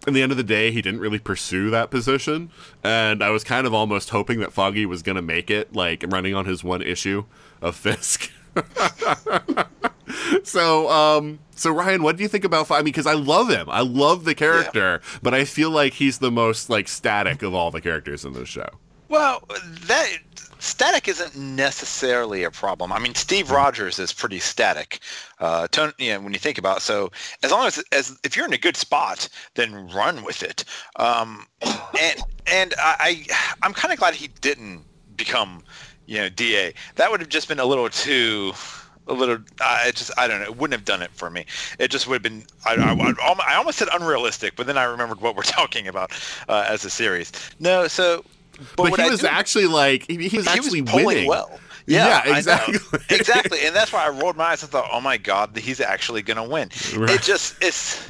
In 0.07 0.14
the 0.14 0.23
end 0.23 0.32
of 0.32 0.38
the 0.38 0.44
day, 0.44 0.72
he 0.72 0.82
didn't 0.82 0.99
really 0.99 1.19
pursue 1.19 1.69
that 1.69 1.91
position, 1.91 2.49
and 2.84 3.23
I 3.23 3.30
was 3.30 3.44
kind 3.44 3.68
of 3.68 3.73
almost 3.73 4.10
hoping 4.10 4.40
that 4.40 4.52
Foggy 4.52 4.86
was 4.86 5.03
going 5.03 5.15
to 5.15 5.22
make 5.22 5.52
it, 5.52 5.76
like 5.76 6.03
running 6.07 6.34
on 6.34 6.45
his 6.45 6.64
one 6.64 6.82
issue 6.82 7.26
of 7.61 7.76
Fisk. 7.76 8.32
so, 10.44 10.90
um, 10.90 11.40
so 11.56 11.72
Ryan, 11.72 12.02
what 12.02 12.18
do 12.18 12.23
you 12.23 12.30
think 12.30 12.44
about? 12.44 12.68
Fo- 12.68 12.76
I 12.76 12.78
mean, 12.80 12.86
because 12.86 13.06
I 13.06 13.14
love 13.14 13.49
him, 13.49 13.69
I 13.69 13.82
love 13.82 14.26
the 14.26 14.34
character, 14.34 15.02
but 15.22 15.36
I 15.36 15.45
feel 15.45 15.69
like 15.69 15.94
he's 15.94 16.18
the 16.18 16.32
most 16.32 16.69
like 16.69 16.88
static 16.88 17.44
of 17.44 17.53
all 17.53 17.69
the 17.69 17.82
characters 17.82 18.26
in 18.26 18.34
this 18.34 18.49
show. 18.49 18.69
Well, 19.07 19.44
that 19.88 20.18
static 20.62 21.08
isn't 21.08 21.36
necessarily 21.36 22.44
a 22.44 22.52
problem. 22.52 22.94
I 22.94 23.00
mean, 23.00 23.16
Steve 23.16 23.50
Rogers 23.52 24.00
is 24.00 24.14
pretty 24.14 24.40
static. 24.40 25.00
Uh, 25.40 25.68
Tony, 25.68 25.92
you 25.98 26.14
know, 26.14 26.22
when 26.22 26.34
you 26.34 26.40
think 26.40 26.58
about 26.58 26.78
it. 26.78 26.82
so, 26.82 27.12
as 27.44 27.52
long 27.52 27.66
as 27.66 27.84
as 27.92 28.18
if 28.24 28.38
you're 28.38 28.46
in 28.46 28.54
a 28.54 28.58
good 28.58 28.78
spot, 28.78 29.28
then 29.56 29.90
run 29.90 30.24
with 30.24 30.44
it. 30.44 30.64
Um, 30.96 31.48
and 31.62 32.22
and 32.48 32.74
I, 32.78 33.26
I 33.30 33.56
I'm 33.64 33.74
kind 33.74 33.92
of 33.92 34.00
glad 34.00 34.14
he 34.14 34.30
didn't 34.40 34.84
become 35.18 35.64
you 36.06 36.20
know 36.20 36.30
DA. 36.30 36.74
That 36.96 37.12
would 37.12 37.20
have 37.20 37.30
just 37.30 37.48
been 37.48 37.60
a 37.60 37.66
little 37.66 37.90
too. 37.90 38.54
A 39.08 39.14
little, 39.14 39.40
I 39.60 39.92
just, 39.92 40.12
I 40.16 40.28
don't 40.28 40.40
know. 40.40 40.46
It 40.46 40.58
wouldn't 40.58 40.80
have 40.80 40.86
done 40.86 41.02
it 41.02 41.10
for 41.12 41.32
me. 41.32 41.48
It 41.80 41.90
just 41.90 42.08
would 42.08 42.14
have 42.14 42.22
been. 42.24 42.46
I, 42.66 42.76
I, 42.76 42.94
I, 42.94 43.36
I 43.48 43.56
almost 43.56 43.80
said 43.80 43.88
unrealistic, 43.92 44.56
but 44.56 44.68
then 44.68 44.78
I 44.78 44.84
remembered 44.84 45.22
what 45.22 45.36
we're 45.36 45.42
talking 45.60 45.88
about 45.88 46.12
uh, 46.48 46.66
as 46.68 46.86
a 46.86 46.90
series. 46.90 47.32
No, 47.60 47.88
so 47.88 48.24
But, 48.76 48.92
what 48.92 49.00
he 49.00 49.06
I 49.06 49.10
was 49.10 49.22
do- 49.22 49.28
actually 49.28 49.68
like 49.68 50.08
he, 50.08 50.28
he 50.28 50.38
was 50.38 50.48
actually 50.48 50.80
he 50.80 50.82
was 50.84 51.06
winning. 51.06 51.28
well. 51.28 51.60
Yeah, 51.88 52.22
Yeah, 52.26 52.38
exactly. 52.38 52.76
exactly, 53.10 53.66
and 53.66 53.76
that's 53.76 53.92
why 53.92 54.06
I 54.06 54.10
rolled 54.10 54.38
my 54.38 54.46
eyes 54.46 54.62
and 54.62 54.72
thought, 54.72 54.88
"Oh 54.94 55.02
my 55.02 55.18
God, 55.18 55.58
he's 55.58 55.82
actually 55.82 56.22
gonna 56.22 56.48
win." 56.48 56.70
Right. 56.96 57.10
It 57.10 57.24
just, 57.24 57.56
it's, 57.62 58.08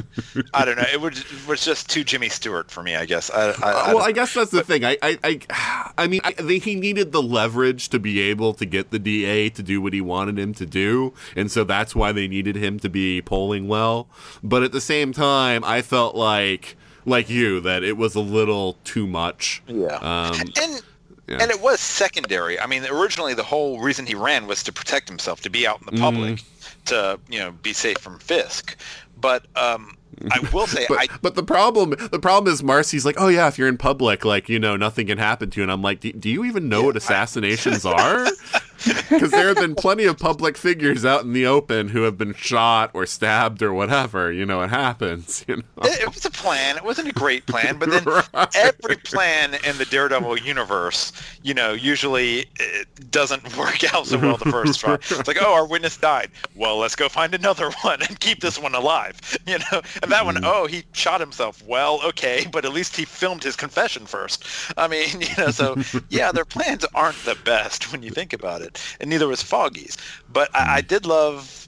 I 0.53 0.65
don't 0.65 0.76
know. 0.76 0.86
It 0.91 0.99
was, 0.99 1.19
it 1.19 1.48
was 1.48 1.64
just 1.64 1.90
too 1.90 2.03
Jimmy 2.03 2.28
Stewart 2.28 2.69
for 2.69 2.84
me, 2.84 2.98
I 2.98 3.06
guess. 3.06 3.32
I, 3.32 3.52
I, 3.52 3.72
I 3.72 3.94
well, 3.94 4.03
I 4.03 4.11
guess 4.11 4.34
that's 4.34 4.52
the 4.52 4.64
thing. 4.64 4.84
I, 4.84 4.98
I, 5.02 5.18
I, 5.23 5.91
I 5.98 6.07
mean, 6.07 6.19
I 6.26 6.34
think 6.34 6.64
he 6.65 6.76
needed 6.76 7.14
the 7.14 7.22
leverage 7.23 7.88
to 7.90 7.99
be 7.99 8.19
able 8.19 8.53
to 8.56 8.65
get 8.65 8.91
the 8.91 8.99
DA 8.99 9.49
to 9.52 9.64
do 9.64 9.82
what 9.82 9.94
he 9.94 10.02
wanted 10.02 10.38
him 10.38 10.53
to 10.56 10.65
do, 10.65 11.14
and 11.38 11.49
so 11.49 11.64
that's 11.64 11.95
why 11.95 12.11
they 12.11 12.28
needed 12.28 12.57
him 12.57 12.78
to 12.80 12.90
be 12.90 13.22
polling 13.22 13.69
well. 13.69 14.10
But 14.44 14.64
at 14.64 14.73
the 14.73 14.82
same 14.82 15.14
time, 15.14 15.64
I 15.64 15.82
felt 15.82 16.14
like, 16.14 16.76
like 17.06 17.30
you, 17.30 17.60
that 17.61 17.84
it 17.84 17.98
was 17.98 18.15
a 18.15 18.19
little 18.19 18.78
too 18.84 19.07
much. 19.07 19.61
yeah. 19.68 19.95
Um, 19.95 20.40
and 20.61 20.82
yeah. 21.28 21.38
and 21.40 21.52
it 21.52 21.61
was 21.61 21.80
secondary. 21.80 22.60
I 22.60 22.65
mean, 22.68 22.86
originally 22.86 23.34
the 23.34 23.44
whole 23.44 23.80
reason 23.80 24.06
he 24.06 24.15
ran 24.15 24.48
was 24.48 24.64
to 24.64 24.73
protect 24.73 25.07
himself, 25.07 25.41
to 25.41 25.49
be 25.49 25.65
out 25.65 25.80
in 25.82 25.95
the 25.95 26.02
public, 26.02 26.36
Mm-hmm. 26.40 26.84
to 26.86 27.19
you 27.30 27.40
know 27.40 27.52
be 27.52 27.73
safe 27.73 27.98
from 27.98 28.19
Fisk. 28.19 28.76
But 29.19 29.45
um, 29.56 29.98
I 30.32 30.40
will 30.52 30.68
say, 30.68 30.86
but, 30.90 30.99
I 30.99 31.07
but 31.22 31.36
the 31.36 31.44
problem 31.44 31.91
the 32.11 32.19
problem 32.19 32.52
is 32.52 32.64
Marcy's 32.64 33.06
like, 33.06 33.15
oh 33.19 33.28
yeah, 33.28 33.48
if 33.48 33.57
you're 33.57 33.68
in 33.68 33.78
public, 33.78 34.26
like 34.26 34.49
you 34.49 34.60
know, 34.60 34.76
nothing 34.76 35.07
can 35.07 35.18
happen 35.18 35.49
to 35.52 35.60
you. 35.60 35.64
And 35.64 35.72
I'm 35.72 35.82
like, 35.82 35.99
do, 35.99 36.11
do 36.11 36.30
you 36.30 36.44
even 36.45 36.69
know 36.69 36.84
what 36.84 36.98
assassinations 36.98 37.86
are? 37.86 38.28
Because 39.12 39.32
there 39.32 39.49
have 39.49 39.58
been 39.58 39.76
plenty 39.76 40.06
of 40.06 40.18
public 40.18 40.58
figures 40.58 41.03
out 41.03 41.24
in 41.24 41.34
the 41.34 41.45
open 41.45 41.90
who 41.90 42.03
have 42.03 42.18
been 42.18 42.34
shot 42.34 42.91
or 42.94 43.06
stabbed 43.06 43.62
or 43.62 43.74
whatever. 43.74 44.32
You 44.32 44.45
know, 44.45 44.62
it 44.62 44.70
happens. 44.70 45.44
You 45.48 45.58
know, 45.58 45.64
it, 45.84 46.02
it 46.02 46.14
was 46.14 46.24
a 46.26 46.32
plan. 46.32 46.78
It 46.78 46.84
wasn't 46.86 47.10
a 47.10 47.14
great 47.14 47.45
plan, 47.45 47.78
but 47.78 47.90
then 47.90 48.03
Right. 48.34 48.56
every 48.56 48.95
plan 48.98 49.56
in 49.66 49.78
the 49.78 49.86
Daredevil 49.86 50.40
universe, 50.40 51.12
you 51.44 51.53
know, 51.53 51.74
usually 51.74 52.45
it 52.60 53.12
doesn't 53.12 53.58
work 53.58 53.84
out 53.94 54.08
so 54.08 54.18
well 54.18 54.38
the 54.38 54.49
first 54.49 54.80
try. 54.80 54.94
It's 54.95 55.28
like, 55.28 55.38
oh, 55.41 55.53
our 55.53 55.68
witness 55.68 55.98
died. 55.98 56.32
Well, 56.56 56.78
let's 56.78 56.95
go 56.95 57.10
find 57.10 57.34
another 57.34 57.70
one 57.82 58.02
and 58.02 58.20
keep 58.20 58.40
this 58.40 58.58
one 58.58 58.76
alive. 58.76 59.20
You 59.45 59.60
know, 59.72 59.82
and 60.02 60.12
that 60.12 60.24
one, 60.26 60.38
hmm. 60.38 60.45
oh, 60.45 60.68
he 60.68 60.84
shot 60.94 61.20
himself. 61.20 61.62
Well, 61.68 61.99
okay, 62.06 62.48
but 62.52 62.64
at 62.64 62.72
least 62.74 62.95
he 62.95 63.03
filmed 63.06 63.44
his 63.44 63.56
confession 63.56 64.06
first. 64.06 64.45
I 64.78 64.88
mean, 64.88 65.22
you 65.22 65.28
know, 65.38 65.52
so 65.52 65.76
yeah, 66.10 66.32
their 66.32 66.45
plans 66.45 66.86
aren't 66.95 67.18
the 67.26 67.36
best 67.44 67.91
when 67.91 68.03
you 68.03 68.12
think 68.12 68.32
about 68.34 68.62
it, 68.62 68.70
and 68.99 69.10
neither 69.10 69.27
was 69.27 69.41
Foggy's. 69.41 69.98
But 70.31 70.49
I, 70.53 70.77
I 70.77 70.80
mm-hmm. 70.80 70.88
did 70.88 71.06
love 71.06 71.61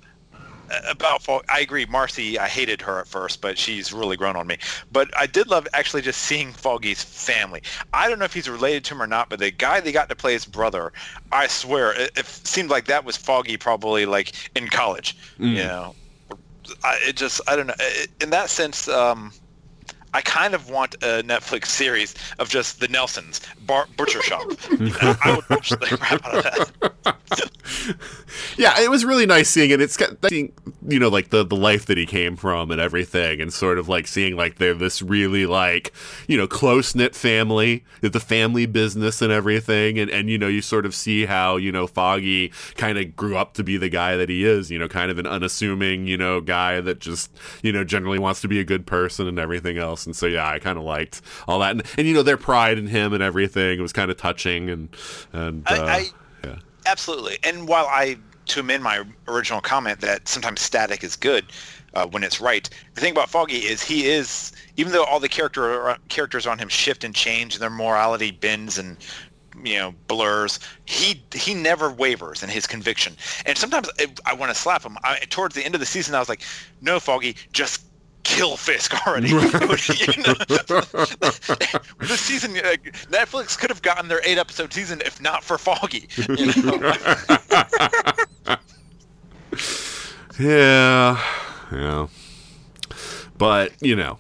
uh, 0.72 0.80
about 0.90 1.22
Fog, 1.22 1.44
I 1.50 1.60
agree. 1.60 1.86
Marcy, 1.86 2.40
I 2.40 2.48
hated 2.48 2.82
her 2.82 3.00
at 3.00 3.08
first, 3.08 3.42
but 3.42 3.58
she's 3.58 3.92
really 3.92 4.16
grown 4.16 4.36
on 4.36 4.48
me. 4.48 4.58
But 4.92 5.16
I 5.18 5.28
did 5.28 5.48
love 5.48 5.68
actually 5.74 6.02
just 6.02 6.22
seeing 6.22 6.54
Foggy's 6.54 7.04
family. 7.04 7.62
I 7.94 8.08
don't 8.08 8.20
know 8.20 8.26
if 8.26 8.34
he's 8.34 8.50
related 8.50 8.86
to 8.86 8.96
him 8.96 9.02
or 9.02 9.08
not, 9.08 9.30
but 9.30 9.40
the 9.40 9.52
guy 9.52 9.80
they 9.80 9.92
got 9.92 10.10
to 10.10 10.16
play 10.16 10.34
his 10.34 10.46
brother, 10.46 10.94
I 11.32 11.48
swear, 11.48 11.94
it, 11.94 12.12
it 12.18 12.26
seemed 12.26 12.70
like 12.70 12.86
that 12.86 13.04
was 13.04 13.18
Foggy 13.18 13.58
probably 13.58 14.06
like 14.06 14.34
in 14.56 14.68
college. 14.68 15.18
You 15.38 15.48
mm. 15.48 15.56
know, 15.58 15.96
I, 16.84 16.98
it 17.02 17.18
just 17.18 17.42
I 17.48 17.56
don't 17.56 17.68
know. 17.68 17.76
It, 17.80 18.10
in 18.22 18.30
that 18.30 18.50
sense, 18.50 18.88
um, 18.88 19.32
I 20.14 20.22
kind 20.22 20.54
of 20.54 20.70
want 20.70 20.96
a 20.96 21.24
Netflix 21.24 21.68
series 21.68 22.14
of 22.40 22.50
just 22.50 22.80
the 22.80 22.88
Nelsons 22.88 23.42
bar, 23.66 23.88
butcher 23.98 24.22
shop. 24.22 24.44
I 24.72 25.34
would 25.36 25.50
watch 25.50 25.70
the 25.70 25.78
crap 25.78 26.26
out 26.26 26.36
of 26.36 26.44
that. 26.44 27.96
yeah, 28.58 28.80
it 28.80 28.90
was 28.90 29.06
really 29.06 29.26
nice 29.26 29.50
seeing 29.50 29.72
it. 29.72 29.82
It's 29.82 29.98
got 29.98 30.12
seeing, 30.30 30.54
you 30.88 31.00
know, 31.00 31.10
like 31.10 31.30
the 31.30 31.44
the 31.44 31.56
life 31.56 31.86
that 31.88 31.98
he 31.98 32.06
came 32.06 32.36
from 32.36 32.72
and 32.72 32.80
everything, 32.80 33.42
and 33.42 33.52
sort 33.52 33.78
of 33.78 33.90
like 33.90 34.08
seeing 34.08 34.36
like 34.36 34.58
they're 34.58 34.74
this 34.74 35.02
really 35.02 35.46
like 35.46 35.92
you 36.28 36.38
know 36.38 36.48
close 36.48 36.96
knit 36.96 37.16
family, 37.16 37.84
the 38.02 38.20
family 38.20 38.66
business 38.66 39.22
and 39.22 39.32
everything, 39.32 39.98
and 39.98 40.10
and 40.12 40.30
you 40.30 40.38
know 40.38 40.48
you 40.48 40.62
sort 40.62 40.86
of 40.86 40.94
see 40.94 41.26
how 41.26 41.56
you 41.56 41.72
know 41.72 41.88
Foggy 41.88 42.52
kind 42.76 42.98
of 42.98 43.16
grew 43.16 43.38
up 43.38 43.54
to 43.56 43.64
be 43.64 43.78
the 43.78 43.90
guy 43.90 44.16
that 44.16 44.30
he 44.30 44.46
is, 44.46 44.70
you 44.70 44.78
know, 44.78 44.88
kind 44.88 45.10
of 45.10 45.18
an 45.18 45.26
unassuming 45.28 46.08
you 46.08 46.18
know 46.18 46.42
guy 46.42 46.82
that 46.82 47.00
just 47.00 47.32
you 47.62 47.72
know 47.72 47.84
generally 47.84 48.20
wants 48.20 48.42
to 48.42 48.48
be 48.48 48.60
a 48.60 48.64
good 48.64 48.86
person 48.86 49.28
and 49.28 49.40
everything 49.40 49.78
else, 49.78 50.03
and 50.06 50.16
so 50.16 50.26
yeah, 50.26 50.48
I 50.48 50.60
kind 50.60 50.78
of 50.78 50.84
liked 50.84 51.22
all 51.48 51.60
that, 51.60 51.72
and, 51.72 51.84
and 51.98 52.08
you 52.08 52.14
know 52.14 52.24
their 52.24 52.38
pride 52.38 52.78
in 52.78 52.88
him 52.88 53.14
and 53.14 53.24
everything. 53.24 53.80
It 53.80 53.82
was 53.82 53.94
kind 53.94 54.12
of 54.12 54.18
touching, 54.18 54.70
and 54.70 54.90
and 55.32 55.64
I, 55.68 55.78
uh, 55.78 55.86
I 55.86 56.10
yeah. 56.44 56.56
absolutely. 56.86 57.38
And 57.44 57.68
while 57.68 57.88
I 57.88 58.18
to 58.46 58.60
amend 58.60 58.84
my 58.84 59.04
original 59.28 59.62
comment 59.62 60.02
that 60.02 60.28
sometimes 60.28 60.60
static 60.60 61.04
is 61.04 61.16
good 61.16 61.46
uh, 61.94 62.06
when 62.08 62.24
it's 62.24 62.42
right, 62.42 62.70
the 62.94 63.02
thing 63.02 63.12
about 63.12 63.30
Foggy 63.30 63.60
is 63.60 63.82
he 63.82 64.08
is 64.08 64.52
even 64.78 64.92
though 64.92 65.06
all 65.06 65.20
the 65.20 65.30
character 65.30 65.98
characters 66.10 66.48
on 66.48 66.58
him 66.58 66.68
shift 66.68 67.04
and 67.04 67.14
change, 67.14 67.56
and 67.56 67.62
their 67.62 67.70
morality 67.70 68.32
bends 68.32 68.78
and 68.78 68.98
you 69.64 69.78
know 69.78 69.94
blurs. 70.08 70.60
He 70.86 71.24
he 71.34 71.54
never 71.54 71.92
wavers 71.92 72.44
in 72.44 72.50
his 72.50 72.68
conviction. 72.68 73.16
And 73.46 73.58
sometimes 73.58 73.90
I, 74.00 74.08
I 74.26 74.34
want 74.34 74.52
to 74.52 74.60
slap 74.60 74.84
him. 74.84 74.98
I, 75.04 75.20
towards 75.30 75.56
the 75.56 75.64
end 75.64 75.76
of 75.76 75.80
the 75.80 75.86
season, 75.86 76.16
I 76.16 76.20
was 76.20 76.30
like, 76.30 76.42
"No, 76.82 77.00
Foggy, 77.00 77.36
just." 77.52 77.86
Kill 78.24 78.56
Fisk 78.58 78.94
already. 79.06 79.30
You 79.34 79.38
know, 79.38 80.34
this 82.00 82.20
season, 82.20 82.52
uh, 82.58 82.76
Netflix 83.12 83.58
could 83.58 83.70
have 83.70 83.82
gotten 83.82 84.08
their 84.08 84.22
eight 84.24 84.38
episode 84.38 84.72
season 84.74 85.02
if 85.06 85.22
not 85.22 85.44
for 85.44 85.58
Foggy. 85.58 86.08
You 86.18 86.48
know? 86.64 86.94
Yeah, 90.40 91.22
yeah. 91.72 92.08
But 93.38 93.74
you 93.82 93.96
know, 93.96 94.18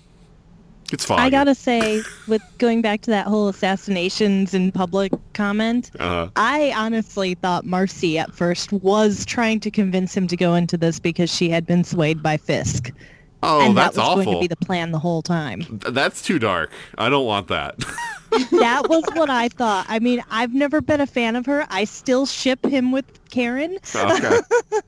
it's 0.91 1.03
fine. 1.05 1.19
I 1.19 1.29
gotta 1.31 1.55
say, 1.55 2.03
with 2.27 2.41
going 2.59 2.81
back 2.83 3.01
to 3.01 3.09
that 3.11 3.25
whole 3.25 3.47
assassinations 3.47 4.53
in 4.53 4.71
public 4.71 5.11
comment, 5.33 5.89
Uh, 5.99 6.27
I 6.35 6.71
honestly 6.75 7.33
thought 7.35 7.65
Marcy 7.65 8.19
at 8.19 8.33
first 8.33 8.71
was 8.71 9.25
trying 9.25 9.59
to 9.61 9.71
convince 9.71 10.15
him 10.15 10.27
to 10.27 10.37
go 10.37 10.53
into 10.53 10.77
this 10.77 10.99
because 10.99 11.33
she 11.33 11.49
had 11.49 11.65
been 11.65 11.83
swayed 11.83 12.21
by 12.21 12.37
Fisk. 12.37 12.91
Oh, 13.43 13.67
and 13.67 13.77
that's 13.77 13.95
that 13.95 14.01
was 14.01 14.09
awful. 14.09 14.23
going 14.23 14.37
to 14.37 14.41
be 14.41 14.47
the 14.47 14.65
plan 14.65 14.91
the 14.91 14.99
whole 14.99 15.21
time. 15.21 15.61
Th- 15.61 15.93
That's 15.93 16.21
too 16.21 16.39
dark. 16.39 16.71
I 16.97 17.09
don't 17.09 17.25
want 17.25 17.47
that. 17.49 17.77
that 18.51 18.87
was 18.89 19.03
what 19.13 19.29
I 19.29 19.49
thought. 19.49 19.85
I 19.89 19.99
mean, 19.99 20.23
I've 20.31 20.53
never 20.53 20.81
been 20.81 21.01
a 21.01 21.07
fan 21.07 21.35
of 21.35 21.45
her. 21.45 21.65
I 21.69 21.83
still 21.83 22.25
ship 22.25 22.65
him 22.65 22.91
with 22.91 23.05
Karen. 23.29 23.77
okay. 23.95 24.39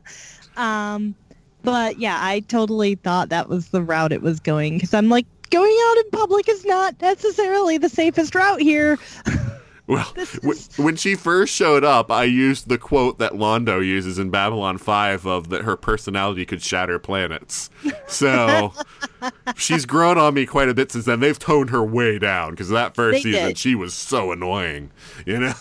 Um, 0.57 1.15
but 1.63 1.99
yeah, 1.99 2.17
I 2.21 2.39
totally 2.41 2.95
thought 2.95 3.27
that 3.27 3.49
was 3.49 3.69
the 3.69 3.81
route 3.81 4.13
it 4.13 4.21
was 4.21 4.39
going 4.39 4.75
because 4.75 4.93
I'm 4.93 5.09
like, 5.09 5.25
going 5.49 5.77
out 5.89 5.97
in 5.97 6.09
public 6.11 6.47
is 6.47 6.63
not 6.63 6.99
necessarily 7.01 7.77
the 7.77 7.89
safest 7.89 8.33
route 8.35 8.61
here. 8.61 8.97
Well, 9.87 10.11
is- 10.15 10.69
when 10.77 10.95
she 10.95 11.13
first 11.15 11.53
showed 11.53 11.83
up, 11.83 12.09
I 12.11 12.23
used 12.23 12.69
the 12.69 12.77
quote 12.79 13.19
that 13.19 13.33
Londo 13.33 13.85
uses 13.85 14.17
in 14.17 14.29
Babylon 14.31 14.77
5 14.79 15.25
of 15.27 15.49
that 15.49 15.61
her 15.61 15.75
personality 15.77 16.45
could 16.45 16.61
shatter 16.63 16.97
planets. 16.97 17.69
So 18.07 18.73
she's 19.55 19.85
grown 19.85 20.17
on 20.17 20.33
me 20.33 20.45
quite 20.45 20.69
a 20.69 20.73
bit 20.73 20.91
since 20.91 21.05
then. 21.05 21.19
They've 21.19 21.37
toned 21.37 21.69
her 21.69 21.83
way 21.83 22.17
down 22.17 22.51
because 22.51 22.69
that 22.69 22.95
first 22.95 23.17
They 23.17 23.21
season 23.31 23.47
did. 23.49 23.57
she 23.57 23.75
was 23.75 23.93
so 23.93 24.31
annoying, 24.31 24.91
you 25.25 25.37
know? 25.39 25.53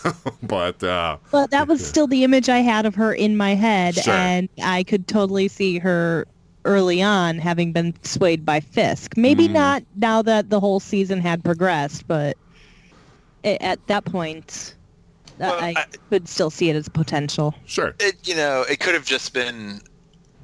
but 0.42 0.82
uh, 0.82 1.18
But 1.30 1.50
that 1.50 1.68
was 1.68 1.86
still 1.86 2.06
the 2.06 2.24
image 2.24 2.48
I 2.48 2.58
had 2.58 2.86
of 2.86 2.94
her 2.94 3.12
in 3.12 3.36
my 3.36 3.54
head, 3.54 3.94
Sure. 3.96 4.14
and 4.14 4.48
I 4.62 4.84
could 4.84 5.06
totally 5.06 5.48
see 5.48 5.78
her 5.80 6.26
early 6.64 7.02
on 7.02 7.36
having 7.38 7.72
been 7.72 7.92
swayed 8.04 8.46
by 8.46 8.58
Fisk. 8.60 9.18
Maybe 9.18 9.48
Mm. 9.48 9.52
not 9.52 9.82
now 9.96 10.22
that 10.22 10.48
the 10.48 10.60
whole 10.60 10.80
season 10.80 11.20
had 11.20 11.44
progressed, 11.44 12.08
but 12.08 12.38
at 13.44 13.84
that 13.88 14.04
point, 14.04 14.74
uh, 15.40 15.40
Well, 15.40 15.54
I, 15.62 15.74
I- 15.76 15.84
could 16.10 16.28
still 16.28 16.50
see 16.50 16.70
it 16.70 16.76
as 16.76 16.88
potential. 16.88 17.54
sure. 17.66 17.94
it 18.00 18.16
you 18.26 18.34
know 18.34 18.62
it 18.68 18.80
could 18.80 18.94
have 18.94 19.04
just 19.04 19.34
been 19.34 19.80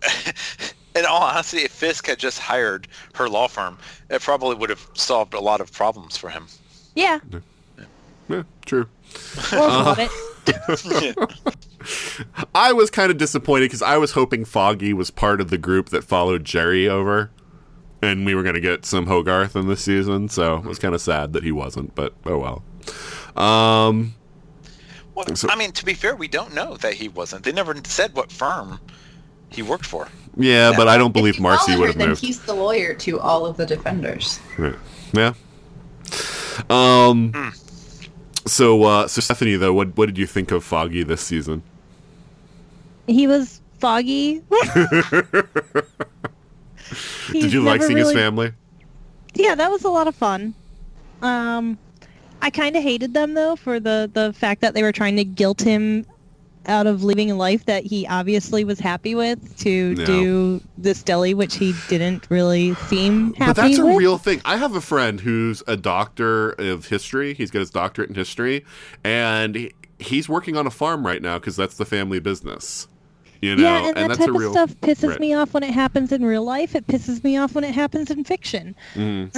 in 0.96 1.04
all 1.06 1.22
honesty 1.22 1.58
if 1.58 1.70
fisk 1.70 2.06
had 2.06 2.18
just 2.18 2.38
hired 2.38 2.88
her 3.14 3.28
law 3.28 3.46
firm 3.48 3.78
it 4.10 4.20
probably 4.22 4.54
would 4.56 4.70
have 4.70 4.86
solved 4.94 5.34
a 5.34 5.40
lot 5.40 5.60
of 5.60 5.72
problems 5.72 6.16
for 6.16 6.28
him 6.30 6.46
Yeah, 6.94 7.20
Yeah, 8.28 8.42
true. 8.66 8.86
or 9.52 9.58
Uh-huh. 9.58 9.94
it. 9.98 10.10
I 12.54 12.72
was 12.72 12.90
kind 12.90 13.10
of 13.10 13.18
disappointed 13.18 13.66
because 13.66 13.82
I 13.82 13.96
was 13.96 14.12
hoping 14.12 14.44
Foggy 14.44 14.92
was 14.92 15.10
part 15.10 15.40
of 15.40 15.50
the 15.50 15.58
group 15.58 15.88
that 15.90 16.04
followed 16.04 16.44
Jeri 16.44 16.88
over, 16.88 17.30
and 18.02 18.26
we 18.26 18.34
were 18.34 18.42
going 18.42 18.54
to 18.54 18.60
get 18.60 18.84
some 18.84 19.06
Hogarth 19.06 19.56
in 19.56 19.68
this 19.68 19.82
season. 19.84 20.28
So 20.28 20.56
it 20.56 20.64
was 20.64 20.78
kind 20.78 20.94
of 20.94 21.00
sad 21.00 21.32
that 21.32 21.42
he 21.44 21.52
wasn't, 21.52 21.94
but 21.94 22.14
oh 22.26 22.38
well. 22.38 22.62
Um, 23.36 24.14
well, 25.14 25.26
So- 25.34 25.48
i 25.50 25.56
mean 25.56 25.72
to 25.72 25.84
be 25.84 25.94
fair 25.94 26.14
we 26.16 26.28
don't 26.28 26.54
know 26.54 26.76
that 26.78 26.94
he 26.94 27.08
wasn't 27.08 27.44
they 27.44 27.52
never 27.52 27.74
said 27.84 28.14
what 28.14 28.30
firm 28.32 28.80
he 29.50 29.62
worked 29.62 29.86
for 29.86 30.08
yeah, 30.36 30.72
but 30.76 30.86
I 30.86 30.96
don't 30.96 31.12
believe 31.12 31.34
If 31.34 31.40
Marcy 31.40 31.76
would 31.76 31.88
have 31.88 31.98
then 31.98 32.10
moved. 32.10 32.20
he's 32.20 32.38
the 32.40 32.54
lawyer 32.54 32.94
to 32.94 33.18
all 33.18 33.46
of 33.46 33.56
the 33.56 33.66
defenders. 33.66 34.38
Right. 34.56 34.76
Yeah. 35.12 35.34
Um. 36.70 37.32
Hmm. 37.34 37.48
So, 38.46 38.84
uh, 38.84 39.08
so 39.08 39.20
Stephanie, 39.20 39.56
though, 39.56 39.72
what 39.72 39.96
what 39.96 40.06
did 40.06 40.18
you 40.18 40.26
think 40.26 40.52
of 40.52 40.62
Foggy 40.62 41.02
this 41.02 41.20
season? 41.20 41.64
He 43.08 43.26
was 43.26 43.60
foggy. 43.80 44.42
did 47.32 47.52
you 47.52 47.62
like 47.62 47.82
seeing 47.82 47.98
his 47.98 48.12
family? 48.12 48.52
Yeah, 49.34 49.56
that 49.56 49.70
was 49.70 49.84
a 49.84 49.90
lot 49.90 50.06
of 50.08 50.14
fun. 50.14 50.54
Um, 51.22 51.76
I 52.42 52.50
kind 52.50 52.76
of 52.76 52.82
hated 52.82 53.14
them 53.14 53.34
though 53.34 53.56
for 53.56 53.80
the 53.80 54.10
the 54.12 54.32
fact 54.32 54.60
that 54.62 54.74
they 54.74 54.82
were 54.82 54.92
trying 54.92 55.16
to 55.16 55.24
guilt 55.24 55.60
him 55.60 56.06
out 56.66 56.86
of 56.86 57.02
living 57.02 57.30
a 57.30 57.34
life 57.34 57.64
that 57.64 57.84
he 57.84 58.06
obviously 58.06 58.64
was 58.64 58.78
happy 58.78 59.14
with 59.14 59.56
to 59.58 59.94
do 60.04 60.60
this 60.76 61.02
deli, 61.02 61.34
which 61.34 61.56
he 61.56 61.74
didn't 61.88 62.26
really 62.30 62.74
seem 62.74 63.32
happy 63.34 63.48
with. 63.48 63.56
But 63.56 63.56
that's 63.56 63.78
a 63.78 63.86
with. 63.86 63.96
real 63.96 64.18
thing. 64.18 64.40
I 64.44 64.56
have 64.56 64.74
a 64.74 64.80
friend 64.80 65.20
who's 65.20 65.62
a 65.66 65.76
doctor 65.76 66.50
of 66.52 66.86
history. 66.86 67.34
He's 67.34 67.50
got 67.50 67.60
his 67.60 67.70
doctorate 67.70 68.10
in 68.10 68.14
history, 68.14 68.64
and 69.02 69.72
he's 69.98 70.28
working 70.28 70.56
on 70.56 70.66
a 70.66 70.70
farm 70.70 71.06
right 71.06 71.22
now 71.22 71.38
because 71.38 71.56
that's 71.56 71.76
the 71.76 71.86
family 71.86 72.20
business. 72.20 72.88
You 73.40 73.56
know, 73.56 73.62
yeah, 73.62 73.88
and, 73.88 73.96
that 73.96 74.08
that's 74.08 74.18
type 74.18 74.34
of 74.34 74.42
stuff 74.50 74.74
pisses 74.80 75.18
me 75.18 75.32
off 75.32 75.54
when 75.54 75.62
it 75.62 75.70
happens 75.70 76.12
in 76.12 76.24
real 76.24 76.44
life. 76.44 76.74
It 76.74 76.86
pisses 76.86 77.24
me 77.24 77.38
off 77.38 77.54
when 77.54 77.64
it 77.64 77.74
happens 77.74 78.10
in 78.10 78.24
fiction. 78.24 78.74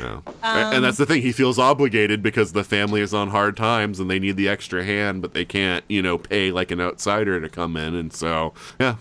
Yeah. 0.00 0.20
Um, 0.24 0.32
and 0.42 0.84
that's 0.84 0.96
the 0.96 1.04
thing. 1.04 1.20
He 1.20 1.32
feels 1.32 1.58
obligated 1.58 2.22
because 2.22 2.52
the 2.52 2.64
family 2.64 3.02
is 3.02 3.12
on 3.12 3.28
hard 3.28 3.56
times 3.56 4.00
and 4.00 4.10
they 4.10 4.18
need 4.18 4.36
the 4.36 4.48
extra 4.48 4.82
hand, 4.82 5.20
but 5.20 5.34
they 5.34 5.44
can't, 5.44 5.84
you 5.88 6.00
know, 6.00 6.18
pay 6.18 6.50
like 6.50 6.70
an 6.70 6.80
outsider 6.80 7.40
to 7.40 7.48
come 7.48 7.76
in. 7.76 7.94
And 7.94 8.12
so, 8.12 8.54
yeah, 8.80 8.96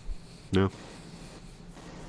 yeah. 0.52 0.68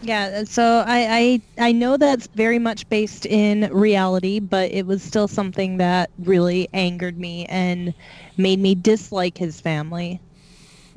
Yeah, 0.02 0.44
so 0.44 0.82
I, 0.86 1.40
I 1.58 1.66
I 1.68 1.72
know 1.72 1.98
that's 1.98 2.26
very 2.28 2.58
much 2.58 2.88
based 2.88 3.26
in 3.26 3.70
reality, 3.70 4.40
but 4.40 4.70
it 4.72 4.86
was 4.86 5.02
still 5.02 5.28
something 5.28 5.76
that 5.76 6.08
really 6.20 6.68
angered 6.72 7.18
me 7.18 7.44
and 7.46 7.92
made 8.38 8.60
me 8.60 8.74
dislike 8.74 9.36
his 9.36 9.60
family. 9.60 10.18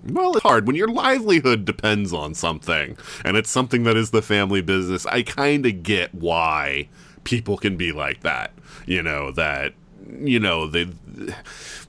Well, 0.05 0.33
it's 0.33 0.43
hard 0.43 0.67
when 0.67 0.75
your 0.75 0.89
livelihood 0.89 1.65
depends 1.65 2.11
on 2.11 2.33
something, 2.33 2.97
and 3.23 3.37
it's 3.37 3.49
something 3.49 3.83
that 3.83 3.95
is 3.95 4.11
the 4.11 4.21
family 4.21 4.61
business. 4.61 5.05
I 5.05 5.23
kind 5.23 5.65
of 5.65 5.83
get 5.83 6.13
why 6.13 6.89
people 7.23 7.57
can 7.57 7.77
be 7.77 7.91
like 7.91 8.21
that. 8.21 8.51
You 8.85 9.01
know 9.01 9.31
that 9.31 9.73
you 10.19 10.39
know 10.39 10.67
they 10.67 10.89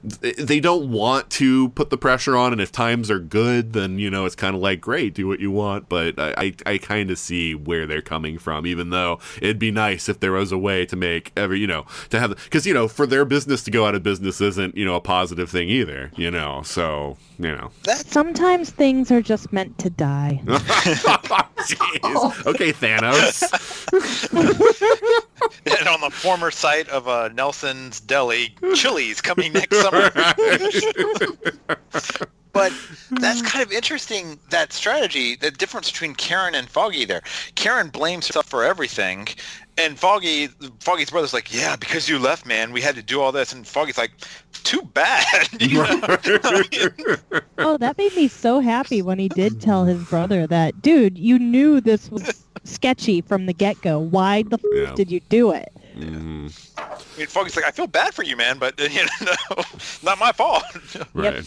they 0.03 0.59
don't 0.59 0.91
want 0.91 1.29
to 1.31 1.69
put 1.69 1.89
the 1.89 1.97
pressure 1.97 2.35
on, 2.37 2.51
and 2.51 2.61
if 2.61 2.71
times 2.71 3.09
are 3.09 3.19
good, 3.19 3.73
then 3.73 3.99
you 3.99 4.09
know 4.09 4.25
it's 4.25 4.35
kind 4.35 4.55
of 4.55 4.61
like 4.61 4.81
great, 4.81 5.13
do 5.13 5.27
what 5.27 5.39
you 5.39 5.51
want. 5.51 5.89
But 5.89 6.19
I 6.19 6.33
I, 6.37 6.53
I 6.65 6.77
kind 6.77 7.09
of 7.11 7.17
see 7.17 7.55
where 7.55 7.87
they're 7.87 8.01
coming 8.01 8.37
from, 8.37 8.67
even 8.67 8.89
though 8.89 9.19
it'd 9.41 9.59
be 9.59 9.71
nice 9.71 10.07
if 10.09 10.19
there 10.19 10.31
was 10.31 10.51
a 10.51 10.57
way 10.57 10.85
to 10.85 10.95
make 10.95 11.31
every 11.35 11.59
you 11.59 11.67
know 11.67 11.85
to 12.09 12.19
have 12.19 12.35
because 12.43 12.65
you 12.65 12.73
know 12.73 12.87
for 12.87 13.07
their 13.07 13.25
business 13.25 13.63
to 13.63 13.71
go 13.71 13.85
out 13.85 13.95
of 13.95 14.03
business 14.03 14.41
isn't 14.41 14.77
you 14.77 14.85
know 14.85 14.95
a 14.95 15.01
positive 15.01 15.49
thing 15.49 15.69
either, 15.69 16.11
you 16.15 16.29
know. 16.29 16.61
So 16.63 17.17
you 17.39 17.51
know. 17.51 17.71
Sometimes 17.83 18.69
things 18.69 19.11
are 19.11 19.21
just 19.21 19.51
meant 19.51 19.77
to 19.79 19.89
die. 19.89 20.41
Jeez. 21.65 22.45
Okay, 22.45 22.71
Thanos. 22.71 23.43
and 25.65 25.87
on 25.87 26.01
the 26.01 26.09
former 26.09 26.51
site 26.51 26.87
of 26.89 27.07
uh, 27.07 27.29
Nelson's 27.29 27.99
Deli, 27.99 28.55
Chili's 28.75 29.21
coming 29.21 29.53
next 29.53 29.81
summer. 29.81 30.11
but 32.53 32.71
that's 33.11 33.41
kind 33.41 33.65
of 33.65 33.71
interesting 33.71 34.39
that 34.49 34.71
strategy 34.71 35.35
the 35.35 35.51
difference 35.51 35.91
between 35.91 36.15
karen 36.15 36.55
and 36.55 36.69
foggy 36.69 37.03
there 37.03 37.21
karen 37.55 37.89
blames 37.89 38.27
herself 38.27 38.45
for 38.45 38.63
everything 38.63 39.27
and 39.77 39.99
foggy 39.99 40.47
foggy's 40.79 41.09
brother's 41.09 41.33
like 41.33 41.53
yeah 41.53 41.75
because 41.75 42.07
you 42.07 42.17
left 42.17 42.45
man 42.45 42.71
we 42.71 42.79
had 42.79 42.95
to 42.95 43.03
do 43.03 43.19
all 43.19 43.33
this 43.33 43.51
and 43.51 43.67
foggy's 43.67 43.97
like 43.97 44.11
too 44.63 44.81
bad 44.93 45.49
you 45.61 45.77
know? 45.77 46.01
oh, 47.59 47.77
that 47.77 47.95
made 47.97 48.15
me 48.15 48.27
so 48.27 48.59
happy 48.59 49.01
when 49.01 49.19
he 49.19 49.29
did 49.29 49.61
tell 49.61 49.85
his 49.85 50.03
brother 50.05 50.45
that, 50.47 50.81
dude, 50.81 51.17
you 51.17 51.39
knew 51.39 51.79
this 51.79 52.11
was 52.11 52.44
sketchy 52.65 53.21
from 53.21 53.45
the 53.45 53.53
get-go. 53.53 53.99
Why 53.99 54.43
the 54.43 54.55
f- 54.57 54.61
Yeah. 54.73 54.93
did 54.95 55.09
you 55.11 55.19
do 55.29 55.51
it? 55.51 55.71
Mhm. 55.97 56.51
I 56.77 57.17
mean, 57.17 57.27
foggy's 57.27 57.55
like 57.55 57.63
i 57.63 57.71
feel 57.71 57.87
bad 57.87 58.13
for 58.13 58.23
you 58.23 58.35
man 58.35 58.57
but 58.59 58.77
you 58.91 58.99
know 59.21 59.63
not 60.03 60.19
my 60.19 60.33
fault 60.33 60.63
Right. 61.13 61.45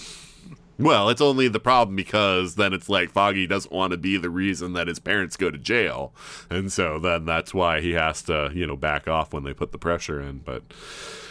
Well, 0.80 1.08
it's 1.10 1.20
only 1.20 1.48
the 1.48 1.58
problem 1.60 1.96
because 1.96 2.54
then 2.54 2.72
it's 2.72 2.88
like 2.88 3.10
Foggy 3.10 3.48
doesn't 3.48 3.72
want 3.74 3.90
to 3.90 3.96
be 3.96 4.16
the 4.16 4.30
reason 4.30 4.74
that 4.74 4.86
his 4.86 5.00
parents 5.00 5.36
go 5.36 5.50
to 5.50 5.58
jail. 5.58 6.14
And 6.50 6.70
so 6.72 7.00
then 7.00 7.24
that's 7.24 7.52
why 7.52 7.80
he 7.80 7.90
has 7.94 8.22
to, 8.22 8.52
you 8.54 8.64
know, 8.64 8.76
back 8.76 9.08
off 9.08 9.32
when 9.34 9.42
they 9.42 9.52
put 9.52 9.72
the 9.72 9.78
pressure 9.78 10.20
in. 10.20 10.38
But 10.38 10.62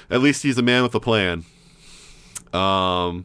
at 0.09 0.19
least 0.19 0.43
he's 0.43 0.57
a 0.57 0.61
man 0.61 0.83
with 0.83 0.93
a 0.95 0.99
plan. 0.99 1.45
Um, 2.51 3.23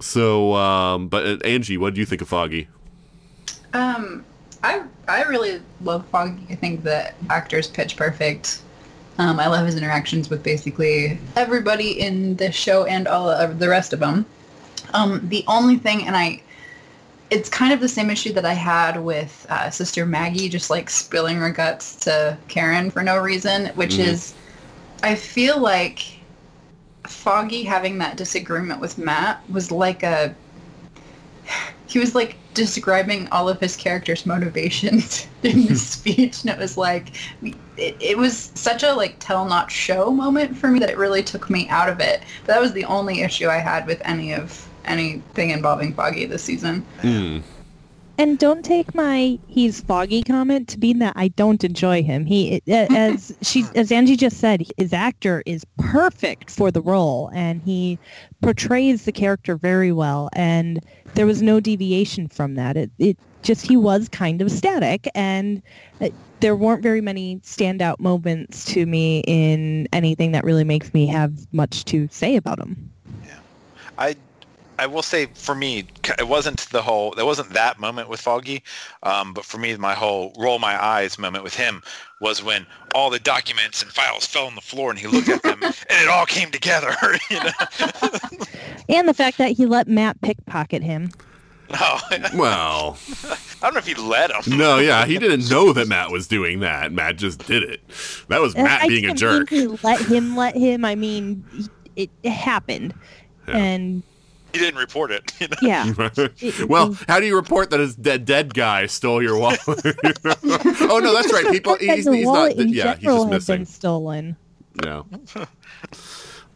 so, 0.00 0.54
um, 0.54 1.08
but 1.08 1.26
uh, 1.26 1.36
Anji, 1.38 1.76
what 1.78 1.92
do 1.92 2.00
you 2.00 2.06
think 2.06 2.22
of 2.22 2.28
Foggy? 2.30 2.68
Um, 3.74 4.24
I 4.62 4.82
I 5.08 5.22
really 5.22 5.60
love 5.80 6.06
Foggy. 6.08 6.46
I 6.50 6.54
think 6.54 6.84
the 6.84 7.12
actor's 7.30 7.66
pitch 7.66 7.96
perfect. 7.96 8.60
Um, 9.16 9.40
I 9.40 9.48
love 9.48 9.66
his 9.66 9.74
interactions 9.74 10.28
with 10.30 10.42
basically 10.42 11.18
everybody 11.34 12.00
in 12.00 12.36
the 12.36 12.52
show 12.52 12.84
and 12.84 13.08
all 13.08 13.28
of 13.28 13.58
the 13.58 13.68
rest 13.68 13.92
of 13.92 14.00
them. 14.00 14.26
Um, 14.94 15.20
the 15.28 15.44
only 15.48 15.76
thing, 15.76 16.06
and 16.06 16.16
I, 16.16 16.40
it's 17.30 17.48
kind 17.48 17.72
of 17.72 17.80
the 17.80 17.88
same 17.88 18.10
issue 18.10 18.32
that 18.34 18.44
I 18.44 18.52
had 18.54 19.02
with 19.02 19.46
uh, 19.50 19.70
Sister 19.70 20.06
Maggie, 20.06 20.48
just 20.48 20.70
like 20.70 20.88
spilling 20.88 21.36
her 21.38 21.50
guts 21.50 21.96
to 21.96 22.36
Karen 22.48 22.90
for 22.90 23.02
no 23.02 23.18
reason, 23.18 23.66
which 23.74 23.96
Mhm. 23.96 24.06
is, 24.06 24.34
I 25.02 25.14
feel 25.14 25.58
like 25.58 26.04
Foggy 27.06 27.64
having 27.64 27.98
that 27.98 28.16
disagreement 28.16 28.80
with 28.80 28.98
Matt 28.98 29.42
was 29.50 29.70
like 29.72 30.02
a 30.02 30.34
he 31.86 31.98
was 31.98 32.14
like 32.14 32.36
describing 32.58 33.28
all 33.28 33.48
of 33.48 33.58
his 33.60 33.76
character's 33.76 34.26
motivations 34.26 35.26
in 35.42 35.66
this 35.66 35.86
speech 35.96 36.42
and 36.42 36.50
it 36.50 36.58
was 36.58 36.76
like 36.76 37.14
it, 37.42 37.96
it 38.00 38.18
was 38.18 38.52
such 38.54 38.82
a 38.82 38.92
like 38.92 39.16
tell 39.18 39.44
not 39.46 39.70
show 39.70 40.10
moment 40.10 40.56
for 40.56 40.68
me 40.68 40.78
that 40.78 40.90
it 40.90 40.98
really 40.98 41.22
took 41.22 41.48
me 41.48 41.68
out 41.68 41.88
of 41.88 42.00
it 42.00 42.22
but 42.44 42.54
that 42.54 42.60
was 42.60 42.72
the 42.72 42.84
only 42.84 43.22
issue 43.22 43.48
i 43.48 43.58
had 43.58 43.86
with 43.86 44.00
any 44.04 44.32
of 44.32 44.68
anything 44.84 45.50
involving 45.50 45.92
foggy 45.94 46.26
this 46.26 46.42
season 46.42 46.84
Mm. 47.02 47.42
And 48.18 48.36
don't 48.36 48.64
take 48.64 48.96
my 48.96 49.38
he's 49.46 49.80
foggy 49.80 50.24
comment 50.24 50.68
to 50.70 50.78
mean 50.78 50.98
that 50.98 51.12
I 51.14 51.28
don't 51.28 51.62
enjoy 51.62 52.02
him. 52.02 52.26
He 52.26 52.60
as 52.68 53.32
she 53.42 53.64
as 53.76 53.90
Anji 53.90 54.18
just 54.18 54.38
said, 54.38 54.66
his 54.76 54.92
actor 54.92 55.42
is 55.46 55.64
perfect 55.78 56.50
for 56.50 56.72
the 56.72 56.82
role 56.82 57.30
and 57.32 57.62
he 57.62 57.96
portrays 58.42 59.04
the 59.04 59.12
character 59.12 59.56
very 59.56 59.92
well 59.92 60.30
and 60.32 60.84
there 61.14 61.26
was 61.26 61.42
no 61.42 61.60
deviation 61.60 62.26
from 62.26 62.56
that. 62.56 62.76
It 62.76 62.90
it 62.98 63.16
just 63.42 63.64
he 63.64 63.76
was 63.76 64.08
kind 64.08 64.42
of 64.42 64.50
static 64.50 65.08
and 65.14 65.62
uh, 66.00 66.08
there 66.40 66.56
weren't 66.56 66.82
very 66.82 67.00
many 67.00 67.36
standout 67.44 68.00
moments 68.00 68.64
to 68.64 68.84
me 68.84 69.22
in 69.28 69.88
anything 69.92 70.32
that 70.32 70.42
really 70.42 70.64
makes 70.64 70.92
me 70.92 71.06
have 71.06 71.32
much 71.52 71.84
to 71.84 72.08
say 72.10 72.34
about 72.34 72.58
him. 72.58 72.90
Yeah. 73.24 73.38
I 73.96 74.16
I 74.78 74.86
will 74.86 75.02
say 75.02 75.26
for 75.34 75.54
me, 75.54 75.86
it 76.18 76.28
wasn't 76.28 76.60
the 76.70 76.82
whole. 76.82 77.12
There 77.12 77.26
wasn't 77.26 77.50
that 77.50 77.78
moment 77.80 78.08
with 78.08 78.20
Foggy, 78.20 78.62
um, 79.02 79.32
but 79.34 79.44
for 79.44 79.58
me, 79.58 79.76
my 79.76 79.94
whole 79.94 80.32
roll 80.38 80.58
my 80.58 80.82
eyes 80.82 81.18
moment 81.18 81.42
with 81.44 81.54
him 81.54 81.82
was 82.20 82.42
when 82.42 82.66
all 82.94 83.10
the 83.10 83.18
documents 83.18 83.82
and 83.82 83.90
files 83.92 84.24
fell 84.26 84.46
on 84.46 84.54
the 84.54 84.60
floor 84.60 84.90
and 84.90 84.98
he 84.98 85.06
looked 85.06 85.28
at 85.28 85.42
them 85.42 85.62
and 85.62 85.74
it 85.90 86.08
all 86.08 86.26
came 86.26 86.50
together. 86.50 86.94
You 87.30 87.40
know? 87.40 87.50
And 88.88 89.08
the 89.08 89.14
fact 89.14 89.38
that 89.38 89.52
he 89.52 89.66
let 89.66 89.86
Matt 89.88 90.20
pickpocket 90.22 90.82
him. 90.82 91.10
Oh, 91.70 92.00
Well, 92.34 92.96
I 93.28 93.36
don't 93.62 93.74
know 93.74 93.78
if 93.78 93.86
he 93.86 93.94
let 93.94 94.30
him. 94.30 94.56
no, 94.56 94.78
yeah, 94.78 95.04
he 95.04 95.18
didn't 95.18 95.50
know 95.50 95.72
that 95.74 95.86
Matt 95.88 96.10
was 96.10 96.26
doing 96.26 96.60
that. 96.60 96.92
Matt 96.92 97.16
just 97.16 97.46
did 97.46 97.62
it. 97.62 97.80
That 98.28 98.40
was 98.40 98.54
And 98.54 98.64
Matt 98.64 98.82
I 98.84 98.88
being 98.88 99.04
a 99.04 99.12
jerk. 99.14 99.50
mean 99.52 99.76
to 99.76 99.78
let 99.86 100.00
him 100.00 100.34
let 100.36 100.56
him. 100.56 100.84
I 100.86 100.94
mean, 100.94 101.44
it, 101.96 102.08
it 102.22 102.30
happened, 102.30 102.94
Yeah. 103.46 103.56
and 103.58 104.02
He 104.52 104.58
didn't 104.58 104.80
report 104.80 105.10
it. 105.10 105.32
You 105.40 105.48
know? 105.48 105.56
yeah. 105.62 106.64
Well, 106.68 106.96
how 107.06 107.20
do 107.20 107.26
you 107.26 107.36
report 107.36 107.70
that 107.70 107.80
his 107.80 107.94
dead 107.94 108.24
dead 108.24 108.54
guy 108.54 108.86
stole 108.86 109.22
your 109.22 109.38
wallet? 109.38 109.60
oh 109.66 111.00
no, 111.02 111.14
that's 111.14 111.32
right. 111.32 111.46
People, 111.50 111.76
the 111.78 111.86
fact 111.86 111.96
he's, 111.96 112.04
that 112.06 112.10
the 112.10 112.16
he's 112.16 112.26
wallet 112.26 112.56
not. 112.56 112.66
in 112.66 112.72
Yeah, 112.72 112.94
he's 112.94 113.02
general 113.02 113.16
just 113.18 113.24
had 113.24 113.30
missing. 113.32 113.56
been 113.56 113.66
stolen. 113.66 114.36
Yeah. 114.84 115.02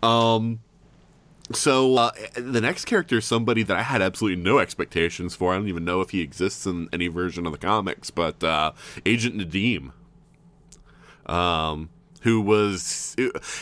Um. 0.02 0.60
So 1.52 1.96
uh, 1.96 2.10
the 2.34 2.60
next 2.60 2.86
character 2.86 3.18
is 3.18 3.24
somebody 3.26 3.62
that 3.64 3.76
I 3.76 3.82
had 3.82 4.00
absolutely 4.00 4.42
no 4.42 4.58
expectations 4.58 5.34
for. 5.34 5.52
I 5.52 5.56
don't 5.56 5.68
even 5.68 5.84
know 5.84 6.00
if 6.00 6.10
he 6.10 6.20
exists 6.22 6.64
in 6.66 6.88
any 6.92 7.08
version 7.08 7.44
of 7.46 7.52
the 7.52 7.58
comics, 7.58 8.10
but 8.10 8.42
uh, 8.42 8.72
Agent 9.04 9.36
Nadeem. 9.36 9.92
Um, 11.26 11.90
who 12.22 12.40
was 12.40 13.16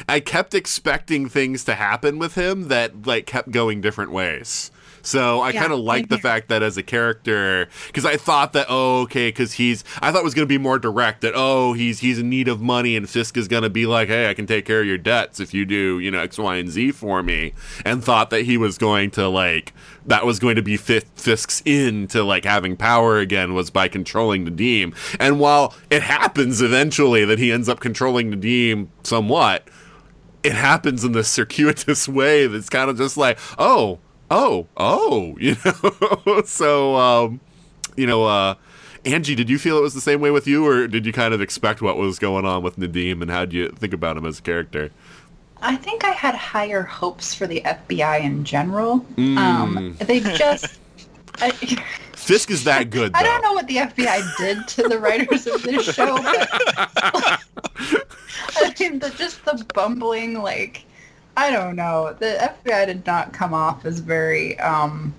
I 0.09 0.21
kept 0.21 0.55
expecting 0.55 1.29
things 1.29 1.65
to 1.65 1.75
happen 1.75 2.19
with 2.19 2.35
him 2.35 2.69
that 2.69 3.07
like 3.07 3.27
kept 3.27 3.51
going 3.51 3.81
different 3.81 4.13
ways. 4.13 4.71
So 5.03 5.41
I 5.41 5.51
Yeah, 5.51 5.61
kind 5.61 5.73
of 5.73 5.81
like 5.81 6.09
the 6.09 6.19
fact 6.19 6.49
that 6.49 6.63
as 6.63 6.77
a 6.77 6.83
character, 6.83 7.69
because 7.87 8.05
I 8.05 8.17
thought 8.17 8.53
that 8.53 8.67
oh 8.69 9.03
okay, 9.03 9.29
because 9.29 9.55
he's 9.55 9.85
I 10.01 10.13
thought 10.13 10.21
it 10.21 10.25
was 10.25 10.35
going 10.35 10.47
to 10.47 10.53
be 10.53 10.59
more 10.59 10.79
direct 10.79 11.23
that 11.23 11.33
oh 11.35 11.73
he's 11.73 12.01
he's 12.01 12.19
in 12.19 12.29
need 12.29 12.49
of 12.49 12.61
money 12.61 12.97
and 12.97 13.09
Fisk 13.09 13.37
is 13.37 13.49
going 13.49 13.63
to 13.63 13.71
be 13.71 13.87
like 13.87 14.09
hey 14.09 14.29
I 14.29 14.35
can 14.35 14.47
take 14.47 14.65
care 14.65 14.81
of 14.81 14.87
your 14.87 14.99
debts 14.99 15.41
if 15.41 15.55
you 15.55 15.65
do 15.65 15.99
you 15.99 16.11
know 16.11 16.21
X 16.21 16.39
Y 16.39 16.57
and 16.57 16.69
Z 16.69 16.93
for 16.93 17.23
me, 17.23 17.53
and 17.85 18.03
thought 18.05 18.31
that 18.31 18.43
he 18.43 18.57
was 18.57 18.79
going 18.79 19.11
to 19.13 19.29
like 19.29 19.73
that 20.07 20.25
was 20.27 20.39
going 20.39 20.57
to 20.57 20.63
be 20.63 20.77
Fis- 20.77 21.05
Fisk's 21.15 21.63
in 21.65 22.07
to 22.09 22.23
like 22.23 22.45
having 22.45 22.77
power 22.77 23.19
again 23.19 23.55
was 23.55 23.71
by 23.71 23.89
controlling 23.89 24.45
the 24.45 24.51
Nadeem, 24.51 24.95
and 25.19 25.41
while 25.41 25.75
it 25.91 26.03
happens 26.03 26.61
eventually 26.61 27.25
that 27.25 27.39
he 27.39 27.53
ends 27.53 27.69
up 27.69 27.81
controlling 27.81 28.31
the 28.31 28.37
Nadeem 28.37 28.89
somewhat, 29.03 29.69
it 30.43 30.53
happens 30.53 31.05
in 31.05 31.13
this 31.13 31.29
circuitous 31.41 32.09
way 32.09 32.47
that's 32.47 32.69
kind 32.69 32.91
of 32.91 32.97
just 32.97 33.17
like, 33.17 33.39
oh, 33.59 33.99
oh, 34.31 34.67
oh, 34.77 35.37
you 35.41 35.57
know. 35.65 36.43
so, 36.45 36.97
um, 36.97 37.41
you 37.97 38.07
know, 38.07 38.25
uh, 38.25 38.55
Anji, 39.05 39.35
did 39.35 39.49
you 39.49 39.59
feel 39.59 39.79
it 39.79 39.83
was 39.83 39.95
the 39.95 40.01
same 40.01 40.21
way 40.21 40.31
with 40.31 40.47
you, 40.47 40.67
or 40.67 40.87
did 40.87 41.07
you 41.07 41.13
kind 41.13 41.33
of 41.33 41.41
expect 41.41 41.81
what 41.81 41.97
was 41.97 42.19
going 42.19 42.45
on 42.45 42.63
with 42.63 42.77
Nadeem, 42.77 43.23
and 43.23 43.31
how 43.31 43.45
do 43.45 43.57
you 43.57 43.69
think 43.71 43.95
about 43.95 44.17
him 44.17 44.27
as 44.27 44.39
a 44.39 44.43
character? 44.43 44.91
I 45.63 45.77
think 45.77 46.05
I 46.05 46.11
had 46.11 46.35
higher 46.35 46.83
hopes 46.83 47.35
for 47.35 47.47
the 47.47 47.61
FBI 47.63 48.23
in 48.23 48.45
general. 48.45 49.01
Mm. 49.17 49.37
Um, 49.37 49.97
they 50.01 50.21
just. 50.21 50.79
I, 51.39 51.51
Fisk 52.13 52.51
is 52.51 52.65
that 52.65 52.91
good, 52.91 53.13
though. 53.13 53.19
I 53.19 53.23
don't 53.23 53.43
know 53.43 53.55
what 53.55 53.67
the 53.67 53.77
FBI 53.77 54.37
did 54.37 54.69
to 54.69 54.89
the 54.89 54.99
writers 54.99 55.47
of 55.47 55.63
this 55.63 55.95
show, 55.95 56.17
but 56.17 56.49
I 58.57 58.75
mean, 58.79 58.99
the, 58.99 59.11
just 59.17 59.45
the 59.45 59.65
bumbling, 59.75 60.35
like, 60.35 60.85
I 61.37 61.51
don't 61.51 61.77
know. 61.77 62.15
The 62.19 62.55
FBI 62.65 62.87
did 62.87 63.07
not 63.07 63.33
come 63.33 63.55
off 63.55 63.85
as 63.85 64.01
very 64.01 64.59
um, 64.61 65.15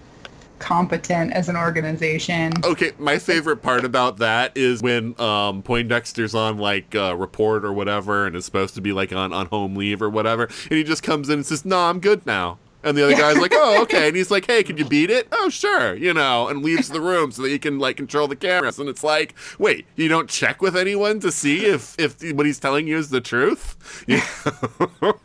competent 0.60 1.34
as 1.34 1.50
an 1.50 1.58
organization. 1.58 2.54
Okay, 2.64 2.92
my 2.98 3.18
favorite 3.18 3.58
part 3.58 3.84
about 3.84 4.18
that 4.18 4.56
is 4.56 4.82
when 4.82 5.20
um, 5.20 5.64
Poindexter's 5.64 6.36
on 6.36 6.58
like 6.58 6.96
uh, 6.96 7.16
report 7.18 7.66
or 7.66 7.74
whatever, 7.74 8.28
and 8.28 8.36
is 8.36 8.46
supposed 8.46 8.76
to 8.76 8.82
be 8.82 8.94
like 8.94 9.12
on, 9.12 9.34
on 9.34 9.48
home 9.48 9.76
leave 9.76 10.02
or 10.02 10.10
whatever, 10.10 10.44
and 10.44 10.78
he 10.78 10.84
just 10.84 11.04
comes 11.04 11.28
in 11.30 11.40
and 11.40 11.46
says, 11.46 11.66
"No, 11.66 11.80
I'm 11.80 12.00
good 12.00 12.26
now." 12.26 12.60
And 12.84 12.98
the 12.98 13.04
other 13.04 13.16
guy's 13.16 13.38
like, 13.38 13.54
"Oh, 13.54 13.82
okay," 13.84 14.08
and 14.08 14.16
he's 14.16 14.32
like, 14.32 14.46
"Hey, 14.46 14.64
can 14.64 14.78
you 14.78 14.86
beat 14.86 15.10
it?" 15.10 15.28
"Oh, 15.32 15.50
sure," 15.50 15.96
you 15.96 16.14
know, 16.14 16.48
and 16.48 16.64
leaves 16.64 16.90
the 16.90 17.02
room 17.02 17.32
so 17.32 17.42
that 17.42 17.50
he 17.50 17.60
can 17.60 17.80
like 17.80 17.98
control 17.98 18.28
the 18.28 18.36
cameras. 18.36 18.80
And 18.80 18.88
it's 18.88 19.04
like, 19.04 19.36
wait, 19.60 19.86
you 19.96 20.08
don't 20.08 20.30
check 20.30 20.62
with 20.62 20.78
anyone 20.78 21.20
to 21.22 21.32
see 21.32 21.66
if 21.66 21.96
if 22.00 22.22
what 22.34 22.46
he's 22.46 22.60
telling 22.60 22.88
you 22.88 22.98
is 22.98 23.10
the 23.10 23.22
truth? 23.22 24.06
Know? 25.02 25.20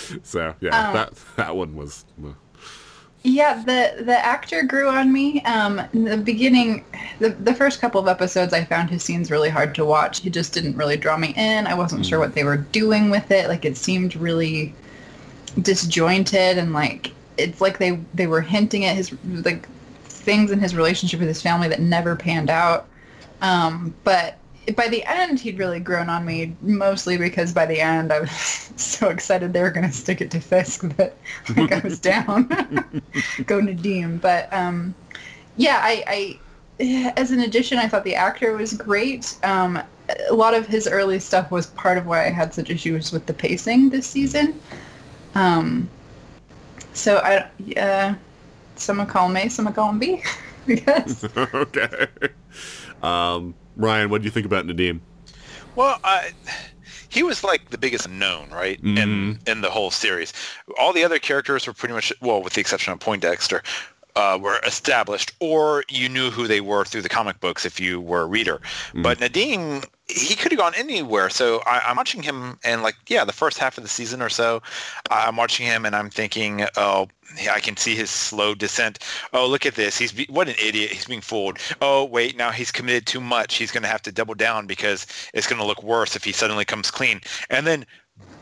so 0.22 0.54
yeah, 0.60 0.88
Um, 0.88 0.94
that 0.94 1.12
that 1.36 1.56
one 1.56 1.76
was. 1.76 2.04
Yeah, 3.24 3.62
the 3.62 4.02
the 4.04 4.18
actor 4.24 4.64
grew 4.64 4.88
on 4.88 5.12
me. 5.12 5.42
Um, 5.44 5.80
in 5.92 6.04
the 6.04 6.16
beginning, 6.16 6.84
the 7.20 7.30
the 7.30 7.54
first 7.54 7.80
couple 7.80 8.00
of 8.00 8.08
episodes, 8.08 8.52
I 8.52 8.64
found 8.64 8.90
his 8.90 9.02
scenes 9.04 9.30
really 9.30 9.48
hard 9.48 9.74
to 9.76 9.84
watch. 9.84 10.20
He 10.20 10.30
just 10.30 10.52
didn't 10.52 10.76
really 10.76 10.96
draw 10.96 11.16
me 11.16 11.32
in. 11.36 11.66
I 11.68 11.74
wasn't 11.74 12.04
sure 12.04 12.18
what 12.18 12.34
they 12.34 12.42
were 12.44 12.56
doing 12.56 13.10
with 13.10 13.30
it. 13.30 13.48
Like 13.48 13.64
it 13.64 13.76
seemed 13.76 14.16
really 14.16 14.74
disjointed 15.60 16.56
and 16.58 16.72
like 16.72 17.12
it's 17.36 17.60
like 17.60 17.78
they 17.78 17.92
they 18.14 18.26
were 18.26 18.40
hinting 18.40 18.84
at 18.86 18.96
his 18.96 19.12
like 19.44 19.68
things 20.04 20.50
in 20.50 20.58
his 20.60 20.74
relationship 20.74 21.20
with 21.20 21.28
his 21.28 21.42
family 21.42 21.68
that 21.68 21.80
never 21.80 22.16
panned 22.16 22.50
out. 22.50 22.88
Um, 23.40 23.94
but 24.04 24.38
by 24.76 24.88
the 24.88 25.04
end, 25.04 25.40
he'd 25.40 25.58
really 25.58 25.80
grown 25.80 26.08
on 26.08 26.24
me, 26.24 26.54
mostly 26.62 27.16
because 27.16 27.52
by 27.52 27.66
the 27.66 27.80
end, 27.80 28.12
I 28.12 28.20
was 28.20 28.30
so 28.76 29.08
excited 29.08 29.52
they 29.52 29.62
were 29.62 29.70
going 29.70 29.88
to 29.88 29.92
stick 29.94 30.20
it 30.20 30.30
to 30.32 30.40
Fisk 30.40 30.82
that 30.96 31.16
like 31.56 31.72
I 31.72 31.80
was 31.80 31.98
down. 32.00 32.46
going 33.46 33.66
to 33.66 33.74
Nadeem. 33.74 34.20
But 34.20 34.52
um, 34.52 34.94
yeah, 35.56 35.80
I, 35.82 36.38
I, 36.80 37.12
as 37.16 37.30
an 37.30 37.40
addition, 37.40 37.78
I 37.78 37.88
thought 37.88 38.04
the 38.04 38.14
actor 38.14 38.56
was 38.56 38.74
great. 38.74 39.36
Um, 39.42 39.82
a 40.28 40.34
lot 40.34 40.54
of 40.54 40.66
his 40.66 40.86
early 40.86 41.18
stuff 41.18 41.50
was 41.50 41.66
part 41.68 41.98
of 41.98 42.06
why 42.06 42.26
I 42.26 42.30
had 42.30 42.54
such 42.54 42.70
issues 42.70 43.12
with 43.12 43.26
the 43.26 43.34
pacing 43.34 43.90
this 43.90 44.06
season. 44.06 44.60
Um, 45.34 45.88
so 46.92 47.18
I, 47.18 47.78
uh, 47.78 48.14
some 48.76 48.98
would 48.98 49.08
call 49.08 49.34
A, 49.36 49.48
some 49.48 49.72
call 49.72 49.90
him 49.90 49.98
B, 49.98 50.22
I 50.68 50.74
guess. 50.74 51.24
okay. 51.36 52.06
Um, 53.02 53.54
Ryan, 53.76 54.10
what 54.10 54.20
do 54.22 54.24
you 54.26 54.30
think 54.30 54.46
about 54.46 54.66
Nadeem? 54.66 55.00
Well, 55.74 55.98
I, 56.04 56.32
he 57.08 57.22
was 57.22 57.42
like 57.42 57.70
the 57.70 57.78
biggest 57.78 58.08
known, 58.08 58.50
right? 58.50 58.78
In 58.80 58.94
Mhm. 58.96 59.48
in 59.48 59.60
the 59.60 59.70
whole 59.70 59.90
series, 59.90 60.32
all 60.78 60.92
the 60.92 61.04
other 61.04 61.18
characters 61.18 61.66
were 61.66 61.72
pretty 61.72 61.94
much 61.94 62.12
well, 62.20 62.42
with 62.42 62.52
the 62.54 62.60
exception 62.60 62.92
of 62.92 63.00
Poindexter, 63.00 63.62
uh, 64.16 64.38
were 64.40 64.60
established, 64.66 65.32
or 65.40 65.84
you 65.88 66.08
knew 66.08 66.30
who 66.30 66.46
they 66.46 66.60
were 66.60 66.84
through 66.84 67.02
the 67.02 67.08
comic 67.08 67.40
books 67.40 67.64
if 67.64 67.80
you 67.80 68.00
were 68.00 68.22
a 68.22 68.26
reader. 68.26 68.60
But 68.94 69.18
Nadeem, 69.18 69.84
he 70.08 70.34
could 70.34 70.52
have 70.52 70.58
gone 70.58 70.74
anywhere. 70.76 71.30
So 71.30 71.62
I, 71.66 71.80
I'm 71.86 71.96
watching 71.96 72.22
him, 72.22 72.58
and 72.64 72.82
like, 72.82 72.96
yeah, 73.08 73.24
the 73.24 73.32
first 73.32 73.58
half 73.58 73.78
of 73.78 73.84
the 73.84 73.88
season 73.88 74.20
or 74.20 74.28
so, 74.28 74.62
I'm 75.10 75.36
watching 75.36 75.66
him, 75.66 75.84
and 75.86 75.96
I'm 75.96 76.10
thinking, 76.10 76.66
oh. 76.76 77.08
I 77.50 77.60
can 77.60 77.78
see 77.78 77.96
his 77.96 78.10
slow 78.10 78.54
descent. 78.54 78.98
Oh, 79.32 79.46
look 79.46 79.64
at 79.64 79.74
this. 79.74 79.96
He's 79.96 80.12
be- 80.12 80.26
what 80.28 80.48
an 80.48 80.54
idiot. 80.62 80.90
He's 80.90 81.06
being 81.06 81.22
fooled. 81.22 81.56
Oh, 81.80 82.04
wait, 82.04 82.36
now 82.36 82.50
he's 82.50 82.70
committed 82.70 83.06
too 83.06 83.22
much. 83.22 83.54
He's 83.54 83.70
going 83.70 83.84
to 83.84 83.88
have 83.88 84.02
to 84.02 84.12
double 84.12 84.34
down 84.34 84.66
because 84.66 85.06
it's 85.32 85.46
going 85.46 85.58
to 85.58 85.64
look 85.64 85.82
worse 85.82 86.14
if 86.14 86.24
he 86.24 86.32
suddenly 86.32 86.66
comes 86.66 86.90
clean. 86.90 87.22
And 87.48 87.66
then 87.66 87.86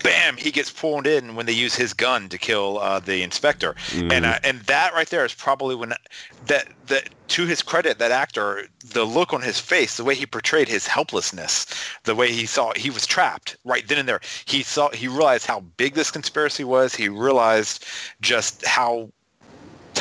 bam, 0.03 0.37
he 0.37 0.51
gets 0.51 0.71
pulled 0.71 1.07
in 1.07 1.35
when 1.35 1.47
they 1.47 1.53
use 1.53 1.75
his 1.75 1.93
gun 1.93 2.29
to 2.29 2.39
kill 2.39 2.79
uh, 2.79 3.01
the 3.01 3.23
inspector, 3.23 3.75
and 4.11 4.25
uh, 4.25 4.39
and 4.43 4.61
that 4.61 4.93
right 4.95 5.09
there 5.09 5.25
is 5.25 5.35
probably 5.35 5.75
when 5.75 5.95
that 6.47 6.69
that 6.87 7.11
to 7.29 7.47
his 7.47 7.63
credit, 7.63 7.99
that 7.99 8.11
actor, 8.11 8.69
the 8.85 9.05
look 9.05 9.33
on 9.33 9.43
his 9.43 9.61
face, 9.61 9.97
the 9.97 10.05
way 10.05 10.15
he 10.15 10.27
portrayed 10.27 10.69
his 10.69 10.87
helplessness, 10.87 11.67
the 12.05 12.15
way 12.15 12.33
he 12.33 12.47
saw 12.47 12.73
he 12.75 12.91
was 12.91 13.07
trapped 13.07 13.57
right 13.65 13.87
then 13.89 13.99
and 13.99 14.09
there. 14.09 14.21
He 14.45 14.63
saw 14.63 14.91
he 14.91 15.09
realized 15.09 15.47
how 15.47 15.61
big 15.77 15.95
this 15.95 16.11
conspiracy 16.11 16.65
was. 16.65 16.95
He 16.95 17.09
realized 17.09 17.85
just 18.21 18.65
how 18.67 19.11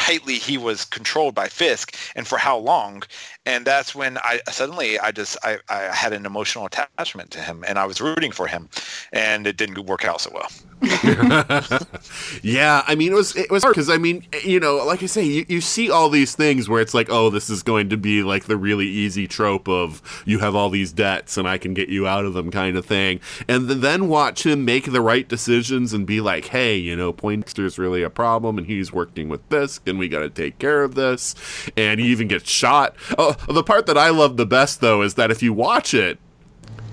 tightly 0.10 0.40
he 0.40 0.58
was 0.58 0.86
controlled 0.86 1.36
by 1.36 1.48
Fisk 1.48 1.96
and 2.16 2.28
for 2.28 2.40
how 2.40 2.58
long. 2.58 3.04
And 3.46 3.64
that's 3.64 3.94
when 3.94 4.18
I 4.18 4.42
suddenly 4.50 4.98
I 4.98 5.12
just 5.12 5.38
I, 5.44 5.60
I 5.70 5.82
had 5.94 6.14
an 6.14 6.26
emotional 6.26 6.66
attachment 6.66 7.30
to 7.32 7.40
him 7.40 7.64
and 7.68 7.78
I 7.78 7.86
was 7.86 8.02
rooting 8.02 8.32
for 8.32 8.48
him 8.48 8.70
and 9.14 9.46
it 9.46 9.56
didn't 9.56 9.86
work 9.86 10.06
out 10.06 10.22
so 10.22 10.32
well. 10.34 10.50
yeah, 12.42 12.84
I 12.88 12.96
mean 12.96 13.12
it 13.12 13.16
was 13.16 13.36
it 13.36 13.52
was 13.52 13.64
hard 13.64 13.76
because 13.76 13.90
I 13.90 13.98
mean 13.98 14.26
you 14.44 14.60
know 14.60 14.78
like 14.78 15.04
I 15.04 15.06
say 15.06 15.24
you, 15.24 15.46
you 15.48 15.62
see 15.62 15.92
all 15.92 16.10
these 16.10 16.36
things 16.36 16.68
where 16.68 16.82
it's 16.82 16.94
like 16.94 17.10
oh 17.12 17.30
this 17.30 17.50
is 17.50 17.62
going 17.62 17.90
to 17.90 17.98
be 17.98 18.24
like 18.24 18.46
the 18.46 18.58
really 18.58 18.88
easy 18.88 19.28
trope 19.28 19.68
of 19.68 20.02
you 20.26 20.40
have 20.40 20.56
all 20.56 20.70
these 20.70 20.92
debts 20.92 21.38
and 21.38 21.48
I 21.48 21.58
can 21.58 21.74
get 21.74 21.90
you 21.90 22.08
out 22.08 22.26
of 22.26 22.34
them 22.34 22.50
kind 22.50 22.76
of 22.76 22.86
thing. 22.86 23.20
And 23.48 23.68
th- 23.68 23.82
then 23.82 24.08
watch 24.08 24.46
him 24.46 24.66
make 24.66 24.92
the 24.92 25.02
right 25.02 25.28
decisions 25.28 25.94
and 25.94 26.08
be 26.08 26.22
like 26.22 26.46
hey 26.46 26.76
you 26.76 26.96
know 26.96 27.14
Poindexter's 27.14 27.78
really 27.78 28.02
a 28.02 28.10
problem 28.10 28.58
and 28.58 28.66
he's 28.66 28.92
working 28.92 29.30
with 29.30 29.48
this 29.50 29.80
and 29.86 30.00
we 30.00 30.08
got 30.08 30.20
to 30.20 30.30
take 30.30 30.58
care 30.58 30.84
of 30.84 30.96
this. 30.96 31.36
And 31.78 32.00
he 32.00 32.08
even 32.08 32.28
gets 32.28 32.50
shot. 32.50 32.96
Oh, 33.18 33.34
the 33.48 33.64
part 33.64 33.86
that 33.86 33.98
I 33.98 34.10
love 34.10 34.38
the 34.38 34.46
best 34.46 34.82
though 34.82 35.04
is 35.04 35.14
that 35.16 35.30
if 35.30 35.44
you 35.44 35.54
watch 35.54 35.94
it 35.94 36.18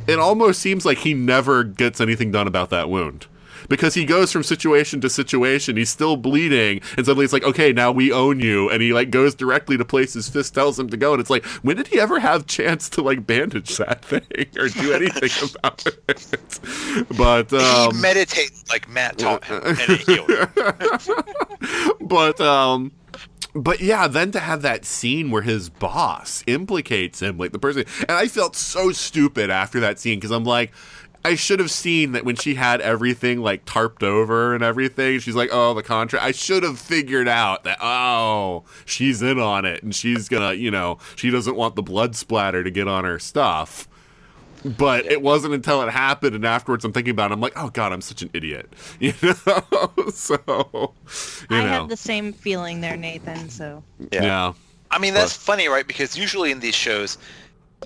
it 0.07 0.19
almost 0.19 0.61
seems 0.61 0.85
like 0.85 0.99
he 0.99 1.15
never 1.15 1.65
gets 1.65 2.01
anything 2.01 2.31
done 2.31 2.47
about 2.47 2.71
that 2.71 2.89
wound 2.89 3.27
because 3.69 3.95
he 3.95 4.05
goes 4.05 4.33
from 4.33 4.43
situation 4.43 5.01
to 5.01 5.11
situation 5.11 5.77
he's 5.77 5.91
still 5.91 6.17
bleeding 6.17 6.81
and 6.97 7.07
suddenly 7.07 7.25
it's 7.25 7.33
like 7.33 7.45
okay 7.45 7.73
now 7.73 7.91
we 7.91 8.13
own 8.13 8.41
you 8.41 8.69
and 8.71 8.83
he 8.83 8.93
like 8.93 9.11
goes 9.11 9.35
directly 9.35 9.77
to 9.77 9.85
places 9.85 10.29
Fisk 10.29 10.55
tells 10.55 10.79
him 10.79 10.89
to 10.91 10.97
go 10.97 11.13
and 11.13 11.21
it's 11.21 11.31
like 11.31 11.45
when 11.63 11.77
did 11.77 11.89
he 11.89 12.01
ever 12.01 12.19
have 12.19 12.47
chance 12.47 12.89
to 12.91 13.03
like 13.03 13.27
bandage 13.27 13.77
that 13.77 14.05
thing 14.05 14.47
or 14.59 14.69
do 14.69 14.93
anything 14.93 15.31
about 15.59 15.87
it 16.09 16.61
but 17.17 17.53
um 17.53 17.95
he 17.95 18.49
like 18.71 18.89
Matt 18.89 19.19
taught 19.19 19.45
him 19.45 19.61
and 19.65 19.79
it 19.79 20.01
healed 20.01 20.31
him. 20.31 20.49
but 22.09 22.41
um 22.41 22.93
but 23.55 23.81
yeah, 23.81 24.07
then 24.07 24.33
to 24.33 24.41
have 24.41 24.61
that 24.63 24.85
scene 24.85 25.31
where 25.31 25.41
his 25.41 25.71
boss 25.71 26.45
implicates 26.47 27.23
him, 27.23 27.39
like 27.39 27.53
the 27.53 27.59
person, 27.59 27.85
and 28.01 28.11
I 28.11 28.29
felt 28.29 28.55
so 28.55 28.93
stupid 28.93 29.49
after 29.49 29.81
that 29.81 29.99
scene 29.99 30.19
because 30.19 30.31
I'm 30.31 30.45
like, 30.45 30.73
I 31.27 31.35
should 31.35 31.59
have 31.59 31.73
seen 31.73 32.13
that 32.13 32.25
when 32.25 32.37
she 32.37 32.55
had 32.55 32.81
everything 32.81 33.41
like 33.41 33.65
tarped 33.65 34.05
over 34.05 34.55
and 34.55 34.63
everything. 34.63 35.19
She's 35.19 35.35
like, 35.35 35.51
oh, 35.53 35.75
the 35.75 35.83
contract. 35.83 36.25
I 36.25 36.31
should 36.31 36.63
have 36.63 36.79
figured 36.79 37.27
out 37.27 37.65
that, 37.65 37.79
oh, 37.81 38.63
she's 38.85 39.23
in 39.23 39.41
on 39.41 39.65
it 39.65 39.83
and 39.83 39.93
she's 39.93 40.29
gonna, 40.29 40.53
you 40.53 40.71
know, 40.71 40.99
she 41.17 41.31
doesn't 41.31 41.57
want 41.57 41.75
the 41.75 41.83
blood 41.83 42.15
splatter 42.15 42.63
to 42.63 42.71
get 42.71 42.87
on 42.87 43.05
her 43.05 43.19
stuff. 43.19 43.89
But 44.65 45.07
it 45.07 45.21
wasn't 45.21 45.55
until 45.55 45.83
it 45.83 45.91
happened 45.91 46.37
and 46.37 46.45
afterwards 46.47 46.85
I'm 46.85 46.93
thinking 46.93 47.11
about 47.11 47.33
it, 47.33 47.35
I'm 47.35 47.41
like, 47.41 47.55
oh 47.57 47.71
god, 47.71 47.93
I'm 47.93 48.03
such 48.03 48.23
an 48.23 48.31
idiot. 48.33 48.73
You 49.01 49.13
know? 49.21 49.91
so 50.15 50.95
you 51.51 51.57
I 51.57 51.63
know. 51.65 51.69
had 51.81 51.89
the 51.89 51.97
same 51.97 52.33
feeling 52.33 52.81
there, 52.83 52.97
Nathan. 52.97 53.49
So 53.49 53.83
Yeah. 54.13 54.23
yeah. 54.23 54.53
I 54.93 55.01
mean, 55.01 55.15
that's 55.15 55.33
funny, 55.33 55.67
right? 55.67 55.87
Because 55.87 56.17
usually 56.17 56.53
in 56.53 56.61
these 56.61 56.77
shows, 56.77 57.19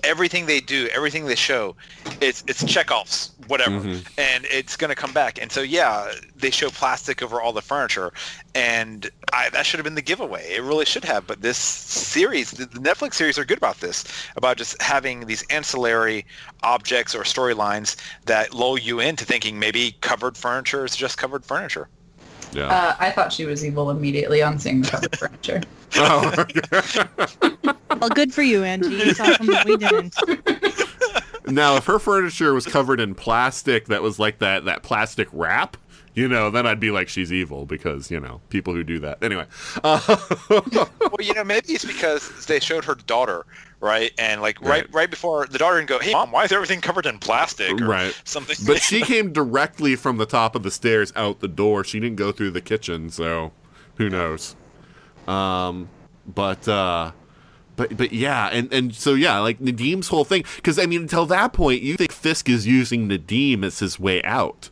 everything 0.03 0.45
they 0.45 0.59
do, 0.59 0.87
everything 0.93 1.25
they 1.25 1.35
show, 1.35 1.75
it's 2.19 2.43
it's 2.47 2.63
Chekhov's, 2.65 3.31
whatever, 3.47 3.75
and 4.17 4.45
it's 4.45 4.75
gonna 4.75 4.95
come 4.95 5.13
back. 5.13 5.41
And 5.41 5.51
so 5.51 5.61
yeah, 5.61 6.11
they 6.35 6.49
show 6.51 6.69
plastic 6.69 7.21
over 7.21 7.41
all 7.41 7.53
the 7.53 7.61
furniture, 7.61 8.11
and 8.55 9.09
I, 9.33 9.49
that 9.49 9.65
should 9.65 9.79
have 9.79 9.85
been 9.85 9.95
the 9.95 10.01
giveaway. 10.01 10.53
It 10.53 10.61
really 10.61 10.85
should 10.85 11.05
have. 11.05 11.27
But 11.27 11.41
this 11.41 11.57
series, 11.57 12.51
the, 12.51 12.65
the 12.65 12.79
Netflix 12.79 13.15
series, 13.15 13.37
are 13.37 13.45
good 13.45 13.57
about 13.57 13.79
this, 13.79 14.03
about 14.35 14.57
just 14.57 14.81
having 14.81 15.25
these 15.25 15.43
ancillary 15.49 16.25
objects 16.63 17.15
or 17.15 17.23
storylines 17.23 17.95
that 18.25 18.53
lull 18.53 18.77
you 18.77 18.99
into 18.99 19.25
thinking 19.25 19.59
maybe 19.59 19.95
covered 20.01 20.37
furniture 20.37 20.85
is 20.85 20.95
just 20.95 21.17
covered 21.17 21.45
furniture. 21.45 21.87
Yeah. 22.53 22.67
Uh, 22.67 22.95
I 22.99 23.11
thought 23.11 23.31
she 23.31 23.45
was 23.45 23.65
evil 23.65 23.89
immediately 23.89 24.41
on 24.41 24.59
seeing 24.59 24.81
the 24.81 24.89
covered 24.89 25.17
furniture. 25.17 25.61
Oh, 25.93 26.45
well, 27.99 28.09
good 28.09 28.33
for 28.33 28.41
you, 28.41 28.61
Anji. 28.61 29.05
You 29.05 29.13
saw 29.13 29.25
something 29.35 29.57
we 29.65 29.77
didn't. 29.77 30.15
now, 31.47 31.75
if 31.75 31.85
her 31.85 31.99
furniture 31.99 32.53
was 32.53 32.65
covered 32.65 32.99
in 32.99 33.15
plastic 33.15 33.87
that 33.87 34.01
was 34.01 34.19
like 34.19 34.39
that 34.39 34.65
that 34.65 34.83
plastic 34.83 35.27
wrap, 35.31 35.77
you 36.13 36.27
know, 36.27 36.49
then 36.49 36.65
I'd 36.67 36.79
be 36.79 36.91
like 36.91 37.07
she's 37.09 37.31
evil 37.31 37.65
because 37.65 38.11
you 38.11 38.19
know 38.19 38.41
people 38.49 38.73
who 38.73 38.83
do 38.83 38.99
that. 38.99 39.23
Anyway, 39.23 39.45
uh, 39.83 40.17
well, 40.49 40.89
you 41.19 41.33
know, 41.33 41.43
maybe 41.43 41.73
it's 41.73 41.85
because 41.85 42.45
they 42.45 42.59
showed 42.59 42.83
her 42.85 42.95
daughter, 42.95 43.45
right? 43.79 44.11
And 44.17 44.41
like 44.41 44.59
right, 44.61 44.69
Right. 44.85 44.93
right, 44.93 45.09
before 45.09 45.47
the 45.47 45.57
daughter 45.57 45.77
didn't 45.77 45.89
go, 45.89 45.99
"Hey, 45.99 46.11
mom, 46.13 46.31
why 46.31 46.43
is 46.43 46.51
everything 46.51 46.81
covered 46.81 47.05
in 47.05 47.17
plastic?" 47.19 47.79
Or 47.81 47.85
Right. 47.87 48.19
Something. 48.25 48.55
but 48.65 48.81
she 48.81 49.01
came 49.01 49.31
directly 49.31 49.95
from 49.95 50.17
the 50.17 50.25
top 50.25 50.55
of 50.55 50.63
the 50.63 50.71
stairs 50.71 51.11
out 51.15 51.39
the 51.39 51.47
door. 51.47 51.83
She 51.83 51.99
didn't 51.99 52.17
go 52.17 52.31
through 52.31 52.51
the 52.51 52.61
kitchen, 52.61 53.09
so 53.09 53.51
who 53.95 54.09
knows? 54.09 54.55
Um, 55.27 55.87
but 56.27 56.67
uh, 56.67 57.11
but 57.81 57.97
but 57.97 58.13
yeah, 58.13 58.47
and 58.47 58.71
and 58.71 58.93
so 58.93 59.13
yeah, 59.13 59.39
like 59.39 59.59
Nadeem's 59.59 60.09
whole 60.09 60.23
thing, 60.23 60.43
because 60.57 60.77
I 60.77 60.85
mean, 60.85 61.01
until 61.01 61.25
that 61.27 61.53
point, 61.53 61.81
you 61.81 61.95
think 61.95 62.11
Fisk 62.11 62.47
is 62.47 62.67
using 62.67 63.09
Nadeem 63.09 63.65
as 63.65 63.79
his 63.79 63.99
way 63.99 64.21
out. 64.23 64.69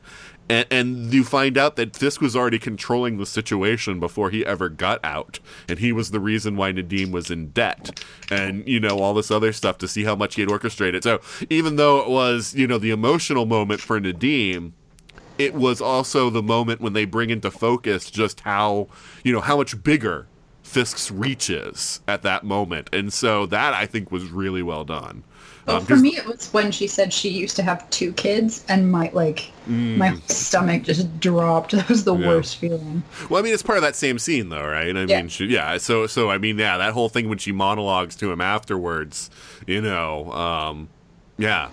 And, 0.51 0.65
and 0.71 1.13
you 1.13 1.23
find 1.23 1.59
out 1.59 1.75
that 1.75 1.95
Fisk 1.95 2.21
was 2.21 2.35
already 2.35 2.57
controlling 2.57 3.19
the 3.19 3.25
situation 3.27 3.99
before 3.99 4.31
he 4.31 4.43
ever 4.43 4.67
got 4.67 4.99
out, 5.03 5.39
and 5.67 5.77
he 5.77 5.91
was 5.91 6.09
the 6.09 6.19
reason 6.19 6.55
why 6.55 6.71
Nadeem 6.71 7.11
was 7.11 7.29
in 7.29 7.49
debt, 7.49 8.03
and 8.31 8.67
you 8.67 8.79
know 8.79 8.99
all 8.99 9.13
this 9.13 9.31
other 9.31 9.53
stuff 9.53 9.77
to 9.79 9.87
see 9.87 10.03
how 10.03 10.15
much 10.15 10.35
he 10.35 10.41
had 10.41 10.51
orchestrated. 10.51 11.03
So 11.03 11.19
even 11.49 11.75
though 11.75 11.99
it 11.99 12.09
was 12.09 12.53
you 12.55 12.67
know 12.67 12.77
the 12.77 12.91
emotional 12.91 13.45
moment 13.45 13.81
for 13.81 13.99
Nadeem, 13.99 14.73
it 15.39 15.55
was 15.55 15.81
also 15.81 16.29
the 16.29 16.43
moment 16.43 16.81
when 16.81 16.93
they 16.93 17.05
bring 17.05 17.29
into 17.29 17.49
focus 17.49 18.11
just 18.11 18.41
how 18.41 18.87
you 19.23 19.33
know 19.33 19.41
how 19.41 19.57
much 19.57 19.83
bigger 19.83 20.27
Fisk's 20.69 21.09
reach 21.09 21.49
is 21.49 21.99
at 22.07 22.21
that 22.21 22.43
moment, 22.43 22.89
and 22.93 23.11
so 23.11 23.45
that 23.47 23.73
I 23.73 23.85
think 23.87 24.11
was 24.11 24.25
really 24.25 24.61
well 24.61 24.85
done. 24.85 25.23
Well, 25.65 25.77
Um, 25.77 25.85
for 25.85 25.95
me, 25.95 26.15
it 26.15 26.25
was 26.25 26.51
when 26.53 26.71
she 26.71 26.85
said 26.87 27.11
she 27.11 27.29
used 27.29 27.55
to 27.55 27.63
have 27.63 27.89
two 27.89 28.13
kids, 28.13 28.63
and 28.69 28.91
my 28.91 29.09
like 29.13 29.51
my 29.67 30.15
stomach 30.27 30.83
just 30.83 31.19
dropped. 31.19 31.71
That 31.75 31.89
was 31.89 32.03
the 32.03 32.13
Mm. 32.13 32.21
Yeah. 32.21 32.27
worst 32.27 32.57
feeling. 32.57 33.01
Well, 33.29 33.39
I 33.39 33.43
mean, 33.43 33.53
it's 33.53 33.63
part 33.63 33.77
of 33.79 33.83
that 33.83 33.95
same 33.95 34.19
scene, 34.19 34.49
though, 34.49 34.65
right? 34.67 34.95
I 34.95 35.03
Yeah. 35.05 35.17
mean, 35.17 35.27
she, 35.27 35.45
yeah. 35.45 35.77
So, 35.77 36.05
so 36.07 36.29
I 36.29 36.37
mean, 36.37 36.57
yeah, 36.59 36.77
that 36.77 36.93
whole 36.93 37.09
thing 37.09 37.29
when 37.29 37.37
she 37.39 37.51
monologues 37.51 38.15
to 38.17 38.31
him 38.31 38.39
afterwards, 38.41 39.29
you 39.67 39.81
know, 39.81 40.31
um, 40.33 40.89
yeah, 41.37 41.69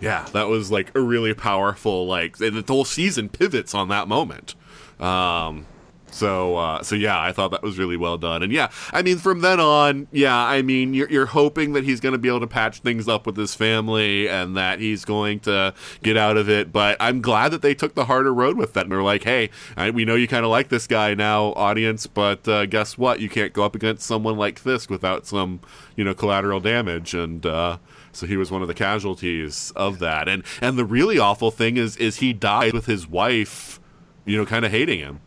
yeah, 0.00 0.26
that 0.32 0.48
was 0.48 0.70
like 0.72 0.90
a 0.96 1.00
really 1.00 1.34
powerful, 1.34 2.06
like, 2.06 2.40
and 2.40 2.56
the 2.56 2.72
whole 2.72 2.84
season 2.84 3.28
pivots 3.28 3.74
on 3.74 3.88
that 3.88 4.08
moment. 4.08 4.54
Um, 4.98 5.66
so, 6.10 6.56
uh, 6.56 6.82
so 6.82 6.94
yeah, 6.94 7.20
I 7.20 7.32
thought 7.32 7.50
that 7.52 7.62
was 7.62 7.78
really 7.78 7.96
well 7.96 8.18
done, 8.18 8.42
and 8.42 8.52
yeah, 8.52 8.70
I 8.92 9.02
mean, 9.02 9.18
from 9.18 9.40
then 9.40 9.60
on, 9.60 10.08
yeah, 10.12 10.36
I 10.36 10.62
mean, 10.62 10.94
you're, 10.94 11.10
you're 11.10 11.26
hoping 11.26 11.72
that 11.74 11.84
he's 11.84 12.00
going 12.00 12.12
to 12.12 12.18
be 12.18 12.28
able 12.28 12.40
to 12.40 12.46
patch 12.46 12.80
things 12.80 13.08
up 13.08 13.26
with 13.26 13.36
his 13.36 13.54
family 13.54 14.28
and 14.28 14.56
that 14.56 14.80
he's 14.80 15.04
going 15.04 15.40
to 15.40 15.74
get 16.02 16.16
out 16.16 16.36
of 16.36 16.48
it. 16.48 16.72
But 16.72 16.96
I'm 17.00 17.20
glad 17.20 17.50
that 17.52 17.62
they 17.62 17.74
took 17.74 17.94
the 17.94 18.06
harder 18.06 18.32
road 18.32 18.56
with 18.56 18.74
that, 18.74 18.84
and 18.84 18.92
they're 18.92 19.02
like, 19.02 19.24
hey, 19.24 19.50
I, 19.76 19.90
we 19.90 20.04
know 20.04 20.14
you 20.14 20.28
kind 20.28 20.44
of 20.44 20.50
like 20.50 20.68
this 20.68 20.86
guy 20.86 21.14
now, 21.14 21.52
audience, 21.54 22.06
but 22.06 22.46
uh, 22.48 22.66
guess 22.66 22.98
what? 22.98 23.20
You 23.20 23.28
can't 23.28 23.52
go 23.52 23.64
up 23.64 23.74
against 23.74 24.06
someone 24.06 24.36
like 24.36 24.58
Fisk 24.58 24.90
without 24.90 25.26
some, 25.26 25.60
you 25.96 26.04
know, 26.04 26.14
collateral 26.14 26.60
damage, 26.60 27.14
and. 27.14 27.44
Uh, 27.44 27.78
so 28.12 28.26
he 28.26 28.36
was 28.36 28.50
one 28.50 28.60
of 28.60 28.66
the 28.66 28.74
casualties 28.74 29.72
of 29.76 30.00
that, 30.00 30.28
and 30.28 30.42
and 30.60 30.76
the 30.76 30.84
really 30.84 31.16
awful 31.16 31.52
thing 31.52 31.76
is 31.76 31.96
is 31.96 32.16
he 32.16 32.32
died 32.32 32.72
with 32.72 32.86
his 32.86 33.06
wife, 33.06 33.78
you 34.24 34.36
know, 34.36 34.44
kind 34.44 34.64
of 34.64 34.72
hating 34.72 34.98
him 34.98 35.20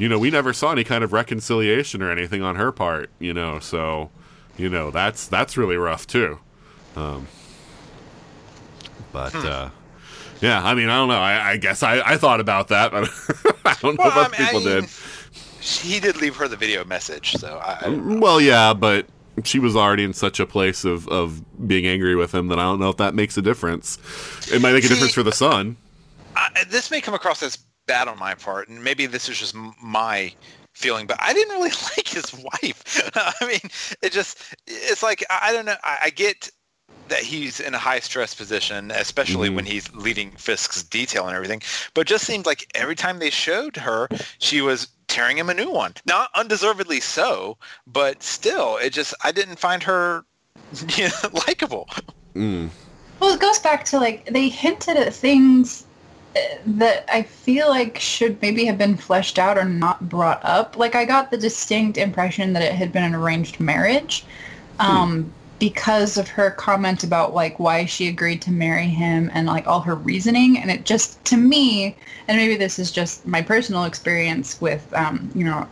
you 0.00 0.08
know, 0.08 0.18
we 0.18 0.30
never 0.30 0.52
saw 0.52 0.72
any 0.72 0.82
kind 0.84 1.04
of 1.04 1.12
reconciliation 1.12 2.02
or 2.02 2.10
anything 2.10 2.42
on 2.42 2.56
her 2.56 2.72
part, 2.72 3.10
you 3.18 3.34
know, 3.34 3.58
so 3.60 4.10
you 4.56 4.68
know, 4.68 4.90
that's 4.90 5.28
that's 5.28 5.56
really 5.56 5.76
rough 5.76 6.06
too. 6.06 6.38
Um 6.96 7.28
but 9.12 9.34
uh 9.34 9.70
yeah, 10.40 10.64
I 10.64 10.74
mean, 10.74 10.88
I 10.88 10.96
don't 10.96 11.08
know. 11.08 11.20
I, 11.20 11.50
I 11.50 11.56
guess 11.58 11.82
I, 11.82 12.00
I 12.00 12.16
thought 12.16 12.40
about 12.40 12.68
that, 12.68 12.92
but 12.92 13.04
I 13.66 13.76
don't 13.82 13.98
know 13.98 14.04
Well, 14.04 14.08
if 14.08 14.16
other 14.16 14.36
people 14.36 14.60
I 14.60 14.80
did. 14.80 14.84
He 15.60 16.00
did 16.00 16.16
leave 16.16 16.36
her 16.36 16.48
the 16.48 16.56
video 16.56 16.82
message, 16.86 17.32
so 17.32 17.58
I, 17.62 17.82
I 17.84 17.88
Well, 17.90 18.40
yeah, 18.40 18.72
but 18.72 19.04
she 19.44 19.58
was 19.58 19.76
already 19.76 20.02
in 20.04 20.14
such 20.14 20.40
a 20.40 20.46
place 20.46 20.86
of, 20.86 21.06
of 21.08 21.42
being 21.68 21.86
angry 21.86 22.16
with 22.16 22.34
him 22.34 22.48
that 22.48 22.58
I 22.58 22.62
don't 22.62 22.80
know 22.80 22.88
if 22.88 22.96
that 22.96 23.14
makes 23.14 23.36
a 23.36 23.42
difference. 23.42 23.98
It 24.50 24.62
might 24.62 24.72
make 24.72 24.84
a 24.84 24.86
See- 24.86 24.94
difference 24.94 25.12
for 25.12 25.22
the 25.22 25.32
son. 25.32 25.76
I, 26.36 26.64
this 26.70 26.90
may 26.90 27.02
come 27.02 27.12
across 27.12 27.42
as 27.42 27.58
bad 27.90 28.06
on 28.06 28.16
my 28.20 28.34
part, 28.34 28.68
and 28.68 28.82
maybe 28.84 29.06
this 29.06 29.28
is 29.28 29.36
just 29.36 29.54
my 29.82 30.32
feeling, 30.74 31.06
but 31.08 31.16
I 31.20 31.32
didn't 31.32 31.52
really 31.56 31.70
like 31.96 32.06
his 32.06 32.32
wife. 32.32 33.10
I 33.16 33.44
mean, 33.46 33.60
it 34.00 34.12
just, 34.12 34.38
it's 34.68 35.02
like, 35.02 35.24
I 35.28 35.48
I 35.48 35.52
don't 35.52 35.64
know, 35.66 35.74
I, 35.82 35.98
I 36.04 36.10
get 36.10 36.48
that 37.08 37.18
he's 37.18 37.58
in 37.58 37.74
a 37.74 37.78
high 37.78 37.98
stress 37.98 38.32
position, 38.34 38.92
especially 38.92 39.48
Mhm. 39.48 39.56
when 39.56 39.64
he's 39.64 39.92
leading 39.92 40.30
Fisk's 40.36 40.84
detail 40.84 41.26
and 41.26 41.34
everything, 41.34 41.60
but 41.94 42.02
it 42.02 42.06
just 42.06 42.24
seemed 42.24 42.46
like 42.46 42.70
every 42.76 42.94
time 42.94 43.18
they 43.18 43.30
showed 43.30 43.76
her, 43.76 44.08
she 44.38 44.60
was 44.60 44.86
tearing 45.08 45.36
him 45.36 45.50
a 45.50 45.54
new 45.54 45.70
one. 45.70 45.92
Not 46.06 46.30
undeservedly 46.36 47.00
so, 47.00 47.58
but 47.88 48.22
still, 48.22 48.76
it 48.76 48.90
just, 48.92 49.12
I 49.24 49.32
didn't 49.32 49.58
find 49.58 49.82
her 49.82 50.24
you 50.96 51.08
know, 51.24 51.30
likable. 51.48 51.88
Mm. 52.36 52.70
Well, 53.18 53.34
it 53.34 53.40
goes 53.40 53.58
back 53.58 53.84
to 53.86 53.98
like 53.98 54.26
they 54.26 54.48
hinted 54.48 54.96
at 54.96 55.12
things 55.12 55.86
that 56.66 57.04
I 57.12 57.22
feel 57.22 57.68
like 57.68 57.98
should 57.98 58.40
maybe 58.40 58.64
have 58.66 58.78
been 58.78 58.96
fleshed 58.96 59.38
out 59.38 59.58
or 59.58 59.64
not 59.64 60.08
brought 60.08 60.40
up. 60.44 60.76
Like 60.76 60.94
I 60.94 61.04
got 61.04 61.30
the 61.30 61.38
distinct 61.38 61.98
impression 61.98 62.52
that 62.52 62.62
it 62.62 62.72
had 62.72 62.92
been 62.92 63.02
an 63.02 63.14
arranged 63.14 63.60
marriage. 63.60 64.24
Um, 64.78 65.32
because 65.60 66.16
of 66.16 66.26
her 66.26 66.50
comment 66.50 67.04
about 67.04 67.34
like 67.34 67.58
why 67.60 67.84
she 67.84 68.08
agreed 68.08 68.40
to 68.42 68.50
marry 68.50 68.86
him 68.86 69.30
and 69.34 69.46
like 69.46 69.66
all 69.66 69.80
her 69.80 69.94
reasoning 69.94 70.58
and 70.58 70.70
it 70.70 70.84
just 70.86 71.22
to 71.26 71.36
me 71.36 71.94
and 72.26 72.38
maybe 72.38 72.56
this 72.56 72.78
is 72.78 72.90
just 72.90 73.26
my 73.26 73.42
personal 73.42 73.84
experience 73.84 74.58
with 74.60 74.92
um, 74.94 75.30
you 75.34 75.44
know 75.44 75.68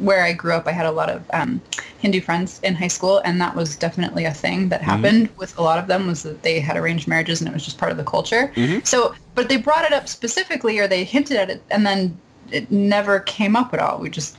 where 0.00 0.22
I 0.22 0.32
grew 0.32 0.52
up 0.52 0.66
I 0.66 0.72
had 0.72 0.86
a 0.86 0.90
lot 0.92 1.08
of 1.10 1.22
um, 1.32 1.60
Hindu 1.98 2.20
friends 2.20 2.60
in 2.62 2.74
high 2.74 2.88
school 2.88 3.18
and 3.24 3.40
that 3.40 3.54
was 3.54 3.76
definitely 3.76 4.24
a 4.24 4.34
thing 4.34 4.68
that 4.70 4.82
happened 4.82 5.28
with 5.36 5.56
a 5.58 5.62
lot 5.62 5.78
of 5.78 5.86
them 5.86 6.06
was 6.06 6.22
that 6.22 6.42
they 6.42 6.60
had 6.60 6.76
arranged 6.76 7.06
marriages 7.08 7.40
and 7.40 7.48
it 7.48 7.54
was 7.54 7.64
just 7.64 7.78
part 7.78 7.92
of 7.92 7.98
the 7.98 8.04
culture 8.04 8.52
Mhm. 8.56 8.86
so 8.86 9.14
but 9.34 9.48
they 9.48 9.56
brought 9.56 9.84
it 9.84 9.92
up 9.92 10.08
specifically 10.08 10.78
or 10.78 10.86
they 10.88 11.04
hinted 11.04 11.36
at 11.36 11.50
it 11.50 11.62
and 11.70 11.86
then 11.86 12.16
it 12.50 12.70
never 12.70 13.20
came 13.20 13.56
up 13.56 13.72
at 13.72 13.80
all 13.80 13.98
we 13.98 14.10
just 14.10 14.36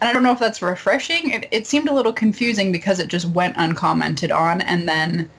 and 0.00 0.08
I 0.08 0.12
don't 0.12 0.24
know 0.24 0.32
if 0.32 0.40
that's 0.40 0.60
refreshing. 0.60 1.30
It, 1.30 1.46
it 1.52 1.64
seemed 1.64 1.88
a 1.88 1.92
little 1.94 2.12
confusing 2.12 2.72
because 2.72 2.98
it 2.98 3.06
just 3.06 3.26
went 3.26 3.54
uncommented 3.56 4.32
on, 4.32 4.60
and 4.62 4.88
then, 4.88 5.30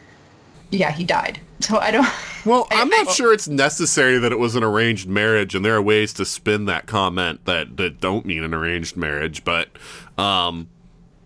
yeah, 0.71 0.89
he 0.89 1.03
died. 1.03 1.37
So 1.69 1.77
I 1.79 1.91
don't. 1.91 2.07
Well, 2.45 2.67
I- 2.71 2.81
I'm 2.81 2.89
not 2.89 3.07
I- 3.07 3.11
sure 3.13 3.33
it's 3.33 3.47
necessary 3.47 4.17
that 4.17 4.31
it 4.31 4.39
was 4.39 4.55
an 4.55 4.63
arranged 4.63 5.07
marriage, 5.07 5.55
and 5.55 5.63
there 5.63 5.75
are 5.75 5.81
ways 5.81 6.11
to 6.13 6.25
spin 6.25 6.65
that 6.65 6.85
comment 6.87 7.45
that, 7.45 7.77
that 7.77 8.01
don't 8.01 8.25
mean 8.25 8.43
an 8.43 8.53
arranged 8.53 8.97
marriage. 8.97 9.43
But, 9.45 9.69
um, 10.17 10.67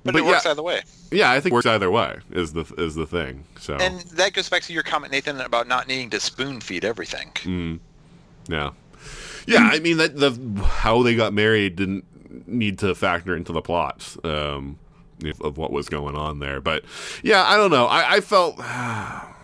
But, 0.04 0.14
But 0.14 0.20
it 0.22 0.26
works 0.26 0.46
yeah. 0.46 0.52
either 0.52 0.62
way. 0.64 0.82
yeah, 1.12 1.32
I 1.32 1.40
think 1.40 1.52
it 1.54 1.56
works 1.56 1.66
either 1.66 1.90
way. 1.90 2.20
Is 2.32 2.54
the 2.54 2.66
is 2.78 2.94
the 2.96 3.08
thing. 3.08 3.46
So, 3.60 3.76
And 3.76 4.00
that 4.02 4.34
goes 4.34 4.48
back 4.48 4.62
to 4.64 4.74
your 4.74 4.84
comment, 4.84 5.12
Nathan, 5.12 5.42
about 5.42 5.68
not 5.68 5.88
needing 5.88 6.10
to 6.12 6.20
spoon 6.20 6.62
feed 6.62 6.86
everything. 6.86 7.32
mm, 7.44 7.80
yeah, 8.48 8.70
yeah. 9.48 9.70
I 9.74 9.80
mean 9.80 9.98
that 9.98 10.18
the 10.18 10.32
how 10.64 11.02
they 11.04 11.16
got 11.16 11.34
married 11.34 11.76
didn't 11.78 12.06
need 12.48 12.78
to 12.80 12.94
factor 12.96 13.36
into 13.36 13.52
the 13.52 13.62
plot 13.62 14.16
um, 14.24 14.78
of- 15.26 15.42
of 15.42 15.58
what 15.58 15.72
was 15.72 15.90
going 15.90 16.16
on 16.16 16.40
there. 16.40 16.62
But 16.62 16.84
yeah, 17.24 17.44
I 17.44 17.58
don't 17.58 17.72
know. 17.72 17.88
I, 17.88 18.18
I 18.18 18.22
felt. 18.22 18.60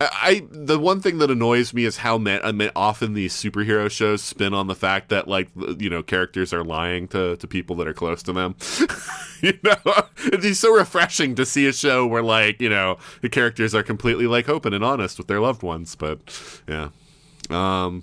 I, 0.00 0.08
I 0.22 0.42
the 0.50 0.78
one 0.78 1.00
thing 1.00 1.18
that 1.18 1.30
annoys 1.30 1.72
me 1.74 1.84
is 1.84 1.98
how 1.98 2.18
ma- 2.18 2.38
I 2.42 2.52
mean, 2.52 2.70
often 2.76 3.14
these 3.14 3.34
superhero 3.34 3.90
shows 3.90 4.22
spin 4.22 4.54
on 4.54 4.66
the 4.66 4.74
fact 4.74 5.08
that 5.10 5.28
like 5.28 5.48
you 5.78 5.90
know 5.90 6.02
characters 6.02 6.52
are 6.52 6.64
lying 6.64 7.08
to, 7.08 7.36
to 7.36 7.46
people 7.46 7.76
that 7.76 7.88
are 7.88 7.94
close 7.94 8.22
to 8.24 8.32
them. 8.32 8.56
you 9.40 9.58
know, 9.62 9.76
it's 10.24 10.58
so 10.58 10.74
refreshing 10.74 11.34
to 11.36 11.46
see 11.46 11.66
a 11.66 11.72
show 11.72 12.06
where 12.06 12.22
like 12.22 12.60
you 12.60 12.68
know 12.68 12.98
the 13.20 13.28
characters 13.28 13.74
are 13.74 13.82
completely 13.82 14.26
like 14.26 14.48
open 14.48 14.72
and 14.72 14.84
honest 14.84 15.18
with 15.18 15.26
their 15.26 15.40
loved 15.40 15.62
ones. 15.62 15.94
But 15.94 16.20
yeah, 16.68 16.88
um, 17.50 18.02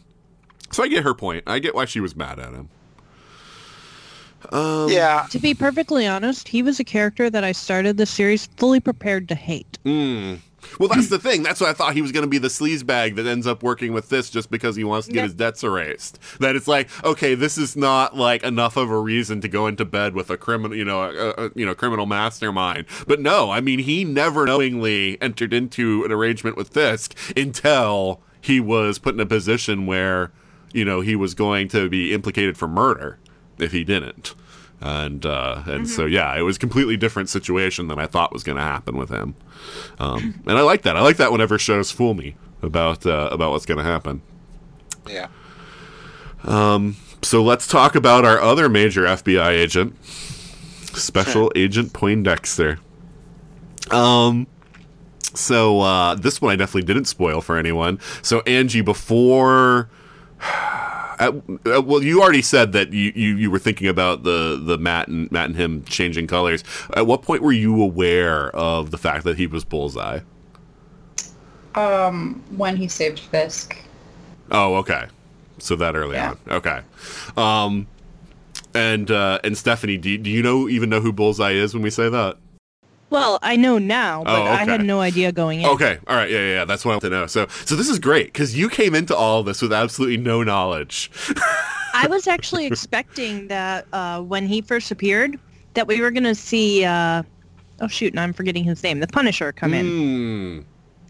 so 0.71 0.83
I 0.83 0.87
get 0.87 1.03
her 1.03 1.13
point. 1.13 1.43
I 1.47 1.59
get 1.59 1.75
why 1.75 1.85
she 1.85 1.99
was 1.99 2.15
mad 2.15 2.39
at 2.39 2.53
him. 2.53 2.69
Um, 4.51 4.89
yeah, 4.89 5.27
To 5.31 5.39
be 5.39 5.53
perfectly 5.53 6.07
honest, 6.07 6.47
he 6.47 6.63
was 6.63 6.79
a 6.79 6.83
character 6.83 7.29
that 7.29 7.43
I 7.43 7.51
started 7.51 7.97
the 7.97 8.05
series 8.05 8.45
fully 8.57 8.79
prepared 8.79 9.27
to 9.29 9.35
hate. 9.35 9.77
Mm. 9.83 10.39
Well, 10.79 10.89
that's 10.89 11.09
the 11.09 11.19
thing. 11.19 11.43
That's 11.43 11.61
why 11.61 11.69
I 11.69 11.73
thought 11.73 11.93
he 11.93 12.01
was 12.01 12.11
going 12.11 12.23
to 12.23 12.29
be 12.29 12.37
the 12.37 12.47
sleaze 12.47 12.85
bag 12.85 13.15
that 13.15 13.25
ends 13.25 13.47
up 13.47 13.63
working 13.63 13.93
with 13.93 14.09
this 14.09 14.29
just 14.29 14.49
because 14.51 14.75
he 14.75 14.83
wants 14.83 15.07
to 15.07 15.13
get 15.13 15.23
his 15.23 15.33
debts 15.33 15.63
erased. 15.63 16.19
That 16.39 16.55
it's 16.55 16.67
like, 16.67 16.89
okay, 17.03 17.35
this 17.35 17.57
is 17.57 17.75
not 17.75 18.15
like 18.15 18.43
enough 18.43 18.77
of 18.77 18.89
a 18.89 18.99
reason 18.99 19.41
to 19.41 19.47
go 19.47 19.67
into 19.67 19.85
bed 19.85 20.13
with 20.13 20.29
a 20.29 20.37
criminal, 20.37 20.75
you 20.75 20.85
know, 20.85 21.03
a, 21.03 21.45
a 21.45 21.51
you 21.55 21.65
know, 21.65 21.75
criminal 21.75 22.05
mastermind. 22.05 22.85
But 23.07 23.19
no, 23.19 23.51
I 23.51 23.61
mean, 23.61 23.79
he 23.79 24.03
never 24.03 24.45
knowingly 24.45 25.21
entered 25.21 25.53
into 25.53 26.03
an 26.05 26.11
arrangement 26.11 26.57
with 26.57 26.69
Fisk 26.69 27.17
until 27.37 28.21
he 28.41 28.59
was 28.59 28.99
put 28.99 29.13
in 29.13 29.19
a 29.19 29.25
position 29.25 29.85
where, 29.85 30.31
you 30.73 30.85
know, 30.85 31.01
he 31.01 31.15
was 31.15 31.33
going 31.33 31.67
to 31.69 31.89
be 31.89 32.13
implicated 32.13 32.57
for 32.57 32.67
murder 32.67 33.17
if 33.57 33.71
he 33.71 33.83
didn't. 33.83 34.33
And 34.81 35.25
uh, 35.25 35.63
and 35.65 35.89
so 35.89 36.05
yeah, 36.05 36.37
it 36.37 36.41
was 36.41 36.55
a 36.55 36.59
completely 36.59 36.95
different 36.95 37.27
situation 37.29 37.87
than 37.87 37.99
I 37.99 38.05
thought 38.05 38.31
was 38.31 38.43
going 38.43 38.55
to 38.57 38.63
happen 38.63 38.95
with 38.97 39.09
him. 39.09 39.35
Um, 39.99 40.41
and 40.47 40.57
I 40.57 40.61
like 40.61 40.83
that. 40.83 40.95
I 40.95 41.01
like 41.01 41.17
that 41.17 41.31
whenever 41.31 41.59
shows 41.59 41.91
fool 41.91 42.13
me 42.13 42.35
about 42.61 43.05
uh, 43.05 43.29
about 43.31 43.51
what's 43.51 43.65
going 43.65 43.77
to 43.77 43.83
happen. 43.83 44.21
yeah. 45.07 45.27
Um. 46.43 46.95
So 47.21 47.43
let's 47.43 47.67
talk 47.67 47.95
about 47.95 48.23
our 48.23 48.39
other 48.39 48.69
major 48.69 49.03
FBI 49.03 49.49
agent, 49.49 50.01
Special 50.05 51.51
Agent 51.55 51.91
Poindexter. 51.91 52.79
Um, 53.91 54.47
so 55.33 55.81
uh, 55.81 56.15
this 56.15 56.41
one 56.41 56.53
I 56.53 56.55
definitely 56.55 56.83
didn't 56.87 57.05
spoil 57.05 57.41
for 57.41 57.57
anyone. 57.57 57.99
So 58.21 58.39
Anji, 58.41 58.83
before. 58.83 59.89
Uh, 61.19 61.81
well, 61.81 62.01
you 62.01 62.21
already 62.21 62.41
said 62.41 62.71
that 62.71 62.93
you, 62.93 63.11
you, 63.13 63.35
you 63.35 63.51
were 63.51 63.59
thinking 63.59 63.87
about 63.87 64.23
the, 64.23 64.59
the 64.63 64.77
Matt 64.77 65.09
and 65.09 65.29
Matt 65.31 65.47
and 65.47 65.55
him 65.55 65.83
changing 65.83 66.27
colors. 66.27 66.63
At 66.95 67.07
what 67.07 67.21
point 67.23 67.41
were 67.41 67.51
you 67.51 67.81
aware 67.81 68.49
of 68.55 68.91
the 68.91 68.97
fact 68.97 69.25
that 69.25 69.37
he 69.37 69.45
was 69.45 69.65
Bullseye? 69.65 70.19
Um, 71.75 72.41
when 72.55 72.77
he 72.77 72.87
saved 72.87 73.19
Fisk. 73.19 73.77
Oh, 74.51 74.75
okay. 74.75 75.07
So 75.59 75.75
that 75.75 75.95
early 75.95 76.15
Yeah. 76.15 76.29
on. 76.31 76.37
Okay. 76.49 76.81
Um, 77.37 77.87
and 78.73 79.11
uh, 79.11 79.39
and 79.43 79.57
Stephanie, 79.57 79.97
do, 79.97 80.17
do 80.17 80.29
you 80.29 80.41
know 80.41 80.69
even 80.69 80.89
know 80.89 81.01
who 81.01 81.11
Bullseye 81.11 81.51
is 81.51 81.73
when 81.73 81.83
we 81.83 81.89
say 81.89 82.07
that? 82.09 82.37
Well, 83.09 83.39
I 83.41 83.55
know 83.55 83.77
now, 83.77 84.23
but 84.23 84.39
Oh, 84.39 84.43
I 84.45 84.65
had 84.65 84.83
no 84.83 84.99
idea 84.99 85.31
going 85.31 85.61
in. 85.61 85.67
Okay. 85.67 85.97
All 86.07 86.15
right. 86.15 86.29
Yeah, 86.29 86.39
yeah. 86.39 86.53
yeah. 86.53 86.65
That's 86.65 86.85
what 86.85 86.91
I 86.91 86.95
want 86.95 87.03
to 87.03 87.09
know. 87.09 87.27
So 87.27 87.47
so 87.65 87.75
this 87.75 87.89
is 87.89 87.99
great 87.99 88.27
because 88.27 88.57
you 88.57 88.69
came 88.69 88.93
into 88.95 89.15
all 89.15 89.43
this 89.43 89.61
with 89.61 89.73
absolutely 89.73 90.17
no 90.17 90.43
knowledge. 90.43 91.11
I 91.93 92.07
was 92.09 92.27
actually 92.27 92.65
expecting 92.67 93.47
that 93.47 93.87
uh, 93.93 94.21
when 94.21 94.47
he 94.47 94.61
first 94.61 94.91
appeared, 94.91 95.39
that 95.73 95.87
we 95.87 96.01
were 96.01 96.11
going 96.11 96.23
to 96.23 96.35
see. 96.35 96.85
Uh, 96.85 97.23
oh 97.81 97.87
shoot! 97.87 98.13
Now 98.13 98.23
I'm 98.23 98.33
forgetting 98.33 98.63
his 98.63 98.83
name. 98.83 98.99
The 98.99 99.07
Punisher 99.07 99.51
come 99.51 99.73
in. 99.73 99.85
Hmm. 99.85 100.61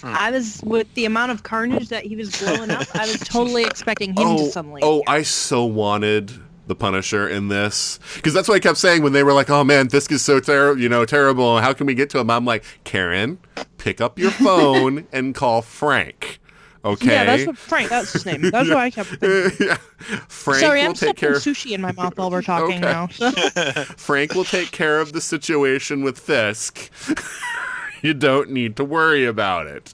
I 0.01 0.31
was 0.31 0.61
with 0.63 0.93
the 0.93 1.03
amount 1.03 1.31
of 1.34 1.43
carnage 1.43 1.89
that 1.89 2.05
he 2.05 2.15
was 2.15 2.34
blowing 2.41 2.71
up. 2.71 2.88
I 2.95 3.01
was 3.01 3.19
totally 3.19 3.65
expecting 3.65 4.11
him 4.11 4.15
to 4.15 4.43
oh, 4.43 4.49
suddenly. 4.49 4.81
oh. 4.81 5.03
I 5.07 5.23
so 5.23 5.65
wanted 5.65 6.31
the 6.70 6.76
Punisher 6.76 7.28
in 7.28 7.50
this 7.50 8.00
because 8.16 8.34
that's 8.34 8.48
what 8.48 8.56
I 8.56 8.60
kept 8.60 8.78
saying 8.78 9.04
when 9.04 9.12
they 9.12 9.24
were 9.24 9.34
like, 9.34 9.50
"Oh 9.50 9.64
man, 9.66 9.90
Fisk 9.90 10.12
is 10.14 10.22
so 10.22 10.40
terrible, 10.40 10.80
you 10.82 10.88
know, 10.88 11.04
terrible. 11.04 11.60
How 11.60 11.74
can 11.74 11.86
we 11.88 11.96
get 11.96 12.10
to 12.12 12.20
him?" 12.20 12.30
I'm 12.30 12.46
like, 12.46 12.64
Karen, 12.86 13.40
pick 13.78 14.00
up 14.00 14.18
your 14.18 14.32
phone 14.46 15.06
and 15.12 15.36
call 15.36 15.62
Frank. 15.62 16.40
Okay. 16.86 17.08
Yeah, 17.08 17.26
that's 17.26 17.46
what 17.46 17.58
Frank. 17.58 17.90
That's 17.90 18.14
his 18.14 18.26
name. 18.26 18.50
That's 18.52 18.70
why 18.70 18.86
I 18.86 18.90
kept 18.91 19.10
thinking. 19.16 19.68
Yeah. 19.68 19.76
Frank 20.30 20.60
Sorry, 20.62 20.82
I'm 20.82 20.96
stuffing 20.96 21.16
care. 21.16 21.34
sushi 21.34 21.72
in 21.72 21.82
my 21.82 21.91
mouth 21.91 22.18
while 22.18 22.32
we're 22.32 22.41
talking 22.54 22.78
Okay. 22.78 22.80
now. 22.80 23.08
Frank 23.98 24.34
will 24.34 24.46
take 24.46 24.72
care 24.72 25.02
of 25.02 25.12
the 25.12 25.20
situation 25.20 26.04
with 26.04 26.18
Fisk. 26.18 26.90
you 28.03 28.13
don't 28.13 28.49
need 28.49 28.76
to 28.77 28.84
worry 28.84 29.26
about 29.26 29.67
it. 29.67 29.93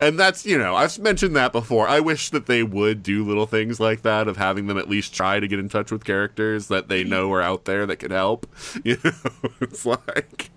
And 0.00 0.18
that's, 0.18 0.46
you 0.46 0.56
know, 0.56 0.76
I've 0.76 0.98
mentioned 0.98 1.36
that 1.36 1.52
before. 1.52 1.86
I 1.86 2.00
wish 2.00 2.30
that 2.30 2.46
they 2.46 2.62
would 2.62 3.02
do 3.02 3.24
little 3.24 3.46
things 3.46 3.78
like 3.78 4.02
that 4.02 4.28
of 4.28 4.36
having 4.38 4.66
them 4.66 4.78
at 4.78 4.88
least 4.88 5.14
try 5.14 5.38
to 5.40 5.46
get 5.46 5.58
in 5.58 5.68
touch 5.68 5.90
with 5.92 6.04
characters 6.04 6.68
that 6.68 6.88
they 6.88 7.04
know 7.04 7.30
are 7.32 7.42
out 7.42 7.66
there 7.66 7.84
that 7.86 7.96
could 7.96 8.10
help. 8.12 8.46
You 8.82 8.96
know, 9.04 9.12
it's 9.60 9.84
like, 9.84 10.50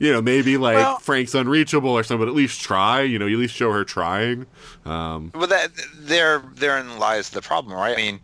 you 0.00 0.12
know, 0.12 0.20
maybe 0.20 0.56
like 0.56 0.76
Well- 0.76 0.98
Frank's 0.98 1.34
unreachable 1.34 1.90
or 1.90 2.02
something, 2.02 2.24
but 2.26 2.28
at 2.28 2.34
least 2.34 2.60
try, 2.60 3.02
you 3.02 3.18
know, 3.18 3.26
you 3.26 3.36
at 3.36 3.40
least 3.40 3.54
show 3.54 3.70
her 3.72 3.84
trying. 3.84 4.46
Um, 4.84 5.30
Well, 5.34 5.46
that 5.46 5.70
there 5.98 6.42
therein 6.54 6.98
lies 6.98 7.30
the 7.30 7.42
problem, 7.42 7.74
right? 7.76 7.94
I 7.94 7.96
mean, 7.96 8.20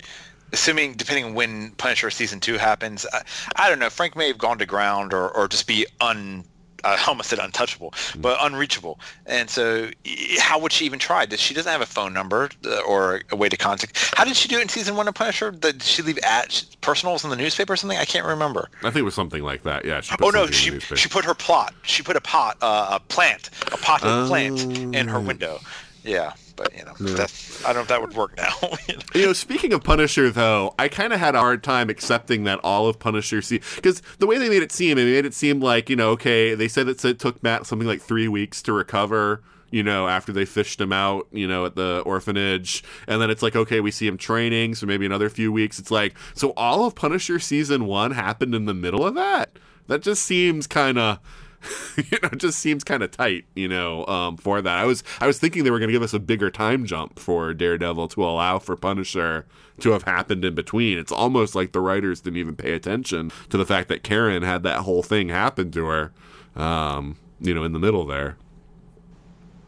assuming 0.52 0.94
depending 0.94 1.24
on 1.26 1.34
when 1.34 1.70
Punisher 1.72 2.10
season 2.10 2.40
two 2.40 2.58
happens, 2.58 3.06
I, 3.12 3.22
I 3.56 3.68
don't 3.68 3.78
know. 3.78 3.90
Frank 3.90 4.16
may 4.16 4.26
have 4.28 4.38
gone 4.38 4.58
to 4.58 4.66
ground 4.66 5.12
or, 5.14 5.30
or 5.30 5.46
just 5.48 5.66
be 5.66 5.86
un. 6.00 6.44
I 6.84 7.02
almost 7.08 7.30
said 7.30 7.38
untouchable, 7.38 7.94
but 8.18 8.38
unreachable. 8.40 8.98
And 9.26 9.48
so, 9.48 9.90
how 10.38 10.58
would 10.58 10.72
she 10.72 10.84
even 10.84 10.98
try? 10.98 11.26
Does 11.26 11.40
she 11.40 11.54
doesn't 11.54 11.70
have 11.70 11.80
a 11.80 11.86
phone 11.86 12.12
number 12.12 12.50
uh, 12.66 12.80
or 12.80 13.22
a 13.30 13.36
way 13.36 13.48
to 13.48 13.56
contact? 13.56 14.12
How 14.16 14.24
did 14.24 14.36
she 14.36 14.48
do 14.48 14.58
it 14.58 14.62
in 14.62 14.68
season 14.68 14.96
one 14.96 15.08
of 15.08 15.14
Punisher? 15.14 15.50
Did 15.50 15.82
she 15.82 16.02
leave 16.02 16.18
at 16.18 16.64
personals 16.80 17.24
in 17.24 17.30
the 17.30 17.36
newspaper 17.36 17.72
or 17.72 17.76
something? 17.76 17.98
I 17.98 18.04
can't 18.04 18.26
remember. 18.26 18.68
I 18.80 18.84
think 18.84 18.96
it 18.96 19.02
was 19.02 19.14
something 19.14 19.42
like 19.42 19.62
that. 19.64 19.84
Yeah. 19.84 20.00
She 20.00 20.14
Oh 20.20 20.30
no, 20.30 20.46
something 20.46 20.72
in 20.72 20.78
the 20.78 20.80
she 20.80 20.96
she 20.96 21.08
put 21.08 21.24
her 21.24 21.34
plot. 21.34 21.74
She 21.82 22.02
put 22.02 22.16
a 22.16 22.20
pot, 22.20 22.56
uh, 22.62 22.88
a 22.92 23.00
plant, 23.00 23.50
a 23.72 23.76
potted 23.76 24.28
plant 24.28 24.60
in 24.94 25.08
her 25.08 25.20
window. 25.20 25.60
Yeah, 26.02 26.32
but 26.60 26.76
you 26.76 26.84
know, 26.84 26.92
that's, 27.14 27.64
I 27.64 27.68
don't 27.68 27.76
know 27.76 27.82
if 27.82 27.88
that 27.88 28.00
would 28.02 28.14
work 28.14 28.36
now. 28.36 28.52
you 28.88 28.96
know. 28.96 29.02
You 29.14 29.26
know, 29.26 29.32
speaking 29.32 29.72
of 29.72 29.82
Punisher, 29.82 30.28
though, 30.28 30.74
I 30.78 30.88
kind 30.88 31.14
of 31.14 31.18
had 31.18 31.34
a 31.34 31.38
hard 31.38 31.62
time 31.62 31.88
accepting 31.88 32.44
that 32.44 32.60
all 32.62 32.86
of 32.86 32.98
Punisher 32.98 33.40
see 33.40 33.62
because 33.76 34.02
the 34.18 34.26
way 34.26 34.36
they 34.36 34.50
made 34.50 34.62
it 34.62 34.70
seem, 34.70 34.98
it 34.98 35.04
made 35.04 35.24
it 35.24 35.32
seem 35.32 35.60
like 35.60 35.88
you 35.88 35.96
know, 35.96 36.10
okay, 36.10 36.54
they 36.54 36.68
said 36.68 36.86
it, 36.86 37.02
it 37.02 37.18
took 37.18 37.42
Matt 37.42 37.66
something 37.66 37.88
like 37.88 38.02
three 38.02 38.28
weeks 38.28 38.60
to 38.62 38.74
recover. 38.74 39.42
You 39.70 39.82
know, 39.84 40.06
after 40.06 40.32
they 40.32 40.44
fished 40.44 40.80
him 40.80 40.92
out, 40.92 41.28
you 41.30 41.46
know, 41.46 41.64
at 41.64 41.76
the 41.76 42.02
orphanage, 42.04 42.82
and 43.06 43.22
then 43.22 43.30
it's 43.30 43.42
like, 43.42 43.54
okay, 43.54 43.80
we 43.80 43.92
see 43.92 44.06
him 44.06 44.18
training, 44.18 44.74
so 44.74 44.84
maybe 44.84 45.06
another 45.06 45.30
few 45.30 45.52
weeks. 45.52 45.78
It's 45.78 45.92
like, 45.92 46.14
so 46.34 46.52
all 46.56 46.84
of 46.84 46.96
Punisher 46.96 47.38
season 47.38 47.86
one 47.86 48.10
happened 48.10 48.54
in 48.54 48.66
the 48.66 48.74
middle 48.74 49.06
of 49.06 49.14
that. 49.14 49.58
That 49.86 50.02
just 50.02 50.24
seems 50.24 50.66
kind 50.66 50.98
of 50.98 51.20
you 51.96 52.18
know, 52.22 52.30
it 52.32 52.38
just 52.38 52.58
seems 52.58 52.84
kind 52.84 53.02
of 53.02 53.10
tight, 53.10 53.44
you 53.54 53.68
know, 53.68 54.06
um, 54.06 54.36
for 54.36 54.62
that. 54.62 54.78
I 54.78 54.84
was 54.84 55.02
I 55.20 55.26
was 55.26 55.38
thinking 55.38 55.64
they 55.64 55.70
were 55.70 55.78
going 55.78 55.88
to 55.88 55.92
give 55.92 56.02
us 56.02 56.14
a 56.14 56.18
bigger 56.18 56.50
time 56.50 56.86
jump 56.86 57.18
for 57.18 57.52
Daredevil 57.52 58.08
to 58.08 58.24
allow 58.24 58.58
for 58.58 58.76
Punisher 58.76 59.46
to 59.80 59.90
have 59.90 60.04
happened 60.04 60.44
in 60.44 60.54
between. 60.54 60.98
It's 60.98 61.12
almost 61.12 61.54
like 61.54 61.72
the 61.72 61.80
writers 61.80 62.20
didn't 62.20 62.38
even 62.38 62.56
pay 62.56 62.72
attention 62.72 63.30
to 63.50 63.56
the 63.56 63.66
fact 63.66 63.88
that 63.88 64.02
Karen 64.02 64.42
had 64.42 64.62
that 64.62 64.80
whole 64.80 65.02
thing 65.02 65.28
happen 65.28 65.70
to 65.72 65.86
her, 65.86 66.12
um, 66.56 67.16
you 67.40 67.54
know, 67.54 67.64
in 67.64 67.72
the 67.72 67.78
middle 67.78 68.06
there. 68.06 68.36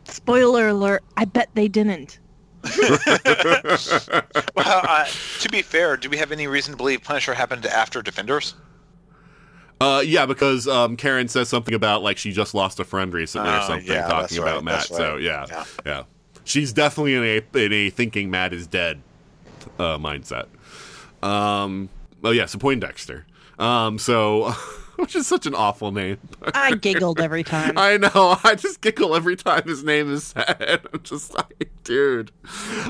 Spoiler 0.04 0.68
alert! 0.68 1.02
I 1.16 1.24
bet 1.24 1.48
they 1.54 1.68
didn't. 1.68 2.18
Well, 4.54 4.80
uh, 4.84 5.06
to 5.40 5.48
be 5.48 5.62
fair, 5.62 5.96
do 5.96 6.08
we 6.08 6.16
have 6.18 6.30
any 6.32 6.46
reason 6.46 6.72
to 6.72 6.76
believe 6.76 7.02
Punisher 7.02 7.34
happened 7.34 7.66
after 7.66 8.02
Defenders? 8.02 8.54
Uh, 9.82 10.00
yeah, 10.00 10.26
because 10.26 10.68
um, 10.68 10.96
Karen 10.96 11.28
says 11.28 11.48
something 11.48 11.74
about 11.74 12.02
like 12.02 12.16
she 12.18 12.30
just 12.32 12.54
lost 12.54 12.78
a 12.80 12.84
friend 12.84 13.12
recently 13.12 13.48
or 13.50 13.60
Oh, 13.62 13.66
something, 13.66 13.86
yeah, 13.86 14.02
talking 14.02 14.18
that's 14.20 14.36
about 14.38 14.54
right, 14.56 14.64
Matt. 14.64 14.74
that's 14.74 14.96
So 14.96 15.16
yeah, 15.16 15.46
Yeah. 15.48 15.64
yeah, 15.84 16.02
she's 16.44 16.72
definitely 16.72 17.14
in 17.14 17.24
a 17.24 17.58
in 17.64 17.72
a 17.72 17.90
thinking 17.90 18.30
Matt 18.30 18.52
is 18.52 18.66
dead 18.66 19.00
uh, 19.78 19.98
mindset. 19.98 20.46
Um, 21.22 21.88
oh 22.24 22.30
yeah, 22.30 22.46
so 22.46 22.58
Poindexter. 22.58 23.26
Um, 23.58 23.98
so 23.98 24.50
which 24.96 25.16
is 25.16 25.26
such 25.26 25.46
an 25.46 25.54
awful 25.54 25.90
name. 25.92 26.18
I 26.54 26.74
giggled 26.74 27.20
every 27.20 27.42
time. 27.44 27.74
I 27.76 27.96
know. 27.96 28.36
I 28.44 28.54
just 28.54 28.80
giggle 28.80 29.14
every 29.14 29.36
time 29.36 29.64
his 29.64 29.82
name 29.84 30.12
is 30.12 30.24
said. 30.24 30.80
I'm 30.92 31.02
just 31.02 31.34
like, 31.34 31.70
dude. 31.84 32.30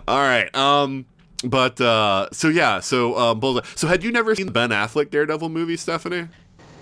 All 0.08 0.18
right. 0.18 0.54
Um. 0.54 1.06
But 1.44 1.80
uh. 1.80 2.28
So 2.32 2.48
yeah. 2.48 2.80
So 2.80 3.16
um. 3.18 3.40
Bullseye. 3.40 3.66
So 3.74 3.86
had 3.88 4.02
you 4.04 4.12
never 4.12 4.34
seen 4.34 4.46
the 4.46 4.52
Ben 4.52 4.70
Affleck 4.70 5.10
Daredevil 5.10 5.48
movie, 5.48 5.76
Stephanie? 5.76 6.28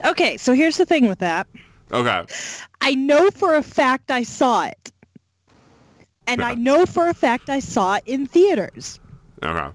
Okay, 0.04 0.36
so 0.36 0.52
here's 0.54 0.76
the 0.76 0.86
thing 0.86 1.06
with 1.08 1.18
that. 1.18 1.46
Okay. 1.92 2.24
I 2.80 2.94
know 2.94 3.30
for 3.30 3.54
a 3.54 3.62
fact 3.62 4.10
I 4.10 4.22
saw 4.22 4.64
it. 4.66 4.92
And 6.26 6.42
I 6.42 6.54
know 6.54 6.86
for 6.86 7.08
a 7.08 7.14
fact 7.14 7.50
I 7.50 7.58
saw 7.58 7.96
it 7.96 8.04
in 8.06 8.26
theaters. 8.26 9.00
Okay. 9.42 9.74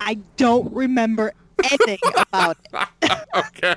I 0.00 0.14
don't 0.36 0.72
remember 0.72 1.32
anything 1.62 1.98
about 2.16 2.58
it. 2.72 3.20
okay. 3.36 3.76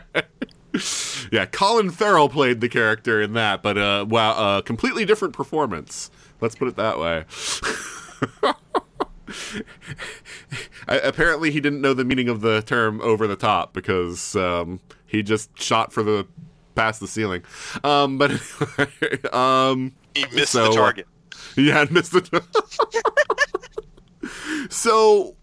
yeah, 1.32 1.46
Colin 1.46 1.92
Farrell 1.92 2.30
played 2.30 2.60
the 2.60 2.70
character 2.70 3.22
in 3.22 3.34
that, 3.34 3.62
but 3.62 3.78
uh, 3.78 4.06
wow, 4.08 4.58
a 4.58 4.64
completely 4.64 5.06
different 5.06 5.34
performance. 5.36 6.10
Let's 6.42 6.56
put 6.56 6.68
it 6.68 6.76
that 6.76 6.98
way. 7.00 7.26
I, 10.88 10.98
apparently, 11.00 11.52
he 11.52 11.60
didn't 11.60 11.82
know 11.82 11.94
the 11.94 12.06
meaning 12.06 12.30
of 12.30 12.42
the 12.42 12.62
term 12.62 13.02
"over 13.02 13.28
the 13.28 13.36
top" 13.36 13.74
because 13.74 14.36
um, 14.36 14.80
he 15.08 15.24
just 15.24 15.58
shot 15.60 15.94
for 15.94 16.04
the 16.04 16.28
past 16.76 17.00
the 17.00 17.08
ceiling. 17.08 17.44
Um, 17.84 18.18
but 18.18 18.32
um, 19.34 19.94
He 20.14 20.26
missed 20.34 20.52
So, 20.52 20.70
the 20.70 20.76
target. 20.76 21.08
yeah, 21.58 21.82
I 21.82 21.86
missed 21.92 22.14
it. 22.14 22.30
so, 24.70 25.36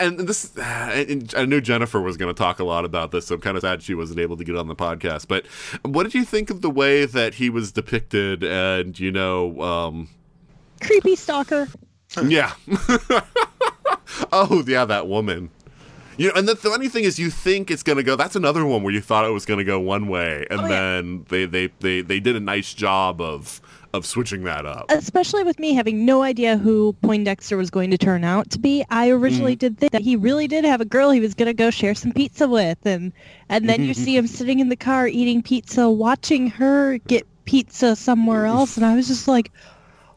and 0.00 0.18
this, 0.20 0.56
and 0.58 1.32
I 1.36 1.44
knew 1.46 1.60
Jennifer 1.60 2.00
was 2.00 2.16
going 2.16 2.32
to 2.32 2.38
talk 2.38 2.58
a 2.60 2.64
lot 2.64 2.84
about 2.84 3.10
this, 3.10 3.26
so 3.26 3.34
I'm 3.36 3.40
kind 3.40 3.56
of 3.56 3.62
sad 3.62 3.82
she 3.82 3.94
wasn't 3.94 4.20
able 4.20 4.36
to 4.36 4.44
get 4.44 4.56
on 4.56 4.68
the 4.68 4.76
podcast. 4.76 5.26
But 5.28 5.46
what 5.82 6.04
did 6.04 6.14
you 6.14 6.24
think 6.24 6.50
of 6.50 6.60
the 6.60 6.70
way 6.70 7.06
that 7.06 7.34
he 7.34 7.50
was 7.50 7.72
depicted? 7.72 8.44
And 8.44 8.98
you 8.98 9.10
know, 9.10 9.60
um, 9.60 10.08
Creepy 10.80 11.16
stalker. 11.16 11.68
yeah. 12.26 12.52
oh, 14.32 14.64
yeah, 14.66 14.84
that 14.84 15.06
woman. 15.06 15.50
You 16.20 16.28
know, 16.28 16.34
and 16.36 16.46
the 16.46 16.54
funny 16.54 16.90
thing 16.90 17.04
is, 17.04 17.18
you 17.18 17.30
think 17.30 17.70
it's 17.70 17.82
going 17.82 17.96
to 17.96 18.02
go. 18.02 18.14
That's 18.14 18.36
another 18.36 18.66
one 18.66 18.82
where 18.82 18.92
you 18.92 19.00
thought 19.00 19.24
it 19.24 19.30
was 19.30 19.46
going 19.46 19.56
to 19.56 19.64
go 19.64 19.80
one 19.80 20.06
way, 20.06 20.46
and 20.50 20.60
Oh, 20.60 20.62
yeah. 20.64 20.68
then 20.68 21.24
they, 21.30 21.46
they 21.46 21.68
they 21.80 22.02
they 22.02 22.20
did 22.20 22.36
a 22.36 22.40
nice 22.40 22.74
job 22.74 23.22
of 23.22 23.58
of 23.94 24.04
switching 24.04 24.44
that 24.44 24.66
up. 24.66 24.84
Especially 24.90 25.44
with 25.44 25.58
me 25.58 25.72
having 25.72 26.04
no 26.04 26.22
idea 26.22 26.58
who 26.58 26.94
Poindexter 27.02 27.56
was 27.56 27.70
going 27.70 27.90
to 27.90 27.96
turn 27.96 28.22
out 28.22 28.50
to 28.50 28.58
be. 28.58 28.84
I 28.90 29.08
originally 29.08 29.56
mm. 29.56 29.60
did 29.60 29.78
think 29.78 29.92
that 29.92 30.02
he 30.02 30.14
really 30.14 30.46
did 30.46 30.66
have 30.66 30.82
a 30.82 30.84
girl 30.84 31.10
he 31.10 31.20
was 31.20 31.32
going 31.32 31.46
to 31.46 31.54
go 31.54 31.70
share 31.70 31.94
some 31.94 32.12
pizza 32.12 32.46
with. 32.46 32.78
And, 32.84 33.14
and 33.48 33.66
then 33.66 33.82
you 33.82 33.94
see 33.94 34.14
him 34.14 34.26
sitting 34.38 34.60
in 34.60 34.68
the 34.68 34.76
car 34.76 35.08
eating 35.08 35.42
pizza, 35.42 35.88
watching 35.88 36.48
her 36.50 36.98
get 36.98 37.26
pizza 37.46 37.96
somewhere 37.96 38.44
else. 38.44 38.76
And 38.76 38.84
I 38.84 38.94
was 38.94 39.08
just 39.08 39.26
like, 39.26 39.50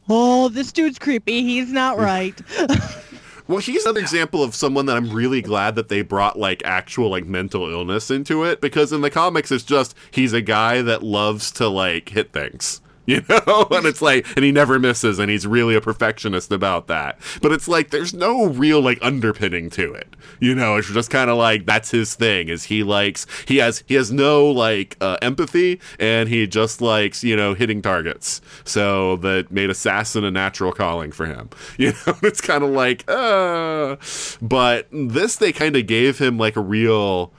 oh, 0.09 0.49
this 0.49 0.73
dude's 0.73 0.99
creepy. 0.99 1.43
He's 1.43 1.71
not 1.71 1.97
right. 1.97 2.39
Well, 3.47 3.57
he's 3.57 3.83
another 3.83 3.99
example 3.99 4.41
of 4.41 4.55
someone 4.55 4.85
that 4.85 4.95
I'm 4.95 5.11
really 5.11 5.41
glad 5.41 5.75
that 5.75 5.89
they 5.89 6.01
brought 6.01 6.39
like 6.39 6.63
actual 6.63 7.09
like 7.09 7.25
mental 7.25 7.69
illness 7.69 8.09
into 8.09 8.43
it 8.45 8.61
because 8.61 8.93
in 8.93 9.01
the 9.01 9.09
comics 9.09 9.51
it's 9.51 9.65
just 9.65 9.95
he's 10.11 10.31
a 10.31 10.41
guy 10.41 10.81
that 10.81 11.03
loves 11.03 11.51
to 11.53 11.67
like 11.67 12.09
hit 12.09 12.31
things. 12.31 12.79
You 13.13 13.21
know, 13.27 13.67
and 13.71 13.85
it's 13.85 14.01
like, 14.01 14.25
and 14.37 14.45
he 14.45 14.53
never 14.53 14.79
misses, 14.79 15.19
and 15.19 15.29
he's 15.29 15.45
really 15.45 15.75
a 15.75 15.81
perfectionist 15.81 16.53
about 16.53 16.87
that. 16.87 17.19
But 17.41 17.51
it's 17.51 17.67
like, 17.67 17.89
there's 17.89 18.13
no 18.13 18.45
real 18.45 18.79
like 18.81 18.97
underpinning 19.01 19.69
to 19.71 19.93
it. 19.93 20.15
You 20.39 20.55
know, 20.55 20.77
it's 20.77 20.89
just 20.89 21.09
kind 21.09 21.29
of 21.29 21.37
like 21.37 21.65
that's 21.65 21.91
his 21.91 22.15
thing. 22.15 22.47
Is 22.47 22.63
he 22.65 22.81
likes 22.81 23.27
he 23.45 23.57
has 23.57 23.83
he 23.87 23.95
has 23.95 24.09
no 24.09 24.45
like 24.49 24.95
uh, 25.01 25.17
empathy, 25.21 25.81
and 25.99 26.29
he 26.29 26.47
just 26.47 26.79
likes 26.79 27.25
you 27.25 27.35
know 27.35 27.53
hitting 27.53 27.81
targets. 27.81 28.39
So 28.63 29.17
that 29.17 29.51
made 29.51 29.69
assassin 29.69 30.23
a 30.23 30.31
natural 30.31 30.71
calling 30.71 31.11
for 31.11 31.25
him. 31.25 31.49
You 31.83 31.91
know, 32.07 32.15
it's 32.23 32.39
kind 32.39 32.63
of 32.63 32.69
like, 32.69 33.03
uh. 33.09 33.97
But 34.41 34.87
this 34.91 35.35
they 35.35 35.51
kind 35.51 35.75
of 35.75 35.87
gave 35.87 36.19
him 36.19 36.37
like 36.37 36.55
a 36.55 36.61
real 36.61 37.33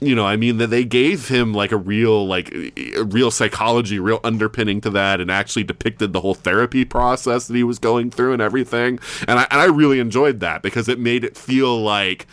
you 0.00 0.14
know, 0.14 0.26
I 0.26 0.36
mean 0.36 0.58
that 0.58 0.68
they 0.68 0.84
gave 0.84 1.28
him 1.28 1.54
like 1.54 1.72
a 1.72 1.76
real 1.76 2.26
like 2.26 2.52
a 2.52 3.02
real 3.04 3.30
psychology, 3.30 3.98
real 3.98 4.20
underpinning 4.24 4.80
to 4.82 4.90
that, 4.90 5.20
and 5.20 5.30
actually 5.30 5.64
depicted 5.64 6.12
the 6.12 6.20
whole 6.20 6.34
therapy 6.34 6.84
process 6.84 7.46
that 7.46 7.56
he 7.56 7.64
was 7.64 7.78
going 7.78 8.10
through 8.10 8.32
and 8.32 8.42
everything. 8.42 8.98
And 9.28 9.38
I 9.38 9.46
and 9.50 9.60
I 9.60 9.66
really 9.66 10.00
enjoyed 10.00 10.40
that 10.40 10.62
because 10.62 10.88
it 10.88 10.98
made 10.98 11.24
it 11.24 11.36
feel 11.36 11.80
like, 11.80 12.26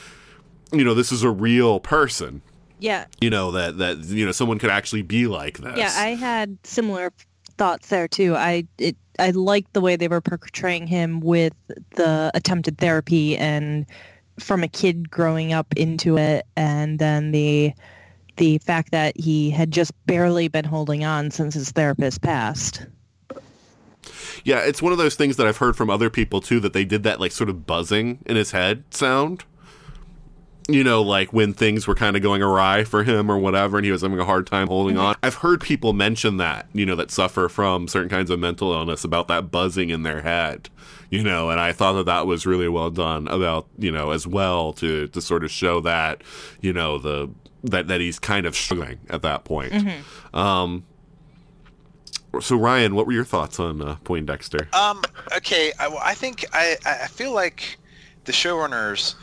you 0.71 0.83
know, 0.83 0.93
this 0.93 1.11
is 1.11 1.23
a 1.23 1.29
real 1.29 1.79
person. 1.79 2.41
Yeah, 2.79 3.05
You 3.21 3.29
know 3.29 3.51
that 3.51 3.77
that 3.77 3.99
you 4.05 4.25
know 4.25 4.31
someone 4.31 4.57
could 4.57 4.71
actually 4.71 5.03
be 5.03 5.27
like 5.27 5.59
this. 5.59 5.77
yeah. 5.77 5.93
I 5.95 6.15
had 6.15 6.57
similar 6.63 7.13
thoughts 7.57 7.89
there 7.89 8.07
too. 8.07 8.35
I 8.35 8.65
it 8.79 8.97
I 9.19 9.29
liked 9.29 9.73
the 9.73 9.81
way 9.81 9.95
they 9.97 10.07
were 10.07 10.19
portraying 10.19 10.87
him 10.87 11.19
with 11.19 11.53
the 11.95 12.31
attempted 12.33 12.79
therapy 12.79 13.37
and 13.37 13.85
from 14.41 14.63
a 14.63 14.67
kid 14.67 15.09
growing 15.09 15.53
up 15.53 15.73
into 15.75 16.17
it, 16.17 16.45
and 16.55 16.99
then 16.99 17.31
the 17.31 17.73
the 18.37 18.57
fact 18.59 18.91
that 18.91 19.17
he 19.19 19.49
had 19.49 19.71
just 19.71 19.91
barely 20.05 20.47
been 20.47 20.65
holding 20.65 21.03
on 21.03 21.31
since 21.31 21.53
his 21.53 21.71
therapist 21.71 22.21
passed. 22.21 22.85
Yeah, 24.43 24.59
it's 24.59 24.81
one 24.81 24.91
of 24.91 24.97
those 24.97 25.15
things 25.15 25.37
that 25.37 25.45
I've 25.45 25.57
heard 25.57 25.75
from 25.75 25.89
other 25.89 26.09
people 26.09 26.41
too 26.41 26.59
that 26.61 26.73
they 26.73 26.85
did 26.85 27.03
that 27.03 27.19
like 27.19 27.31
sort 27.31 27.49
of 27.49 27.67
buzzing 27.67 28.19
in 28.25 28.35
his 28.35 28.51
head 28.51 28.83
sound. 28.91 29.43
You 30.69 30.83
know, 30.83 31.01
like 31.01 31.33
when 31.33 31.53
things 31.53 31.87
were 31.87 31.95
kind 31.95 32.15
of 32.15 32.21
going 32.21 32.41
awry 32.41 32.83
for 32.83 33.03
him 33.03 33.29
or 33.29 33.37
whatever, 33.37 33.77
and 33.77 33.85
he 33.85 33.91
was 33.91 34.03
having 34.03 34.19
a 34.19 34.25
hard 34.25 34.47
time 34.47 34.67
holding 34.67 34.95
mm-hmm. 34.95 35.05
on. 35.05 35.15
I've 35.21 35.35
heard 35.35 35.59
people 35.59 35.91
mention 35.91 36.37
that, 36.37 36.67
you 36.71 36.85
know, 36.85 36.95
that 36.95 37.11
suffer 37.11 37.49
from 37.49 37.87
certain 37.87 38.09
kinds 38.09 38.29
of 38.29 38.39
mental 38.39 38.71
illness 38.71 39.03
about 39.03 39.27
that 39.27 39.51
buzzing 39.51 39.89
in 39.89 40.03
their 40.03 40.21
head, 40.21 40.69
you 41.11 41.21
know, 41.21 41.51
and 41.51 41.59
I 41.59 41.73
thought 41.73 41.93
that 41.93 42.07
that 42.07 42.25
was 42.25 42.47
really 42.47 42.67
well 42.67 42.89
done 42.89 43.27
about, 43.27 43.67
you 43.77 43.91
know, 43.91 44.09
as 44.09 44.25
well 44.25 44.73
to, 44.73 45.07
to 45.09 45.21
sort 45.21 45.43
of 45.43 45.51
show 45.51 45.79
that, 45.81 46.23
you 46.61 46.73
know, 46.73 46.97
the, 46.97 47.29
that, 47.65 47.87
that 47.89 48.01
he's 48.01 48.17
kind 48.17 48.47
of 48.47 48.55
struggling 48.55 48.99
at 49.09 49.21
that 49.21 49.43
point. 49.43 49.71
Um, 50.33 50.83
so 52.39 52.55
Ryan, 52.55 52.95
what 52.95 53.05
were 53.05 53.11
your 53.11 53.25
thoughts 53.25 53.59
on 53.59 53.81
uh, 53.81 53.97
Poindexter? 54.03 54.69
Um. 54.73 55.03
Okay. 55.35 55.73
I, 55.77 55.93
I 56.01 56.13
think 56.13 56.45
I 56.53 56.77
I 56.85 57.07
feel 57.07 57.33
like 57.33 57.77
the 58.23 58.31
showrunners 58.31 59.15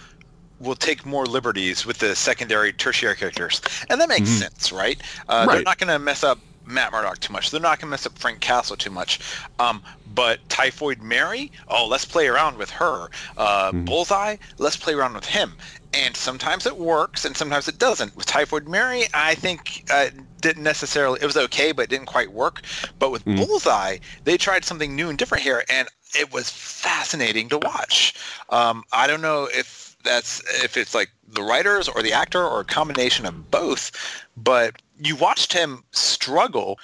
will 0.61 0.77
take 0.77 1.07
more 1.07 1.25
liberties 1.25 1.87
with 1.87 1.99
the 1.99 2.15
secondary, 2.15 2.73
tertiary 2.73 3.17
characters, 3.17 3.63
and 3.89 4.01
that 4.01 4.09
makes 4.09 4.29
sense, 4.29 4.73
right? 4.73 5.01
Uh, 5.29 5.47
They're 5.47 5.63
not 5.63 5.79
going 5.79 5.89
to 5.89 5.99
mess 5.99 6.25
up 6.25 6.39
Matt 6.67 6.93
Murdock 6.93 7.21
too 7.21 7.33
much. 7.33 7.51
They're 7.51 7.61
not 7.61 7.79
going 7.79 7.87
to 7.87 7.91
mess 7.93 8.05
up 8.07 8.19
Frank 8.19 8.41
Castle 8.41 8.77
too 8.77 8.91
much. 8.91 9.21
Um, 9.59 9.83
but 10.19 10.41
Typhoid 10.49 11.01
Mary, 11.01 11.53
oh, 11.69 11.87
let's 11.87 12.05
play 12.05 12.27
around 12.27 12.59
with 12.59 12.71
her. 12.71 13.09
Uh, 13.37 13.71
Bullseye, 13.71 14.35
let's 14.59 14.77
play 14.77 14.93
around 14.93 15.15
with 15.15 15.25
him. 15.25 15.53
And 15.95 16.17
sometimes 16.17 16.67
it 16.67 16.77
works, 16.77 17.25
and 17.25 17.37
sometimes 17.37 17.69
it 17.69 17.79
doesn't. 17.79 18.17
With 18.17 18.27
Typhoid 18.27 18.67
Mary, 18.67 19.05
I 19.15 19.37
think 19.37 19.89
uh, 19.93 20.09
didn't 20.41 20.65
necessarily. 20.65 21.21
It 21.23 21.27
was 21.27 21.37
okay, 21.37 21.71
but 21.71 21.83
it 21.83 21.91
didn't 21.91 22.07
quite 22.07 22.33
work. 22.33 22.63
But 22.99 23.13
with 23.13 23.25
Bullseye, 23.25 23.99
they 24.25 24.37
tried 24.37 24.65
something 24.65 24.97
new 24.97 25.09
and 25.09 25.17
different 25.17 25.45
here, 25.45 25.63
and 25.69 25.87
it 26.19 26.33
was 26.33 26.51
fascinating 26.51 27.49
to 27.51 27.59
watch. 27.59 28.15
Um, 28.51 28.83
I 28.91 29.07
don't 29.07 29.23
know 29.23 29.49
if 29.55 29.97
that's 30.03 30.43
if 30.65 30.77
it's 30.77 30.97
like 30.97 31.11
the 31.29 31.45
writers 31.45 31.89
or 31.89 32.03
the 32.03 32.13
actor 32.13 32.45
or 32.45 32.59
a 32.59 32.65
combination 32.65 33.25
of 33.25 33.53
both, 33.53 33.93
but 34.37 34.83
you 34.99 35.15
watched 35.15 35.53
him 35.53 35.85
struggle 35.93 36.81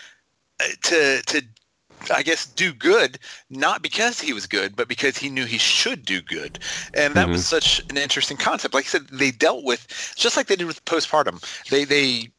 uh, 0.61 0.67
to 0.83 1.21
to 1.27 1.43
I 2.11 2.23
guess 2.23 2.47
do 2.47 2.73
good 2.73 3.19
not 3.51 3.83
because 3.83 4.21
he 4.21 4.33
was 4.33 4.47
good, 4.47 4.77
but 4.77 4.89
because 4.89 5.17
he 5.17 5.31
knew 5.31 5.45
he 5.45 5.59
should 5.59 6.05
do 6.05 6.21
good, 6.21 6.59
and 6.95 7.15
that 7.15 7.29
was 7.29 7.47
such 7.47 7.81
an 7.91 7.97
interesting 7.97 8.37
concept. 8.37 8.75
Like 8.75 8.85
I 8.85 8.89
said, 8.89 9.09
they 9.09 9.31
dealt 9.31 9.65
with 9.65 9.87
just 10.17 10.37
like 10.37 10.47
they 10.47 10.57
did 10.57 10.67
with 10.67 10.85
postpartum. 10.85 11.41
They 11.71 11.85
they 11.85 12.31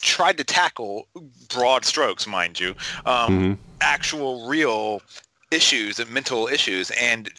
tried 0.00 0.38
to 0.38 0.44
tackle 0.44 1.08
broad 1.48 1.84
strokes, 1.84 2.26
mind 2.26 2.58
you, 2.58 2.74
um, 3.06 3.58
actual 3.80 4.48
real 4.48 5.02
issues 5.50 5.98
and 5.98 6.10
mental 6.10 6.48
issues, 6.48 6.90
and 7.00 7.30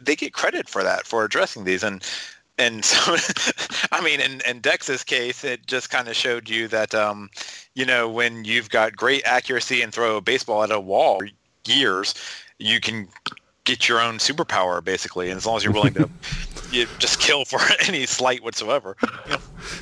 they 0.00 0.16
get 0.16 0.32
credit 0.32 0.68
for 0.68 0.82
that 0.82 1.06
for 1.06 1.24
addressing 1.24 1.64
these 1.64 1.82
and. 1.82 2.02
And 2.58 2.84
so, 2.84 3.16
I 3.92 4.02
mean, 4.02 4.20
in, 4.20 4.40
in 4.48 4.60
Dex's 4.60 5.04
case, 5.04 5.44
it 5.44 5.66
just 5.66 5.90
kind 5.90 6.08
of 6.08 6.16
showed 6.16 6.48
you 6.48 6.68
that, 6.68 6.94
um, 6.94 7.30
you 7.74 7.84
know, 7.84 8.08
when 8.08 8.44
you've 8.44 8.70
got 8.70 8.96
great 8.96 9.22
accuracy 9.24 9.82
and 9.82 9.92
throw 9.92 10.16
a 10.16 10.20
baseball 10.20 10.62
at 10.62 10.70
a 10.70 10.80
wall 10.80 11.22
years, 11.66 12.14
you 12.58 12.80
can 12.80 13.08
get 13.64 13.88
your 13.88 14.00
own 14.00 14.18
superpower, 14.18 14.84
basically. 14.84 15.30
And 15.30 15.38
as 15.38 15.46
long 15.46 15.56
as 15.56 15.64
you're 15.64 15.72
willing 15.72 15.94
to 15.94 16.08
you 16.70 16.86
just 16.98 17.20
kill 17.20 17.44
for 17.44 17.60
any 17.86 18.06
slight 18.06 18.42
whatsoever. 18.42 18.96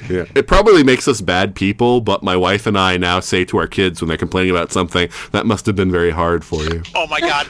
Yeah. 0.08 0.26
It 0.34 0.46
probably 0.46 0.84
makes 0.84 1.08
us 1.08 1.20
bad 1.20 1.54
people, 1.54 2.00
but 2.00 2.22
my 2.22 2.36
wife 2.36 2.66
and 2.66 2.78
I 2.78 2.96
now 2.96 3.20
say 3.20 3.44
to 3.46 3.58
our 3.58 3.66
kids 3.66 4.00
when 4.00 4.08
they're 4.08 4.16
complaining 4.16 4.50
about 4.50 4.70
something, 4.72 5.08
that 5.32 5.46
must 5.46 5.66
have 5.66 5.74
been 5.74 5.90
very 5.90 6.10
hard 6.10 6.44
for 6.44 6.62
you. 6.62 6.82
Oh 6.94 7.06
my 7.08 7.20
God! 7.20 7.46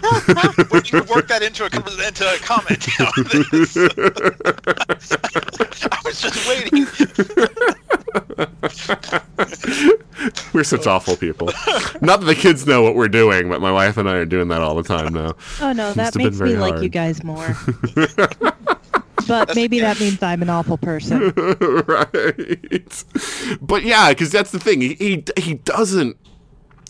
when 0.70 0.82
you 0.86 1.02
work 1.04 1.28
that 1.28 1.42
into 1.42 1.64
a 1.64 2.06
into 2.06 2.26
a 2.26 2.38
comment, 2.38 2.88
I 5.92 5.98
was 6.04 6.20
just 6.20 6.48
waiting. 6.48 6.86
We're 10.52 10.64
such 10.64 10.86
awful 10.86 11.16
people. 11.16 11.47
Not 12.01 12.20
that 12.20 12.26
the 12.26 12.34
kids 12.34 12.66
know 12.66 12.82
what 12.82 12.94
we're 12.94 13.09
doing, 13.09 13.48
but 13.48 13.60
my 13.60 13.72
wife 13.72 13.97
and 13.97 14.09
I 14.09 14.16
are 14.16 14.24
doing 14.24 14.48
that 14.48 14.60
all 14.60 14.74
the 14.74 14.82
time 14.82 15.14
now. 15.14 15.34
Oh 15.60 15.72
no, 15.72 15.93
that 15.93 16.14
makes 16.14 16.39
me 16.39 16.39
very 16.39 16.56
like 16.56 16.82
you 16.82 16.89
guys 16.89 17.24
more. 17.24 17.56
but 19.26 19.55
maybe 19.55 19.80
that 19.80 19.98
means 20.01 20.22
I'm 20.22 20.43
an 20.43 20.51
awful 20.51 20.78
person. 20.78 21.30
right. 21.86 23.05
But 23.60 23.84
yeah, 23.84 24.10
because 24.10 24.30
that's 24.30 24.51
the 24.51 24.60
thing. 24.60 24.80
He, 24.80 24.94
he 24.94 25.24
he 25.39 25.55
doesn't 25.55 26.16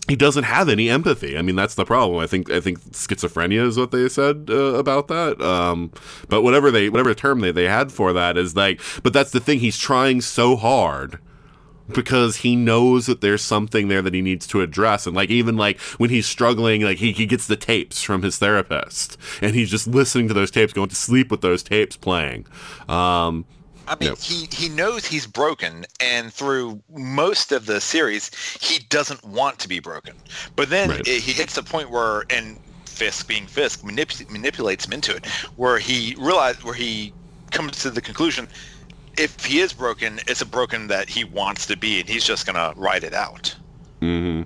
he 0.07 0.15
doesn't 0.15 0.43
have 0.43 0.67
any 0.67 0.89
empathy. 0.89 1.37
I 1.37 1.41
mean, 1.41 1.55
that's 1.55 1.75
the 1.75 1.85
problem. 1.85 2.19
I 2.19 2.27
think 2.27 2.51
I 2.51 2.59
think 2.59 2.79
schizophrenia 2.91 3.65
is 3.65 3.77
what 3.77 3.91
they 3.91 4.09
said 4.09 4.47
uh, 4.49 4.75
about 4.75 5.07
that. 5.07 5.41
Um, 5.41 5.91
but 6.27 6.41
whatever 6.41 6.71
they 6.71 6.89
whatever 6.89 7.13
term 7.13 7.39
they 7.39 7.51
they 7.51 7.65
had 7.69 7.91
for 7.91 8.11
that 8.13 8.37
is 8.37 8.55
like. 8.55 8.81
But 9.01 9.13
that's 9.13 9.31
the 9.31 9.39
thing. 9.39 9.59
He's 9.59 9.77
trying 9.77 10.21
so 10.21 10.55
hard. 10.55 11.19
Because 11.93 12.37
he 12.37 12.55
knows 12.55 13.07
that 13.07 13.19
there's 13.19 13.41
something 13.41 13.89
there 13.89 14.01
that 14.01 14.13
he 14.13 14.21
needs 14.21 14.47
to 14.47 14.61
address. 14.61 15.05
And 15.05 15.13
like 15.13 15.29
even 15.29 15.57
like 15.57 15.81
when 15.97 16.09
he's 16.09 16.25
struggling, 16.25 16.81
like 16.81 16.99
he, 16.99 17.11
he 17.11 17.25
gets 17.25 17.45
the 17.45 17.57
tapes 17.57 18.01
from 18.01 18.21
his 18.21 18.37
therapist 18.37 19.17
and 19.41 19.53
he's 19.53 19.69
just 19.69 19.85
listening 19.85 20.29
to 20.29 20.33
those 20.33 20.49
tapes, 20.49 20.71
going 20.71 20.87
to 20.87 20.95
sleep 20.95 21.29
with 21.29 21.41
those 21.41 21.61
tapes 21.61 21.97
playing. 21.97 22.47
Um, 22.87 23.43
I 23.87 23.95
mean, 23.99 24.09
Yep. 24.09 24.17
he 24.19 24.47
he 24.51 24.69
knows 24.69 25.05
he's 25.05 25.27
broken, 25.27 25.85
and 25.99 26.33
through 26.33 26.81
most 26.95 27.51
of 27.51 27.65
the 27.65 27.81
series, 27.81 28.31
he 28.61 28.79
doesn't 28.89 29.23
want 29.25 29.59
to 29.59 29.67
be 29.67 29.79
broken. 29.79 30.15
But 30.55 30.69
then 30.69 30.89
Right. 30.89 31.07
it, 31.07 31.21
he 31.21 31.33
hits 31.33 31.57
a 31.57 31.63
point 31.63 31.89
where, 31.89 32.23
and 32.29 32.59
Fisk, 32.85 33.27
being 33.27 33.45
Fisk, 33.47 33.81
manip- 33.81 34.29
manipulates 34.29 34.85
him 34.85 34.93
into 34.93 35.15
it, 35.15 35.25
where 35.57 35.79
he 35.79 36.15
realizes, 36.17 36.63
where 36.63 36.73
he 36.75 37.11
comes 37.51 37.79
to 37.79 37.89
the 37.89 38.01
conclusion, 38.01 38.47
if 39.17 39.43
he 39.45 39.59
is 39.59 39.73
broken, 39.73 40.19
it's 40.27 40.41
a 40.41 40.45
broken 40.45 40.87
that 40.87 41.09
he 41.09 41.23
wants 41.23 41.65
to 41.67 41.75
be, 41.77 41.99
and 41.99 42.07
he's 42.07 42.23
just 42.23 42.45
gonna 42.45 42.73
ride 42.75 43.03
it 43.03 43.13
out. 43.13 43.53
Mm. 44.01 44.45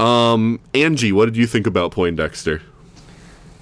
Um, 0.00 0.58
Anji, 0.74 1.12
what 1.12 1.26
did 1.26 1.36
you 1.36 1.46
think 1.46 1.66
about 1.66 1.92
Poindexter? 1.92 2.60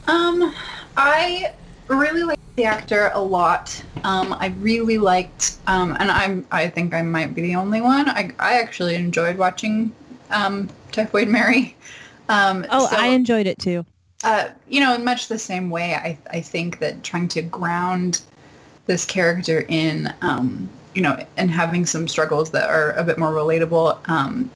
Um, 0.07 0.55
I 0.97 1.53
really 1.97 2.23
liked 2.23 2.41
the 2.57 2.65
actor 2.65 3.11
a 3.15 3.21
lot. 3.21 3.83
Um, 4.05 4.35
I 4.39 4.49
really 4.61 4.99
liked, 4.99 5.57
um, 5.67 5.97
and 6.01 6.11
I'm, 6.11 6.47
I 6.51 6.69
think 6.69 6.95
I 6.95 7.03
might 7.03 7.35
be 7.35 7.43
the 7.43 7.55
only 7.57 7.81
one. 7.81 8.09
I, 8.09 8.33
I 8.39 8.61
actually 8.61 8.95
enjoyed 8.95 9.37
watching, 9.37 9.93
um, 10.31 10.69
Typhoid 10.93 11.29
Mary. 11.29 11.77
Um, 12.29 12.65
Oh, 12.71 12.87
so- 12.87 12.97
I 12.97 13.07
enjoyed 13.09 13.49
it 13.49 13.59
too. 13.59 13.85
uh, 14.23 14.51
you 14.69 14.79
know, 14.79 14.95
in 14.95 15.03
much 15.05 15.27
the 15.27 15.37
same 15.37 15.69
way, 15.69 15.95
I, 15.97 16.17
I 16.31 16.41
think 16.41 16.79
that 16.79 17.03
trying 17.03 17.27
to 17.27 17.43
ground 17.43 18.21
this 18.87 19.05
character 19.05 19.65
in, 19.69 20.15
um, 20.23 20.69
you 20.95 21.03
know, 21.03 21.19
and 21.37 21.51
having 21.51 21.85
some 21.85 22.07
struggles 22.07 22.53
that 22.53 22.71
are 22.71 22.93
a 22.93 23.03
bit 23.03 23.19
more 23.19 23.33
relatable 23.33 23.99
um, 24.09 24.49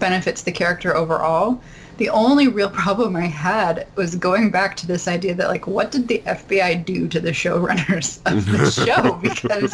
benefits 0.00 0.42
the 0.42 0.50
character 0.50 0.96
overall. 0.96 1.60
The 1.96 2.08
only 2.08 2.48
real 2.48 2.70
problem 2.70 3.14
I 3.14 3.26
had 3.26 3.86
was 3.94 4.16
going 4.16 4.50
back 4.50 4.76
to 4.78 4.86
this 4.86 5.06
idea 5.06 5.34
that, 5.34 5.48
like, 5.48 5.66
what 5.66 5.92
did 5.92 6.08
the 6.08 6.18
FBI 6.26 6.84
do 6.84 7.06
to 7.08 7.20
the 7.20 7.30
showrunners 7.30 8.18
of 8.26 8.46
the 8.46 8.70
show? 8.86 9.14
Because 9.14 9.72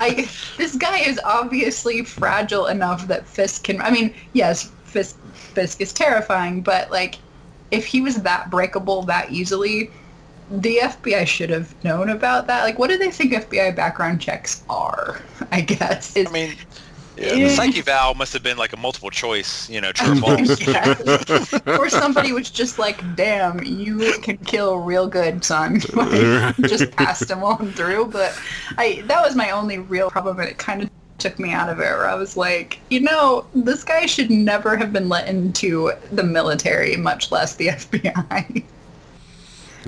I, 0.00 0.28
this 0.58 0.76
guy 0.76 0.98
is 0.98 1.18
obviously 1.24 2.04
fragile 2.04 2.66
enough 2.66 3.06
that 3.08 3.26
Fisk 3.26 3.64
can. 3.64 3.80
I 3.80 3.90
mean, 3.90 4.14
yes, 4.34 4.70
Fisk, 4.84 5.18
Fisk 5.32 5.80
is 5.80 5.92
terrifying, 5.92 6.60
but 6.60 6.90
like, 6.90 7.16
if 7.70 7.86
he 7.86 8.00
was 8.00 8.22
that 8.22 8.50
breakable 8.50 9.02
that 9.02 9.30
easily, 9.30 9.90
the 10.50 10.78
FBI 10.82 11.26
should 11.26 11.50
have 11.50 11.74
known 11.82 12.10
about 12.10 12.46
that. 12.46 12.62
Like, 12.62 12.78
what 12.78 12.90
do 12.90 12.98
they 12.98 13.10
think 13.10 13.32
FBI 13.32 13.74
background 13.74 14.20
checks 14.20 14.62
are? 14.68 15.20
I 15.50 15.62
guess. 15.62 16.14
Is, 16.16 16.26
I 16.28 16.30
mean, 16.30 16.54
Yeah, 17.16 17.34
the 17.34 17.48
psych 17.56 17.76
eval 17.76 18.14
must 18.14 18.32
have 18.32 18.42
been 18.42 18.56
like 18.56 18.72
a 18.72 18.76
multiple 18.76 19.10
choice, 19.10 19.68
you 19.70 19.80
know, 19.80 19.92
true 19.92 20.12
or 20.12 20.16
false. 20.38 20.60
Yeah. 20.66 21.78
or 21.78 21.88
somebody 21.88 22.32
was 22.32 22.50
just 22.50 22.78
like, 22.78 23.00
"Damn, 23.16 23.62
you 23.62 24.14
can 24.22 24.38
kill 24.38 24.78
real 24.78 25.06
good, 25.06 25.44
son." 25.44 25.80
Like, 25.92 26.56
just 26.56 26.90
passed 26.92 27.30
him 27.30 27.42
on 27.44 27.72
through. 27.72 28.06
But 28.06 28.38
I 28.78 29.02
that 29.06 29.22
was 29.22 29.34
my 29.34 29.50
only 29.50 29.78
real 29.78 30.10
problem, 30.10 30.40
and 30.40 30.48
it 30.48 30.58
kind 30.58 30.82
of 30.82 30.90
took 31.18 31.38
me 31.38 31.52
out 31.52 31.68
of 31.68 31.78
it. 31.78 31.82
Where 31.82 32.08
I 32.08 32.14
was 32.14 32.36
like, 32.36 32.80
you 32.90 33.00
know, 33.00 33.46
this 33.54 33.84
guy 33.84 34.06
should 34.06 34.30
never 34.30 34.76
have 34.76 34.92
been 34.92 35.08
let 35.08 35.28
into 35.28 35.92
the 36.12 36.24
military, 36.24 36.96
much 36.96 37.30
less 37.30 37.54
the 37.56 37.68
FBI. 37.68 38.64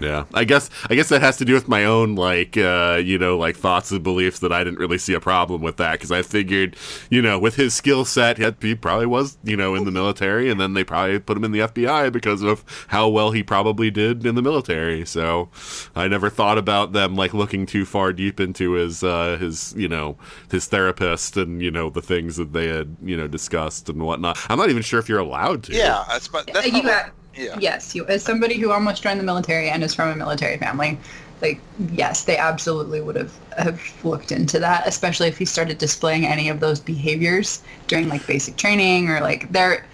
Yeah, 0.00 0.24
I 0.34 0.44
guess 0.44 0.70
I 0.90 0.94
guess 0.94 1.08
that 1.08 1.22
has 1.22 1.36
to 1.38 1.44
do 1.44 1.54
with 1.54 1.68
my 1.68 1.84
own 1.84 2.14
like 2.14 2.56
uh, 2.56 3.00
you 3.02 3.18
know 3.18 3.36
like 3.38 3.56
thoughts 3.56 3.90
and 3.90 4.02
beliefs 4.02 4.40
that 4.40 4.52
I 4.52 4.64
didn't 4.64 4.78
really 4.78 4.98
see 4.98 5.14
a 5.14 5.20
problem 5.20 5.62
with 5.62 5.76
that 5.78 5.92
because 5.92 6.12
I 6.12 6.22
figured 6.22 6.76
you 7.10 7.22
know 7.22 7.38
with 7.38 7.56
his 7.56 7.74
skill 7.74 8.04
set 8.04 8.38
he, 8.38 8.74
probably 8.74 9.06
was 9.06 9.38
you 9.42 9.56
know 9.56 9.74
in 9.74 9.84
the 9.84 9.90
military 9.90 10.50
and 10.50 10.60
then 10.60 10.74
they 10.74 10.84
probably 10.84 11.18
put 11.18 11.36
him 11.36 11.44
in 11.44 11.52
the 11.52 11.60
FBI 11.60 12.12
because 12.12 12.42
of 12.42 12.64
how 12.88 13.08
well 13.08 13.30
he 13.30 13.42
probably 13.42 13.90
did 13.90 14.24
in 14.26 14.34
the 14.34 14.42
military. 14.42 15.04
So 15.06 15.48
I 15.94 16.08
never 16.08 16.30
thought 16.30 16.58
about 16.58 16.92
them 16.92 17.16
like 17.16 17.34
looking 17.34 17.66
too 17.66 17.84
far 17.84 18.12
deep 18.12 18.40
into 18.40 18.72
his 18.72 19.02
uh, 19.02 19.36
his 19.38 19.74
you 19.76 19.88
know 19.88 20.16
his 20.50 20.66
therapist 20.66 21.36
and 21.36 21.62
you 21.62 21.70
know 21.70 21.90
the 21.90 22.02
things 22.02 22.36
that 22.36 22.52
they 22.52 22.68
had 22.68 22.96
you 23.02 23.16
know 23.16 23.26
discussed 23.26 23.88
and 23.88 24.02
whatnot. 24.02 24.38
I'm 24.48 24.58
not 24.58 24.70
even 24.70 24.82
sure 24.82 25.00
if 25.00 25.08
you're 25.08 25.18
allowed 25.18 25.62
to. 25.64 25.72
Yeah, 25.74 26.04
that's, 26.08 26.28
but 26.28 26.46
that's 26.52 26.66
you 26.66 26.72
not 26.72 26.84
got, 26.84 27.04
what- 27.06 27.12
yeah. 27.36 27.56
Yes, 27.58 27.94
you 27.94 28.06
as 28.06 28.22
somebody 28.22 28.58
who 28.58 28.70
almost 28.70 29.02
joined 29.02 29.20
the 29.20 29.24
military 29.24 29.68
and 29.70 29.82
is 29.82 29.94
from 29.94 30.08
a 30.08 30.16
military 30.16 30.56
family, 30.58 30.98
like 31.42 31.60
yes, 31.92 32.24
they 32.24 32.36
absolutely 32.36 33.00
would 33.00 33.16
have 33.16 33.32
have 33.58 33.82
looked 34.04 34.32
into 34.32 34.58
that, 34.58 34.86
especially 34.86 35.28
if 35.28 35.38
he 35.38 35.44
started 35.44 35.78
displaying 35.78 36.26
any 36.26 36.48
of 36.48 36.60
those 36.60 36.80
behaviors 36.80 37.62
during 37.88 38.08
like 38.08 38.26
basic 38.26 38.56
training 38.56 39.08
or 39.08 39.20
like 39.20 39.50
they're 39.52 39.84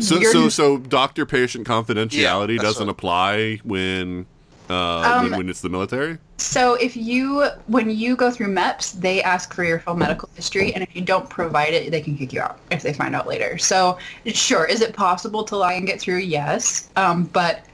So 0.00 0.22
so 0.22 0.48
so 0.48 0.78
doctor 0.78 1.26
patient 1.26 1.66
confidentiality 1.66 2.56
Yeah, 2.56 2.62
doesn't 2.62 2.86
what- 2.86 2.92
apply 2.92 3.60
when 3.64 4.26
uh 4.72 5.02
Um, 5.16 5.30
when, 5.30 5.38
when 5.38 5.48
it's 5.48 5.60
the 5.60 5.68
military? 5.68 6.18
So 6.38 6.74
if 6.74 6.96
you, 6.96 7.44
when 7.66 7.90
you 7.90 8.16
go 8.16 8.30
through 8.30 8.48
MEPS, 8.48 9.00
they 9.00 9.22
ask 9.22 9.54
for 9.54 9.64
your 9.64 9.78
full 9.78 9.94
medical 9.94 10.28
history, 10.34 10.74
and 10.74 10.82
if 10.82 10.94
you 10.96 11.02
don't 11.02 11.28
provide 11.30 11.74
it, 11.74 11.90
they 11.90 12.00
can 12.00 12.16
kick 12.16 12.32
you 12.32 12.40
out 12.40 12.58
if 12.70 12.82
they 12.82 12.92
find 12.92 13.14
out 13.14 13.26
later. 13.28 13.58
So 13.58 13.98
sure, 14.26 14.64
is 14.64 14.80
it 14.80 14.94
possible 14.94 15.44
to 15.44 15.56
lie 15.56 15.74
and 15.74 15.86
get 15.86 16.00
through? 16.00 16.18
Yes, 16.18 16.88
um, 16.96 17.24
but 17.24 17.64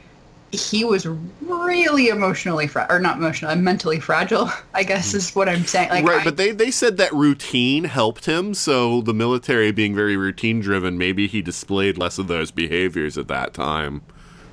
he 0.50 0.82
was 0.82 1.06
really 1.42 2.08
emotionally, 2.08 2.66
fra- 2.66 2.86
or 2.88 2.98
not 2.98 3.18
emotional, 3.18 3.54
mentally 3.56 4.00
fragile. 4.00 4.50
I 4.74 4.82
guess 4.82 5.12
is 5.14 5.34
what 5.34 5.48
I'm 5.48 5.64
saying. 5.64 5.90
Like, 5.90 6.04
right, 6.06 6.20
I- 6.20 6.24
but 6.24 6.36
they 6.36 6.52
they 6.52 6.70
said 6.70 6.96
that 6.98 7.12
routine 7.12 7.84
helped 7.84 8.26
him, 8.26 8.54
so 8.54 9.00
the 9.02 9.14
military 9.14 9.72
being 9.72 9.94
very 9.94 10.16
routine 10.16 10.60
driven, 10.60 10.98
maybe 10.98 11.26
he 11.26 11.42
displayed 11.42 11.96
less 11.98 12.18
of 12.18 12.28
those 12.28 12.50
behaviors 12.50 13.16
at 13.18 13.28
that 13.28 13.54
time 13.54 14.02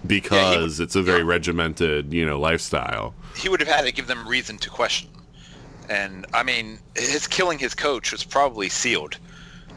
because 0.08 0.80
it's 0.80 0.96
a 0.96 1.02
very 1.02 1.24
regimented, 1.24 2.14
you 2.14 2.26
know, 2.26 2.40
lifestyle. 2.40 3.14
he 3.36 3.50
would 3.50 3.60
have 3.60 3.70
had 3.70 3.86
to 3.86 3.92
give 3.92 4.08
them 4.08 4.28
reason 4.28 4.58
to 4.60 4.70
question. 4.70 5.10
And 5.90 6.26
I 6.34 6.44
mean, 6.44 6.80
his 6.96 7.28
killing 7.28 7.60
his 7.60 7.76
coach 7.76 8.12
was 8.12 8.24
probably 8.24 8.70
sealed. 8.70 9.18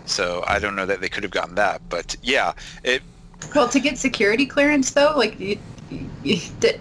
So 0.06 0.42
I 0.46 0.59
don't 0.59 0.74
know 0.74 0.86
that 0.86 1.00
they 1.00 1.09
could 1.09 1.22
have 1.22 1.32
gotten 1.32 1.55
that, 1.56 1.82
but 1.90 2.16
yeah, 2.22 2.52
it 2.82 3.02
well, 3.55 3.68
to 3.68 3.78
get 3.80 3.98
security 3.98 4.46
clearance 4.46 4.90
though, 4.90 5.12
like, 5.16 5.38
you, 5.38 5.59
you, 6.24 6.38
the- 6.60 6.78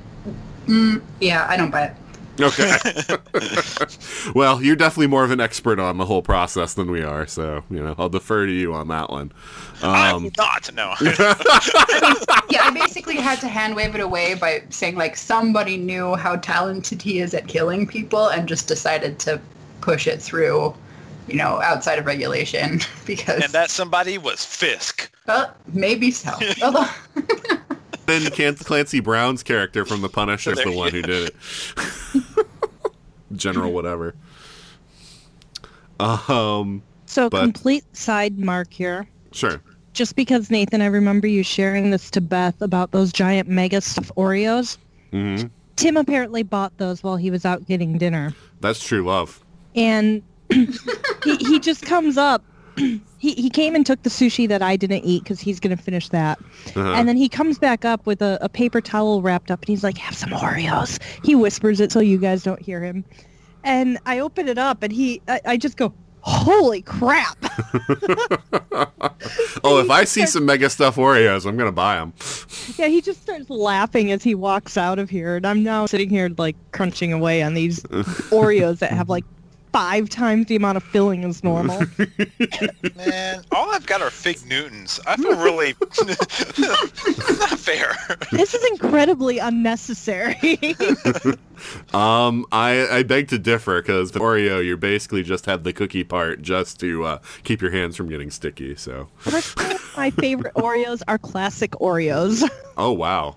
mm, 0.65 1.02
yeah, 1.19 1.45
I 1.49 1.57
don't 1.57 1.72
buy 1.72 1.86
it. 1.86 1.95
Okay. 2.40 2.78
well, 4.35 4.61
you're 4.61 4.76
definitely 4.76 5.07
more 5.07 5.23
of 5.23 5.31
an 5.31 5.39
expert 5.39 5.80
on 5.80 5.98
the 5.98 6.06
whole 6.06 6.22
process 6.22 6.73
than 6.73 6.89
we 6.91 7.03
are, 7.03 7.26
so 7.27 7.64
you 7.69 7.81
know 7.84 7.95
I'll 7.98 8.10
defer 8.10 8.45
to 8.45 8.52
you 8.52 8.73
on 8.73 8.88
that 8.89 9.10
one. 9.10 9.31
I'm 9.81 10.15
Um, 10.15 10.31
not. 10.38 10.73
No. 10.73 10.94
yeah, 12.49 12.64
I 12.64 12.72
basically 12.73 13.15
had 13.18 13.39
to 13.41 13.48
hand 13.48 13.76
wave 13.76 13.95
it 13.95 14.02
away 14.02 14.34
by 14.35 14.64
saying 14.69 14.95
like 14.95 15.15
somebody 15.15 15.77
knew 15.77 16.15
how 16.15 16.35
talented 16.38 17.02
he 17.02 17.19
is 17.19 17.34
at 17.34 17.48
killing 17.48 17.85
people 17.88 18.27
and 18.27 18.48
just 18.48 18.68
decided 18.68 19.19
to 19.19 19.39
push 19.81 20.07
it 20.07 20.22
through, 20.22 20.73
you 21.27 21.35
know, 21.35 21.61
outside 21.61 21.99
of 21.99 22.06
regulation 22.06 22.80
because 23.06 23.44
and 23.44 23.53
that 23.53 23.69
somebody 23.69 24.18
was 24.18 24.44
Fisk. 24.44 25.11
well, 25.27 25.53
maybe 25.73 26.11
so. 26.11 26.31
Although 26.64 26.88
then 28.06 28.31
Clancy 28.56 28.99
Brown's 29.02 29.44
character 29.44 29.84
from 29.85 30.02
The 30.02 30.10
Punisher 30.10 30.53
is 30.53 30.64
the 30.64 30.72
one 30.72 30.91
who 30.91 31.02
did 31.02 31.30
it. 31.30 31.35
General, 33.38 33.72
whatever. 33.80 34.16
Um, 36.00 36.82
So 37.06 37.30
But- 37.30 37.42
complete 37.42 37.84
side 37.96 38.38
mark 38.38 38.72
here. 38.74 39.08
sure. 39.32 39.62
Just 39.94 40.16
because 40.16 40.52
Nathan, 40.52 40.82
I 40.84 40.86
remember 40.86 41.26
you 41.26 41.42
sharing 41.42 41.90
this 41.90 42.12
to 42.12 42.22
Beth 42.22 42.62
about 42.62 42.92
those 42.92 43.12
giant 43.12 43.50
mega 43.50 43.82
stuff 43.82 44.12
Oreos. 44.16 44.78
hmm 45.12 45.44
Tim 45.76 45.96
apparently 45.98 46.42
bought 46.44 46.76
those 46.80 47.02
while 47.04 47.18
he 47.18 47.30
was 47.32 47.46
out 47.46 47.66
getting 47.68 47.98
dinner. 48.00 48.34
That's 48.62 48.84
true 48.84 49.04
love. 49.06 49.44
and 49.76 50.22
he, 50.50 51.36
he 51.38 51.60
just 51.60 51.84
comes 51.86 52.18
up. 52.18 52.44
He, 53.20 53.34
he 53.34 53.50
came 53.50 53.74
and 53.74 53.84
took 53.84 54.04
the 54.04 54.12
sushi 54.12 54.48
that 54.48 54.62
I 54.62 54.76
didn't 54.76 55.04
eat 55.04 55.24
because 55.24 55.40
he's 55.40 55.60
going 55.60 55.76
to 55.76 55.82
finish 55.82 56.08
that. 56.10 56.38
Uh-huh. 56.76 56.94
And 56.94 57.10
then 57.10 57.18
he 57.18 57.28
comes 57.28 57.58
back 57.58 57.84
up 57.84 58.06
with 58.06 58.22
a, 58.22 58.38
a 58.42 58.48
paper 58.48 58.80
towel 58.80 59.24
wrapped 59.24 59.50
up 59.50 59.60
and 59.62 59.70
he's 59.70 59.84
like, 59.84 59.98
have 59.98 60.16
some 60.16 60.30
Oreos. 60.30 61.02
He 61.26 61.34
whispers 61.34 61.80
it 61.80 61.92
so 61.92 62.00
you 62.00 62.20
guys 62.20 62.44
don't 62.44 62.62
hear 62.62 62.80
him. 62.84 63.04
And 63.68 63.99
I 64.06 64.19
open 64.19 64.48
it 64.48 64.57
up 64.57 64.81
and 64.81 64.94
he, 64.94 65.22
I, 65.27 65.41
I 65.45 65.57
just 65.57 65.76
go, 65.76 65.94
holy 66.22 66.81
crap. 66.81 67.38
oh, 69.61 69.80
if 69.80 69.89
I 69.89 70.06
see 70.06 70.26
some 70.26 70.45
mega 70.45 70.69
stuff 70.69 70.95
Oreos, 70.95 71.45
I'm 71.45 71.57
gonna 71.57 71.73
buy 71.73 71.95
them. 71.95 72.14
yeah, 72.77 72.88
he 72.88 73.02
just 73.02 73.22
starts 73.22 73.49
laughing 73.49 74.10
as 74.14 74.23
he 74.23 74.35
walks 74.35 74.77
out 74.77 74.99
of 74.99 75.10
here. 75.10 75.35
And 75.35 75.45
I'm 75.45 75.64
now 75.64 75.85
sitting 75.85 76.10
here 76.10 76.30
like 76.38 76.56
crunching 76.72 77.11
away 77.11 77.44
on 77.44 77.56
these 77.56 77.84
Oreos 78.31 78.80
that 78.80 78.91
have 78.91 79.10
like 79.10 79.26
five 79.78 80.10
times 80.10 80.48
the 80.48 80.56
amount 80.56 80.76
of 80.76 80.82
filling 80.82 81.24
as 81.24 81.44
normal. 81.44 81.80
Man, 82.95 83.44
all 83.52 83.70
I've 83.70 83.86
got 83.86 84.02
are 84.02 84.10
fig 84.10 84.44
Newtons. 84.48 84.99
I 85.06 85.16
feel 85.18 85.36
really 85.38 85.76
not 86.58 87.60
fair. 87.60 87.95
this 88.32 88.56
is 88.56 88.66
incredibly 88.72 89.38
unnecessary. 89.38 90.76
Um, 91.94 92.45
I 92.52 92.88
I 92.91 93.04
beg 93.04 93.28
to 93.28 93.38
differ 93.38 93.82
because 93.84 94.12
the 94.12 94.20
Oreo, 94.20 94.66
you 94.66 94.78
basically 94.78 95.22
just 95.22 95.45
have 95.45 95.64
the 95.64 95.74
cookie 95.74 96.04
part 96.04 96.41
just 96.41 96.80
to 96.80 97.04
uh, 97.04 97.20
keep 97.44 97.62
your 97.62 97.70
hands 97.72 97.95
from 97.95 98.10
getting 98.10 98.32
sticky. 98.32 98.76
So, 98.76 99.10
Personally, 99.20 99.76
my 99.95 100.10
favorite 100.10 100.54
Oreos 100.56 101.04
are 101.08 101.20
classic 101.20 101.72
Oreos. 101.74 102.44
oh 102.78 102.94
wow, 102.94 103.36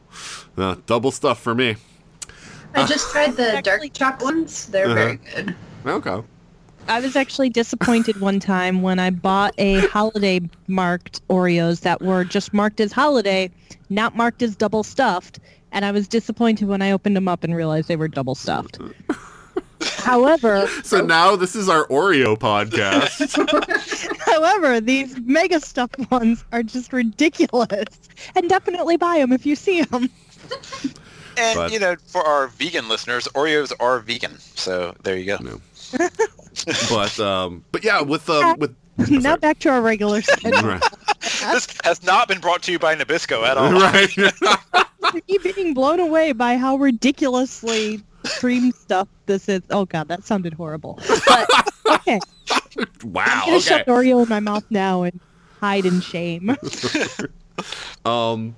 uh, 0.57 0.77
double 0.87 1.11
stuff 1.11 1.39
for 1.43 1.55
me. 1.55 1.77
I 2.75 2.87
just 2.87 3.11
tried 3.11 3.33
the 3.37 3.61
dark 3.63 3.83
chocolate 3.93 4.23
ones. 4.35 4.67
They're 4.69 4.87
Uh-huh. 4.87 4.95
very 4.95 5.17
good. 5.17 5.55
Okay. 5.87 6.23
I 6.89 7.01
was 7.01 7.15
actually 7.15 7.51
disappointed 7.51 8.21
one 8.21 8.41
time 8.41 8.83
when 8.83 8.99
I 8.99 9.11
bought 9.11 9.55
a 9.59 9.81
holiday 9.89 10.41
marked 10.67 11.27
Oreos 11.29 11.81
that 11.83 12.03
were 12.03 12.25
just 12.25 12.53
marked 12.53 12.81
as 12.81 12.91
holiday, 12.91 13.51
not 13.91 14.17
marked 14.17 14.43
as 14.43 14.57
double 14.57 14.83
stuffed, 14.83 15.39
and 15.73 15.85
I 15.85 15.93
was 15.93 16.09
disappointed 16.09 16.69
when 16.69 16.83
I 16.83 16.91
opened 16.91 17.17
them 17.17 17.29
up 17.29 17.45
and 17.45 17.55
realized 17.55 17.89
they 17.89 17.97
were 17.97 18.09
double 18.09 18.35
stuffed. 18.35 18.79
However, 19.97 20.67
So 20.83 21.01
now 21.01 21.37
this 21.37 21.55
is 21.55 21.69
our 21.69 21.87
Oreo 21.89 22.37
podcast. 22.37 23.39
however, 24.27 24.81
these 24.81 25.19
mega 25.21 25.61
stuffed 25.61 26.11
ones 26.11 26.45
are 26.53 26.63
just 26.63 26.93
ridiculous, 26.93 27.87
and 28.35 28.49
definitely 28.49 28.97
buy 28.97 29.19
them 29.19 29.33
if 29.33 29.47
you 29.47 29.57
see 29.57 29.83
them. 29.83 30.11
And 31.37 31.57
But- 31.57 31.73
you 31.73 31.79
know, 31.79 31.97
for 32.07 32.23
our 32.27 32.49
vegan 32.49 32.89
listeners, 32.89 33.29
Oreos 33.29 33.73
are 33.81 34.01
vegan. 34.01 34.39
So 34.39 34.95
there 35.03 35.17
you 35.17 35.25
go. 35.27 35.39
No. 35.41 35.61
but 36.91 37.19
um, 37.21 37.65
but 37.73 37.85
yeah, 37.85 38.01
with 38.03 38.29
um, 38.31 38.59
with 38.59 38.75
now 39.11 39.37
back 39.37 39.59
to 39.61 39.69
our 39.71 39.81
regular 39.83 40.23
schedule. 40.23 40.69
right, 40.69 40.83
This 41.21 41.67
has 41.85 42.03
not 42.03 42.29
been 42.29 42.41
brought 42.41 42.63
to 42.63 42.73
you 42.73 42.79
by 42.79 42.95
Nabisco 42.97 43.43
at 43.45 43.57
all. 43.57 43.73
right. 43.73 45.23
keep 45.27 45.43
being 45.55 45.75
blown 45.75 46.01
away 46.01 46.33
by 46.33 46.57
how 46.57 46.77
ridiculously 46.77 48.01
cream 48.39 48.73
stuff 48.73 49.09
this 49.27 49.49
is. 49.49 49.63
Oh 49.71 49.85
god, 49.87 50.09
that 50.09 50.25
sounded 50.25 50.53
horrible. 50.55 50.99
But 51.27 51.49
okay, 51.87 52.21
wow. 53.05 53.25
I'm 53.27 53.41
gonna 53.47 53.57
Okay. 53.57 53.61
shove 53.61 53.87
Oreo 53.87 54.23
in 54.23 54.29
my 54.29 54.41
mouth 54.41 54.65
now 54.71 55.03
and 55.03 55.19
hide 55.61 55.87
in 55.87 56.01
shame. 56.01 56.57
Um, 58.05 58.55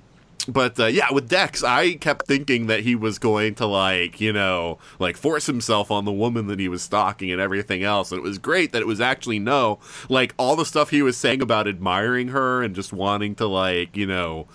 but 0.47 0.79
uh, 0.79 0.87
yeah, 0.87 1.11
with 1.11 1.29
Dex, 1.29 1.63
I 1.63 1.93
kept 1.93 2.27
thinking 2.27 2.67
that 2.67 2.81
he 2.81 2.95
was 2.95 3.19
going 3.19 3.55
to 3.55 3.65
like, 3.65 4.19
you 4.19 4.33
know, 4.33 4.77
like 4.99 5.15
force 5.15 5.45
himself 5.45 5.89
on 5.91 6.05
the 6.05 6.11
woman 6.11 6.47
that 6.47 6.59
he 6.59 6.67
was 6.67 6.81
stalking 6.81 7.31
and 7.31 7.39
everything 7.39 7.83
else. 7.83 8.11
And 8.11 8.19
it 8.19 8.23
was 8.23 8.37
great 8.37 8.71
that 8.71 8.81
it 8.81 8.87
was 8.87 9.01
actually 9.01 9.39
no, 9.39 9.79
like 10.09 10.33
all 10.37 10.55
the 10.55 10.65
stuff 10.65 10.89
he 10.89 11.01
was 11.01 11.17
saying 11.17 11.41
about 11.41 11.67
admiring 11.67 12.29
her 12.29 12.61
and 12.61 12.75
just 12.75 12.91
wanting 12.91 13.35
to 13.35 13.47
like, 13.47 13.95
you 13.95 14.05
know, 14.05 14.47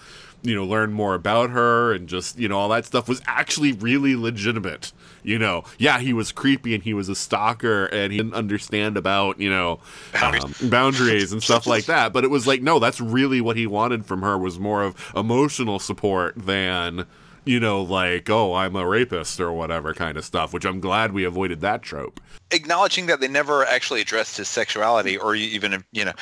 you 0.43 0.55
know, 0.55 0.65
learn 0.65 0.93
more 0.93 1.15
about 1.15 1.51
her 1.51 1.93
and 1.93 2.09
just, 2.09 2.39
you 2.39 2.49
know, 2.49 2.59
all 2.59 2.69
that 2.69 2.85
stuff 2.87 3.09
was 3.09 3.21
actually 3.27 3.73
really 3.73 4.15
legitimate. 4.17 4.93
You 5.25 5.39
know, 5.39 5.65
yeah, 5.79 5.99
he 5.99 6.13
was 6.13 6.33
creepy 6.33 6.75
and 6.75 6.83
he 6.83 6.95
was 6.95 7.09
a 7.09 7.15
stalker 7.15 7.87
and 7.87 8.13
he 8.13 8.19
didn't 8.19 8.35
understand 8.35 8.97
about, 8.97 9.41
you 9.41 9.51
know, 9.51 9.81
Boundaries. 10.13 10.45
um, 10.45 10.71
boundaries 10.71 11.33
and 11.33 11.43
stuff 11.43 11.67
like 11.67 11.87
that. 11.87 12.13
But 12.13 12.25
it 12.25 12.29
was 12.31 12.47
like, 12.47 12.63
no, 12.63 12.79
that's 12.79 13.01
really 13.01 13.41
what 13.41 13.57
he 13.57 13.67
wanted 13.67 14.07
from 14.07 14.23
her 14.23 14.39
was 14.39 14.59
more 14.59 14.83
of 14.83 15.13
emotional 15.17 15.79
support 15.81 16.35
than, 16.37 17.05
you 17.45 17.59
know, 17.61 17.83
like, 17.83 18.31
oh, 18.31 18.55
I'm 18.55 18.77
a 18.77 18.87
rapist 18.87 19.41
or 19.41 19.53
whatever 19.53 19.93
kind 19.93 20.17
of 20.17 20.25
stuff, 20.25 20.53
which 20.53 20.65
I'm 20.65 20.81
glad 20.81 21.13
we 21.13 21.25
avoided 21.25 21.61
that 21.63 21.83
trope. 21.83 22.21
acknowledging 22.53 23.07
that 23.07 23.21
they 23.21 23.29
never 23.29 23.65
actually 23.67 24.01
addressed 24.01 24.37
his 24.39 24.49
sexuality 24.49 25.19
or 25.19 25.35
even 25.35 25.85
you 25.93 26.05
know 26.05 26.15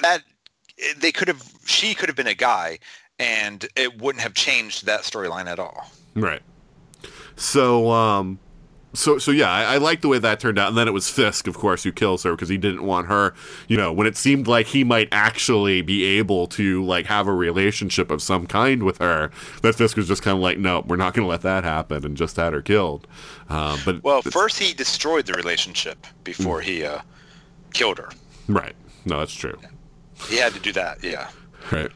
that 0.00 0.22
they 0.98 1.12
could 1.12 1.28
have 1.28 1.42
she 1.66 1.94
could 1.94 2.08
have 2.08 2.16
been 2.16 2.26
a 2.26 2.34
guy 2.34 2.78
and 3.24 3.66
it 3.74 4.00
wouldn't 4.00 4.22
have 4.22 4.34
changed 4.34 4.86
that 4.86 5.00
storyline 5.02 5.46
at 5.46 5.58
all 5.58 5.90
Right. 6.14 6.42
So, 7.36 7.90
um, 7.90 8.38
so, 8.92 9.18
so 9.18 9.32
yeah, 9.32 9.50
I, 9.50 9.74
I 9.74 9.76
like 9.78 10.00
the 10.00 10.08
way 10.08 10.18
that 10.18 10.38
turned 10.38 10.58
out. 10.58 10.68
And 10.68 10.76
then 10.78 10.86
it 10.86 10.92
was 10.92 11.10
Fisk, 11.10 11.48
of 11.48 11.56
course, 11.58 11.82
who 11.82 11.90
kills 11.90 12.22
her 12.22 12.30
because 12.32 12.48
he 12.48 12.56
didn't 12.56 12.84
want 12.84 13.08
her, 13.08 13.34
you 13.66 13.76
know, 13.76 13.92
when 13.92 14.06
it 14.06 14.16
seemed 14.16 14.46
like 14.46 14.66
he 14.66 14.84
might 14.84 15.08
actually 15.10 15.82
be 15.82 16.04
able 16.04 16.46
to, 16.48 16.84
like, 16.84 17.06
have 17.06 17.26
a 17.26 17.34
relationship 17.34 18.10
of 18.12 18.22
some 18.22 18.46
kind 18.46 18.84
with 18.84 18.98
her, 18.98 19.32
that 19.62 19.74
Fisk 19.74 19.96
was 19.96 20.06
just 20.06 20.22
kind 20.22 20.36
of 20.36 20.42
like, 20.42 20.58
no, 20.58 20.84
we're 20.86 20.94
not 20.94 21.14
going 21.14 21.24
to 21.24 21.28
let 21.28 21.42
that 21.42 21.64
happen 21.64 22.04
and 22.04 22.16
just 22.16 22.36
had 22.36 22.52
her 22.52 22.62
killed. 22.62 23.08
Uh, 23.48 23.76
but, 23.84 24.02
well 24.04 24.22
first 24.22 24.58
he 24.58 24.72
destroyed 24.72 25.26
the 25.26 25.34
relationship 25.34 26.06
before 26.22 26.60
he 26.60 26.84
uh, 26.84 27.00
killed 27.72 27.98
her 27.98 28.08
right. 28.48 28.74
No, 29.04 29.18
that's 29.18 29.34
true. 29.34 29.58
he 30.28 30.36
had 30.36 30.54
to 30.54 30.60
do 30.60 30.72
that 30.72 31.02
yeah 31.02 31.28
Right. 31.70 31.90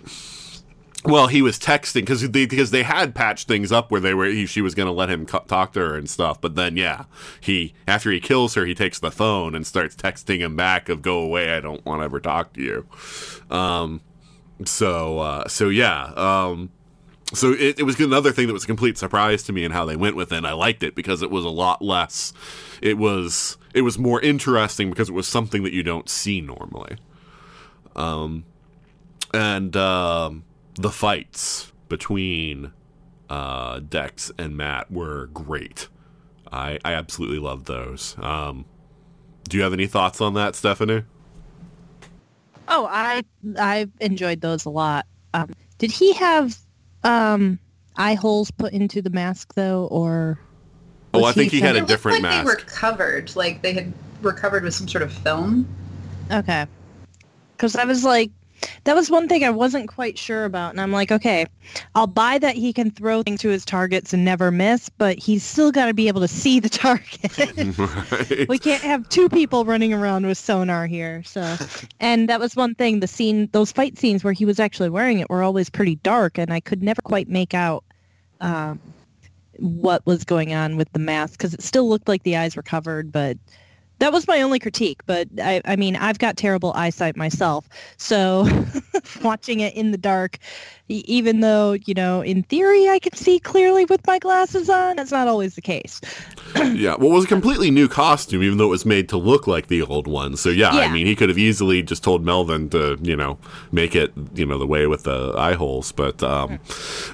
Well, 1.05 1.29
he 1.29 1.43
was 1.43 1.59
texting 1.59 2.03
because 2.03 2.29
they 2.29 2.47
because 2.47 2.73
they 2.73 2.83
had 2.83 3.15
patched 3.15 3.47
things 3.47 3.71
up 3.71 3.91
where 3.91 4.01
they 4.01 4.15
were 4.15 4.27
he, 4.27 4.47
she 4.47 4.61
was 4.61 4.75
going 4.75 4.89
to 4.89 4.93
let 4.93 5.09
him 5.09 5.27
co- 5.27 5.45
talk 5.47 5.73
to 5.75 5.81
her 5.81 5.97
and 5.97 6.11
stuff. 6.11 6.41
But 6.41 6.57
then, 6.57 6.77
yeah, 6.77 7.05
he 7.41 7.75
after 7.87 8.11
he 8.11 8.19
kills 8.19 8.55
her, 8.55 8.67
he 8.67 8.75
takes 8.75 8.99
the 8.99 9.13
phone 9.13 9.55
and 9.55 9.65
starts 9.67 9.95
texting 9.95 10.41
him 10.41 10.57
back 10.57 10.89
of 10.89 11.01
"Go 11.01 11.21
away, 11.21 11.53
I 11.53 11.61
don't 11.61 11.85
want 11.87 12.01
to 12.01 12.05
ever 12.05 12.19
talk 12.19 12.53
to 12.55 12.61
you." 12.61 12.87
Um, 13.49 14.01
so 14.65 15.21
uh, 15.21 15.49
so 15.49 15.69
yeah, 15.69 16.13
um, 16.17 16.71
so 17.33 17.53
it, 17.53 17.79
it 17.79 17.85
was 17.85 18.01
another 18.01 18.33
thing 18.33 18.49
that 18.49 18.53
was 18.53 18.65
a 18.65 18.67
complete 18.67 18.99
surprise 18.99 19.45
to 19.45 19.53
me 19.53 19.65
and 19.65 19.73
how 19.73 19.85
they 19.85 19.97
went 19.97 20.17
with 20.17 20.33
it. 20.33 20.37
And 20.37 20.47
I 20.47 20.53
liked 20.53 20.83
it 20.83 20.95
because 20.95 21.23
it 21.23 21.31
was 21.31 21.45
a 21.45 21.51
lot 21.51 21.81
less. 21.81 22.33
It 22.83 22.99
was 22.99 23.57
it 23.73 23.83
was 23.83 23.99
more 23.99 24.21
interesting 24.21 24.91
because 24.91 25.09
it 25.09 25.15
was 25.15 25.29
something 25.29 25.63
that 25.63 25.73
you 25.73 25.85
don't 25.85 26.09
see 26.09 26.41
normally. 26.41 26.97
Um, 27.95 28.45
and 29.33 29.77
um, 29.77 30.45
the 30.79 30.91
fights 30.91 31.73
between 31.89 32.73
uh, 33.29 33.81
Dex 33.81 34.31
and 34.39 34.57
Matt 34.57 34.91
were 34.91 35.27
great. 35.27 35.89
I 36.51 36.79
I 36.85 36.95
absolutely 36.95 37.39
loved 37.39 37.67
those. 37.67 38.17
Um, 38.19 38.65
do 39.49 39.57
you 39.57 39.63
have 39.63 39.73
any 39.73 39.87
thoughts 39.87 40.21
on 40.21 40.35
that, 40.35 40.55
Stephanie? 40.55 41.03
Oh, 42.69 42.87
I 42.91 43.23
I 43.59 43.89
enjoyed 44.01 44.41
those 44.41 44.65
a 44.65 44.71
lot. 44.71 45.07
Um, 45.35 45.51
did 45.79 45.91
he 45.91 46.13
have 46.15 46.57
um, 47.05 47.59
eye 47.97 48.15
holes 48.15 48.51
put 48.51 48.73
into 48.73 49.03
the 49.03 49.11
mask 49.11 49.55
though, 49.55 49.87
or? 49.91 50.39
Oh, 51.15 51.25
I 51.25 51.33
think 51.33 51.53
he 51.53 51.61
had 51.61 51.75
a 51.75 51.79
It 51.79 51.81
looked 51.81 51.89
different 51.89 52.23
like 52.23 52.23
mask. 52.23 52.45
they 52.45 52.51
were 52.51 52.57
covered 52.69 53.35
like 53.37 53.63
they 53.63 53.73
had 53.73 53.93
were 54.23 54.33
covered 54.33 54.63
with 54.65 54.75
some 54.75 54.89
sort 54.89 55.03
of 55.03 55.13
film 55.13 55.67
Okay. 56.31 56.67
Because 57.57 57.75
I 57.77 57.85
was 57.85 58.05
like, 58.05 58.31
that 58.85 58.95
was 58.95 59.11
one 59.11 59.29
thing 59.29 59.45
I 59.45 59.51
wasn't 59.51 59.89
quite 59.89 60.19
sure 60.19 60.45
about. 60.45 60.71
And 60.73 60.81
I'm 60.81 60.93
like, 60.93 61.13
okay, 61.13 61.47
I'll 61.95 62.07
buy 62.07 62.39
that 62.39 62.57
he 62.57 62.73
can 62.73 62.91
throw 62.91 63.23
things 63.23 63.41
to 63.41 63.49
his 63.49 63.65
targets 63.65 64.13
and 64.13 64.25
never 64.25 64.51
miss, 64.51 64.89
but 64.89 65.19
he's 65.19 65.43
still 65.43 65.73
got 65.73 65.87
to 65.87 65.95
be 65.95 66.09
able 66.09 66.21
to 66.21 66.29
see 66.29 66.61
the 66.61 66.69
target. 66.69 67.37
Right. 67.79 68.49
we 68.49 68.59
can't 68.59 68.83
have 68.83 69.09
two 69.09 69.29
people 69.29 69.65
running 69.65 69.93
around 69.93 70.27
with 70.27 70.39
sonar 70.39 70.87
here. 70.87 71.23
So, 71.25 71.57
and 72.01 72.29
that 72.29 72.41
was 72.41 72.57
one 72.57 72.75
thing, 72.75 73.01
the 73.01 73.09
scene, 73.09 73.49
those 73.53 73.73
fight 73.73 73.99
scenes 73.99 74.25
where 74.25 74.33
he 74.33 74.45
was 74.45 74.61
actually 74.61 74.91
wearing 74.91 75.19
it 75.19 75.31
were 75.31 75.43
always 75.43 75.71
pretty 75.71 75.97
dark 75.97 76.39
and 76.39 76.53
I 76.53 76.61
could 76.61 76.83
never 76.83 77.03
quite 77.03 77.29
make 77.29 77.55
out 77.55 77.85
um, 78.41 78.81
what 79.59 80.05
was 80.07 80.25
going 80.25 80.55
on 80.55 80.77
with 80.77 80.91
the 80.93 80.99
mask 80.99 81.39
because 81.39 81.55
it 81.55 81.63
still 81.63 81.89
looked 81.89 82.09
like 82.09 82.23
the 82.23 82.37
eyes 82.37 82.57
were 82.57 82.63
covered, 82.63 83.11
but 83.13 83.37
that 83.99 84.13
was 84.13 84.27
my 84.29 84.43
only 84.43 84.59
critique. 84.59 85.01
But 85.07 85.29
I, 85.41 85.61
I 85.65 85.77
mean, 85.77 85.97
I've 85.97 86.19
got 86.19 86.37
terrible 86.37 86.73
eyesight 86.75 87.17
myself. 87.17 87.69
So 87.97 88.49
watching 89.23 89.61
it 89.61 89.75
in 89.75 89.91
the 89.91 89.99
dark, 89.99 90.39
even 90.89 91.41
though, 91.41 91.73
you 91.73 91.95
know, 91.95 92.23
in 92.23 92.43
theory 92.45 92.89
I 92.89 92.99
can 92.99 93.13
see 93.13 93.39
clearly 93.39 93.85
with 93.85 94.07
my 94.07 94.19
glasses 94.19 94.71
on, 94.71 94.97
that's 94.97 95.11
not 95.11 95.29
always 95.29 95.55
the 95.55 95.61
case. 95.61 96.01
yeah, 96.57 96.95
well, 96.95 97.11
it 97.11 97.15
was 97.15 97.25
a 97.25 97.29
completely 97.29 97.71
new 97.71 97.89
costume, 97.89 98.43
even 98.43 98.59
though 98.59 98.67
it 98.67 98.71
was 98.71 98.87
made 98.87 99.09
to 99.11 99.17
look 99.17 99.47
like 99.47 99.67
the 99.67 99.83
old 99.83 100.07
one. 100.07 100.37
So 100.37 100.49
yeah, 100.49 100.71
I 100.71 100.91
mean, 100.91 101.07
he 101.07 101.15
could 101.15 101.29
have 101.29 101.39
easily 101.39 101.83
just 101.83 102.03
told 102.03 102.25
Melvin 102.25 102.71
to, 102.71 102.99
you 103.03 103.17
know, 103.17 103.39
make 103.73 103.95
it, 103.95 104.13
you 104.35 104.47
know, 104.47 104.59
the 104.59 104.67
way 104.67 104.87
with 104.87 105.05
the 105.05 105.35
eye 105.37 105.55
holes. 105.55 105.93
But, 105.93 106.23
um, 106.23 106.59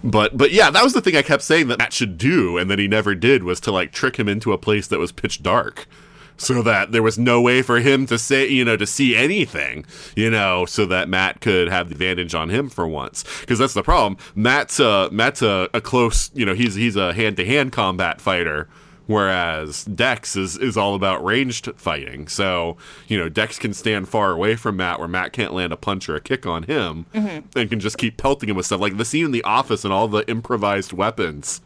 but, 0.05 0.37
but 0.37 0.53
yeah, 0.53 0.71
that 0.71 0.85
was 0.85 0.93
the 0.93 1.01
thing 1.01 1.17
I 1.17 1.23
kept 1.23 1.43
saying 1.43 1.69
that 1.69 1.79
Matt 1.79 1.93
should 1.93 2.19
do, 2.19 2.59
and 2.59 2.71
that 2.71 2.79
he 2.79 2.87
never 2.87 3.15
did, 3.15 3.43
was 3.43 3.59
to 3.61 3.73
like 3.73 3.93
trick 3.93 4.17
him 4.17 4.29
into 4.29 4.53
a 4.53 4.59
place 4.59 4.87
that 4.89 4.99
was 4.99 5.11
pitch 5.11 5.43
dark. 5.43 5.89
So 6.37 6.63
that 6.63 6.91
there 6.91 7.03
was 7.03 7.17
no 7.17 7.41
way 7.41 7.63
for 7.63 7.79
him 7.79 8.07
to 8.07 8.19
say, 8.19 8.49
you 8.49 8.65
know, 8.65 8.77
to 8.77 8.87
see 8.87 9.15
anything, 9.15 9.87
you 10.17 10.31
know, 10.31 10.67
so 10.67 10.85
that 10.87 11.09
Matt 11.09 11.41
could 11.41 11.69
have 11.69 11.89
the 11.89 11.95
advantage 11.95 12.35
on 12.35 12.51
him 12.51 12.69
for 12.69 12.89
once. 12.89 13.25
Because 13.41 13.59
that's 13.61 13.75
the 13.75 13.85
problem. 13.85 14.19
Matt's 14.35 14.81
a 14.81 15.09
Matt's 15.13 15.43
a, 15.43 15.69
a 15.73 15.81
close, 15.81 16.31
you 16.35 16.45
know, 16.45 16.55
he's 16.55 16.75
he's 16.75 16.97
a 16.97 17.13
hand 17.13 17.37
to 17.37 17.47
hand 17.47 17.71
combat 17.71 18.21
fighter, 18.21 18.69
whereas 19.07 19.85
Dex 19.85 20.35
is 20.35 20.57
is 20.57 20.77
all 20.77 20.97
about 20.97 21.25
ranged 21.25 21.71
fighting. 21.77 22.27
So 22.27 22.77
you 23.07 23.17
know, 23.17 23.29
Dex 23.29 23.59
can 23.59 23.73
stand 23.73 24.09
far 24.09 24.33
away 24.33 24.57
from 24.57 24.77
Matt, 24.77 24.99
where 24.99 25.09
Matt 25.09 25.33
can't 25.33 25.55
land 25.55 25.73
a 25.73 25.77
punch 25.77 26.09
or 26.09 26.17
a 26.17 26.21
kick 26.21 26.47
on 26.47 26.65
him, 26.65 27.07
mm-hmm. 27.15 27.59
and 27.59 27.71
can 27.71 27.79
just 27.79 27.97
keep 27.97 28.17
pelting 28.17 28.49
him 28.49 28.57
with 28.57 28.67
stuff 28.67 28.81
like 28.81 28.97
the 28.97 29.05
scene 29.05 29.27
in 29.27 29.31
the 29.31 29.45
office 29.45 29.85
and 29.85 29.93
all 29.93 30.09
the 30.09 30.29
improvised 30.29 30.93
weapons. 30.93 31.61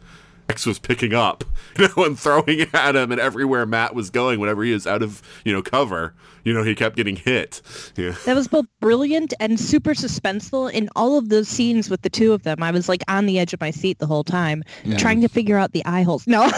Dex 0.49 0.65
was 0.65 0.79
picking 0.79 1.13
up, 1.13 1.43
you 1.77 1.87
know, 1.95 2.05
and 2.05 2.19
throwing 2.19 2.61
at 2.73 2.95
him, 2.95 3.11
and 3.11 3.21
everywhere 3.21 3.67
Matt 3.67 3.93
was 3.93 4.09
going, 4.09 4.39
whenever 4.39 4.63
he 4.63 4.73
was 4.73 4.87
out 4.87 5.03
of, 5.03 5.21
you 5.45 5.53
know, 5.53 5.61
cover, 5.61 6.15
you 6.43 6.53
know, 6.53 6.63
he 6.63 6.75
kept 6.75 6.95
getting 6.95 7.15
hit. 7.15 7.61
Yeah. 7.95 8.15
That 8.25 8.35
was 8.35 8.47
both 8.47 8.65
brilliant 8.79 9.33
and 9.39 9.59
super 9.59 9.91
suspenseful 9.91 10.71
in 10.71 10.89
all 10.95 11.17
of 11.17 11.29
those 11.29 11.47
scenes 11.47 11.89
with 11.89 12.01
the 12.01 12.09
two 12.09 12.33
of 12.33 12.43
them. 12.43 12.61
I 12.63 12.71
was 12.71 12.89
like 12.89 13.03
on 13.07 13.25
the 13.25 13.39
edge 13.39 13.53
of 13.53 13.61
my 13.61 13.71
seat 13.71 13.99
the 13.99 14.07
whole 14.07 14.23
time, 14.23 14.63
trying 14.97 15.21
to 15.21 15.27
figure 15.27 15.57
out 15.57 15.73
the 15.73 15.85
eye 15.85 16.03
holes. 16.03 16.27
No. 16.27 16.41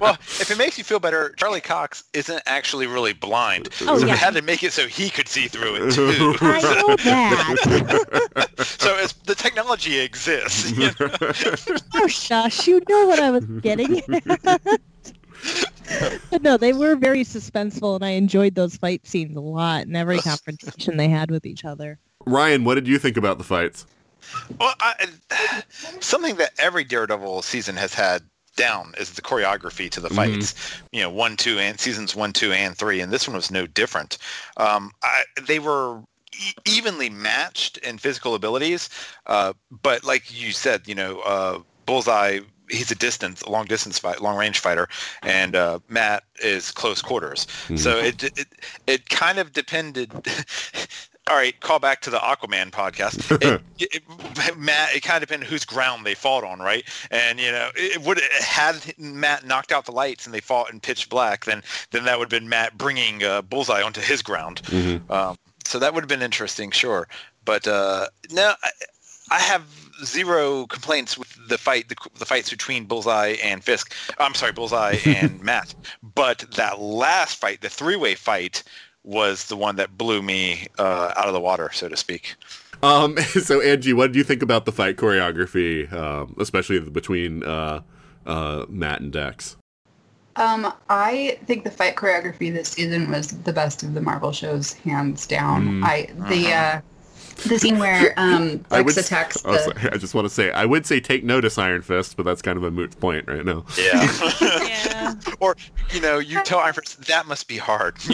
well, 0.00 0.16
if 0.20 0.50
it 0.50 0.58
makes 0.58 0.78
you 0.78 0.84
feel 0.84 1.00
better, 1.00 1.34
Charlie 1.36 1.60
Cox 1.60 2.04
isn't 2.12 2.42
actually 2.46 2.86
really 2.86 3.12
blind. 3.12 3.68
Oh, 3.82 3.98
so 3.98 4.06
yeah. 4.06 4.12
we 4.12 4.18
had 4.18 4.34
to 4.34 4.42
make 4.42 4.62
it 4.62 4.72
so 4.72 4.86
he 4.86 5.10
could 5.10 5.28
see 5.28 5.48
through 5.48 5.76
it 5.76 5.92
too. 5.92 6.36
I 6.40 6.60
know 6.60 6.96
that. 6.96 8.50
so 8.58 8.96
it's, 8.98 9.12
the 9.12 9.34
technology 9.34 9.98
exists. 9.98 10.70
You 10.72 10.90
know? 11.00 11.76
oh, 11.94 12.06
shush. 12.06 12.66
You 12.66 12.82
know 12.88 13.06
what 13.06 13.20
I 13.20 13.30
was 13.30 13.44
getting. 13.60 14.02
But 16.30 16.42
no, 16.42 16.56
they 16.56 16.72
were 16.72 16.96
very 16.96 17.24
suspenseful, 17.24 17.96
and 17.96 18.04
I 18.04 18.10
enjoyed 18.10 18.54
those 18.54 18.76
fight 18.76 19.06
scenes 19.06 19.36
a 19.36 19.40
lot 19.40 19.82
and 19.82 19.96
every 19.96 20.18
confrontation 20.20 20.96
they 20.96 21.08
had 21.08 21.30
with 21.30 21.46
each 21.46 21.64
other. 21.64 21.98
Ryan, 22.26 22.64
what 22.64 22.76
did 22.76 22.88
you 22.88 22.98
think 22.98 23.16
about 23.16 23.38
the 23.38 23.44
fights? 23.44 23.86
Well, 24.58 24.74
I, 24.80 25.06
something 26.00 26.36
that 26.36 26.52
every 26.58 26.84
Daredevil 26.84 27.42
season 27.42 27.76
has 27.76 27.94
had 27.94 28.22
down 28.56 28.94
is 28.98 29.10
the 29.10 29.22
choreography 29.22 29.90
to 29.90 30.00
the 30.00 30.10
fights. 30.10 30.54
You 30.92 31.02
know, 31.02 31.10
one, 31.10 31.36
two, 31.36 31.58
and 31.58 31.78
seasons 31.78 32.14
one, 32.14 32.32
two, 32.32 32.52
and 32.52 32.76
three, 32.76 33.00
and 33.00 33.12
this 33.12 33.26
one 33.26 33.36
was 33.36 33.50
no 33.50 33.66
different. 33.66 34.18
Um, 34.56 34.92
I, 35.02 35.24
they 35.46 35.58
were 35.58 36.00
e- 36.32 36.52
evenly 36.64 37.10
matched 37.10 37.78
in 37.78 37.98
physical 37.98 38.34
abilities, 38.34 38.88
uh, 39.26 39.54
but 39.82 40.04
like 40.04 40.40
you 40.40 40.52
said, 40.52 40.86
you 40.86 40.94
know, 40.94 41.20
uh, 41.20 41.58
Bullseye. 41.86 42.40
He's 42.74 42.90
a 42.90 42.94
distance, 42.96 43.42
a 43.42 43.50
long 43.50 43.66
distance 43.66 43.98
fight, 43.98 44.20
long 44.20 44.36
range 44.36 44.58
fighter, 44.58 44.88
and 45.22 45.54
uh, 45.54 45.78
Matt 45.88 46.24
is 46.42 46.70
close 46.70 47.00
quarters. 47.02 47.46
So 47.76 47.98
it, 47.98 48.22
it 48.24 48.46
it 48.86 49.08
kind 49.08 49.38
of 49.38 49.52
depended. 49.52 50.12
All 51.26 51.36
right, 51.36 51.58
call 51.60 51.78
back 51.78 52.02
to 52.02 52.10
the 52.10 52.18
Aquaman 52.18 52.70
podcast. 52.70 53.60
It, 53.76 54.02
it, 54.04 54.56
Matt, 54.56 54.94
it 54.94 55.02
kind 55.02 55.16
of 55.20 55.28
depended 55.28 55.48
whose 55.48 55.64
ground 55.64 56.06
they 56.06 56.14
fought 56.14 56.44
on, 56.44 56.60
right? 56.60 56.84
And 57.10 57.40
you 57.40 57.50
know, 57.50 57.70
it 57.74 58.00
would 58.02 58.20
had 58.38 58.76
Matt 58.98 59.44
knocked 59.44 59.72
out 59.72 59.84
the 59.84 59.92
lights 59.92 60.26
and 60.26 60.34
they 60.34 60.40
fought 60.40 60.72
in 60.72 60.78
pitch 60.80 61.08
black, 61.08 61.44
then 61.44 61.62
then 61.90 62.04
that 62.04 62.18
would 62.18 62.30
have 62.30 62.40
been 62.40 62.48
Matt 62.48 62.78
bringing 62.78 63.24
uh, 63.24 63.42
Bullseye 63.42 63.82
onto 63.82 64.00
his 64.00 64.22
ground. 64.22 64.62
Um, 65.10 65.36
so 65.64 65.78
that 65.78 65.92
would 65.94 66.02
have 66.02 66.08
been 66.08 66.22
interesting, 66.22 66.70
sure. 66.70 67.08
But 67.44 67.66
uh, 67.66 68.06
no, 68.30 68.54
I, 68.62 68.70
I 69.30 69.38
have 69.40 69.83
zero 70.04 70.66
complaints 70.66 71.18
with 71.18 71.36
the 71.48 71.58
fight, 71.58 71.88
the, 71.88 71.96
the 72.18 72.24
fights 72.24 72.50
between 72.50 72.84
Bullseye 72.84 73.36
and 73.42 73.62
Fisk. 73.62 73.92
I'm 74.18 74.34
sorry, 74.34 74.52
Bullseye 74.52 74.98
and 75.04 75.42
Matt. 75.42 75.74
But 76.14 76.44
that 76.56 76.80
last 76.80 77.38
fight, 77.38 77.60
the 77.60 77.68
three-way 77.68 78.14
fight, 78.14 78.62
was 79.04 79.46
the 79.46 79.56
one 79.56 79.76
that 79.76 79.96
blew 79.96 80.22
me 80.22 80.66
uh, 80.78 81.12
out 81.16 81.26
of 81.26 81.34
the 81.34 81.40
water, 81.40 81.70
so 81.72 81.88
to 81.88 81.96
speak. 81.96 82.36
Um, 82.82 83.16
so 83.18 83.60
Anji, 83.60 83.94
what 83.94 84.08
did 84.08 84.16
you 84.16 84.24
think 84.24 84.42
about 84.42 84.64
the 84.64 84.72
fight 84.72 84.96
choreography, 84.96 85.92
um, 85.92 86.34
especially 86.38 86.80
between 86.80 87.42
uh, 87.44 87.82
uh, 88.26 88.64
Matt 88.68 89.00
and 89.00 89.12
Dex? 89.12 89.56
Um, 90.36 90.72
I 90.90 91.38
think 91.46 91.62
the 91.62 91.70
fight 91.70 91.94
choreography 91.94 92.52
this 92.52 92.70
season 92.70 93.10
was 93.10 93.28
the 93.28 93.52
best 93.52 93.84
of 93.84 93.94
the 93.94 94.00
Marvel 94.00 94.32
shows, 94.32 94.72
hands 94.72 95.26
down. 95.28 95.80
Mm. 95.80 95.84
I 95.84 96.08
the 96.28 96.52
uh, 96.52 96.80
the 97.48 97.58
scene 97.58 97.78
where 97.78 98.14
um 98.16 98.64
I 98.70 98.78
Lex 98.78 98.96
would- 98.96 99.04
attacks 99.04 99.42
oh, 99.44 99.56
sorry, 99.56 99.90
I 99.92 99.96
just 99.96 100.14
want 100.14 100.26
to 100.26 100.32
say 100.32 100.50
I 100.52 100.64
would 100.64 100.86
say 100.86 101.00
take 101.00 101.24
notice, 101.24 101.58
Iron 101.58 101.82
Fist, 101.82 102.16
but 102.16 102.24
that's 102.24 102.42
kind 102.42 102.56
of 102.56 102.64
a 102.64 102.70
moot 102.70 102.98
point 103.00 103.26
right 103.28 103.44
now. 103.44 103.64
Yeah. 103.78 104.08
Yeah. 104.40 105.14
or 105.40 105.56
you 105.92 106.00
know, 106.00 106.18
you 106.18 106.42
tell 106.44 106.60
Iron 106.60 106.74
Fist 106.74 107.04
that 107.06 107.26
must 107.26 107.48
be 107.48 107.58
hard. 107.58 107.96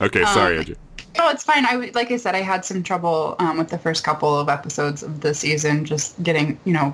okay, 0.00 0.24
sorry, 0.24 0.58
Um, 0.58 0.64
Anji. 0.64 0.76
No, 1.18 1.30
it's 1.30 1.44
fine. 1.44 1.64
I 1.66 1.90
like 1.94 2.10
I 2.12 2.18
said, 2.18 2.34
I 2.34 2.42
had 2.42 2.62
some 2.64 2.82
trouble 2.82 3.36
um, 3.38 3.56
with 3.56 3.70
the 3.70 3.78
first 3.78 4.04
couple 4.04 4.38
of 4.38 4.48
episodes 4.50 5.02
of 5.02 5.22
the 5.22 5.32
season, 5.32 5.84
just 5.86 6.22
getting 6.22 6.58
you 6.64 6.74
know, 6.74 6.92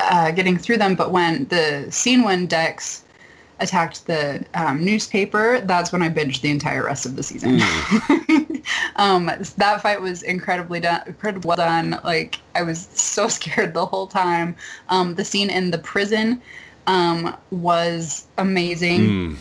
uh, 0.00 0.32
getting 0.32 0.58
through 0.58 0.78
them. 0.78 0.96
But 0.96 1.12
when 1.12 1.44
the 1.46 1.86
scene 1.90 2.24
when 2.24 2.46
Dex 2.46 3.04
attacked 3.60 4.06
the 4.06 4.44
um, 4.54 4.84
newspaper, 4.84 5.60
that's 5.60 5.92
when 5.92 6.02
I 6.02 6.08
binged 6.08 6.40
the 6.40 6.50
entire 6.50 6.84
rest 6.84 7.06
of 7.06 7.16
the 7.16 7.22
season. 7.22 7.60
um, 8.96 9.26
that 9.56 9.80
fight 9.82 10.00
was 10.00 10.22
incredibly 10.22 10.80
done, 10.80 11.02
incredibly 11.06 11.48
well 11.48 11.56
done. 11.56 11.98
Like 12.04 12.38
I 12.54 12.62
was 12.62 12.88
so 12.94 13.28
scared 13.38 13.74
the 13.74 13.86
whole 13.86 14.06
time. 14.06 14.56
Um, 14.88 15.14
the 15.14 15.24
scene 15.24 15.50
in 15.50 15.70
the 15.70 15.78
prison 15.78 16.40
um, 16.86 17.36
was 17.50 18.26
amazing. 18.38 19.00
Mm, 19.00 19.36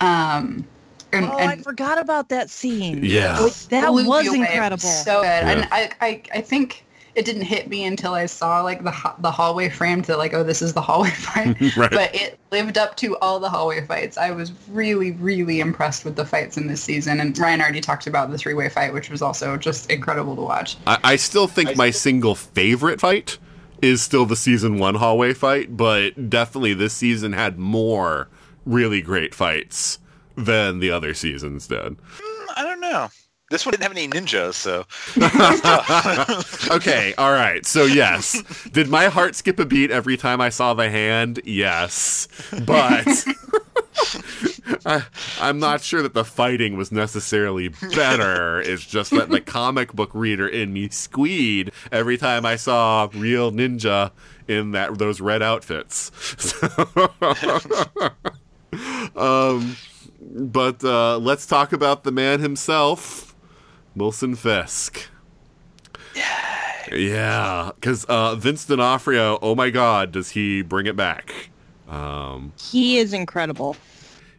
Um, 0.00 0.64
and, 1.12 1.24
Oh, 1.26 1.38
I 1.38 1.56
forgot 1.56 1.98
about 1.98 2.28
that 2.28 2.50
scene. 2.50 3.02
yeah. 3.04 3.38
That 3.70 3.88
blew 3.90 4.06
was 4.08 4.24
me 4.26 4.38
away. 4.38 4.46
It 4.48 4.50
incredible. 4.52 4.80
so 4.88 5.20
good. 5.22 5.24
Yeah. 5.26 5.50
And 5.50 5.68
I, 5.72 5.90
I, 6.00 6.22
I 6.34 6.40
think 6.42 6.84
it 7.18 7.24
didn't 7.24 7.42
hit 7.42 7.68
me 7.68 7.84
until 7.84 8.14
I 8.14 8.26
saw 8.26 8.62
like 8.62 8.84
the 8.84 8.94
the 9.18 9.30
hallway 9.32 9.68
frame 9.68 10.02
to 10.02 10.16
like, 10.16 10.34
oh, 10.34 10.44
this 10.44 10.62
is 10.62 10.72
the 10.72 10.80
hallway 10.80 11.10
fight. 11.16 11.56
Right. 11.76 11.90
But 11.90 12.14
it 12.14 12.38
lived 12.50 12.78
up 12.78 12.96
to 12.96 13.16
all 13.18 13.40
the 13.40 13.48
hallway 13.48 13.84
fights. 13.84 14.16
I 14.16 14.30
was 14.30 14.52
really, 14.70 15.12
really 15.12 15.60
impressed 15.60 16.04
with 16.04 16.16
the 16.16 16.24
fights 16.24 16.56
in 16.56 16.66
this 16.66 16.82
season. 16.82 17.20
And 17.20 17.36
Ryan 17.36 17.60
already 17.60 17.80
talked 17.80 18.06
about 18.06 18.30
the 18.30 18.38
three 18.38 18.54
way 18.54 18.68
fight, 18.68 18.92
which 18.92 19.10
was 19.10 19.20
also 19.20 19.56
just 19.56 19.90
incredible 19.90 20.34
to 20.36 20.42
watch. 20.42 20.76
I, 20.86 20.98
I 21.04 21.16
still 21.16 21.46
think 21.46 21.76
my 21.76 21.90
single 21.90 22.34
favorite 22.34 23.00
fight 23.00 23.38
is 23.82 24.00
still 24.00 24.24
the 24.24 24.36
season 24.36 24.78
one 24.78 24.94
hallway 24.94 25.34
fight, 25.34 25.76
but 25.76 26.30
definitely 26.30 26.74
this 26.74 26.94
season 26.94 27.32
had 27.32 27.58
more 27.58 28.28
really 28.64 29.02
great 29.02 29.34
fights 29.34 29.98
than 30.36 30.78
the 30.78 30.90
other 30.90 31.14
seasons 31.14 31.66
did. 31.66 31.96
Mm, 31.96 32.46
I 32.56 32.62
don't 32.62 32.80
know. 32.80 33.08
This 33.50 33.64
one 33.64 33.72
didn't 33.72 33.84
have 33.84 33.92
any 33.92 34.08
ninjas, 34.08 34.54
so 34.54 34.84
okay, 36.76 37.14
all 37.16 37.32
right. 37.32 37.64
So 37.64 37.84
yes, 37.84 38.42
did 38.72 38.88
my 38.88 39.06
heart 39.06 39.34
skip 39.34 39.58
a 39.58 39.64
beat 39.64 39.90
every 39.90 40.18
time 40.18 40.40
I 40.40 40.50
saw 40.50 40.74
the 40.74 40.90
hand? 40.90 41.40
Yes, 41.44 42.28
but 42.66 43.06
I, 44.86 45.04
I'm 45.40 45.58
not 45.58 45.80
sure 45.80 46.02
that 46.02 46.14
the 46.14 46.24
fighting 46.24 46.76
was 46.76 46.92
necessarily 46.92 47.68
better. 47.68 48.60
It's 48.60 48.84
just 48.84 49.10
that 49.12 49.30
the 49.30 49.40
comic 49.40 49.94
book 49.94 50.10
reader 50.12 50.46
in 50.46 50.72
me 50.72 50.88
squeed 50.90 51.72
every 51.90 52.18
time 52.18 52.44
I 52.44 52.56
saw 52.56 53.08
real 53.14 53.50
ninja 53.50 54.12
in 54.46 54.72
that 54.72 54.98
those 54.98 55.20
red 55.20 55.42
outfits. 55.42 56.10
um, 59.16 59.76
but 60.20 60.84
uh, 60.84 61.18
let's 61.18 61.46
talk 61.46 61.72
about 61.72 62.04
the 62.04 62.12
man 62.12 62.40
himself, 62.40 63.27
Wilson 63.98 64.34
Fisk. 64.34 65.08
Yeah, 66.14 66.94
Yeah. 66.94 67.70
because 67.74 68.04
uh, 68.04 68.34
Vince 68.36 68.64
D'Onofrio, 68.64 69.38
oh 69.42 69.54
my 69.54 69.70
God, 69.70 70.12
does 70.12 70.30
he 70.30 70.62
bring 70.62 70.86
it 70.86 70.96
back? 70.96 71.50
Um, 71.88 72.52
He 72.60 72.98
is 72.98 73.12
incredible. 73.12 73.76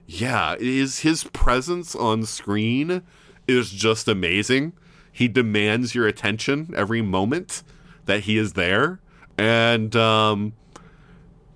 yeah, 0.07 0.55
is 0.59 0.99
his 0.99 1.23
presence 1.25 1.95
on 1.95 2.25
screen 2.25 3.01
is 3.47 3.69
just 3.71 4.07
amazing. 4.07 4.73
He 5.11 5.27
demands 5.27 5.93
your 5.95 6.07
attention 6.07 6.73
every 6.75 7.01
moment 7.01 7.63
that 8.05 8.21
he 8.21 8.37
is 8.37 8.53
there, 8.53 8.99
and 9.37 9.95
um, 9.95 10.53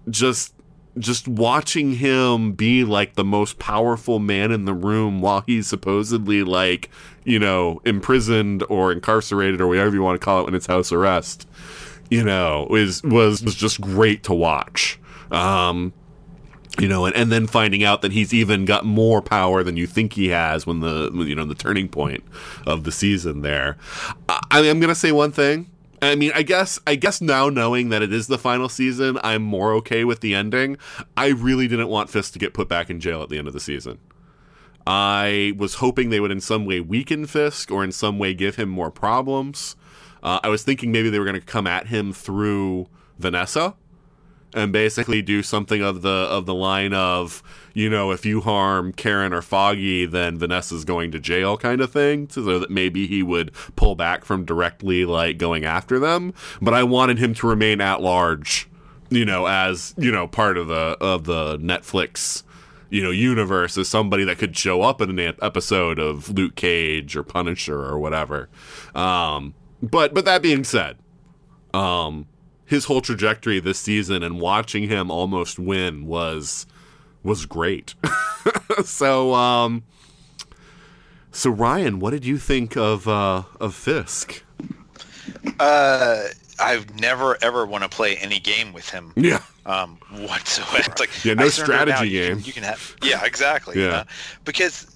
just 0.09 0.53
just 0.97 1.27
watching 1.27 1.93
him 1.95 2.51
be 2.51 2.83
like 2.83 3.15
the 3.15 3.23
most 3.23 3.57
powerful 3.59 4.19
man 4.19 4.51
in 4.51 4.65
the 4.65 4.73
room 4.73 5.21
while 5.21 5.43
he's 5.47 5.67
supposedly 5.67 6.43
like 6.43 6.89
you 7.23 7.39
know 7.39 7.81
imprisoned 7.85 8.63
or 8.69 8.91
incarcerated 8.91 9.59
or 9.59 9.67
whatever 9.67 9.95
you 9.95 10.03
want 10.03 10.19
to 10.19 10.23
call 10.23 10.41
it 10.41 10.45
when 10.45 10.53
it's 10.53 10.67
house 10.67 10.91
arrest 10.91 11.47
you 12.09 12.23
know 12.23 12.67
is 12.75 13.01
was 13.03 13.41
was 13.43 13.55
just 13.55 13.81
great 13.81 14.23
to 14.23 14.33
watch. 14.33 14.99
Um 15.31 15.93
you 16.79 16.87
know 16.87 17.05
and, 17.05 17.15
and 17.15 17.31
then 17.31 17.47
finding 17.47 17.83
out 17.83 18.01
that 18.01 18.11
he's 18.11 18.33
even 18.33 18.65
got 18.65 18.83
more 18.83 19.21
power 19.21 19.63
than 19.63 19.77
you 19.77 19.85
think 19.85 20.13
he 20.13 20.29
has 20.29 20.65
when 20.65 20.79
the 20.79 21.11
you 21.13 21.35
know 21.35 21.45
the 21.45 21.55
turning 21.55 21.87
point 21.87 22.23
of 22.65 22.83
the 22.83 22.91
season 22.91 23.41
there. 23.41 23.77
I, 24.27 24.39
i'm 24.51 24.79
gonna 24.79 24.95
say 24.95 25.11
one 25.11 25.31
thing 25.31 25.69
I 26.03 26.15
mean, 26.15 26.31
I 26.33 26.43
guess 26.43 26.79
I 26.85 26.95
guess 26.95 27.21
now 27.21 27.49
knowing 27.49 27.89
that 27.89 28.01
it 28.01 28.13
is 28.13 28.27
the 28.27 28.37
final 28.37 28.69
season, 28.69 29.17
I'm 29.23 29.43
more 29.43 29.73
okay 29.75 30.03
with 30.03 30.21
the 30.21 30.35
ending. 30.35 30.77
I 31.15 31.27
really 31.27 31.67
didn't 31.67 31.89
want 31.89 32.09
Fisk 32.09 32.33
to 32.33 32.39
get 32.39 32.53
put 32.53 32.67
back 32.67 32.89
in 32.89 32.99
jail 32.99 33.21
at 33.21 33.29
the 33.29 33.37
end 33.37 33.47
of 33.47 33.53
the 33.53 33.59
season. 33.59 33.99
I 34.85 35.53
was 35.57 35.75
hoping 35.75 36.09
they 36.09 36.19
would 36.19 36.31
in 36.31 36.41
some 36.41 36.65
way 36.65 36.79
weaken 36.79 37.25
Fisk 37.25 37.71
or 37.71 37.83
in 37.83 37.91
some 37.91 38.19
way 38.19 38.33
give 38.33 38.55
him 38.55 38.69
more 38.69 38.91
problems. 38.91 39.75
Uh, 40.21 40.39
I 40.43 40.49
was 40.49 40.63
thinking 40.63 40.91
maybe 40.91 41.09
they 41.09 41.19
were 41.19 41.25
going 41.25 41.39
to 41.39 41.45
come 41.45 41.67
at 41.67 41.87
him 41.87 42.13
through 42.13 42.87
Vanessa 43.17 43.75
and 44.53 44.71
basically 44.71 45.21
do 45.21 45.41
something 45.43 45.81
of 45.81 46.01
the 46.01 46.09
of 46.09 46.45
the 46.45 46.53
line 46.53 46.93
of 46.93 47.41
you 47.73 47.89
know 47.89 48.11
if 48.11 48.25
you 48.25 48.41
harm 48.41 48.93
Karen 48.93 49.33
or 49.33 49.41
Foggy 49.41 50.05
then 50.05 50.37
Vanessa's 50.37 50.85
going 50.85 51.11
to 51.11 51.19
jail 51.19 51.57
kind 51.57 51.81
of 51.81 51.91
thing 51.91 52.29
so 52.29 52.59
that 52.59 52.69
maybe 52.69 53.07
he 53.07 53.23
would 53.23 53.51
pull 53.75 53.95
back 53.95 54.25
from 54.25 54.45
directly 54.45 55.05
like 55.05 55.37
going 55.37 55.65
after 55.65 55.99
them. 55.99 56.33
But 56.61 56.73
I 56.73 56.83
wanted 56.83 57.17
him 57.17 57.33
to 57.35 57.47
remain 57.47 57.81
at 57.81 58.01
large 58.01 58.69
you 59.09 59.25
know 59.25 59.45
as 59.45 59.93
you 59.97 60.11
know 60.11 60.27
part 60.27 60.57
of 60.57 60.67
the 60.67 60.97
of 61.01 61.25
the 61.25 61.57
Netflix 61.57 62.43
you 62.89 63.01
know 63.01 63.11
universe 63.11 63.77
as 63.77 63.87
somebody 63.87 64.23
that 64.23 64.37
could 64.37 64.55
show 64.57 64.81
up 64.81 65.01
in 65.01 65.17
an 65.19 65.35
episode 65.41 65.99
of 65.99 66.29
Luke 66.29 66.55
Cage 66.55 67.15
or 67.15 67.23
Punisher 67.23 67.79
or 67.79 67.97
whatever. 67.99 68.49
Um 68.93 69.55
but 69.81 70.13
but 70.13 70.25
that 70.25 70.41
being 70.41 70.63
said 70.63 70.97
um 71.73 72.27
his 72.65 72.85
whole 72.85 73.01
trajectory 73.01 73.59
this 73.59 73.79
season 73.79 74.23
and 74.23 74.39
watching 74.39 74.89
him 74.89 75.09
almost 75.11 75.59
win 75.59 76.05
was 76.05 76.65
was 77.23 77.45
great. 77.45 77.95
so 78.85 79.33
um 79.33 79.83
so 81.31 81.49
Ryan, 81.49 81.99
what 81.99 82.11
did 82.11 82.25
you 82.25 82.37
think 82.37 82.75
of 82.77 83.07
uh 83.07 83.43
of 83.59 83.73
Fisk? 83.75 84.43
uh, 85.59 86.23
I 86.59 86.85
never 86.99 87.37
ever 87.41 87.65
want 87.65 87.83
to 87.83 87.89
play 87.89 88.17
any 88.17 88.39
game 88.39 88.73
with 88.73 88.89
him. 88.89 89.11
Yeah. 89.15 89.41
um, 89.65 89.97
whatsoever. 90.11 90.83
It's 90.91 90.99
like 90.99 91.25
Yeah, 91.25 91.33
no 91.35 91.45
I 91.45 91.49
surrender 91.49 91.85
now, 91.87 91.95
strategy 91.97 92.09
you 92.15 92.23
can- 92.25 92.35
game. 92.37 92.43
You 92.45 92.53
can 92.53 92.63
have, 92.63 92.95
yeah, 93.03 93.23
exactly. 93.25 93.81
Yeah. 93.81 93.89
uh, 93.89 94.03
because, 94.45 94.95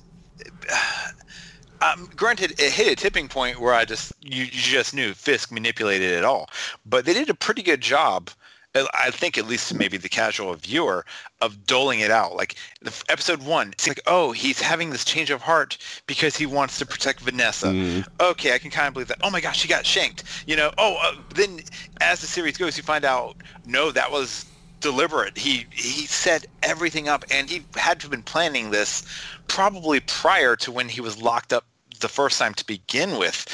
um, 1.82 2.10
granted, 2.16 2.52
it 2.60 2.72
hit 2.72 2.91
a 2.91 2.95
tipping 2.95 3.28
point 3.28 3.60
where 3.60 3.74
I 3.74 3.86
just 3.86 4.14
you, 4.22 4.44
you 4.44 4.49
just 4.52 4.94
knew 4.94 5.14
Fisk 5.14 5.52
manipulated 5.52 6.12
it 6.12 6.24
all, 6.26 6.49
but 6.86 7.06
they 7.06 7.14
did 7.14 7.30
a 7.30 7.34
pretty 7.34 7.62
good 7.64 7.82
job. 7.82 8.30
uh, 8.76 8.86
I 8.94 9.12
think 9.12 9.38
at 9.38 9.48
least 9.48 9.70
to 9.70 9.76
maybe 9.76 9.98
the 9.98 10.10
casual 10.10 10.54
viewer 10.56 11.06
of 11.41 11.66
doling 11.66 11.99
it 11.99 12.12
out. 12.12 12.36
Like 12.36 12.56
the 12.82 12.90
f- 12.90 13.04
episode 13.10 13.44
one, 13.44 13.70
it's 13.74 13.88
like, 13.88 14.02
oh, 14.08 14.32
he's 14.32 14.60
having 14.60 14.90
this 14.90 15.06
change 15.06 15.30
of 15.30 15.41
heart 15.41 15.78
because 16.08 16.36
he 16.36 16.45
wants 16.45 16.78
to 16.80 16.86
protect 16.86 17.22
Vanessa. 17.22 17.68
Mm. 17.68 18.08
Okay, 18.20 18.54
I 18.54 18.58
can 18.58 18.72
kind 18.72 18.88
of 18.88 18.94
believe 18.94 19.08
that. 19.10 19.20
Oh 19.24 19.30
my 19.30 19.41
gosh, 19.41 19.60
she 19.60 19.68
got 19.68 19.86
shanked. 19.86 20.24
You 20.48 20.56
know. 20.56 20.72
Oh, 20.78 20.98
uh, 21.02 21.16
then 21.36 21.60
as 22.02 22.22
the 22.22 22.28
series 22.28 22.58
goes, 22.58 22.78
you 22.78 22.84
find 22.84 23.06
out 23.06 23.38
no, 23.66 23.91
that 23.91 24.12
was 24.12 24.45
deliberate. 24.80 25.38
He 25.38 25.66
he 25.72 26.06
set 26.06 26.45
everything 26.64 27.08
up, 27.08 27.26
and 27.32 27.49
he 27.49 27.64
had 27.76 27.99
to 27.99 28.06
have 28.06 28.12
been 28.12 28.24
planning 28.24 28.72
this 28.72 29.04
probably 29.48 29.99
prior 30.02 30.56
to 30.58 30.72
when 30.72 30.90
he 30.90 31.02
was 31.02 31.22
locked 31.22 31.54
up 31.54 31.66
the 31.99 32.08
first 32.08 32.40
time 32.40 32.54
to 32.56 32.66
begin 32.66 33.18
with. 33.18 33.45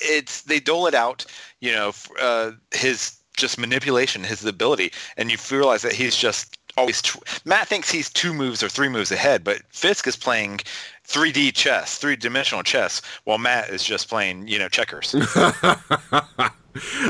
It's 0.00 0.42
they 0.42 0.60
dole 0.60 0.86
it 0.86 0.94
out, 0.94 1.26
you 1.60 1.72
know, 1.72 1.92
uh, 2.20 2.52
his 2.72 3.18
just 3.36 3.58
manipulation, 3.58 4.22
his 4.22 4.44
ability, 4.44 4.92
and 5.16 5.30
you 5.30 5.38
realize 5.50 5.82
that 5.82 5.92
he's 5.92 6.16
just 6.16 6.56
always. 6.76 7.02
Tw- 7.02 7.22
Matt 7.44 7.68
thinks 7.68 7.90
he's 7.90 8.10
two 8.10 8.32
moves 8.32 8.62
or 8.62 8.68
three 8.68 8.88
moves 8.88 9.10
ahead, 9.10 9.42
but 9.44 9.62
Fisk 9.70 10.06
is 10.06 10.16
playing 10.16 10.60
3D 11.06 11.52
chess, 11.54 11.98
three 11.98 12.16
dimensional 12.16 12.62
chess, 12.62 13.02
while 13.24 13.38
Matt 13.38 13.70
is 13.70 13.82
just 13.82 14.08
playing, 14.08 14.46
you 14.46 14.58
know, 14.58 14.68
checkers. 14.68 15.14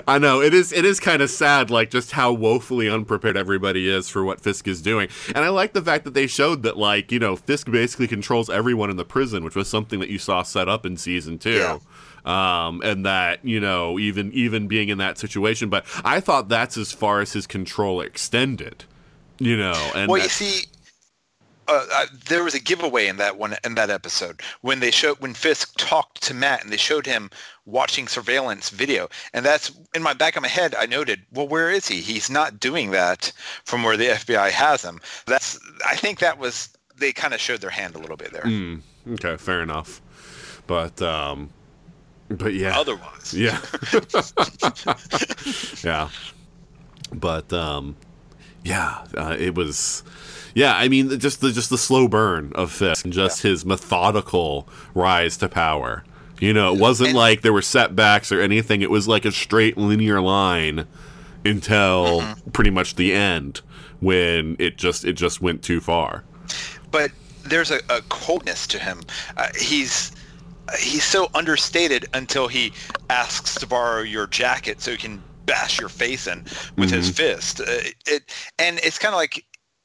I 0.06 0.18
know 0.18 0.40
it 0.42 0.52
is. 0.54 0.72
It 0.72 0.84
is 0.84 1.00
kind 1.00 1.22
of 1.22 1.30
sad, 1.30 1.70
like 1.70 1.90
just 1.90 2.12
how 2.12 2.32
woefully 2.32 2.88
unprepared 2.88 3.36
everybody 3.36 3.88
is 3.88 4.08
for 4.08 4.24
what 4.24 4.40
Fisk 4.40 4.68
is 4.68 4.82
doing. 4.82 5.08
And 5.28 5.38
I 5.38 5.48
like 5.48 5.72
the 5.72 5.82
fact 5.82 6.04
that 6.04 6.14
they 6.14 6.26
showed 6.26 6.62
that, 6.64 6.76
like 6.76 7.10
you 7.10 7.18
know, 7.18 7.36
Fisk 7.36 7.70
basically 7.70 8.06
controls 8.08 8.50
everyone 8.50 8.90
in 8.90 8.96
the 8.96 9.04
prison, 9.04 9.44
which 9.44 9.54
was 9.56 9.68
something 9.68 10.00
that 10.00 10.08
you 10.10 10.18
saw 10.18 10.42
set 10.42 10.68
up 10.68 10.84
in 10.84 10.96
season 10.96 11.38
two. 11.38 11.52
Yeah. 11.52 11.78
um, 12.24 12.80
and 12.82 13.04
that 13.06 13.44
you 13.44 13.60
know 13.60 13.98
even 13.98 14.32
even 14.32 14.66
being 14.68 14.88
in 14.88 14.98
that 14.98 15.18
situation. 15.18 15.68
But 15.68 15.84
I 16.04 16.20
thought 16.20 16.48
that's 16.48 16.76
as 16.76 16.92
far 16.92 17.20
as 17.20 17.32
his 17.32 17.46
control 17.46 18.00
extended, 18.00 18.84
you 19.38 19.56
know. 19.56 19.90
And 19.94 20.10
well, 20.10 20.22
you 20.22 20.28
see, 20.28 20.66
uh, 21.68 21.86
uh, 21.92 22.06
there 22.26 22.44
was 22.44 22.54
a 22.54 22.60
giveaway 22.60 23.06
in 23.06 23.16
that 23.16 23.38
one 23.38 23.56
in 23.64 23.74
that 23.74 23.90
episode 23.90 24.40
when 24.60 24.80
they 24.80 24.90
showed 24.90 25.18
when 25.20 25.34
Fisk 25.34 25.76
talked 25.78 26.22
to 26.22 26.34
Matt 26.34 26.62
and 26.62 26.72
they 26.72 26.76
showed 26.76 27.06
him 27.06 27.30
watching 27.66 28.06
surveillance 28.08 28.70
video, 28.70 29.08
and 29.32 29.44
that's 29.44 29.72
in 29.94 30.02
my 30.02 30.12
back 30.12 30.36
of 30.36 30.42
my 30.42 30.48
head. 30.48 30.74
I 30.74 30.86
noted, 30.86 31.22
well, 31.32 31.48
where 31.48 31.70
is 31.70 31.88
he? 31.88 32.00
He's 32.00 32.30
not 32.30 32.60
doing 32.60 32.90
that 32.90 33.32
from 33.64 33.82
where 33.82 33.96
the 33.96 34.06
FBI 34.06 34.50
has 34.50 34.82
him. 34.82 35.00
That's 35.26 35.58
I 35.86 35.96
think 35.96 36.18
that 36.20 36.38
was 36.38 36.68
they 36.96 37.12
kind 37.12 37.34
of 37.34 37.40
showed 37.40 37.60
their 37.60 37.70
hand 37.70 37.94
a 37.94 37.98
little 37.98 38.16
bit 38.16 38.32
there. 38.32 38.42
Mm, 38.42 38.82
okay, 39.12 39.36
fair 39.36 39.62
enough. 39.62 40.00
But 40.66 41.00
um, 41.02 41.50
but 42.28 42.54
yeah, 42.54 42.78
otherwise, 42.78 43.34
yeah, 43.34 43.60
yeah. 45.84 46.08
But 47.12 47.52
um, 47.52 47.96
yeah, 48.64 49.04
uh, 49.16 49.36
it 49.38 49.54
was. 49.54 50.02
Yeah, 50.54 50.76
I 50.76 50.88
mean, 50.88 51.18
just 51.18 51.40
the 51.40 51.50
just 51.50 51.70
the 51.70 51.78
slow 51.78 52.08
burn 52.08 52.52
of 52.54 52.72
Fisk 52.72 53.04
and 53.04 53.12
just 53.12 53.44
yeah. 53.44 53.50
his 53.50 53.64
methodical 53.64 54.68
rise 54.94 55.36
to 55.38 55.48
power. 55.48 56.04
You 56.40 56.52
know, 56.52 56.74
it 56.74 56.80
wasn't 56.80 57.10
and, 57.10 57.18
like 57.18 57.42
there 57.42 57.52
were 57.52 57.62
setbacks 57.62 58.30
or 58.32 58.40
anything. 58.40 58.82
It 58.82 58.90
was 58.90 59.08
like 59.08 59.24
a 59.24 59.32
straight 59.32 59.76
linear 59.76 60.20
line 60.20 60.86
until 61.44 62.20
mm-hmm. 62.20 62.50
pretty 62.50 62.70
much 62.70 62.96
the 62.96 63.12
end 63.12 63.60
when 64.00 64.56
it 64.58 64.76
just 64.76 65.04
it 65.04 65.14
just 65.14 65.40
went 65.40 65.62
too 65.62 65.80
far. 65.80 66.24
But 66.90 67.10
there's 67.44 67.70
a, 67.70 67.80
a 67.88 68.00
coldness 68.08 68.66
to 68.68 68.78
him. 68.78 69.02
Uh, 69.36 69.48
he's 69.58 70.12
he's 70.78 71.04
so 71.04 71.28
understated 71.34 72.06
until 72.14 72.48
he 72.48 72.72
asks 73.10 73.54
to 73.56 73.66
borrow 73.66 74.02
your 74.02 74.26
jacket 74.26 74.80
so 74.80 74.92
he 74.92 74.96
can 74.96 75.22
bash 75.46 75.78
your 75.78 75.90
face 75.90 76.26
in 76.26 76.40
with 76.76 76.90
mm-hmm. 76.90 76.96
his 76.96 77.10
fist. 77.10 77.60
Uh, 77.60 77.64
it 78.06 78.32
and 78.58 78.78
it's 78.78 78.98
kind 78.98 79.14
of 79.14 79.18
like 79.18 79.44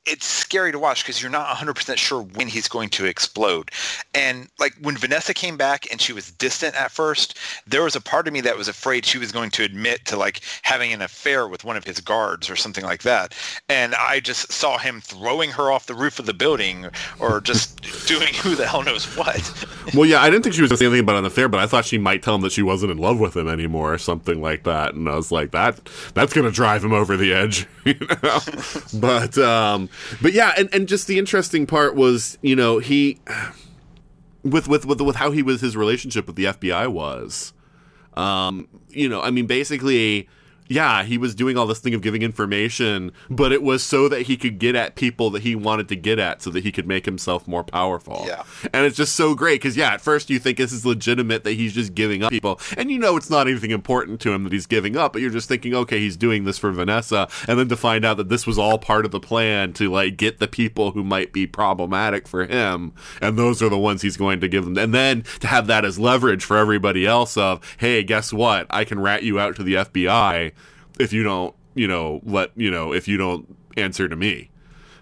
it's 0.09 0.25
scary 0.25 0.71
to 0.71 0.79
watch 0.79 1.03
because 1.03 1.21
you're 1.21 1.31
not 1.31 1.55
100% 1.55 1.97
sure 1.97 2.23
when 2.23 2.47
he's 2.47 2.67
going 2.67 2.89
to 2.89 3.05
explode. 3.05 3.69
And 4.15 4.49
like 4.59 4.73
when 4.81 4.97
Vanessa 4.97 5.33
came 5.33 5.55
back 5.55 5.89
and 5.91 6.01
she 6.01 6.13
was 6.13 6.31
distant 6.31 6.75
at 6.75 6.91
first, 6.91 7.37
there 7.67 7.83
was 7.83 7.95
a 7.95 8.01
part 8.01 8.27
of 8.27 8.33
me 8.33 8.41
that 8.41 8.57
was 8.57 8.67
afraid 8.67 9.05
she 9.05 9.19
was 9.19 9.31
going 9.31 9.51
to 9.51 9.63
admit 9.63 10.05
to 10.05 10.17
like 10.17 10.41
having 10.63 10.91
an 10.91 11.01
affair 11.01 11.47
with 11.47 11.63
one 11.63 11.77
of 11.77 11.83
his 11.83 11.99
guards 11.99 12.49
or 12.49 12.55
something 12.55 12.83
like 12.83 13.03
that. 13.03 13.35
And 13.69 13.93
I 13.95 14.19
just 14.19 14.51
saw 14.51 14.79
him 14.79 14.99
throwing 14.99 15.51
her 15.51 15.71
off 15.71 15.85
the 15.85 15.93
roof 15.93 16.17
of 16.17 16.25
the 16.25 16.33
building 16.33 16.87
or 17.19 17.39
just 17.39 17.81
doing 18.07 18.33
who 18.33 18.55
the 18.55 18.65
hell 18.65 18.83
knows 18.83 19.05
what. 19.15 19.67
well, 19.93 20.05
yeah, 20.05 20.21
I 20.21 20.29
didn't 20.31 20.43
think 20.43 20.55
she 20.55 20.63
was 20.63 20.71
saying 20.71 20.81
anything 20.81 21.03
about 21.03 21.17
an 21.17 21.25
affair, 21.25 21.47
but 21.47 21.59
I 21.59 21.67
thought 21.67 21.85
she 21.85 21.99
might 21.99 22.23
tell 22.23 22.33
him 22.33 22.41
that 22.41 22.51
she 22.51 22.63
wasn't 22.63 22.91
in 22.91 22.97
love 22.97 23.19
with 23.19 23.37
him 23.37 23.47
anymore 23.47 23.93
or 23.93 23.97
something 23.99 24.41
like 24.41 24.63
that. 24.63 24.95
And 24.95 25.07
I 25.07 25.15
was 25.15 25.31
like, 25.31 25.51
that 25.51 25.79
that's 26.15 26.33
going 26.33 26.45
to 26.45 26.51
drive 26.51 26.83
him 26.83 26.93
over 26.93 27.15
the 27.15 27.31
edge, 27.31 27.67
you 27.85 27.95
know? 28.23 28.39
but 28.95 29.37
um 29.37 29.89
but 30.21 30.33
yeah, 30.33 30.53
and, 30.57 30.73
and 30.73 30.87
just 30.87 31.07
the 31.07 31.17
interesting 31.17 31.65
part 31.65 31.95
was, 31.95 32.37
you 32.41 32.55
know, 32.55 32.79
he 32.79 33.19
with 34.43 34.67
with 34.67 34.85
with 34.85 35.01
with 35.01 35.15
how 35.15 35.31
he 35.31 35.43
was 35.43 35.61
his 35.61 35.75
relationship 35.75 36.27
with 36.27 36.35
the 36.35 36.45
FBI 36.45 36.87
was. 36.87 37.53
Um, 38.13 38.67
you 38.89 39.07
know, 39.07 39.21
I 39.21 39.31
mean, 39.31 39.45
basically, 39.45 40.27
yeah, 40.69 41.03
he 41.03 41.17
was 41.17 41.33
doing 41.33 41.57
all 41.57 41.65
this 41.65 41.79
thing 41.79 41.95
of 41.95 42.01
giving 42.01 42.21
information, 42.21 43.11
but 43.27 43.51
it 43.51 43.63
was 43.63 43.83
so 43.83 44.07
that 44.07 44.23
he 44.23 44.37
could 44.37 44.59
get 44.59 44.75
at 44.75 44.95
people 44.95 45.31
that 45.31 45.41
he 45.41 45.55
wanted 45.55 45.89
to 45.89 45.95
get 45.95 46.19
at 46.19 46.43
so 46.43 46.51
that 46.51 46.63
he 46.63 46.71
could 46.71 46.87
make 46.87 47.05
himself 47.05 47.47
more 47.47 47.63
powerful. 47.63 48.23
Yeah. 48.27 48.43
And 48.71 48.85
it's 48.85 48.95
just 48.95 49.15
so 49.15 49.33
great 49.33 49.61
because, 49.61 49.75
yeah, 49.75 49.93
at 49.93 50.01
first 50.01 50.29
you 50.29 50.37
think 50.37 50.59
this 50.59 50.71
is 50.71 50.85
legitimate 50.85 51.43
that 51.43 51.53
he's 51.53 51.73
just 51.73 51.95
giving 51.95 52.23
up 52.23 52.29
people. 52.29 52.59
And 52.77 52.91
you 52.91 52.99
know 52.99 53.17
it's 53.17 53.31
not 53.31 53.47
anything 53.47 53.71
important 53.71 54.21
to 54.21 54.31
him 54.31 54.43
that 54.43 54.53
he's 54.53 54.67
giving 54.67 54.95
up, 54.95 55.11
but 55.13 55.23
you're 55.23 55.31
just 55.31 55.49
thinking, 55.49 55.73
okay, 55.73 55.99
he's 55.99 56.15
doing 56.15 56.43
this 56.43 56.59
for 56.59 56.71
Vanessa. 56.71 57.27
And 57.47 57.57
then 57.57 57.67
to 57.69 57.75
find 57.75 58.05
out 58.05 58.17
that 58.17 58.29
this 58.29 58.45
was 58.45 58.59
all 58.59 58.77
part 58.77 59.05
of 59.05 59.11
the 59.11 59.19
plan 59.19 59.73
to, 59.73 59.91
like, 59.91 60.17
get 60.17 60.37
the 60.37 60.47
people 60.47 60.91
who 60.91 61.03
might 61.03 61.33
be 61.33 61.47
problematic 61.47 62.27
for 62.27 62.45
him. 62.45 62.93
And 63.21 63.39
those 63.39 63.63
are 63.63 63.69
the 63.69 63.77
ones 63.77 64.03
he's 64.03 64.17
going 64.17 64.39
to 64.41 64.47
give 64.47 64.65
them. 64.65 64.77
And 64.77 64.93
then 64.93 65.23
to 65.39 65.47
have 65.47 65.65
that 65.65 65.83
as 65.83 65.97
leverage 65.97 66.45
for 66.45 66.57
everybody 66.57 67.07
else 67.07 67.37
of, 67.37 67.59
hey, 67.79 68.03
guess 68.03 68.31
what? 68.31 68.67
I 68.69 68.83
can 68.83 68.99
rat 68.99 69.23
you 69.23 69.39
out 69.39 69.55
to 69.55 69.63
the 69.63 69.73
FBI 69.73 70.51
if 70.99 71.13
you 71.13 71.23
don't, 71.23 71.55
you 71.73 71.87
know, 71.87 72.21
let 72.23 72.51
you 72.55 72.69
know 72.69 72.93
if 72.93 73.07
you 73.07 73.17
don't 73.17 73.55
answer 73.77 74.07
to 74.07 74.15
me. 74.15 74.51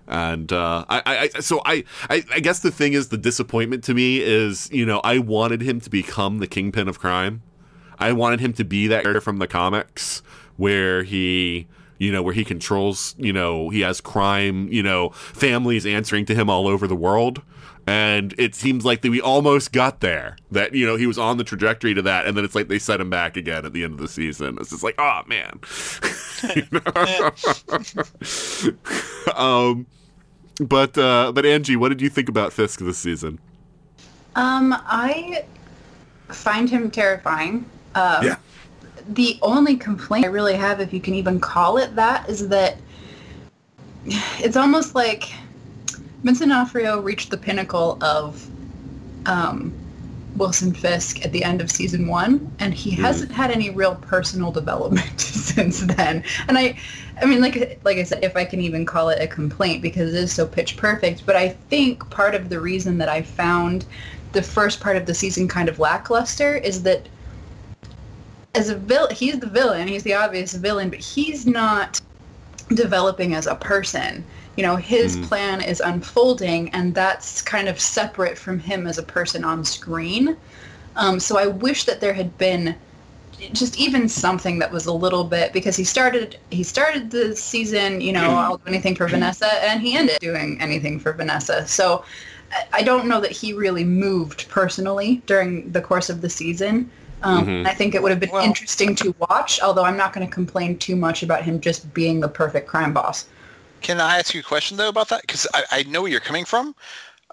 And 0.08 0.54
uh, 0.54 0.86
I, 0.88 1.30
I, 1.36 1.40
so 1.42 1.62
I, 1.66 1.84
I, 2.10 2.24
I 2.32 2.40
guess 2.40 2.60
the 2.60 2.72
thing 2.72 2.94
is 2.94 3.10
the 3.10 3.18
disappointment 3.18 3.84
to 3.86 3.94
me 3.94 4.22
is, 4.22 4.70
you 4.72 4.86
know, 4.86 5.02
I 5.04 5.20
wanted 5.20 5.62
him 5.62 5.82
to 5.82 5.90
become 5.90 6.38
the 6.38 6.48
kingpin 6.48 6.88
of 6.88 6.98
crime. 6.98 7.44
I 8.00 8.14
wanted 8.14 8.40
him 8.40 8.54
to 8.54 8.64
be 8.64 8.88
that 8.88 9.04
character 9.04 9.20
from 9.20 9.40
the 9.40 9.48
comics 9.48 10.22
where 10.56 11.04
he, 11.04 11.68
you 11.98 12.12
know, 12.12 12.22
where 12.22 12.34
he 12.34 12.46
controls, 12.46 13.16
you 13.18 13.34
know, 13.34 13.70
he 13.70 13.82
has 13.82 14.00
crime, 14.00 14.72
you 14.72 14.84
know, 14.84 15.10
families 15.10 15.86
answering 15.86 16.26
to 16.28 16.36
him 16.36 16.50
all 16.50 16.68
over 16.70 16.88
the 16.88 16.96
world 16.96 17.42
and 17.88 18.36
it 18.38 18.54
seems 18.54 18.84
like 18.84 19.02
that 19.02 19.10
we 19.10 19.22
almost 19.22 19.72
got 19.72 20.02
there. 20.02 20.38
That 20.52 20.76
you 20.76 20.86
know 20.86 20.98
he 20.98 21.08
was 21.08 21.18
on 21.18 21.38
the 21.38 21.46
trajectory 21.46 21.94
to 21.94 22.02
that, 22.04 22.28
and 22.28 22.36
then 22.36 22.44
it's 22.44 22.54
like 22.54 22.68
they 22.68 22.80
set 22.80 23.00
him 23.00 23.10
back 23.10 23.38
again 23.38 23.66
at 23.66 23.72
the 23.72 23.84
end 23.86 23.94
of 23.94 24.00
the 24.00 24.10
season. 24.10 24.58
It's 24.60 24.72
just 24.72 24.84
like, 24.84 24.96
oh 25.00 25.22
man. 25.26 25.62
um, 29.36 29.88
but 30.60 30.98
uh, 30.98 31.32
but 31.32 31.46
Anji, 31.46 31.78
what 31.78 31.90
did 31.90 32.02
you 32.02 32.10
think 32.10 32.28
about 32.28 32.52
Fisk 32.52 32.82
this 32.82 32.98
season? 32.98 33.40
Um, 34.36 34.76
I 34.86 35.46
find 36.28 36.70
him 36.70 36.92
terrifying. 36.92 37.66
Um, 37.96 38.26
yeah. 38.26 38.36
The 39.10 39.40
only 39.42 39.78
complaint 39.78 40.26
I 40.26 40.28
really 40.28 40.56
have, 40.56 40.82
if 40.82 40.92
you 40.92 41.00
can 41.00 41.14
even 41.14 41.40
call 41.40 41.78
it 41.78 41.96
that, 41.96 42.30
is 42.30 42.50
that 42.50 42.78
it's 44.06 44.58
almost 44.58 44.94
like 44.94 45.32
Vincent 46.24 46.50
D'Onofrio 46.50 47.00
reached 47.02 47.30
the 47.30 47.38
pinnacle 47.38 47.98
of 48.02 48.50
um, 49.26 49.74
Wilson 50.36 50.74
Fisk 50.74 51.24
at 51.26 51.32
the 51.32 51.44
end 51.44 51.62
of 51.62 51.72
season 51.72 52.08
one, 52.08 52.52
and 52.60 52.74
he 52.74 52.92
mm. 52.92 53.00
hasn't 53.00 53.32
had 53.32 53.52
any 53.52 53.70
real 53.70 53.96
personal 53.96 54.52
development 54.52 55.20
since 55.22 55.80
then. 55.82 56.24
And 56.48 56.58
I, 56.58 56.78
I 57.22 57.26
mean, 57.26 57.42
like 57.42 57.80
like 57.84 57.98
I 57.98 58.04
said, 58.04 58.24
if 58.24 58.36
I 58.36 58.46
can 58.46 58.62
even 58.62 58.86
call 58.86 59.10
it 59.10 59.22
a 59.22 59.28
complaint 59.28 59.82
because 59.82 60.14
it 60.14 60.24
is 60.24 60.34
so 60.34 60.46
pitch 60.46 60.78
perfect. 60.78 61.26
But 61.26 61.36
I 61.36 61.50
think 61.50 62.08
part 62.10 62.36
of 62.36 62.50
the 62.50 62.60
reason 62.60 62.98
that 63.00 63.10
I 63.10 63.22
found 63.22 63.86
the 64.34 64.44
first 64.44 64.80
part 64.80 64.98
of 64.98 65.06
the 65.06 65.14
season 65.14 65.48
kind 65.48 65.70
of 65.70 65.80
lackluster 65.80 66.58
is 66.58 66.84
that 66.84 67.08
as 68.54 68.70
a 68.70 68.76
villain, 68.76 69.14
he's 69.14 69.40
the 69.40 69.48
villain, 69.48 69.88
he's 69.88 70.04
the 70.04 70.14
obvious 70.14 70.54
villain, 70.54 70.90
but 70.90 71.00
he's 71.00 71.46
not 71.46 72.02
developing 72.70 73.34
as 73.34 73.48
a 73.48 73.56
person 73.56 74.26
you 74.58 74.64
know 74.64 74.76
his 74.76 75.16
mm. 75.16 75.24
plan 75.24 75.62
is 75.62 75.80
unfolding 75.80 76.70
and 76.72 76.94
that's 76.94 77.42
kind 77.42 77.70
of 77.70 77.80
separate 77.80 78.38
from 78.38 78.60
him 78.60 78.88
as 78.88 78.98
a 78.98 79.04
person 79.04 79.46
on 79.46 79.64
screen 79.64 80.36
um, 80.96 81.20
so 81.20 81.38
i 81.38 81.48
wish 81.48 81.86
that 81.86 82.02
there 82.02 82.14
had 82.14 82.36
been 82.38 82.76
just 83.54 83.80
even 83.80 84.10
something 84.10 84.58
that 84.58 84.72
was 84.72 84.88
a 84.88 84.92
little 84.92 85.24
bit 85.24 85.54
because 85.54 85.76
he 85.76 85.84
started 85.84 86.40
he 86.50 86.64
started 86.64 87.12
the 87.12 87.36
season 87.36 88.02
you 88.02 88.12
know 88.12 88.32
i'll 88.32 88.58
do 88.58 88.68
anything 88.68 88.96
for 88.96 89.08
vanessa 89.08 89.64
and 89.64 89.80
he 89.82 89.96
ended 89.96 90.18
doing 90.20 90.60
anything 90.60 91.00
for 91.00 91.14
vanessa 91.14 91.66
so 91.68 92.04
i 92.74 92.82
don't 92.82 93.08
know 93.08 93.22
that 93.22 93.32
he 93.32 93.54
really 93.54 93.84
moved 93.84 94.50
personally 94.50 95.22
during 95.28 95.72
the 95.72 95.82
course 95.82 96.10
of 96.10 96.22
the 96.22 96.30
season 96.30 96.90
um, 97.24 97.48
mm-hmm. 97.48 97.68
I 97.68 97.74
think 97.74 97.96
it 97.96 98.04
would 98.04 98.12
have 98.12 98.20
been 98.20 98.30
well, 98.32 98.46
interesting 98.46 98.96
to 98.98 99.16
watch, 99.20 99.60
although 99.62 99.84
I'm 99.84 99.98
not 99.98 100.14
going 100.14 100.26
to 100.26 100.32
complain 100.32 100.78
too 100.78 100.96
much 100.96 101.24
about 101.24 101.42
him 101.42 101.60
just 101.60 101.92
being 101.94 102.20
the 102.20 102.28
perfect 102.28 102.68
crime 102.68 102.94
boss. 102.94 103.28
Can 103.82 104.02
I 104.02 104.20
ask 104.20 104.34
you 104.34 104.42
a 104.42 104.44
question 104.44 104.78
though 104.78 104.90
about 104.90 105.10
that? 105.10 105.22
Because 105.22 105.48
I, 105.54 105.64
I 105.72 105.84
know 105.84 106.02
where 106.02 106.12
you're 106.12 106.20
coming 106.20 106.46
from, 106.46 106.76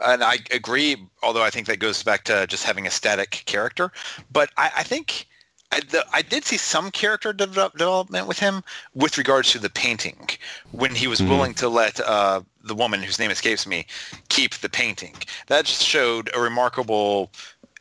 and 0.04 0.22
I 0.22 0.38
agree. 0.50 0.96
Although 1.22 1.42
I 1.42 1.50
think 1.50 1.66
that 1.66 1.78
goes 1.78 2.02
back 2.02 2.24
to 2.24 2.46
just 2.46 2.64
having 2.64 2.86
a 2.86 2.90
static 2.90 3.42
character, 3.46 3.92
but 4.32 4.50
I, 4.56 4.70
I 4.78 4.82
think 4.82 5.26
I, 5.72 5.80
the, 5.80 6.04
I, 6.12 6.22
did 6.22 6.44
see 6.44 6.56
some 6.56 6.90
character 6.90 7.32
de- 7.32 7.46
development 7.46 8.28
with 8.28 8.38
him 8.38 8.62
with 8.94 9.18
regards 9.18 9.50
to 9.52 9.58
the 9.58 9.70
painting 9.70 10.28
when 10.70 10.94
he 10.94 11.08
was 11.08 11.20
mm-hmm. 11.20 11.30
willing 11.30 11.54
to 11.54 11.68
let 11.68 11.98
uh, 12.00 12.42
the 12.62 12.74
woman 12.74 13.02
whose 13.02 13.18
name 13.18 13.30
escapes 13.30 13.66
me 13.66 13.86
keep 14.28 14.54
the 14.54 14.68
painting. 14.68 15.14
That 15.48 15.64
just 15.64 15.82
showed 15.82 16.30
a 16.34 16.40
remarkable 16.40 17.30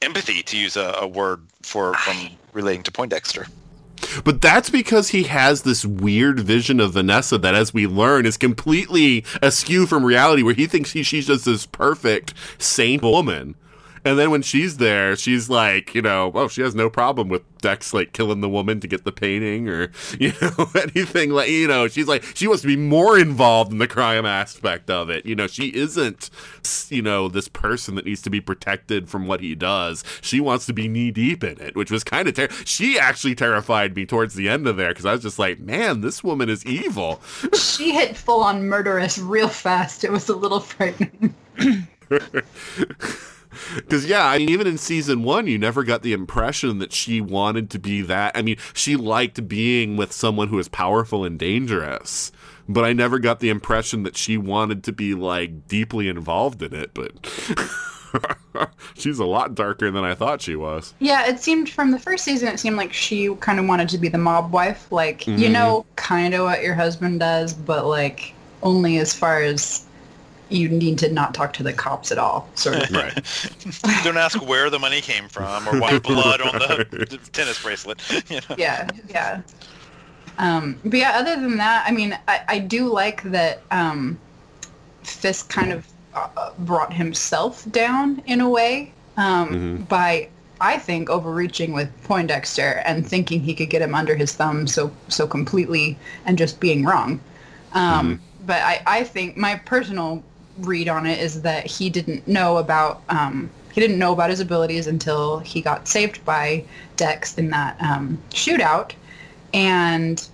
empathy, 0.02 0.42
to 0.44 0.58
use 0.58 0.76
a, 0.76 0.96
a 1.00 1.08
word 1.08 1.42
for 1.62 1.94
from 1.96 2.30
relating 2.54 2.84
to 2.84 2.92
Poindexter. 2.92 3.48
But 4.24 4.42
that's 4.42 4.70
because 4.70 5.10
he 5.10 5.24
has 5.24 5.64
this 5.64 5.86
weird 5.86 6.40
vision 6.40 6.80
of 6.80 6.94
Vanessa 6.94 7.38
that, 7.38 7.56
as 7.56 7.74
we 7.74 7.88
learn, 7.88 8.26
is 8.26 8.38
completely 8.38 9.26
askew 9.42 9.86
from 9.86 10.06
reality, 10.06 10.44
where 10.44 10.54
he 10.54 10.68
thinks 10.68 10.92
he, 10.92 11.04
she's 11.04 11.28
just 11.28 11.46
this 11.46 11.66
perfect 11.66 12.34
saint 12.58 13.02
woman. 13.02 13.56
And 14.06 14.20
then 14.20 14.32
when 14.32 14.42
she's 14.42 14.78
there, 14.78 15.16
she's 15.16 15.50
like, 15.50 15.96
you 15.96 16.02
know, 16.02 16.32
oh, 16.36 16.48
she 16.48 16.62
has 16.62 16.76
no 16.76 16.90
problem 16.90 17.30
with 17.30 17.42
Dex 17.60 17.94
like 17.94 18.12
killing 18.12 18.42
the 18.42 18.50
woman 18.50 18.80
to 18.82 18.88
get 18.88 19.06
the 19.06 19.12
painting 19.12 19.70
or, 19.70 19.92
you 20.20 20.34
know, 20.42 20.70
anything 20.76 21.32
like, 21.32 21.50
you 21.50 21.68
know, 21.68 21.88
she's 21.88 22.08
like, 22.08 22.24
she 22.36 22.48
wants 22.48 22.62
to 22.62 22.68
be 22.68 22.76
more 22.76 23.18
involved 23.18 23.72
in 23.72 23.78
the 23.78 23.88
crime 23.88 24.26
aspect 24.26 24.90
of 24.90 25.10
it. 25.10 25.26
You 25.26 25.36
know, 25.36 25.48
she 25.48 25.74
isn't, 25.74 26.30
you 26.90 27.02
know, 27.02 27.30
this 27.30 27.48
person 27.48 27.96
that 27.96 28.06
needs 28.06 28.22
to 28.24 28.30
be 28.30 28.42
protected 28.42 29.10
from 29.10 29.28
what 29.28 29.40
he 29.40 29.56
does. 29.56 30.04
She 30.22 30.42
wants 30.42 30.66
to 30.66 30.74
be 30.74 30.88
knee 30.88 31.12
deep 31.12 31.44
in 31.44 31.60
it, 31.62 31.76
which 31.76 31.92
was 31.92 32.04
kind 32.04 32.28
of, 32.28 32.34
ter- 32.34 32.50
she 32.66 33.00
actually 33.00 33.36
terrified 33.36 33.96
me 33.96 34.06
towards 34.06 34.34
the 34.34 34.50
end 34.50 34.68
of 34.68 34.76
there 34.76 34.90
because 34.90 35.06
I 35.06 35.14
was 35.14 35.22
just 35.22 35.40
like, 35.40 35.60
man, 35.60 36.02
this 36.02 36.24
woman 36.24 36.50
is 36.50 36.66
evil. 36.66 37.22
She 37.54 37.94
hit 37.94 38.16
full 38.16 38.44
on 38.44 38.68
murderous 38.68 39.18
real 39.18 39.48
fast. 39.48 40.04
It 40.04 40.12
was 40.12 40.30
a 40.30 40.36
little 40.36 40.60
frightening. 40.60 41.34
Because 43.76 44.06
yeah, 44.06 44.26
I 44.26 44.38
mean, 44.38 44.50
even 44.50 44.68
in 44.68 44.78
season 44.78 45.24
one, 45.24 45.48
you 45.48 45.58
never 45.58 45.84
got 45.84 46.02
the 46.02 46.14
impression 46.14 46.80
that 46.80 46.94
she 46.94 47.22
wanted 47.22 47.70
to 47.72 47.80
be 47.80 48.02
that. 48.02 48.36
I 48.36 48.42
mean, 48.42 48.58
she 48.74 48.96
liked 48.96 49.48
being 49.48 49.98
with 49.98 50.12
someone 50.12 50.48
who 50.48 50.60
is 50.60 50.68
powerful 50.68 51.26
and 51.26 51.38
dangerous, 51.38 52.32
but 52.68 52.84
I 52.84 52.94
never 52.94 53.20
got 53.20 53.40
the 53.40 53.50
impression 53.50 54.04
that 54.04 54.18
she 54.18 54.38
wanted 54.38 54.84
to 54.86 54.92
be 54.92 55.14
like 55.14 55.68
deeply 55.68 56.08
involved 56.08 56.62
in 56.62 56.74
it. 56.74 56.94
But 56.94 57.30
she's 58.96 59.20
a 59.20 59.26
lot 59.26 59.56
darker 59.56 59.92
than 59.92 60.04
I 60.04 60.16
thought 60.16 60.42
she 60.42 60.56
was. 60.56 60.94
Yeah, 61.00 61.28
it 61.28 61.40
seemed 61.40 61.70
from 61.70 61.92
the 61.92 62.00
first 62.00 62.24
season, 62.24 62.48
it 62.50 62.60
seemed 62.60 62.78
like 62.78 62.94
she 62.94 63.34
kind 63.36 63.60
of 63.60 63.68
wanted 63.68 63.90
to 63.90 63.98
be 63.98 64.08
the 64.08 64.18
mob 64.18 64.52
wife. 64.52 64.92
Like, 64.92 65.28
you 65.28 65.34
mm-hmm. 65.34 65.54
know, 65.54 65.86
kind 65.96 66.34
of 66.34 66.44
what 66.46 66.64
your 66.64 66.76
husband 66.76 67.20
does, 67.20 67.54
but 67.54 67.86
like 67.86 68.34
only 68.62 68.98
as 68.98 69.14
far 69.14 69.42
as 69.42 69.86
you 70.50 70.70
need 70.70 71.00
to 71.00 71.12
not 71.12 71.34
talk 71.34 71.54
to 71.54 71.64
the 71.64 71.74
cops 71.74 72.12
at 72.12 72.18
all, 72.18 72.48
sort 72.56 72.78
of. 72.78 72.92
Right. 72.92 73.14
Don't 74.04 74.18
ask 74.18 74.46
where 74.46 74.70
the 74.70 74.80
money 74.80 75.02
came 75.02 75.28
from 75.28 75.68
or 75.68 75.80
why 75.80 75.98
blood 76.04 76.42
on 76.42 76.60
the 76.60 77.20
tennis 77.32 77.62
bracelet. 77.62 78.02
You 78.30 78.40
know? 78.50 78.56
yeah, 78.58 78.88
yeah. 79.10 79.42
Um, 80.38 80.80
but 80.84 81.00
yeah, 81.00 81.14
other 81.16 81.36
than 81.36 81.58
that, 81.58 81.86
I 81.88 81.92
mean, 81.92 82.18
I, 82.28 82.42
I 82.48 82.60
do 82.60 82.88
like 82.88 83.24
that 83.24 83.62
um, 83.72 84.20
Fisk 85.04 85.50
kind 85.50 85.72
of 85.72 85.88
uh, 86.14 86.52
brought 86.60 86.94
himself 86.94 87.70
down 87.72 88.22
in 88.26 88.42
a 88.42 88.50
way 88.50 88.92
um, 89.18 89.84
by, 89.90 90.30
I 90.62 90.78
think, 90.78 91.10
overreaching 91.10 91.74
with 91.74 91.90
Poindexter 92.04 92.82
and 92.86 93.08
thinking 93.08 93.42
he 93.42 93.54
could 93.54 93.70
get 93.70 93.82
him 93.82 93.94
under 93.96 94.16
his 94.16 94.34
thumb 94.34 94.66
so 94.68 94.92
so 95.08 95.28
completely 95.28 95.98
and 96.26 96.38
just 96.38 96.60
being 96.60 96.84
wrong. 96.84 97.20
Um, 97.74 98.22
But 98.46 98.62
I, 98.62 98.82
I 98.86 99.04
think 99.04 99.38
my 99.38 99.56
personal 99.56 100.22
read 100.60 100.88
on 100.88 101.06
it 101.06 101.20
is 101.20 101.42
that 101.42 101.66
he 101.66 101.90
didn't 101.90 102.28
know 102.28 102.58
about 102.58 103.02
um, 103.10 103.50
he 103.74 103.82
didn't 103.82 103.98
know 103.98 104.14
about 104.14 104.30
his 104.30 104.40
abilities 104.40 104.86
until 104.88 105.40
he 105.40 105.62
got 105.62 105.88
saved 105.88 106.24
by 106.26 106.64
Dex 106.96 107.38
in 107.38 107.50
that 107.50 107.76
um, 107.82 108.20
shootout, 108.30 108.92
and 109.54 110.28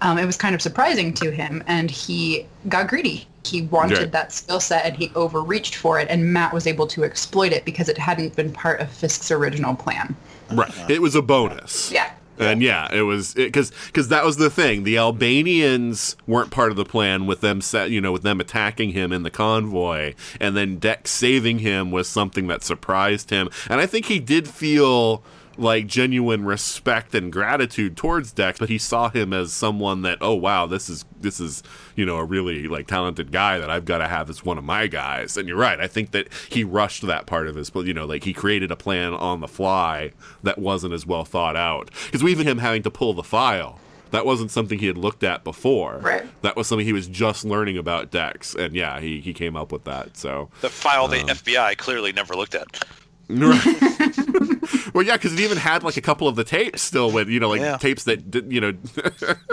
um, 0.00 0.18
it 0.18 0.24
was 0.26 0.36
kind 0.36 0.54
of 0.54 0.62
surprising 0.62 1.12
to 1.14 1.30
him, 1.30 1.62
and 1.66 1.90
he 1.90 2.46
got 2.68 2.88
greedy. 2.88 3.26
He 3.44 3.62
wanted 3.62 3.98
Right. 3.98 4.12
that 4.12 4.32
skill 4.32 4.60
set, 4.60 4.84
and 4.86 4.96
he 4.96 5.12
overreached 5.14 5.76
for 5.76 6.00
it, 6.00 6.08
and 6.10 6.32
Matt 6.32 6.52
was 6.52 6.66
able 6.66 6.86
to 6.88 7.04
exploit 7.04 7.52
it 7.52 7.64
because 7.64 7.88
it 7.88 7.96
hadn't 7.98 8.34
been 8.34 8.52
part 8.52 8.80
of 8.80 8.90
Fisk's 8.90 9.30
original 9.30 9.74
plan. 9.74 10.16
Right. 10.50 10.72
It 10.88 11.00
was 11.02 11.14
a 11.14 11.22
bonus. 11.22 11.92
Yeah. 11.92 12.10
And 12.38 12.62
yeah, 12.62 12.92
it 12.92 13.02
was 13.02 13.34
because 13.34 13.72
because 13.86 14.08
that 14.08 14.24
was 14.24 14.36
the 14.36 14.50
thing. 14.50 14.84
The 14.84 14.98
Albanians 14.98 16.16
weren't 16.26 16.50
part 16.50 16.70
of 16.70 16.76
the 16.76 16.84
plan 16.84 17.26
with 17.26 17.40
them 17.40 17.60
set, 17.60 17.90
you 17.90 18.00
know, 18.00 18.12
with 18.12 18.22
them 18.22 18.40
attacking 18.40 18.90
him 18.90 19.12
in 19.12 19.22
the 19.22 19.30
convoy, 19.30 20.14
and 20.40 20.56
then 20.56 20.78
Dex 20.78 21.10
saving 21.10 21.60
him 21.60 21.90
was 21.90 22.08
something 22.08 22.46
that 22.48 22.62
surprised 22.62 23.30
him. 23.30 23.48
And 23.68 23.80
I 23.80 23.86
think 23.86 24.06
he 24.06 24.18
did 24.18 24.48
feel 24.48 25.22
like 25.58 25.86
genuine 25.86 26.44
respect 26.44 27.14
and 27.14 27.32
gratitude 27.32 27.96
towards 27.96 28.32
Dex, 28.32 28.58
but 28.58 28.68
he 28.68 28.78
saw 28.78 29.08
him 29.08 29.32
as 29.32 29.52
someone 29.52 30.02
that, 30.02 30.18
oh 30.20 30.34
wow, 30.34 30.66
this 30.66 30.88
is 30.88 31.04
this 31.20 31.40
is 31.40 31.62
you 31.94 32.04
know 32.04 32.18
a 32.18 32.24
really 32.24 32.68
like 32.68 32.86
talented 32.86 33.32
guy 33.32 33.58
that 33.58 33.70
I've 33.70 33.84
got 33.84 33.98
to 33.98 34.08
have 34.08 34.28
as 34.30 34.44
one 34.44 34.58
of 34.58 34.64
my 34.64 34.86
guys. 34.86 35.36
And 35.36 35.48
you're 35.48 35.56
right. 35.56 35.80
I 35.80 35.86
think 35.86 36.10
that 36.12 36.28
he 36.48 36.64
rushed 36.64 37.06
that 37.06 37.26
part 37.26 37.46
of 37.48 37.56
his, 37.56 37.70
but 37.70 37.86
you 37.86 37.94
know, 37.94 38.04
like 38.06 38.24
he 38.24 38.32
created 38.32 38.70
a 38.70 38.76
plan 38.76 39.14
on 39.14 39.40
the 39.40 39.48
fly 39.48 40.12
that 40.42 40.58
wasn't 40.58 40.94
as 40.94 41.06
well 41.06 41.24
thought 41.24 41.56
out. 41.56 41.90
Because 42.06 42.22
even 42.24 42.46
him 42.46 42.58
having 42.58 42.82
to 42.82 42.90
pull 42.90 43.14
the 43.14 43.22
file. 43.24 43.78
That 44.12 44.24
wasn't 44.24 44.52
something 44.52 44.78
he 44.78 44.86
had 44.86 44.96
looked 44.96 45.24
at 45.24 45.42
before. 45.42 45.98
Right. 45.98 46.24
That 46.42 46.54
was 46.56 46.68
something 46.68 46.86
he 46.86 46.92
was 46.92 47.08
just 47.08 47.44
learning 47.44 47.76
about 47.76 48.12
Dex, 48.12 48.54
and 48.54 48.72
yeah, 48.72 49.00
he, 49.00 49.20
he 49.20 49.34
came 49.34 49.56
up 49.56 49.72
with 49.72 49.82
that. 49.84 50.16
So 50.16 50.48
The 50.60 50.70
file 50.70 51.08
the 51.08 51.22
um, 51.22 51.28
FBI 51.28 51.76
clearly 51.76 52.12
never 52.12 52.34
looked 52.36 52.54
at. 52.54 52.84
Right. 53.28 54.16
well, 54.94 55.04
yeah, 55.04 55.16
because 55.16 55.32
it 55.32 55.40
even 55.40 55.58
had 55.58 55.82
like 55.82 55.96
a 55.96 56.00
couple 56.00 56.28
of 56.28 56.36
the 56.36 56.44
tapes 56.44 56.82
still 56.82 57.10
with 57.10 57.28
you 57.28 57.40
know 57.40 57.48
like 57.48 57.60
Yeah. 57.60 57.76
tapes 57.76 58.04
that 58.04 58.30
did 58.30 58.52
you 58.52 58.60
know. 58.60 58.72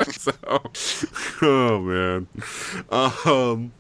so, 0.12 0.32
oh 1.42 1.80
man. 1.82 2.28
Um, 2.90 3.72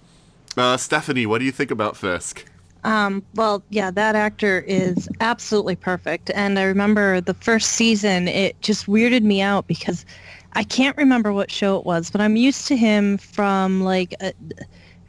uh, 0.58 0.78
Stephanie, 0.78 1.26
what 1.26 1.40
do 1.40 1.46
you 1.46 1.52
think 1.52 1.72
about 1.72 1.98
Fisk? 1.98 2.46
Um, 2.84 3.24
well, 3.36 3.64
yeah, 3.70 3.92
that 3.92 4.16
actor 4.16 4.60
is 4.68 5.08
absolutely 5.22 5.76
perfect. 5.76 6.30
And 6.36 6.60
I 6.60 6.64
remember 6.64 7.22
the 7.22 7.34
first 7.34 7.72
season, 7.72 8.28
it 8.28 8.60
just 8.62 8.88
weirded 8.88 9.24
me 9.24 9.42
out 9.42 9.68
because 9.68 10.06
I 10.54 10.64
can't 10.64 10.96
remember 10.98 11.32
what 11.32 11.50
show 11.50 11.78
it 11.80 11.86
was, 11.86 12.12
but 12.12 12.20
I'm 12.20 12.36
used 12.36 12.68
to 12.68 12.76
him 12.76 13.18
from 13.18 13.82
like, 13.84 14.14
a, 14.20 14.34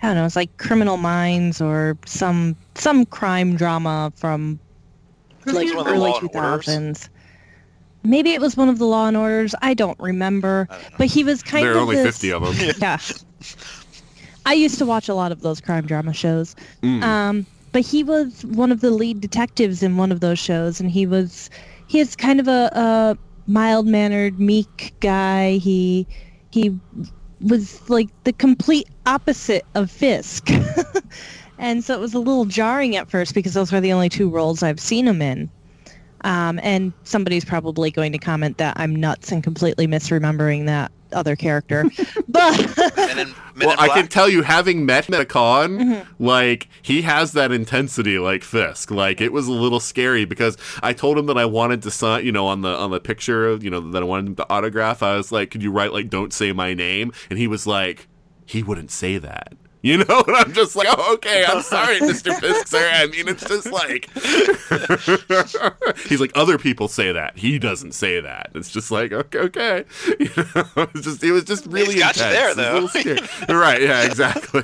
I 0.03 0.07
don't 0.07 0.15
know, 0.15 0.25
it's 0.25 0.37
like 0.37 0.57
Criminal 0.59 0.99
Minds 0.99 1.61
or 1.61 1.99
some 2.07 2.57
some 2.77 3.05
crime 3.07 3.57
drama 3.57 4.13
from 4.15 4.61
like 5.47 5.75
one 5.75 5.87
early 5.87 5.99
Law 5.99 6.19
and 6.19 6.31
Orders? 6.35 6.67
2000s. 6.67 7.09
Maybe 8.03 8.31
it 8.33 8.41
was 8.41 8.57
one 8.57 8.69
of 8.69 8.79
the 8.79 8.85
Law 8.87 9.09
and 9.09 9.17
Orders. 9.17 9.55
I 9.63 9.75
don't 9.75 9.99
remember. 9.99 10.69
But 10.99 11.07
he 11.07 11.25
was 11.25 11.43
kind 11.43 11.65
There 11.65 11.73
are 11.73 11.77
of 11.77 11.83
only 11.83 11.97
this- 11.97 12.07
fifty 12.07 12.33
of 12.33 12.43
them. 12.43 12.75
yeah. 12.81 12.99
I 14.47 14.53
used 14.53 14.77
to 14.79 14.85
watch 14.87 15.09
a 15.09 15.15
lot 15.15 15.33
of 15.33 15.41
those 15.41 15.61
crime 15.61 15.87
drama 15.87 16.13
shows. 16.13 16.55
Mm. 16.83 17.03
Um, 17.03 17.47
but 17.73 17.81
he 17.83 18.05
was 18.05 18.45
one 18.45 18.71
of 18.71 18.83
the 18.83 18.91
lead 18.91 19.21
detectives 19.21 19.83
in 19.83 19.97
one 19.97 20.13
of 20.13 20.21
those 20.21 20.39
shows, 20.39 20.81
and 20.81 20.91
he 20.91 21.07
was 21.07 21.49
he 21.87 21.99
is 21.99 22.15
kind 22.15 22.41
of 22.41 22.47
a, 22.47 22.71
a 22.75 23.19
mild 23.47 23.87
mannered, 23.87 24.39
meek 24.39 24.95
guy. 25.01 25.53
He 25.57 26.07
he 26.51 26.79
was 27.41 27.89
like 27.89 28.09
the 28.25 28.33
complete 28.35 28.89
opposite 29.07 29.65
of 29.75 29.91
Fisk. 29.91 30.51
and 31.59 31.85
so 31.85 31.95
it 31.95 32.01
was 32.01 32.15
a 32.15 32.19
little 32.19 32.45
jarring 32.45 32.97
at 32.97 33.11
first 33.11 33.35
because 33.35 33.55
those 33.55 33.73
were 33.73 33.81
the 33.81 33.93
only 33.93 34.09
two 34.09 34.29
roles 34.29 34.63
I've 34.63 34.81
seen 34.81 35.07
him 35.07 35.23
in. 35.23 35.51
Um, 36.23 36.59
and 36.63 36.93
somebody's 37.03 37.45
probably 37.45 37.91
going 37.91 38.13
to 38.13 38.19
comment 38.19 38.57
that 38.57 38.75
I'm 38.79 38.97
nuts 38.97 39.31
and 39.31 39.45
completely 39.45 39.87
misremembering 39.87 40.65
that 40.67 40.91
other 41.13 41.37
character. 41.37 41.85
but 42.29 42.79
And 42.99 43.19
then 43.19 43.35
Men 43.55 43.69
Well, 43.69 43.77
I 43.79 43.89
can 43.89 44.09
tell 44.09 44.29
you, 44.29 44.43
having 44.43 44.85
met 44.85 45.09
him 45.09 45.15
at 45.15 45.21
a 45.21 45.25
con, 45.25 46.05
like 46.19 46.69
he 46.83 47.03
has 47.03 47.33
that 47.33 47.53
intensity, 47.53 48.19
like 48.19 48.43
Fisk. 48.43 48.91
Like 48.91 49.21
it 49.21 49.33
was 49.33 49.47
a 49.47 49.53
little 49.53 49.81
scary 49.81 50.25
because 50.25 50.57
I 50.83 50.93
told 50.93 51.19
him 51.19 51.27
that 51.27 51.39
I 51.39 51.45
wanted 51.45 51.83
to 51.83 51.91
sign, 51.91 52.27
you 52.27 52.33
know, 52.33 52.47
on 52.47 52.63
the 52.63 52.71
on 52.71 52.91
the 52.91 53.01
picture, 53.01 53.47
of, 53.47 53.63
you 53.63 53.71
know, 53.71 53.81
that 53.93 54.03
I 54.03 54.07
wanted 54.07 54.27
him 54.27 54.37
to 54.37 54.53
autograph. 54.53 55.03
I 55.03 55.17
was 55.17 55.31
like, 55.31 55.51
"Could 55.51 55.63
you 55.63 55.71
write 55.71 55.93
like, 55.93 56.11
don't 56.11 56.33
say 56.33 56.53
my 56.53 56.75
name?" 56.75 57.13
And 57.31 57.39
he 57.39 57.47
was 57.47 57.67
like, 57.67 58.09
"He 58.45 58.63
wouldn't 58.63 58.91
say 58.91 59.19
that." 59.19 59.55
You 59.85 59.99
know, 59.99 60.25
and 60.27 60.35
I'm 60.35 60.55
just 60.55 60.75
like, 60.77 60.89
oh, 60.91 61.13
okay, 61.17 61.45
I'm 61.47 61.61
sorry, 61.75 61.99
Mr. 62.01 62.35
Fisk, 62.41 62.69
sir. 62.69 62.91
I 62.91 63.07
mean, 63.07 63.29
it's 63.29 63.47
just 63.47 63.71
like, 63.71 64.09
he's 66.09 66.21
like, 66.21 66.33
other 66.35 66.57
people 66.57 66.89
say 66.89 67.13
that. 67.13 67.37
He 67.37 67.59
doesn't 67.59 67.93
say 67.93 68.19
that. 68.19 68.51
It's 68.55 68.71
just 68.71 68.91
like, 68.91 69.13
okay, 69.13 69.39
okay. 69.41 69.85
You 70.19 70.31
know, 70.37 70.89
it's 70.95 71.03
just, 71.03 71.23
it 71.23 71.33
was 71.33 71.45
just 71.45 71.67
really 71.67 71.97
got 71.97 72.17
you 72.17 72.23
there, 72.23 72.53
intense. 72.53 72.95
It 72.97 73.21
was 73.21 73.51
a 73.51 73.55
right, 73.55 73.83
yeah, 73.83 74.05
exactly. 74.05 74.63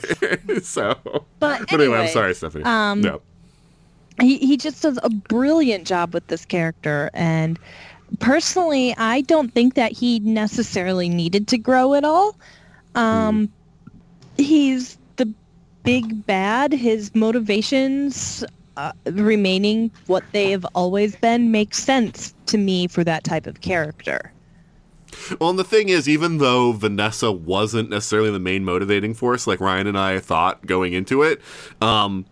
so, 0.62 0.96
But 1.38 1.70
anyway, 1.70 1.98
I'm 1.98 2.08
sorry, 2.08 2.34
Stephanie. 2.34 2.64
um, 2.64 3.02
no. 3.02 3.20
he, 4.22 4.38
he 4.38 4.56
just 4.56 4.80
does 4.82 4.98
a 5.02 5.10
brilliant 5.10 5.86
job 5.86 6.14
with 6.14 6.26
this 6.28 6.46
character 6.46 7.10
and 7.12 7.58
personally 8.20 8.94
i 8.96 9.20
don't 9.20 9.52
think 9.54 9.74
that 9.74 9.92
he 9.92 10.18
necessarily 10.20 11.08
needed 11.10 11.46
to 11.46 11.56
grow 11.58 11.92
at 11.94 12.04
all 12.04 12.36
um, 12.96 13.48
he's 14.36 14.96
the 14.96 14.99
big 15.82 16.26
bad 16.26 16.72
his 16.72 17.14
motivations 17.14 18.44
uh, 18.76 18.92
remaining 19.06 19.90
what 20.06 20.24
they 20.32 20.50
have 20.50 20.64
always 20.74 21.16
been 21.16 21.50
makes 21.50 21.78
sense 21.78 22.34
to 22.46 22.58
me 22.58 22.86
for 22.86 23.04
that 23.04 23.24
type 23.24 23.46
of 23.46 23.60
character. 23.60 24.32
Well, 25.40 25.50
and 25.50 25.58
the 25.58 25.64
thing 25.64 25.88
is, 25.88 26.08
even 26.08 26.38
though 26.38 26.72
Vanessa 26.72 27.32
wasn't 27.32 27.90
necessarily 27.90 28.30
the 28.30 28.38
main 28.38 28.64
motivating 28.64 29.12
force, 29.12 29.46
like 29.46 29.60
Ryan 29.60 29.88
and 29.88 29.98
I 29.98 30.20
thought 30.20 30.64
going 30.66 30.92
into 30.92 31.22
it, 31.22 31.40
um, 31.82 32.24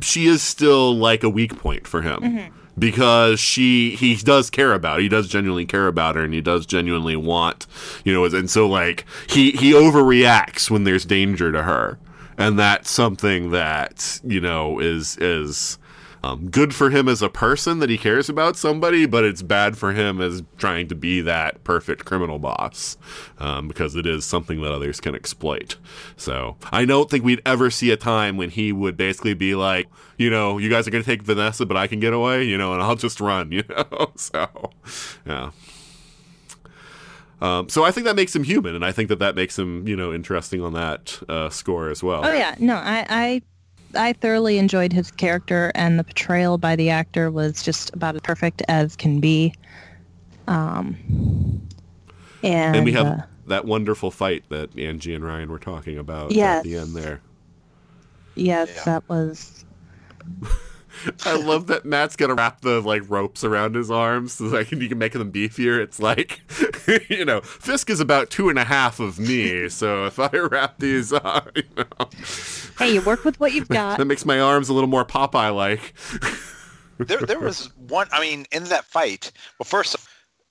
she 0.00 0.26
is 0.26 0.42
still 0.42 0.96
like 0.96 1.22
a 1.22 1.28
weak 1.28 1.56
point 1.58 1.86
for 1.86 2.02
him 2.02 2.50
because 2.78 3.40
she 3.40 3.96
he 3.96 4.16
does 4.16 4.50
care 4.50 4.72
about 4.72 4.96
her. 4.96 5.02
he 5.02 5.08
does 5.08 5.28
genuinely 5.28 5.66
care 5.66 5.86
about 5.86 6.14
her 6.14 6.22
and 6.22 6.34
he 6.34 6.40
does 6.40 6.66
genuinely 6.66 7.16
want 7.16 7.66
you 8.04 8.12
know 8.12 8.24
and 8.24 8.50
so 8.50 8.68
like 8.68 9.04
he 9.28 9.52
he 9.52 9.72
overreacts 9.72 10.70
when 10.70 10.84
there's 10.84 11.04
danger 11.04 11.50
to 11.52 11.62
her 11.62 11.98
and 12.38 12.58
that's 12.58 12.90
something 12.90 13.50
that 13.50 14.20
you 14.24 14.40
know 14.40 14.78
is 14.78 15.16
is 15.18 15.78
um, 16.26 16.50
good 16.50 16.74
for 16.74 16.90
him 16.90 17.08
as 17.08 17.22
a 17.22 17.28
person 17.28 17.78
that 17.78 17.90
he 17.90 17.96
cares 17.96 18.28
about 18.28 18.56
somebody, 18.56 19.06
but 19.06 19.22
it's 19.22 19.42
bad 19.42 19.78
for 19.78 19.92
him 19.92 20.20
as 20.20 20.42
trying 20.58 20.88
to 20.88 20.94
be 20.96 21.20
that 21.20 21.62
perfect 21.62 22.04
criminal 22.04 22.40
boss 22.40 22.96
um, 23.38 23.68
because 23.68 23.94
it 23.94 24.06
is 24.06 24.24
something 24.24 24.60
that 24.62 24.72
others 24.72 25.00
can 25.00 25.14
exploit. 25.14 25.76
So 26.16 26.56
I 26.72 26.84
don't 26.84 27.08
think 27.08 27.24
we'd 27.24 27.42
ever 27.46 27.70
see 27.70 27.92
a 27.92 27.96
time 27.96 28.36
when 28.36 28.50
he 28.50 28.72
would 28.72 28.96
basically 28.96 29.34
be 29.34 29.54
like, 29.54 29.86
you 30.18 30.30
know, 30.30 30.58
you 30.58 30.68
guys 30.70 30.86
are 30.86 30.90
going 30.90 31.04
to 31.04 31.08
take 31.10 31.22
Vanessa, 31.22 31.66
but 31.66 31.76
I 31.76 31.86
can 31.86 32.00
get 32.00 32.12
away, 32.12 32.44
you 32.44 32.56
know, 32.58 32.72
and 32.72 32.82
I'll 32.82 32.96
just 32.96 33.20
run, 33.20 33.52
you 33.52 33.64
know. 33.68 34.12
so 34.16 34.48
yeah. 35.26 35.50
Um, 37.40 37.68
so 37.68 37.84
I 37.84 37.90
think 37.90 38.06
that 38.06 38.16
makes 38.16 38.34
him 38.34 38.44
human, 38.44 38.74
and 38.74 38.84
I 38.84 38.92
think 38.92 39.10
that 39.10 39.18
that 39.18 39.34
makes 39.34 39.58
him, 39.58 39.86
you 39.86 39.94
know, 39.94 40.10
interesting 40.12 40.62
on 40.62 40.72
that 40.72 41.20
uh, 41.28 41.50
score 41.50 41.90
as 41.90 42.02
well. 42.02 42.24
Oh 42.24 42.32
yeah, 42.32 42.54
no, 42.58 42.76
I, 42.76 43.04
I 43.10 43.42
I 43.94 44.12
thoroughly 44.14 44.56
enjoyed 44.56 44.90
his 44.90 45.10
character, 45.10 45.70
and 45.74 45.98
the 45.98 46.04
portrayal 46.04 46.56
by 46.56 46.76
the 46.76 46.88
actor 46.88 47.30
was 47.30 47.62
just 47.62 47.92
about 47.94 48.14
as 48.14 48.22
perfect 48.22 48.62
as 48.68 48.96
can 48.96 49.20
be. 49.20 49.52
Um, 50.48 50.96
and, 52.42 52.76
and 52.76 52.84
we 52.86 52.92
have 52.92 53.06
uh, 53.06 53.16
that 53.48 53.66
wonderful 53.66 54.10
fight 54.10 54.44
that 54.48 54.74
Anji 54.76 55.14
and 55.14 55.22
Ryan 55.22 55.50
were 55.50 55.58
talking 55.58 55.98
about 55.98 56.30
Yes. 56.32 56.58
at 56.58 56.64
the 56.64 56.76
end 56.78 56.94
there. 56.96 57.20
yes, 58.34 58.70
Yeah. 58.76 58.84
that 58.84 59.08
was 59.10 59.64
I 61.24 61.36
love 61.36 61.66
that 61.66 61.84
Matt's 61.84 62.16
gonna 62.16 62.34
wrap 62.34 62.62
the 62.62 62.80
like 62.80 63.02
ropes 63.08 63.44
around 63.44 63.74
his 63.74 63.90
arms 63.90 64.34
so 64.34 64.44
like 64.44 64.70
you 64.72 64.88
can 64.88 64.98
make 64.98 65.12
them 65.12 65.30
beefier. 65.30 65.78
It's 65.78 66.00
like 66.00 66.40
you 67.10 67.24
know, 67.24 67.40
Fisk 67.42 67.90
is 67.90 68.00
about 68.00 68.30
two 68.30 68.48
and 68.48 68.58
a 68.58 68.64
half 68.64 69.00
of 69.00 69.18
me, 69.18 69.68
so 69.68 70.06
if 70.06 70.18
I 70.18 70.28
wrap 70.28 70.78
these 70.78 71.12
on, 71.12 71.50
you 71.54 71.62
know, 71.76 72.08
hey, 72.78 72.94
you 72.94 73.00
work 73.02 73.24
with 73.24 73.38
what 73.40 73.52
you've 73.52 73.68
got. 73.68 73.98
that 73.98 74.04
makes 74.06 74.24
my 74.24 74.40
arms 74.40 74.68
a 74.68 74.72
little 74.72 74.88
more 74.88 75.04
Popeye 75.04 75.54
like. 75.54 75.94
there, 76.98 77.20
there 77.20 77.40
was 77.40 77.70
one. 77.88 78.08
I 78.12 78.20
mean, 78.20 78.46
in 78.52 78.64
that 78.64 78.84
fight. 78.84 79.32
Well, 79.58 79.66
first, 79.66 79.96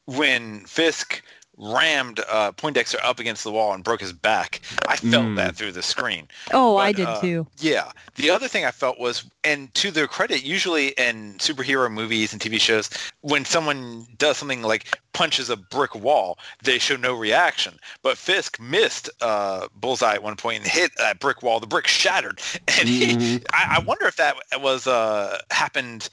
when 0.05 0.61
Fisk 0.65 1.23
rammed 1.57 2.19
uh, 2.29 2.51
Poindexter 2.53 2.97
up 3.03 3.19
against 3.19 3.43
the 3.43 3.51
wall 3.51 3.73
and 3.73 3.83
broke 3.83 4.01
his 4.01 4.13
back, 4.13 4.61
I 4.87 4.97
felt 4.97 5.25
Mm. 5.25 5.35
that 5.37 5.55
through 5.55 5.71
the 5.71 5.81
screen. 5.81 6.27
Oh, 6.53 6.77
I 6.77 6.91
did 6.91 7.05
uh, 7.07 7.21
too. 7.21 7.47
Yeah. 7.57 7.91
The 8.15 8.29
other 8.29 8.47
thing 8.47 8.65
I 8.65 8.71
felt 8.71 8.99
was, 8.99 9.23
and 9.43 9.73
to 9.75 9.91
their 9.91 10.07
credit, 10.07 10.43
usually 10.43 10.89
in 10.89 11.35
superhero 11.37 11.91
movies 11.91 12.33
and 12.33 12.41
TV 12.41 12.59
shows, 12.59 12.89
when 13.21 13.45
someone 13.45 14.05
does 14.17 14.37
something 14.37 14.61
like 14.61 14.97
punches 15.13 15.49
a 15.49 15.55
brick 15.55 15.95
wall, 15.95 16.37
they 16.63 16.77
show 16.77 16.95
no 16.97 17.13
reaction. 17.13 17.77
But 18.01 18.17
Fisk 18.17 18.59
missed 18.59 19.09
uh, 19.21 19.67
Bullseye 19.75 20.15
at 20.15 20.23
one 20.23 20.35
point 20.35 20.63
and 20.63 20.67
hit 20.67 20.91
that 20.97 21.19
brick 21.19 21.41
wall. 21.41 21.59
The 21.59 21.67
brick 21.67 21.87
shattered, 21.87 22.41
and 22.67 22.89
he, 22.89 23.05
Mhm. 23.15 23.45
I, 23.53 23.77
I 23.77 23.79
wonder 23.79 24.05
if 24.07 24.17
that 24.17 24.35
was 24.59 24.87
uh, 24.87 25.39
happened. 25.51 26.09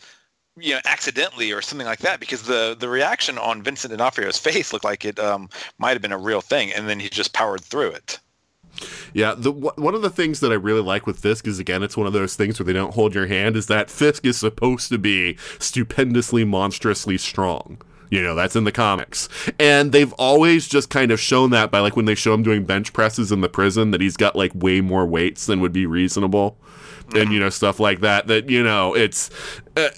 You 0.58 0.74
know, 0.74 0.80
accidentally 0.84 1.50
or 1.50 1.62
something 1.62 1.86
like 1.86 2.00
that, 2.00 2.20
because 2.20 2.42
the 2.42 2.76
the 2.78 2.88
reaction 2.88 3.38
on 3.38 3.62
Vincent 3.62 3.96
D'Onofrio's 3.96 4.36
face 4.38 4.72
looked 4.72 4.84
like 4.84 5.04
it 5.04 5.18
um, 5.18 5.48
might 5.78 5.92
have 5.92 6.02
been 6.02 6.12
a 6.12 6.18
real 6.18 6.42
thing, 6.42 6.72
and 6.72 6.86
then 6.88 7.00
he 7.00 7.08
just 7.08 7.32
powered 7.32 7.62
through 7.62 7.90
it. 7.92 8.18
Yeah, 9.14 9.34
the 9.36 9.50
one 9.50 9.94
of 9.94 10.02
the 10.02 10.10
things 10.10 10.40
that 10.40 10.52
I 10.52 10.56
really 10.56 10.82
like 10.82 11.06
with 11.06 11.18
Fisk 11.18 11.46
is 11.46 11.58
again, 11.58 11.82
it's 11.82 11.96
one 11.96 12.06
of 12.06 12.12
those 12.12 12.36
things 12.36 12.58
where 12.58 12.66
they 12.66 12.72
don't 12.72 12.94
hold 12.94 13.14
your 13.14 13.26
hand. 13.26 13.56
Is 13.56 13.66
that 13.66 13.90
Fisk 13.90 14.26
is 14.26 14.38
supposed 14.38 14.88
to 14.90 14.98
be 14.98 15.38
stupendously, 15.58 16.44
monstrously 16.44 17.16
strong. 17.18 17.80
You 18.10 18.22
know, 18.22 18.34
that's 18.34 18.56
in 18.56 18.64
the 18.64 18.72
comics, 18.72 19.30
and 19.58 19.92
they've 19.92 20.12
always 20.14 20.68
just 20.68 20.90
kind 20.90 21.10
of 21.10 21.18
shown 21.18 21.48
that 21.50 21.70
by 21.70 21.80
like 21.80 21.96
when 21.96 22.04
they 22.04 22.14
show 22.14 22.34
him 22.34 22.42
doing 22.42 22.64
bench 22.64 22.92
presses 22.92 23.32
in 23.32 23.40
the 23.40 23.48
prison, 23.48 23.90
that 23.92 24.02
he's 24.02 24.18
got 24.18 24.36
like 24.36 24.52
way 24.54 24.82
more 24.82 25.06
weights 25.06 25.46
than 25.46 25.60
would 25.60 25.72
be 25.72 25.86
reasonable. 25.86 26.58
And 27.14 27.30
you 27.30 27.40
know 27.40 27.50
stuff 27.50 27.78
like 27.78 28.00
that. 28.00 28.26
That 28.26 28.48
you 28.48 28.62
know, 28.62 28.94
it's. 28.94 29.28
Uh, 29.74 29.88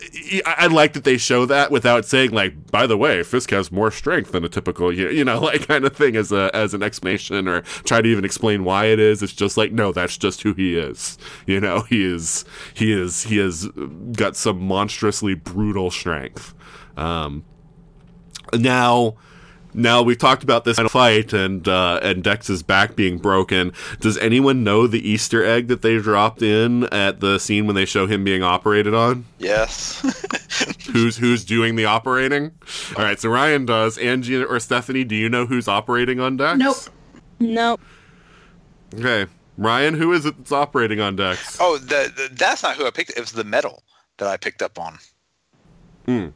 I, 0.47 0.69
like 0.69 0.93
that 0.93 1.03
they 1.03 1.17
show 1.17 1.47
that 1.47 1.73
without 1.73 2.05
saying 2.05 2.31
like, 2.31 2.71
by 2.71 2.87
the 2.87 2.97
way, 2.97 3.25
Fisk 3.25 3.51
has 3.51 3.73
more 3.73 3.91
strength 3.91 4.31
than 4.31 4.45
a 4.45 4.49
typical, 4.49 4.93
you, 4.93 5.09
you 5.09 5.25
know, 5.25 5.41
like 5.41 5.67
kind 5.67 5.85
of 5.85 5.97
thing 5.97 6.15
as 6.15 6.31
a 6.31 6.51
as 6.55 6.75
an 6.75 6.83
explanation 6.83 7.49
or 7.49 7.63
try 7.83 8.01
to 8.01 8.09
even 8.09 8.25
explain 8.25 8.63
why 8.63 8.87
it 8.87 9.01
is. 9.01 9.21
It's 9.23 9.33
just 9.33 9.57
like, 9.57 9.73
no, 9.73 9.93
that's 9.93 10.17
just 10.17 10.43
who 10.43 10.55
he 10.55 10.79
is. 10.79 11.19
You 11.47 11.61
know, 11.61 11.81
he 11.83 12.05
is 12.05 12.45
he 12.75 12.93
is 12.93 13.25
he 13.25 13.39
has 13.39 13.67
got 14.13 14.37
some 14.37 14.61
monstrously 14.61 15.35
brutal 15.35 15.91
strength. 15.91 16.55
Um, 16.97 17.45
now 18.53 19.17
now 19.75 20.03
we've 20.03 20.19
talked 20.19 20.43
about 20.43 20.65
this 20.65 20.79
fight 20.79 21.33
and 21.33 21.67
uh, 21.69 22.01
and 22.03 22.23
Dex's 22.23 22.63
back 22.63 22.97
being 22.97 23.19
broken. 23.19 23.73
Does 24.01 24.17
anyone 24.19 24.65
know 24.65 24.87
the 24.87 25.07
Easter 25.07 25.45
egg 25.45 25.69
that 25.69 25.83
they 25.83 25.99
dropped 25.99 26.43
in 26.43 26.85
at 26.85 27.21
the 27.21 27.39
scene 27.39 27.67
when 27.67 27.77
they 27.77 27.85
show 27.85 28.07
him 28.07 28.25
being 28.25 28.43
operated 28.43 28.95
on? 28.95 29.27
Yes. 29.39 30.01
Who's 30.93 31.17
who's 31.17 31.45
doing 31.45 31.75
the 31.75 31.87
operating? 31.87 32.53
All 32.97 33.05
right, 33.05 33.19
so 33.19 33.29
Ryan 33.29 33.67
does. 33.67 33.99
Anji 33.99 34.49
or 34.49 34.61
Stephanie, 34.61 35.03
do 35.03 35.17
you 35.17 35.29
know 35.29 35.47
who's 35.47 35.67
operating 35.67 36.21
on 36.21 36.37
Dex? 36.37 36.59
Nope. 36.59 36.77
Nope. 37.41 37.81
Okay, 38.95 39.27
Ryan, 39.59 39.95
who 39.95 40.13
is 40.13 40.25
it 40.25 40.37
that's 40.37 40.53
operating 40.53 41.01
on 41.01 41.17
Dex? 41.17 41.59
Oh, 41.61 41.79
the, 41.79 42.13
the, 42.15 42.29
that's 42.33 42.63
not 42.63 42.77
who 42.77 42.87
I 42.87 42.91
picked. 42.91 43.11
It 43.11 43.21
was 43.21 43.33
the 43.33 43.43
metal 43.43 43.83
that 44.19 44.29
I 44.29 44.37
picked 44.37 44.63
up 44.63 44.79
on. 44.79 44.99
Hmm. 46.07 46.29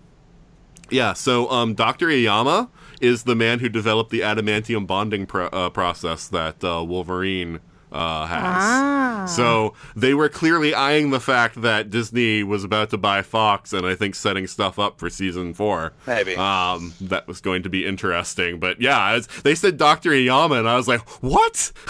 Yeah, 0.90 1.12
so 1.12 1.48
um, 1.51 1.74
Dr. 1.74 2.09
Oyama 2.09 2.69
is 3.00 3.24
the 3.24 3.34
man 3.34 3.60
who 3.60 3.68
developed 3.68 4.10
the 4.10 4.20
adamantium 4.20 4.86
bonding 4.86 5.26
pro- 5.26 5.46
uh, 5.46 5.70
process 5.70 6.28
that 6.28 6.62
uh, 6.64 6.84
Wolverine 6.84 7.60
uh, 7.92 8.26
has. 8.26 8.40
Ah. 8.40 9.26
So 9.26 9.74
they 9.96 10.14
were 10.14 10.28
clearly 10.28 10.74
eyeing 10.74 11.10
the 11.10 11.20
fact 11.20 11.60
that 11.62 11.90
Disney 11.90 12.42
was 12.42 12.64
about 12.64 12.90
to 12.90 12.98
buy 12.98 13.22
Fox 13.22 13.72
and 13.72 13.86
I 13.86 13.94
think 13.94 14.14
setting 14.14 14.46
stuff 14.46 14.78
up 14.78 14.98
for 14.98 15.08
season 15.10 15.54
four. 15.54 15.92
Maybe. 16.06 16.36
Um, 16.36 16.94
that 17.00 17.26
was 17.26 17.40
going 17.40 17.62
to 17.62 17.68
be 17.68 17.86
interesting. 17.86 18.58
But 18.58 18.80
yeah, 18.80 19.14
was, 19.14 19.26
they 19.42 19.54
said 19.54 19.76
Dr. 19.76 20.10
Oyama 20.10 20.56
and 20.56 20.68
I 20.68 20.76
was 20.76 20.88
like, 20.88 21.00
what? 21.22 21.72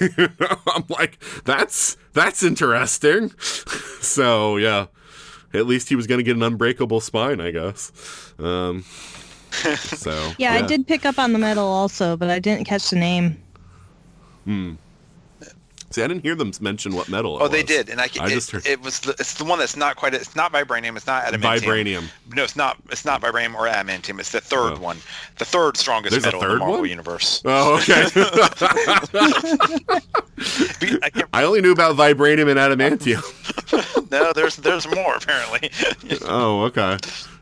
You 0.00 0.28
know, 0.38 0.56
I'm 0.74 0.84
like, 0.88 1.18
that's, 1.44 1.96
that's 2.12 2.42
interesting. 2.42 3.30
so 4.00 4.56
yeah, 4.58 4.86
at 5.54 5.66
least 5.66 5.88
he 5.88 5.96
was 5.96 6.06
going 6.06 6.18
to 6.18 6.24
get 6.24 6.36
an 6.36 6.42
unbreakable 6.42 7.00
spine, 7.00 7.40
I 7.40 7.50
guess. 7.50 8.32
Um, 8.38 8.82
so 9.52 10.32
Yeah, 10.38 10.52
I 10.52 10.62
did 10.62 10.86
pick 10.86 11.06
up 11.06 11.18
on 11.18 11.32
the 11.32 11.38
metal 11.38 11.66
also, 11.66 12.16
but 12.16 12.28
I 12.30 12.38
didn't 12.38 12.66
catch 12.66 12.90
the 12.90 12.96
name. 12.96 13.42
See, 15.90 16.02
I 16.02 16.08
didn't 16.08 16.22
hear 16.24 16.34
them 16.34 16.52
mention 16.60 16.94
what 16.94 17.08
metal. 17.08 17.38
It 17.38 17.42
Oh, 17.42 17.48
they 17.48 17.58
was. 17.62 17.66
did, 17.66 17.88
and 17.88 18.00
I, 18.00 18.04
I 18.20 18.26
it, 18.26 18.30
just 18.30 18.50
heard 18.50 18.66
it 18.66 18.82
was 18.82 19.00
the, 19.00 19.12
it's 19.12 19.34
the 19.34 19.44
one 19.44 19.58
that's 19.58 19.76
not 19.76 19.96
quite 19.96 20.12
it's 20.14 20.36
not 20.36 20.52
vibranium, 20.52 20.96
it's 20.96 21.06
not 21.06 21.24
adamantium. 21.24 21.60
vibranium. 21.60 22.04
No, 22.34 22.42
it's 22.42 22.56
not 22.56 22.76
it's 22.90 23.04
not 23.04 23.22
vibranium 23.22 23.54
or 23.54 23.66
adamantium. 23.66 24.18
It's 24.20 24.32
the 24.32 24.40
third 24.40 24.74
Oh. 24.74 24.80
one, 24.80 24.98
the 25.38 25.44
third 25.44 25.76
strongest 25.76 26.10
There's 26.10 26.24
a 26.24 26.26
metal 26.26 26.42
in 26.42 26.48
the 26.50 26.56
Marvel 26.58 26.80
one? 26.80 26.88
universe. 26.90 27.40
Oh, 27.44 27.76
okay. 27.76 28.06
I 31.02 31.10
I 31.32 31.44
only 31.44 31.60
knew 31.62 31.72
about 31.72 31.96
vibranium 31.96 32.50
and 32.50 32.58
adamantium. 32.58 33.22
no, 34.10 34.32
there's 34.32 34.56
there's 34.56 34.86
more 34.94 35.16
apparently. 35.16 35.70
oh, 36.22 36.64
okay. 36.64 36.98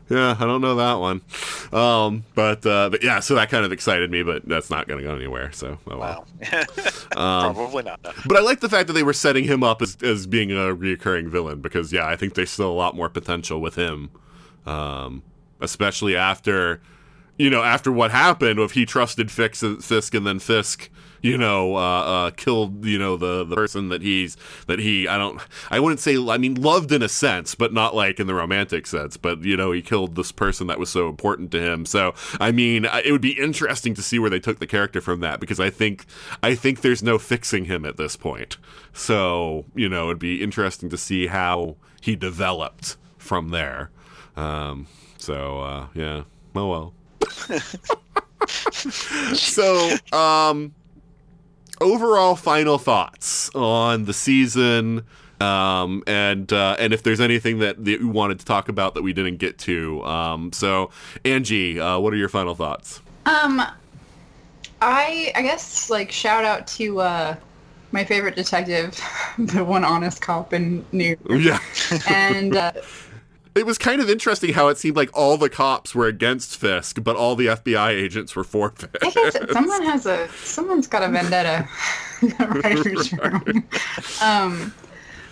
Yeah, 0.07 0.35
I 0.39 0.45
don't 0.45 0.61
know 0.61 0.75
that 0.75 0.93
one. 0.95 1.21
Um, 1.73 2.25
but 2.35 2.63
uh, 2.65 2.89
but 2.89 3.03
yeah, 3.03 3.19
so 3.19 3.33
that 3.35 3.49
kind 3.49 3.65
of 3.65 3.71
excited 3.71 4.11
me, 4.11 4.21
but 4.21 4.47
that's 4.47 4.69
not 4.69 4.87
going 4.87 5.01
to 5.01 5.07
go 5.07 5.15
anywhere. 5.15 5.51
So 5.51 5.79
oh 5.87 5.97
well. 5.97 6.27
wow. 7.15 7.51
Probably 7.53 7.83
not. 7.83 8.03
No. 8.03 8.11
But 8.27 8.37
I 8.37 8.41
like 8.41 8.59
the 8.59 8.69
fact 8.69 8.87
that 8.87 8.93
they 8.93 9.03
were 9.03 9.13
setting 9.13 9.45
him 9.45 9.63
up 9.63 9.81
as, 9.81 9.97
as 10.03 10.27
being 10.27 10.51
a 10.51 10.75
reoccurring 10.75 11.29
villain 11.29 11.61
because 11.61 11.91
yeah, 11.91 12.07
I 12.07 12.15
think 12.15 12.35
there's 12.35 12.51
still 12.51 12.71
a 12.71 12.73
lot 12.73 12.95
more 12.95 13.09
potential 13.09 13.59
with 13.59 13.75
him, 13.75 14.11
um, 14.67 15.23
especially 15.59 16.15
after 16.15 16.81
you 17.37 17.49
know 17.49 17.63
after 17.63 17.91
what 17.91 18.11
happened 18.11 18.59
if 18.59 18.73
he 18.73 18.85
trusted 18.85 19.31
Fix, 19.31 19.63
Fisk 19.81 20.13
and 20.13 20.27
then 20.27 20.37
Fisk 20.37 20.91
you 21.25 21.39
know 21.39 21.75
uh, 21.75 21.79
uh, 21.79 22.31
killed 22.31 22.85
you 22.85 22.99
know 22.99 23.17
the 23.17 23.43
the 23.43 23.55
person 23.55 23.89
that 23.89 24.03
he's 24.03 24.37
that 24.67 24.77
he 24.77 25.07
I 25.07 25.17
don't 25.17 25.41
I 25.71 25.79
wouldn't 25.79 25.99
say 25.99 26.15
I 26.17 26.37
mean 26.37 26.53
loved 26.53 26.91
in 26.91 27.01
a 27.01 27.09
sense 27.09 27.55
but 27.55 27.73
not 27.73 27.95
like 27.95 28.19
in 28.19 28.27
the 28.27 28.35
romantic 28.35 28.85
sense. 28.85 29.17
But 29.17 29.43
you 29.43 29.57
know 29.57 29.71
he 29.71 29.81
killed 29.81 30.15
this 30.15 30.31
person 30.31 30.67
that 30.67 30.77
was 30.77 30.91
so 30.91 31.09
important 31.09 31.49
to 31.51 31.59
him. 31.59 31.87
So 31.87 32.13
I 32.39 32.51
mean 32.51 32.85
it 32.85 33.11
would 33.11 33.21
be 33.21 33.41
interesting 33.41 33.95
to 33.95 34.03
see 34.03 34.19
where 34.19 34.29
they 34.29 34.39
took 34.39 34.59
the 34.59 34.67
character 34.67 35.01
from 35.01 35.19
that 35.21 35.39
because 35.39 35.59
I 35.59 35.71
think 35.71 36.05
I 36.43 36.53
think 36.53 36.81
there's 36.81 37.01
no 37.01 37.17
fixing 37.17 37.65
him 37.65 37.85
at 37.85 37.97
this 37.97 38.15
point. 38.15 38.57
So 38.93 39.65
you 39.73 39.89
know 39.89 40.05
it'd 40.05 40.19
be 40.19 40.43
interesting 40.43 40.89
to 40.91 40.97
see 40.97 41.25
how 41.27 41.75
he 42.01 42.15
developed 42.15 42.97
from 43.17 43.49
there. 43.49 43.89
Um, 44.37 44.85
so 45.17 45.61
uh, 45.61 45.87
yeah. 45.95 46.23
Oh 46.55 46.69
well. 46.69 46.93
So 49.35 49.95
um 50.11 50.73
overall 51.81 52.35
final 52.35 52.77
thoughts 52.77 53.49
on 53.55 54.05
the 54.05 54.13
season 54.13 55.03
um 55.41 56.01
and 56.07 56.53
uh 56.53 56.75
and 56.79 56.93
if 56.93 57.03
there's 57.03 57.19
anything 57.19 57.59
that, 57.59 57.83
that 57.83 57.99
you 57.99 58.07
wanted 58.07 58.39
to 58.39 58.45
talk 58.45 58.69
about 58.69 58.93
that 58.93 59.01
we 59.03 59.11
didn't 59.11 59.37
get 59.37 59.57
to 59.57 60.01
um 60.05 60.51
so 60.53 60.89
anji 61.25 61.77
uh 61.77 61.99
what 61.99 62.13
are 62.13 62.17
your 62.17 62.29
final 62.29 62.55
thoughts 62.55 63.01
Um, 63.25 63.61
I 64.81 65.31
I 65.35 65.41
guess 65.41 65.89
like 65.89 66.11
shout 66.11 66.43
out 66.45 66.67
to 66.67 66.99
uh, 67.01 67.35
my 67.91 68.03
favorite 68.03 68.35
detective, 68.35 68.99
the 69.37 69.63
one 69.63 69.83
honest 69.83 70.21
cop 70.21 70.53
in 70.53 70.85
New 70.91 71.17
York. 71.29 71.41
Yeah. 71.41 71.59
And 72.05 72.55
uh, 72.55 72.71
It 73.55 73.65
was 73.65 73.77
kind 73.77 74.01
of 74.01 74.09
interesting 74.09 74.53
how 74.53 74.67
it 74.67 74.77
seemed 74.77 74.97
like 74.97 75.09
all 75.13 75.37
the 75.37 75.49
cops 75.49 75.95
were 75.95 76.07
against 76.07 76.57
Fisk, 76.57 77.01
but 77.01 77.15
all 77.15 77.37
the 77.37 77.47
FBI 77.47 77.89
agents 77.91 78.35
were 78.35 78.43
for 78.43 78.69
Fisk. 78.71 78.97
I 79.01 79.09
guess 79.11 79.37
someone 79.53 79.81
has 79.83 80.05
a 80.05 80.27
someone's 80.43 80.87
got 80.87 81.03
a 81.03 81.07
vendetta 81.07 81.67
in 82.21 82.29
writer's 82.39 83.13
room. 83.13 83.63
Um, 84.21 84.73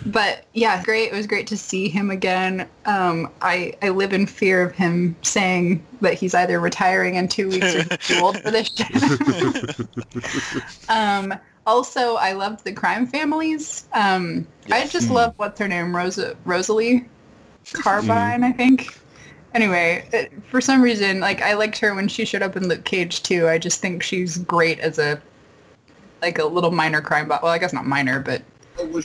but 0.06 0.46
yeah, 0.54 0.82
great. 0.82 1.12
It 1.12 1.14
was 1.14 1.26
great 1.26 1.46
to 1.48 1.56
see 1.58 1.90
him 1.90 2.10
again. 2.10 2.66
Um, 2.86 3.30
I 3.42 3.74
I 3.82 3.90
live 3.90 4.14
in 4.14 4.26
fear 4.26 4.62
of 4.62 4.72
him 4.72 5.16
saying 5.20 5.84
that 6.00 6.14
he's 6.14 6.34
either 6.34 6.60
retiring 6.60 7.16
in 7.16 7.28
two 7.28 7.50
weeks 7.50 7.74
or 7.74 7.82
he's 7.82 7.98
too 8.08 8.20
old 8.20 8.40
for 8.40 8.50
this 8.50 8.70
show. 8.74 9.84
um, 10.88 11.34
also, 11.66 12.16
I 12.16 12.32
loved 12.32 12.64
the 12.64 12.72
crime 12.72 13.06
families. 13.06 13.86
Um, 13.92 14.46
I 14.70 14.86
just 14.86 15.10
love 15.10 15.34
what's 15.36 15.58
her 15.58 15.68
name, 15.68 15.94
Rosa 15.94 16.36
Rosalie 16.44 17.06
Carbone, 17.72 18.44
I 18.44 18.52
think. 18.52 18.98
Anyway, 19.54 20.06
it, 20.12 20.32
for 20.50 20.60
some 20.60 20.82
reason, 20.82 21.20
like 21.20 21.40
I 21.40 21.54
liked 21.54 21.78
her 21.78 21.94
when 21.94 22.08
she 22.08 22.24
showed 22.24 22.42
up 22.42 22.56
in 22.56 22.68
Luke 22.68 22.84
Cage 22.84 23.22
too. 23.22 23.48
I 23.48 23.58
just 23.58 23.80
think 23.80 24.02
she's 24.02 24.38
great 24.38 24.80
as 24.80 24.98
a 24.98 25.20
like 26.22 26.38
a 26.38 26.44
little 26.44 26.70
minor 26.70 27.00
crime 27.00 27.28
bot. 27.28 27.42
Well, 27.42 27.52
I 27.52 27.58
guess 27.58 27.72
not 27.72 27.86
minor, 27.86 28.20
but 28.20 28.42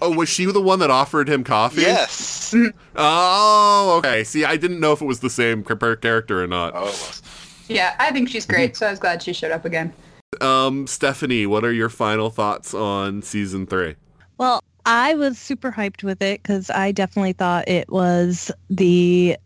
Oh, 0.01 0.15
was 0.15 0.29
she 0.29 0.47
oh, 0.47 0.51
the 0.51 0.61
one 0.61 0.79
that 0.79 0.89
offered 0.89 1.29
him 1.29 1.43
coffee? 1.43 1.81
Yes. 1.81 2.53
Mm-hmm. 2.53 2.77
Oh, 2.95 3.95
okay. 3.99 4.23
See, 4.23 4.43
I 4.45 4.57
didn't 4.57 4.79
know 4.79 4.93
if 4.93 5.01
it 5.01 5.05
was 5.05 5.19
the 5.19 5.29
same 5.29 5.63
character 5.63 6.43
or 6.43 6.47
not. 6.47 6.73
Oh, 6.75 6.83
it 6.83 6.85
was. 6.85 7.21
yeah, 7.67 7.95
I 7.99 8.11
think 8.11 8.29
she's 8.29 8.45
great. 8.45 8.71
Mm-hmm. 8.71 8.77
So 8.77 8.87
I 8.87 8.91
was 8.91 8.99
glad 8.99 9.21
she 9.21 9.33
showed 9.33 9.51
up 9.51 9.65
again. 9.65 9.93
Um, 10.41 10.87
Stephanie, 10.87 11.45
what 11.45 11.63
are 11.63 11.71
your 11.71 11.89
final 11.89 12.29
thoughts 12.29 12.73
on 12.73 13.21
season 13.21 13.67
three? 13.67 13.95
Well, 14.37 14.63
I 14.89 15.13
was 15.13 15.37
super 15.37 15.71
hyped 15.71 16.03
with 16.03 16.19
it 16.23 16.41
because 16.41 16.71
I 16.71 16.91
definitely 16.91 17.33
thought 17.33 17.67
it 17.69 17.91
was 17.91 18.51
the 18.71 19.37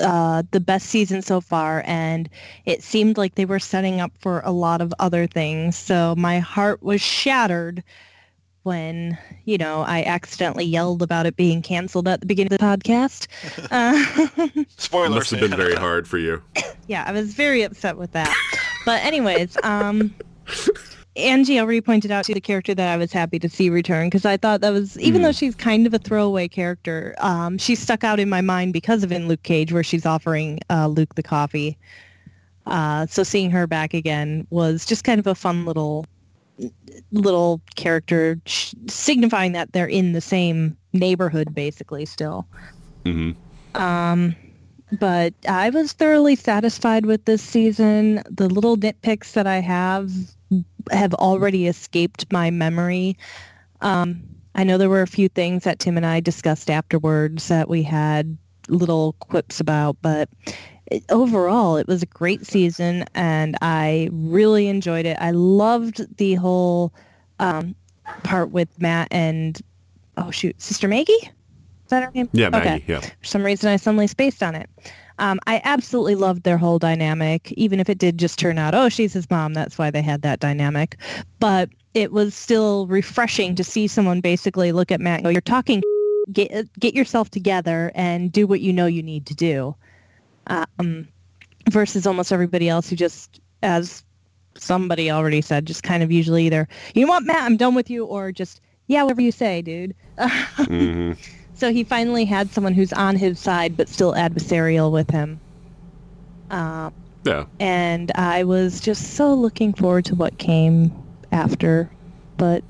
uh, 0.00 0.42
the 0.50 0.60
best 0.60 0.86
season 0.86 1.20
so 1.20 1.42
far, 1.42 1.82
and 1.86 2.26
it 2.64 2.82
seemed 2.82 3.18
like 3.18 3.34
they 3.34 3.44
were 3.44 3.58
setting 3.58 4.00
up 4.00 4.12
for 4.18 4.40
a 4.46 4.50
lot 4.50 4.80
of 4.80 4.94
other 4.98 5.26
things. 5.26 5.76
So 5.76 6.14
my 6.16 6.38
heart 6.38 6.82
was 6.82 7.02
shattered 7.02 7.84
when 8.62 9.18
you 9.44 9.58
know 9.58 9.82
I 9.82 10.04
accidentally 10.04 10.64
yelled 10.64 11.02
about 11.02 11.26
it 11.26 11.36
being 11.36 11.60
canceled 11.60 12.08
at 12.08 12.20
the 12.20 12.26
beginning 12.26 12.54
of 12.54 12.58
the 12.58 12.64
podcast. 12.64 13.26
Uh, 13.70 14.64
Spoilers. 14.78 15.14
Must 15.16 15.30
have 15.32 15.40
been 15.40 15.56
very 15.56 15.74
hard 15.74 16.08
for 16.08 16.16
you. 16.16 16.42
yeah, 16.86 17.04
I 17.06 17.12
was 17.12 17.34
very 17.34 17.62
upset 17.62 17.98
with 17.98 18.12
that. 18.12 18.34
But 18.86 19.04
anyways, 19.04 19.58
um, 19.62 20.14
Anji 21.16 21.60
already 21.60 21.80
pointed 21.80 22.10
out 22.10 22.24
to 22.24 22.34
the 22.34 22.40
character 22.40 22.74
that 22.74 22.88
I 22.88 22.96
was 22.96 23.12
happy 23.12 23.38
to 23.38 23.48
see 23.48 23.68
return 23.68 24.06
because 24.06 24.24
I 24.24 24.38
thought 24.38 24.62
that 24.62 24.70
was, 24.70 24.98
even 24.98 25.22
though 25.22 25.32
she's 25.32 25.54
kind 25.54 25.86
of 25.86 25.92
a 25.92 25.98
throwaway 25.98 26.48
character, 26.48 27.14
um, 27.18 27.58
she 27.58 27.74
stuck 27.74 28.02
out 28.02 28.18
in 28.18 28.30
my 28.30 28.40
mind 28.40 28.72
because 28.72 29.04
of 29.04 29.12
in 29.12 29.28
Luke 29.28 29.42
Cage 29.42 29.72
where 29.72 29.82
she's 29.82 30.06
offering 30.06 30.60
uh, 30.70 30.86
Luke 30.86 31.14
the 31.14 31.22
coffee. 31.22 31.76
Uh, 32.66 33.06
so 33.06 33.22
seeing 33.22 33.50
her 33.50 33.66
back 33.66 33.92
again 33.92 34.46
was 34.50 34.86
just 34.86 35.04
kind 35.04 35.18
of 35.18 35.26
a 35.26 35.34
fun 35.34 35.64
little 35.64 36.06
little 37.10 37.60
character 37.74 38.40
sh- 38.46 38.74
signifying 38.86 39.52
that 39.52 39.72
they're 39.72 39.86
in 39.86 40.12
the 40.12 40.20
same 40.20 40.76
neighborhood 40.92 41.54
basically 41.54 42.04
still. 42.06 42.46
hmm 43.04 43.32
Um, 43.74 44.36
but 44.98 45.34
I 45.48 45.70
was 45.70 45.92
thoroughly 45.92 46.36
satisfied 46.36 47.06
with 47.06 47.24
this 47.24 47.42
season. 47.42 48.22
The 48.30 48.48
little 48.48 48.76
nitpicks 48.76 49.32
that 49.32 49.46
I 49.46 49.58
have 49.60 50.10
have 50.90 51.14
already 51.14 51.66
escaped 51.66 52.30
my 52.32 52.50
memory. 52.50 53.16
Um, 53.80 54.22
I 54.54 54.64
know 54.64 54.78
there 54.78 54.90
were 54.90 55.02
a 55.02 55.06
few 55.06 55.28
things 55.28 55.64
that 55.64 55.78
Tim 55.78 55.96
and 55.96 56.06
I 56.06 56.20
discussed 56.20 56.70
afterwards 56.70 57.48
that 57.48 57.68
we 57.68 57.82
had 57.82 58.36
little 58.68 59.14
quips 59.14 59.60
about, 59.60 59.96
but 60.02 60.28
it, 60.86 61.04
overall, 61.10 61.76
it 61.76 61.86
was 61.88 62.02
a 62.02 62.06
great 62.06 62.46
season, 62.46 63.04
and 63.14 63.56
I 63.62 64.08
really 64.12 64.68
enjoyed 64.68 65.06
it. 65.06 65.16
I 65.20 65.30
loved 65.30 66.16
the 66.18 66.34
whole 66.34 66.92
um, 67.38 67.74
part 68.24 68.50
with 68.50 68.68
Matt 68.80 69.08
and 69.10 69.60
oh 70.16 70.30
shoot, 70.30 70.60
Sister 70.60 70.86
Maggie. 70.88 71.12
Is 71.12 71.88
that 71.88 72.04
her 72.04 72.10
name? 72.14 72.28
Yeah, 72.32 72.48
Okay. 72.48 72.58
Maggie. 72.58 72.84
Yeah. 72.88 73.00
For 73.00 73.10
some 73.24 73.42
reason, 73.42 73.70
I 73.70 73.76
suddenly 73.76 74.06
spaced 74.06 74.42
on 74.42 74.54
it. 74.54 74.68
Um, 75.18 75.38
I 75.46 75.60
absolutely 75.64 76.14
loved 76.14 76.42
their 76.42 76.58
whole 76.58 76.78
dynamic, 76.78 77.52
even 77.52 77.80
if 77.80 77.88
it 77.88 77.98
did 77.98 78.18
just 78.18 78.38
turn 78.38 78.58
out, 78.58 78.74
oh, 78.74 78.88
she's 78.88 79.12
his 79.12 79.30
mom. 79.30 79.54
That's 79.54 79.78
why 79.78 79.90
they 79.90 80.02
had 80.02 80.22
that 80.22 80.40
dynamic. 80.40 80.96
But 81.38 81.70
it 81.94 82.12
was 82.12 82.34
still 82.34 82.86
refreshing 82.86 83.54
to 83.56 83.64
see 83.64 83.86
someone 83.86 84.20
basically 84.20 84.72
look 84.72 84.90
at 84.90 85.00
Matt 85.00 85.18
and 85.18 85.24
go, 85.24 85.30
you're 85.30 85.40
talking, 85.40 85.82
get, 86.32 86.68
get 86.78 86.94
yourself 86.94 87.30
together 87.30 87.92
and 87.94 88.32
do 88.32 88.46
what 88.46 88.60
you 88.60 88.72
know 88.72 88.86
you 88.86 89.02
need 89.02 89.26
to 89.26 89.34
do. 89.34 89.74
Um, 90.46 91.08
versus 91.70 92.06
almost 92.06 92.32
everybody 92.32 92.68
else 92.68 92.88
who 92.90 92.96
just, 92.96 93.40
as 93.62 94.02
somebody 94.56 95.10
already 95.10 95.40
said, 95.40 95.66
just 95.66 95.82
kind 95.82 96.02
of 96.02 96.10
usually 96.10 96.46
either, 96.46 96.68
you 96.94 97.06
know 97.06 97.12
what, 97.12 97.22
Matt, 97.22 97.42
I'm 97.42 97.56
done 97.56 97.74
with 97.74 97.88
you, 97.90 98.04
or 98.04 98.32
just, 98.32 98.60
yeah, 98.88 99.02
whatever 99.02 99.20
you 99.20 99.32
say, 99.32 99.62
dude. 99.62 99.94
hmm 100.56 101.12
So 101.54 101.72
he 101.72 101.84
finally 101.84 102.24
had 102.24 102.50
someone 102.50 102.74
who's 102.74 102.92
on 102.92 103.16
his 103.16 103.38
side 103.38 103.76
but 103.76 103.88
still 103.88 104.14
adversarial 104.14 104.90
with 104.90 105.10
him. 105.10 105.38
Um, 106.50 106.92
Yeah. 107.24 107.44
and 107.60 108.10
I 108.14 108.44
was 108.44 108.80
just 108.80 109.14
so 109.14 109.32
looking 109.34 109.72
forward 109.72 110.04
to 110.06 110.14
what 110.14 110.38
came 110.38 110.92
after. 111.30 111.90
But 112.36 112.64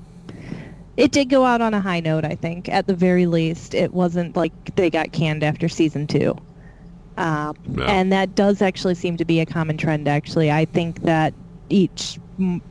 it 0.95 1.11
did 1.11 1.29
go 1.29 1.43
out 1.45 1.59
on 1.61 1.73
a 1.73 1.79
high 1.79 1.99
note, 2.01 2.23
I 2.23 2.35
think. 2.35 2.69
At 2.69 2.85
the 2.85 2.93
very 2.93 3.25
least, 3.25 3.73
it 3.73 3.93
wasn't 3.93 4.35
like 4.35 4.53
they 4.75 4.89
got 4.89 5.11
canned 5.11 5.43
after 5.43 5.67
season 5.67 6.05
two. 6.05 6.35
Um, 7.17 7.55
No. 7.67 7.83
And 7.83 8.11
that 8.11 8.35
does 8.35 8.61
actually 8.61 8.95
seem 8.95 9.17
to 9.17 9.25
be 9.25 9.39
a 9.39 9.45
common 9.45 9.77
trend, 9.77 10.07
actually. 10.07 10.51
I 10.51 10.65
think 10.65 11.01
that 11.03 11.33
each 11.69 12.19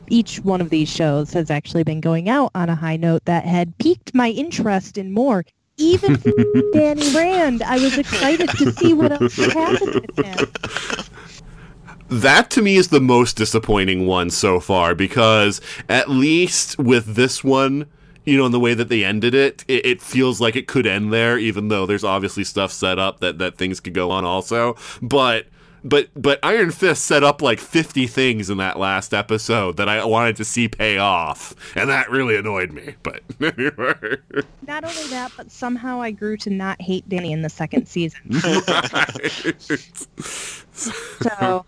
each 0.09 0.39
one 0.41 0.59
of 0.59 0.69
these 0.69 0.89
shows 0.89 1.31
has 1.31 1.49
actually 1.49 1.83
been 1.83 2.01
going 2.01 2.27
out 2.27 2.51
on 2.53 2.69
a 2.69 2.75
high 2.75 2.97
note 2.97 3.23
that 3.25 3.45
had 3.45 3.77
piqued 3.77 4.13
my 4.13 4.29
interest 4.29 4.97
in 4.97 5.13
more. 5.13 5.45
Even 5.77 6.21
Danny 6.73 7.13
Rand, 7.15 7.63
I 7.63 7.79
was 7.79 7.97
excited 7.97 8.49
to 8.49 8.71
see 8.73 8.93
what 8.93 9.11
else 9.11 9.35
happened 9.35 10.07
with 10.15 10.25
him. 10.25 10.47
That 12.09 12.51
to 12.51 12.61
me 12.61 12.75
is 12.75 12.89
the 12.89 13.01
most 13.01 13.37
disappointing 13.37 14.05
one 14.05 14.29
so 14.29 14.59
far 14.59 14.93
because 14.93 15.61
at 15.89 16.09
least 16.09 16.77
with 16.77 17.15
this 17.15 17.43
one, 17.43 17.87
you 18.23 18.37
know, 18.37 18.45
in 18.45 18.51
the 18.51 18.59
way 18.59 18.75
that 18.75 18.87
they 18.89 19.03
ended 19.03 19.33
it, 19.33 19.65
it, 19.67 19.85
it 19.85 20.01
feels 20.01 20.39
like 20.39 20.55
it 20.55 20.67
could 20.67 20.85
end 20.85 21.11
there, 21.11 21.39
even 21.39 21.69
though 21.69 21.85
there's 21.85 22.03
obviously 22.03 22.43
stuff 22.43 22.71
set 22.71 22.99
up 22.99 23.19
that, 23.19 23.39
that 23.39 23.57
things 23.57 23.79
could 23.79 23.93
go 23.95 24.11
on 24.11 24.25
also. 24.25 24.75
But 25.01 25.47
but 25.83 26.09
but 26.15 26.39
Iron 26.43 26.71
Fist 26.71 27.05
set 27.05 27.23
up 27.23 27.41
like 27.41 27.59
50 27.59 28.07
things 28.07 28.49
in 28.49 28.57
that 28.57 28.79
last 28.79 29.13
episode 29.13 29.77
that 29.77 29.89
I 29.89 30.03
wanted 30.05 30.35
to 30.37 30.45
see 30.45 30.67
pay 30.67 30.97
off, 30.97 31.55
and 31.75 31.89
that 31.89 32.09
really 32.09 32.35
annoyed 32.35 32.71
me. 32.71 32.95
But. 33.03 33.21
Not 34.67 34.83
only 34.83 35.07
that, 35.09 35.31
but 35.35 35.51
somehow 35.51 36.01
I 36.01 36.11
grew 36.11 36.37
to 36.37 36.49
not 36.49 36.81
hate 36.81 37.07
Danny 37.09 37.31
in 37.31 37.41
the 37.41 37.49
second 37.49 37.87
season. 37.87 38.21
So, 40.73 41.65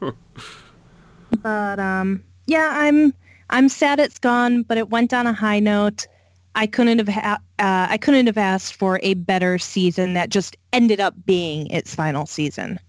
but 1.41 1.79
um, 1.79 2.23
yeah, 2.47 2.71
I'm 2.73 3.13
I'm 3.49 3.69
sad 3.69 3.99
it's 3.99 4.19
gone, 4.19 4.63
but 4.63 4.77
it 4.77 4.89
went 4.89 5.13
on 5.13 5.27
a 5.27 5.33
high 5.33 5.59
note. 5.59 6.07
I 6.55 6.67
couldn't 6.67 6.99
have 6.99 7.09
ha- 7.09 7.39
uh, 7.59 7.87
I 7.89 7.97
couldn't 7.97 8.27
have 8.27 8.37
asked 8.37 8.75
for 8.75 8.99
a 9.03 9.13
better 9.13 9.59
season 9.59 10.13
that 10.13 10.29
just 10.29 10.55
ended 10.73 10.99
up 10.99 11.13
being 11.25 11.67
its 11.67 11.93
final 11.93 12.25
season. 12.25 12.79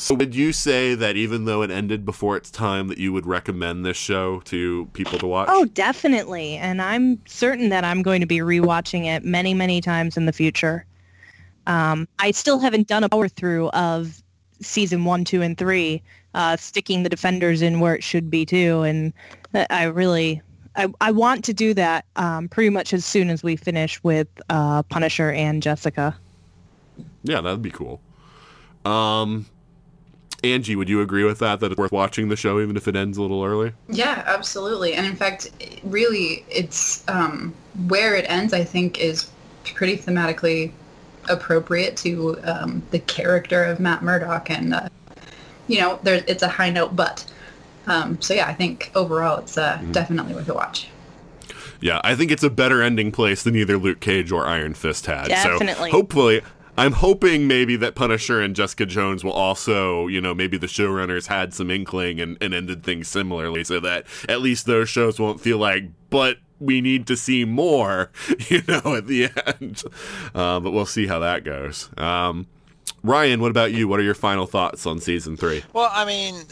So 0.00 0.14
would 0.14 0.34
you 0.34 0.54
say 0.54 0.94
that 0.94 1.18
even 1.18 1.44
though 1.44 1.60
it 1.60 1.70
ended 1.70 2.06
before 2.06 2.34
its 2.34 2.50
time, 2.50 2.88
that 2.88 2.96
you 2.96 3.12
would 3.12 3.26
recommend 3.26 3.84
this 3.84 3.98
show 3.98 4.40
to 4.46 4.86
people 4.94 5.18
to 5.18 5.26
watch? 5.26 5.48
Oh, 5.50 5.66
definitely, 5.66 6.56
and 6.56 6.80
I'm 6.80 7.20
certain 7.26 7.68
that 7.68 7.84
I'm 7.84 8.00
going 8.00 8.22
to 8.22 8.26
be 8.26 8.38
rewatching 8.38 9.04
it 9.04 9.26
many, 9.26 9.52
many 9.52 9.82
times 9.82 10.16
in 10.16 10.24
the 10.24 10.32
future. 10.32 10.86
Um, 11.66 12.08
I 12.18 12.30
still 12.30 12.58
haven't 12.58 12.86
done 12.86 13.04
a 13.04 13.10
power 13.10 13.28
through 13.28 13.68
of 13.68 14.22
season 14.62 15.04
one, 15.04 15.22
two, 15.22 15.42
and 15.42 15.58
three, 15.58 16.02
uh, 16.32 16.56
sticking 16.56 17.02
the 17.02 17.10
defenders 17.10 17.60
in 17.60 17.78
where 17.78 17.94
it 17.94 18.02
should 18.02 18.30
be 18.30 18.46
too, 18.46 18.80
and 18.80 19.12
I 19.68 19.84
really, 19.84 20.40
I, 20.76 20.88
I 21.02 21.10
want 21.10 21.44
to 21.44 21.52
do 21.52 21.74
that 21.74 22.06
um, 22.16 22.48
pretty 22.48 22.70
much 22.70 22.94
as 22.94 23.04
soon 23.04 23.28
as 23.28 23.42
we 23.42 23.54
finish 23.54 24.02
with 24.02 24.28
uh, 24.48 24.82
Punisher 24.84 25.30
and 25.30 25.62
Jessica. 25.62 26.16
Yeah, 27.22 27.42
that'd 27.42 27.60
be 27.60 27.70
cool. 27.70 28.00
Um, 28.86 29.44
Anji, 30.42 30.76
would 30.76 30.88
you 30.88 31.00
agree 31.00 31.24
with 31.24 31.38
that? 31.40 31.60
That 31.60 31.72
it's 31.72 31.78
worth 31.78 31.92
watching 31.92 32.28
the 32.28 32.36
show 32.36 32.60
even 32.60 32.76
if 32.76 32.88
it 32.88 32.96
ends 32.96 33.18
a 33.18 33.22
little 33.22 33.44
early? 33.44 33.72
Yeah, 33.88 34.22
absolutely. 34.26 34.94
And 34.94 35.06
in 35.06 35.16
fact, 35.16 35.50
really, 35.82 36.44
it's 36.48 37.06
um, 37.08 37.54
where 37.88 38.14
it 38.14 38.24
ends. 38.28 38.52
I 38.52 38.64
think 38.64 38.98
is 38.98 39.30
pretty 39.64 39.96
thematically 39.96 40.72
appropriate 41.28 41.96
to 41.98 42.40
um, 42.44 42.82
the 42.90 42.98
character 43.00 43.64
of 43.64 43.80
Matt 43.80 44.02
Murdock, 44.02 44.50
and 44.50 44.74
uh, 44.74 44.88
you 45.68 45.80
know, 45.80 45.98
there's 46.02 46.22
it's 46.26 46.42
a 46.42 46.48
high 46.48 46.70
note, 46.70 46.96
but 46.96 47.24
um, 47.86 48.20
so 48.20 48.34
yeah, 48.34 48.46
I 48.46 48.54
think 48.54 48.90
overall 48.94 49.38
it's 49.38 49.58
uh, 49.58 49.82
definitely 49.92 50.34
worth 50.34 50.48
a 50.48 50.54
watch. 50.54 50.88
Yeah, 51.80 52.00
I 52.04 52.14
think 52.14 52.30
it's 52.30 52.42
a 52.42 52.50
better 52.50 52.82
ending 52.82 53.10
place 53.10 53.42
than 53.42 53.56
either 53.56 53.78
Luke 53.78 54.00
Cage 54.00 54.30
or 54.30 54.46
Iron 54.46 54.74
Fist 54.74 55.06
had. 55.06 55.28
Definitely. 55.28 55.90
So 55.90 55.96
hopefully, 55.96 56.42
I'm 56.80 56.92
hoping 56.92 57.46
maybe 57.46 57.76
that 57.76 57.94
Punisher 57.94 58.40
and 58.40 58.56
Jessica 58.56 58.86
Jones 58.86 59.22
will 59.22 59.34
also, 59.34 60.06
you 60.06 60.18
know, 60.18 60.34
maybe 60.34 60.56
the 60.56 60.66
showrunners 60.66 61.26
had 61.26 61.52
some 61.52 61.70
inkling 61.70 62.20
and, 62.20 62.38
and 62.40 62.54
ended 62.54 62.82
things 62.84 63.06
similarly 63.06 63.64
so 63.64 63.80
that 63.80 64.06
at 64.30 64.40
least 64.40 64.64
those 64.64 64.88
shows 64.88 65.20
won't 65.20 65.42
feel 65.42 65.58
like, 65.58 65.84
but 66.08 66.38
we 66.58 66.80
need 66.80 67.06
to 67.08 67.18
see 67.18 67.44
more, 67.44 68.10
you 68.48 68.62
know, 68.66 68.94
at 68.96 69.06
the 69.08 69.28
end. 69.60 69.82
Uh, 70.34 70.58
but 70.58 70.70
we'll 70.70 70.86
see 70.86 71.06
how 71.06 71.18
that 71.18 71.44
goes. 71.44 71.90
Um, 71.98 72.46
Ryan, 73.02 73.42
what 73.42 73.50
about 73.50 73.72
you? 73.74 73.86
What 73.86 74.00
are 74.00 74.04
your 74.04 74.14
final 74.14 74.46
thoughts 74.46 74.86
on 74.86 75.00
season 75.00 75.36
three? 75.36 75.62
Well, 75.74 75.90
I 75.92 76.06
mean, 76.06 76.44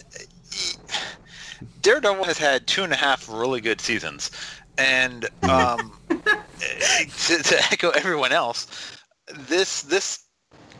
Daredevil 1.81 2.24
has 2.24 2.36
had 2.36 2.66
two 2.66 2.84
and 2.84 2.92
a 2.92 2.97
half 2.97 3.31
really 3.31 3.62
good 3.62 3.81
seasons, 3.81 4.31
and 4.76 5.24
um, 5.44 5.98
to, 6.10 7.42
to 7.42 7.58
echo 7.73 7.89
everyone 7.92 8.32
else, 8.32 8.98
this 9.36 9.82
this 9.82 10.24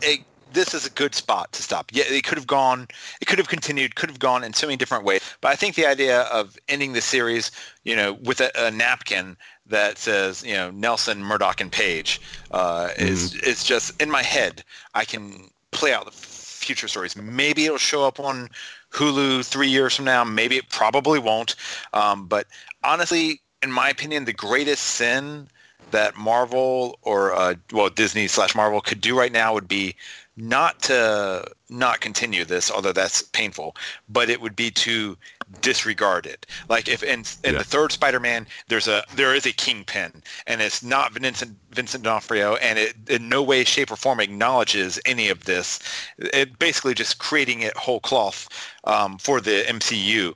a, 0.03 0.25
this 0.53 0.75
is 0.75 0.87
a 0.87 0.91
good 0.91 1.15
spot 1.15 1.53
to 1.53 1.63
stop. 1.63 1.91
Yeah, 1.93 2.05
it 2.07 2.25
could 2.25 2.39
have 2.39 2.47
gone, 2.47 2.89
it 3.21 3.27
could 3.27 3.39
have 3.39 3.49
continued, 3.49 3.97
could 3.97 4.09
have 4.09 4.19
gone 4.19 4.45
in 4.45 4.53
so 4.55 4.67
many 4.67 4.77
different 4.77 5.05
ways. 5.05 5.21
But 5.41 5.53
I 5.53 5.57
think 5.57 5.75
the 5.75 5.87
idea 5.87 6.23
of 6.23 6.57
ending 6.69 6.93
the 6.93 7.01
series, 7.01 7.51
you 7.85 7.95
know, 7.95 8.15
with 8.15 8.41
a, 8.41 8.51
a 8.55 8.71
napkin 8.71 9.37
that 9.67 9.99
says, 9.99 10.43
you 10.45 10.55
know, 10.55 10.71
Nelson, 10.71 11.23
Murdock, 11.23 11.61
and 11.61 11.71
Page, 11.71 12.21
uh, 12.53 12.89
is 12.97 13.35
is 13.37 13.65
just 13.65 14.01
in 14.01 14.11
my 14.11 14.23
head. 14.23 14.65
I 14.95 15.05
can 15.05 15.51
play 15.71 15.93
out 15.93 16.07
the 16.07 16.13
future 16.13 16.89
stories. 16.89 17.17
Maybe 17.17 17.67
it'll 17.67 17.79
show 17.79 18.05
up 18.05 18.19
on 18.19 18.49
Hulu 18.91 19.45
three 19.45 19.69
years 19.69 19.95
from 19.95 20.07
now. 20.07 20.25
Maybe 20.25 20.57
it 20.57 20.69
probably 20.71 21.19
won't. 21.19 21.57
Um, 21.93 22.27
but 22.27 22.47
honestly, 22.85 23.41
in 23.63 23.71
my 23.71 23.91
opinion, 23.91 24.25
the 24.25 24.33
greatest 24.33 24.85
sin 24.85 25.49
that 25.91 26.17
Marvel 26.17 26.99
or 27.03 27.33
uh, 27.35 27.55
well 27.73 27.89
Disney 27.91 28.29
slash 28.29 28.55
Marvel 28.55 28.81
could 28.81 29.01
do 29.01 29.19
right 29.19 29.33
now 29.33 29.55
would 29.55 29.69
be 29.69 29.95
not 30.41 30.81
to 30.83 31.45
not 31.69 32.01
continue 32.01 32.45
this, 32.45 32.71
although 32.71 32.93
that's 32.93 33.23
painful, 33.23 33.75
but 34.09 34.31
it 34.31 34.41
would 34.41 34.55
be 34.55 34.71
to 34.71 35.17
disregard 35.61 36.27
it. 36.27 36.47
Like 36.69 36.87
if 36.89 37.03
in, 37.03 37.25
in 37.43 37.55
Yeah. 37.55 37.59
the 37.59 37.65
third 37.65 37.91
Spider-Man, 37.91 38.47
there's 38.69 38.87
a 38.87 39.03
there 39.17 39.35
is 39.35 39.47
a 39.47 39.53
kingpin, 39.53 40.23
and 40.47 40.61
it's 40.63 40.81
not 40.83 41.13
Vincent 41.13 41.57
Vincent 41.73 42.05
D'Onofrio, 42.05 42.55
and 42.57 42.79
it 42.79 42.95
in 43.11 43.29
no 43.29 43.43
way, 43.43 43.65
shape, 43.65 43.91
or 43.91 43.97
form 43.97 44.21
acknowledges 44.21 45.01
any 45.07 45.29
of 45.29 45.45
this. 45.45 45.81
It 46.19 46.57
basically 46.61 46.95
just 46.95 47.19
creating 47.19 47.63
it 47.63 47.77
whole 47.77 48.01
cloth 48.01 48.49
um, 48.85 49.19
for 49.19 49.41
the 49.41 49.65
MCU. 49.67 50.35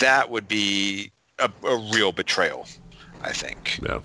That 0.00 0.30
would 0.30 0.48
be 0.48 1.12
a, 1.38 1.50
a 1.64 1.76
real 1.92 2.12
betrayal, 2.12 2.66
I 3.22 3.32
think. 3.32 3.80
Yeah. 3.82 3.98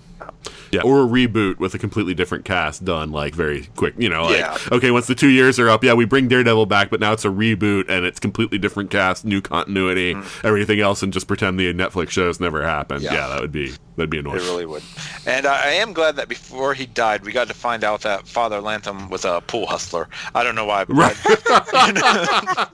Yeah, 0.70 0.82
or 0.82 1.02
a 1.02 1.06
reboot 1.06 1.58
with 1.58 1.74
a 1.74 1.78
completely 1.78 2.14
different 2.14 2.44
cast 2.44 2.84
done 2.84 3.10
like 3.12 3.34
very 3.34 3.68
quick. 3.76 3.94
You 3.98 4.08
know, 4.08 4.24
like 4.24 4.38
Yeah. 4.38 4.56
okay, 4.72 4.90
once 4.90 5.06
the 5.06 5.14
two 5.14 5.28
years 5.28 5.58
are 5.58 5.68
up, 5.68 5.84
yeah, 5.84 5.94
we 5.94 6.04
bring 6.04 6.28
Daredevil 6.28 6.66
back, 6.66 6.90
but 6.90 7.00
now 7.00 7.12
it's 7.12 7.24
a 7.24 7.28
reboot 7.28 7.88
and 7.88 8.04
it's 8.04 8.20
completely 8.20 8.58
different 8.58 8.90
cast, 8.90 9.24
new 9.24 9.40
continuity, 9.40 10.16
everything 10.44 10.80
else, 10.80 11.02
and 11.02 11.12
just 11.12 11.26
pretend 11.26 11.58
the 11.58 11.72
Netflix 11.74 12.10
shows 12.10 12.40
never 12.40 12.62
happened. 12.62 13.02
Yeah, 13.02 13.08
Mm-hmm. 13.10 13.16
Yeah. 13.18 13.28
that 13.28 13.40
would 13.40 13.52
be 13.52 13.72
that'd 13.96 14.10
be 14.10 14.18
annoying. 14.18 14.36
It 14.36 14.42
really 14.42 14.66
would. 14.66 14.82
And 15.26 15.46
I, 15.46 15.70
am 15.72 15.92
glad 15.92 16.16
that 16.16 16.28
before 16.28 16.72
he 16.74 16.86
died, 16.86 17.24
we 17.24 17.32
got 17.32 17.48
to 17.48 17.54
find 17.54 17.82
out 17.82 18.02
that 18.02 18.28
Father 18.28 18.60
Lantom 18.60 19.08
was 19.10 19.24
a 19.24 19.42
pool 19.46 19.66
hustler. 19.66 20.08
I 20.34 20.44
don't 20.44 20.54
know 20.54 20.66
why, 20.66 20.84
but 20.84 20.94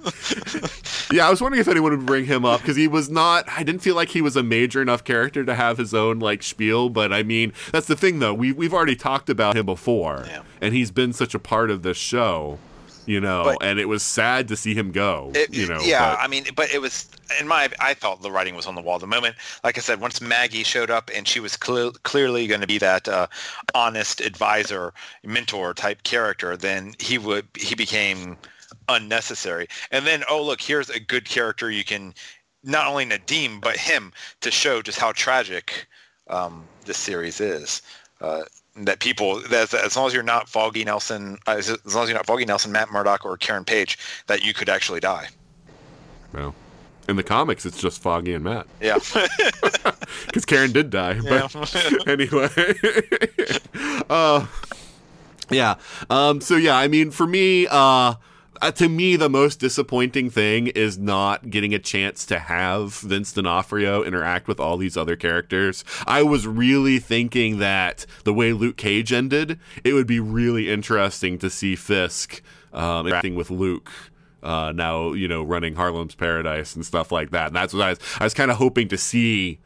Yeah, 1.12 1.26
I 1.26 1.30
was 1.30 1.40
wondering 1.40 1.60
if 1.60 1.68
anyone 1.68 1.92
would 1.96 2.06
bring 2.06 2.24
him 2.24 2.44
up 2.44 2.60
because 2.60 2.76
he 2.76 2.88
was 2.88 3.08
not. 3.08 3.44
I 3.48 3.62
didn't 3.62 3.82
feel 3.82 3.94
like 3.94 4.08
he 4.08 4.20
was 4.20 4.36
a 4.36 4.42
major 4.42 4.82
enough 4.82 5.04
character 5.04 5.44
to 5.44 5.54
have 5.54 5.78
his 5.78 5.94
own 5.94 6.18
like 6.18 6.42
spiel. 6.42 6.88
But 6.88 7.12
I 7.12 7.22
mean, 7.22 7.52
that's 7.72 7.83
the 7.84 7.96
thing 7.96 8.18
though. 8.18 8.34
We 8.34 8.52
we've 8.52 8.74
already 8.74 8.96
talked 8.96 9.28
about 9.30 9.56
him 9.56 9.66
before, 9.66 10.24
Yeah. 10.26 10.42
and 10.60 10.74
he's 10.74 10.90
been 10.90 11.12
such 11.12 11.34
a 11.34 11.38
part 11.38 11.70
of 11.70 11.82
this 11.82 11.96
show, 11.96 12.58
you 13.06 13.20
know. 13.20 13.42
But- 13.44 13.58
and 13.62 13.78
it 13.78 13.86
was 13.86 14.02
sad 14.02 14.48
to 14.48 14.56
see 14.56 14.74
him 14.74 14.92
go. 14.92 15.30
It- 15.34 15.52
you 15.52 15.66
know, 15.66 15.80
yeah, 15.82 16.14
but- 16.14 16.20
I 16.20 16.26
mean, 16.28 16.46
but 16.56 16.72
it 16.72 16.80
was 16.80 17.08
in 17.40 17.48
my. 17.48 17.68
I 17.80 17.94
thought 17.94 18.22
the 18.22 18.30
writing 18.30 18.54
was 18.54 18.66
on 18.66 18.74
the 18.74 18.82
wall. 18.82 18.98
The 18.98 19.06
moment, 19.06 19.36
like 19.62 19.78
I 19.78 19.80
said, 19.80 20.00
once 20.00 20.20
Maggie 20.20 20.62
showed 20.64 20.90
up 20.90 21.10
and 21.14 21.26
she 21.26 21.40
was 21.40 21.56
clear, 21.56 21.90
clearly 22.02 22.46
going 22.46 22.60
to 22.60 22.66
be 22.66 22.78
that 22.78 23.08
uh, 23.08 23.26
honest 23.74 24.20
advisor, 24.20 24.92
mentor 25.24 25.74
type 25.74 26.02
character, 26.04 26.56
then 26.56 26.94
he 26.98 27.18
would 27.18 27.46
he 27.58 27.74
became 27.74 28.36
unnecessary. 28.88 29.66
And 29.90 30.06
then, 30.06 30.24
oh 30.28 30.42
look, 30.42 30.60
here's 30.60 30.90
a 30.90 31.00
good 31.00 31.24
character 31.28 31.70
you 31.70 31.84
can 31.84 32.14
not 32.62 32.86
only 32.86 33.04
Nadeem 33.06 33.60
but 33.60 33.76
him 33.76 34.12
to 34.40 34.50
show 34.50 34.82
just 34.82 34.98
how 34.98 35.12
tragic 35.12 35.86
um, 36.28 36.64
this 36.84 36.98
series 36.98 37.40
is. 37.40 37.82
Uh, 38.20 38.42
that 38.76 38.98
people, 38.98 39.40
that 39.50 39.72
as 39.72 39.96
long 39.96 40.06
as 40.06 40.14
you're 40.14 40.22
not 40.22 40.48
Foggy 40.48 40.84
Nelson, 40.84 41.38
uh, 41.46 41.52
as 41.52 41.68
long 41.94 42.04
as 42.04 42.08
you're 42.08 42.18
not 42.18 42.26
Foggy 42.26 42.44
Nelson, 42.44 42.72
Matt 42.72 42.90
Murdock, 42.90 43.24
or 43.24 43.36
Karen 43.36 43.64
Page, 43.64 43.98
that 44.26 44.42
you 44.44 44.52
could 44.52 44.68
actually 44.68 44.98
die. 45.00 45.28
Well, 46.32 46.54
in 47.08 47.16
the 47.16 47.22
comics, 47.22 47.64
it's 47.66 47.80
just 47.80 48.00
Foggy 48.02 48.34
and 48.34 48.42
Matt 48.42 48.66
Yeah. 48.80 48.98
because 50.26 50.44
Karen 50.44 50.72
did 50.72 50.90
die. 50.90 51.20
But 51.20 51.54
anyway, 52.08 52.48
uh, 54.10 54.46
yeah. 55.50 55.76
Um, 56.10 56.40
so 56.40 56.56
yeah, 56.56 56.76
I 56.76 56.88
mean, 56.88 57.10
for 57.10 57.26
me, 57.26 57.66
uh, 57.70 58.14
uh, 58.62 58.70
to 58.72 58.88
me, 58.88 59.16
the 59.16 59.28
most 59.28 59.60
disappointing 59.60 60.30
thing 60.30 60.68
is 60.68 60.98
not 60.98 61.50
getting 61.50 61.74
a 61.74 61.78
chance 61.78 62.24
to 62.26 62.38
have 62.38 62.94
Vince 62.94 63.32
D'Onofrio 63.32 64.02
interact 64.02 64.48
with 64.48 64.60
all 64.60 64.76
these 64.76 64.96
other 64.96 65.16
characters. 65.16 65.84
I 66.06 66.22
was 66.22 66.46
really 66.46 66.98
thinking 66.98 67.58
that 67.58 68.06
the 68.24 68.34
way 68.34 68.52
Luke 68.52 68.76
Cage 68.76 69.12
ended, 69.12 69.58
it 69.82 69.92
would 69.92 70.06
be 70.06 70.20
really 70.20 70.70
interesting 70.70 71.38
to 71.38 71.50
see 71.50 71.76
Fisk 71.76 72.42
um, 72.72 73.06
interacting 73.06 73.34
with 73.34 73.50
Luke 73.50 73.90
uh, 74.44 74.72
now 74.72 75.14
you 75.14 75.26
know 75.26 75.42
running 75.42 75.74
Harlem's 75.74 76.14
Paradise 76.14 76.76
and 76.76 76.84
stuff 76.84 77.10
like 77.10 77.30
that. 77.30 77.48
And 77.48 77.56
that's 77.56 77.72
what 77.72 77.82
I 77.82 77.90
was 77.90 77.98
I 78.20 78.24
was 78.24 78.34
kind 78.34 78.50
of 78.50 78.58
hoping 78.58 78.88
to 78.88 78.98
see 78.98 79.58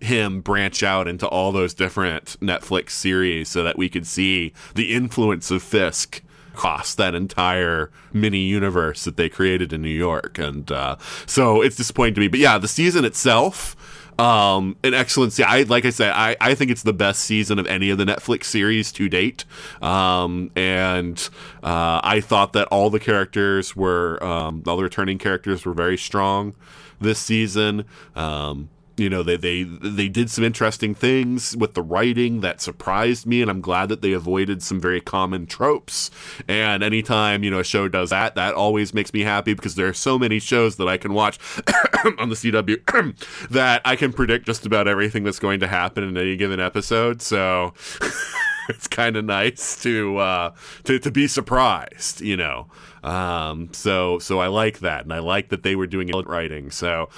him 0.00 0.40
branch 0.40 0.82
out 0.82 1.08
into 1.08 1.26
all 1.26 1.52
those 1.52 1.72
different 1.72 2.36
Netflix 2.40 2.90
series 2.90 3.48
so 3.48 3.62
that 3.62 3.78
we 3.78 3.88
could 3.88 4.06
see 4.06 4.52
the 4.74 4.92
influence 4.92 5.50
of 5.50 5.62
Fisk 5.62 6.20
across 6.54 6.94
that 6.94 7.14
entire 7.14 7.90
mini 8.12 8.38
universe 8.38 9.04
that 9.04 9.16
they 9.16 9.28
created 9.28 9.72
in 9.72 9.82
New 9.82 9.88
York. 9.88 10.38
And 10.38 10.70
uh, 10.70 10.96
so 11.26 11.60
it's 11.62 11.76
disappointing 11.76 12.14
to 12.14 12.20
me. 12.20 12.28
But 12.28 12.40
yeah, 12.40 12.58
the 12.58 12.68
season 12.68 13.04
itself. 13.04 13.76
Um, 14.16 14.76
an 14.84 14.94
excellent. 14.94 15.38
I 15.40 15.62
like 15.64 15.84
I 15.84 15.90
said, 15.90 16.12
I, 16.12 16.36
I 16.40 16.54
think 16.54 16.70
it's 16.70 16.84
the 16.84 16.92
best 16.92 17.22
season 17.22 17.58
of 17.58 17.66
any 17.66 17.90
of 17.90 17.98
the 17.98 18.04
Netflix 18.04 18.44
series 18.44 18.92
to 18.92 19.08
date. 19.08 19.44
Um, 19.82 20.52
and 20.54 21.18
uh, 21.64 21.98
I 22.04 22.20
thought 22.20 22.52
that 22.52 22.68
all 22.68 22.90
the 22.90 23.00
characters 23.00 23.74
were, 23.74 24.22
um, 24.22 24.62
all 24.68 24.76
the 24.76 24.84
returning 24.84 25.18
characters 25.18 25.66
were 25.66 25.74
very 25.74 25.98
strong 25.98 26.54
this 27.00 27.18
season. 27.18 27.86
Um, 28.14 28.68
you 28.96 29.10
know 29.10 29.22
they 29.22 29.36
they 29.36 29.64
they 29.64 30.08
did 30.08 30.30
some 30.30 30.44
interesting 30.44 30.94
things 30.94 31.56
with 31.56 31.74
the 31.74 31.82
writing 31.82 32.40
that 32.40 32.60
surprised 32.60 33.26
me 33.26 33.42
and 33.42 33.50
i'm 33.50 33.60
glad 33.60 33.88
that 33.88 34.02
they 34.02 34.12
avoided 34.12 34.62
some 34.62 34.80
very 34.80 35.00
common 35.00 35.46
tropes. 35.46 36.10
And 36.48 36.82
anytime 36.82 37.42
you 37.42 37.50
know 37.50 37.60
a 37.60 37.64
show 37.64 37.88
does 37.88 38.10
that 38.10 38.34
that 38.36 38.54
always 38.54 38.94
makes 38.94 39.12
me 39.12 39.22
happy 39.22 39.54
because 39.54 39.74
there 39.74 39.88
are 39.88 39.94
so 39.94 40.18
many 40.18 40.38
shows 40.38 40.76
that 40.76 40.88
i 40.88 40.96
can 40.96 41.12
watch 41.12 41.38
on 42.18 42.28
the 42.28 42.36
cw 42.36 43.48
that 43.50 43.82
i 43.84 43.96
can 43.96 44.12
predict 44.12 44.46
just 44.46 44.66
about 44.66 44.86
everything 44.86 45.24
that's 45.24 45.38
going 45.38 45.60
to 45.60 45.66
happen 45.66 46.04
in 46.04 46.16
any 46.16 46.36
given 46.36 46.60
episode. 46.60 47.20
So 47.22 47.74
it's 48.68 48.86
kind 48.86 49.16
of 49.16 49.24
nice 49.24 49.82
to 49.82 50.18
uh 50.18 50.54
to, 50.84 50.98
to 50.98 51.10
be 51.10 51.26
surprised 51.26 52.20
you 52.20 52.36
know. 52.36 52.68
Um 53.02 53.70
so 53.72 54.18
so 54.20 54.38
i 54.38 54.46
like 54.46 54.78
that 54.80 55.02
and 55.04 55.12
i 55.12 55.18
like 55.18 55.48
that 55.48 55.62
they 55.62 55.74
were 55.74 55.86
doing 55.86 56.08
it 56.08 56.26
writing. 56.26 56.70
So 56.70 57.08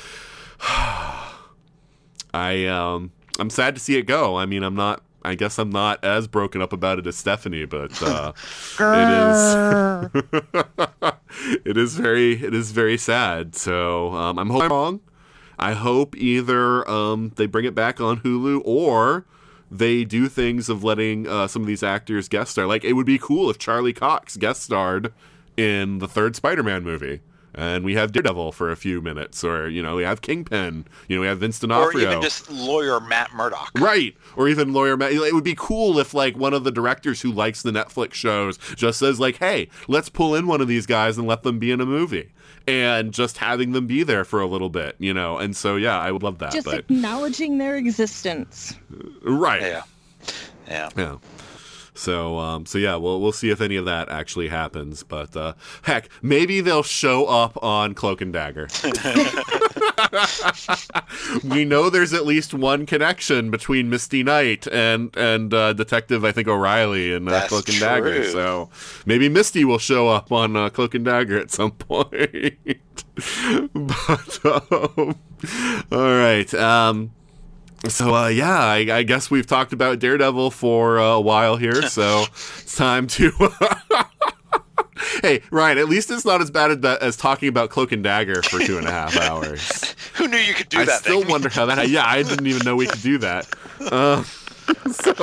I 2.37 2.67
um 2.67 3.13
I'm 3.39 3.51
sad 3.51 3.75
to 3.75 3.81
see 3.81 3.97
it 3.97 4.03
go. 4.03 4.37
I 4.37 4.47
mean, 4.47 4.63
I'm 4.63 4.75
not. 4.75 5.03
I 5.25 5.35
guess 5.35 5.59
I'm 5.59 5.71
not 5.71 6.05
as 6.05 6.29
broken 6.29 6.63
up 6.63 6.73
about 6.73 7.01
it 7.01 7.07
as 7.07 7.17
Stephanie, 7.17 7.65
but 7.65 8.01
uh, 8.01 8.33
it 8.79 10.13
is. 10.23 11.13
it 11.65 11.77
is 11.77 11.97
very. 11.97 12.45
It 12.45 12.55
is 12.55 12.71
very 12.71 12.99
sad. 12.99 13.57
So 13.57 14.13
um, 14.13 14.39
I'm 14.39 14.51
hoping 14.51 14.67
I'm 14.67 14.73
wrong. 14.73 15.01
I 15.59 15.73
hope 15.73 16.15
either 16.17 16.89
um, 16.89 17.33
they 17.37 17.47
bring 17.47 17.65
it 17.65 17.75
back 17.75 18.01
on 18.01 18.21
Hulu 18.21 18.61
or 18.65 19.25
they 19.71 20.05
do 20.05 20.29
things 20.29 20.69
of 20.69 20.85
letting 20.85 21.27
uh, 21.27 21.49
some 21.49 21.63
of 21.63 21.69
these 21.69 21.83
actors 21.83 22.29
guest 22.29 22.53
star. 22.53 22.67
Like 22.67 22.85
it 22.85 22.93
would 22.93 23.07
be 23.07 23.19
cool 23.19 23.51
if 23.51 23.59
Charlie 23.59 23.95
Cox 23.95 24.37
guest 24.37 24.63
starred 24.63 25.13
in 25.57 25.99
the 25.99 26.07
third 26.07 26.37
Spider-Man 26.37 26.85
movie. 26.85 27.21
And 27.57 27.85
we 27.85 27.95
have 27.95 28.13
Daredevil 28.13 28.53
for 28.53 28.71
a 28.71 28.77
few 28.77 29.01
minutes, 29.01 29.43
or 29.43 29.69
you 29.69 29.83
know, 29.83 29.97
we 29.97 30.03
have 30.05 30.21
Kingpin, 30.21 30.85
you 31.09 31.17
know, 31.17 31.23
we 31.23 31.27
have 31.27 31.41
Vince 31.41 31.59
D'Onofrio, 31.59 32.07
Or 32.07 32.11
even 32.11 32.23
just 32.23 32.51
lawyer 32.51 33.01
Matt 33.01 33.33
Murdock. 33.35 33.71
right, 33.79 34.15
or 34.37 34.49
even 34.49 34.73
lawyer 34.73 34.97
Matt. 34.97 35.13
It 35.13 35.35
would 35.35 35.43
be 35.45 35.55
cool 35.57 35.99
if 35.99 36.15
like 36.15 36.37
one 36.37 36.55
of 36.55 36.65
the 36.65 36.71
directors 36.71 37.23
who 37.23 37.33
likes 37.33 37.63
the 37.63 37.71
Netflix 37.73 38.15
shows 38.15 38.59
just 38.77 38.99
says 38.99 39.19
like, 39.19 39.39
"Hey, 39.39 39.69
let's 39.89 40.09
pull 40.09 40.35
in 40.35 40.47
one 40.47 40.61
of 40.61 40.69
these 40.69 40.87
guys 40.87 41.19
and 41.19 41.27
let 41.27 41.43
them 41.43 41.59
be 41.59 41.71
in 41.73 41.81
a 41.81 41.87
movie." 41.87 42.31
And 42.69 43.13
just 43.13 43.39
having 43.39 43.73
them 43.73 43.87
be 43.87 44.03
there 44.03 44.25
for 44.25 44.41
a 44.41 44.47
little 44.47 44.69
bit, 44.71 44.97
you 44.99 45.15
know, 45.15 45.39
and 45.39 45.57
so 45.57 45.77
yeah, 45.77 45.99
I 46.01 46.11
would 46.11 46.23
love 46.25 46.39
that. 46.41 46.53
Just 46.53 46.65
but 46.67 46.79
acknowledging 46.81 47.59
their 47.59 47.77
existence. 47.77 48.75
right, 49.23 49.63
Yeah. 49.63 49.83
Yeah. 50.69 50.89
Yeah. 50.97 51.17
So 51.97 52.39
um, 52.39 52.67
so 52.67 52.79
yeah, 52.79 52.97
we'll 52.97 53.21
we'll 53.21 53.33
see 53.33 53.51
if 53.51 53.61
any 53.61 53.77
of 53.77 53.85
that 53.87 54.09
actually 54.09 54.49
happens. 54.49 55.03
But 55.03 55.37
uh, 55.37 55.55
heck, 55.83 56.09
maybe 56.23 56.61
they'll 56.61 56.83
show 56.83 57.27
up 57.27 57.63
on 57.63 57.95
Cloak 57.95 58.21
and 58.21 58.33
Dagger. 58.33 58.69
we 61.45 61.65
know 61.65 61.91
there's 61.91 62.13
at 62.13 62.27
least 62.27 62.55
one 62.55 62.87
connection 62.87 63.51
between 63.51 63.91
Misty 63.91 64.23
Knight 64.23 64.67
and 64.69 65.17
and 65.17 65.53
uh, 65.53 65.73
Detective 65.73 66.25
I 66.25 66.33
think 66.33 66.49
O'Reilly 66.49 67.13
in 67.13 67.29
uh, 67.29 67.47
Cloak 67.49 67.69
and 67.69 67.81
Dagger. 67.81 68.25
So 68.25 68.71
maybe 69.05 69.29
Misty 69.29 69.65
will 69.65 69.79
show 69.79 70.09
up 70.09 70.31
on 70.31 70.57
uh, 70.57 70.71
Cloak 70.71 70.95
and 70.95 71.05
Dagger 71.05 71.39
at 71.39 71.51
some 71.51 71.71
point. 71.73 72.59
but 73.73 74.45
um, 74.45 75.17
all 75.93 76.19
right. 76.19 76.53
Um, 76.55 77.13
so 77.89 78.15
uh, 78.15 78.29
yeah, 78.29 78.59
I, 78.59 78.77
I 78.91 79.03
guess 79.03 79.31
we've 79.31 79.47
talked 79.47 79.73
about 79.73 79.99
Daredevil 79.99 80.51
for 80.51 80.99
uh, 80.99 81.05
a 81.05 81.21
while 81.21 81.57
here, 81.57 81.83
so 81.83 82.25
it's 82.59 82.77
time 82.77 83.07
to. 83.09 83.33
hey, 85.23 85.43
Ryan, 85.51 85.79
at 85.79 85.89
least 85.89 86.11
it's 86.11 86.25
not 86.25 86.41
as 86.41 86.51
bad 86.51 86.85
as, 86.85 86.99
as 87.01 87.17
talking 87.17 87.49
about 87.49 87.71
Cloak 87.71 87.93
and 87.93 88.03
Dagger 88.03 88.43
for 88.43 88.59
two 88.59 88.79
and 88.79 88.87
a 88.87 88.91
half 88.91 89.17
hours. 89.21 89.95
Who 90.15 90.29
knew 90.29 90.39
you 90.39 90.55
could 90.55 90.69
do 90.69 90.79
I 90.79 90.85
that 90.85 90.93
I 90.93 90.99
still 90.99 91.21
thing? 91.21 91.31
wonder 91.31 91.49
how 91.49 91.67
that. 91.67 91.89
Yeah, 91.89 92.07
I 92.07 92.23
didn't 92.23 92.47
even 92.47 92.65
know 92.65 92.77
we 92.77 92.87
could 92.87 93.03
do 93.03 93.19
that. 93.19 93.49
Uh, 93.81 94.23
so 94.93 95.15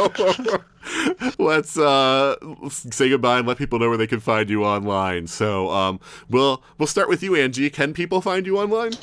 let's 1.38 1.77
uh, 1.77 2.35
let's 2.61 2.95
say 2.95 3.09
goodbye 3.09 3.40
and 3.40 3.48
let 3.48 3.58
people 3.58 3.80
know 3.80 3.90
where 3.90 3.98
they 3.98 4.08
can 4.08 4.19
find 4.19 4.50
you 4.50 4.64
online. 4.64 5.27
So 5.27 5.69
um, 5.69 6.00
we'll 6.30 6.61
we'll 6.77 6.88
start 6.88 7.09
with 7.09 7.24
you, 7.24 7.32
Anji. 7.32 7.72
Can 7.72 7.93
people 7.93 8.22
find 8.22 8.45
you 8.45 8.58
online? 8.58 8.93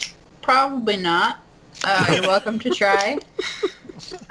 Probably 0.43 0.97
not. 0.97 1.41
Uh, 1.85 2.07
you're 2.13 2.23
welcome 2.23 2.59
to 2.59 2.71
try. 2.71 3.19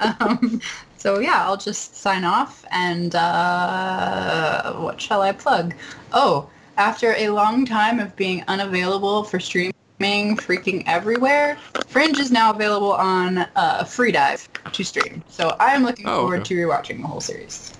Um, 0.00 0.60
so 0.96 1.18
yeah, 1.18 1.44
I'll 1.44 1.56
just 1.56 1.96
sign 1.96 2.24
off 2.24 2.64
and 2.70 3.14
uh, 3.14 4.74
what 4.74 5.00
shall 5.00 5.22
I 5.22 5.32
plug? 5.32 5.74
Oh, 6.12 6.48
after 6.76 7.14
a 7.16 7.28
long 7.30 7.64
time 7.66 7.98
of 8.00 8.14
being 8.16 8.44
unavailable 8.48 9.24
for 9.24 9.40
streaming, 9.40 9.72
freaking 10.00 10.82
everywhere, 10.86 11.56
Fringe 11.88 12.18
is 12.18 12.30
now 12.30 12.50
available 12.52 12.92
on 12.92 13.38
uh, 13.38 13.84
Freevee 13.84 14.46
to 14.72 14.84
stream. 14.84 15.22
So 15.28 15.56
I 15.60 15.74
am 15.74 15.82
looking 15.82 16.06
Oh, 16.08 16.20
forward 16.20 16.40
okay. 16.40 16.54
to 16.54 16.66
rewatching 16.66 17.00
the 17.02 17.06
whole 17.06 17.20
series. 17.20 17.72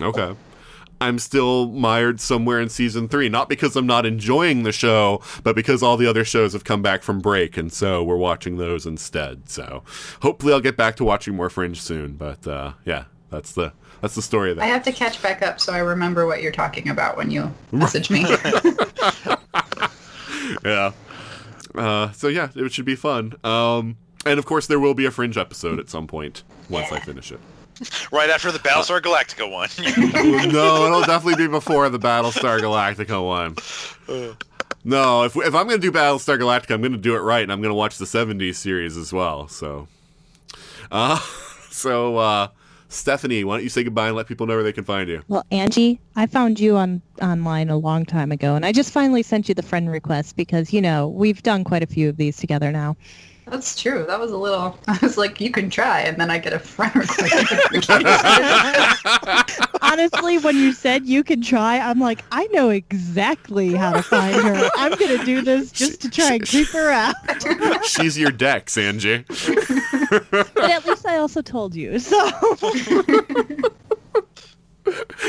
Okay. 0.00 0.34
I'm 1.00 1.18
still 1.18 1.68
mired 1.68 2.20
somewhere 2.20 2.60
in 2.60 2.68
season 2.68 3.08
three, 3.08 3.28
not 3.30 3.48
because 3.48 3.74
I'm 3.74 3.86
not 3.86 4.04
enjoying 4.04 4.64
the 4.64 4.72
show, 4.72 5.22
but 5.42 5.56
because 5.56 5.82
all 5.82 5.96
the 5.96 6.06
other 6.06 6.24
shows 6.24 6.52
have 6.52 6.64
come 6.64 6.82
back 6.82 7.02
from 7.02 7.20
break, 7.20 7.56
and 7.56 7.72
so 7.72 8.04
we're 8.04 8.16
watching 8.16 8.58
those 8.58 8.84
instead. 8.84 9.48
So 9.48 9.82
hopefully 10.20 10.52
I'll 10.52 10.60
get 10.60 10.76
back 10.76 10.96
to 10.96 11.04
watching 11.04 11.34
more 11.34 11.48
Fringe 11.48 11.80
soon. 11.80 12.14
But 12.14 12.46
uh, 12.46 12.74
yeah, 12.84 13.04
that's 13.30 13.52
the 13.52 13.72
that's 14.02 14.14
the 14.14 14.22
story 14.22 14.50
of 14.50 14.56
that. 14.56 14.62
I 14.62 14.66
have 14.66 14.82
to 14.84 14.92
catch 14.92 15.22
back 15.22 15.42
up 15.42 15.60
so 15.60 15.72
I 15.72 15.78
remember 15.78 16.26
what 16.26 16.42
you're 16.42 16.52
talking 16.52 16.88
about 16.88 17.16
when 17.16 17.30
you 17.30 17.52
message 17.72 18.10
me. 18.10 18.20
yeah. 20.64 20.92
Uh, 21.74 22.10
so 22.12 22.28
yeah, 22.28 22.48
it 22.54 22.72
should 22.72 22.84
be 22.84 22.96
fun. 22.96 23.34
Um, 23.42 23.96
and 24.26 24.38
of 24.38 24.44
course, 24.44 24.66
there 24.66 24.80
will 24.80 24.94
be 24.94 25.06
a 25.06 25.10
Fringe 25.10 25.38
episode 25.38 25.78
at 25.78 25.88
some 25.88 26.06
point 26.06 26.42
once 26.68 26.92
I 26.92 27.00
finish 27.00 27.32
it. 27.32 27.40
Right 28.12 28.28
after 28.28 28.52
the 28.52 28.58
Battlestar 28.58 29.00
Galactica 29.00 29.50
one. 29.50 29.68
no, 30.52 30.86
it'll 30.86 31.00
definitely 31.02 31.46
be 31.46 31.48
before 31.48 31.88
the 31.88 31.98
Battlestar 31.98 32.60
Galactica 32.60 33.24
one. 33.24 33.56
No, 34.84 35.24
if, 35.24 35.36
if 35.36 35.54
I'm 35.54 35.66
going 35.66 35.80
to 35.80 35.90
do 35.90 35.92
Battlestar 35.92 36.38
Galactica, 36.38 36.74
I'm 36.74 36.80
going 36.80 36.92
to 36.92 36.98
do 36.98 37.14
it 37.14 37.20
right, 37.20 37.42
and 37.42 37.52
I'm 37.52 37.60
going 37.60 37.70
to 37.70 37.74
watch 37.74 37.98
the 37.98 38.04
70s 38.04 38.56
series 38.56 38.96
as 38.96 39.12
well. 39.12 39.48
So, 39.48 39.88
uh, 40.90 41.18
so 41.70 42.16
uh, 42.16 42.48
Stephanie, 42.88 43.44
why 43.44 43.56
don't 43.56 43.62
you 43.62 43.68
say 43.68 43.84
goodbye 43.84 44.08
and 44.08 44.16
let 44.16 44.26
people 44.26 44.46
know 44.46 44.54
where 44.54 44.64
they 44.64 44.72
can 44.72 44.84
find 44.84 45.08
you? 45.08 45.22
Well, 45.28 45.44
Anji, 45.52 45.98
I 46.16 46.26
found 46.26 46.58
you 46.58 46.76
on 46.76 47.00
online 47.22 47.70
a 47.70 47.76
long 47.76 48.04
time 48.04 48.32
ago, 48.32 48.56
and 48.56 48.66
I 48.66 48.72
just 48.72 48.90
finally 48.92 49.22
sent 49.22 49.48
you 49.48 49.54
the 49.54 49.62
friend 49.62 49.88
request 49.90 50.36
because 50.36 50.72
you 50.72 50.80
know 50.80 51.08
we've 51.08 51.42
done 51.42 51.62
quite 51.62 51.82
a 51.82 51.86
few 51.86 52.08
of 52.08 52.16
these 52.16 52.36
together 52.36 52.72
now. 52.72 52.96
That's 53.50 53.80
true. 53.80 54.04
That 54.06 54.20
was 54.20 54.30
a 54.30 54.36
little. 54.36 54.78
I 54.88 54.98
was 55.02 55.18
like, 55.18 55.40
you 55.40 55.50
can 55.50 55.68
try, 55.70 56.00
and 56.02 56.16
then 56.18 56.30
I 56.30 56.38
get 56.38 56.52
a 56.52 56.58
friend 56.58 56.94
request. 56.94 57.90
Honestly, 59.82 60.38
when 60.38 60.56
you 60.56 60.72
said 60.72 61.04
you 61.06 61.24
can 61.24 61.42
try, 61.42 61.78
I'm 61.78 61.98
like, 61.98 62.22
I 62.30 62.46
know 62.48 62.70
exactly 62.70 63.74
how 63.74 63.92
to 63.92 64.02
find 64.02 64.36
her. 64.36 64.70
I'm 64.76 64.96
gonna 64.96 65.24
do 65.24 65.42
this 65.42 65.72
just 65.72 66.00
to 66.02 66.10
try 66.10 66.34
and 66.34 66.48
creep 66.48 66.68
her 66.68 66.90
out. 66.90 67.16
She's 67.84 68.16
your 68.16 68.30
Dex, 68.30 68.76
Anji. 68.76 69.26
But 70.54 70.70
at 70.70 70.86
least 70.86 71.06
I 71.06 71.16
also 71.16 71.42
told 71.42 71.74
you. 71.74 71.98
So 71.98 72.16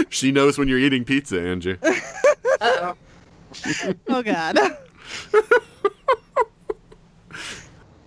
She 0.09 0.31
knows 0.31 0.57
when 0.57 0.67
you're 0.67 0.79
eating 0.79 1.03
pizza, 1.05 1.35
Anji. 1.35 1.77
Uh-oh. 2.61 2.95
Oh 4.09 4.23
God. 4.23 4.57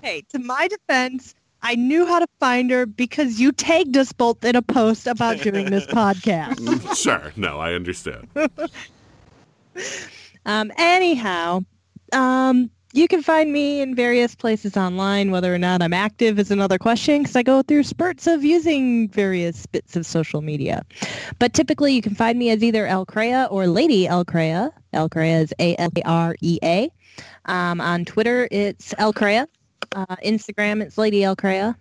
Hey, 0.04 0.22
to 0.28 0.38
my 0.38 0.68
defense, 0.68 1.34
I 1.62 1.76
knew 1.76 2.04
how 2.04 2.18
to 2.18 2.26
find 2.38 2.70
her 2.70 2.84
because 2.84 3.40
you 3.40 3.52
tagged 3.52 3.96
us 3.96 4.12
both 4.12 4.44
in 4.44 4.54
a 4.54 4.60
post 4.60 5.06
about 5.06 5.40
doing 5.40 5.70
this 5.70 5.86
podcast. 5.98 6.94
sure, 6.94 7.32
no, 7.36 7.58
I 7.58 7.72
understand. 7.72 8.28
Um, 10.46 10.70
anyhow, 10.76 11.60
um, 12.12 12.70
you 12.92 13.08
can 13.08 13.22
find 13.22 13.50
me 13.50 13.80
in 13.80 13.94
various 13.94 14.34
places 14.34 14.76
online. 14.76 15.30
Whether 15.30 15.52
or 15.54 15.58
not 15.58 15.80
I'm 15.80 15.94
active 15.94 16.38
is 16.38 16.50
another 16.50 16.76
question 16.78 17.22
because 17.22 17.34
I 17.34 17.42
go 17.42 17.62
through 17.62 17.84
spurts 17.84 18.26
of 18.26 18.44
using 18.44 19.08
various 19.08 19.64
bits 19.64 19.96
of 19.96 20.04
social 20.04 20.42
media. 20.42 20.84
But 21.38 21.54
typically, 21.54 21.94
you 21.94 22.02
can 22.02 22.14
find 22.14 22.38
me 22.38 22.50
as 22.50 22.62
either 22.62 22.86
Alarea 22.86 23.50
or 23.50 23.66
Lady 23.66 24.06
Alarea. 24.06 24.70
El 24.92 25.08
Crea 25.08 25.32
is 25.32 25.54
A-L-A-R-E-A. 25.58 26.90
Um, 27.46 27.80
on 27.80 28.04
Twitter, 28.04 28.46
it's 28.50 28.92
Alarea. 28.98 29.46
Uh, 29.94 30.16
Instagram, 30.24 30.82
it's 30.82 30.98
Lady 30.98 31.20
Alarea. 31.20 31.76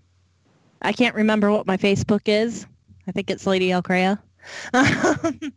I 0.82 0.94
can't 0.94 1.16
remember 1.16 1.52
what 1.52 1.66
my 1.66 1.78
Facebook 1.78 2.22
is. 2.26 2.66
I 3.08 3.12
think 3.12 3.30
it's 3.30 3.46
Lady 3.46 3.70
Alarea. 3.70 4.20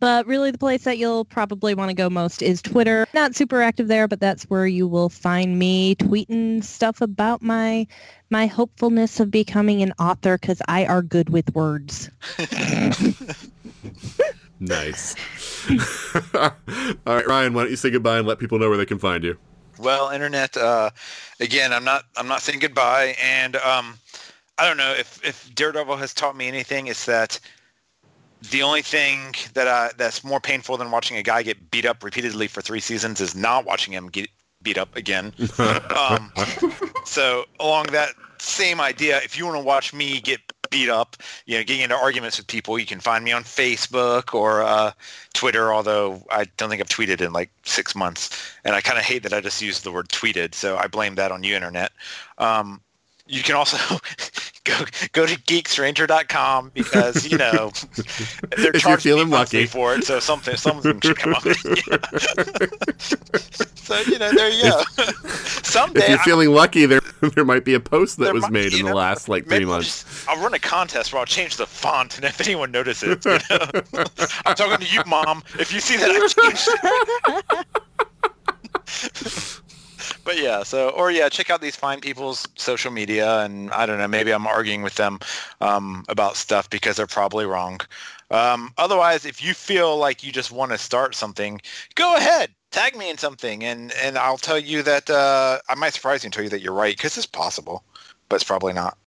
But 0.00 0.26
really, 0.26 0.50
the 0.50 0.58
place 0.58 0.84
that 0.84 0.98
you'll 0.98 1.24
probably 1.24 1.74
want 1.74 1.88
to 1.88 1.94
go 1.94 2.10
most 2.10 2.42
is 2.42 2.60
Twitter. 2.60 3.06
Not 3.14 3.34
super 3.34 3.62
active 3.62 3.88
there, 3.88 4.06
but 4.06 4.20
that's 4.20 4.44
where 4.44 4.66
you 4.66 4.86
will 4.86 5.08
find 5.08 5.58
me 5.58 5.96
tweeting 5.96 6.62
stuff 6.62 7.00
about 7.00 7.42
my 7.42 7.86
my 8.30 8.46
hopefulness 8.46 9.20
of 9.20 9.30
becoming 9.30 9.82
an 9.82 9.92
author 9.98 10.36
because 10.36 10.60
I 10.68 10.84
are 10.84 11.02
good 11.02 11.30
with 11.30 11.52
words. 11.54 12.10
Nice. 14.60 15.14
All 16.34 16.50
right, 17.06 17.26
Ryan, 17.26 17.54
why 17.54 17.62
don't 17.62 17.70
you 17.70 17.76
say 17.76 17.90
goodbye 17.90 18.18
and 18.18 18.26
let 18.26 18.38
people 18.38 18.58
know 18.58 18.68
where 18.68 18.76
they 18.76 18.86
can 18.86 18.98
find 18.98 19.22
you? 19.22 19.38
Well, 19.78 20.10
internet. 20.10 20.56
Uh, 20.56 20.90
again, 21.40 21.72
I'm 21.72 21.84
not. 21.84 22.04
I'm 22.16 22.28
not 22.28 22.42
saying 22.42 22.58
goodbye. 22.58 23.16
And 23.22 23.56
um, 23.56 23.98
I 24.58 24.66
don't 24.66 24.76
know 24.76 24.92
if 24.92 25.24
if 25.24 25.54
Daredevil 25.54 25.96
has 25.96 26.12
taught 26.12 26.36
me 26.36 26.48
anything. 26.48 26.86
It's 26.86 27.06
that 27.06 27.38
the 28.50 28.62
only 28.62 28.82
thing 28.82 29.34
that 29.54 29.66
I, 29.68 29.90
that's 29.96 30.22
more 30.22 30.40
painful 30.40 30.76
than 30.76 30.90
watching 30.90 31.16
a 31.16 31.22
guy 31.22 31.42
get 31.42 31.70
beat 31.70 31.84
up 31.84 32.04
repeatedly 32.04 32.46
for 32.46 32.60
three 32.60 32.80
seasons 32.80 33.20
is 33.20 33.34
not 33.34 33.64
watching 33.64 33.92
him 33.92 34.08
get 34.08 34.28
beat 34.62 34.78
up 34.78 34.94
again. 34.96 35.32
um, 35.58 36.32
so 37.04 37.44
along 37.60 37.86
that 37.86 38.10
same 38.38 38.80
idea, 38.80 39.18
if 39.18 39.36
you 39.36 39.44
want 39.44 39.56
to 39.56 39.64
watch 39.64 39.92
me 39.92 40.20
get 40.20 40.40
beat 40.70 40.88
up, 40.88 41.16
you 41.46 41.56
know, 41.56 41.64
getting 41.64 41.82
into 41.82 41.96
arguments 41.96 42.38
with 42.38 42.46
people, 42.46 42.78
you 42.78 42.86
can 42.86 43.00
find 43.00 43.24
me 43.24 43.32
on 43.32 43.44
Facebook 43.44 44.34
or 44.34 44.62
uh, 44.62 44.92
Twitter. 45.34 45.72
Although 45.72 46.22
I 46.30 46.46
don't 46.56 46.68
think 46.68 46.80
I've 46.80 46.88
tweeted 46.88 47.20
in 47.20 47.32
like 47.32 47.50
six 47.64 47.94
months, 47.94 48.30
and 48.64 48.74
I 48.74 48.80
kind 48.80 48.98
of 48.98 49.04
hate 49.04 49.22
that 49.22 49.32
I 49.32 49.40
just 49.40 49.62
used 49.62 49.84
the 49.84 49.92
word 49.92 50.08
tweeted. 50.08 50.54
So 50.54 50.76
I 50.76 50.86
blame 50.86 51.14
that 51.16 51.32
on 51.32 51.42
you, 51.44 51.54
internet. 51.54 51.92
Um, 52.38 52.80
you 53.28 53.42
can 53.42 53.54
also 53.54 53.76
go 54.64 54.84
go 55.12 55.26
to 55.26 55.34
geekstranger.com 55.42 56.70
because 56.74 57.30
you 57.30 57.38
know 57.38 57.70
they're 57.94 58.02
If 58.52 58.58
you're 58.58 58.72
charging 58.74 58.98
feeling 59.12 59.30
lucky. 59.30 59.66
for 59.66 59.94
it, 59.94 60.04
so 60.04 60.18
something 60.20 60.56
something 60.56 61.00
should 61.00 61.16
come 61.18 61.34
up. 61.34 61.42
so 63.74 63.98
you 64.00 64.18
know, 64.18 64.30
there 64.32 64.50
you 64.50 64.62
go. 64.62 64.82
Someday 65.62 66.00
If 66.00 66.08
you're 66.08 66.18
I- 66.18 66.24
feeling 66.24 66.50
lucky, 66.50 66.86
there 66.86 67.00
there 67.34 67.44
might 67.44 67.64
be 67.64 67.74
a 67.74 67.80
post 67.80 68.18
that 68.18 68.32
was 68.34 68.42
might- 68.44 68.52
made 68.52 68.72
in 68.74 68.84
the 68.84 68.90
know, 68.90 68.96
last 68.96 69.28
like 69.28 69.46
three 69.46 69.64
months. 69.64 70.02
just- 70.04 70.28
I'll 70.28 70.42
run 70.42 70.54
a 70.54 70.58
contest 70.58 71.12
where 71.12 71.20
I'll 71.20 71.26
change 71.26 71.56
the 71.56 71.66
font, 71.66 72.16
and 72.16 72.24
if 72.24 72.40
anyone 72.40 72.70
notices, 72.70 73.24
you 73.24 73.38
know, 73.50 73.66
I'm 74.46 74.54
talking 74.54 74.86
to 74.86 74.92
you, 74.92 75.02
mom. 75.06 75.42
If 75.58 75.72
you 75.72 75.80
see 75.80 75.96
that 75.96 76.10
I 76.10 76.18
changed, 78.88 79.57
but 80.28 80.38
yeah, 80.38 80.62
so 80.62 80.90
or 80.90 81.10
yeah, 81.10 81.30
check 81.30 81.48
out 81.48 81.62
these 81.62 81.74
fine 81.74 82.00
people's 82.00 82.46
social 82.54 82.90
media, 82.90 83.40
and 83.40 83.70
I 83.70 83.86
don't 83.86 83.96
know, 83.96 84.06
maybe 84.06 84.30
I'm 84.30 84.46
arguing 84.46 84.82
with 84.82 84.96
them 84.96 85.20
um, 85.62 86.04
about 86.10 86.36
stuff 86.36 86.68
because 86.68 86.96
they're 86.96 87.06
probably 87.06 87.46
wrong. 87.46 87.80
Um, 88.30 88.74
otherwise, 88.76 89.24
if 89.24 89.42
you 89.42 89.54
feel 89.54 89.96
like 89.96 90.22
you 90.22 90.30
just 90.30 90.52
want 90.52 90.70
to 90.72 90.76
start 90.76 91.14
something, 91.14 91.62
go 91.94 92.14
ahead, 92.14 92.50
tag 92.70 92.94
me 92.94 93.08
in 93.08 93.16
something, 93.16 93.64
and 93.64 93.90
and 93.92 94.18
I'll 94.18 94.36
tell 94.36 94.58
you 94.58 94.82
that 94.82 95.08
uh, 95.08 95.60
I 95.70 95.74
might 95.76 95.94
surprise 95.94 96.24
you 96.24 96.26
and 96.26 96.34
tell 96.34 96.44
you 96.44 96.50
that 96.50 96.60
you're 96.60 96.74
right 96.74 96.94
because 96.94 97.16
it's 97.16 97.24
possible, 97.24 97.82
but 98.28 98.36
it's 98.36 98.44
probably 98.44 98.74
not. 98.74 98.98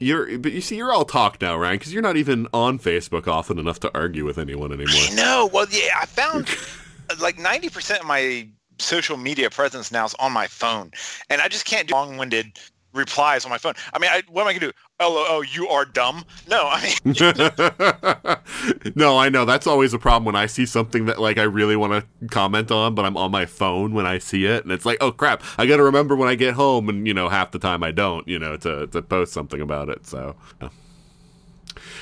You're, 0.00 0.40
but 0.40 0.50
you 0.50 0.60
see, 0.60 0.74
you're 0.76 0.92
all 0.92 1.04
talk 1.04 1.40
now, 1.40 1.56
Ryan, 1.56 1.78
because 1.78 1.92
you're 1.92 2.02
not 2.02 2.16
even 2.16 2.48
on 2.52 2.80
Facebook 2.80 3.28
often 3.28 3.60
enough 3.60 3.78
to 3.78 3.94
argue 3.94 4.24
with 4.24 4.38
anyone 4.38 4.72
anymore. 4.72 5.02
No. 5.14 5.48
Well, 5.52 5.66
yeah, 5.70 6.00
I 6.00 6.06
found 6.06 6.48
like 7.20 7.36
90% 7.36 8.00
of 8.00 8.06
my 8.06 8.48
social 8.78 9.16
media 9.16 9.50
presence 9.50 9.92
now 9.92 10.04
is 10.04 10.14
on 10.18 10.32
my 10.32 10.46
phone, 10.46 10.90
and 11.30 11.40
I 11.40 11.48
just 11.48 11.64
can't 11.64 11.88
do 11.88 11.94
long-winded 11.94 12.58
replies 12.92 13.44
on 13.44 13.50
my 13.50 13.58
phone. 13.58 13.74
I 13.92 13.98
mean, 13.98 14.10
I, 14.10 14.22
what 14.28 14.42
am 14.42 14.48
I 14.48 14.52
gonna 14.52 14.66
do? 14.66 14.72
Oh, 15.00 15.26
oh, 15.28 15.40
you 15.42 15.68
are 15.68 15.84
dumb. 15.84 16.24
No, 16.48 16.68
I 16.70 16.94
mean, 17.04 17.14
no, 18.94 19.18
I 19.18 19.28
know 19.28 19.44
that's 19.44 19.66
always 19.66 19.94
a 19.94 19.98
problem 19.98 20.24
when 20.24 20.36
I 20.36 20.46
see 20.46 20.66
something 20.66 21.06
that 21.06 21.20
like 21.20 21.38
I 21.38 21.44
really 21.44 21.76
want 21.76 21.92
to 21.92 22.28
comment 22.28 22.70
on, 22.70 22.94
but 22.94 23.04
I'm 23.04 23.16
on 23.16 23.30
my 23.30 23.46
phone 23.46 23.94
when 23.94 24.06
I 24.06 24.18
see 24.18 24.46
it, 24.46 24.64
and 24.64 24.72
it's 24.72 24.84
like, 24.84 24.98
oh 25.00 25.12
crap, 25.12 25.42
I 25.58 25.66
got 25.66 25.78
to 25.78 25.84
remember 25.84 26.14
when 26.16 26.28
I 26.28 26.34
get 26.34 26.54
home, 26.54 26.88
and 26.88 27.06
you 27.06 27.14
know, 27.14 27.28
half 27.28 27.50
the 27.50 27.58
time 27.58 27.82
I 27.82 27.92
don't, 27.92 28.26
you 28.28 28.38
know, 28.38 28.56
to 28.58 28.86
to 28.88 29.02
post 29.02 29.32
something 29.32 29.60
about 29.60 29.88
it. 29.88 30.06
So. 30.06 30.36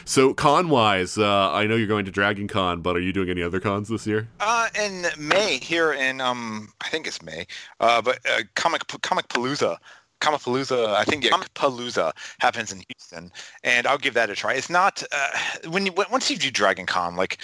So 0.04 0.34
con 0.34 0.68
wise, 0.68 1.18
uh, 1.18 1.52
I 1.52 1.66
know 1.66 1.76
you're 1.76 1.86
going 1.86 2.04
to 2.04 2.10
Dragon 2.10 2.48
Con, 2.48 2.80
but 2.80 2.96
are 2.96 3.00
you 3.00 3.12
doing 3.12 3.30
any 3.30 3.42
other 3.42 3.60
cons 3.60 3.88
this 3.88 4.06
year? 4.06 4.28
Uh, 4.40 4.68
in 4.78 5.06
May 5.18 5.58
here 5.58 5.92
in 5.92 6.20
um, 6.20 6.72
I 6.80 6.88
think 6.88 7.06
it's 7.06 7.22
May. 7.22 7.46
Uh, 7.80 8.02
but 8.02 8.18
uh, 8.28 8.42
Comic 8.54 8.86
Comic 9.02 9.28
Palooza. 9.28 9.76
I 10.22 11.04
think 11.04 11.24
yeah, 11.24 11.30
Comicpalooza 11.30 12.12
happens 12.40 12.72
in 12.72 12.82
Houston, 12.88 13.32
and 13.64 13.86
I'll 13.86 13.98
give 13.98 14.12
that 14.14 14.28
a 14.28 14.34
try. 14.34 14.52
It's 14.52 14.68
not 14.68 15.02
uh, 15.12 15.70
when 15.70 15.86
you 15.86 15.92
once 15.92 16.30
you 16.30 16.36
do 16.36 16.50
Dragon 16.50 16.84
Con, 16.86 17.16
like 17.16 17.38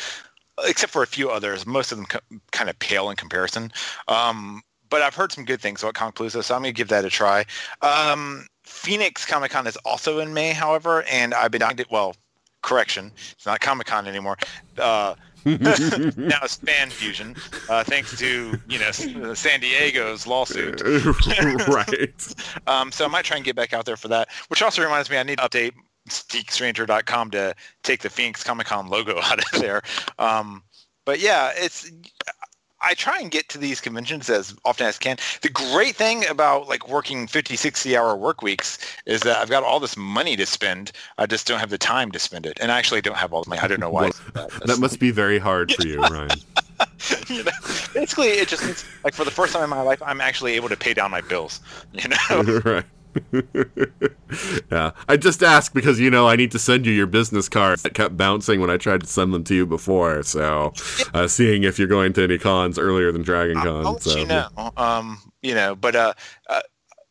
except 0.67 0.93
for 0.93 1.03
a 1.03 1.07
few 1.07 1.31
others, 1.31 1.67
most 1.67 1.93
of 1.93 1.99
them 1.99 2.07
co- 2.07 2.21
kind 2.53 2.69
of 2.69 2.79
pale 2.79 3.11
in 3.11 3.17
comparison. 3.17 3.73
Um, 4.09 4.63
but 4.89 5.03
I've 5.03 5.15
heard 5.15 5.33
some 5.33 5.45
good 5.45 5.61
things 5.61 5.83
about 5.83 5.95
Comicpalooza, 5.95 6.45
so 6.45 6.55
I'm 6.55 6.63
gonna 6.63 6.73
give 6.73 6.89
that 6.89 7.05
a 7.05 7.11
try. 7.11 7.45
Um, 7.83 8.47
Phoenix 8.65 9.25
Comic 9.25 9.53
Con 9.53 9.67
is 9.67 9.77
also 9.79 10.19
in 10.19 10.35
May, 10.35 10.53
however, 10.53 11.03
and 11.05 11.35
I've 11.35 11.51
been 11.51 11.63
well 11.91 12.15
correction, 12.67 13.11
it's 13.33 13.47
not 13.47 13.61
Comic 13.61 13.87
Con 13.87 14.07
anymore. 14.07 14.37
Uh, 14.77 15.15
now 15.47 16.41
it's 16.43 16.57
Fan 16.57 16.91
Fusion, 16.91 17.37
uh, 17.69 17.85
thanks 17.85 18.19
to 18.19 18.59
you 18.69 18.79
know 18.81 18.91
San 18.91 19.61
Diego's 19.61 20.27
lawsuit. 20.27 20.83
right. 21.69 22.35
um, 22.67 22.91
so 22.91 23.05
I 23.05 23.09
might 23.09 23.25
try 23.25 23.37
and 23.37 23.47
get 23.47 23.55
back 23.55 23.73
out 23.73 23.85
there 23.85 23.97
for 23.97 24.09
that. 24.09 24.29
Which 24.49 24.61
also 24.61 24.83
reminds 24.83 25.09
me, 25.09 25.19
I 25.19 25.23
need 25.23 25.39
to 25.39 25.49
update 25.49 25.73
GeekStranger.com 26.09 27.31
to 27.31 27.55
take 27.85 28.03
the 28.03 28.11
Phoenix 28.11 28.43
Comic 28.43 28.67
Con 28.67 28.89
logo 28.89 29.21
out 29.23 29.39
of 29.39 29.61
there. 29.61 29.83
Um, 30.19 30.65
but 31.05 31.21
yeah, 31.21 31.53
it's 31.55 31.91
I 32.83 32.95
try 32.95 33.19
and 33.21 33.31
get 33.31 33.49
to 33.51 33.59
these 33.59 33.81
conventions 33.81 34.29
as 34.29 34.55
often 34.65 34.87
as 34.87 34.97
I 34.97 34.99
can. 34.99 35.17
The 35.43 35.49
great 35.49 35.97
thing 35.97 36.27
about 36.27 36.69
like 36.69 36.89
working 36.89 37.27
50, 37.27 37.57
60 37.57 37.97
hour 37.97 38.17
work 38.17 38.43
weeks 38.43 38.79
is 39.07 39.23
that 39.23 39.39
I've 39.39 39.51
got 39.51 39.63
all 39.63 39.81
this 39.81 39.97
money 39.97 40.37
to 40.37 40.47
spend. 40.47 40.93
I 41.19 41.27
just 41.27 41.47
don't 41.47 41.59
have 41.59 41.71
the 41.71 41.79
time 41.79 42.13
to 42.13 42.19
spend 42.19 42.47
it. 42.47 42.59
And 42.61 42.71
I 42.71 42.79
actually 42.79 43.01
don't 43.01 43.17
have 43.17 43.33
all 43.33 43.43
the 43.43 43.51
money. 43.51 43.61
I 43.61 43.67
don't 43.67 43.81
know 43.81 43.91
why. 43.91 44.11
Well, 44.35 44.49
that. 44.49 44.67
that 44.67 44.79
must 44.79 45.01
be 45.01 45.11
very 45.11 45.39
hard 45.39 45.73
for 45.73 45.87
you, 45.87 46.01
Ryan. 46.01 46.31
you 47.29 47.45
know, 47.45 47.51
basically, 47.95 48.29
it 48.29 48.49
just 48.49 48.65
means 48.65 48.85
like 49.05 49.15
for 49.15 49.25
the 49.25 49.31
first 49.31 49.55
time 49.55 49.65
in 49.65 49.71
my 49.71 49.81
life, 49.81 50.03
I'm 50.03 50.21
actually 50.21 50.53
able 50.55 50.69
to 50.69 50.77
pay 50.77 50.93
down 50.93 51.11
my 51.11 51.23
bills. 51.23 51.61
You 51.93 52.09
know, 52.09 52.61
right. 52.65 52.85
yeah, 54.71 54.93
I 55.09 55.17
just 55.17 55.43
asked 55.43 55.75
because 55.75 56.01
you 56.01 56.11
know 56.11 56.29
I 56.29 56.37
need 56.37 56.51
to 56.53 56.59
send 56.59 56.87
you 56.87 56.93
your 56.93 57.07
business 57.07 57.49
cards 57.49 57.83
that 57.83 57.95
kept 57.95 58.17
bouncing 58.17 58.61
when 58.61 58.71
I 58.71 58.77
tried 58.77 59.03
to 59.03 59.07
send 59.07 59.33
them 59.33 59.45
to 59.45 59.55
you 59.55 59.67
before. 59.67 60.23
So, 60.23 60.73
uh, 61.15 61.29
seeing 61.29 61.65
if 61.65 61.79
you're 61.79 61.89
going 61.89 62.13
to 62.15 62.25
any 62.25 62.39
cons 62.39 62.79
earlier 62.79 63.13
than 63.13 63.23
Dragon 63.23 63.57
Con. 63.57 63.87
I'll 63.87 63.99
so. 63.99 64.17
you 64.17 64.27
know, 64.27 64.49
um, 64.77 65.21
you 65.43 65.55
know, 65.55 65.75
but 65.75 65.95
uh, 65.95 66.15
uh, 66.49 66.61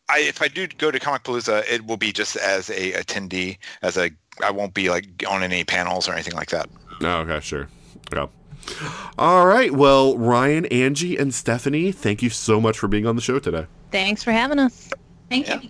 I, 0.09 0.19
if 0.19 0.41
I 0.41 0.47
do 0.47 0.67
go 0.67 0.91
to 0.91 0.99
Comicpalooza, 0.99 1.69
it 1.69 1.85
will 1.85 1.97
be 1.97 2.11
just 2.11 2.35
as 2.37 2.69
a 2.69 2.93
attendee, 2.93 3.57
as 3.81 3.97
a 3.97 4.11
I 4.43 4.51
won't 4.51 4.73
be 4.73 4.89
like 4.89 5.23
on 5.27 5.43
any 5.43 5.63
panels 5.63 6.07
or 6.07 6.13
anything 6.13 6.35
like 6.35 6.49
that. 6.49 6.69
Oh, 7.01 7.17
okay, 7.19 7.39
sure. 7.39 7.69
Yeah. 8.13 8.27
All 9.17 9.45
right. 9.45 9.71
Well, 9.71 10.17
Ryan, 10.17 10.65
Anji, 10.65 11.19
and 11.19 11.33
Stephanie, 11.33 11.91
thank 11.91 12.21
you 12.21 12.29
so 12.29 12.59
much 12.59 12.77
for 12.77 12.87
being 12.87 13.05
on 13.05 13.15
the 13.15 13.21
show 13.21 13.39
today. 13.39 13.67
Thanks 13.91 14.23
for 14.23 14.31
having 14.31 14.59
us. 14.59 14.89
Thank 15.29 15.47
yeah. 15.47 15.61
you. 15.61 15.69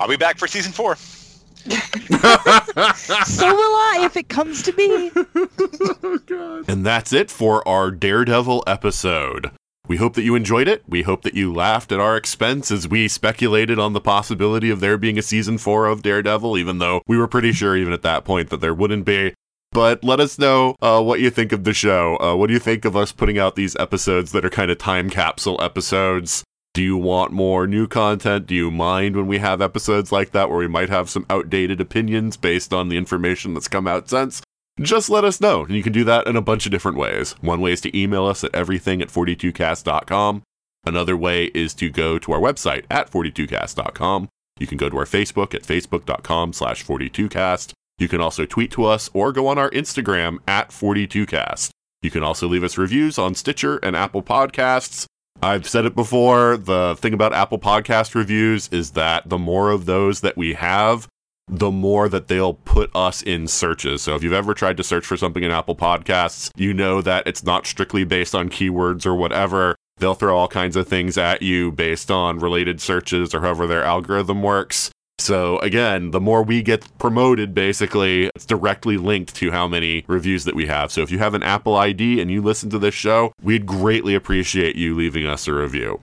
I'll 0.00 0.08
be 0.08 0.16
back 0.16 0.38
for 0.38 0.48
season 0.48 0.72
four. 0.72 0.96
so 1.66 1.76
will 2.16 3.76
I 3.76 4.00
if 4.02 4.16
it 4.16 4.30
comes 4.30 4.62
to 4.62 4.72
me. 4.72 5.12
oh, 5.14 6.64
and 6.68 6.86
that's 6.86 7.12
it 7.12 7.30
for 7.30 7.66
our 7.68 7.90
Daredevil 7.90 8.64
episode. 8.66 9.50
We 9.86 9.98
hope 9.98 10.14
that 10.14 10.22
you 10.22 10.34
enjoyed 10.34 10.68
it. 10.68 10.84
We 10.88 11.02
hope 11.02 11.22
that 11.22 11.34
you 11.34 11.52
laughed 11.52 11.92
at 11.92 12.00
our 12.00 12.16
expense 12.16 12.70
as 12.70 12.88
we 12.88 13.08
speculated 13.08 13.78
on 13.78 13.92
the 13.92 14.00
possibility 14.00 14.70
of 14.70 14.80
there 14.80 14.96
being 14.96 15.18
a 15.18 15.22
season 15.22 15.58
four 15.58 15.84
of 15.86 16.02
Daredevil, 16.02 16.56
even 16.56 16.78
though 16.78 17.02
we 17.06 17.18
were 17.18 17.28
pretty 17.28 17.52
sure, 17.52 17.76
even 17.76 17.92
at 17.92 18.02
that 18.02 18.24
point, 18.24 18.48
that 18.48 18.62
there 18.62 18.72
wouldn't 18.72 19.04
be. 19.04 19.34
But 19.72 20.02
let 20.02 20.18
us 20.18 20.38
know 20.38 20.76
uh, 20.80 21.02
what 21.02 21.20
you 21.20 21.28
think 21.28 21.52
of 21.52 21.64
the 21.64 21.74
show. 21.74 22.16
Uh, 22.20 22.34
what 22.36 22.46
do 22.46 22.54
you 22.54 22.58
think 22.58 22.84
of 22.86 22.96
us 22.96 23.12
putting 23.12 23.38
out 23.38 23.54
these 23.54 23.76
episodes 23.76 24.32
that 24.32 24.44
are 24.44 24.50
kind 24.50 24.70
of 24.70 24.78
time 24.78 25.10
capsule 25.10 25.60
episodes? 25.62 26.42
Do 26.80 26.84
you 26.86 26.96
want 26.96 27.30
more 27.30 27.66
new 27.66 27.86
content? 27.86 28.46
Do 28.46 28.54
you 28.54 28.70
mind 28.70 29.14
when 29.14 29.26
we 29.26 29.36
have 29.36 29.60
episodes 29.60 30.12
like 30.12 30.30
that 30.30 30.48
where 30.48 30.56
we 30.56 30.66
might 30.66 30.88
have 30.88 31.10
some 31.10 31.26
outdated 31.28 31.78
opinions 31.78 32.38
based 32.38 32.72
on 32.72 32.88
the 32.88 32.96
information 32.96 33.52
that's 33.52 33.68
come 33.68 33.86
out 33.86 34.08
since? 34.08 34.40
Just 34.80 35.10
let 35.10 35.22
us 35.22 35.42
know. 35.42 35.66
And 35.66 35.74
you 35.74 35.82
can 35.82 35.92
do 35.92 36.04
that 36.04 36.26
in 36.26 36.36
a 36.36 36.40
bunch 36.40 36.64
of 36.64 36.72
different 36.72 36.96
ways. 36.96 37.32
One 37.42 37.60
way 37.60 37.72
is 37.72 37.82
to 37.82 37.94
email 37.94 38.24
us 38.24 38.44
at 38.44 38.54
everything 38.54 39.02
at 39.02 39.08
42cast.com. 39.08 40.42
Another 40.86 41.18
way 41.18 41.50
is 41.52 41.74
to 41.74 41.90
go 41.90 42.18
to 42.18 42.32
our 42.32 42.40
website 42.40 42.86
at 42.90 43.10
42cast.com. 43.10 44.30
You 44.58 44.66
can 44.66 44.78
go 44.78 44.88
to 44.88 44.96
our 44.96 45.04
Facebook 45.04 45.54
at 45.54 45.64
facebook.com 45.64 46.54
slash 46.54 46.82
42cast. 46.82 47.74
You 47.98 48.08
can 48.08 48.22
also 48.22 48.46
tweet 48.46 48.70
to 48.70 48.86
us 48.86 49.10
or 49.12 49.32
go 49.32 49.48
on 49.48 49.58
our 49.58 49.68
Instagram 49.72 50.38
at 50.48 50.70
42cast. 50.70 51.72
You 52.00 52.10
can 52.10 52.22
also 52.22 52.48
leave 52.48 52.64
us 52.64 52.78
reviews 52.78 53.18
on 53.18 53.34
Stitcher 53.34 53.76
and 53.82 53.94
Apple 53.94 54.22
Podcasts. 54.22 55.04
I've 55.42 55.66
said 55.66 55.86
it 55.86 55.94
before. 55.94 56.58
The 56.58 56.96
thing 56.98 57.14
about 57.14 57.32
Apple 57.32 57.58
Podcast 57.58 58.14
reviews 58.14 58.68
is 58.70 58.90
that 58.90 59.28
the 59.28 59.38
more 59.38 59.70
of 59.70 59.86
those 59.86 60.20
that 60.20 60.36
we 60.36 60.52
have, 60.52 61.08
the 61.48 61.70
more 61.70 62.08
that 62.10 62.28
they'll 62.28 62.54
put 62.54 62.94
us 62.94 63.22
in 63.22 63.48
searches. 63.48 64.02
So 64.02 64.14
if 64.14 64.22
you've 64.22 64.34
ever 64.34 64.52
tried 64.52 64.76
to 64.76 64.84
search 64.84 65.06
for 65.06 65.16
something 65.16 65.42
in 65.42 65.50
Apple 65.50 65.74
Podcasts, 65.74 66.50
you 66.56 66.74
know 66.74 67.00
that 67.00 67.26
it's 67.26 67.42
not 67.42 67.66
strictly 67.66 68.04
based 68.04 68.34
on 68.34 68.50
keywords 68.50 69.06
or 69.06 69.14
whatever. 69.14 69.76
They'll 69.96 70.14
throw 70.14 70.36
all 70.36 70.48
kinds 70.48 70.76
of 70.76 70.86
things 70.86 71.16
at 71.16 71.40
you 71.40 71.72
based 71.72 72.10
on 72.10 72.38
related 72.38 72.80
searches 72.80 73.34
or 73.34 73.40
however 73.40 73.66
their 73.66 73.82
algorithm 73.82 74.42
works. 74.42 74.90
So 75.20 75.58
again, 75.58 76.10
the 76.10 76.20
more 76.20 76.42
we 76.42 76.62
get 76.62 76.86
promoted, 76.98 77.54
basically, 77.54 78.30
it's 78.34 78.46
directly 78.46 78.96
linked 78.96 79.34
to 79.36 79.50
how 79.50 79.68
many 79.68 80.04
reviews 80.06 80.44
that 80.44 80.54
we 80.54 80.66
have. 80.66 80.90
So 80.90 81.02
if 81.02 81.10
you 81.10 81.18
have 81.18 81.34
an 81.34 81.42
Apple 81.42 81.76
ID 81.76 82.20
and 82.20 82.30
you 82.30 82.42
listen 82.42 82.70
to 82.70 82.78
this 82.78 82.94
show, 82.94 83.32
we'd 83.42 83.66
greatly 83.66 84.14
appreciate 84.14 84.76
you 84.76 84.96
leaving 84.96 85.26
us 85.26 85.46
a 85.46 85.52
review. 85.52 86.00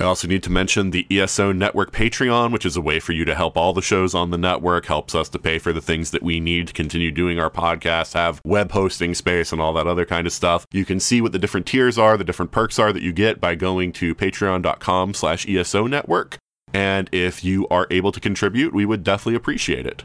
I 0.00 0.04
also 0.04 0.28
need 0.28 0.44
to 0.44 0.50
mention 0.50 0.90
the 0.90 1.06
ESO 1.10 1.50
Network 1.50 1.90
Patreon, 1.90 2.52
which 2.52 2.64
is 2.64 2.76
a 2.76 2.80
way 2.80 3.00
for 3.00 3.12
you 3.12 3.24
to 3.24 3.34
help 3.34 3.56
all 3.56 3.72
the 3.72 3.82
shows 3.82 4.14
on 4.14 4.30
the 4.30 4.38
network, 4.38 4.86
helps 4.86 5.12
us 5.12 5.28
to 5.30 5.40
pay 5.40 5.58
for 5.58 5.72
the 5.72 5.80
things 5.80 6.12
that 6.12 6.22
we 6.22 6.38
need 6.38 6.68
to 6.68 6.72
continue 6.72 7.10
doing 7.10 7.40
our 7.40 7.50
podcast, 7.50 8.14
have 8.14 8.40
web 8.44 8.70
hosting 8.70 9.12
space, 9.12 9.50
and 9.50 9.60
all 9.60 9.72
that 9.72 9.88
other 9.88 10.04
kind 10.04 10.24
of 10.28 10.32
stuff. 10.32 10.66
You 10.72 10.84
can 10.84 11.00
see 11.00 11.20
what 11.20 11.32
the 11.32 11.38
different 11.38 11.66
tiers 11.66 11.98
are, 11.98 12.16
the 12.16 12.22
different 12.22 12.52
perks 12.52 12.78
are 12.78 12.92
that 12.92 13.02
you 13.02 13.12
get 13.12 13.40
by 13.40 13.56
going 13.56 13.92
to 13.94 14.14
patreon.com 14.14 15.14
slash 15.14 15.48
ESO 15.48 15.88
Network. 15.88 16.38
And 16.72 17.08
if 17.12 17.42
you 17.42 17.66
are 17.68 17.86
able 17.90 18.12
to 18.12 18.20
contribute, 18.20 18.74
we 18.74 18.84
would 18.84 19.04
definitely 19.04 19.36
appreciate 19.36 19.86
it. 19.86 20.04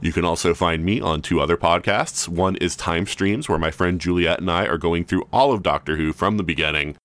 You 0.00 0.12
can 0.12 0.24
also 0.24 0.54
find 0.54 0.84
me 0.84 1.00
on 1.00 1.20
two 1.20 1.40
other 1.40 1.56
podcasts. 1.56 2.26
One 2.26 2.56
is 2.56 2.74
Time 2.74 3.06
Streams, 3.06 3.48
where 3.48 3.58
my 3.58 3.70
friend 3.70 4.00
Juliet 4.00 4.40
and 4.40 4.50
I 4.50 4.66
are 4.66 4.78
going 4.78 5.04
through 5.04 5.28
all 5.32 5.52
of 5.52 5.62
Doctor 5.62 5.96
Who 5.96 6.12
from 6.12 6.36
the 6.36 6.42
beginning. 6.42 6.96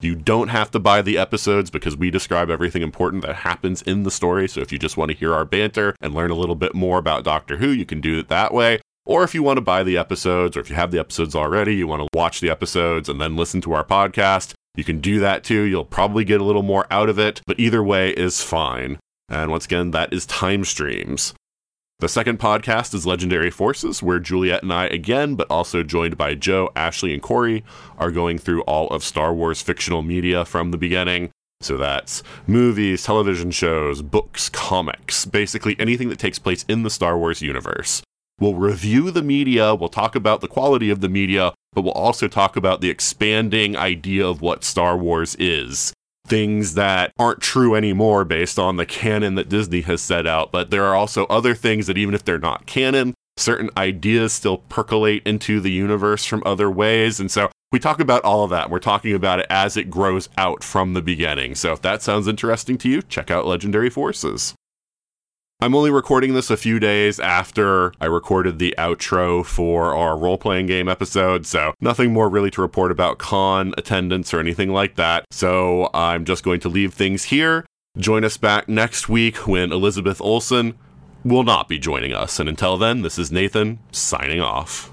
You 0.00 0.14
don't 0.14 0.48
have 0.48 0.70
to 0.72 0.78
buy 0.78 1.00
the 1.00 1.16
episodes 1.16 1.70
because 1.70 1.96
we 1.96 2.10
describe 2.10 2.50
everything 2.50 2.82
important 2.82 3.22
that 3.22 3.36
happens 3.36 3.80
in 3.80 4.02
the 4.02 4.10
story. 4.10 4.46
So 4.46 4.60
if 4.60 4.70
you 4.70 4.78
just 4.78 4.98
want 4.98 5.10
to 5.10 5.16
hear 5.16 5.32
our 5.32 5.46
banter 5.46 5.96
and 6.02 6.14
learn 6.14 6.30
a 6.30 6.34
little 6.34 6.54
bit 6.54 6.74
more 6.74 6.98
about 6.98 7.24
Doctor 7.24 7.56
Who, 7.56 7.68
you 7.68 7.86
can 7.86 8.02
do 8.02 8.18
it 8.18 8.28
that 8.28 8.52
way. 8.52 8.80
Or 9.06 9.24
if 9.24 9.34
you 9.34 9.42
want 9.42 9.56
to 9.56 9.62
buy 9.62 9.82
the 9.82 9.96
episodes, 9.96 10.56
or 10.56 10.60
if 10.60 10.68
you 10.68 10.76
have 10.76 10.90
the 10.90 10.98
episodes 10.98 11.34
already, 11.34 11.76
you 11.76 11.86
want 11.86 12.02
to 12.02 12.08
watch 12.12 12.40
the 12.40 12.50
episodes 12.50 13.08
and 13.08 13.18
then 13.18 13.36
listen 13.36 13.62
to 13.62 13.72
our 13.72 13.84
podcast, 13.84 14.52
you 14.76 14.84
can 14.84 15.00
do 15.00 15.20
that 15.20 15.44
too. 15.44 15.62
You'll 15.62 15.84
probably 15.84 16.24
get 16.24 16.40
a 16.40 16.44
little 16.44 16.62
more 16.62 16.86
out 16.90 17.08
of 17.08 17.18
it, 17.18 17.40
but 17.46 17.58
either 17.58 17.82
way 17.82 18.10
is 18.10 18.42
fine. 18.42 18.98
And 19.28 19.50
once 19.50 19.64
again, 19.64 19.90
that 19.90 20.12
is 20.12 20.26
Time 20.26 20.64
Streams. 20.64 21.34
The 21.98 22.08
second 22.08 22.38
podcast 22.38 22.92
is 22.92 23.06
Legendary 23.06 23.50
Forces, 23.50 24.02
where 24.02 24.18
Juliet 24.18 24.62
and 24.62 24.70
I, 24.70 24.84
again, 24.84 25.34
but 25.34 25.50
also 25.50 25.82
joined 25.82 26.18
by 26.18 26.34
Joe, 26.34 26.70
Ashley, 26.76 27.14
and 27.14 27.22
Corey, 27.22 27.64
are 27.96 28.10
going 28.10 28.36
through 28.36 28.60
all 28.62 28.86
of 28.88 29.02
Star 29.02 29.32
Wars 29.32 29.62
fictional 29.62 30.02
media 30.02 30.44
from 30.44 30.72
the 30.72 30.76
beginning. 30.76 31.30
So 31.62 31.78
that's 31.78 32.22
movies, 32.46 33.02
television 33.02 33.50
shows, 33.50 34.02
books, 34.02 34.50
comics, 34.50 35.24
basically 35.24 35.74
anything 35.78 36.10
that 36.10 36.18
takes 36.18 36.38
place 36.38 36.66
in 36.68 36.82
the 36.82 36.90
Star 36.90 37.16
Wars 37.16 37.40
universe. 37.40 38.02
We'll 38.38 38.54
review 38.54 39.10
the 39.10 39.22
media, 39.22 39.74
we'll 39.74 39.88
talk 39.88 40.14
about 40.14 40.42
the 40.42 40.48
quality 40.48 40.90
of 40.90 41.00
the 41.00 41.08
media, 41.08 41.54
but 41.72 41.82
we'll 41.82 41.92
also 41.92 42.28
talk 42.28 42.54
about 42.56 42.82
the 42.82 42.90
expanding 42.90 43.76
idea 43.76 44.26
of 44.26 44.42
what 44.42 44.62
Star 44.62 44.96
Wars 44.96 45.34
is. 45.36 45.94
Things 46.26 46.74
that 46.74 47.12
aren't 47.18 47.40
true 47.40 47.74
anymore 47.74 48.24
based 48.24 48.58
on 48.58 48.76
the 48.76 48.84
canon 48.84 49.36
that 49.36 49.48
Disney 49.48 49.80
has 49.82 50.02
set 50.02 50.26
out, 50.26 50.52
but 50.52 50.70
there 50.70 50.84
are 50.84 50.94
also 50.94 51.24
other 51.26 51.54
things 51.54 51.86
that, 51.86 51.96
even 51.96 52.14
if 52.14 52.24
they're 52.24 52.38
not 52.38 52.66
canon, 52.66 53.14
certain 53.38 53.70
ideas 53.76 54.32
still 54.32 54.58
percolate 54.58 55.26
into 55.26 55.60
the 55.60 55.70
universe 55.70 56.24
from 56.24 56.42
other 56.44 56.70
ways. 56.70 57.20
And 57.20 57.30
so 57.30 57.50
we 57.72 57.78
talk 57.78 58.00
about 58.00 58.24
all 58.24 58.44
of 58.44 58.50
that. 58.50 58.70
We're 58.70 58.78
talking 58.78 59.14
about 59.14 59.40
it 59.40 59.46
as 59.48 59.76
it 59.76 59.90
grows 59.90 60.28
out 60.36 60.62
from 60.62 60.94
the 60.94 61.02
beginning. 61.02 61.54
So 61.54 61.72
if 61.72 61.82
that 61.82 62.02
sounds 62.02 62.28
interesting 62.28 62.76
to 62.78 62.88
you, 62.88 63.02
check 63.02 63.30
out 63.30 63.46
Legendary 63.46 63.90
Forces. 63.90 64.54
I'm 65.58 65.74
only 65.74 65.90
recording 65.90 66.34
this 66.34 66.50
a 66.50 66.56
few 66.56 66.78
days 66.78 67.18
after 67.18 67.94
I 67.98 68.04
recorded 68.06 68.58
the 68.58 68.74
outro 68.76 69.44
for 69.44 69.94
our 69.94 70.18
role 70.18 70.36
playing 70.36 70.66
game 70.66 70.86
episode, 70.86 71.46
so 71.46 71.72
nothing 71.80 72.12
more 72.12 72.28
really 72.28 72.50
to 72.50 72.60
report 72.60 72.92
about 72.92 73.16
con 73.16 73.72
attendance 73.78 74.34
or 74.34 74.38
anything 74.38 74.70
like 74.70 74.96
that. 74.96 75.24
So 75.30 75.88
I'm 75.94 76.26
just 76.26 76.44
going 76.44 76.60
to 76.60 76.68
leave 76.68 76.92
things 76.92 77.24
here. 77.24 77.64
Join 77.96 78.22
us 78.22 78.36
back 78.36 78.68
next 78.68 79.08
week 79.08 79.48
when 79.48 79.72
Elizabeth 79.72 80.20
Olsen 80.20 80.74
will 81.24 81.42
not 81.42 81.70
be 81.70 81.78
joining 81.78 82.12
us. 82.12 82.38
And 82.38 82.50
until 82.50 82.76
then, 82.76 83.00
this 83.00 83.18
is 83.18 83.32
Nathan 83.32 83.78
signing 83.90 84.42
off. 84.42 84.92